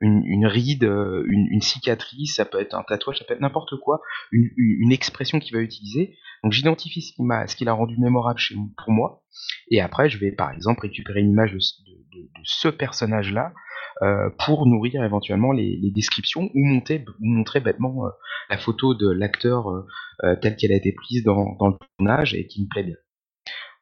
une, 0.00 0.22
une 0.24 0.46
ride, 0.46 0.84
euh, 0.84 1.24
une, 1.28 1.46
une 1.50 1.60
cicatrice, 1.60 2.36
ça 2.36 2.44
peut 2.44 2.60
être 2.60 2.74
un 2.74 2.82
tatouage, 2.82 3.18
ça 3.18 3.24
peut 3.24 3.34
être 3.34 3.40
n'importe 3.40 3.78
quoi, 3.80 4.00
une, 4.32 4.48
une 4.56 4.92
expression 4.92 5.38
qu'il 5.38 5.54
va 5.54 5.62
utiliser. 5.62 6.16
Donc 6.42 6.52
j'identifie 6.52 7.02
ce 7.02 7.12
qui 7.12 7.22
m'a, 7.22 7.46
ce 7.46 7.54
qui 7.54 7.64
l'a 7.64 7.74
rendu 7.74 7.98
mémorable 7.98 8.38
chez 8.38 8.54
pour 8.54 8.92
moi, 8.92 9.22
et 9.70 9.80
après 9.80 10.08
je 10.08 10.18
vais 10.18 10.32
par 10.32 10.50
exemple 10.52 10.80
récupérer 10.82 11.20
une 11.20 11.30
image 11.30 11.52
de, 11.52 11.58
de- 11.58 12.22
de 12.22 12.40
ce 12.44 12.68
personnage-là 12.68 13.52
euh, 14.02 14.30
pour 14.46 14.66
nourrir 14.66 15.04
éventuellement 15.04 15.52
les, 15.52 15.78
les 15.82 15.90
descriptions 15.90 16.50
ou 16.54 16.64
monter, 16.64 17.04
ou 17.20 17.26
montrer 17.26 17.60
bêtement 17.60 18.06
euh, 18.06 18.10
la 18.48 18.56
photo 18.56 18.94
de 18.94 19.10
l'acteur 19.10 19.68
euh, 19.70 19.86
euh, 20.24 20.36
telle 20.40 20.56
qu'elle 20.56 20.72
a 20.72 20.76
été 20.76 20.92
prise 20.92 21.22
dans, 21.24 21.56
dans 21.58 21.68
le 21.68 21.74
tournage 21.98 22.34
et 22.34 22.46
qui 22.46 22.62
me 22.62 22.68
plaît 22.68 22.84
bien. 22.84 22.96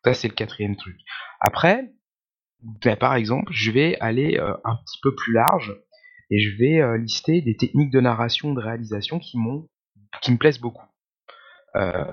Ça 0.04 0.14
c'est 0.14 0.28
le 0.28 0.34
quatrième 0.34 0.74
truc. 0.76 0.96
Après, 1.40 1.92
ben, 2.84 2.96
par 2.96 3.14
exemple, 3.14 3.52
je 3.52 3.70
vais 3.70 3.96
aller 4.00 4.36
euh, 4.38 4.54
un 4.64 4.74
petit 4.84 4.98
peu 5.00 5.14
plus 5.14 5.32
large 5.32 5.76
et 6.30 6.38
je 6.38 6.56
vais 6.56 6.80
euh, 6.80 6.98
lister 6.98 7.40
des 7.40 7.56
techniques 7.56 7.90
de 7.90 8.00
narration, 8.00 8.52
de 8.52 8.60
réalisation 8.60 9.18
qui 9.18 9.38
m'ont, 9.38 9.68
qui 10.22 10.32
me 10.32 10.36
plaisent 10.36 10.60
beaucoup. 10.60 10.86
Euh, 11.76 12.04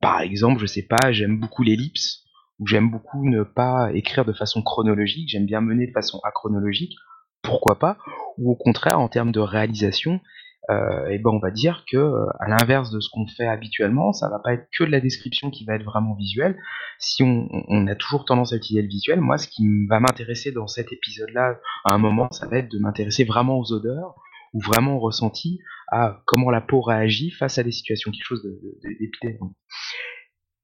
par 0.00 0.20
exemple, 0.20 0.60
je 0.60 0.66
sais 0.66 0.86
pas, 0.86 1.12
j'aime 1.12 1.38
beaucoup 1.38 1.62
l'ellipse, 1.62 2.24
ou 2.58 2.66
j'aime 2.66 2.90
beaucoup 2.90 3.28
ne 3.28 3.42
pas 3.42 3.90
écrire 3.92 4.24
de 4.24 4.32
façon 4.32 4.62
chronologique, 4.62 5.28
j'aime 5.28 5.46
bien 5.46 5.60
mener 5.60 5.86
de 5.86 5.92
façon 5.92 6.20
achronologique, 6.24 6.96
pourquoi 7.42 7.78
pas, 7.78 7.98
ou 8.36 8.50
au 8.50 8.56
contraire 8.56 8.98
en 8.98 9.08
termes 9.08 9.32
de 9.32 9.40
réalisation, 9.40 10.20
euh, 10.70 11.06
et 11.08 11.18
ben 11.18 11.30
on 11.30 11.38
va 11.38 11.50
dire 11.50 11.84
que 11.90 11.96
euh, 11.96 12.26
à 12.40 12.48
l'inverse 12.48 12.90
de 12.90 13.00
ce 13.00 13.08
qu'on 13.10 13.26
fait 13.26 13.46
habituellement, 13.46 14.12
ça 14.12 14.28
va 14.28 14.38
pas 14.38 14.54
être 14.54 14.68
que 14.76 14.84
de 14.84 14.90
la 14.90 15.00
description 15.00 15.50
qui 15.50 15.64
va 15.64 15.74
être 15.74 15.84
vraiment 15.84 16.14
visuelle. 16.14 16.58
Si 16.98 17.22
on, 17.22 17.48
on 17.68 17.86
a 17.86 17.94
toujours 17.94 18.24
tendance 18.24 18.52
à 18.52 18.56
utiliser 18.56 18.82
le 18.82 18.88
visuel, 18.88 19.20
moi 19.20 19.38
ce 19.38 19.48
qui 19.48 19.64
va 19.86 20.00
m'intéresser 20.00 20.52
dans 20.52 20.66
cet 20.66 20.92
épisode-là, 20.92 21.58
à 21.84 21.94
un 21.94 21.98
moment, 21.98 22.28
ça 22.32 22.46
va 22.46 22.58
être 22.58 22.70
de 22.70 22.78
m'intéresser 22.78 23.24
vraiment 23.24 23.58
aux 23.58 23.72
odeurs, 23.72 24.14
ou 24.54 24.60
vraiment 24.60 24.98
ressenti 24.98 25.60
à 25.88 26.22
comment 26.26 26.50
la 26.50 26.60
peau 26.60 26.80
réagit 26.80 27.30
face 27.30 27.58
à 27.58 27.62
des 27.62 27.72
situations, 27.72 28.10
quelque 28.10 28.24
chose 28.24 28.46
d'épidémique. 28.82 29.40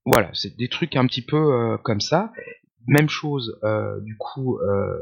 Voilà, 0.05 0.31
c'est 0.35 0.57
des 0.57 0.69
trucs 0.69 0.97
un 0.97 1.07
petit 1.07 1.23
peu 1.23 1.37
euh, 1.37 1.79
comme 1.79 2.01
ça. 2.01 2.33
Même 2.87 3.09
chose, 3.09 3.59
euh, 3.65 4.01
du 4.01 4.17
coup, 4.19 4.59
euh, 4.59 4.99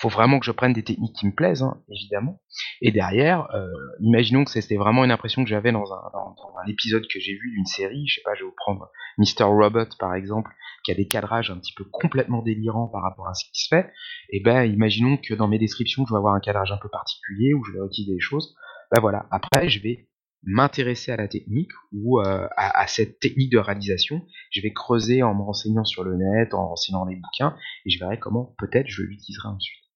faut 0.00 0.08
vraiment 0.08 0.38
que 0.38 0.46
je 0.46 0.52
prenne 0.52 0.72
des 0.72 0.84
techniques 0.84 1.16
qui 1.16 1.26
me 1.26 1.34
plaisent, 1.34 1.62
hein, 1.62 1.82
évidemment. 1.90 2.40
Et 2.80 2.92
derrière, 2.92 3.48
euh, 3.54 3.66
imaginons 4.00 4.44
que 4.44 4.50
c'était 4.50 4.76
vraiment 4.76 5.04
une 5.04 5.10
impression 5.10 5.42
que 5.42 5.50
j'avais 5.50 5.72
dans 5.72 5.92
un, 5.92 6.10
dans, 6.12 6.36
un 6.64 6.68
épisode 6.68 7.02
que 7.12 7.18
j'ai 7.18 7.32
vu 7.32 7.50
d'une 7.50 7.66
série. 7.66 8.06
Je 8.06 8.14
sais 8.16 8.22
pas, 8.24 8.34
je 8.34 8.44
vais 8.44 8.46
vous 8.46 8.54
prendre 8.56 8.90
Mr. 9.18 9.44
Robot 9.44 9.88
par 9.98 10.14
exemple, 10.14 10.52
qui 10.84 10.92
a 10.92 10.94
des 10.94 11.08
cadrages 11.08 11.50
un 11.50 11.58
petit 11.58 11.74
peu 11.74 11.84
complètement 11.84 12.42
délirants 12.42 12.86
par 12.86 13.02
rapport 13.02 13.26
à 13.26 13.34
ce 13.34 13.44
qui 13.46 13.64
se 13.64 13.68
fait. 13.68 13.90
Et 14.30 14.40
ben, 14.40 14.64
imaginons 14.64 15.16
que 15.16 15.34
dans 15.34 15.48
mes 15.48 15.58
descriptions, 15.58 16.06
je 16.06 16.14
vais 16.14 16.18
avoir 16.18 16.34
un 16.34 16.40
cadrage 16.40 16.70
un 16.70 16.78
peu 16.78 16.88
particulier 16.88 17.52
où 17.54 17.64
je 17.64 17.72
vais 17.72 17.84
utiliser 17.84 18.14
des 18.14 18.20
choses. 18.20 18.54
Ben 18.94 19.00
voilà. 19.00 19.26
Après, 19.32 19.68
je 19.68 19.82
vais 19.82 20.08
m'intéresser 20.44 21.10
à 21.10 21.16
la 21.16 21.26
technique 21.26 21.72
ou 21.92 22.20
euh, 22.20 22.46
à, 22.56 22.82
à, 22.82 22.86
cette 22.86 23.18
technique 23.18 23.50
de 23.50 23.58
réalisation. 23.58 24.22
Je 24.52 24.60
vais 24.60 24.72
creuser 24.72 25.24
en 25.24 25.34
me 25.34 25.42
renseignant 25.42 25.84
sur 25.84 26.04
le 26.04 26.16
net, 26.16 26.54
en 26.54 26.68
renseignant 26.68 27.04
les 27.04 27.16
bouquins, 27.16 27.56
et 27.84 27.90
je 27.90 27.98
verrai 27.98 28.20
comment 28.20 28.54
peut-être 28.58 28.86
je 28.86 29.02
l'utiliserai 29.02 29.48
ensuite. 29.48 29.87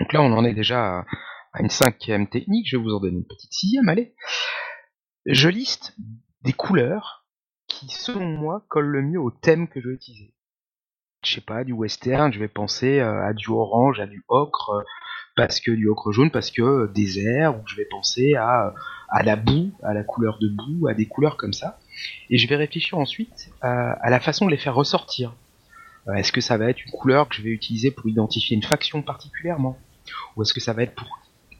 Donc 0.00 0.12
là, 0.12 0.22
on 0.22 0.32
en 0.32 0.44
est 0.44 0.54
déjà 0.54 1.04
à 1.52 1.62
une 1.62 1.70
cinquième 1.70 2.28
technique. 2.28 2.68
Je 2.68 2.76
vais 2.76 2.82
vous 2.82 2.94
en 2.94 3.00
donner 3.00 3.16
une 3.16 3.26
petite 3.26 3.52
sixième. 3.52 3.88
Allez. 3.88 4.14
Je 5.24 5.48
liste 5.48 5.96
des 6.42 6.52
couleurs 6.52 7.26
qui, 7.66 7.88
selon 7.88 8.26
moi, 8.26 8.64
collent 8.68 8.86
le 8.86 9.02
mieux 9.02 9.20
au 9.20 9.30
thème 9.30 9.68
que 9.68 9.80
je 9.80 9.88
vais 9.88 9.94
utiliser. 9.94 10.34
Je 11.24 11.34
sais 11.34 11.40
pas, 11.40 11.64
du 11.64 11.72
western, 11.72 12.32
je 12.32 12.38
vais 12.38 12.48
penser 12.48 13.00
euh, 13.00 13.26
à 13.26 13.32
du 13.32 13.48
orange, 13.50 13.98
à 13.98 14.06
du 14.06 14.24
ocre, 14.28 14.70
euh, 14.70 14.82
parce 15.34 15.60
que 15.60 15.72
du 15.72 15.88
ocre 15.88 16.12
jaune, 16.12 16.30
parce 16.30 16.52
que 16.52 16.62
euh, 16.62 16.92
désert, 16.94 17.58
ou 17.58 17.66
je 17.66 17.74
vais 17.74 17.86
penser 17.86 18.34
à, 18.34 18.72
à 19.08 19.22
la 19.24 19.34
boue, 19.34 19.72
à 19.82 19.92
la 19.92 20.04
couleur 20.04 20.38
de 20.38 20.48
boue, 20.48 20.86
à 20.86 20.94
des 20.94 21.06
couleurs 21.06 21.36
comme 21.36 21.52
ça. 21.52 21.80
Et 22.30 22.38
je 22.38 22.46
vais 22.46 22.54
réfléchir 22.54 22.98
ensuite 22.98 23.50
à, 23.60 23.92
à 23.94 24.10
la 24.10 24.20
façon 24.20 24.46
de 24.46 24.52
les 24.52 24.56
faire 24.56 24.74
ressortir. 24.74 25.34
Est-ce 26.14 26.30
que 26.30 26.40
ça 26.40 26.56
va 26.56 26.70
être 26.70 26.84
une 26.84 26.92
couleur 26.92 27.28
que 27.28 27.34
je 27.34 27.42
vais 27.42 27.50
utiliser 27.50 27.90
pour 27.90 28.08
identifier 28.08 28.56
une 28.56 28.62
faction 28.62 29.02
particulièrement? 29.02 29.76
Ou 30.36 30.42
est-ce 30.42 30.54
que 30.54 30.60
ça 30.60 30.72
va 30.72 30.82
être 30.84 30.94
pour 30.94 31.08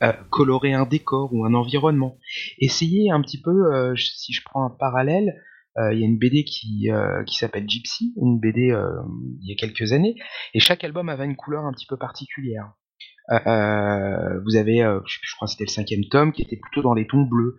euh, 0.03 0.13
colorer 0.31 0.73
un 0.73 0.87
décor 0.87 1.33
ou 1.33 1.45
un 1.45 1.55
environnement? 1.55 2.17
Essayez 2.59 3.11
un 3.11 3.21
petit 3.23 3.41
peu, 3.41 3.75
euh, 3.75 3.97
si 3.97 4.33
je 4.33 4.43
prends 4.45 4.65
un 4.65 4.71
parallèle, 4.71 5.43
euh, 5.79 5.93
il 5.93 6.01
y 6.01 6.03
a 6.05 6.07
une 6.07 6.19
BD 6.19 6.45
qui, 6.45 6.89
s'appelle 7.27 7.69
Gypsy, 7.69 8.15
une 8.23 8.39
BD 8.39 8.75
il 9.43 9.49
y 9.49 9.53
a 9.53 9.57
quelques 9.57 9.93
années, 9.93 10.15
et 10.55 10.61
chaque 10.61 10.85
album 10.85 11.09
avait 11.09 11.25
une 11.25 11.37
couleur 11.37 11.65
un 11.65 11.73
petit 11.73 11.87
peu 11.87 11.97
particulière. 11.97 12.73
vous 13.29 14.57
avez, 14.57 14.79
je, 15.05 15.19
je, 15.23 15.35
crois 15.35 15.47
que 15.47 15.53
c'était 15.53 15.65
le 15.65 15.71
cinquième 15.71 16.05
tome, 16.05 16.33
qui 16.33 16.43
était 16.43 16.57
plutôt 16.57 16.83
dans 16.83 16.95
les 16.95 17.07
tons 17.07 17.23
bleus. 17.23 17.57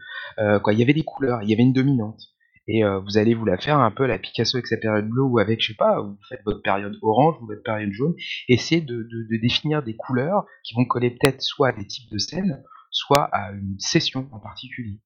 quoi, 0.63 0.73
il 0.73 0.79
y 0.79 0.83
avait 0.83 0.93
des 0.93 1.03
couleurs, 1.03 1.43
il 1.43 1.49
y 1.49 1.53
avait 1.53 1.63
une 1.63 1.73
dominante 1.73 2.21
et 2.67 2.83
euh, 2.83 2.99
vous 2.99 3.17
allez 3.17 3.33
vous 3.33 3.45
la 3.45 3.57
faire 3.57 3.79
un 3.79 3.91
peu 3.91 4.05
la 4.05 4.19
Picasso 4.19 4.57
avec 4.57 4.67
sa 4.67 4.77
période 4.77 5.07
bleue 5.07 5.23
ou 5.23 5.39
avec, 5.39 5.61
je 5.61 5.67
sais 5.67 5.77
pas, 5.77 6.01
vous 6.01 6.17
faites 6.27 6.41
votre 6.45 6.61
période 6.61 6.97
orange 7.01 7.35
ou 7.41 7.47
votre 7.47 7.63
période 7.63 7.91
jaune, 7.91 8.15
essayez 8.49 8.81
de, 8.81 9.07
définir 9.41 9.83
des 9.83 9.95
couleurs 9.95 10.45
qui 10.63 10.75
vont 10.75 10.85
coller 10.85 11.11
peut-être 11.11 11.41
soit 11.41 11.69
à 11.69 11.71
des 11.71 11.87
types 11.87 12.11
de 12.11 12.17
scènes, 12.17 12.61
soit 12.91 13.23
à 13.31 13.51
une 13.51 13.79
session 13.79 14.27
en 14.31 14.39
particulier. 14.39 14.99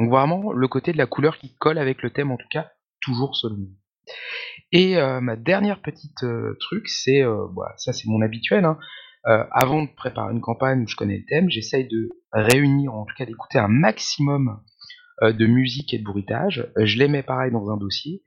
Donc 0.00 0.10
vraiment 0.10 0.52
le 0.52 0.68
côté 0.68 0.92
de 0.92 0.98
la 0.98 1.06
couleur 1.06 1.38
qui 1.38 1.54
colle 1.56 1.78
avec 1.78 2.02
le 2.02 2.10
thème 2.10 2.32
en 2.32 2.36
tout 2.36 2.48
cas, 2.50 2.72
toujours 3.00 3.36
selon 3.36 3.56
nous. 3.56 3.76
Et 4.72 4.96
euh, 4.96 5.20
ma 5.20 5.36
dernière 5.36 5.80
petite 5.82 6.24
euh, 6.24 6.56
truc, 6.58 6.88
c'est, 6.88 7.22
bah, 7.54 7.74
ça 7.76 7.92
c'est 7.92 8.08
mon 8.08 8.22
habituel, 8.22 8.64
hein, 8.64 8.78
avant 9.24 9.84
de 9.84 9.88
préparer 9.96 10.32
une 10.32 10.40
campagne 10.40 10.82
où 10.82 10.88
je 10.88 10.96
connais 10.96 11.18
le 11.18 11.24
thème, 11.24 11.48
j'essaye 11.48 11.88
de 11.88 12.10
réunir, 12.32 12.92
en 12.92 13.06
tout 13.06 13.14
cas 13.16 13.24
d'écouter 13.24 13.58
un 13.58 13.68
maximum 13.68 14.60
de 15.22 15.46
musique 15.46 15.94
et 15.94 15.98
de 15.98 16.04
bruitage. 16.04 16.68
Euh, 16.78 16.86
je 16.86 16.98
les 16.98 17.08
mets 17.08 17.22
pareil 17.22 17.52
dans 17.52 17.70
un 17.70 17.76
dossier 17.76 18.22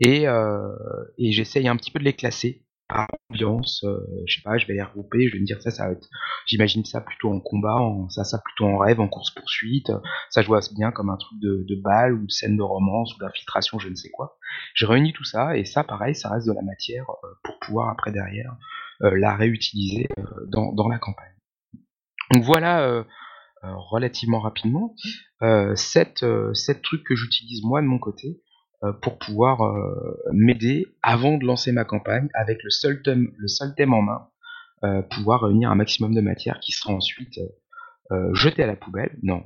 et, 0.00 0.26
euh, 0.28 0.74
et 1.18 1.32
j'essaye 1.32 1.68
un 1.68 1.76
petit 1.76 1.90
peu 1.90 1.98
de 1.98 2.04
les 2.04 2.14
classer 2.14 2.64
par 2.88 3.08
ambiance. 3.30 3.84
je 4.26 4.34
sais 4.34 4.42
pas, 4.42 4.58
je 4.58 4.66
vais 4.66 4.74
les 4.74 4.82
regrouper, 4.82 5.26
je 5.26 5.32
vais 5.32 5.40
me 5.40 5.46
dire 5.46 5.60
ça, 5.62 5.70
ça 5.70 5.86
va 5.86 5.92
être, 5.92 6.06
j'imagine 6.46 6.84
ça 6.84 7.00
plutôt 7.00 7.32
en 7.32 7.40
combat, 7.40 7.78
ça, 8.10 8.24
ça 8.24 8.38
plutôt 8.44 8.66
en 8.66 8.76
rêve, 8.76 9.00
en 9.00 9.08
course 9.08 9.30
poursuite. 9.30 9.90
Ça, 10.28 10.42
je 10.42 10.46
vois 10.46 10.60
bien 10.76 10.90
comme 10.90 11.08
un 11.08 11.16
truc 11.16 11.38
de, 11.40 11.64
de 11.66 11.80
balle 11.80 12.12
ou 12.12 12.26
de 12.26 12.30
scène 12.30 12.58
de 12.58 12.62
romance 12.62 13.14
ou 13.16 13.18
d'infiltration, 13.20 13.78
je 13.78 13.88
ne 13.88 13.94
sais 13.94 14.10
quoi. 14.10 14.36
Je 14.74 14.84
réunis 14.84 15.14
tout 15.14 15.24
ça 15.24 15.56
et 15.56 15.64
ça, 15.64 15.82
pareil, 15.82 16.14
ça 16.14 16.28
reste 16.28 16.46
de 16.46 16.52
la 16.52 16.62
matière 16.62 17.06
pour 17.42 17.58
pouvoir 17.60 17.88
après 17.88 18.12
derrière 18.12 18.54
la 19.00 19.34
réutiliser 19.34 20.08
dans, 20.48 20.72
dans 20.72 20.88
la 20.88 20.98
campagne. 20.98 21.34
Donc 22.32 22.42
voilà 22.44 22.86
euh, 22.88 23.04
relativement 23.76 24.40
rapidement, 24.40 24.94
euh, 25.42 25.74
sept, 25.76 26.22
euh, 26.22 26.52
sept 26.54 26.82
trucs 26.82 27.04
que 27.04 27.14
j'utilise 27.14 27.62
moi 27.62 27.80
de 27.80 27.86
mon 27.86 27.98
côté 27.98 28.40
pour 29.00 29.18
pouvoir 29.18 29.62
m'aider 30.30 30.84
avant 31.02 31.38
de 31.38 31.46
lancer 31.46 31.72
ma 31.72 31.86
campagne 31.86 32.28
avec 32.34 32.62
le 32.62 32.68
seul 32.68 33.00
thème, 33.00 33.32
le 33.38 33.48
seul 33.48 33.74
thème 33.74 33.94
en 33.94 34.02
main, 34.02 34.28
pouvoir 35.08 35.40
réunir 35.40 35.70
un 35.70 35.74
maximum 35.74 36.14
de 36.14 36.20
matière 36.20 36.60
qui 36.60 36.72
sera 36.72 36.92
ensuite 36.92 37.40
jetée 38.34 38.62
à 38.62 38.66
la 38.66 38.76
poubelle, 38.76 39.16
non, 39.22 39.44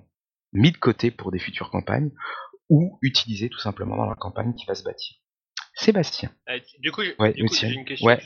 mis 0.53 0.73
de 0.73 0.77
côté 0.77 1.12
pour 1.12 1.31
des 1.31 1.39
futures 1.39 1.70
campagnes, 1.70 2.11
ou 2.69 2.99
utilisé 3.01 3.49
tout 3.49 3.61
simplement 3.61 3.97
dans 3.97 4.07
la 4.07 4.16
campagne 4.16 4.55
qui 4.55 4.66
va 4.66 4.74
se 4.74 4.82
bâtir. 4.82 5.19
Sébastien. 5.74 6.32
du 6.81 6.90
coup, 6.90 7.03
j'ai 7.05 7.15
ouais, 7.20 7.31
une 7.36 7.49
question. 7.85 8.05
Ouais. 8.05 8.19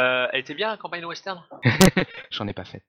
Euh, 0.00 0.26
elle 0.32 0.40
était 0.40 0.54
bien 0.54 0.68
la 0.68 0.76
campagne 0.76 1.04
western? 1.04 1.42
J'en 2.30 2.46
ai 2.48 2.52
pas 2.52 2.64
faite. 2.64 2.84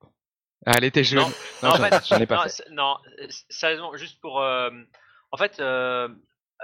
Ah, 0.65 0.73
elle 0.77 0.83
était 0.85 1.03
jeune. 1.03 1.21
Non, 1.23 1.33
Non, 1.63 1.69
en 1.69 1.73
fait, 1.77 2.03
j'en 2.07 2.19
ai 2.19 2.25
pas 2.25 2.35
non, 2.37 2.43
fait. 2.43 2.49
c'est- 2.49 2.69
non, 2.69 2.97
sérieusement, 3.49 3.95
juste 3.97 4.19
pour. 4.21 4.41
euh, 4.41 4.69
en 5.31 5.37
fait, 5.37 5.59
euh, 5.59 6.07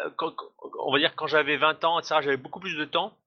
euh, 0.06 0.10
quand- 0.18 0.36
on 0.86 0.92
va 0.94 1.00
dire 1.00 1.16
quand 1.16 1.28
j'avais 1.28 1.58
20 1.58 1.84
ans, 1.84 2.00
etc., 2.00 2.20
j'avais 2.22 2.38
beaucoup 2.38 2.60
plus 2.60 2.76
de 2.78 2.86
temps. 2.86 3.18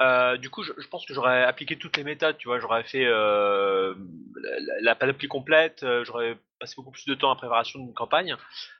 Euh, 0.00 0.36
du 0.38 0.50
coup, 0.50 0.62
je, 0.64 0.72
je 0.78 0.88
pense 0.88 1.06
que 1.06 1.14
j'aurais 1.14 1.44
appliqué 1.44 1.76
toutes 1.78 1.96
les 1.96 2.04
méthodes, 2.04 2.36
tu 2.38 2.48
vois. 2.48 2.58
J'aurais 2.58 2.84
fait 2.84 3.04
euh, 3.06 3.94
la, 4.42 4.80
la 4.80 4.94
panoplie 4.94 5.28
complète, 5.28 5.84
j'aurais 6.02 6.36
passé 6.58 6.74
beaucoup 6.76 6.90
plus 6.90 7.04
de 7.06 7.14
temps 7.14 7.30
à 7.30 7.36
préparation 7.36 7.78
d'une 7.78 7.94
campagne. 7.94 8.36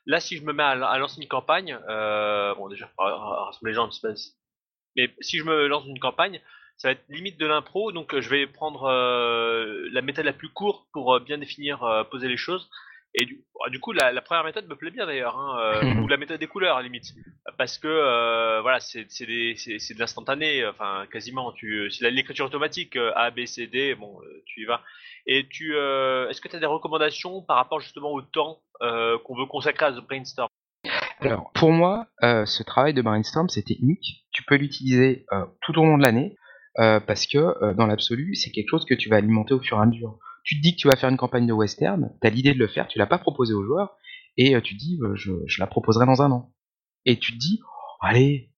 Là, 0.06 0.18
si 0.20 0.36
je 0.38 0.42
me 0.42 0.52
mets 0.52 0.62
à, 0.62 0.70
à 0.70 0.98
lancer 0.98 1.20
une 1.20 1.28
campagne, 1.28 1.78
euh, 1.88 2.54
bon, 2.54 2.68
déjà, 2.68 2.90
ra- 2.98 3.16
ra- 3.16 3.44
rassembler 3.46 3.72
les 3.72 3.76
gens, 3.76 3.88
mais 4.96 5.14
si 5.20 5.38
je 5.38 5.44
me 5.44 5.66
lance 5.66 5.84
une 5.86 6.00
campagne, 6.00 6.40
ça 6.76 6.88
va 6.88 6.92
être 6.92 7.04
limite 7.08 7.38
de 7.38 7.46
l'impro, 7.46 7.92
donc 7.92 8.14
euh, 8.14 8.20
je 8.20 8.28
vais 8.28 8.46
prendre 8.46 8.84
euh, 8.84 9.88
la 9.92 10.02
méthode 10.02 10.24
la 10.24 10.32
plus 10.32 10.48
courte 10.48 10.86
pour 10.92 11.14
euh, 11.14 11.20
bien 11.20 11.38
définir, 11.38 11.82
euh, 11.84 12.04
poser 12.04 12.28
les 12.28 12.36
choses. 12.36 12.68
Et 13.14 13.26
du, 13.26 13.44
ah, 13.64 13.70
du 13.70 13.78
coup, 13.78 13.92
la, 13.92 14.10
la 14.12 14.20
première 14.22 14.44
méthode 14.44 14.66
me 14.68 14.74
plaît 14.74 14.90
bien 14.90 15.06
d'ailleurs, 15.06 15.38
hein, 15.38 15.80
ou 16.02 16.08
la 16.08 16.16
méthode 16.16 16.40
des 16.40 16.48
couleurs 16.48 16.76
à 16.76 16.80
la 16.80 16.88
limite, 16.88 17.06
parce 17.56 17.78
que 17.78 18.60
voilà, 18.60 18.80
c'est 18.80 19.04
de 19.04 19.98
l'instantané, 20.00 20.66
enfin 20.66 21.06
quasiment. 21.12 21.52
Tu, 21.52 21.90
c'est 21.92 22.02
la- 22.02 22.10
l'écriture 22.10 22.46
automatique 22.46 22.96
A, 23.14 23.30
B, 23.30 23.46
C, 23.46 23.68
D, 23.68 23.94
bon, 23.94 24.18
tu 24.46 24.62
y 24.62 24.64
vas. 24.64 24.80
Et 25.26 25.46
tu, 25.48 25.76
est-ce 25.76 26.40
que 26.40 26.48
tu 26.48 26.56
as 26.56 26.58
des 26.58 26.66
recommandations 26.66 27.40
par 27.42 27.56
rapport 27.56 27.78
justement 27.78 28.10
au 28.10 28.20
temps 28.20 28.60
qu'on 28.80 29.36
veut 29.36 29.46
consacrer 29.46 29.86
à 29.86 29.92
The 29.92 30.04
Brainstorm? 30.04 30.48
Alors, 31.20 31.52
pour 31.54 31.70
moi, 31.70 32.06
euh, 32.22 32.44
ce 32.44 32.62
travail 32.62 32.92
de 32.94 33.00
brainstorm, 33.02 33.48
c'est 33.48 33.62
technique. 33.62 34.26
Tu 34.32 34.42
peux 34.42 34.56
l'utiliser 34.56 35.24
euh, 35.32 35.44
tout 35.62 35.78
au 35.78 35.84
long 35.84 35.96
de 35.96 36.02
l'année 36.02 36.36
euh, 36.80 37.00
parce 37.00 37.26
que, 37.26 37.38
euh, 37.38 37.74
dans 37.74 37.86
l'absolu, 37.86 38.34
c'est 38.34 38.50
quelque 38.50 38.68
chose 38.68 38.84
que 38.84 38.94
tu 38.94 39.08
vas 39.08 39.16
alimenter 39.16 39.54
au 39.54 39.60
fur 39.60 39.78
et 39.78 39.82
à 39.82 39.86
mesure. 39.86 40.18
Tu 40.42 40.56
te 40.56 40.62
dis 40.62 40.74
que 40.74 40.80
tu 40.80 40.88
vas 40.88 40.96
faire 40.96 41.08
une 41.08 41.16
campagne 41.16 41.46
de 41.46 41.52
western, 41.52 42.10
tu 42.20 42.26
as 42.26 42.30
l'idée 42.30 42.52
de 42.52 42.58
le 42.58 42.66
faire, 42.66 42.88
tu 42.88 42.98
l'as 42.98 43.06
pas 43.06 43.18
proposé 43.18 43.54
aux 43.54 43.64
joueurs, 43.64 43.96
et 44.36 44.56
euh, 44.56 44.60
tu 44.60 44.74
te 44.74 44.80
dis, 44.80 44.98
euh, 45.02 45.14
je, 45.14 45.32
la 45.58 45.66
proposerai 45.66 46.06
dans 46.06 46.22
un 46.22 46.30
an. 46.32 46.52
Et 47.04 47.18
tu 47.18 47.32
te 47.32 47.38
dis, 47.38 47.60
allez, 48.00 48.50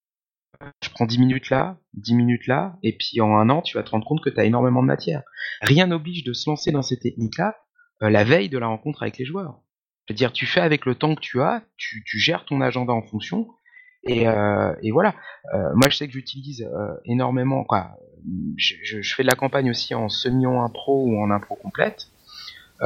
je 0.82 0.88
prends 0.88 1.04
10 1.04 1.18
minutes 1.18 1.50
là, 1.50 1.78
10 1.94 2.14
minutes 2.14 2.46
là, 2.46 2.78
et 2.82 2.96
puis 2.96 3.20
en 3.20 3.36
un 3.36 3.50
an, 3.50 3.60
tu 3.60 3.76
vas 3.76 3.82
te 3.82 3.90
rendre 3.90 4.06
compte 4.06 4.22
que 4.22 4.30
tu 4.30 4.40
as 4.40 4.44
énormément 4.44 4.82
de 4.82 4.86
matière. 4.86 5.22
Rien 5.60 5.86
n'oblige 5.86 6.24
de 6.24 6.32
se 6.32 6.48
lancer 6.48 6.72
dans 6.72 6.82
ces 6.82 6.98
techniques-là 6.98 7.56
la 8.00 8.24
veille 8.24 8.48
de 8.48 8.58
la 8.58 8.66
rencontre 8.66 9.02
avec 9.02 9.18
les 9.18 9.24
joueurs. 9.24 9.60
Je 10.06 10.12
veux 10.12 10.16
dire, 10.16 10.32
tu 10.32 10.46
fais 10.46 10.60
avec 10.60 10.86
le 10.86 10.94
temps 10.94 11.14
que 11.14 11.20
tu 11.20 11.40
as, 11.40 11.64
tu 11.76 12.18
gères 12.18 12.44
ton 12.44 12.60
agenda 12.60 12.92
en 12.92 13.02
fonction, 13.02 13.48
et, 14.06 14.28
euh, 14.28 14.74
et 14.82 14.90
voilà. 14.90 15.14
Euh, 15.54 15.70
moi, 15.74 15.88
je 15.88 15.96
sais 15.96 16.06
que 16.06 16.12
j'utilise 16.12 16.62
euh, 16.62 16.94
énormément, 17.04 17.64
quoi. 17.64 17.96
Je, 18.56 18.74
je, 18.82 19.02
je 19.02 19.14
fais 19.14 19.22
de 19.22 19.28
la 19.28 19.36
campagne 19.36 19.70
aussi 19.70 19.94
en 19.94 20.08
semi 20.08 20.46
impro 20.46 21.04
ou 21.04 21.22
en 21.22 21.30
impro 21.30 21.54
complète. 21.54 22.06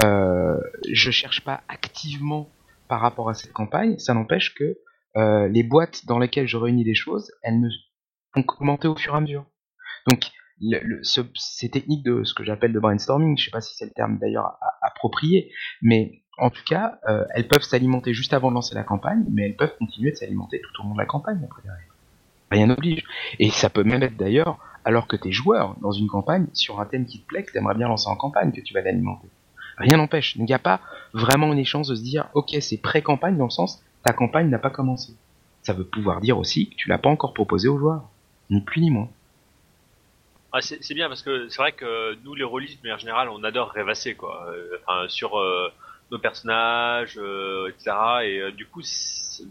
Euh, 0.04 0.56
je 0.90 1.10
cherche 1.10 1.40
pas 1.42 1.62
activement 1.68 2.48
par 2.88 3.00
rapport 3.00 3.28
à 3.30 3.34
cette 3.34 3.52
campagne. 3.52 3.98
Ça 3.98 4.14
n'empêche 4.14 4.54
que 4.54 4.78
euh, 5.16 5.48
les 5.48 5.62
boîtes 5.62 6.06
dans 6.06 6.18
lesquelles 6.18 6.46
je 6.46 6.56
réunis 6.56 6.84
des 6.84 6.94
choses, 6.94 7.32
elles 7.42 7.60
ne 7.60 7.68
vont 8.34 8.42
qu'augmenter 8.42 8.88
au 8.88 8.96
fur 8.96 9.14
et 9.14 9.16
à 9.16 9.20
mesure. 9.20 9.46
Donc, 10.08 10.30
le, 10.60 10.78
le, 10.82 11.02
ce, 11.02 11.22
ces 11.34 11.70
techniques 11.70 12.04
de 12.04 12.22
ce 12.24 12.34
que 12.34 12.44
j'appelle 12.44 12.72
de 12.72 12.80
brainstorming, 12.80 13.36
je 13.38 13.46
sais 13.46 13.50
pas 13.50 13.62
si 13.62 13.74
c'est 13.74 13.86
le 13.86 13.92
terme 13.92 14.18
d'ailleurs 14.18 14.58
approprié, 14.82 15.52
mais 15.80 16.19
en 16.38 16.50
tout 16.50 16.62
cas, 16.66 16.98
euh, 17.08 17.24
elles 17.34 17.48
peuvent 17.48 17.62
s'alimenter 17.62 18.14
juste 18.14 18.32
avant 18.32 18.50
de 18.50 18.54
lancer 18.54 18.74
la 18.74 18.82
campagne, 18.82 19.24
mais 19.30 19.46
elles 19.46 19.56
peuvent 19.56 19.76
continuer 19.78 20.10
de 20.12 20.16
s'alimenter 20.16 20.60
tout 20.60 20.82
au 20.82 20.84
long 20.84 20.94
de 20.94 20.98
la 20.98 21.06
campagne 21.06 21.40
après. 21.44 21.62
Rien 22.50 22.66
n'oblige. 22.66 23.04
Et 23.38 23.50
ça 23.50 23.70
peut 23.70 23.84
même 23.84 24.02
être 24.02 24.16
d'ailleurs, 24.16 24.58
alors 24.84 25.06
que 25.06 25.16
t'es 25.16 25.32
joueur 25.32 25.76
dans 25.80 25.92
une 25.92 26.08
campagne, 26.08 26.46
sur 26.52 26.80
un 26.80 26.86
thème 26.86 27.06
qui 27.06 27.20
te 27.20 27.26
plaît, 27.26 27.44
que 27.44 27.52
t'aimerais 27.52 27.74
bien 27.74 27.88
lancer 27.88 28.08
en 28.08 28.16
campagne, 28.16 28.52
que 28.52 28.60
tu 28.60 28.74
vas 28.74 28.80
l'alimenter. 28.80 29.28
Rien 29.76 29.98
n'empêche. 29.98 30.34
Il 30.36 30.44
n'y 30.44 30.52
a 30.52 30.58
pas 30.58 30.80
vraiment 31.12 31.52
une 31.52 31.58
échange 31.58 31.88
de 31.88 31.94
se 31.94 32.02
dire, 32.02 32.28
ok, 32.34 32.56
c'est 32.60 32.78
pré-campagne 32.78 33.36
dans 33.36 33.44
le 33.44 33.50
sens, 33.50 33.82
ta 34.04 34.12
campagne 34.12 34.48
n'a 34.48 34.58
pas 34.58 34.70
commencé. 34.70 35.12
Ça 35.62 35.74
veut 35.74 35.84
pouvoir 35.84 36.20
dire 36.20 36.38
aussi 36.38 36.70
que 36.70 36.74
tu 36.74 36.88
l'as 36.88 36.98
pas 36.98 37.10
encore 37.10 37.34
proposé 37.34 37.68
aux 37.68 37.78
joueurs. 37.78 38.08
Ni 38.48 38.60
plus 38.62 38.80
ni 38.80 38.90
moins. 38.90 39.08
Ah, 40.52 40.60
c'est 40.60 40.94
bien 40.94 41.08
parce 41.08 41.22
que 41.22 41.48
c'est 41.48 41.62
vrai 41.62 41.70
que 41.72 42.16
nous 42.24 42.34
les 42.34 42.42
rôlistes 42.42 42.82
de 42.82 42.88
manière 42.88 42.98
générale 42.98 43.28
on 43.28 43.44
adore 43.44 43.70
rêvasser 43.70 44.16
quoi 44.16 44.48
Euh, 44.48 45.06
sur 45.06 45.38
euh, 45.38 45.72
nos 46.10 46.18
personnages 46.18 47.18
euh, 47.18 47.68
etc 47.70 47.90
et 48.24 48.38
euh, 48.40 48.52
du 48.52 48.66
coup 48.66 48.82
c'est- 48.82 49.44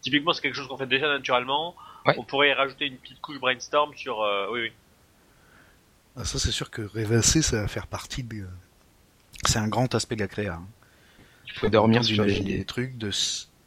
typiquement 0.00 0.32
c'est 0.32 0.40
quelque 0.42 0.54
chose 0.54 0.68
qu'on 0.68 0.76
fait 0.78 0.86
déjà 0.86 1.08
naturellement 1.08 1.74
Ouais. 2.06 2.14
on 2.16 2.22
pourrait 2.24 2.50
y 2.50 2.52
rajouter 2.52 2.86
une 2.86 2.96
petite 2.96 3.20
couche 3.20 3.38
brainstorm 3.40 3.94
sur 3.94 4.22
euh, 4.22 4.46
oui 4.52 4.60
oui 4.62 4.72
Ah, 6.16 6.24
ça, 6.24 6.38
c'est 6.38 6.52
sûr 6.52 6.70
que 6.70 6.80
rêvasser, 6.82 7.42
ça 7.42 7.60
va 7.62 7.68
faire 7.68 7.86
partie 7.86 8.22
de. 8.22 8.46
C'est 9.44 9.58
un 9.58 9.68
grand 9.68 9.94
aspect 9.94 10.16
de 10.16 10.20
la 10.22 10.28
créa. 10.28 10.54
hein. 10.54 10.66
Il 11.46 11.52
faut 11.52 11.68
dormir 11.68 12.02
imagines 12.08 12.44
des 12.44 12.64
trucs 12.64 12.96
de. 12.98 13.10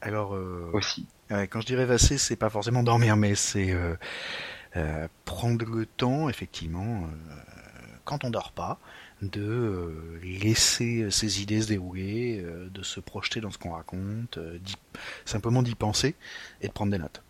Alors, 0.01 0.33
euh, 0.35 0.69
aussi. 0.73 1.05
ouais, 1.29 1.47
quand 1.47 1.61
je 1.61 1.67
dis 1.67 1.75
rêvasser, 1.75 2.17
c'est 2.17 2.35
pas 2.35 2.49
forcément 2.49 2.83
dormir, 2.83 3.15
mais 3.15 3.35
c'est 3.35 3.71
euh, 3.71 3.95
euh, 4.75 5.07
prendre 5.25 5.63
le 5.65 5.85
temps, 5.85 6.27
effectivement, 6.29 7.03
euh, 7.03 7.35
quand 8.05 8.23
on 8.23 8.29
dort 8.31 8.51
pas, 8.53 8.79
de 9.21 9.41
euh, 9.41 10.19
laisser 10.23 11.09
ses 11.11 11.41
idées 11.41 11.61
se 11.61 11.67
dérouler, 11.67 12.41
euh, 12.43 12.69
de 12.69 12.81
se 12.83 12.99
projeter 12.99 13.39
dans 13.41 13.51
ce 13.51 13.57
qu'on 13.57 13.71
raconte, 13.73 14.37
euh, 14.37 14.57
simplement 15.25 15.61
d'y 15.61 15.75
penser 15.75 16.15
et 16.61 16.67
de 16.67 16.73
prendre 16.73 16.91
des 16.91 16.97
notes. 16.97 17.21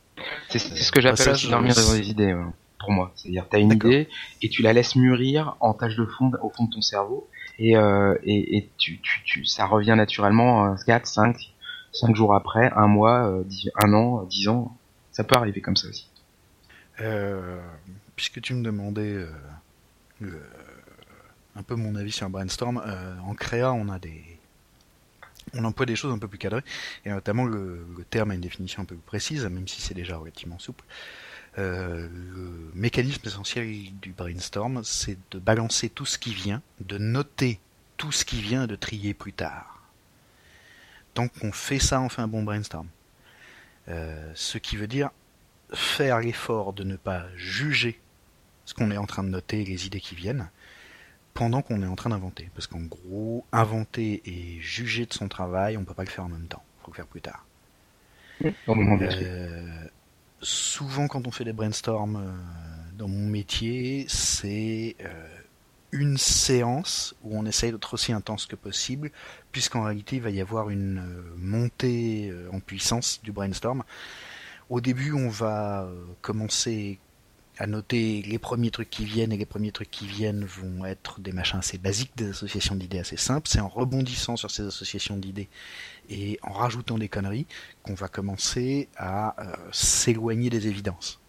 C'est 0.50 0.60
ce 0.60 0.92
que 0.92 1.02
j'appelle 1.02 1.30
aussi 1.30 1.50
dormir 1.50 1.78
euh, 1.78 1.82
dans 1.82 1.94
des 1.94 2.10
idées, 2.10 2.36
pour 2.80 2.92
moi. 2.92 3.12
C'est-à-dire, 3.16 3.46
t'as 3.50 3.60
une 3.60 3.70
D'accord. 3.70 3.92
idée 3.92 4.10
et 4.42 4.50
tu 4.50 4.62
la 4.62 4.74
laisses 4.74 4.96
mûrir 4.96 5.56
en 5.60 5.74
tâche 5.74 5.96
de 5.96 6.06
fond 6.06 6.32
au 6.42 6.50
fond 6.50 6.66
de 6.66 6.72
ton 6.72 6.82
cerveau 6.82 7.28
et, 7.60 7.78
euh, 7.78 8.16
et, 8.24 8.58
et 8.58 8.70
tu, 8.78 9.00
tu, 9.02 9.24
tu, 9.24 9.46
ça 9.46 9.66
revient 9.66 9.94
naturellement 9.96 10.72
euh, 10.72 10.76
4, 10.86 11.06
5, 11.06 11.54
5 11.94 12.16
jours 12.16 12.36
après, 12.36 12.72
un 12.76 12.88
mois, 12.88 13.28
euh, 13.28 13.44
un 13.84 13.94
an, 13.94 14.22
euh, 14.22 14.26
10 14.28 14.48
ans. 14.48 14.78
Ça 15.12 15.24
peut 15.24 15.36
arriver 15.36 15.62
comme 15.62 15.76
ça 15.76 15.88
aussi. 15.88 16.10
Euh, 17.02 17.60
puisque 18.16 18.42
tu 18.42 18.54
me 18.54 18.64
demandais 18.64 19.16
euh, 20.22 20.42
un 21.56 21.64
peu 21.64 21.76
mon 21.76 21.96
avis 21.96 22.12
sur 22.12 22.26
un 22.26 22.30
brainstorm, 22.30 22.82
euh, 22.86 23.18
en 23.20 23.34
créa, 23.34 23.74
on 23.74 23.90
a 23.90 24.00
des, 24.00 24.24
on 25.54 25.64
emploie 25.64 25.86
des 25.86 25.96
choses 25.96 26.14
un 26.14 26.18
peu 26.18 26.28
plus 26.28 26.38
cadrées, 26.38 26.64
et 27.06 27.10
notamment 27.10 27.46
le, 27.46 27.86
terme 28.10 28.32
a 28.32 28.36
une 28.36 28.42
définition 28.42 28.82
un 28.82 28.86
peu 28.86 28.96
plus 28.96 29.06
précise, 29.06 29.44
même 29.46 29.68
si 29.68 29.82
c'est 29.82 29.94
déjà 29.94 30.18
relativement 30.18 30.60
souple. 30.60 30.84
Euh, 31.58 32.08
le 32.10 32.72
mécanisme 32.74 33.22
essentiel 33.26 33.68
du 34.02 34.14
brainstorm, 34.14 34.82
c'est 34.84 35.18
de 35.32 35.40
balancer 35.40 35.90
tout 35.90 36.06
ce 36.06 36.18
qui 36.18 36.34
vient, 36.34 36.62
de 36.80 36.98
noter 36.98 37.60
tout 37.98 38.12
ce 38.12 38.24
qui 38.24 38.42
vient 38.42 38.68
de 38.68 38.76
trier 38.76 39.14
plus 39.14 39.34
tard. 39.34 39.84
Tant 41.14 41.28
qu'on 41.28 41.52
fait 41.52 41.80
ça, 41.80 42.00
on 42.00 42.08
fait 42.08 42.22
un 42.22 42.28
bon 42.28 42.44
brainstorm. 42.44 42.88
Euh, 43.90 44.32
ce 44.36 44.58
qui 44.58 44.78
veut 44.78 44.88
dire 44.88 45.10
faire 45.74 46.20
l'effort 46.20 46.74
de 46.74 46.84
ne 46.84 46.96
pas 46.96 47.26
juger 47.36 48.00
ce 48.66 48.74
qu'on 48.74 48.92
est 48.92 48.98
en 48.98 49.06
train 49.06 49.24
de 49.24 49.30
noter, 49.30 49.66
les 49.66 49.86
idées 49.86 50.00
qui 50.00 50.16
viennent, 50.16 50.50
pendant 51.34 51.62
qu'on 51.62 51.82
est 51.82 51.88
en 51.88 51.96
train 51.96 52.10
d'inventer. 52.10 52.50
Parce 52.54 52.68
qu'en 52.68 52.82
gros, 52.82 53.46
inventer 53.52 54.22
et 54.26 54.60
juger 54.60 55.06
de 55.06 55.14
son 55.14 55.28
travail, 55.28 55.78
on 55.78 55.84
peut 55.84 55.94
pas 55.94 56.04
le 56.04 56.10
faire 56.10 56.26
en 56.26 56.30
même 56.30 56.48
temps. 56.48 56.64
faut 56.84 56.92
le 56.92 56.96
faire 56.96 57.08
plus 57.08 57.22
tard. 57.22 57.46
Euh, 58.44 59.88
souvent, 60.42 61.08
quand 61.08 61.28
on 61.28 61.32
fait 61.32 61.44
des 61.44 61.54
brainstorms 61.54 62.16
euh, 62.16 62.98
dans 62.98 63.08
mon 63.08 63.28
métier, 63.28 64.06
c'est 64.08 64.96
euh, 65.02 65.28
une 65.92 66.18
séance 66.18 67.16
où 67.24 67.38
on 67.38 67.46
essaye 67.46 67.72
d'être 67.72 67.94
aussi 67.94 68.14
intense 68.14 68.46
que 68.46 68.56
possible, 68.56 69.12
puisqu'en 69.52 69.84
réalité, 69.84 70.16
il 70.18 70.22
va 70.22 70.32
y 70.32 70.42
avoir 70.42 70.70
une 70.70 71.04
montée 71.38 72.34
en 72.52 72.60
puissance 72.60 73.22
du 73.24 73.32
brainstorm. 73.32 73.84
Au 74.70 74.80
début, 74.80 75.12
on 75.12 75.30
va 75.30 75.90
commencer 76.22 76.98
à 77.62 77.68
noter 77.68 78.24
les 78.24 78.40
premiers 78.40 78.72
trucs 78.72 78.90
qui 78.90 79.06
viennent, 79.06 79.32
et 79.32 79.38
les 79.38 79.46
premiers 79.46 79.72
trucs 79.72 79.92
qui 79.92 80.08
viennent 80.08 80.46
vont 80.46 80.84
être 80.84 81.22
des 81.22 81.32
machins 81.32 81.60
assez 81.60 81.78
basiques, 81.78 82.12
des 82.16 82.32
associations 82.32 82.74
d'idées 82.74 82.98
assez 82.98 83.18
simples. 83.18 83.48
C'est 83.48 83.60
en 83.60 83.68
rebondissant 83.68 84.36
sur 84.36 84.50
ces 84.50 84.64
associations 84.64 85.16
d'idées 85.16 85.48
et 86.10 86.40
en 86.42 86.54
rajoutant 86.54 86.98
des 86.98 87.08
conneries 87.08 87.46
qu'on 87.84 87.94
va 87.94 88.08
commencer 88.08 88.90
à 88.98 89.40
euh, 89.40 89.56
s'éloigner 89.72 90.50
des 90.50 90.66
évidences. 90.66 91.20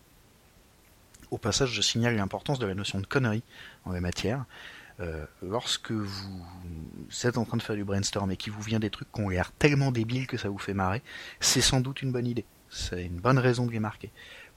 Au 1.30 1.36
passage, 1.36 1.70
je 1.72 1.82
signale 1.82 2.16
l'importance 2.16 2.58
de 2.58 2.64
la 2.64 2.74
notion 2.74 2.98
de 2.98 3.06
connerie 3.06 3.42
en 3.84 3.92
la 3.92 4.00
matière. 4.00 4.46
Euh, 5.00 5.26
lorsque 5.42 5.92
vous 5.92 6.46
êtes 7.24 7.36
en 7.36 7.44
train 7.44 7.58
de 7.58 7.62
faire 7.62 7.76
du 7.76 7.84
brainstorm 7.84 8.30
et 8.30 8.38
qu'il 8.38 8.54
vous 8.54 8.62
vient 8.62 8.80
des 8.80 8.88
trucs 8.88 9.12
qui 9.12 9.20
ont 9.20 9.28
l'air 9.28 9.52
tellement 9.52 9.92
débiles 9.92 10.26
que 10.26 10.38
ça 10.38 10.48
vous 10.48 10.58
fait 10.58 10.72
marrer, 10.72 11.02
c'est 11.40 11.60
sans 11.60 11.80
doute 11.80 12.00
une 12.00 12.10
bonne 12.10 12.26
idée. 12.26 12.46
C'est 12.70 13.04
une 13.04 13.20
bonne 13.20 13.38
raison 13.38 13.66
de 13.66 13.72
les 13.72 13.80
marquer. 13.80 14.10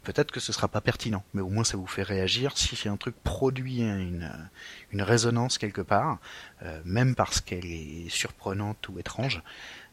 Peut-être 0.05 0.31
que 0.31 0.39
ce 0.39 0.53
sera 0.53 0.67
pas 0.67 0.81
pertinent, 0.81 1.23
mais 1.33 1.41
au 1.41 1.49
moins 1.49 1.63
ça 1.63 1.75
vous 1.77 1.87
fait 1.87 2.03
réagir 2.03 2.57
si 2.57 2.87
un 2.87 2.95
truc 2.97 3.15
produit 3.23 3.79
une, 3.81 4.31
une 4.91 5.01
résonance 5.01 5.57
quelque 5.57 5.81
part, 5.81 6.19
euh, 6.63 6.79
même 6.85 7.15
parce 7.15 7.41
qu'elle 7.41 7.65
est 7.65 8.07
surprenante 8.09 8.87
ou 8.89 8.99
étrange, 8.99 9.41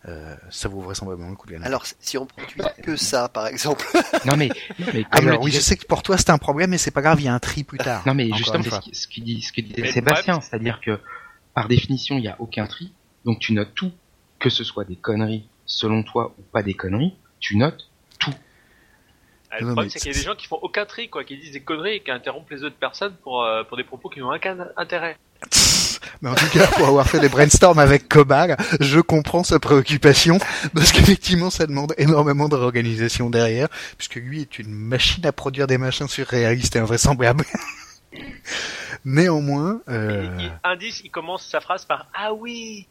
euh, 0.07 0.37
ça 0.51 0.69
vaut 0.69 0.81
vraisemblablement 0.81 1.31
le 1.31 1.37
coup 1.37 1.49
de. 1.49 1.57
Alors, 1.63 1.85
si 2.01 2.19
on 2.19 2.27
produit 2.27 2.61
que 2.83 2.97
ça, 2.97 3.29
par 3.29 3.47
exemple. 3.47 3.87
Non 4.25 4.37
mais, 4.37 4.51
mais 4.93 5.05
comme 5.05 5.29
Alors 5.29 5.43
oui, 5.43 5.51
je 5.51 5.61
sais 5.61 5.77
que 5.77 5.87
pour 5.87 6.03
toi 6.03 6.17
c'est 6.19 6.31
un 6.31 6.39
problème, 6.39 6.71
mais 6.71 6.79
c'est 6.79 6.91
pas 6.91 7.03
grave, 7.03 7.21
il 7.21 7.25
y 7.25 7.29
a 7.29 7.35
un 7.35 7.39
tri 7.41 7.65
plus 7.65 7.79
tard. 7.79 8.07
Non 8.07 8.15
mais 8.15 8.29
justement, 8.37 8.63
c'est 8.63 8.71
ce 8.71 8.81
qui- 8.81 8.95
ce 8.95 9.21
dit, 9.21 9.43
ce 9.43 9.53
que 9.53 9.61
disait 9.61 9.91
Sébastien, 9.93 10.41
c'est-à-dire 10.41 10.81
que 10.81 11.01
par 11.55 11.69
définition, 11.69 12.17
il 12.19 12.23
n'y 12.23 12.29
a 12.29 12.37
aucun 12.41 12.67
tri, 12.67 12.93
donc 13.25 13.39
tu 13.41 13.53
notes 13.53 13.75
tout, 13.75 13.93
que 14.39 14.51
ce 14.51 14.65
soit 14.65 14.85
des 14.85 14.97
conneries 14.97 15.49
selon 15.65 16.03
toi 16.03 16.35
ou 16.39 16.43
pas 16.43 16.63
des 16.63 16.75
conneries, 16.75 17.15
tu 17.41 17.57
notes. 17.57 17.89
Ah, 19.55 19.57
le 19.61 19.67
Non, 19.67 19.73
problème 19.75 19.91
c'est 19.91 19.99
qu'il 20.01 20.13
y 20.13 20.15
a 20.15 20.19
des 20.19 20.25
gens 20.25 20.35
qui 20.35 20.47
font 20.47 20.59
aucun 20.63 20.87
tri 20.87 21.09
quoi 21.11 21.25
qui 21.25 21.37
disent 21.37 21.53
des 21.53 21.61
conneries 21.61 21.97
et 21.97 22.01
qui 22.01 22.11
interrompent 22.11 22.49
les 22.51 22.65
autres 22.65 22.77
personnes 22.77 23.15
pour 23.23 23.43
euh, 23.45 23.63
pour 23.65 23.77
des 23.77 23.85
propos 23.85 24.09
qui 24.09 24.21
n'ont 24.21 24.35
aucun 24.35 24.57
intérêt 24.79 25.19
Mais 26.23 26.31
en 26.31 26.35
tout 26.35 26.49
cas, 26.53 26.67
pour 26.69 26.87
avoir 26.87 27.07
fait 27.07 27.21
des 27.21 27.29
brainstorms 27.29 27.79
avec 27.79 28.09
Cobal, 28.09 28.57
je 28.81 29.01
comprends 29.01 29.45
sa 29.45 29.59
préoccupation, 29.59 30.39
parce 30.75 30.91
qu'effectivement, 30.93 31.51
ça 31.51 31.67
demande 31.67 31.95
énormément 31.99 32.49
de 32.49 32.55
réorganisation 32.57 33.29
derrière, 33.29 33.69
puisque 33.99 34.15
lui 34.15 34.41
est 34.41 34.59
une 34.59 34.71
machine 34.71 35.27
à 35.27 35.33
produire 35.33 35.67
des 35.67 35.79
machins 35.79 36.09
surréalistes 36.09 36.77
et 36.77 36.79
invraisemblables. 36.79 37.45
Néanmoins, 39.05 39.81
euh... 39.89 40.39
Et- 40.39 40.45
et 40.47 40.51
indice 40.65 41.01
il 41.05 41.11
commence 41.11 41.47
sa 41.47 41.61
phrase 41.61 41.85
par 41.85 42.07
ah 42.15 42.33
oui. 42.33 42.87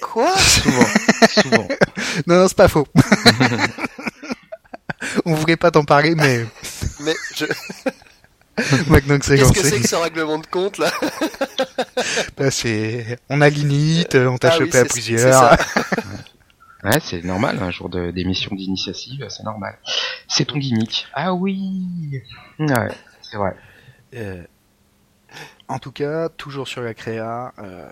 Quoi? 0.00 0.36
Souvent, 0.38 0.86
souvent. 1.30 1.68
non, 2.26 2.36
non, 2.40 2.48
c'est 2.48 2.56
pas 2.56 2.68
faux. 2.68 2.86
On 5.24 5.34
voulait 5.34 5.56
pas 5.56 5.70
t'en 5.70 5.84
parler, 5.84 6.14
mais 6.14 6.46
Mais 7.00 7.14
je... 7.34 7.44
maintenant 8.90 9.18
que 9.18 9.24
c'est 9.26 9.36
qu'est-ce 9.36 9.52
que 9.52 9.62
c'est 9.62 9.80
que 9.80 9.88
ce 9.88 9.96
règlement 9.96 10.38
de 10.38 10.46
compte 10.46 10.78
là 10.78 10.90
bah, 12.38 12.50
c'est, 12.50 13.18
on 13.28 13.40
a 13.42 13.48
l'init, 13.50 14.06
on 14.14 14.38
t'a 14.38 14.52
Ah 14.52 14.56
oui, 14.58 14.66
chopé 14.66 14.78
à 14.78 14.84
plusieurs. 14.84 15.56
Ouais, 16.84 17.00
c'est 17.02 17.24
normal, 17.24 17.58
un 17.60 17.70
jour 17.72 17.88
de- 17.88 18.12
d'émission 18.12 18.54
d'initiative, 18.54 19.26
c'est 19.28 19.42
normal. 19.42 19.76
C'est 20.28 20.44
ton 20.44 20.56
gimmick. 20.58 21.08
Ah 21.14 21.34
oui 21.34 22.22
Ouais, 22.60 22.88
c'est 23.22 23.38
vrai. 23.38 23.56
Euh, 24.14 24.44
en 25.66 25.80
tout 25.80 25.90
cas, 25.90 26.28
toujours 26.28 26.68
sur 26.68 26.82
la 26.82 26.94
créa, 26.94 27.52
euh, 27.58 27.88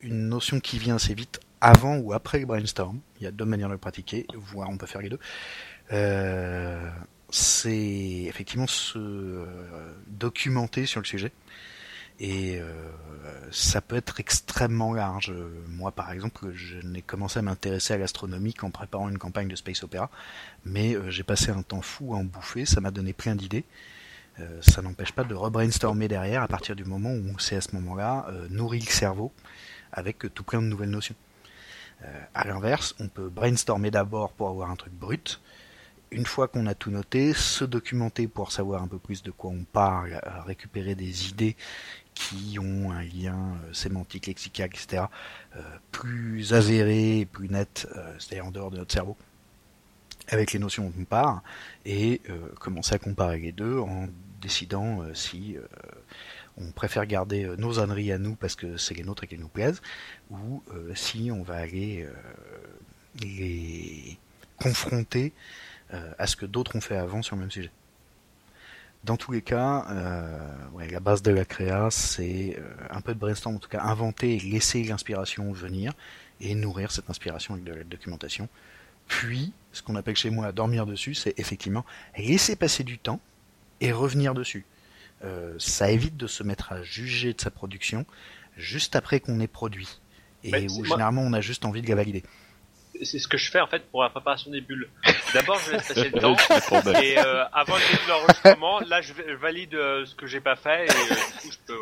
une 0.00 0.28
notion 0.28 0.60
qui 0.60 0.78
vient 0.78 0.94
assez 0.96 1.12
vite 1.12 1.40
avant 1.60 1.96
ou 1.96 2.14
après 2.14 2.38
le 2.38 2.46
brainstorm. 2.46 3.00
Il 3.20 3.24
y 3.24 3.26
a 3.26 3.32
deux 3.32 3.44
manières 3.44 3.68
de 3.68 3.74
le 3.74 3.78
pratiquer, 3.78 4.26
voire 4.34 4.70
on 4.70 4.78
peut 4.78 4.86
faire 4.86 5.02
les 5.02 5.10
deux. 5.10 5.18
Euh, 5.92 6.88
c'est 7.30 8.24
effectivement 8.28 8.66
se 8.66 8.98
euh, 8.98 9.46
documenter 10.08 10.86
sur 10.86 11.00
le 11.00 11.06
sujet. 11.06 11.32
Et 12.22 12.60
euh, 12.60 12.72
ça 13.50 13.80
peut 13.80 13.96
être 13.96 14.20
extrêmement 14.20 14.92
large. 14.92 15.32
Moi, 15.68 15.90
par 15.90 16.12
exemple, 16.12 16.52
je 16.54 16.76
n'ai 16.86 17.00
commencé 17.00 17.38
à 17.38 17.42
m'intéresser 17.42 17.94
à 17.94 17.98
l'astronomie 17.98 18.52
qu'en 18.52 18.70
préparant 18.70 19.08
une 19.08 19.18
campagne 19.18 19.48
de 19.48 19.56
space 19.56 19.82
opéra, 19.82 20.10
mais 20.66 20.96
j'ai 21.08 21.22
passé 21.22 21.50
un 21.50 21.62
temps 21.62 21.80
fou 21.80 22.14
à 22.14 22.18
en 22.18 22.24
bouffer. 22.24 22.66
Ça 22.66 22.82
m'a 22.82 22.90
donné 22.90 23.14
plein 23.14 23.34
d'idées. 23.34 23.64
Ça 24.60 24.82
n'empêche 24.82 25.12
pas 25.12 25.24
de 25.24 25.34
rebrainstormer 25.34 26.08
derrière 26.08 26.42
à 26.42 26.48
partir 26.48 26.76
du 26.76 26.84
moment 26.84 27.12
où 27.12 27.38
c'est 27.38 27.56
à 27.56 27.60
ce 27.62 27.74
moment-là 27.76 28.26
nourrit 28.50 28.80
le 28.80 28.90
cerveau 28.90 29.32
avec 29.90 30.18
tout 30.34 30.44
plein 30.44 30.60
de 30.60 30.66
nouvelles 30.66 30.90
notions. 30.90 31.16
À 32.34 32.46
l'inverse, 32.46 32.94
on 33.00 33.08
peut 33.08 33.30
brainstormer 33.30 33.90
d'abord 33.90 34.32
pour 34.32 34.48
avoir 34.50 34.70
un 34.70 34.76
truc 34.76 34.92
brut. 34.92 35.40
Une 36.12 36.26
fois 36.26 36.48
qu'on 36.48 36.66
a 36.66 36.74
tout 36.74 36.90
noté, 36.90 37.32
se 37.34 37.64
documenter 37.64 38.26
pour 38.26 38.50
savoir 38.50 38.82
un 38.82 38.88
peu 38.88 38.98
plus 38.98 39.22
de 39.22 39.30
quoi 39.30 39.50
on 39.50 39.62
parle, 39.62 40.14
euh, 40.14 40.42
récupérer 40.42 40.96
des 40.96 41.28
idées 41.28 41.56
qui 42.14 42.58
ont 42.58 42.90
un 42.90 43.04
lien 43.04 43.54
euh, 43.64 43.72
sémantique, 43.72 44.26
lexical, 44.26 44.70
etc., 44.74 45.04
euh, 45.54 45.62
plus 45.92 46.52
avéré, 46.52 47.28
plus 47.30 47.48
net, 47.48 47.86
c'est-à-dire 48.18 48.46
en 48.46 48.50
dehors 48.50 48.72
de 48.72 48.78
notre 48.78 48.92
cerveau, 48.92 49.16
avec 50.28 50.52
les 50.52 50.58
notions 50.58 50.90
dont 50.90 50.94
on 50.98 51.04
part, 51.04 51.44
et 51.84 52.20
commencer 52.58 52.94
à 52.94 52.98
comparer 52.98 53.38
les 53.38 53.52
deux 53.52 53.78
en 53.78 54.08
décidant 54.40 55.02
si 55.14 55.56
on 56.56 56.70
préfère 56.70 57.06
garder 57.06 57.52
nos 57.58 57.80
âneries 57.80 58.12
à 58.12 58.18
nous 58.18 58.36
parce 58.36 58.54
que 58.54 58.76
c'est 58.76 58.94
les 58.94 59.02
nôtres 59.02 59.24
et 59.24 59.26
qu'elles 59.26 59.40
nous 59.40 59.48
plaisent, 59.48 59.82
ou 60.30 60.62
si 60.94 61.30
on 61.32 61.42
va 61.42 61.56
aller 61.56 62.06
les 63.20 64.18
confronter 64.56 65.32
à 66.18 66.26
ce 66.26 66.36
que 66.36 66.46
d'autres 66.46 66.76
ont 66.76 66.80
fait 66.80 66.96
avant 66.96 67.22
sur 67.22 67.36
le 67.36 67.40
même 67.42 67.50
sujet. 67.50 67.70
Dans 69.02 69.16
tous 69.16 69.32
les 69.32 69.40
cas, 69.40 69.86
euh, 69.90 70.68
ouais, 70.74 70.88
la 70.90 71.00
base 71.00 71.22
de 71.22 71.30
la 71.30 71.46
créa, 71.46 71.88
c'est 71.90 72.56
euh, 72.58 72.74
un 72.90 73.00
peu 73.00 73.14
de 73.14 73.18
brainstorm, 73.18 73.56
en 73.56 73.58
tout 73.58 73.68
cas 73.70 73.80
inventer 73.82 74.36
et 74.36 74.40
laisser 74.40 74.84
l'inspiration 74.84 75.50
venir 75.52 75.94
et 76.40 76.54
nourrir 76.54 76.92
cette 76.92 77.08
inspiration 77.08 77.54
avec 77.54 77.64
de 77.64 77.72
la 77.72 77.84
documentation. 77.84 78.48
Puis, 79.08 79.52
ce 79.72 79.82
qu'on 79.82 79.96
appelle 79.96 80.16
chez 80.16 80.28
moi 80.28 80.52
dormir 80.52 80.84
dessus, 80.84 81.14
c'est 81.14 81.38
effectivement 81.38 81.84
laisser 82.16 82.56
passer 82.56 82.84
du 82.84 82.98
temps 82.98 83.20
et 83.80 83.90
revenir 83.90 84.34
dessus. 84.34 84.66
Euh, 85.24 85.54
ça 85.58 85.90
évite 85.90 86.16
de 86.18 86.26
se 86.26 86.42
mettre 86.42 86.72
à 86.72 86.82
juger 86.82 87.32
de 87.32 87.40
sa 87.40 87.50
production 87.50 88.04
juste 88.58 88.96
après 88.96 89.20
qu'on 89.20 89.40
ait 89.40 89.46
produit. 89.48 89.98
Et 90.44 90.50
où 90.68 90.78
moi- 90.80 90.88
généralement 90.88 91.22
on 91.22 91.32
a 91.32 91.40
juste 91.40 91.64
envie 91.64 91.80
de 91.82 91.88
la 91.88 91.94
valider. 91.94 92.22
C'est 93.02 93.18
ce 93.18 93.28
que 93.28 93.38
je 93.38 93.50
fais 93.50 93.60
en 93.60 93.66
fait 93.66 93.82
pour 93.90 94.02
la 94.02 94.10
préparation 94.10 94.50
des 94.50 94.60
bulles. 94.60 94.88
D'abord, 95.34 95.58
je 95.66 95.72
laisse 95.72 95.88
passer 95.88 96.10
le 96.12 96.20
temps. 96.20 96.36
Et 97.00 97.18
euh, 97.18 97.44
avant 97.52 97.74
le 97.76 97.80
début 97.92 98.04
de 98.04 98.08
l'enregistrement, 98.10 98.80
là, 98.80 99.00
je, 99.00 99.12
valide 99.40 99.74
euh, 99.74 100.04
ce 100.04 100.14
que 100.14 100.26
j'ai 100.26 100.40
pas 100.40 100.56
fait 100.56 100.86
et 100.86 100.90
euh, 100.90 100.94
du 100.94 101.14
coup, 101.14 101.50
je 101.50 101.56
peux. 101.66 101.80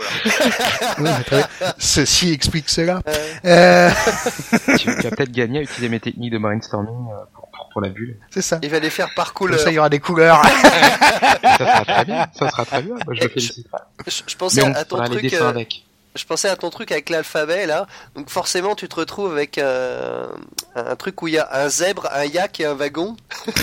Voilà. 0.98 1.48
Ceci 1.78 2.32
explique 2.32 2.68
cela. 2.68 3.01
Euh, 3.06 3.39
Euh, 3.44 3.90
tu, 4.78 4.85
tu 4.85 4.90
vas 5.02 5.10
peut-être 5.10 5.32
gagner 5.32 5.59
à 5.60 5.62
utiliser 5.62 5.89
mes 5.89 6.01
techniques 6.01 6.32
de 6.32 6.39
brainstorming 6.39 7.09
euh, 7.10 7.24
pour, 7.35 7.48
pour, 7.51 7.68
pour 7.72 7.80
la 7.80 7.89
bulle. 7.89 8.16
c'est 8.30 8.43
ça. 8.43 8.59
il 8.62 8.70
va 8.70 8.78
les 8.78 8.90
faire 8.90 9.09
par 9.16 9.32
Comme 9.32 9.48
couleur. 9.48 9.60
ça, 9.60 9.70
il 9.70 9.74
y 9.74 9.78
aura 9.78 9.89
des 9.89 10.01
couleurs. 10.01 10.43
Ça 10.44 11.59
sera 11.59 11.85
très 11.85 12.05
bien, 12.05 12.26
ça 12.39 12.51
sera 12.51 12.64
très 12.64 12.82
bien. 12.82 12.94
Moi, 13.06 13.14
je 13.14 13.22
le 13.22 13.28
félicite. 13.28 13.66
Je, 14.06 14.22
je 14.26 14.36
pensais 14.36 14.60
Mais 14.62 14.68
on 14.68 14.74
à 14.74 14.85
ton 14.85 15.02
truc. 15.05 15.32
euh, 15.35 15.48
avec. 15.48 15.85
Je 16.19 16.27
pensais 16.27 16.49
à 16.49 16.57
ton 16.57 16.69
truc 16.70 16.90
avec 16.93 17.09
l'alphabet 17.11 17.66
là, 17.66 17.86
donc 18.15 18.28
forcément 18.28 18.74
tu 18.74 18.89
te 18.89 18.97
retrouves 18.97 19.32
avec 19.32 19.57
euh, 19.59 20.27
un 20.74 20.97
truc 20.97 21.23
où 21.23 21.28
il 21.28 21.35
y 21.35 21.39
a 21.39 21.49
un 21.65 21.69
zèbre, 21.69 22.09
un 22.12 22.24
yak 22.24 22.61
et 22.61 22.66
un 22.66 22.74
wagon. 22.74 23.16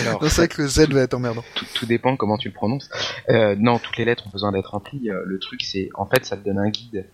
Alors, 0.00 0.22
c'est 0.24 0.36
vrai 0.36 0.48
que 0.48 0.60
le 0.62 0.68
Z 0.68 0.88
va 0.90 1.00
être 1.02 1.14
emmerdant. 1.14 1.44
tout, 1.54 1.64
tout 1.74 1.86
dépend 1.86 2.16
comment 2.16 2.36
tu 2.36 2.48
le 2.48 2.54
prononces. 2.54 2.90
Euh, 3.30 3.54
non, 3.58 3.78
toutes 3.78 3.96
les 3.96 4.04
lettres 4.04 4.26
ont 4.26 4.30
besoin 4.30 4.52
d'être 4.52 4.72
remplies. 4.72 5.10
Euh, 5.10 5.22
le 5.24 5.38
truc, 5.38 5.62
c'est 5.62 5.88
en 5.94 6.06
fait, 6.06 6.24
ça 6.26 6.36
te 6.36 6.44
donne 6.44 6.58
un 6.58 6.68
guide 6.68 7.06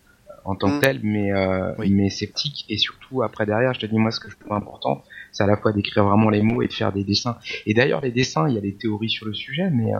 en 0.44 0.54
tant 0.56 0.68
que 0.70 0.76
Mm. 0.76 0.80
tel, 0.80 1.00
mais 1.02 1.32
euh, 1.32 1.72
Oui. 1.78 1.90
mais 1.90 2.08
sceptique 2.10 2.64
et 2.68 2.78
surtout 2.78 3.22
après 3.22 3.46
derrière, 3.46 3.74
je 3.74 3.80
te 3.80 3.86
dis 3.86 3.96
moi 3.98 4.10
ce 4.12 4.20
que 4.20 4.30
je 4.30 4.36
trouve 4.36 4.52
important, 4.52 5.02
c'est 5.32 5.42
à 5.42 5.46
la 5.46 5.56
fois 5.56 5.72
d'écrire 5.72 6.04
vraiment 6.04 6.30
les 6.30 6.40
mots 6.42 6.62
et 6.62 6.68
de 6.68 6.72
faire 6.72 6.92
des 6.92 7.02
dessins. 7.04 7.36
Et 7.66 7.74
d'ailleurs, 7.74 8.00
les 8.00 8.12
dessins, 8.12 8.48
il 8.48 8.54
y 8.54 8.58
a 8.58 8.60
des 8.60 8.74
théories 8.74 9.10
sur 9.10 9.26
le 9.26 9.34
sujet, 9.34 9.68
mais 9.70 9.94
euh, 9.94 9.98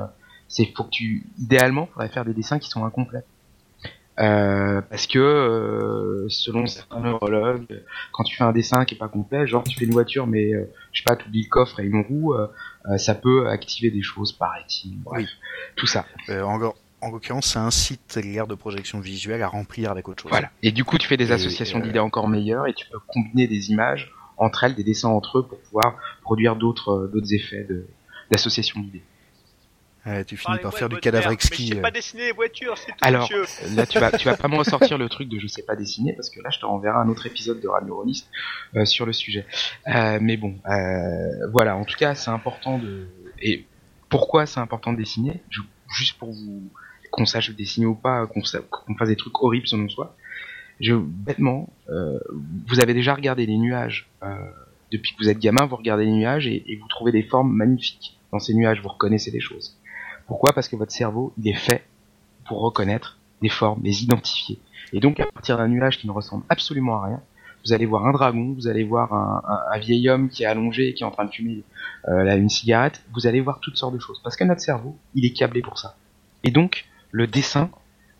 c'est 0.49 0.73
faut 0.77 0.85
que 0.85 0.91
tu, 0.91 1.27
idéalement, 1.39 1.87
faudrait 1.93 2.09
faire 2.09 2.25
des 2.25 2.35
dessins 2.35 2.59
qui 2.59 2.69
sont 2.69 2.85
incomplets. 2.85 3.25
Euh, 4.19 4.81
parce 4.89 5.07
que 5.07 5.19
euh, 5.19 6.27
selon 6.31 6.67
certains 6.67 7.01
neurologues, 7.01 7.83
quand 8.13 8.25
tu 8.25 8.35
fais 8.35 8.45
un 8.45 8.53
dessin 8.53 8.87
qui 8.87 8.95
est 8.95 8.99
pas 8.99 9.09
complet, 9.09 9.47
genre 9.47 9.63
tu 9.63 9.77
fais 9.79 9.85
une 9.85 9.91
voiture 9.93 10.27
mais 10.27 10.55
euh, 10.55 10.71
je 10.93 11.01
sais 11.01 11.05
pas, 11.05 11.17
tu 11.17 11.29
oublies 11.29 11.43
le 11.43 11.51
coffre 11.51 11.81
et 11.81 11.85
une 11.85 12.01
roue, 12.01 12.33
euh, 12.33 12.47
ça 12.97 13.15
peut 13.15 13.47
activer 13.49 13.91
des 13.91 14.01
choses, 14.01 14.33
paraît-il. 14.33 14.99
Bref, 15.03 15.29
tout 15.77 15.87
ça. 15.87 16.07
En, 16.31 16.59
en 17.03 17.11
l'occurrence, 17.11 17.47
ça 17.47 17.61
incite 17.63 18.17
l'air 18.17 18.47
de 18.47 18.55
projection 18.55 19.01
visuelle 19.01 19.43
à 19.43 19.49
remplir 19.49 19.91
avec 19.91 20.09
autre 20.09 20.23
chose. 20.23 20.31
Voilà. 20.31 20.51
Et 20.63 20.73
du 20.73 20.83
coup, 20.85 20.97
tu 20.97 21.07
fais 21.07 21.19
des 21.19 21.29
Et- 21.29 21.35
associations 21.35 21.79
d'idées 21.81 21.99
encore 21.99 22.27
meilleures 22.27 22.67
et 22.67 22.73
tu 22.73 22.87
peux 22.89 22.99
combiner 23.07 23.47
des 23.47 23.71
images 23.71 24.11
entre 24.39 24.65
elles, 24.65 24.75
des 24.75 24.85
dessins 24.85 25.11
entre 25.11 25.41
eux 25.41 25.47
pour 25.47 25.59
pouvoir 25.61 25.99
produire 26.23 26.57
d'autres 26.57 27.11
d'autres 27.13 27.35
effets 27.35 27.67
d'association 28.31 28.81
d'idées. 28.81 29.03
Ouais, 30.07 30.25
tu 30.25 30.37
finis 30.37 30.59
par 30.59 30.73
faire 30.73 30.89
du 30.89 30.99
cadavre 30.99 31.29
Mais 31.29 31.35
exquis. 31.35 31.67
je 31.69 31.73
sais 31.73 31.79
euh. 31.79 31.83
pas 31.83 31.91
dessiner 31.91 32.27
les 32.27 32.33
voitures, 32.33 32.79
c'est 32.79 32.93
tout, 32.93 32.97
Alors, 33.03 33.23
monsieur. 33.31 33.45
Là, 33.75 33.87
tu 33.87 33.99
vas 33.99 34.13
tu 34.13 34.25
vas 34.27 34.37
pas 34.37 34.47
me 34.49 34.57
ressortir 34.59 34.99
le 34.99 35.09
truc 35.09 35.29
de 35.29 35.39
je 35.41 35.47
sais 35.49 35.63
pas 35.65 35.75
dessiner 35.77 36.13
parce 36.13 36.31
que 36.31 36.41
là, 36.41 36.51
je 36.51 36.59
te 36.61 36.67
renverrai 36.67 36.97
un 36.97 37.09
autre 37.09 37.27
épisode 37.27 37.61
de 37.61 37.67
Radio 37.69 37.89
Neuroniste 37.89 38.31
euh, 38.77 38.85
sur 38.85 39.05
le 39.05 39.13
sujet. 39.13 39.45
Euh, 39.89 40.19
mais 40.23 40.37
bon, 40.37 40.55
euh, 40.69 41.49
voilà. 41.53 41.77
En 41.77 41.85
tout 41.85 41.97
cas, 41.99 42.15
c'est 42.15 42.31
important 42.31 42.79
de 42.79 43.09
et 43.43 43.65
pourquoi 44.09 44.47
c'est 44.47 44.61
important 44.61 44.93
de 44.93 44.99
dessiner? 44.99 45.43
Je- 45.51 45.61
Juste 45.97 46.19
pour 46.19 46.33
vous 46.33 46.71
qu'on 47.13 47.27
sache 47.27 47.51
dessiner 47.51 47.87
ou 47.87 47.95
pas, 47.95 48.27
qu'on 48.27 48.43
sa- 48.43 48.61
fasse 48.99 49.09
des 49.09 49.15
trucs 49.17 49.41
horribles 49.41 49.69
selon 49.69 49.89
soi. 49.89 50.17
Je, 50.81 50.95
bêtement, 50.95 51.69
euh, 51.89 52.19
vous 52.69 52.81
avez 52.81 52.93
déjà 52.93 53.15
regardé 53.15 53.47
les 53.47 53.57
nuages. 53.57 54.09
euh, 54.23 54.35
depuis 54.93 55.13
que 55.13 55.19
vous 55.23 55.29
êtes 55.29 55.39
gamin, 55.39 55.67
vous 55.67 55.77
regardez 55.77 56.05
les 56.05 56.13
nuages 56.13 56.47
et, 56.47 56.63
et 56.71 56.77
vous 56.77 56.87
trouvez 56.89 57.13
des 57.13 57.23
formes 57.23 57.53
magnifiques 57.53 58.19
dans 58.33 58.39
ces 58.41 58.53
nuages. 58.55 58.81
Vous 58.83 58.89
reconnaissez 58.89 59.31
des 59.31 59.41
choses. 59.41 59.77
Pourquoi? 60.27 60.53
Parce 60.53 60.69
que 60.69 60.77
votre 60.77 60.93
cerveau, 60.93 61.33
il 61.39 61.49
est 61.49 61.55
fait 61.55 61.85
pour 62.47 62.61
reconnaître 62.61 63.19
des 63.43 63.49
formes, 63.49 63.81
les 63.83 64.03
identifier. 64.03 64.59
Et 64.93 65.01
donc, 65.01 65.21
à 65.21 65.27
partir 65.27 65.59
d'un 65.59 65.69
nuage 65.69 65.99
qui 65.99 66.07
ne 66.07 66.13
ressemble 66.13 66.45
absolument 66.49 67.03
à 67.03 67.07
rien, 67.07 67.23
vous 67.65 67.73
allez 67.73 67.87
voir 67.87 68.07
un 68.07 68.13
dragon, 68.13 68.53
vous 68.53 68.69
allez 68.69 68.85
voir 68.85 69.13
un, 69.13 69.79
vieil 69.79 70.09
homme 70.09 70.29
qui 70.29 70.45
est 70.45 70.47
allongé 70.47 70.95
qui 70.95 71.03
est 71.03 71.07
en 71.07 71.11
train 71.11 71.25
de 71.25 71.33
fumer 71.33 71.65
euh, 72.09 72.37
une 72.37 72.49
cigarette, 72.49 73.03
vous 73.13 73.27
allez 73.27 73.41
voir 73.41 73.59
toutes 73.61 73.77
sortes 73.77 73.95
de 73.95 73.99
choses. 73.99 74.21
Parce 74.23 74.37
que 74.37 74.45
notre 74.45 74.61
cerveau, 74.61 74.97
il 75.15 75.25
est 75.25 75.33
câblé 75.33 75.63
pour 75.63 75.79
ça. 75.79 75.97
Et 76.45 76.53
donc, 76.53 76.87
le 77.11 77.27
dessin 77.27 77.71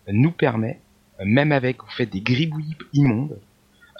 nous 0.09 0.31
permet, 0.31 0.81
même 1.23 1.53
avec, 1.53 1.81
vous 1.81 1.89
faites 1.89 2.09
des 2.09 2.21
gribouillis 2.21 2.75
immondes, 2.93 3.39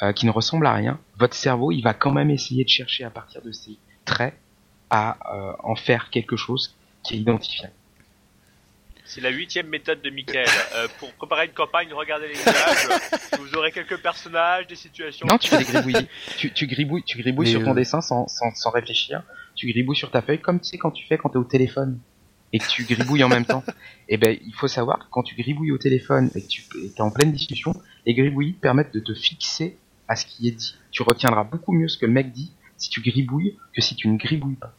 euh, 0.03 0.11
qui 0.11 0.25
ne 0.25 0.31
ressemblent 0.31 0.67
à 0.67 0.73
rien, 0.73 0.99
votre 1.17 1.33
cerveau, 1.33 1.71
il 1.71 1.81
va 1.81 1.93
quand 1.93 2.11
même 2.11 2.29
essayer 2.29 2.63
de 2.63 2.69
chercher 2.69 3.03
à 3.03 3.09
partir 3.09 3.41
de 3.41 3.51
ces 3.51 3.77
traits 4.05 4.35
à 4.91 5.17
euh, 5.33 5.53
en 5.63 5.75
faire 5.75 6.11
quelque 6.11 6.35
chose 6.35 6.75
qui 7.03 7.15
est 7.15 7.17
identifiable. 7.17 7.73
C'est 9.07 9.21
la 9.21 9.29
huitième 9.29 9.67
méthode 9.67 10.01
de 10.01 10.09
Michael. 10.09 10.47
Euh, 10.75 10.87
pour 10.99 11.13
préparer 11.13 11.45
une 11.45 11.53
campagne, 11.53 11.87
regardez 11.93 12.27
les 12.27 12.41
images. 12.41 12.99
vous 13.39 13.55
aurez 13.55 13.71
quelques 13.71 14.01
personnages, 14.01 14.67
des 14.67 14.75
situations. 14.75 15.25
Non, 15.25 15.37
tu 15.37 15.49
fais 15.49 15.59
des 15.59 15.63
gribouillis. 15.63 16.07
tu, 16.37 16.51
tu 16.51 16.67
gribouilles, 16.67 17.03
tu 17.03 17.17
gribouilles 17.17 17.51
sur 17.51 17.63
ton 17.63 17.71
euh, 17.71 17.75
dessin 17.75 18.01
sans, 18.01 18.27
sans, 18.27 18.53
sans 18.53 18.69
réfléchir. 18.69 19.23
Tu 19.55 19.67
gribouilles 19.67 19.95
sur 19.95 20.11
ta 20.11 20.21
feuille 20.21 20.41
comme 20.41 20.59
tu 20.59 20.67
sais 20.67 20.77
quand 20.77 20.91
tu 20.91 21.05
fais 21.07 21.17
quand 21.17 21.29
t'es 21.29 21.37
au 21.37 21.45
téléphone 21.45 21.99
et 22.51 22.59
que 22.59 22.67
tu 22.67 22.83
gribouilles 22.83 23.23
en 23.23 23.29
même 23.29 23.45
temps. 23.45 23.63
Et 24.09 24.17
ben, 24.17 24.37
il 24.45 24.53
faut 24.53 24.67
savoir 24.67 24.99
que 24.99 25.05
quand 25.09 25.23
tu 25.23 25.35
gribouilles 25.35 25.71
au 25.71 25.77
téléphone 25.77 26.29
et 26.35 26.41
que 26.41 26.47
tu 26.47 26.63
es 26.75 27.01
en 27.01 27.09
pleine 27.09 27.31
discussion, 27.31 27.73
les 28.05 28.13
gribouillis 28.13 28.53
permettent 28.53 28.93
de 28.93 28.99
te 28.99 29.13
fixer 29.13 29.77
à 30.09 30.17
ce 30.17 30.25
qui 30.25 30.49
est 30.49 30.51
dit. 30.51 30.75
Tu 30.91 31.01
retiendras 31.03 31.45
beaucoup 31.45 31.71
mieux 31.71 31.87
ce 31.87 31.97
que 31.97 32.05
le 32.05 32.11
mec 32.11 32.31
dit 32.31 32.51
si 32.77 32.89
tu 32.89 33.01
gribouilles 33.01 33.57
que 33.73 33.81
si 33.81 33.95
tu 33.95 34.09
ne 34.09 34.17
gribouilles 34.17 34.55
pas. 34.55 34.73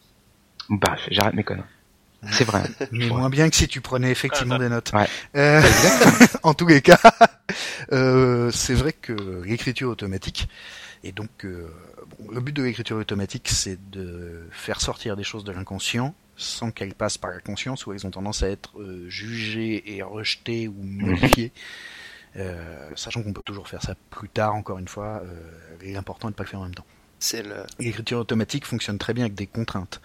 Bref, 0.69 1.09
j'arrête 1.11 1.35
mes 1.35 1.45
conneries. 1.45 1.65
C'est 2.33 2.45
vrai. 2.45 2.63
Mais 2.93 3.05
Ouais. 3.05 3.17
moins 3.17 3.31
bien 3.31 3.49
que 3.49 3.57
si 3.57 3.69
tu 3.69 3.81
prenais 3.81 4.11
effectivement 4.11 4.57
Ah, 4.57 4.59
des 4.59 4.69
notes. 4.69 4.93
Ouais. 4.93 5.07
Euh, 5.37 5.63
en 6.43 6.53
tous 6.55 6.67
les 6.67 6.83
cas, 6.83 6.99
euh, 7.93 8.51
c'est 8.51 8.75
vrai 8.75 8.93
que 8.93 9.43
l'écriture 9.45 9.89
automatique, 9.91 10.49
et 11.05 11.13
donc 11.13 11.45
euh, 11.45 11.69
bon, 12.19 12.31
le 12.33 12.41
but 12.41 12.53
de 12.55 12.63
l'écriture 12.63 12.97
automatique, 12.97 13.49
c'est 13.53 13.79
de 13.91 14.49
faire 14.51 14.81
sortir 14.81 15.17
des 15.17 15.23
choses 15.25 15.45
de 15.45 15.53
l'inconscient 15.53 16.15
sans 16.37 16.71
qu'elles 16.71 16.95
passent 16.95 17.19
par 17.19 17.31
la 17.31 17.41
conscience, 17.41 17.87
où 17.87 17.93
elles 17.93 18.07
ont 18.07 18.11
tendance 18.11 18.43
à 18.43 18.49
être 18.49 18.79
euh, 18.81 19.09
jugées 19.09 19.95
et 19.97 20.03
rejetées 20.03 20.69
ou 20.69 20.75
modifiées. 20.83 21.53
Euh, 22.37 22.91
sachant 22.95 23.23
qu'on 23.23 23.33
peut 23.33 23.43
toujours 23.45 23.67
faire 23.69 23.83
ça 23.83 23.95
plus 24.11 24.29
tard, 24.29 24.55
encore 24.55 24.79
une 24.79 24.87
fois, 24.87 25.23
euh, 25.25 25.41
l'important 25.83 26.29
est 26.29 26.33
de 26.33 26.37
pas 26.37 26.45
le 26.45 26.49
faire 26.49 26.61
en 26.61 26.65
même 26.65 26.75
temps. 26.75 26.85
Le. 27.33 27.67
L'écriture 27.81 28.21
automatique 28.21 28.65
fonctionne 28.65 28.97
très 28.97 29.13
bien 29.13 29.25
avec 29.25 29.35
des 29.35 29.49
contraintes, 29.49 30.01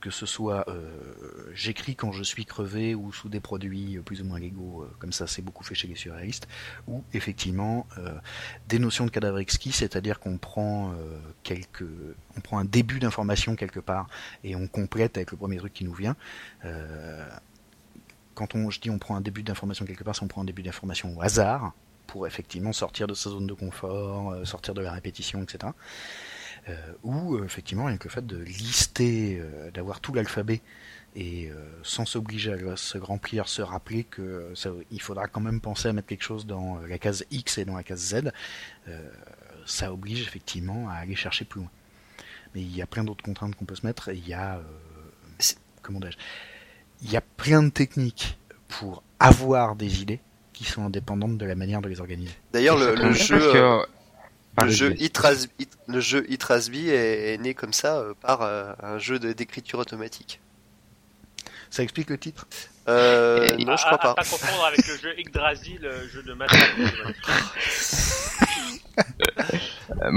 que 0.00 0.10
ce 0.10 0.26
soit 0.26 0.68
euh, 0.68 1.50
j'écris 1.54 1.96
quand 1.96 2.12
je 2.12 2.22
suis 2.22 2.44
crevé 2.44 2.94
ou 2.94 3.10
sous 3.10 3.30
des 3.30 3.40
produits 3.40 3.96
euh, 3.96 4.02
plus 4.02 4.20
ou 4.20 4.26
moins 4.26 4.38
légaux, 4.38 4.82
euh, 4.82 4.90
comme 4.98 5.12
ça 5.12 5.26
c'est 5.26 5.40
beaucoup 5.40 5.64
fait 5.64 5.74
chez 5.74 5.88
les 5.88 5.94
surréalistes, 5.94 6.46
ou 6.86 7.02
effectivement 7.14 7.86
euh, 7.96 8.12
des 8.68 8.78
notions 8.78 9.06
de 9.06 9.10
cadavre 9.10 9.38
exquis, 9.38 9.72
c'est-à-dire 9.72 10.20
qu'on 10.20 10.36
prend 10.36 10.92
euh, 10.92 11.18
quelques, 11.42 11.86
on 12.36 12.40
prend 12.40 12.58
un 12.58 12.66
début 12.66 12.98
d'information 12.98 13.56
quelque 13.56 13.80
part 13.80 14.06
et 14.44 14.54
on 14.54 14.68
complète 14.68 15.16
avec 15.16 15.30
le 15.30 15.38
premier 15.38 15.56
truc 15.56 15.72
qui 15.72 15.84
nous 15.84 15.94
vient. 15.94 16.16
Quand 18.34 18.54
on, 18.54 18.70
je 18.70 18.78
dis 18.78 18.90
on 18.90 18.98
prend 18.98 19.16
un 19.16 19.20
début 19.22 19.42
d'information 19.42 19.86
quelque 19.86 20.04
part, 20.04 20.14
c'est 20.14 20.22
on 20.22 20.28
prend 20.28 20.42
un 20.42 20.44
début 20.44 20.62
d'information 20.62 21.16
au 21.16 21.22
hasard 21.22 21.72
pour 22.06 22.26
effectivement 22.26 22.72
sortir 22.72 23.06
de 23.06 23.14
sa 23.14 23.30
zone 23.30 23.46
de 23.46 23.54
confort, 23.54 24.46
sortir 24.46 24.74
de 24.74 24.80
la 24.82 24.92
répétition, 24.92 25.42
etc. 25.42 25.72
Euh, 26.68 26.74
ou 27.02 27.36
euh, 27.36 27.44
effectivement 27.44 27.86
rien 27.86 27.96
que 27.96 28.04
le 28.08 28.10
fait 28.10 28.26
de 28.26 28.36
lister, 28.36 29.38
euh, 29.40 29.70
d'avoir 29.70 30.00
tout 30.00 30.12
l'alphabet 30.12 30.60
et 31.16 31.50
euh, 31.50 31.54
sans 31.82 32.04
s'obliger 32.04 32.52
à 32.52 32.76
se 32.76 32.98
remplir, 32.98 33.48
se 33.48 33.62
rappeler 33.62 34.04
que 34.04 34.52
ça, 34.54 34.70
il 34.90 35.00
faudra 35.00 35.28
quand 35.28 35.40
même 35.40 35.60
penser 35.60 35.88
à 35.88 35.92
mettre 35.94 36.08
quelque 36.08 36.24
chose 36.24 36.46
dans 36.46 36.76
la 36.86 36.98
case 36.98 37.24
X 37.30 37.56
et 37.58 37.64
dans 37.64 37.76
la 37.76 37.82
case 37.82 38.00
Z, 38.14 38.32
euh, 38.88 39.08
ça 39.64 39.92
oblige 39.92 40.20
effectivement 40.22 40.88
à 40.90 40.94
aller 40.94 41.16
chercher 41.16 41.44
plus 41.46 41.60
loin. 41.60 41.70
Mais 42.54 42.60
il 42.60 42.76
y 42.76 42.82
a 42.82 42.86
plein 42.86 43.04
d'autres 43.04 43.24
contraintes 43.24 43.54
qu'on 43.54 43.64
peut 43.64 43.74
se 43.74 43.86
mettre. 43.86 44.10
et 44.10 44.16
Il 44.16 44.28
y 44.28 44.34
a, 44.34 44.56
euh, 44.58 44.62
comment 45.82 46.00
dirais-je, 46.00 46.18
il 47.02 47.10
y 47.10 47.16
a 47.16 47.20
plein 47.22 47.62
de 47.62 47.70
techniques 47.70 48.38
pour 48.68 49.02
avoir 49.20 49.74
des 49.74 50.02
idées 50.02 50.20
qui 50.52 50.64
sont 50.64 50.84
indépendantes 50.84 51.38
de 51.38 51.46
la 51.46 51.54
manière 51.54 51.80
de 51.80 51.88
les 51.88 52.00
organiser. 52.00 52.32
D'ailleurs, 52.52 52.76
le, 52.76 52.94
jeu, 53.12 53.38
parce 53.38 53.52
que- 53.52 53.58
euh, 53.58 53.86
le 54.64 54.70
jeu 54.70 54.88
le 54.90 56.00
Rasby 56.44 56.88
est, 56.90 57.34
est 57.34 57.38
né 57.38 57.54
comme 57.54 57.72
ça 57.72 57.98
euh, 57.98 58.14
par 58.20 58.42
euh, 58.42 58.72
un 58.82 58.98
jeu 58.98 59.18
d'écriture 59.18 59.78
automatique. 59.78 60.40
Ça 61.70 61.82
explique 61.82 62.08
le 62.10 62.16
titre? 62.18 62.46
Euh, 62.88 63.46
Et- 63.58 63.64
non, 63.64 63.76
je 63.76 63.84
À- 63.84 63.86
crois 63.86 63.94
à- 63.94 63.98
pas. 63.98 64.10
À 64.12 64.14
pas 64.14 64.24
confondre 64.24 64.64
avec 64.64 64.86
le 64.86 64.96
jeu 64.96 65.14
Yggdrasil, 65.18 65.78
le 65.82 66.08
jeu 66.08 66.22
de 66.22 66.32
maths. 66.32 66.50
Euh, 70.02 70.10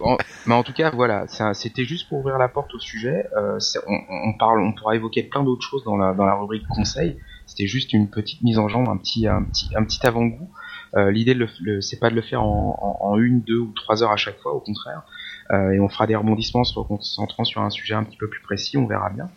en, 0.00 0.16
mais 0.46 0.54
en 0.54 0.62
tout 0.62 0.72
cas, 0.72 0.90
voilà, 0.90 1.26
c'était 1.54 1.84
juste 1.84 2.08
pour 2.08 2.18
ouvrir 2.18 2.36
la 2.38 2.48
porte 2.48 2.74
au 2.74 2.78
sujet. 2.80 3.26
Euh, 3.36 3.58
on 3.86 4.32
parle, 4.38 4.60
on 4.60 4.72
pourra 4.72 4.94
évoquer 4.96 5.22
plein 5.22 5.42
d'autres 5.44 5.62
choses 5.66 5.84
dans 5.84 5.96
la, 5.96 6.14
dans 6.14 6.24
la 6.26 6.34
rubrique 6.34 6.66
conseil. 6.68 7.16
C'était 7.46 7.66
juste 7.66 7.92
une 7.92 8.10
petite 8.10 8.42
mise 8.42 8.58
en 8.58 8.68
jambe, 8.68 8.88
un 8.88 8.96
petit, 8.96 9.26
un 9.28 9.42
petit, 9.44 9.68
un 9.76 9.84
petit 9.84 10.04
avant-goût. 10.06 10.50
Euh, 10.96 11.10
L'idée, 11.10 11.36
c'est 11.80 11.98
pas 11.98 12.10
de 12.10 12.14
le 12.14 12.22
faire 12.22 12.42
en, 12.42 12.78
en, 13.02 13.06
en 13.12 13.18
une, 13.18 13.40
deux 13.40 13.58
ou 13.58 13.72
trois 13.74 14.02
heures 14.02 14.12
à 14.12 14.16
chaque 14.16 14.38
fois, 14.40 14.54
au 14.54 14.60
contraire. 14.60 15.02
Euh, 15.50 15.72
et 15.72 15.80
on 15.80 15.88
fera 15.88 16.06
des 16.06 16.16
rebondissements 16.16 16.60
en 16.62 16.64
se 16.64 16.78
concentrant 16.80 17.44
sur 17.44 17.60
un 17.60 17.68
sujet 17.70 17.94
un 17.94 18.04
petit 18.04 18.16
peu 18.16 18.28
plus 18.28 18.40
précis, 18.40 18.78
on 18.78 18.86
verra 18.86 19.10
bien. 19.10 19.28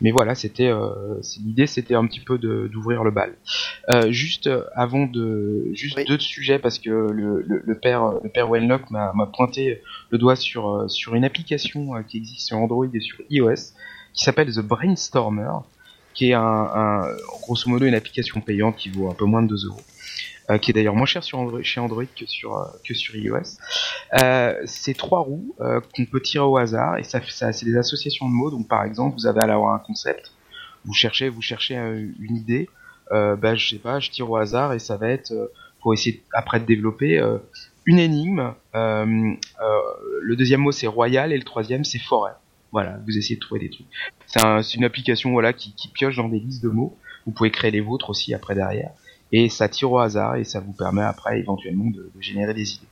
Mais 0.00 0.10
voilà, 0.12 0.34
c'était 0.34 0.68
euh, 0.68 0.90
l'idée, 1.42 1.66
c'était 1.66 1.94
un 1.94 2.06
petit 2.06 2.20
peu 2.20 2.38
d'ouvrir 2.38 3.02
le 3.02 3.10
bal. 3.10 3.34
Euh, 3.90 4.12
juste 4.12 4.48
avant 4.74 5.06
de, 5.06 5.70
juste 5.72 5.96
Oui. 5.96 6.04
deux 6.04 6.18
sujets 6.18 6.58
parce 6.58 6.78
que 6.78 6.90
le, 6.90 7.42
le, 7.42 7.62
le 7.64 7.78
père, 7.78 8.12
le 8.22 8.28
père 8.28 8.48
Wenlock 8.50 8.90
m'a 8.90 9.12
pointé 9.34 9.80
le 10.10 10.18
doigt 10.18 10.36
sur 10.36 10.84
sur 10.90 11.14
une 11.14 11.24
application 11.24 12.02
qui 12.06 12.18
existe 12.18 12.46
sur 12.48 12.58
Android 12.58 12.86
et 12.92 13.00
sur 13.00 13.16
iOS 13.30 13.54
qui 14.12 14.22
s'appelle 14.24 14.52
The 14.52 14.60
Brainstormer, 14.60 15.50
qui 16.14 16.30
est 16.30 16.34
un, 16.34 16.42
un 16.42 17.02
grosso 17.42 17.68
modo 17.70 17.86
une 17.86 17.94
application 17.94 18.40
payante 18.40 18.76
qui 18.76 18.90
vaut 18.90 19.10
un 19.10 19.14
peu 19.14 19.24
moins 19.24 19.42
de 19.42 19.48
2 19.48 19.66
euros. 19.66 19.80
Euh, 20.50 20.58
qui 20.58 20.70
est 20.70 20.74
d'ailleurs 20.74 20.94
moins 20.94 21.06
cher 21.06 21.22
sur 21.24 21.38
Android, 21.38 21.62
chez 21.62 21.80
Android 21.80 22.04
que 22.18 22.26
sur 22.26 22.56
euh, 22.56 22.64
que 22.84 22.94
sur 22.94 23.16
iOS. 23.16 23.58
Euh, 24.22 24.54
c'est 24.64 24.96
trois 24.96 25.20
roues 25.20 25.54
euh, 25.60 25.80
qu'on 25.94 26.04
peut 26.06 26.20
tirer 26.20 26.44
au 26.44 26.56
hasard 26.56 26.98
et 26.98 27.02
ça, 27.02 27.20
ça 27.28 27.52
c'est 27.52 27.66
des 27.66 27.76
associations 27.76 28.28
de 28.28 28.34
mots. 28.34 28.50
Donc 28.50 28.68
par 28.68 28.84
exemple, 28.84 29.16
vous 29.18 29.26
avez 29.26 29.40
à 29.40 29.44
avoir 29.54 29.74
un 29.74 29.78
concept, 29.80 30.32
vous 30.84 30.94
cherchez 30.94 31.28
vous 31.28 31.42
cherchez 31.42 31.76
euh, 31.76 32.06
une 32.20 32.36
idée, 32.36 32.68
bah 33.10 33.54
je 33.54 33.68
sais 33.68 33.78
pas, 33.78 34.00
je 34.00 34.10
tire 34.10 34.28
au 34.30 34.36
hasard 34.36 34.72
et 34.72 34.78
ça 34.78 34.96
va 34.96 35.08
être 35.08 35.32
pour 35.80 35.94
essayer 35.94 36.22
après 36.32 36.58
de 36.60 36.64
développer 36.64 37.22
une 37.84 37.98
énigme. 38.00 38.52
Le 38.74 40.34
deuxième 40.36 40.60
mot 40.60 40.72
c'est 40.72 40.86
royal 40.86 41.32
et 41.32 41.36
le 41.38 41.44
troisième 41.44 41.84
c'est 41.84 41.98
forêt. 42.00 42.32
Voilà, 42.72 42.98
vous 43.06 43.16
essayez 43.16 43.36
de 43.36 43.40
trouver 43.40 43.60
des 43.60 43.70
trucs. 43.70 43.86
C'est 44.26 44.44
un- 44.44 44.60
une 44.60 44.84
application 44.84 45.30
voilà 45.30 45.52
qui, 45.52 45.72
qui 45.74 45.88
pioche 45.88 46.16
dans 46.16 46.28
des 46.28 46.40
listes 46.40 46.62
de 46.62 46.68
mots. 46.68 46.96
Vous 47.24 47.32
pouvez 47.32 47.50
créer 47.50 47.70
les 47.70 47.80
vôtres 47.80 48.10
aussi 48.10 48.34
après 48.34 48.54
derrière 48.54 48.90
et 49.32 49.48
ça 49.48 49.68
tire 49.68 49.90
au 49.92 49.98
hasard 49.98 50.36
et 50.36 50.44
ça 50.44 50.60
vous 50.60 50.72
permet 50.72 51.02
après 51.02 51.38
éventuellement 51.38 51.90
de, 51.90 52.10
générer 52.20 52.54
des 52.54 52.74
idées. 52.74 52.86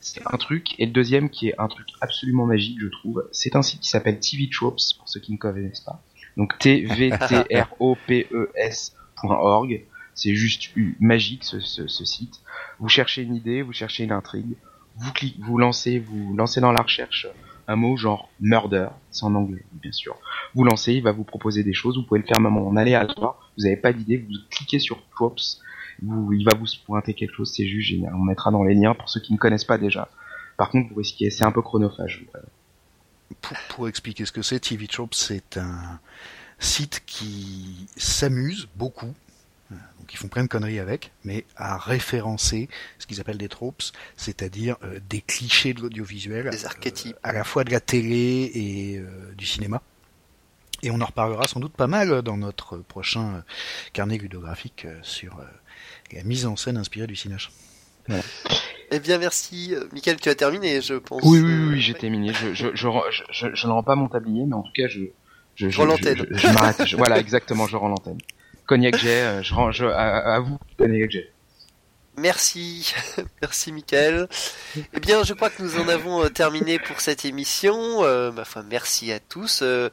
C'est 0.00 0.20
un 0.26 0.36
truc 0.36 0.74
et 0.78 0.86
le 0.86 0.92
deuxième 0.92 1.30
qui 1.30 1.48
est 1.48 1.54
un 1.58 1.68
truc 1.68 1.88
absolument 2.00 2.46
magique 2.46 2.78
je 2.80 2.88
trouve, 2.88 3.26
c'est 3.32 3.56
un 3.56 3.62
site 3.62 3.80
qui 3.80 3.88
s'appelle 3.88 4.20
TV 4.20 4.48
Tropes 4.50 4.80
pour 4.98 5.08
ceux 5.08 5.20
qui 5.20 5.32
ne 5.32 5.38
connaissent 5.38 5.80
pas. 5.80 6.02
Donc 6.36 6.58
T 6.58 6.84
V 6.84 7.10
T 7.28 7.56
R 7.56 7.68
O 7.80 7.96
P 8.06 8.26
E 8.32 8.50
S.org. 8.54 9.84
C'est 10.16 10.34
juste 10.34 10.70
magique 11.00 11.42
ce 11.42 11.60
site. 12.04 12.40
Vous 12.78 12.88
cherchez 12.88 13.22
une 13.22 13.34
idée, 13.34 13.62
vous 13.62 13.72
cherchez 13.72 14.04
une 14.04 14.12
intrigue, 14.12 14.56
vous 14.96 15.12
cliquez, 15.12 15.40
vous 15.42 15.58
lancez, 15.58 15.98
vous 15.98 16.34
lancez 16.36 16.60
dans 16.60 16.72
la 16.72 16.82
recherche 16.82 17.26
un 17.66 17.76
mot 17.76 17.96
genre 17.96 18.28
murder, 18.40 18.88
c'est 19.10 19.24
en 19.24 19.34
anglais 19.34 19.64
bien 19.72 19.92
sûr. 19.92 20.16
Vous 20.54 20.64
lancez, 20.64 20.94
il 20.94 21.02
va 21.02 21.12
vous 21.12 21.24
proposer 21.24 21.62
des 21.62 21.72
choses, 21.72 21.96
vous 21.96 22.04
pouvez 22.04 22.20
le 22.20 22.26
faire 22.26 22.40
même 22.40 22.56
en 22.56 22.76
aléatoire, 22.76 23.50
vous 23.56 23.64
n'avez 23.64 23.76
pas 23.76 23.92
d'idée, 23.92 24.18
vous 24.18 24.34
cliquez 24.50 24.78
sur 24.78 25.02
Props, 25.02 25.60
vous, 26.02 26.32
il 26.32 26.44
va 26.44 26.52
vous 26.58 26.66
pointer 26.86 27.14
quelque 27.14 27.34
chose, 27.34 27.52
c'est 27.54 27.66
juste 27.66 27.88
génial. 27.88 28.14
On 28.14 28.22
mettra 28.22 28.50
dans 28.50 28.62
les 28.64 28.74
liens 28.74 28.94
pour 28.94 29.08
ceux 29.08 29.20
qui 29.20 29.32
ne 29.32 29.38
connaissent 29.38 29.64
pas 29.64 29.78
déjà. 29.78 30.08
Par 30.56 30.70
contre, 30.70 30.88
vous 30.90 30.96
risquez, 30.96 31.30
c'est 31.30 31.44
un 31.44 31.52
peu 31.52 31.62
chronophage. 31.62 32.24
pour, 33.40 33.56
pour 33.70 33.88
expliquer 33.88 34.24
ce 34.24 34.32
que 34.32 34.42
c'est, 34.42 34.60
TV 34.60 34.86
Tropes, 34.86 35.14
c'est 35.14 35.56
un 35.56 36.00
site 36.58 37.02
qui 37.06 37.86
s'amuse 37.96 38.68
beaucoup, 38.76 39.12
donc 39.70 40.12
ils 40.12 40.16
font 40.16 40.28
plein 40.28 40.42
de 40.44 40.48
conneries 40.48 40.78
avec, 40.78 41.10
mais 41.24 41.44
à 41.56 41.78
référencer 41.78 42.68
ce 42.98 43.06
qu'ils 43.06 43.20
appellent 43.20 43.38
des 43.38 43.48
tropes, 43.48 43.82
c'est-à-dire 44.16 44.76
euh, 44.84 45.00
des 45.08 45.20
clichés 45.20 45.74
de 45.74 45.80
l'audiovisuel, 45.80 46.50
Des 46.50 46.66
archétypes. 46.66 47.16
euh, 47.16 47.28
à 47.28 47.32
la 47.32 47.42
fois 47.44 47.64
de 47.64 47.70
la 47.72 47.80
télé 47.80 48.50
et 48.54 48.98
euh, 48.98 49.32
du 49.36 49.46
cinéma. 49.46 49.82
Et 50.82 50.90
on 50.90 51.00
en 51.00 51.06
reparlera 51.06 51.46
sans 51.48 51.60
doute 51.60 51.72
pas 51.72 51.86
mal 51.86 52.20
dans 52.22 52.36
notre 52.36 52.76
prochain 52.76 53.42
carnet 53.94 54.18
ludographique 54.18 54.86
sur 55.02 55.38
euh, 55.38 55.44
la 56.12 56.22
mise 56.22 56.46
en 56.46 56.56
scène 56.56 56.76
inspirée 56.76 57.06
du 57.06 57.16
cinéma. 57.16 57.40
Eh 58.90 59.00
bien, 59.00 59.18
merci. 59.18 59.74
Michael, 59.92 60.20
tu 60.20 60.28
as 60.28 60.34
terminé, 60.34 60.80
je 60.80 60.94
pense. 60.94 61.22
Oui, 61.24 61.40
oui, 61.40 61.52
oui, 61.54 61.64
oui, 61.74 61.80
j'ai 61.80 61.94
terminé. 61.94 62.32
Je, 62.32 62.54
je, 62.54 62.68
je, 62.74 62.88
je, 63.10 63.22
je, 63.30 63.46
je 63.54 63.66
ne 63.66 63.72
rends 63.72 63.82
pas 63.82 63.94
mon 63.96 64.08
tablier, 64.08 64.44
mais 64.46 64.54
en 64.54 64.62
tout 64.62 64.72
cas, 64.76 64.86
je, 64.88 65.00
je, 65.56 65.68
je, 65.68 65.82
l'antenne. 65.82 66.26
je, 66.30 66.36
je 66.36 66.46
m'arrête. 66.48 66.84
Je- 66.86 66.96
voilà, 66.96 67.18
exactement, 67.18 67.66
je 67.66 67.76
rends 67.76 67.88
l'antenne. 67.88 68.18
Cognac 68.66 68.96
J, 68.98 69.08
euh, 69.08 69.42
je 69.42 69.54
rends, 69.54 69.72
je, 69.72 69.86
à, 69.86 70.34
à 70.36 70.40
vous, 70.40 70.58
Cognac 70.78 71.10
J. 71.10 71.20
Merci, 72.16 72.94
merci 73.42 73.72
Michael. 73.72 74.28
Eh 74.76 75.00
bien, 75.00 75.24
je 75.24 75.34
crois 75.34 75.50
que 75.50 75.62
nous 75.62 75.78
en 75.80 75.88
avons 75.88 76.22
euh, 76.22 76.28
terminé 76.28 76.78
pour 76.78 77.00
cette 77.00 77.24
émission. 77.24 78.04
Euh, 78.04 78.30
ma 78.30 78.44
foi, 78.44 78.62
merci 78.62 79.10
à 79.10 79.18
tous. 79.18 79.60
Euh, 79.62 79.90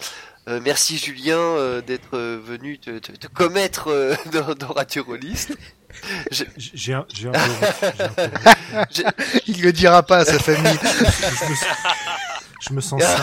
euh, 0.48 0.60
merci 0.64 0.98
Julien 0.98 1.38
euh, 1.38 1.82
d'être 1.82 2.16
euh, 2.18 2.40
venu 2.44 2.78
te, 2.80 3.00
te, 3.00 3.12
te 3.12 3.28
commettre 3.28 3.90
euh, 3.90 4.16
dans, 4.32 4.54
dans 4.56 4.74
Radio. 4.74 5.06
Je- 6.32 6.46
J'ai 6.58 6.94
un, 6.94 7.06
j'ai 7.14 7.28
un 7.28 7.32
un 7.34 8.86
je- 8.90 9.02
Il 9.48 9.62
le 9.62 9.72
dira 9.74 10.04
pas 10.04 10.20
à 10.20 10.26
sa 10.26 10.40
famille. 10.40 10.80
je, 10.82 11.46
me, 11.50 11.56
je 12.62 12.74
me 12.74 12.82
sens 12.82 13.02
sale. 13.04 13.22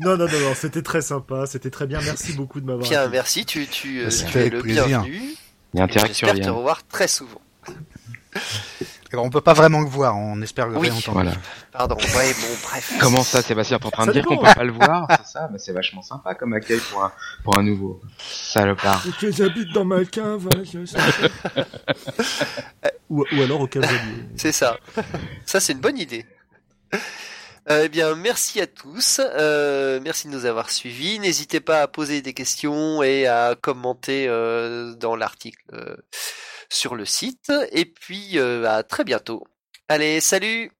non, 0.00 0.16
non, 0.16 0.26
non, 0.28 0.38
non, 0.40 0.54
c'était 0.54 0.82
très 0.82 1.02
sympa, 1.02 1.46
c'était 1.46 1.70
très 1.70 1.86
bien. 1.86 2.00
Merci 2.00 2.32
beaucoup 2.32 2.60
de 2.60 2.66
m'avoir. 2.66 2.88
Bien, 2.88 3.08
merci. 3.08 3.44
Tu, 3.44 3.66
tu, 3.66 4.08
C'était 4.10 4.30
tu 4.30 4.38
es 4.38 4.48
le 4.50 4.60
plaisir. 4.62 4.86
bienvenu. 4.86 5.20
Il 5.74 5.78
y 5.78 5.80
a 5.80 5.84
intérêt 5.84 6.08
que 6.08 6.14
tu 6.14 6.26
J'espère 6.26 6.44
te 6.44 6.50
revoir 6.50 6.86
très 6.86 7.08
souvent. 7.08 7.40
Alors 9.12 9.24
on 9.26 9.30
peut 9.30 9.40
pas 9.40 9.52
vraiment 9.52 9.80
le 9.80 9.86
voir, 9.88 10.16
on 10.16 10.40
espère 10.42 10.68
le 10.68 10.76
Oui. 10.78 10.88
réentendre. 10.88 11.12
Voilà. 11.22 11.32
Pardon. 11.72 11.96
Ouais, 11.96 12.32
bon, 12.40 12.46
bref. 12.64 12.94
Comment 13.00 13.22
ça, 13.22 13.42
Sébastien 13.42 13.78
T'es 13.78 13.86
en 13.86 13.90
train 13.90 14.06
de 14.06 14.12
dire 14.12 14.24
qu'on 14.24 14.38
peut 14.38 14.54
pas 14.54 14.64
le 14.64 14.72
voir 14.72 15.06
C'est 15.24 15.32
ça 15.32 15.48
Mais 15.52 15.58
c'est 15.58 15.72
vachement 15.72 16.02
sympa 16.02 16.34
comme 16.34 16.52
accueil 16.54 16.80
pour 16.90 17.04
un, 17.04 17.12
pour 17.44 17.58
un 17.58 17.62
nouveau. 17.62 18.00
Salopard. 18.18 19.04
Ok, 19.06 19.30
j'habite 19.30 19.72
dans 19.74 19.84
ma 19.84 20.04
cave. 20.04 20.48
hein, 20.54 20.62
je 20.64 20.84
sais. 20.86 20.98
ou, 23.10 23.24
ou 23.32 23.42
alors 23.42 23.60
au 23.60 23.66
cavalier. 23.66 24.24
C'est 24.36 24.52
ça. 24.52 24.78
Ça, 25.46 25.60
c'est 25.60 25.72
une 25.74 25.80
bonne 25.80 25.98
idée. 25.98 26.24
Euh, 27.70 27.82
eh 27.84 27.88
bien, 27.88 28.14
merci 28.16 28.60
à 28.60 28.66
tous. 28.66 29.20
Euh, 29.22 30.00
merci 30.02 30.26
de 30.28 30.32
nous 30.32 30.46
avoir 30.46 30.70
suivis. 30.70 31.18
N'hésitez 31.20 31.60
pas 31.60 31.82
à 31.82 31.88
poser 31.88 32.22
des 32.22 32.32
questions 32.32 33.02
et 33.02 33.26
à 33.26 33.54
commenter 33.60 34.26
euh, 34.28 34.94
dans 34.94 35.14
l'article 35.16 35.62
euh, 35.74 35.96
sur 36.72 36.94
le 36.94 37.04
site. 37.04 37.52
Et 37.70 37.84
puis, 37.84 38.38
euh, 38.38 38.68
à 38.68 38.82
très 38.82 39.04
bientôt. 39.04 39.44
Allez, 39.88 40.20
salut 40.20 40.70